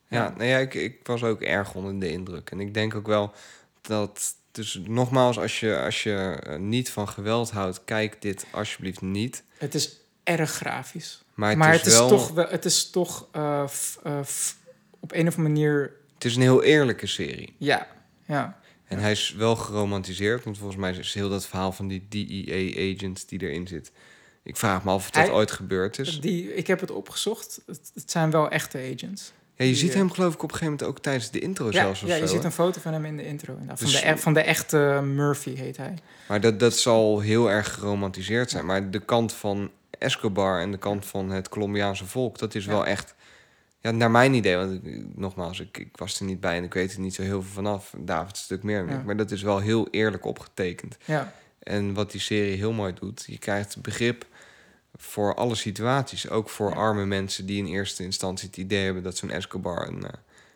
Ja, 0.09 0.35
nou 0.37 0.45
ja, 0.45 0.59
ik, 0.59 0.75
ik 0.75 1.07
was 1.07 1.23
ook 1.23 1.41
erg 1.41 1.75
onder 1.75 2.01
de 2.01 2.11
indruk. 2.11 2.51
En 2.51 2.61
ik 2.61 2.75
denk 2.75 2.95
ook 2.95 3.07
wel 3.07 3.33
dat... 3.81 4.35
Dus 4.53 4.81
nogmaals, 4.87 5.39
als 5.39 5.61
je, 5.61 5.79
als 5.81 6.03
je 6.03 6.39
niet 6.59 6.91
van 6.91 7.09
geweld 7.09 7.51
houdt... 7.51 7.85
kijk 7.85 8.23
dit 8.23 8.47
alsjeblieft 8.51 9.01
niet. 9.01 9.45
Het 9.59 9.75
is 9.75 10.01
erg 10.23 10.51
grafisch. 10.51 11.25
Maar 11.35 11.49
het 11.49 11.59
maar 11.59 11.75
is 11.75 11.79
het 11.79 11.87
is 11.87 11.99
wel- 11.99 12.09
toch, 12.09 12.31
wel, 12.31 12.49
het 12.49 12.65
is 12.65 12.91
toch 12.91 13.29
f- 13.69 13.99
f- 14.25 14.57
op 15.01 15.13
een 15.13 15.27
of 15.29 15.37
andere 15.37 15.55
manier... 15.55 15.93
Het 16.15 16.25
is 16.25 16.37
een 16.37 16.43
heel 16.43 16.63
eerlijke 16.63 17.07
serie. 17.07 17.55
Ja, 17.59 17.87
ja. 18.27 18.59
En 18.85 18.99
hij 18.99 19.11
is 19.13 19.35
wel 19.37 19.57
geromantiseerd. 19.57 20.45
Want 20.45 20.59
volgens 20.59 20.79
mij 20.81 20.93
is 20.93 21.15
heel 21.15 21.29
dat 21.29 21.47
verhaal 21.47 21.73
van 21.73 21.89
die 21.89 22.07
DEA-agent 22.09 23.29
die 23.29 23.43
erin 23.43 23.67
zit... 23.67 23.93
Ik 24.43 24.57
vraag 24.57 24.85
me 24.85 24.91
af 24.91 24.97
of 24.97 25.11
dat 25.11 25.23
Hij- 25.23 25.33
ooit 25.33 25.51
gebeurd 25.51 25.99
is. 25.99 26.21
Die, 26.21 26.55
ik 26.55 26.67
heb 26.67 26.81
het 26.81 26.91
opgezocht. 26.91 27.61
Het, 27.67 27.91
het 27.95 28.11
zijn 28.11 28.31
wel 28.31 28.49
echte 28.51 28.79
agents. 28.95 29.33
Ja, 29.57 29.65
je 29.65 29.71
die, 29.71 29.75
ziet 29.81 29.91
eh, 29.91 29.97
hem 29.97 30.11
geloof 30.11 30.35
ik 30.35 30.43
op 30.43 30.53
een 30.53 30.57
gegeven 30.59 30.73
moment 30.73 30.89
ook 30.89 31.03
tijdens 31.03 31.31
de 31.31 31.39
intro 31.39 31.65
Ja, 31.67 31.73
zelfs 31.73 32.03
of 32.03 32.09
ja 32.09 32.15
zo. 32.17 32.21
je 32.23 32.29
ziet 32.29 32.39
hè? 32.39 32.45
een 32.45 32.53
foto 32.53 32.81
van 32.81 32.93
hem 32.93 33.05
in 33.05 33.17
de 33.17 33.27
intro. 33.27 33.53
inderdaad. 33.53 33.79
Van, 33.79 33.87
Dus- 33.91 34.01
de, 34.01 34.09
e- 34.09 34.17
van 34.17 34.35
de 34.35 34.41
echte 34.41 35.01
Murphy 35.05 35.55
heet 35.55 35.77
hij. 35.77 35.95
Maar 36.29 36.41
dat, 36.41 36.61
dat 36.61 36.77
zal 36.77 37.21
heel 37.21 37.51
erg 37.51 37.75
geromantiseerd 37.75 38.51
zijn. 38.51 38.67
Maar 38.67 38.91
de 38.91 39.01
kant 39.01 39.33
van 39.33 39.71
Escobar 39.99 40.61
en 40.61 40.71
de 40.71 40.79
kant 40.79 41.07
van 41.07 41.31
het 41.31 41.49
Colombiaanse 41.49 42.05
volk, 42.07 42.39
dat 42.39 42.55
is 42.55 42.65
Ja. 42.65 42.71
wel 42.71 42.87
echt. 42.87 43.15
Ja, 43.85 43.91
naar 43.91 44.11
mijn 44.11 44.35
idee, 44.35 44.57
want 44.57 44.73
ik, 44.87 45.17
nogmaals, 45.17 45.61
ik, 45.61 45.79
ik 45.79 45.97
was 45.97 46.19
er 46.21 46.25
niet 46.27 46.41
bij 46.41 46.57
en 46.57 46.65
ik 46.65 46.75
weet 46.75 46.93
er 46.93 47.01
niet 47.01 47.15
zo 47.15 47.23
heel 47.23 47.43
veel 47.43 47.53
vanaf. 47.53 47.95
David 47.99 48.31
een 48.31 48.37
stuk 48.37 48.63
meer. 48.63 48.89
Ja. 48.91 49.03
Maar 49.05 49.17
dat 49.17 49.31
is 49.31 49.43
wel 49.43 49.59
heel 49.59 49.89
eerlijk 49.91 50.25
opgetekend. 50.25 50.97
Ja, 51.05 51.33
En 51.59 51.95
wat 51.95 52.11
die 52.11 52.21
serie 52.21 52.57
heel 52.57 52.73
mooi 52.73 52.95
doet, 53.01 53.25
je 53.27 53.39
krijgt 53.39 53.83
begrip 53.83 54.27
voor 54.97 55.35
alle 55.35 55.55
situaties. 55.55 56.29
Ook 56.31 56.49
voor 56.51 56.71
Ja. 56.71 56.77
arme 56.77 57.05
mensen 57.07 57.47
die 57.47 57.59
in 57.59 57.67
eerste 57.67 58.03
instantie 58.05 58.47
het 58.49 58.57
idee 58.57 58.85
hebben 58.85 59.03
dat 59.03 59.17
zo'n 59.17 59.31
Escobar 59.31 59.89
een, 59.89 60.05
eh, 60.05 60.13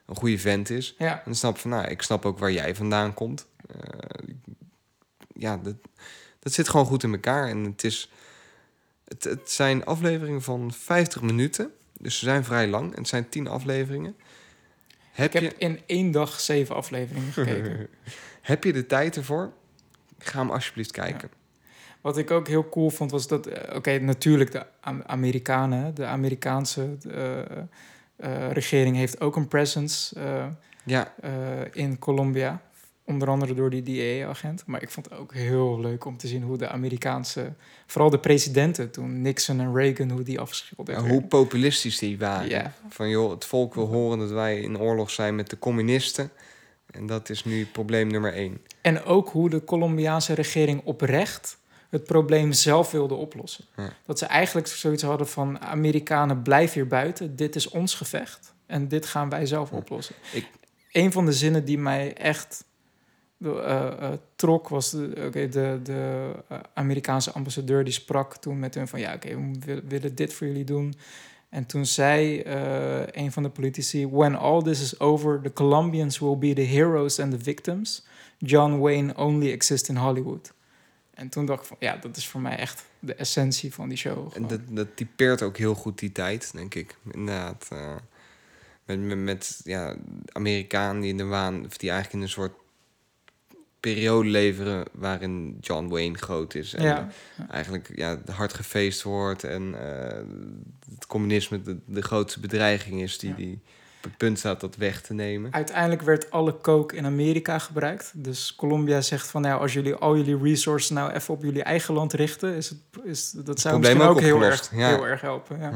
een 0.07 0.17
goede 0.17 0.39
vent 0.39 0.71
is. 0.71 0.95
ja. 0.99 1.23
En 1.25 1.35
snap 1.35 1.59
van, 1.59 1.71
nou, 1.71 1.87
ik 1.89 2.03
snap 2.03 2.25
ook 2.27 2.39
waar 2.39 2.53
jij 2.53 2.75
vandaan 2.75 3.15
komt. 3.15 3.47
Eh, 3.71 4.29
ja, 5.35 5.57
dat, 5.57 5.75
dat 6.39 6.53
zit 6.53 6.69
gewoon 6.69 6.87
goed 6.87 7.03
in 7.03 7.13
elkaar. 7.13 7.49
En 7.49 7.65
het, 7.65 7.85
is, 7.85 8.11
het, 9.05 9.25
het 9.25 9.51
zijn 9.51 9.85
afleveringen 9.85 10.43
van 10.43 10.73
50 10.73 11.23
minuten. 11.23 11.71
Dus 11.99 12.19
ze 12.19 12.25
zijn 12.25 12.45
vrij 12.45 12.67
lang. 12.69 12.91
En 12.93 12.99
het 12.99 13.09
zijn 13.09 13.29
10 13.29 13.47
afleveringen. 13.47 14.17
Heb 15.13 15.35
ik 15.35 15.41
je, 15.41 15.47
heb 15.47 15.59
in 15.59 15.81
één 15.87 16.11
dag 16.11 16.41
zeven 16.41 16.75
afleveringen 16.75 17.33
gekeken. 17.33 17.89
heb 18.41 18.65
je 18.65 18.73
de 18.73 18.87
tijd 18.87 19.17
ervoor? 19.17 19.53
Ga 20.19 20.39
hem 20.39 20.51
alsjeblieft 20.51 20.91
kijken. 20.91 21.31
Wat 22.01 22.19
ik 22.19 22.31
ook 22.31 22.49
heel 22.49 22.69
cool 22.69 22.91
vond, 22.91 23.11
was 23.11 23.27
dat... 23.29 23.47
eh, 23.47 23.77
Oké, 23.77 23.99
natuurlijk 23.99 24.53
de 24.53 24.67
Am- 24.81 25.03
Amerikanen, 25.07 25.95
de 25.95 26.05
Amerikaanse 26.05 26.97
eh, 27.11 27.39
eh, 28.17 28.51
regering 28.53 28.97
heeft 28.97 29.21
ook 29.21 29.37
een 29.37 29.49
presence 29.49 30.17
Ja, 30.85 31.15
in 31.73 31.99
Colombia. 31.99 32.61
Onder 33.09 33.29
andere 33.29 33.55
door 33.55 33.71
die 33.71 33.83
DEA-agent. 33.83 34.63
Maar 34.67 34.83
ik 34.83 34.91
vond 34.91 35.09
het 35.11 35.19
ook 35.19 35.35
heel 35.35 35.81
leuk 35.81 36.05
om 36.05 36.17
te 36.17 36.27
zien 36.27 36.43
hoe 36.43 36.59
de 36.59 36.69
Amerikaanse... 36.69 37.53
Vooral 37.87 38.11
de 38.11 38.19
presidenten 38.19 38.91
toen, 38.91 39.23
Nixon 39.23 39.61
en 39.61 39.75
Reagan, 39.75 40.11
hoe 40.11 40.23
die 40.23 40.41
afgeschilderd 40.41 40.99
hoe 40.99 41.07
werden. 41.07 41.29
populistisch 41.29 41.99
die 41.99 42.19
waren. 42.19 42.49
Ja. 42.49 42.73
Van 42.89 43.09
joh, 43.09 43.31
het 43.31 43.45
volk 43.45 43.75
wil 43.75 43.87
horen 43.87 44.19
dat 44.19 44.31
wij 44.31 44.61
in 44.61 44.79
oorlog 44.79 45.11
zijn 45.11 45.35
met 45.35 45.51
de 45.51 45.59
communisten. 45.59 46.31
En 46.91 47.07
dat 47.07 47.29
is 47.31 47.45
nu 47.45 47.67
probleem 47.67 48.09
nummer 48.09 48.33
één. 48.35 48.61
En 48.81 49.05
ook 49.05 49.29
hoe 49.29 49.51
de 49.51 49.65
Colombiaanse 49.65 50.35
regering 50.35 50.81
oprecht 50.85 51.59
het 51.91 52.05
probleem 52.05 52.53
zelf 52.53 52.91
wilde 52.91 53.15
oplossen. 53.15 53.65
Ja. 53.77 53.93
Dat 54.07 54.19
ze 54.19 54.27
eigenlijk 54.27 54.67
zoiets 54.67 55.03
hadden 55.03 55.29
van... 55.29 55.61
Amerikanen, 55.61 56.43
blijf 56.43 56.73
hier 56.73 56.87
buiten. 56.87 57.37
Dit 57.37 57.57
is 57.57 57.69
ons 57.69 57.95
gevecht. 57.95 58.55
En 58.67 58.89
dit 58.89 59.07
gaan 59.07 59.29
wij 59.29 59.47
zelf 59.47 59.71
oplossen. 59.73 60.15
Ik- 60.33 60.51
Een 60.93 61.13
van 61.13 61.25
de 61.25 61.33
zinnen 61.33 61.65
die 61.65 61.79
mij 61.79 62.15
echt 62.15 62.65
trok... 64.37 64.69
was 64.69 64.91
de, 64.91 65.25
oké, 65.27 65.49
de, 65.49 65.81
de 65.83 66.31
eh, 66.49 66.59
Amerikaanse 66.75 67.33
ambassadeur 67.33 67.85
die 67.85 67.93
sprak 67.93 68.37
toen 68.37 68.59
met 68.59 68.75
hun 68.75 68.89
van... 68.89 69.01
ja, 69.01 69.15
oké, 69.15 69.29
we 69.29 69.59
wil- 69.65 69.81
willen 69.89 70.15
dit 70.15 70.33
voor 70.33 70.47
jullie 70.47 70.65
doen... 70.65 70.95
En 71.49 71.67
toen 71.67 71.87
zei 71.87 72.41
eh, 72.41 73.07
een 73.07 73.33
van 73.33 73.43
de 73.43 73.49
politici: 73.49 74.09
When 74.09 74.35
all 74.35 74.63
this 74.63 74.81
is 74.81 75.01
over, 75.01 75.41
the 75.41 75.53
Colombians 75.53 76.19
will 76.19 76.39
be 76.39 76.53
the 76.53 76.61
heroes 76.61 77.21
and 77.21 77.31
the 77.31 77.39
victims. 77.39 78.07
John 78.39 78.79
Wayne 78.79 79.17
only 79.17 79.53
exists 79.53 79.89
in 79.89 79.97
Hollywood. 79.97 80.53
En 81.15 81.29
toen 81.29 81.47
dacht 81.47 81.61
ik 81.61 81.67
van, 81.67 81.77
ja, 81.81 81.97
dat 81.97 82.17
is 82.17 82.29
voor 82.29 82.41
mij 82.41 82.57
echt 82.57 82.85
de 82.99 83.15
essentie 83.15 83.75
van 83.75 83.89
die 83.89 83.99
show. 83.99 84.31
En 84.35 84.47
dat, 84.47 84.61
dat 84.69 84.89
typeert 84.95 85.43
ook 85.43 85.57
heel 85.57 85.75
goed 85.75 85.99
die 85.99 86.13
tijd, 86.13 86.53
denk 86.53 86.75
ik. 86.75 86.97
Inderdaad. 87.11 87.69
eh, 87.73 87.95
met, 88.85 89.01
met, 89.01 89.19
met 89.19 89.61
ja, 89.65 89.97
Amerikanen 90.33 91.01
die 91.01 91.11
in 91.11 91.17
de 91.17 91.25
waan, 91.25 91.65
of 91.67 91.77
die 91.77 91.91
eigenlijk 91.91 92.19
in 92.19 92.23
een 92.23 92.33
soort 92.33 92.53
periode 93.81 94.29
leveren 94.29 94.85
waarin 94.93 95.57
John 95.61 95.89
Wayne 95.89 96.19
groot 96.19 96.55
is. 96.55 96.75
En 96.75 96.83
Ja. 96.85 97.09
eigenlijk 97.51 97.91
ja, 97.95 98.19
hard 98.33 98.55
gefeest 98.55 99.03
wordt 99.03 99.45
en 99.45 99.75
eh, 99.81 100.17
het 100.95 101.07
communisme 101.07 101.63
de, 101.63 101.77
de 101.87 102.03
grootste 102.03 102.41
bedreiging 102.41 103.03
is 103.03 103.19
die, 103.19 103.31
Ja. 103.31 103.37
die 103.37 103.61
op 103.99 104.05
het 104.05 104.17
punt 104.17 104.39
staat 104.39 104.61
dat 104.61 104.77
weg 104.77 105.01
te 105.01 105.15
nemen. 105.15 105.53
Uiteindelijk 105.53 106.03
werd 106.03 106.31
alle 106.31 106.57
coke 106.61 106.97
in 106.97 107.05
Amerika 107.07 107.59
gebruikt. 107.59 108.13
Dus 108.15 108.55
Colombia 108.55 109.01
zegt 109.01 109.27
van, 109.29 109.43
nou, 109.43 109.61
als 109.61 109.73
jullie 109.73 109.95
al 109.95 110.17
jullie 110.17 110.39
resources 110.43 110.91
nou 110.91 111.13
even 111.13 111.35
op 111.35 111.43
jullie 111.43 111.63
eigen 111.63 111.95
land 111.95 112.13
richten, 112.13 112.55
is 112.55 112.69
het, 112.69 112.79
is, 113.05 113.31
dat 113.31 113.61
zou 113.61 113.79
misschien 113.79 114.01
ook, 114.01 114.11
ook 114.11 114.21
heel 114.21 114.43
erg, 114.43 114.71
ja. 114.75 114.89
heel 114.89 115.07
erg 115.07 115.21
helpen. 115.21 115.59
Ja. 115.61 115.73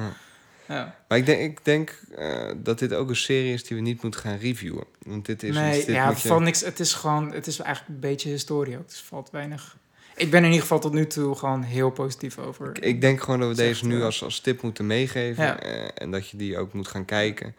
Ja. 0.72 0.96
Maar 1.08 1.18
ik 1.18 1.26
denk, 1.26 1.40
ik 1.40 1.64
denk 1.64 2.00
eh, 2.16 2.50
dat 2.56 2.78
dit 2.78 2.94
ook 2.94 3.08
een 3.08 3.16
serie 3.16 3.52
is 3.52 3.64
die 3.64 3.76
we 3.76 3.82
niet 3.82 4.02
moeten 4.02 4.20
gaan 4.20 4.36
reviewen. 4.36 4.84
Want 5.06 5.26
dit 5.26 5.42
is 5.42 5.54
nee, 5.54 5.84
dit 5.86 5.94
ja, 5.94 6.08
het 6.08 6.22
je- 6.22 6.40
niks. 6.40 6.60
Het 6.60 6.80
is 6.80 6.92
gewoon, 6.92 7.32
het 7.32 7.46
is 7.46 7.58
eigenlijk 7.58 7.94
een 7.94 8.00
beetje 8.10 8.28
historie 8.28 8.78
ook. 8.78 8.88
Dus 8.88 9.00
valt 9.00 9.30
weinig. 9.30 9.76
Ik 10.16 10.30
ben 10.30 10.38
in 10.40 10.46
ieder 10.46 10.60
geval 10.60 10.78
tot 10.78 10.92
nu 10.92 11.06
toe 11.06 11.34
gewoon 11.34 11.62
heel 11.62 11.90
positief 11.90 12.38
over. 12.38 12.68
Ik, 12.68 12.78
ik 12.84 13.00
denk 13.00 13.20
gewoon 13.20 13.40
dat 13.40 13.48
we 13.48 13.54
deze 13.54 13.86
nu 13.86 13.98
eh, 13.98 14.04
als, 14.04 14.22
als 14.22 14.40
tip 14.40 14.62
moeten 14.62 14.86
meegeven. 14.86 15.44
Ja. 15.44 15.60
eh, 15.60 15.88
en 15.94 16.10
dat 16.10 16.28
je 16.28 16.36
die 16.36 16.58
ook 16.58 16.72
moet 16.72 16.88
gaan 16.88 17.04
kijken. 17.04 17.54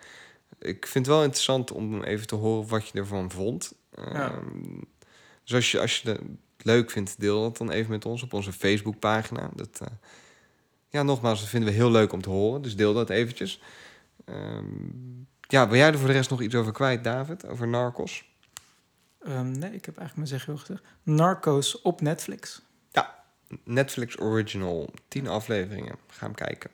Ik 0.59 0.87
vind 0.87 1.05
het 1.05 1.15
wel 1.15 1.23
interessant 1.23 1.71
om 1.71 2.03
even 2.03 2.27
te 2.27 2.35
horen 2.35 2.67
wat 2.67 2.87
je 2.87 2.99
ervan 2.99 3.31
vond. 3.31 3.73
Ja. 3.95 4.31
Ehm, 4.31 4.81
dus 5.43 5.53
als 5.53 5.71
je, 5.71 5.79
als 5.79 6.01
je 6.01 6.09
het 6.09 6.19
leuk 6.57 6.91
vindt, 6.91 7.19
deel 7.19 7.41
dat 7.41 7.57
dan 7.57 7.71
even 7.71 7.91
met 7.91 8.05
ons 8.05 8.23
op 8.23 8.33
onze 8.33 8.53
Facebookpagina. 8.53 9.49
Dat, 9.55 9.81
ja, 10.93 11.03
nogmaals, 11.03 11.39
dat 11.39 11.49
vinden 11.49 11.69
we 11.69 11.75
heel 11.75 11.91
leuk 11.91 12.13
om 12.13 12.21
te 12.21 12.29
horen. 12.29 12.61
Dus 12.61 12.75
deel 12.75 12.93
dat 12.93 13.09
eventjes. 13.09 13.61
Ehm, 14.25 14.63
ja, 15.39 15.67
wil 15.67 15.77
jij 15.77 15.87
er 15.87 15.97
voor 15.97 16.07
de 16.07 16.13
rest 16.13 16.29
nog 16.29 16.41
iets 16.41 16.55
over 16.55 16.71
kwijt, 16.71 17.03
David? 17.03 17.47
Over 17.47 17.67
Narcos? 17.67 18.25
Ehm, 19.23 19.51
nee, 19.51 19.73
ik 19.73 19.85
heb 19.85 19.97
eigenlijk 19.97 20.15
mijn 20.15 20.27
zeg 20.27 20.45
heel 20.45 20.57
gezegd. 20.57 20.83
Narcos 21.03 21.81
op 21.81 22.01
Netflix. 22.01 22.61
Netflix 23.63 24.19
Original, 24.19 24.89
10 25.07 25.27
afleveringen. 25.27 25.95
Ga 26.07 26.25
hem 26.25 26.35
kijken. 26.35 26.69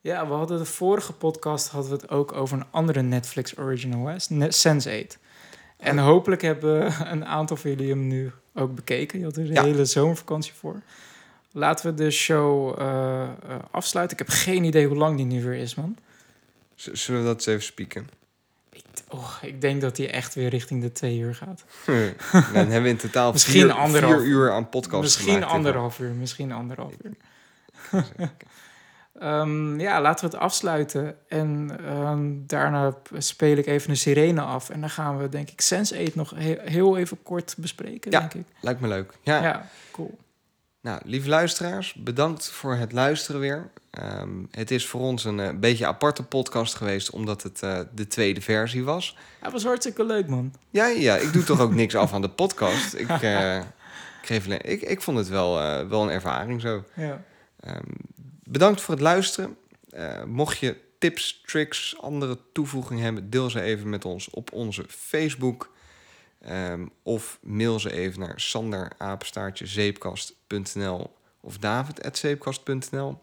Ja, 0.00 0.26
we 0.26 0.32
hadden 0.32 0.58
de 0.58 0.64
vorige 0.64 1.12
podcast 1.12 1.68
hadden 1.68 1.90
we 1.90 1.96
het 1.96 2.10
ook 2.10 2.32
over 2.32 2.56
een 2.58 2.66
andere 2.70 3.02
Netflix 3.02 3.58
original, 3.58 4.06
hè? 4.06 4.16
Ne- 4.28 4.52
Sense8. 4.52 5.18
En 5.76 5.98
hopelijk 5.98 6.42
hebben 6.42 7.10
een 7.12 7.24
aantal 7.26 7.56
van 7.56 7.70
jullie 7.70 7.88
hem 7.88 8.06
nu 8.06 8.30
ook 8.54 8.74
bekeken. 8.74 9.18
Je 9.18 9.24
had 9.24 9.36
er 9.36 9.44
de 9.44 9.52
Ja. 9.52 9.62
hele 9.62 9.84
zomervakantie 9.84 10.52
voor. 10.52 10.80
Laten 11.52 11.86
we 11.90 11.94
de 11.94 12.10
show 12.10 12.80
eh, 12.80 13.22
eh, 13.22 13.28
afsluiten. 13.70 14.18
Ik 14.18 14.26
heb 14.26 14.36
geen 14.36 14.64
idee 14.64 14.86
hoe 14.86 14.96
lang 14.96 15.16
die 15.16 15.26
nu 15.26 15.42
weer 15.42 15.54
is, 15.54 15.74
man. 15.74 15.96
Z- 16.74 16.86
Zullen 16.92 17.20
we 17.20 17.26
dat 17.26 17.36
eens 17.36 17.46
even 17.46 17.62
spieken? 17.62 18.08
Ik, 18.72 18.84
oh, 19.08 19.34
ik 19.42 19.60
denk 19.60 19.80
dat 19.80 19.96
die 19.96 20.08
echt 20.08 20.34
weer 20.34 20.48
richting 20.48 20.82
de 20.82 20.92
twee 20.92 21.18
uur 21.18 21.34
gaat. 21.34 21.64
Nou, 21.86 22.14
dan 22.32 22.54
hebben 22.54 22.82
we 22.82 22.88
in 22.88 22.96
totaal 22.96 23.32
Misschien 23.32 23.60
vier, 23.60 23.72
anderhalf- 23.72 24.14
vier 24.14 24.24
uur 24.24 24.50
aan 24.52 24.68
podcast 24.68 25.02
misschien 25.02 25.32
gemaakt 25.32 25.52
anderhalf 25.52 25.98
uur, 25.98 26.10
misschien 26.12 26.52
anderhalf 26.52 26.92
uur. 27.02 27.12
Ehm, 29.18 29.80
ja, 29.80 30.00
laten 30.00 30.24
we 30.28 30.34
het 30.34 30.42
afsluiten. 30.44 31.16
En 31.28 31.78
ehm, 31.86 32.30
daarna 32.46 32.96
speel 33.18 33.56
ik 33.56 33.66
even 33.66 33.90
een 33.90 33.96
sirene 33.96 34.40
af. 34.40 34.70
En 34.70 34.80
dan 34.80 34.90
gaan 34.90 35.18
we, 35.18 35.28
denk 35.28 35.50
ik, 35.50 35.62
Sense8 35.74 36.14
nog 36.14 36.30
he- 36.36 36.58
heel 36.64 36.96
even 36.98 37.22
kort 37.22 37.54
bespreken, 37.58 38.10
Ja. 38.10 38.18
denk 38.20 38.34
ik. 38.34 38.44
Lijkt 38.60 38.80
me 38.80 38.88
leuk. 38.88 39.12
Ja. 39.22 39.42
Ja, 39.42 39.68
cool. 39.90 40.18
Nou, 40.82 41.00
lieve 41.04 41.28
luisteraars, 41.28 41.94
bedankt 41.94 42.50
voor 42.50 42.74
het 42.74 42.92
luisteren 42.92 43.40
weer. 43.40 43.70
Ehm, 43.90 44.30
het 44.50 44.70
is 44.70 44.86
voor 44.86 45.00
ons 45.00 45.24
een 45.24 45.40
eh, 45.40 45.54
beetje 45.54 45.86
aparte 45.86 46.22
podcast 46.22 46.74
geweest, 46.74 47.10
omdat 47.10 47.42
het 47.42 47.62
eh, 47.62 47.80
de 47.94 48.06
tweede 48.06 48.40
versie 48.40 48.84
was. 48.84 49.16
Dat 49.42 49.52
was 49.52 49.64
hartstikke 49.64 50.04
leuk, 50.04 50.28
man. 50.28 50.54
Ja, 50.70 50.86
ja, 50.86 51.16
ik 51.16 51.32
doe 51.32 51.44
toch 51.44 51.60
ook 51.60 51.74
niks 51.74 51.94
af 51.94 52.12
aan 52.12 52.22
de 52.22 52.28
podcast. 52.28 52.94
Ik, 52.98 53.08
eh, 53.08 53.56
ik, 53.56 53.64
geef 54.22 54.46
ik, 54.46 54.82
ik 54.82 55.00
vond 55.00 55.18
het 55.18 55.28
wel, 55.28 55.54
wel 55.88 56.02
een 56.02 56.10
ervaring 56.10 56.60
zo. 56.60 56.84
Ja. 56.94 57.24
Ehm, 57.60 57.90
bedankt 58.44 58.80
voor 58.80 58.94
het 58.94 59.02
luisteren. 59.02 59.56
Mocht 60.26 60.58
je 60.58 60.76
tips, 60.98 61.42
tricks, 61.46 61.96
andere 62.00 62.38
toevoegingen 62.52 63.04
hebben, 63.04 63.30
deel 63.30 63.50
ze 63.50 63.60
even 63.60 63.88
met 63.88 64.04
ons 64.04 64.30
op 64.30 64.52
onze 64.52 64.84
Facebook. 64.88 65.71
Ehm, 66.42 66.86
of 67.02 67.38
mail 67.42 67.80
ze 67.80 67.92
even 67.92 68.20
naar 68.20 68.40
sanderapenstaartjezeepkast.nl 68.40 71.16
of 71.40 71.58
david.zeepkast.nl. 71.58 73.20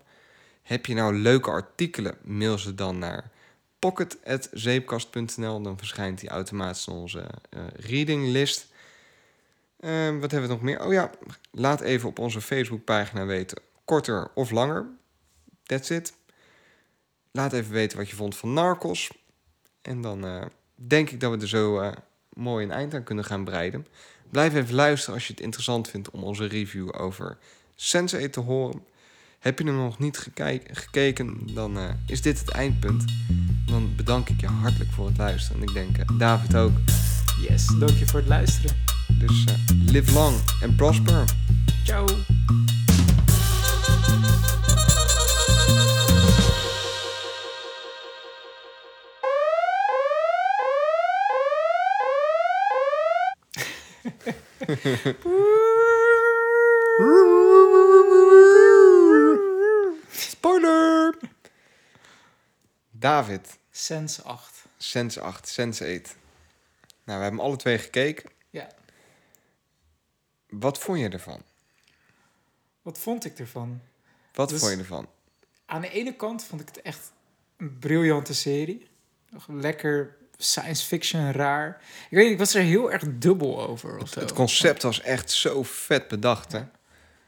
Heb 0.62 0.86
je 0.86 0.94
nou 0.94 1.16
leuke 1.16 1.50
artikelen, 1.50 2.18
mail 2.24 2.58
ze 2.58 2.76
dan 2.76 3.00
naar 3.00 3.32
pocket.zeepkast.nl. 3.80 5.62
Dan 5.62 5.78
verschijnt 5.78 6.20
die 6.20 6.30
automatisch 6.30 6.88
in 6.88 6.94
onze 6.94 7.26
eh, 7.50 7.62
reading 7.76 8.28
list. 8.28 8.68
Ehm, 9.80 10.20
wat 10.20 10.32
hebben 10.32 10.50
we 10.50 10.56
nog 10.56 10.64
meer? 10.64 10.86
Oh 10.86 10.94
ja, 10.94 11.10
laat 11.52 11.82
even 11.82 12.10
op 12.10 12.20
onze 12.20 12.42
Facebookpagina 12.42 13.26
weten, 13.26 13.62
korter 13.86 14.32
of 14.34 14.52
langer. 14.52 14.86
That's 15.64 15.90
it. 15.90 16.14
Laat 17.32 17.54
even 17.54 17.72
weten 17.72 17.98
wat 17.98 18.10
je 18.10 18.16
vond 18.16 18.38
van 18.38 18.54
Narcos. 18.54 19.12
En 19.82 20.02
dan 20.02 20.26
eh, 20.26 20.46
denk 20.76 21.10
ik 21.10 21.20
dat 21.20 21.32
we 21.32 21.42
er 21.42 21.48
zo 21.48 21.80
eh, 21.80 21.92
mooi 22.40 22.66
een 22.66 22.72
eind 22.72 22.94
aan 22.94 23.04
kunnen 23.04 23.26
gaan 23.26 23.44
breiden. 23.44 23.88
Blijf 24.32 24.54
even 24.54 24.76
luisteren 24.76 25.16
als 25.16 25.28
je 25.28 25.34
het 25.34 25.42
interessant 25.42 25.90
vindt 25.90 26.10
om 26.10 26.24
onze 26.24 26.46
review 26.46 27.02
over 27.02 27.38
Sense8 27.76 28.30
te 28.32 28.40
horen. 28.40 28.82
Heb 29.40 29.60
je 29.60 29.66
hem 29.66 29.76
nog 29.76 30.00
niet 30.00 30.32
gekeken, 30.72 31.40
dan 31.54 31.78
eh, 31.78 31.90
is 32.06 32.22
dit 32.22 32.40
het 32.40 32.50
eindpunt. 32.50 33.04
Dan 33.66 33.96
bedank 33.96 34.30
ik 34.30 34.42
je 34.42 34.48
hartelijk 34.48 34.92
voor 34.92 35.08
het 35.08 35.18
luisteren. 35.18 35.62
En 35.62 35.68
ik 35.68 35.74
denk 35.74 35.98
eh, 35.98 36.18
David 36.18 36.56
ook. 36.56 36.72
Yes, 37.48 37.66
dank 37.80 37.98
je 37.98 38.08
voor 38.08 38.20
het 38.20 38.30
luisteren. 38.30 38.76
Dus 39.20 39.46
eh, 39.46 39.54
live 39.86 40.14
long 40.14 40.36
and 40.62 40.76
prosper. 40.76 41.24
Ciao. 41.84 42.06
Spoiler! 60.12 61.18
David, 62.92 63.58
Sense 63.72 64.24
8. 64.24 64.66
Sense 64.78 65.22
8, 65.22 65.48
Sense 65.48 65.84
8. 65.86 66.16
Nou, 67.04 67.18
we 67.18 67.24
hebben 67.24 67.40
alle 67.40 67.56
twee 67.56 67.78
gekeken. 67.78 68.30
Ja. 68.50 68.68
Wat 70.50 70.78
vond 70.80 71.00
je 71.00 71.10
ervan? 71.10 71.42
Wat 72.82 72.98
vond 72.98 73.26
ik 73.26 73.40
ervan? 73.40 73.82
Wat 74.34 74.50
Dus- 74.50 74.60
vond 74.60 74.72
je 74.72 74.78
ervan? 74.78 75.10
Aan 75.66 75.82
de 75.82 75.90
ene 75.90 76.16
kant 76.16 76.44
vond 76.44 76.62
ik 76.62 76.68
het 76.68 76.82
echt 76.82 77.12
een 77.58 77.80
briljante 77.80 78.34
serie. 78.34 78.88
lekker 79.48 80.18
science 80.42 80.86
fiction 80.86 81.32
raar. 81.32 81.82
Ik 82.10 82.18
weet 82.18 82.24
niet, 82.24 82.34
ik 82.34 82.40
was 82.40 82.54
er 82.54 82.62
heel 82.62 82.92
erg 82.92 83.04
dubbel 83.08 83.68
over. 83.68 83.98
Of 83.98 84.10
zo. 84.10 84.20
Het 84.20 84.34
concept 84.34 84.84
was 84.84 85.02
echt 85.02 85.32
zo 85.32 85.64
vet 85.64 86.08
bedacht, 86.08 86.52
hè? 86.52 86.64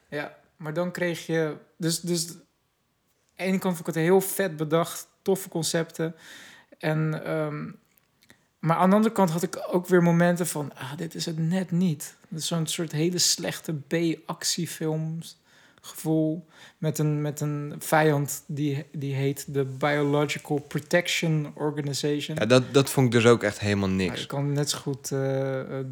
Ja, 0.10 0.38
maar 0.56 0.74
dan 0.74 0.92
kreeg 0.92 1.26
je... 1.26 1.56
Dus, 1.78 2.00
dus 2.00 2.28
aan 2.30 2.36
de 3.36 3.44
ene 3.44 3.58
kant 3.58 3.76
vond 3.76 3.88
ik 3.88 3.94
het 3.96 4.04
heel 4.04 4.22
vet 4.22 4.58
bedacht, 4.58 5.08
toffe 5.22 5.50
concepten. 5.50 6.16
En, 6.78 7.26
ehm, 7.26 7.72
maar 8.60 8.78
aan 8.78 8.90
de 8.90 8.96
andere 8.96 9.14
kant 9.14 9.30
had 9.30 9.44
ik 9.44 9.68
ook 9.72 9.88
weer 9.88 10.04
momenten 10.04 10.48
van... 10.48 10.72
Ah, 10.76 10.98
dit 10.98 11.16
is 11.16 11.26
het 11.26 11.38
net 11.38 11.72
niet. 11.72 12.16
Dat 12.28 12.40
is 12.40 12.48
zo'n 12.48 12.68
soort 12.68 12.92
hele 12.92 13.18
slechte 13.18 13.74
B-actiefilms 13.74 15.40
gevoel. 15.82 16.46
Met 16.78 16.98
een, 16.98 17.22
met 17.22 17.42
een 17.42 17.76
vijand 17.80 18.44
die, 18.48 18.86
die 18.92 19.14
heet 19.14 19.54
de 19.54 19.64
Biological 19.64 20.60
Protection 20.60 21.52
Organization. 21.54 22.38
Ja, 22.40 22.46
dat, 22.46 22.74
dat 22.74 22.90
vond 22.90 23.06
ik 23.06 23.12
dus 23.12 23.26
ook 23.26 23.44
echt 23.44 23.60
helemaal 23.60 23.90
niks. 23.90 24.22
je 24.22 24.26
kan 24.26 24.54
net 24.54 24.70
zo 24.70 24.78
goed 24.78 25.12
eh, 25.12 25.20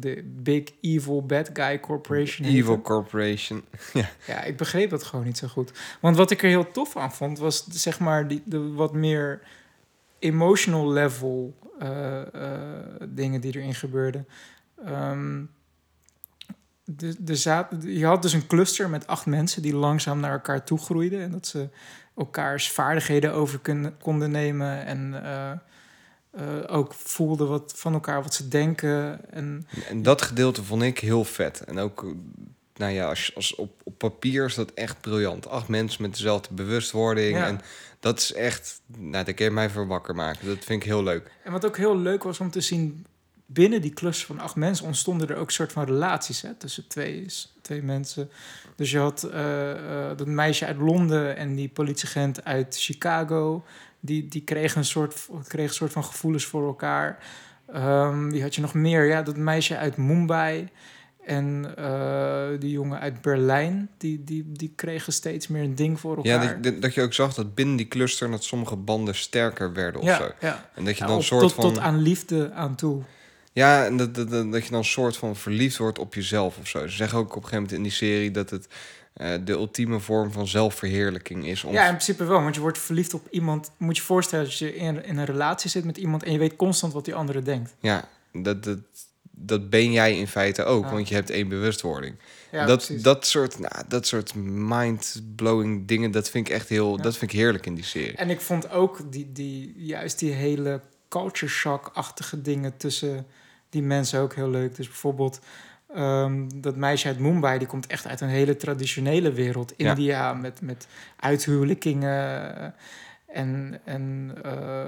de 0.00 0.32
Big 0.42 0.64
Evil 0.80 1.26
Bad 1.26 1.50
Guy 1.52 1.80
Corporation 1.80 2.46
Evil 2.46 2.58
heten. 2.58 2.82
Corporation. 2.82 3.64
ja. 3.92 4.10
Ja, 4.26 4.42
ik 4.42 4.56
begreep 4.56 4.90
dat 4.90 5.02
gewoon 5.02 5.24
niet 5.24 5.38
zo 5.38 5.48
goed. 5.48 5.72
Want 6.00 6.16
wat 6.16 6.30
ik 6.30 6.42
er 6.42 6.48
heel 6.48 6.70
tof 6.70 6.96
aan 6.96 7.12
vond, 7.12 7.38
was 7.38 7.66
zeg 7.66 7.98
maar 7.98 8.28
die, 8.28 8.42
de 8.44 8.72
wat 8.72 8.92
meer 8.92 9.42
emotional 10.18 10.92
level 10.92 11.54
eh, 11.78 12.34
eh, 12.34 12.60
dingen 13.08 13.40
die 13.40 13.56
erin 13.56 13.74
gebeurden. 13.74 14.26
Ehm, 14.84 15.42
de, 16.96 17.16
de 17.18 17.36
zaad, 17.36 17.72
je 17.84 18.06
had 18.06 18.22
dus 18.22 18.32
een 18.32 18.46
cluster 18.46 18.90
met 18.90 19.06
acht 19.06 19.26
mensen 19.26 19.62
die 19.62 19.74
langzaam 19.74 20.20
naar 20.20 20.32
elkaar 20.32 20.64
toe 20.64 20.78
groeiden. 20.78 21.20
En 21.20 21.30
dat 21.30 21.46
ze 21.46 21.68
elkaars 22.16 22.70
vaardigheden 22.70 23.32
over 23.32 23.58
kunnen, 23.58 23.96
konden 23.98 24.30
nemen. 24.30 24.84
En 24.84 25.24
eh, 25.24 25.50
eh, 26.30 26.74
ook 26.76 26.94
voelden 26.94 27.48
wat, 27.48 27.72
van 27.76 27.92
elkaar 27.92 28.22
wat 28.22 28.34
ze 28.34 28.48
denken. 28.48 29.20
En 29.30 29.66
En 29.88 30.02
dat 30.02 30.22
gedeelte 30.22 30.64
vond 30.64 30.82
ik 30.82 30.98
heel 30.98 31.24
vet. 31.24 31.60
En 31.60 31.78
ook, 31.78 32.14
nou 32.74 32.92
ja, 32.92 33.08
als, 33.08 33.32
als 33.34 33.54
op, 33.54 33.80
op 33.84 33.98
papier 33.98 34.44
is 34.44 34.54
dat 34.54 34.72
echt 34.74 35.00
briljant. 35.00 35.48
Acht 35.48 35.68
mensen 35.68 36.02
met 36.02 36.12
dezelfde 36.12 36.54
bewustwording. 36.54 37.36
Ja. 37.36 37.46
En 37.46 37.60
dat 38.00 38.18
is 38.18 38.32
echt, 38.32 38.80
nou, 38.86 39.24
daar 39.24 39.34
kun 39.34 39.44
je 39.44 39.50
mij 39.50 39.70
voor 39.70 39.86
wakker 39.86 40.14
maken. 40.14 40.46
Dat 40.46 40.64
vind 40.64 40.82
ik 40.82 40.88
heel 40.88 41.02
leuk. 41.02 41.30
En 41.44 41.52
wat 41.52 41.66
ook 41.66 41.76
heel 41.76 41.98
leuk 41.98 42.22
was 42.22 42.40
om 42.40 42.50
te 42.50 42.60
zien, 42.60 43.06
binnen 43.52 43.82
die 43.82 43.92
cluster 43.92 44.26
van 44.26 44.40
acht 44.40 44.54
mensen 44.54 44.86
ontstonden 44.86 45.28
er 45.28 45.36
ook 45.36 45.50
soort 45.50 45.72
van 45.72 45.84
relaties 45.84 46.42
hè, 46.42 46.54
tussen 46.54 46.88
twee, 46.88 47.26
twee 47.62 47.82
mensen. 47.82 48.30
Dus 48.76 48.90
je 48.90 48.98
had 48.98 49.22
eh, 49.22 49.70
eh, 49.70 50.16
dat 50.16 50.26
meisje 50.26 50.66
uit 50.66 50.76
Londen 50.76 51.36
en 51.36 51.54
die 51.54 51.68
politieagent 51.68 52.44
uit 52.44 52.76
Chicago. 52.78 53.64
Die, 54.00 54.28
die 54.28 54.42
kregen, 54.44 54.78
een 54.78 54.84
soort, 54.84 55.28
kregen 55.46 55.68
een 55.68 55.74
soort 55.74 55.92
van 55.92 56.04
gevoelens 56.04 56.44
voor 56.44 56.66
elkaar. 56.66 57.18
Ehm, 57.72 58.30
die 58.30 58.42
had 58.42 58.54
je 58.54 58.60
nog 58.60 58.74
meer. 58.74 59.04
Ja, 59.04 59.22
dat 59.22 59.36
meisje 59.36 59.76
uit 59.76 59.96
Mumbai 59.96 60.68
en 61.24 61.74
eh, 61.76 62.48
die 62.58 62.70
jongen 62.70 63.00
uit 63.00 63.20
Berlijn. 63.20 63.90
Die, 63.98 64.24
die, 64.24 64.52
die 64.52 64.72
kregen 64.76 65.12
steeds 65.12 65.48
meer 65.48 65.62
een 65.62 65.74
ding 65.74 66.00
voor 66.00 66.16
elkaar. 66.16 66.44
Ja, 66.44 66.54
dat, 66.54 66.82
dat 66.82 66.94
je 66.94 67.02
ook 67.02 67.14
zag 67.14 67.34
dat 67.34 67.54
binnen 67.54 67.76
die 67.76 67.88
cluster... 67.88 68.30
dat 68.30 68.44
sommige 68.44 68.76
banden 68.76 69.14
sterker 69.14 69.72
werden 69.72 70.00
of 70.00 70.06
ja, 70.06 70.16
zo. 70.16 70.30
ja. 70.40 70.70
En 70.74 70.84
dat 70.84 70.96
je 70.96 71.04
Ja, 71.04 71.10
dan 71.10 71.22
soort 71.22 71.40
tot, 71.40 71.52
van... 71.52 71.64
tot 71.64 71.78
aan 71.78 72.02
liefde 72.02 72.52
aan 72.52 72.74
toe. 72.74 73.02
Ja, 73.52 73.84
en 73.84 73.96
dat, 73.96 74.14
dat, 74.14 74.30
dat, 74.30 74.52
dat 74.52 74.64
je 74.64 74.70
dan 74.70 74.78
een 74.78 74.84
soort 74.84 75.16
van 75.16 75.36
verliefd 75.36 75.76
wordt 75.76 75.98
op 75.98 76.14
jezelf 76.14 76.58
of 76.58 76.68
zo. 76.68 76.86
Ze 76.86 76.96
zeggen 76.96 77.18
ook 77.18 77.24
op 77.36 77.42
een 77.42 77.48
gegeven 77.48 77.56
moment 77.62 77.76
in 77.76 77.82
die 77.82 77.92
serie... 77.92 78.30
dat 78.30 78.50
het 78.50 78.66
eh, 79.12 79.32
de 79.44 79.52
ultieme 79.52 80.00
vorm 80.00 80.32
van 80.32 80.48
zelfverheerlijking 80.48 81.46
is. 81.46 81.64
Om 81.64 81.72
Ja, 81.72 81.82
in 81.82 81.94
principe 81.94 82.24
wel. 82.24 82.42
Want 82.42 82.54
je 82.54 82.60
wordt 82.60 82.78
verliefd 82.78 83.14
op 83.14 83.26
iemand. 83.30 83.70
Moet 83.76 83.96
je 83.96 84.02
voorstellen 84.02 84.44
dat 84.44 84.58
je 84.58 84.76
in, 84.76 85.04
in 85.04 85.18
een 85.18 85.24
relatie 85.24 85.70
zit 85.70 85.84
met 85.84 85.96
iemand 85.96 86.22
en 86.22 86.32
je 86.32 86.38
weet 86.38 86.56
constant 86.56 86.92
wat 86.92 87.04
die 87.04 87.14
andere 87.14 87.42
denkt. 87.42 87.74
Ja, 87.80 88.08
dat, 88.32 88.64
dat, 88.64 88.78
dat 89.30 89.70
ben 89.70 89.92
jij 89.92 90.18
in 90.18 90.26
feite 90.28 90.64
ook, 90.64 90.90
want 90.90 91.08
je 91.08 91.14
hebt 91.14 91.30
één 91.30 91.48
bewustwording. 91.48 92.16
Ja, 92.52 92.66
dat, 92.66 92.86
precies. 92.86 93.02
dat, 93.02 93.26
soort, 93.26 93.58
nou, 93.58 93.74
dat 93.88 94.06
soort 94.06 94.34
mind-blowing 94.34 95.88
dingen, 95.88 96.10
dat 96.10 96.30
vind 96.30 96.48
ik 96.48 96.54
echt 96.54 96.68
heel, 96.68 96.96
Ja. 96.96 97.02
dat 97.02 97.16
vind 97.16 97.32
ik 97.32 97.38
heerlijk 97.38 97.66
in 97.66 97.74
die 97.74 97.84
serie. 97.84 98.16
En 98.16 98.30
ik 98.30 98.40
vond 98.40 98.70
ook 98.70 99.12
die, 99.12 99.32
die, 99.32 99.74
juist 99.76 100.18
die 100.18 100.32
hele 100.32 100.80
culture 101.08 101.52
shock-achtige 101.52 102.42
dingen 102.42 102.76
tussen 102.76 103.26
die 103.70 103.82
mensen 103.82 104.20
ook 104.20 104.34
heel 104.34 104.50
leuk. 104.50 104.76
Dus 104.76 104.86
bijvoorbeeld 104.86 105.40
ehm, 105.94 106.48
dat 106.54 106.76
meisje 106.76 107.08
uit 107.08 107.18
Mumbai, 107.18 107.58
die 107.58 107.68
komt 107.68 107.86
echt 107.86 108.06
uit 108.06 108.20
een 108.20 108.28
hele 108.28 108.56
traditionele 108.56 109.32
wereld. 109.32 109.72
Ja. 109.76 109.90
India, 109.90 110.34
met, 110.34 110.60
met 110.60 110.86
uithuwelijkingen. 111.16 112.74
En, 113.32 113.80
en 113.84 114.34
eh, 114.42 114.84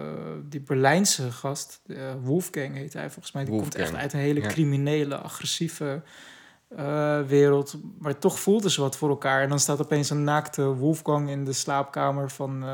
die 0.49 0.61
Berlijnse 0.61 1.33
gast, 1.33 1.81
eh, 1.87 1.97
Wolfgang 2.23 2.75
heet 2.75 2.93
hij 2.93 3.11
volgens 3.11 3.33
mij, 3.33 3.45
die 3.45 3.59
komt 3.59 3.75
echt 3.75 3.95
uit 3.95 4.13
een 4.13 4.19
hele 4.19 4.41
criminele, 4.41 5.17
agressieve 5.17 6.03
eh, 6.77 7.21
wereld. 7.21 7.77
Maar 7.99 8.19
toch 8.19 8.41
voelden 8.41 8.71
ze 8.71 8.81
wat 8.81 8.97
voor 8.97 9.09
elkaar. 9.09 9.43
En 9.43 9.49
dan 9.49 9.61
staat 9.61 9.81
opeens 9.81 10.11
een 10.11 10.25
naakte 10.25 10.63
Wolfgang 10.63 11.31
in 11.31 11.45
de 11.45 11.53
slaapkamer 11.53 12.31
van, 12.31 12.65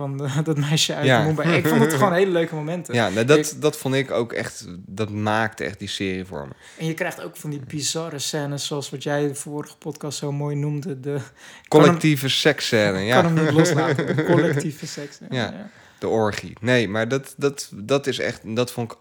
van 0.00 0.30
dat 0.44 0.56
meisje 0.56 0.94
uit 0.94 1.06
Ja. 1.06 1.22
Mumbai. 1.22 1.56
Ik 1.56 1.66
vond 1.66 1.80
het 1.80 1.92
gewoon 1.92 2.12
hele 2.20 2.30
leuke 2.30 2.54
momenten. 2.54 2.94
Ja, 2.94 3.08
nou, 3.08 3.26
dat, 3.26 3.56
dat 3.58 3.76
vond 3.76 3.94
ik 3.94 4.10
ook 4.10 4.32
echt, 4.32 4.66
dat 4.86 5.10
maakte 5.10 5.64
echt 5.64 5.78
die 5.78 5.88
serie 5.88 6.24
voor 6.24 6.48
me. 6.48 6.54
En 6.78 6.86
je 6.86 6.94
krijgt 6.94 7.22
ook 7.22 7.36
van 7.36 7.50
die 7.50 7.60
bizarre 7.66 8.18
scènes, 8.18 8.66
zoals 8.66 8.90
wat 8.90 9.02
jij 9.02 9.28
de 9.28 9.34
vorige 9.34 9.76
podcast 9.76 10.18
zo 10.18 10.32
mooi 10.32 10.56
noemde. 10.56 11.00
De, 11.00 11.20
Collectieve 11.68 12.28
seksscène, 12.28 13.00
Ik 13.00 13.06
ja. 13.06 13.22
kan 13.22 13.36
hem 13.36 13.44
niet 13.44 13.54
loslaten. 13.54 14.16
De 14.16 14.24
collectieve 14.32 14.86
seks. 14.86 15.18
Ja. 15.18 15.26
Ja. 15.30 15.42
ja. 15.52 15.70
De 15.98 16.08
orgie. 16.08 16.56
Nee, 16.60 16.88
maar 16.88 17.08
dat, 17.08 17.34
dat, 17.36 17.70
dat 17.74 18.06
is 18.06 18.18
echt, 18.18 18.40
dat 18.56 18.72
vond 18.72 18.92
ik 18.92 18.98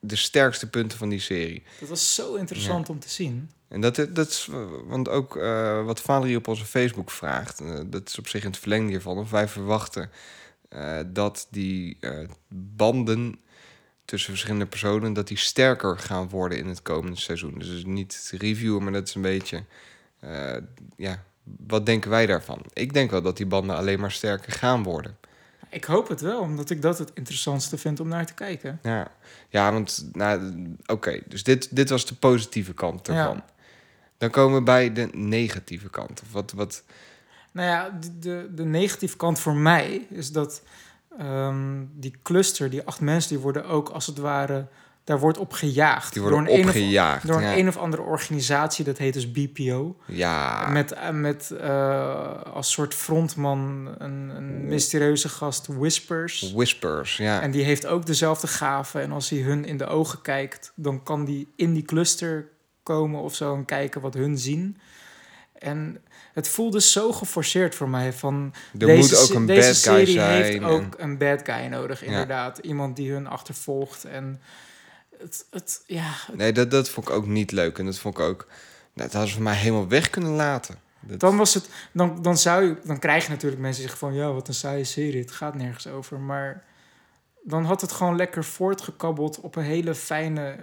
de 0.00 0.16
sterkste 0.16 0.70
punten 0.70 0.98
van 0.98 1.08
die 1.08 1.20
serie. 1.20 1.62
Dat 1.80 1.88
was 1.88 2.14
zo 2.14 2.34
interessant 2.34 2.88
om 2.88 2.98
te 2.98 3.10
zien. 3.10 3.50
En 3.68 3.80
dat, 3.80 4.06
dat 4.10 4.28
is, 4.28 4.48
eh, 4.50 4.64
want 4.84 5.08
ook 5.08 5.36
eh, 5.36 5.84
wat 5.84 6.00
Valerie 6.00 6.36
op 6.36 6.48
onze 6.48 6.64
Facebook 6.64 7.10
vraagt, 7.10 7.60
eh, 7.60 7.80
dat 7.86 8.08
is 8.08 8.18
op 8.18 8.28
zich 8.28 8.42
in 8.42 8.50
het 8.50 8.58
verlengde 8.58 8.90
hiervan. 8.90 9.18
Of 9.18 9.30
wij 9.30 9.48
verwachten 9.48 10.10
eh, 10.68 10.98
dat 11.06 11.46
die 11.50 11.96
eh, 12.00 12.28
banden 12.48 13.40
tussen 14.04 14.30
verschillende 14.30 14.66
personen, 14.66 15.12
dat 15.12 15.28
die 15.28 15.36
sterker 15.36 15.98
gaan 15.98 16.28
worden 16.28 16.58
in 16.58 16.66
het 16.66 16.82
komende 16.82 17.16
seizoen. 17.16 17.54
Dus 17.58 17.84
niet 17.84 18.32
reviewen, 18.38 18.82
maar 18.82 18.92
dat 18.92 19.08
is 19.08 19.14
een 19.14 19.22
beetje, 19.22 19.64
eh, 20.20 20.56
ja, 20.96 21.22
wat 21.66 21.86
denken 21.86 22.10
wij 22.10 22.26
daarvan? 22.26 22.62
Ik 22.72 22.92
denk 22.92 23.10
wel 23.10 23.22
dat 23.22 23.36
die 23.36 23.46
banden 23.46 23.76
alleen 23.76 24.00
maar 24.00 24.12
sterker 24.12 24.52
gaan 24.52 24.82
worden. 24.82 25.16
Ik 25.70 25.84
hoop 25.84 26.08
het 26.08 26.20
wel, 26.20 26.40
omdat 26.40 26.70
ik 26.70 26.82
dat 26.82 26.98
het 26.98 27.10
interessantste 27.14 27.78
vind 27.78 28.00
om 28.00 28.08
naar 28.08 28.26
te 28.26 28.34
kijken. 28.34 28.78
Ja, 28.82 29.10
ja 29.48 29.72
want, 29.72 30.08
nou, 30.12 30.66
oké, 30.86 31.20
dus 31.26 31.42
dit, 31.42 31.76
dit 31.76 31.90
was 31.90 32.06
de 32.06 32.14
positieve 32.14 32.74
kant 32.74 33.08
ervan. 33.08 33.36
Ja. 33.36 33.44
Dan 34.18 34.30
komen 34.30 34.58
we 34.58 34.62
bij 34.62 34.92
de 34.92 35.08
negatieve 35.12 35.90
kant. 35.90 36.22
Of 36.22 36.32
wat, 36.32 36.52
wat, 36.52 36.84
Nou 37.52 37.68
ja, 37.68 37.98
de, 38.20 38.48
de, 38.54 38.64
negatieve 38.64 39.16
kant 39.16 39.38
voor 39.40 39.54
mij 39.56 40.06
is 40.10 40.32
dat 40.32 40.62
ehm, 41.18 41.84
die 41.94 42.14
cluster, 42.22 42.70
die 42.70 42.82
acht 42.82 43.00
mensen, 43.00 43.30
die 43.30 43.38
worden 43.38 43.64
ook 43.64 43.88
als 43.88 44.06
het 44.06 44.18
ware, 44.18 44.66
daar 45.04 45.18
wordt 45.18 45.38
op 45.38 45.52
gejaagd. 45.52 46.12
Die 46.12 46.22
worden 46.22 46.44
door 46.44 46.48
een 46.54 46.60
een 46.62 46.68
of- 46.68 47.22
door 47.22 47.36
een, 47.36 47.42
ja. 47.42 47.56
een 47.56 47.68
of 47.68 47.76
andere 47.76 48.02
organisatie, 48.02 48.84
dat 48.84 48.98
heet 48.98 49.12
dus 49.14 49.30
BPO. 49.32 49.96
ja, 50.06 50.68
Met, 50.70 50.92
eh, 50.92 51.10
met 51.10 51.50
eh, 51.50 52.42
als 52.42 52.70
soort 52.72 52.94
frontman 52.94 53.94
een, 53.98 54.28
een 54.36 54.66
mysterieuze 54.66 55.28
gast, 55.28 55.66
Whispers. 55.66 56.52
whispers, 56.52 57.16
ja. 57.16 57.40
En 57.40 57.50
die 57.50 57.64
heeft 57.64 57.86
ook 57.86 58.06
dezelfde 58.06 58.46
gaven. 58.46 59.00
En 59.02 59.12
als 59.12 59.30
hij 59.30 59.38
hun 59.38 59.64
in 59.64 59.76
de 59.76 59.86
ogen 59.86 60.20
kijkt, 60.22 60.72
dan 60.74 61.02
kan 61.02 61.24
die 61.24 61.48
in 61.56 61.72
die 61.72 61.82
cluster 61.84 62.48
komen 62.88 63.20
of 63.22 63.34
zo 63.34 63.54
en 63.54 63.64
kijken 63.64 64.00
wat 64.00 64.14
hun 64.14 64.38
zien. 64.38 64.78
En 65.58 66.02
het 66.32 66.48
voelde 66.48 66.80
zo 66.80 67.12
geforceerd 67.12 67.74
voor 67.74 67.88
mij. 67.88 68.12
Van 68.12 68.52
Er 68.72 68.78
deze, 68.78 68.96
moet 69.14 69.16
ook 69.30 69.36
een 69.36 69.46
deze 69.46 69.68
bad 69.68 69.76
guy 69.76 70.04
serie 70.04 70.12
zijn 70.12 70.42
heeft 70.42 70.56
en- 70.56 70.64
ook 70.64 70.94
een 70.98 71.18
bad 71.18 71.40
guy 71.44 71.66
nodig, 71.66 72.00
Ja. 72.00 72.06
inderdaad. 72.06 72.58
Iemand 72.58 72.96
die 72.96 73.12
hun 73.12 73.26
achtervolgt. 73.26 74.04
En 74.04 74.40
het, 75.18 75.44
het, 75.50 75.82
ja, 75.86 76.10
het- 76.26 76.36
Nee, 76.36 76.52
dat, 76.52 76.70
dat 76.70 76.88
vond 76.88 77.08
ik 77.08 77.14
ook 77.14 77.26
niet 77.26 77.52
leuk. 77.52 77.78
En 77.78 77.84
dat 77.84 77.98
vond 77.98 78.18
ik 78.18 78.24
ook... 78.24 78.46
Nou, 78.92 79.10
dat 79.10 79.12
hadden 79.12 79.28
ze 79.28 79.34
voor 79.34 79.44
mij 79.44 79.54
helemaal 79.56 79.88
weg 79.88 80.10
kunnen 80.10 80.32
laten. 80.32 80.74
Dat, 81.00 81.20
dan 81.20 81.36
was 81.36 81.54
het. 81.54 81.68
Dan, 81.92 82.22
dan 82.22 82.38
zou 82.38 82.64
je. 82.64 82.76
Dan 82.84 82.98
krijg 82.98 83.24
je 83.24 83.30
natuurlijk 83.30 83.60
mensen 83.62 83.82
die 83.82 83.90
zeggen 83.90 84.08
van 84.08 84.18
ja, 84.18 84.32
wat 84.32 84.48
een 84.48 84.54
saaie 84.54 84.84
serie. 84.84 85.20
Het 85.20 85.30
gaat 85.30 85.54
nergens 85.54 85.86
over. 85.86 86.18
Maar 86.20 86.64
dan 87.42 87.64
had 87.64 87.80
het 87.80 87.92
gewoon 87.92 88.16
lekker 88.16 88.44
voortgekabbeld 88.44 89.40
op 89.40 89.56
een 89.56 89.62
hele 89.62 89.94
fijne 89.94 90.56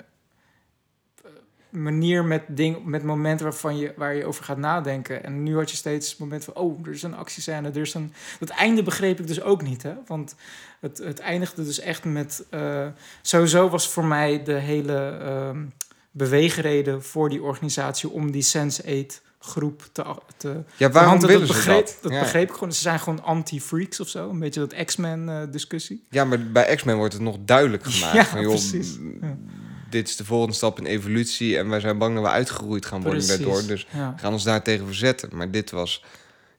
manier 1.75 2.25
met, 2.25 2.41
ding, 2.47 2.85
met 2.85 3.03
momenten 3.03 3.45
waarvan 3.45 3.77
je, 3.77 3.93
waar 3.97 4.15
je 4.15 4.25
over 4.25 4.43
gaat 4.43 4.57
nadenken. 4.57 5.23
En 5.23 5.43
nu 5.43 5.55
had 5.55 5.71
je 5.71 5.77
steeds 5.77 6.17
momenten 6.17 6.53
van, 6.53 6.63
oh, 6.63 6.85
er 6.85 6.91
is 6.91 7.03
een 7.03 7.15
actiescène, 7.15 7.69
er 7.69 7.77
is 7.77 7.93
een... 7.93 8.13
Dat 8.39 8.49
einde 8.49 8.83
begreep 8.83 9.19
ik 9.19 9.27
dus 9.27 9.41
ook 9.41 9.61
niet, 9.61 9.83
hè. 9.83 9.93
Want 10.07 10.35
het, 10.79 10.97
het 10.97 11.19
eindigde 11.19 11.63
dus 11.63 11.79
echt 11.79 12.03
met... 12.03 12.43
eh, 12.49 12.87
sowieso 13.21 13.69
was 13.69 13.89
voor 13.89 14.05
mij 14.05 14.43
de 14.43 14.53
hele 14.53 15.17
ehm 15.21 15.63
beweegreden 16.11 17.03
voor 17.03 17.29
die 17.29 17.41
organisatie 17.43 18.09
om 18.09 18.31
die 18.31 18.45
Sense8 18.57 19.21
groep 19.39 19.89
te... 19.91 20.03
te 20.37 20.63
Ja, 20.77 20.89
waarom 20.89 21.19
willen 21.19 21.39
dat 21.39 21.47
ze 21.47 21.53
begreep, 21.53 21.85
dat? 21.85 21.97
Dat 22.01 22.11
Ja. 22.11 22.19
begreep 22.19 22.49
ik 22.49 22.53
gewoon. 22.53 22.73
Ze 22.73 22.81
zijn 22.81 22.99
gewoon 22.99 23.23
anti-freaks 23.23 23.99
of 23.99 24.07
zo. 24.07 24.29
Een 24.29 24.39
beetje 24.39 24.59
dat 24.67 24.85
X-Men 24.85 25.29
eh, 25.29 25.41
discussie. 25.51 26.05
Ja, 26.09 26.25
maar 26.25 26.51
bij 26.51 26.75
X-Men 26.75 26.95
wordt 26.97 27.13
het 27.13 27.21
nog 27.21 27.37
duidelijk 27.45 27.83
gemaakt. 27.89 28.15
Ja, 28.15 28.25
van, 28.25 28.41
joh, 28.41 28.49
precies. 28.49 28.97
Ja. 29.21 29.37
Dit 29.89 30.07
is 30.07 30.15
de 30.15 30.25
volgende 30.25 30.55
stap 30.55 30.79
in 30.79 30.85
evolutie 30.85 31.57
en 31.57 31.69
wij 31.69 31.79
zijn 31.79 31.97
bang 31.97 32.15
dat 32.15 32.23
we 32.23 32.29
uitgeroeid 32.29 32.85
gaan 32.85 33.01
worden 33.01 33.25
Precies, 33.25 33.45
daardoor. 33.45 33.67
Dus 33.67 33.87
ja. 33.93 34.13
we 34.15 34.21
gaan 34.21 34.33
ons 34.33 34.43
daar 34.43 34.61
tegen 34.61 34.85
verzetten. 34.85 35.29
Maar 35.33 35.51
dit 35.51 35.71
was, 35.71 36.03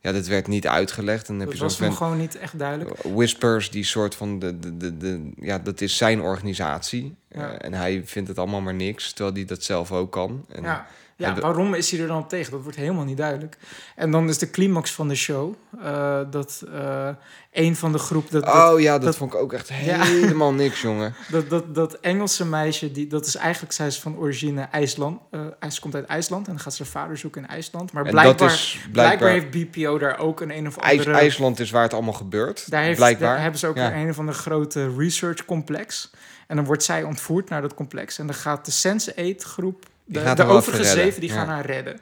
ja, 0.01 0.13
dit 0.13 0.27
werd 0.27 0.47
niet 0.47 0.67
uitgelegd. 0.67 1.29
En 1.29 1.39
dan 1.39 1.39
heb 1.39 1.49
Dat 1.49 1.57
je 1.59 1.63
was 1.63 1.79
nog 1.79 1.97
gewoon 1.97 2.19
niet 2.19 2.39
echt 2.39 2.59
duidelijk. 2.59 3.03
Whispers, 3.03 3.71
die 3.71 3.85
soort 3.85 4.15
van, 4.15 4.39
de, 4.39 4.59
de, 4.59 4.77
de, 4.77 4.97
de, 4.97 5.31
ja, 5.41 5.59
dat 5.59 5.81
is 5.81 5.97
zijn 5.97 6.21
organisatie. 6.21 7.17
Ja. 7.31 7.53
Eh, 7.53 7.67
en 7.67 7.73
hij 7.75 8.03
vindt 8.05 8.29
het 8.29 8.39
allemaal 8.39 8.61
maar 8.61 8.75
niks, 8.75 9.13
terwijl 9.13 9.37
hij 9.37 9.45
dat 9.45 9.63
zelf 9.63 9.93
ook 9.93 10.13
kan. 10.13 10.45
En, 10.49 10.63
Ja. 10.63 10.87
Ja, 11.19 11.35
waarom 11.35 11.75
is 11.75 11.91
hij 11.91 12.01
er 12.01 12.07
dan 12.07 12.29
tegen? 12.29 12.51
Dat 12.53 12.63
wordt 12.63 12.77
helemaal 12.77 13.05
niet 13.05 13.17
duidelijk. 13.17 13.57
En 13.95 14.11
dan 14.11 14.29
is 14.29 14.39
de 14.39 14.51
climax 14.51 14.93
van 14.93 15.09
de 15.09 15.15
show 15.15 15.55
eh, 15.83 16.21
dat 16.31 16.65
eh 16.75 17.09
een 17.53 17.77
van 17.77 17.93
de 17.93 17.99
groep 17.99 18.31
dat, 18.31 18.45
dat, 18.45 18.73
Oh 18.73 18.81
ja, 18.81 18.99
dat, 18.99 19.17
vond 19.17 19.33
ik 19.35 19.39
ook 19.41 19.53
echt 19.53 19.69
Ja. 19.69 20.03
helemaal 20.05 20.53
niks, 20.53 20.81
jongen. 20.81 21.15
dat, 21.31 21.51
dat, 21.51 21.75
dat 21.75 21.95
Engelse 22.01 22.45
meisje, 22.47 22.93
die, 22.93 23.07
dat 23.07 23.27
is 23.27 23.35
eigenlijk, 23.37 23.73
zij 23.75 23.87
is 23.87 23.99
van 24.01 24.17
origine 24.17 24.63
IJsland. 24.63 25.21
eh 25.31 25.71
ze 25.71 25.81
komt 25.81 25.95
uit 25.95 26.07
IJsland 26.07 26.47
en 26.47 26.53
dan 26.53 26.63
gaat 26.63 26.75
ze 26.75 26.83
haar 26.83 26.93
vader 26.93 27.17
zoeken 27.17 27.43
in 27.43 27.49
IJsland. 27.49 27.93
Maar 27.93 28.03
blijkbaar, 28.03 28.37
dat 28.37 28.51
is 28.51 28.79
blijkbaar, 28.93 29.17
blijkbaar- 29.19 29.53
heeft 29.53 29.71
BPO 29.73 29.99
daar 29.99 30.19
ook 30.19 30.41
een 30.41 30.57
een 30.57 30.67
of 30.67 30.77
IJs, 30.77 30.99
andere... 30.99 31.17
IJsland 31.17 31.61
is 31.61 31.71
waar 31.71 31.83
het 31.83 31.93
allemaal 31.95 32.13
gebeurt, 32.13 32.71
Daar, 32.71 32.83
heeft, 32.83 32.97
blijkbaar. 32.97 33.29
daar 33.33 33.41
hebben 33.43 33.61
ze 33.61 33.67
ook 33.67 33.77
Ja. 33.77 33.93
een, 33.93 34.01
een 34.01 34.09
of 34.11 34.19
andere 34.19 34.39
grote 34.39 34.95
research 34.97 35.45
complex. 35.45 36.11
En 36.47 36.57
dan 36.57 36.65
wordt 36.65 36.83
zij 36.83 37.03
ontvoerd 37.03 37.49
naar 37.49 37.61
dat 37.63 37.75
complex. 37.75 38.19
En 38.19 38.27
dan 38.27 38.35
gaat 38.37 38.65
de 38.65 38.73
Sense8 38.73 39.37
groep, 39.45 39.87
de, 40.07 40.35
de 40.35 40.45
overige 40.45 40.85
zeven, 40.85 41.21
die 41.21 41.31
ja. 41.31 41.37
gaan 41.37 41.49
haar 41.49 41.67
redden. 41.67 42.01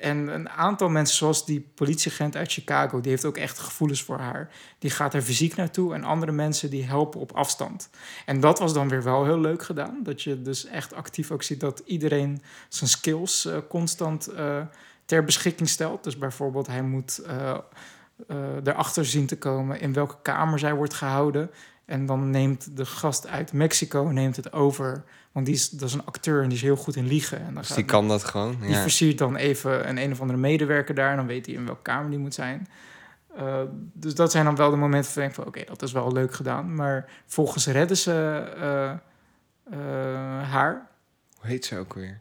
En 0.00 0.28
een 0.28 0.48
aantal 0.48 0.88
mensen, 0.88 1.16
zoals 1.16 1.46
die 1.46 1.70
politieagent 1.74 2.36
uit 2.36 2.52
Chicago, 2.52 3.00
die 3.00 3.10
heeft 3.10 3.24
ook 3.24 3.36
echt 3.36 3.58
gevoelens 3.58 4.02
voor 4.02 4.18
haar. 4.18 4.50
Die 4.78 4.90
gaat 4.90 5.14
er 5.14 5.22
fysiek 5.22 5.56
naartoe 5.56 5.94
en 5.94 6.04
andere 6.04 6.32
mensen 6.32 6.70
die 6.70 6.84
helpen 6.84 7.20
op 7.20 7.32
afstand. 7.32 7.90
En 8.26 8.40
dat 8.40 8.58
was 8.58 8.72
dan 8.72 8.88
weer 8.88 9.02
wel 9.02 9.24
heel 9.24 9.38
leuk 9.38 9.62
gedaan. 9.62 9.98
Dat 10.02 10.22
je 10.22 10.42
dus 10.42 10.66
echt 10.66 10.94
actief 10.94 11.30
ook 11.30 11.42
ziet 11.42 11.60
dat 11.60 11.82
iedereen 11.84 12.42
zijn 12.68 12.90
skills 12.90 13.46
eh, 13.46 13.56
constant 13.68 14.26
eh, 14.26 14.60
ter 15.04 15.24
beschikking 15.24 15.68
stelt. 15.68 16.04
Dus 16.04 16.18
bijvoorbeeld, 16.18 16.66
hij 16.66 16.82
moet 16.82 17.18
eh, 17.18 17.56
erachter 18.64 19.06
zien 19.06 19.26
te 19.26 19.38
komen 19.38 19.80
in 19.80 19.92
welke 19.92 20.16
kamer 20.22 20.58
zij 20.58 20.74
wordt 20.74 20.94
gehouden. 20.94 21.50
En 21.84 22.06
dan 22.06 22.30
neemt 22.30 22.76
de 22.76 22.86
gast 22.86 23.26
uit 23.26 23.52
Mexico 23.52 24.02
neemt 24.02 24.36
het 24.36 24.52
over. 24.52 25.04
Want 25.34 25.46
die 25.46 25.54
is, 25.54 25.70
dat 25.70 25.88
is 25.88 25.94
een 25.94 26.04
acteur 26.04 26.42
en 26.42 26.48
die 26.48 26.56
is 26.56 26.62
heel 26.64 26.76
goed 26.76 26.96
in 26.96 27.06
liegen. 27.06 27.38
En 27.38 27.44
dan 27.54 27.62
Dus 27.62 27.68
die 27.74 27.84
kan 27.84 28.08
dat 28.08 28.24
gewoon. 28.24 28.56
die 28.60 28.70
Ja. 28.70 28.80
versiert 28.82 29.18
dan 29.18 29.36
even 29.36 29.88
een 29.88 29.96
een 29.98 30.12
of 30.12 30.20
andere 30.20 30.38
medewerker 30.38 30.94
daar. 30.94 31.10
En 31.10 31.16
dan 31.16 31.26
weet 31.26 31.46
hij 31.46 31.54
in 31.54 31.64
welke 31.66 31.82
kamer 31.82 32.10
die 32.10 32.18
moet 32.18 32.34
zijn. 32.34 32.68
Eh, 33.36 33.60
dus 33.92 34.14
dat 34.14 34.30
zijn 34.30 34.44
dan 34.44 34.56
wel 34.56 34.70
de 34.70 34.76
momenten 34.76 35.12
van 35.12 35.22
denk 35.22 35.34
van... 35.34 35.46
oké, 35.46 35.64
dat 35.66 35.82
is 35.82 35.92
wel 35.92 36.12
leuk 36.12 36.34
gedaan. 36.34 36.74
Maar 36.74 37.10
volgens 37.26 37.66
redden 37.66 37.96
ze 37.96 38.12
eh, 38.60 38.90
eh, 38.90 40.48
haar. 40.50 40.86
Hoe 41.40 41.50
heet 41.50 41.64
ze 41.64 41.78
ook 41.78 41.94
weer? 41.94 42.20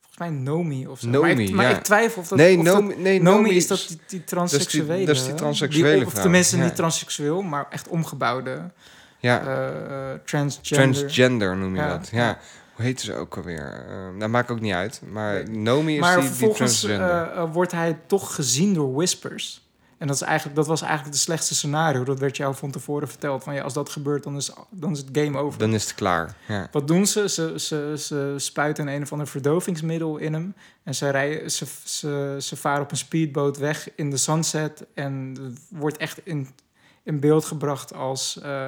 Volgens 0.00 0.18
mij 0.18 0.30
Nomi 0.30 0.86
of 0.86 1.00
zo. 1.00 1.08
Nomi, 1.08 1.34
maar 1.34 1.40
ik, 1.44 1.50
maar 1.50 1.70
ja. 1.70 1.76
ik 1.76 1.82
twijfel 1.82 2.22
of 2.22 2.28
dat... 2.28 2.38
Nee, 2.38 2.58
of 2.58 2.64
Nomi- 2.64 2.88
dat, 2.88 2.98
nee, 2.98 3.22
Nomi 3.22 3.50
is 3.56 3.66
dat 3.66 3.78
is- 3.78 3.86
die, 3.86 3.96
die 3.96 4.04
dat 4.06 4.10
is 4.10 4.18
die- 4.18 4.24
transseksuele... 4.24 5.04
dat 5.06 5.16
is 5.16 5.24
die 5.24 5.34
transseksuele 5.34 5.96
die- 5.96 6.06
Of 6.06 6.12
tenminste 6.14 6.56
ja. 6.56 6.64
niet 6.64 6.76
transseksueel, 6.76 7.42
maar 7.42 7.66
echt 7.70 7.88
omgebouwde... 7.88 8.70
Ja. 9.18 9.40
eh, 9.46 10.12
eh, 10.12 10.18
transgender. 10.24 10.92
Transgender 10.94 11.56
noem 11.56 11.74
je 11.74 11.80
Ja. 11.80 11.88
dat. 11.88 12.08
Ja. 12.08 12.38
Hoe 12.74 12.84
heet 12.86 13.00
ze 13.00 13.14
ook 13.14 13.36
alweer? 13.36 13.86
Uh, 14.14 14.20
dat 14.20 14.28
maakt 14.28 14.50
ook 14.50 14.60
niet 14.60 14.72
uit. 14.74 15.00
Maar 15.10 15.50
Nomi 15.50 15.94
is 15.94 16.00
maar 16.00 16.20
die, 16.20 16.30
die 16.36 16.52
transgender. 16.52 17.10
eh, 17.10 17.36
eh, 17.42 17.52
wordt 17.52 17.72
hij 17.72 17.98
toch 18.06 18.34
gezien 18.34 18.74
door 18.74 18.94
Whispers. 18.94 19.66
En 19.98 20.06
dat, 20.06 20.16
is 20.16 20.22
eigenlijk, 20.22 20.56
dat 20.56 20.66
was 20.66 20.80
eigenlijk 20.80 21.12
het 21.12 21.22
slechtste 21.22 21.54
scenario. 21.54 22.04
Dat 22.04 22.18
werd 22.18 22.36
jou 22.36 22.54
van 22.54 22.70
tevoren 22.70 23.08
verteld. 23.08 23.42
Van 23.44 23.54
ja, 23.54 23.62
als 23.62 23.72
dat 23.72 23.88
gebeurt, 23.90 24.22
dan 24.22 24.36
is, 24.36 24.50
dan 24.70 24.92
is 24.92 24.98
het 24.98 25.08
game 25.12 25.38
over. 25.38 25.58
Dan 25.58 25.74
is 25.74 25.82
het 25.84 25.94
klaar. 25.94 26.34
Ja. 26.48 26.68
Wat 26.72 26.88
doen 26.88 27.06
ze? 27.06 27.28
Ze, 27.28 27.52
ze, 27.56 27.94
ze 27.98 28.34
spuiten 28.36 28.86
een 28.88 29.02
of 29.02 29.12
ander 29.12 29.26
verdovingsmiddel 29.26 30.16
in 30.16 30.32
hem. 30.32 30.54
En 30.82 30.94
ze, 30.94 31.10
rijden, 31.10 31.50
ze, 31.50 31.66
ze, 31.84 32.36
ze 32.40 32.56
varen 32.56 32.82
op 32.82 32.90
een 32.90 32.96
speedboot 32.96 33.56
weg 33.56 33.88
in 33.94 34.10
de 34.10 34.16
sunset. 34.16 34.84
En 34.94 35.36
wordt 35.70 35.96
echt 35.96 36.20
in, 36.24 36.48
in 37.02 37.20
beeld 37.20 37.44
gebracht 37.44 37.94
als... 37.94 38.40
eh, 38.40 38.66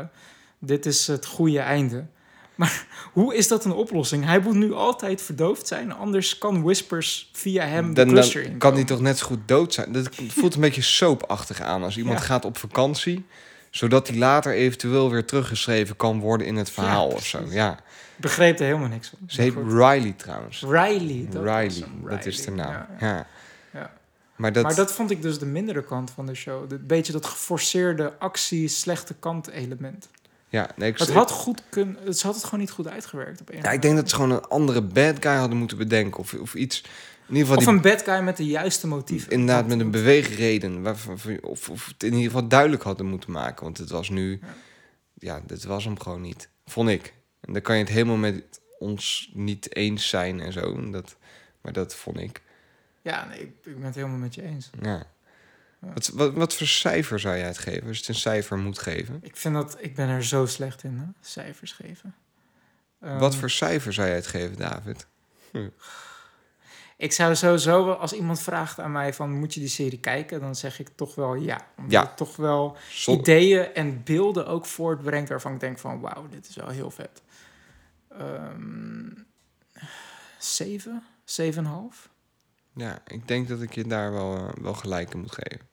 dit 0.60 0.86
is 0.86 1.06
het 1.06 1.26
goede 1.26 1.58
einde. 1.58 2.06
Maar 2.54 2.86
hoe 3.12 3.34
is 3.36 3.48
dat 3.48 3.64
een 3.64 3.72
oplossing? 3.72 4.24
Hij 4.24 4.38
moet 4.40 4.54
nu 4.54 4.72
altijd 4.72 5.22
verdoofd 5.22 5.66
zijn. 5.66 5.92
Anders 5.92 6.38
kan 6.38 6.62
Whispers 6.62 7.30
via 7.32 7.64
hem 7.64 7.88
de 7.88 7.92
Dan, 7.94 8.08
cluster 8.08 8.44
dan 8.44 8.58
kan 8.58 8.74
die 8.74 8.84
toch 8.84 9.00
net 9.00 9.18
zo 9.18 9.26
goed 9.26 9.48
dood 9.48 9.74
zijn. 9.74 9.92
Dat 9.92 10.08
voelt 10.28 10.54
een 10.54 10.60
beetje 10.60 10.82
soapachtig 10.82 11.60
aan 11.60 11.82
als 11.82 11.96
iemand 11.96 12.18
Ja. 12.18 12.24
gaat 12.24 12.44
op 12.44 12.58
vakantie, 12.58 13.24
zodat 13.70 14.08
hij 14.08 14.16
later 14.16 14.52
eventueel 14.52 15.10
weer 15.10 15.24
teruggeschreven 15.24 15.96
kan 15.96 16.20
worden 16.20 16.46
in 16.46 16.56
het 16.56 16.70
verhaal 16.70 17.08
Ja, 17.08 17.14
of 17.14 17.26
zo. 17.26 17.40
Ja. 17.48 17.72
Ik 18.16 18.26
begreep 18.26 18.58
er 18.58 18.64
helemaal 18.64 18.88
niks 18.88 19.08
van. 19.08 19.18
Ze 19.26 19.42
heet 19.42 19.52
goed. 19.52 19.72
Riley 19.72 20.14
trouwens. 20.16 20.60
Riley. 20.60 21.26
Dat, 21.30 21.42
Riley, 21.42 21.84
dat 22.08 22.26
is 22.26 22.44
de 22.44 22.50
naam. 22.50 22.86
ja. 23.00 23.26
Ja. 23.72 23.90
Maar 24.36 24.52
dat, 24.52 24.62
Maar 24.64 24.74
dat 24.74 24.92
vond 24.92 25.10
ik 25.10 25.22
dus 25.22 25.38
de 25.38 25.46
mindere 25.46 25.84
kant 25.84 26.10
van 26.10 26.26
de 26.26 26.34
show. 26.34 26.72
Een 26.72 26.86
beetje 26.86 27.12
dat 27.12 27.26
geforceerde 27.26 28.12
actie, 28.18 28.68
slechte 28.68 29.14
kant 29.14 29.48
element. 29.50 30.08
Ja, 30.50 30.70
nee, 30.76 30.90
ik, 30.90 30.98
Het 30.98 31.10
had 31.10 31.30
goed 31.30 31.62
kunnen. 31.68 31.96
Het 32.04 32.22
had 32.22 32.34
het 32.34 32.44
gewoon 32.44 32.60
niet 32.60 32.70
goed 32.70 32.88
uitgewerkt 32.88 33.40
op 33.40 33.50
een. 33.50 33.62
ja, 33.62 33.70
ik 33.70 33.82
denk 33.82 33.96
dat 33.96 34.08
ze 34.08 34.14
gewoon 34.14 34.30
een 34.30 34.44
andere 34.44 34.82
bad 34.82 35.16
guy 35.20 35.34
hadden 35.36 35.58
moeten 35.58 35.76
bedenken. 35.76 36.20
Of, 36.20 36.34
of 36.34 36.54
iets. 36.54 36.80
In 36.80 37.36
ieder 37.36 37.40
geval 37.40 37.56
Of 37.56 37.64
die 37.64 37.72
een 37.72 37.96
bad 37.96 38.02
guy 38.02 38.24
met 38.24 38.36
de 38.36 38.46
juiste 38.46 38.86
motieven. 38.86 39.32
Inderdaad, 39.32 39.66
met 39.66 39.80
een 39.80 39.90
beweegreden. 39.90 40.82
Waarvan, 40.82 41.18
of, 41.42 41.68
of 41.68 41.86
het 41.86 42.02
in 42.02 42.12
ieder 42.12 42.30
geval 42.30 42.48
duidelijk 42.48 42.82
hadden 42.82 43.06
moeten 43.06 43.30
maken. 43.30 43.64
Want 43.64 43.78
het 43.78 43.90
was 43.90 44.08
nu... 44.08 44.40
Ja, 45.14 45.40
dit 45.46 45.64
was 45.64 45.84
hem 45.84 46.00
gewoon 46.00 46.20
niet. 46.20 46.48
Vond 46.66 46.88
ik. 46.88 47.14
En 47.40 47.52
dan 47.52 47.62
kan 47.62 47.76
je 47.76 47.82
het 47.82 47.92
helemaal 47.92 48.16
met 48.16 48.60
ons 48.78 49.30
niet 49.34 49.76
eens 49.76 50.08
zijn 50.08 50.40
en 50.40 50.52
zo. 50.52 50.74
En 50.74 50.90
Dat, 50.90 51.16
maar 51.60 51.72
dat 51.72 51.94
vond 51.94 52.18
ik. 52.18 52.42
Ja, 53.02 53.26
nee, 53.26 53.40
ik, 53.40 53.52
ik 53.64 53.76
ben 53.76 53.84
het 53.84 53.94
helemaal 53.94 54.18
met 54.18 54.34
je 54.34 54.42
eens. 54.42 54.70
Ja. 54.82 55.06
Wat, 55.80 56.08
wat, 56.08 56.32
wat 56.34 56.54
voor 56.54 56.66
cijfer 56.66 57.20
zou 57.20 57.36
jij 57.36 57.46
het 57.46 57.58
geven? 57.58 57.86
Als 57.86 57.96
je 57.96 58.00
het 58.02 58.08
een 58.08 58.14
cijfer 58.20 58.58
moet 58.58 58.78
geven. 58.78 59.18
Ik 59.22 59.36
vind 59.36 59.54
dat 59.54 59.76
ik 59.80 59.94
ben 59.94 60.08
er 60.08 60.24
zo 60.24 60.46
slecht 60.46 60.82
in, 60.84 60.96
hè? 60.98 61.04
cijfers 61.20 61.72
geven. 61.72 62.14
wat 62.98 63.32
Ehm, 63.32 63.40
voor 63.40 63.50
cijfer 63.50 63.92
zou 63.92 64.06
jij 64.06 64.16
het 64.16 64.26
geven, 64.26 64.56
David? 64.56 65.06
Ik 66.96 67.12
zou 67.12 67.34
sowieso, 67.34 67.84
wel- 67.84 67.96
als 67.96 68.12
iemand 68.12 68.40
vraagt 68.42 68.78
aan 68.80 68.92
mij 68.92 69.14
van 69.14 69.32
moet 69.38 69.54
je 69.54 69.60
die 69.60 69.68
serie 69.68 69.98
kijken, 70.00 70.40
dan 70.40 70.54
zeg 70.56 70.78
ik 70.78 70.88
toch 70.94 71.14
wel 71.14 71.34
ja. 71.34 71.66
Omdat 71.76 71.92
Ja. 71.92 72.02
het 72.02 72.16
toch 72.16 72.36
wel 72.36 72.76
Zon- 72.90 73.18
ideeën 73.18 73.74
en 73.74 74.02
beelden 74.04 74.46
ook 74.46 74.66
voortbrengt 74.66 75.28
waarvan 75.28 75.52
ik 75.54 75.60
denk 75.60 75.78
van 75.78 76.00
wauw, 76.00 76.28
dit 76.28 76.48
is 76.48 76.56
wel 76.56 76.68
heel 76.68 76.90
vet. 76.90 77.22
Ehm 78.18 79.08
zeven, 80.38 81.02
zeven 81.24 81.64
en 81.64 81.70
half. 81.70 82.08
Ja, 82.74 82.98
ik 83.06 83.28
denk 83.28 83.48
dat 83.48 83.62
ik 83.62 83.74
je 83.74 83.84
daar 83.86 84.12
wel, 84.12 84.36
eh, 84.36 84.48
wel 84.62 84.74
gelijk 84.74 85.12
in 85.14 85.20
moet 85.20 85.32
geven. 85.42 85.68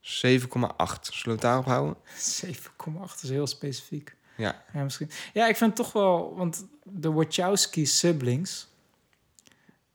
7,8. 0.00 0.02
Zullen 0.02 1.24
we 1.24 1.30
het 1.30 1.40
daarop 1.40 1.64
houden? 1.64 1.96
7,8 1.96 3.22
is 3.22 3.28
heel 3.28 3.46
specifiek. 3.46 4.16
Ja. 4.36 4.64
Ja, 4.72 4.82
misschien. 4.82 5.10
Ja, 5.32 5.48
ik 5.48 5.56
vind 5.56 5.76
toch 5.76 5.92
wel, 5.92 6.34
want 6.36 6.66
de 6.84 7.12
Wachowski 7.12 7.86
siblings, 7.86 8.68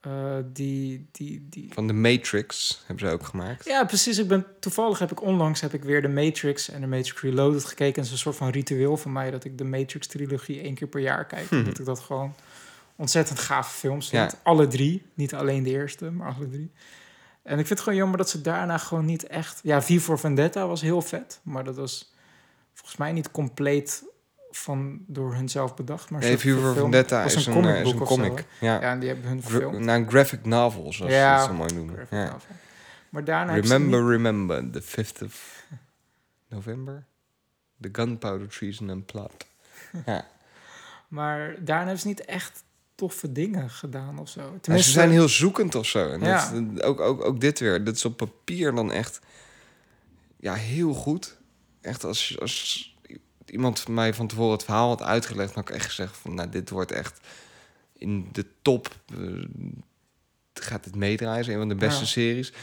eh, 0.06 0.38
die, 0.46 1.08
die, 1.12 1.48
die, 1.50 1.74
Van 1.74 1.88
de 1.88 1.94
Matrix 1.94 2.82
hebben 2.86 3.08
ze 3.08 3.14
ook 3.14 3.26
gemaakt. 3.26 3.66
Ja, 3.66 3.86
precies. 3.86 4.18
Ik 4.18 4.28
ben, 4.28 4.46
toevallig 4.60 5.00
heb 5.00 5.12
ik 5.12 5.22
onlangs 5.22 5.62
heb 5.62 5.74
ik 5.74 5.84
weer 5.84 6.02
de 6.02 6.08
Matrix 6.08 6.70
en 6.70 6.82
de 6.82 6.88
Matrix 6.88 7.22
Reloaded 7.22 7.66
gekeken. 7.66 7.96
Het 7.96 8.06
is 8.06 8.12
een 8.12 8.18
soort 8.18 8.36
van 8.36 8.50
ritueel 8.50 8.98
van 8.98 9.12
mij 9.12 9.32
dat 9.32 9.44
ik 9.44 9.58
de 9.58 9.64
Matrix-trilogie 9.64 10.62
één 10.62 10.74
keer 10.74 10.88
per 10.88 11.02
jaar 11.02 11.26
kijk. 11.26 11.50
Hm. 11.56 11.56
Omdat 11.56 11.80
ik 11.80 11.86
dat 11.86 12.00
gewoon 12.00 12.36
ontzettend 12.96 13.40
gave 13.40 13.78
films 13.78 14.10
vind. 14.10 14.32
Ja. 14.32 14.38
Alle 14.44 14.68
drie. 14.68 15.06
Niet 15.14 15.34
alleen 15.34 15.64
de 15.64 15.70
eerste, 15.70 16.12
maar 16.12 16.36
alle 16.36 16.50
drie. 16.50 16.72
En 17.46 17.52
ik 17.60 17.66
vind 17.66 17.70
het 17.70 17.80
gewoon 17.80 17.98
jammer 17.98 18.18
dat 18.18 18.30
ze 18.30 18.42
daarna 18.42 18.78
gewoon 18.78 19.06
niet 19.06 19.28
echt... 19.28 19.60
Ja, 19.64 19.82
V 19.82 20.02
voor 20.02 20.20
Vendetta 20.20 20.68
was 20.68 20.82
heel 20.82 21.02
vet. 21.02 21.40
Maar 21.44 21.64
dat 21.64 21.76
was 21.76 22.14
volgens 22.74 22.98
mij 22.98 23.12
niet 23.12 23.32
compleet 23.32 24.04
van 24.52 25.00
door 25.08 25.34
hun 25.36 25.50
zelf 25.50 25.76
bedacht. 25.76 26.10
Maar 26.10 26.22
Nee, 26.22 26.38
for. 26.38 26.74
Vendetta 26.74 27.24
Was 27.24 27.36
is 27.36 27.46
een, 27.46 27.54
comic 27.54 27.70
eh, 27.76 27.82
is 27.82 27.92
een 27.92 28.02
of 28.02 28.08
zo, 28.10 28.16
comic. 28.16 28.46
hè? 28.60 28.66
ja. 28.66 28.74
ja, 28.82 28.92
en 28.92 29.00
die 29.00 29.10
hebben 29.10 29.28
hun 29.28 29.42
verfilmd. 29.44 29.80
naar 29.80 29.96
een 29.96 30.10
graphic 30.10 30.46
novel, 30.46 30.94
zoals 30.94 31.12
ze 31.12 31.18
Ja, 31.18 31.38
het 31.38 31.46
zo 31.46 31.54
mooi 31.54 31.74
noemen. 31.74 32.08
Ja. 32.10 32.38
Maar 33.10 33.24
daarna 33.24 33.54
Remember, 33.54 34.00
niet- 34.02 34.10
remember, 34.10 34.70
the 34.72 34.82
5th 34.82 35.24
of 35.26 35.64
November? 36.50 37.06
The 37.82 37.90
gunpowder 37.92 38.48
treason 38.48 38.90
and 38.90 39.06
plot. 39.06 39.46
ja. 40.06 40.26
Maar 41.08 41.56
daarna 41.60 41.84
hebben 41.84 42.00
ze 42.02 42.08
niet 42.08 42.26
echt 42.26 42.64
toffe 42.96 43.32
dingen 43.32 43.70
gedaan 43.70 44.20
of 44.20 44.30
zo. 44.30 44.42
Tenminste, 44.62 44.92
ze 44.92 44.98
zijn 44.98 45.12
heel 45.12 45.30
zoekend 45.30 45.76
of 45.76 45.86
zo. 45.86 46.10
En 46.10 46.20
Ja. 46.20 46.52
dat, 46.52 46.84
ook, 46.84 47.00
ook, 47.00 47.24
ook 47.24 47.40
dit 47.40 47.60
weer. 47.60 47.84
Dat 47.84 47.96
is 47.96 48.06
op 48.06 48.18
papier 48.18 48.76
dan 48.76 48.92
echt 48.92 49.20
ja, 50.40 50.54
heel 50.54 50.94
goed. 50.94 51.38
Echt 51.82 52.04
als, 52.04 52.38
als 52.40 52.96
iemand 53.46 53.88
mij 53.88 54.14
van 54.14 54.28
tevoren 54.28 54.52
het 54.52 54.64
verhaal 54.64 54.88
had 54.90 55.02
uitgelegd... 55.02 55.54
dan 55.54 55.64
had 55.64 55.70
ik 55.70 55.76
echt 55.76 55.86
gezegd 55.86 56.18
van, 56.18 56.34
nou, 56.34 56.50
dit 56.50 56.70
wordt 56.70 56.92
echt 56.92 57.20
in 57.94 58.30
de 58.32 58.46
top... 58.62 58.96
eh, 59.18 59.44
gaat 60.54 60.86
het 60.86 60.96
meedraaien. 60.96 61.40
is 61.40 61.48
een 61.48 61.58
van 61.58 61.70
de 61.70 61.76
beste 61.76 62.02
Ja. 62.02 62.08
series. 62.08 62.54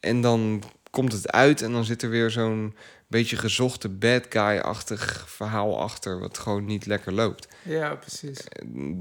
En 0.00 0.20
dan 0.20 0.62
komt 0.90 1.12
het 1.12 1.30
uit 1.30 1.62
en 1.62 1.72
dan 1.72 1.84
zit 1.84 2.02
er 2.02 2.10
weer 2.10 2.30
zo'n 2.30 2.74
beetje 3.10 3.36
gezochte 3.36 3.88
bad 3.88 4.26
guy-achtig 4.28 5.24
verhaal 5.28 5.80
achter... 5.80 6.18
wat 6.20 6.38
gewoon 6.38 6.64
niet 6.64 6.86
lekker 6.86 7.12
loopt. 7.12 7.48
Ja, 7.62 7.94
precies. 7.94 8.38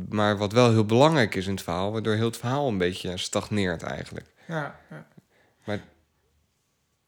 Maar 0.10 0.38
wat 0.38 0.52
wel 0.52 0.72
heel 0.72 0.86
belangrijk 0.86 1.36
is 1.36 1.45
in 1.45 1.53
het 1.53 1.61
verhaal... 1.64 1.91
waardoor 1.91 2.14
heel 2.14 2.26
het 2.26 2.38
verhaal 2.38 2.68
een 2.68 2.77
beetje 2.77 3.18
stagneert 3.18 3.84
eigenlijk. 3.84 4.26
Ja, 4.48 4.80
ja. 4.90 5.07
Maar 5.64 5.80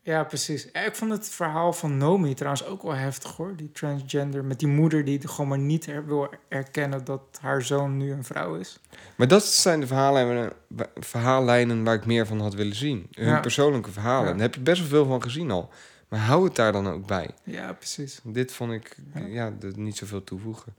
Ja, 0.03 0.23
precies. 0.23 0.65
Ik 0.65 0.90
vond 0.95 1.11
het 1.11 1.30
verhaal 1.30 1.73
van 1.73 1.98
Nomi 1.98 2.34
trouwens 2.34 2.65
ook 2.65 2.82
wel 2.84 2.94
heftig 2.95 3.32
hoor. 3.36 3.56
Die 3.56 3.72
transgender 3.72 4.44
met 4.45 4.60
die 4.60 4.68
moeder 4.68 5.06
die 5.06 5.28
gewoon 5.28 5.48
maar 5.48 5.57
niet 5.60 5.88
er- 5.88 6.06
wil 6.06 6.30
erkennen 6.49 7.03
dat 7.06 7.22
haar 7.41 7.61
zoon 7.61 7.98
nu 7.98 8.11
een 8.11 8.23
vrouw 8.23 8.56
is. 8.56 8.80
Maar 9.15 9.28
dat 9.28 9.45
zijn 9.45 9.80
de 9.80 9.88
verhaallijnen, 9.88 10.52
wa- 10.68 10.90
verhaallijnen 10.99 11.84
waar 11.84 11.95
ik 11.95 12.06
meer 12.06 12.28
van 12.28 12.40
had 12.40 12.53
willen 12.53 12.76
zien. 12.76 13.07
Hun 13.11 13.26
Ja. 13.28 13.40
persoonlijke 13.40 13.91
verhalen. 13.91 14.26
Ja. 14.28 14.32
Daar 14.34 14.41
heb 14.41 14.56
je 14.56 14.61
best 14.61 14.80
wel 14.80 14.90
veel 14.90 15.06
van 15.06 15.22
gezien 15.22 15.52
al. 15.52 15.69
Maar 16.11 16.19
hou 16.19 16.43
het 16.43 16.55
daar 16.55 16.71
dan 16.71 16.88
ook 16.88 17.07
bij. 17.07 17.29
Ja, 17.43 17.73
precies. 17.73 18.19
Dit 18.23 18.51
vond 18.51 18.71
ik 18.71 18.97
Ja. 19.13 19.25
ja. 19.25 19.53
niet 19.75 19.97
zoveel 19.97 20.23
toevoegen. 20.23 20.75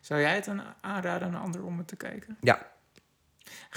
Zou 0.00 0.20
jij 0.20 0.34
het 0.34 0.46
een 0.46 0.60
aanraden 0.80 1.28
aan 1.28 1.34
een 1.34 1.40
ander 1.40 1.64
om 1.64 1.78
het 1.78 1.88
te 1.88 1.96
kijken? 1.96 2.36
Ja. 2.40 2.66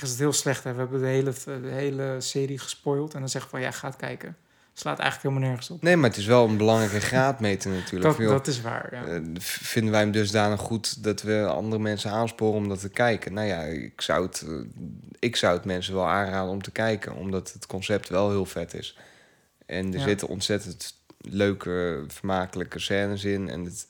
Is 0.01 0.09
het 0.09 0.19
heel 0.19 0.33
slecht, 0.33 0.63
hè? 0.63 0.73
We 0.73 0.79
hebben 0.79 0.99
de 0.99 1.07
hele, 1.07 1.33
de 1.45 1.69
hele 1.69 2.15
serie 2.19 2.59
gespoild 2.59 3.13
en 3.13 3.19
dan 3.19 3.29
zeggen 3.29 3.49
van 3.51 3.61
ja, 3.61 3.71
ga 3.71 3.87
het 3.87 3.95
kijken. 3.95 4.37
Slaat 4.73 4.99
eigenlijk 4.99 5.29
helemaal 5.29 5.49
nergens 5.49 5.69
op. 5.69 5.81
Nee, 5.81 5.95
maar 5.97 6.09
het 6.09 6.19
is 6.19 6.25
wel 6.25 6.47
een 6.47 6.57
belangrijke 6.57 6.99
graadmeter 7.11 7.71
natuurlijk. 7.71 8.17
Dat, 8.17 8.27
dat 8.27 8.47
is 8.47 8.61
waar, 8.61 8.95
ja. 8.95 9.05
eh, 9.05 9.21
vinden 9.39 9.91
wij 9.91 10.01
hem 10.01 10.11
dusdanig 10.11 10.59
goed 10.59 11.03
dat 11.03 11.21
we 11.21 11.45
andere 11.47 11.81
mensen 11.81 12.11
aansporen 12.11 12.55
om 12.55 12.69
dat 12.69 12.79
te 12.79 12.89
kijken? 12.89 13.33
Nou 13.33 13.47
ja, 13.47 13.61
ik 13.61 14.01
zou 14.01 14.25
het, 14.25 14.45
eh, 14.47 14.53
ik 15.19 15.35
zou 15.35 15.55
het 15.55 15.65
mensen 15.65 15.93
wel 15.93 16.07
aanraden 16.07 16.51
om 16.51 16.61
te 16.61 16.71
kijken. 16.71 17.15
Omdat 17.15 17.53
het 17.53 17.65
concept 17.65 18.09
wel 18.09 18.29
heel 18.29 18.45
vet 18.45 18.73
is. 18.73 18.97
En 19.65 19.93
er 19.93 19.99
Ja. 19.99 20.05
zitten 20.05 20.27
ontzettend 20.27 21.01
leuke, 21.17 22.03
vermakelijke 22.07 22.79
scènes 22.79 23.23
in. 23.23 23.49
En 23.49 23.63
het, 23.63 23.87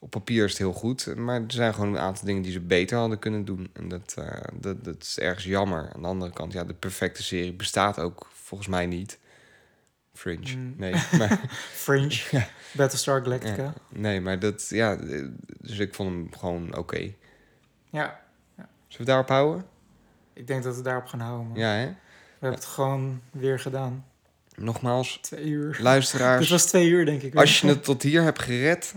op 0.00 0.10
papier 0.10 0.44
is 0.44 0.50
het 0.50 0.58
heel 0.58 0.72
goed. 0.72 1.16
Maar 1.16 1.36
er 1.40 1.52
zijn 1.52 1.74
gewoon 1.74 1.88
een 1.94 1.98
aantal 2.00 2.24
dingen 2.26 2.42
die 2.42 2.52
ze 2.52 2.60
beter 2.60 2.98
hadden 2.98 3.18
kunnen 3.18 3.44
doen. 3.44 3.70
En 3.72 3.88
dat, 3.88 4.14
eh, 4.18 4.40
dat, 4.54 4.84
dat 4.84 5.02
is 5.02 5.18
ergens 5.18 5.44
jammer. 5.44 5.92
Aan 5.94 6.02
de 6.02 6.08
andere 6.08 6.32
kant, 6.32 6.52
ja, 6.52 6.64
de 6.64 6.74
perfecte 6.74 7.22
serie 7.22 7.52
bestaat 7.52 7.98
ook 7.98 8.30
volgens 8.32 8.68
mij 8.68 8.86
niet. 8.86 9.18
Fringe, 10.14 10.56
Mm. 10.56 10.74
nee. 10.76 10.92
Maar, 11.18 11.40
Fringe, 11.72 12.46
Battlestar 12.72 13.22
Galactica. 13.22 13.62
ja, 13.62 13.74
nee, 13.88 14.20
maar 14.20 14.38
dat, 14.38 14.68
ja, 14.68 14.96
dus 15.60 15.78
ik 15.78 15.94
vond 15.94 16.08
hem 16.10 16.28
gewoon 16.38 16.76
oké. 16.76 16.96
Zullen 16.96 17.14
Ja. 17.90 18.20
we 18.56 18.64
het 18.96 19.06
daarop 19.06 19.28
houden? 19.28 19.64
ik 20.32 20.46
denk 20.46 20.62
dat 20.62 20.76
we 20.76 20.82
daarop 20.82 21.06
gaan 21.06 21.20
houden. 21.20 21.46
Man. 21.46 21.58
Ja, 21.58 21.68
hè? 21.72 21.86
We 21.86 21.94
hebben 22.48 22.58
het 22.60 22.68
gewoon 22.68 23.20
weer 23.30 23.58
gedaan. 23.60 24.04
Nogmaals, 24.56 25.18
Twee 25.22 25.44
uur. 25.44 25.76
luisteraars, 25.80 26.40
Dit 26.40 26.48
was 26.48 26.64
twee 26.66 26.88
uur, 26.88 27.04
denk 27.04 27.22
ik. 27.22 27.34
als 27.34 27.60
je 27.60 27.66
het 27.68 27.84
tot 27.84 28.02
hier 28.02 28.22
hebt 28.22 28.42
gered, 28.42 28.94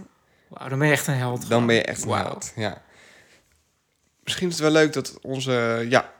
Wauw, 0.48 0.70
dan 0.70 0.80
ben 0.80 0.88
je 0.88 0.94
echt 0.94 1.08
een 1.08 1.14
held. 1.14 1.38
dan 1.40 1.48
gewoon. 1.48 1.66
ben 1.66 1.76
je 1.76 1.82
echt 1.84 2.04
een 2.04 2.10
held. 2.12 2.54
Ja. 2.56 2.82
Misschien 4.24 4.48
is 4.48 4.54
het 4.54 4.62
wel 4.64 4.72
leuk 4.72 4.94
dat 4.94 5.20
onze, 5.22 5.86
ja, 5.90 6.14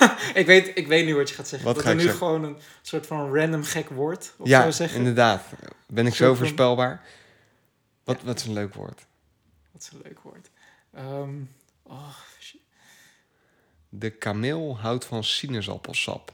Ik 0.34 0.46
weet, 0.46 0.70
ik 0.74 0.86
weet 0.86 1.04
nu 1.06 1.14
wat 1.14 1.28
je 1.28 1.34
gaat 1.34 1.48
zeggen. 1.48 1.66
Wat 1.68 1.76
dat 1.76 1.84
ga 1.84 1.90
er 1.90 1.96
ik 1.96 2.02
nu 2.02 2.08
zeggen? 2.10 2.26
gewoon 2.26 2.44
een 2.44 2.56
soort 2.82 3.06
van 3.06 3.34
random 3.36 3.62
gek 3.64 3.88
woord 3.88 4.32
of 4.38 4.48
ja 4.48 4.70
zeggen. 4.70 4.98
inderdaad. 4.98 5.42
Ben 5.86 6.06
ik 6.06 6.14
zo 6.14 6.26
van- 6.26 6.36
voorspelbaar? 6.36 7.02
Wat, 8.04 8.22
wat 8.22 8.38
is 8.38 8.44
een 8.46 8.52
leuk 8.52 8.74
woord? 8.74 9.06
Wat 9.72 9.82
is 9.82 9.90
een 9.92 10.00
leuk 10.04 10.20
woord. 10.20 10.50
Ehm, 10.94 11.30
oh. 11.82 12.08
De 13.88 14.10
kameel 14.10 14.78
houdt 14.80 15.04
van 15.04 15.24
sinaasappelsap. 15.24 16.32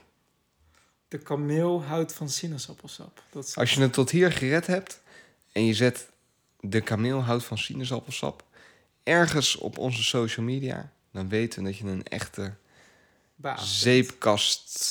De 1.09 1.17
kameel 1.17 1.83
houdt 1.83 2.13
van 2.13 2.29
sinaasappelsap. 2.29 3.23
Dat 3.31 3.45
is 3.45 3.55
Als 3.55 3.73
je 3.73 3.81
het 3.81 3.93
tot 3.93 4.09
hier 4.09 4.31
gered 4.31 4.67
hebt 4.67 5.01
en 5.51 5.65
je 5.65 5.73
zet 5.73 6.09
de 6.59 6.81
kameel 6.81 7.23
houdt 7.23 7.43
van 7.43 7.57
sinaasappelsap 7.57 8.43
ergens 9.03 9.55
op 9.55 9.77
onze 9.77 10.03
social 10.03 10.45
media, 10.45 10.91
dan 11.11 11.29
weten 11.29 11.63
we 11.63 11.69
dat 11.69 11.77
je 11.77 11.85
een 11.85 12.03
echte 12.03 12.53
baas 13.35 13.81
zeepkast. 13.81 14.87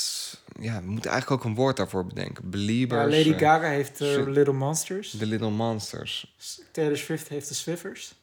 Ja, 0.61 0.81
we 0.81 0.91
moeten 0.91 1.11
eigenlijk 1.11 1.43
ook 1.43 1.51
een 1.51 1.57
woord 1.57 1.77
daarvoor 1.77 2.07
bedenken. 2.07 2.45
Ja, 2.45 2.51
Beliebers. 2.51 3.17
Lady 3.17 3.33
eh, 3.33 3.39
Gaga 3.39 3.69
heeft 3.69 4.01
eh, 4.01 4.09
Shit. 4.09 4.27
Little 4.27 4.53
Monsters. 4.53 5.11
The 5.11 5.27
Little 5.27 5.51
Monsters. 5.51 6.37
Taylor 6.73 6.97
Swift 6.97 7.29
heeft 7.29 7.49
de 7.49 7.55
Swiffers. 7.55 8.15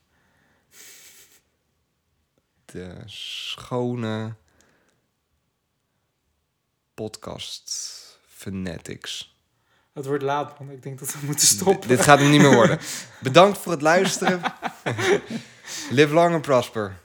De 2.66 2.94
schone 3.06 4.36
podcast 6.96 7.72
fanatics. 8.28 9.36
Het 9.94 10.06
wordt 10.06 10.24
laat, 10.24 10.60
man. 10.60 10.72
Ik 10.72 10.84
denk 10.84 11.00
dat 11.00 11.14
we 11.14 11.26
moeten 11.26 11.48
stoppen. 11.48 11.80
D- 11.80 11.88
dit 11.88 12.02
gaat 12.02 12.20
hem 12.20 12.30
niet 12.30 12.42
meer 12.42 12.54
worden. 12.56 12.80
Bedankt 13.22 13.58
voor 13.58 13.72
het 13.72 13.82
luisteren. 13.82 14.42
Live 15.90 16.14
long 16.14 16.34
and 16.34 16.42
prosper. 16.42 16.96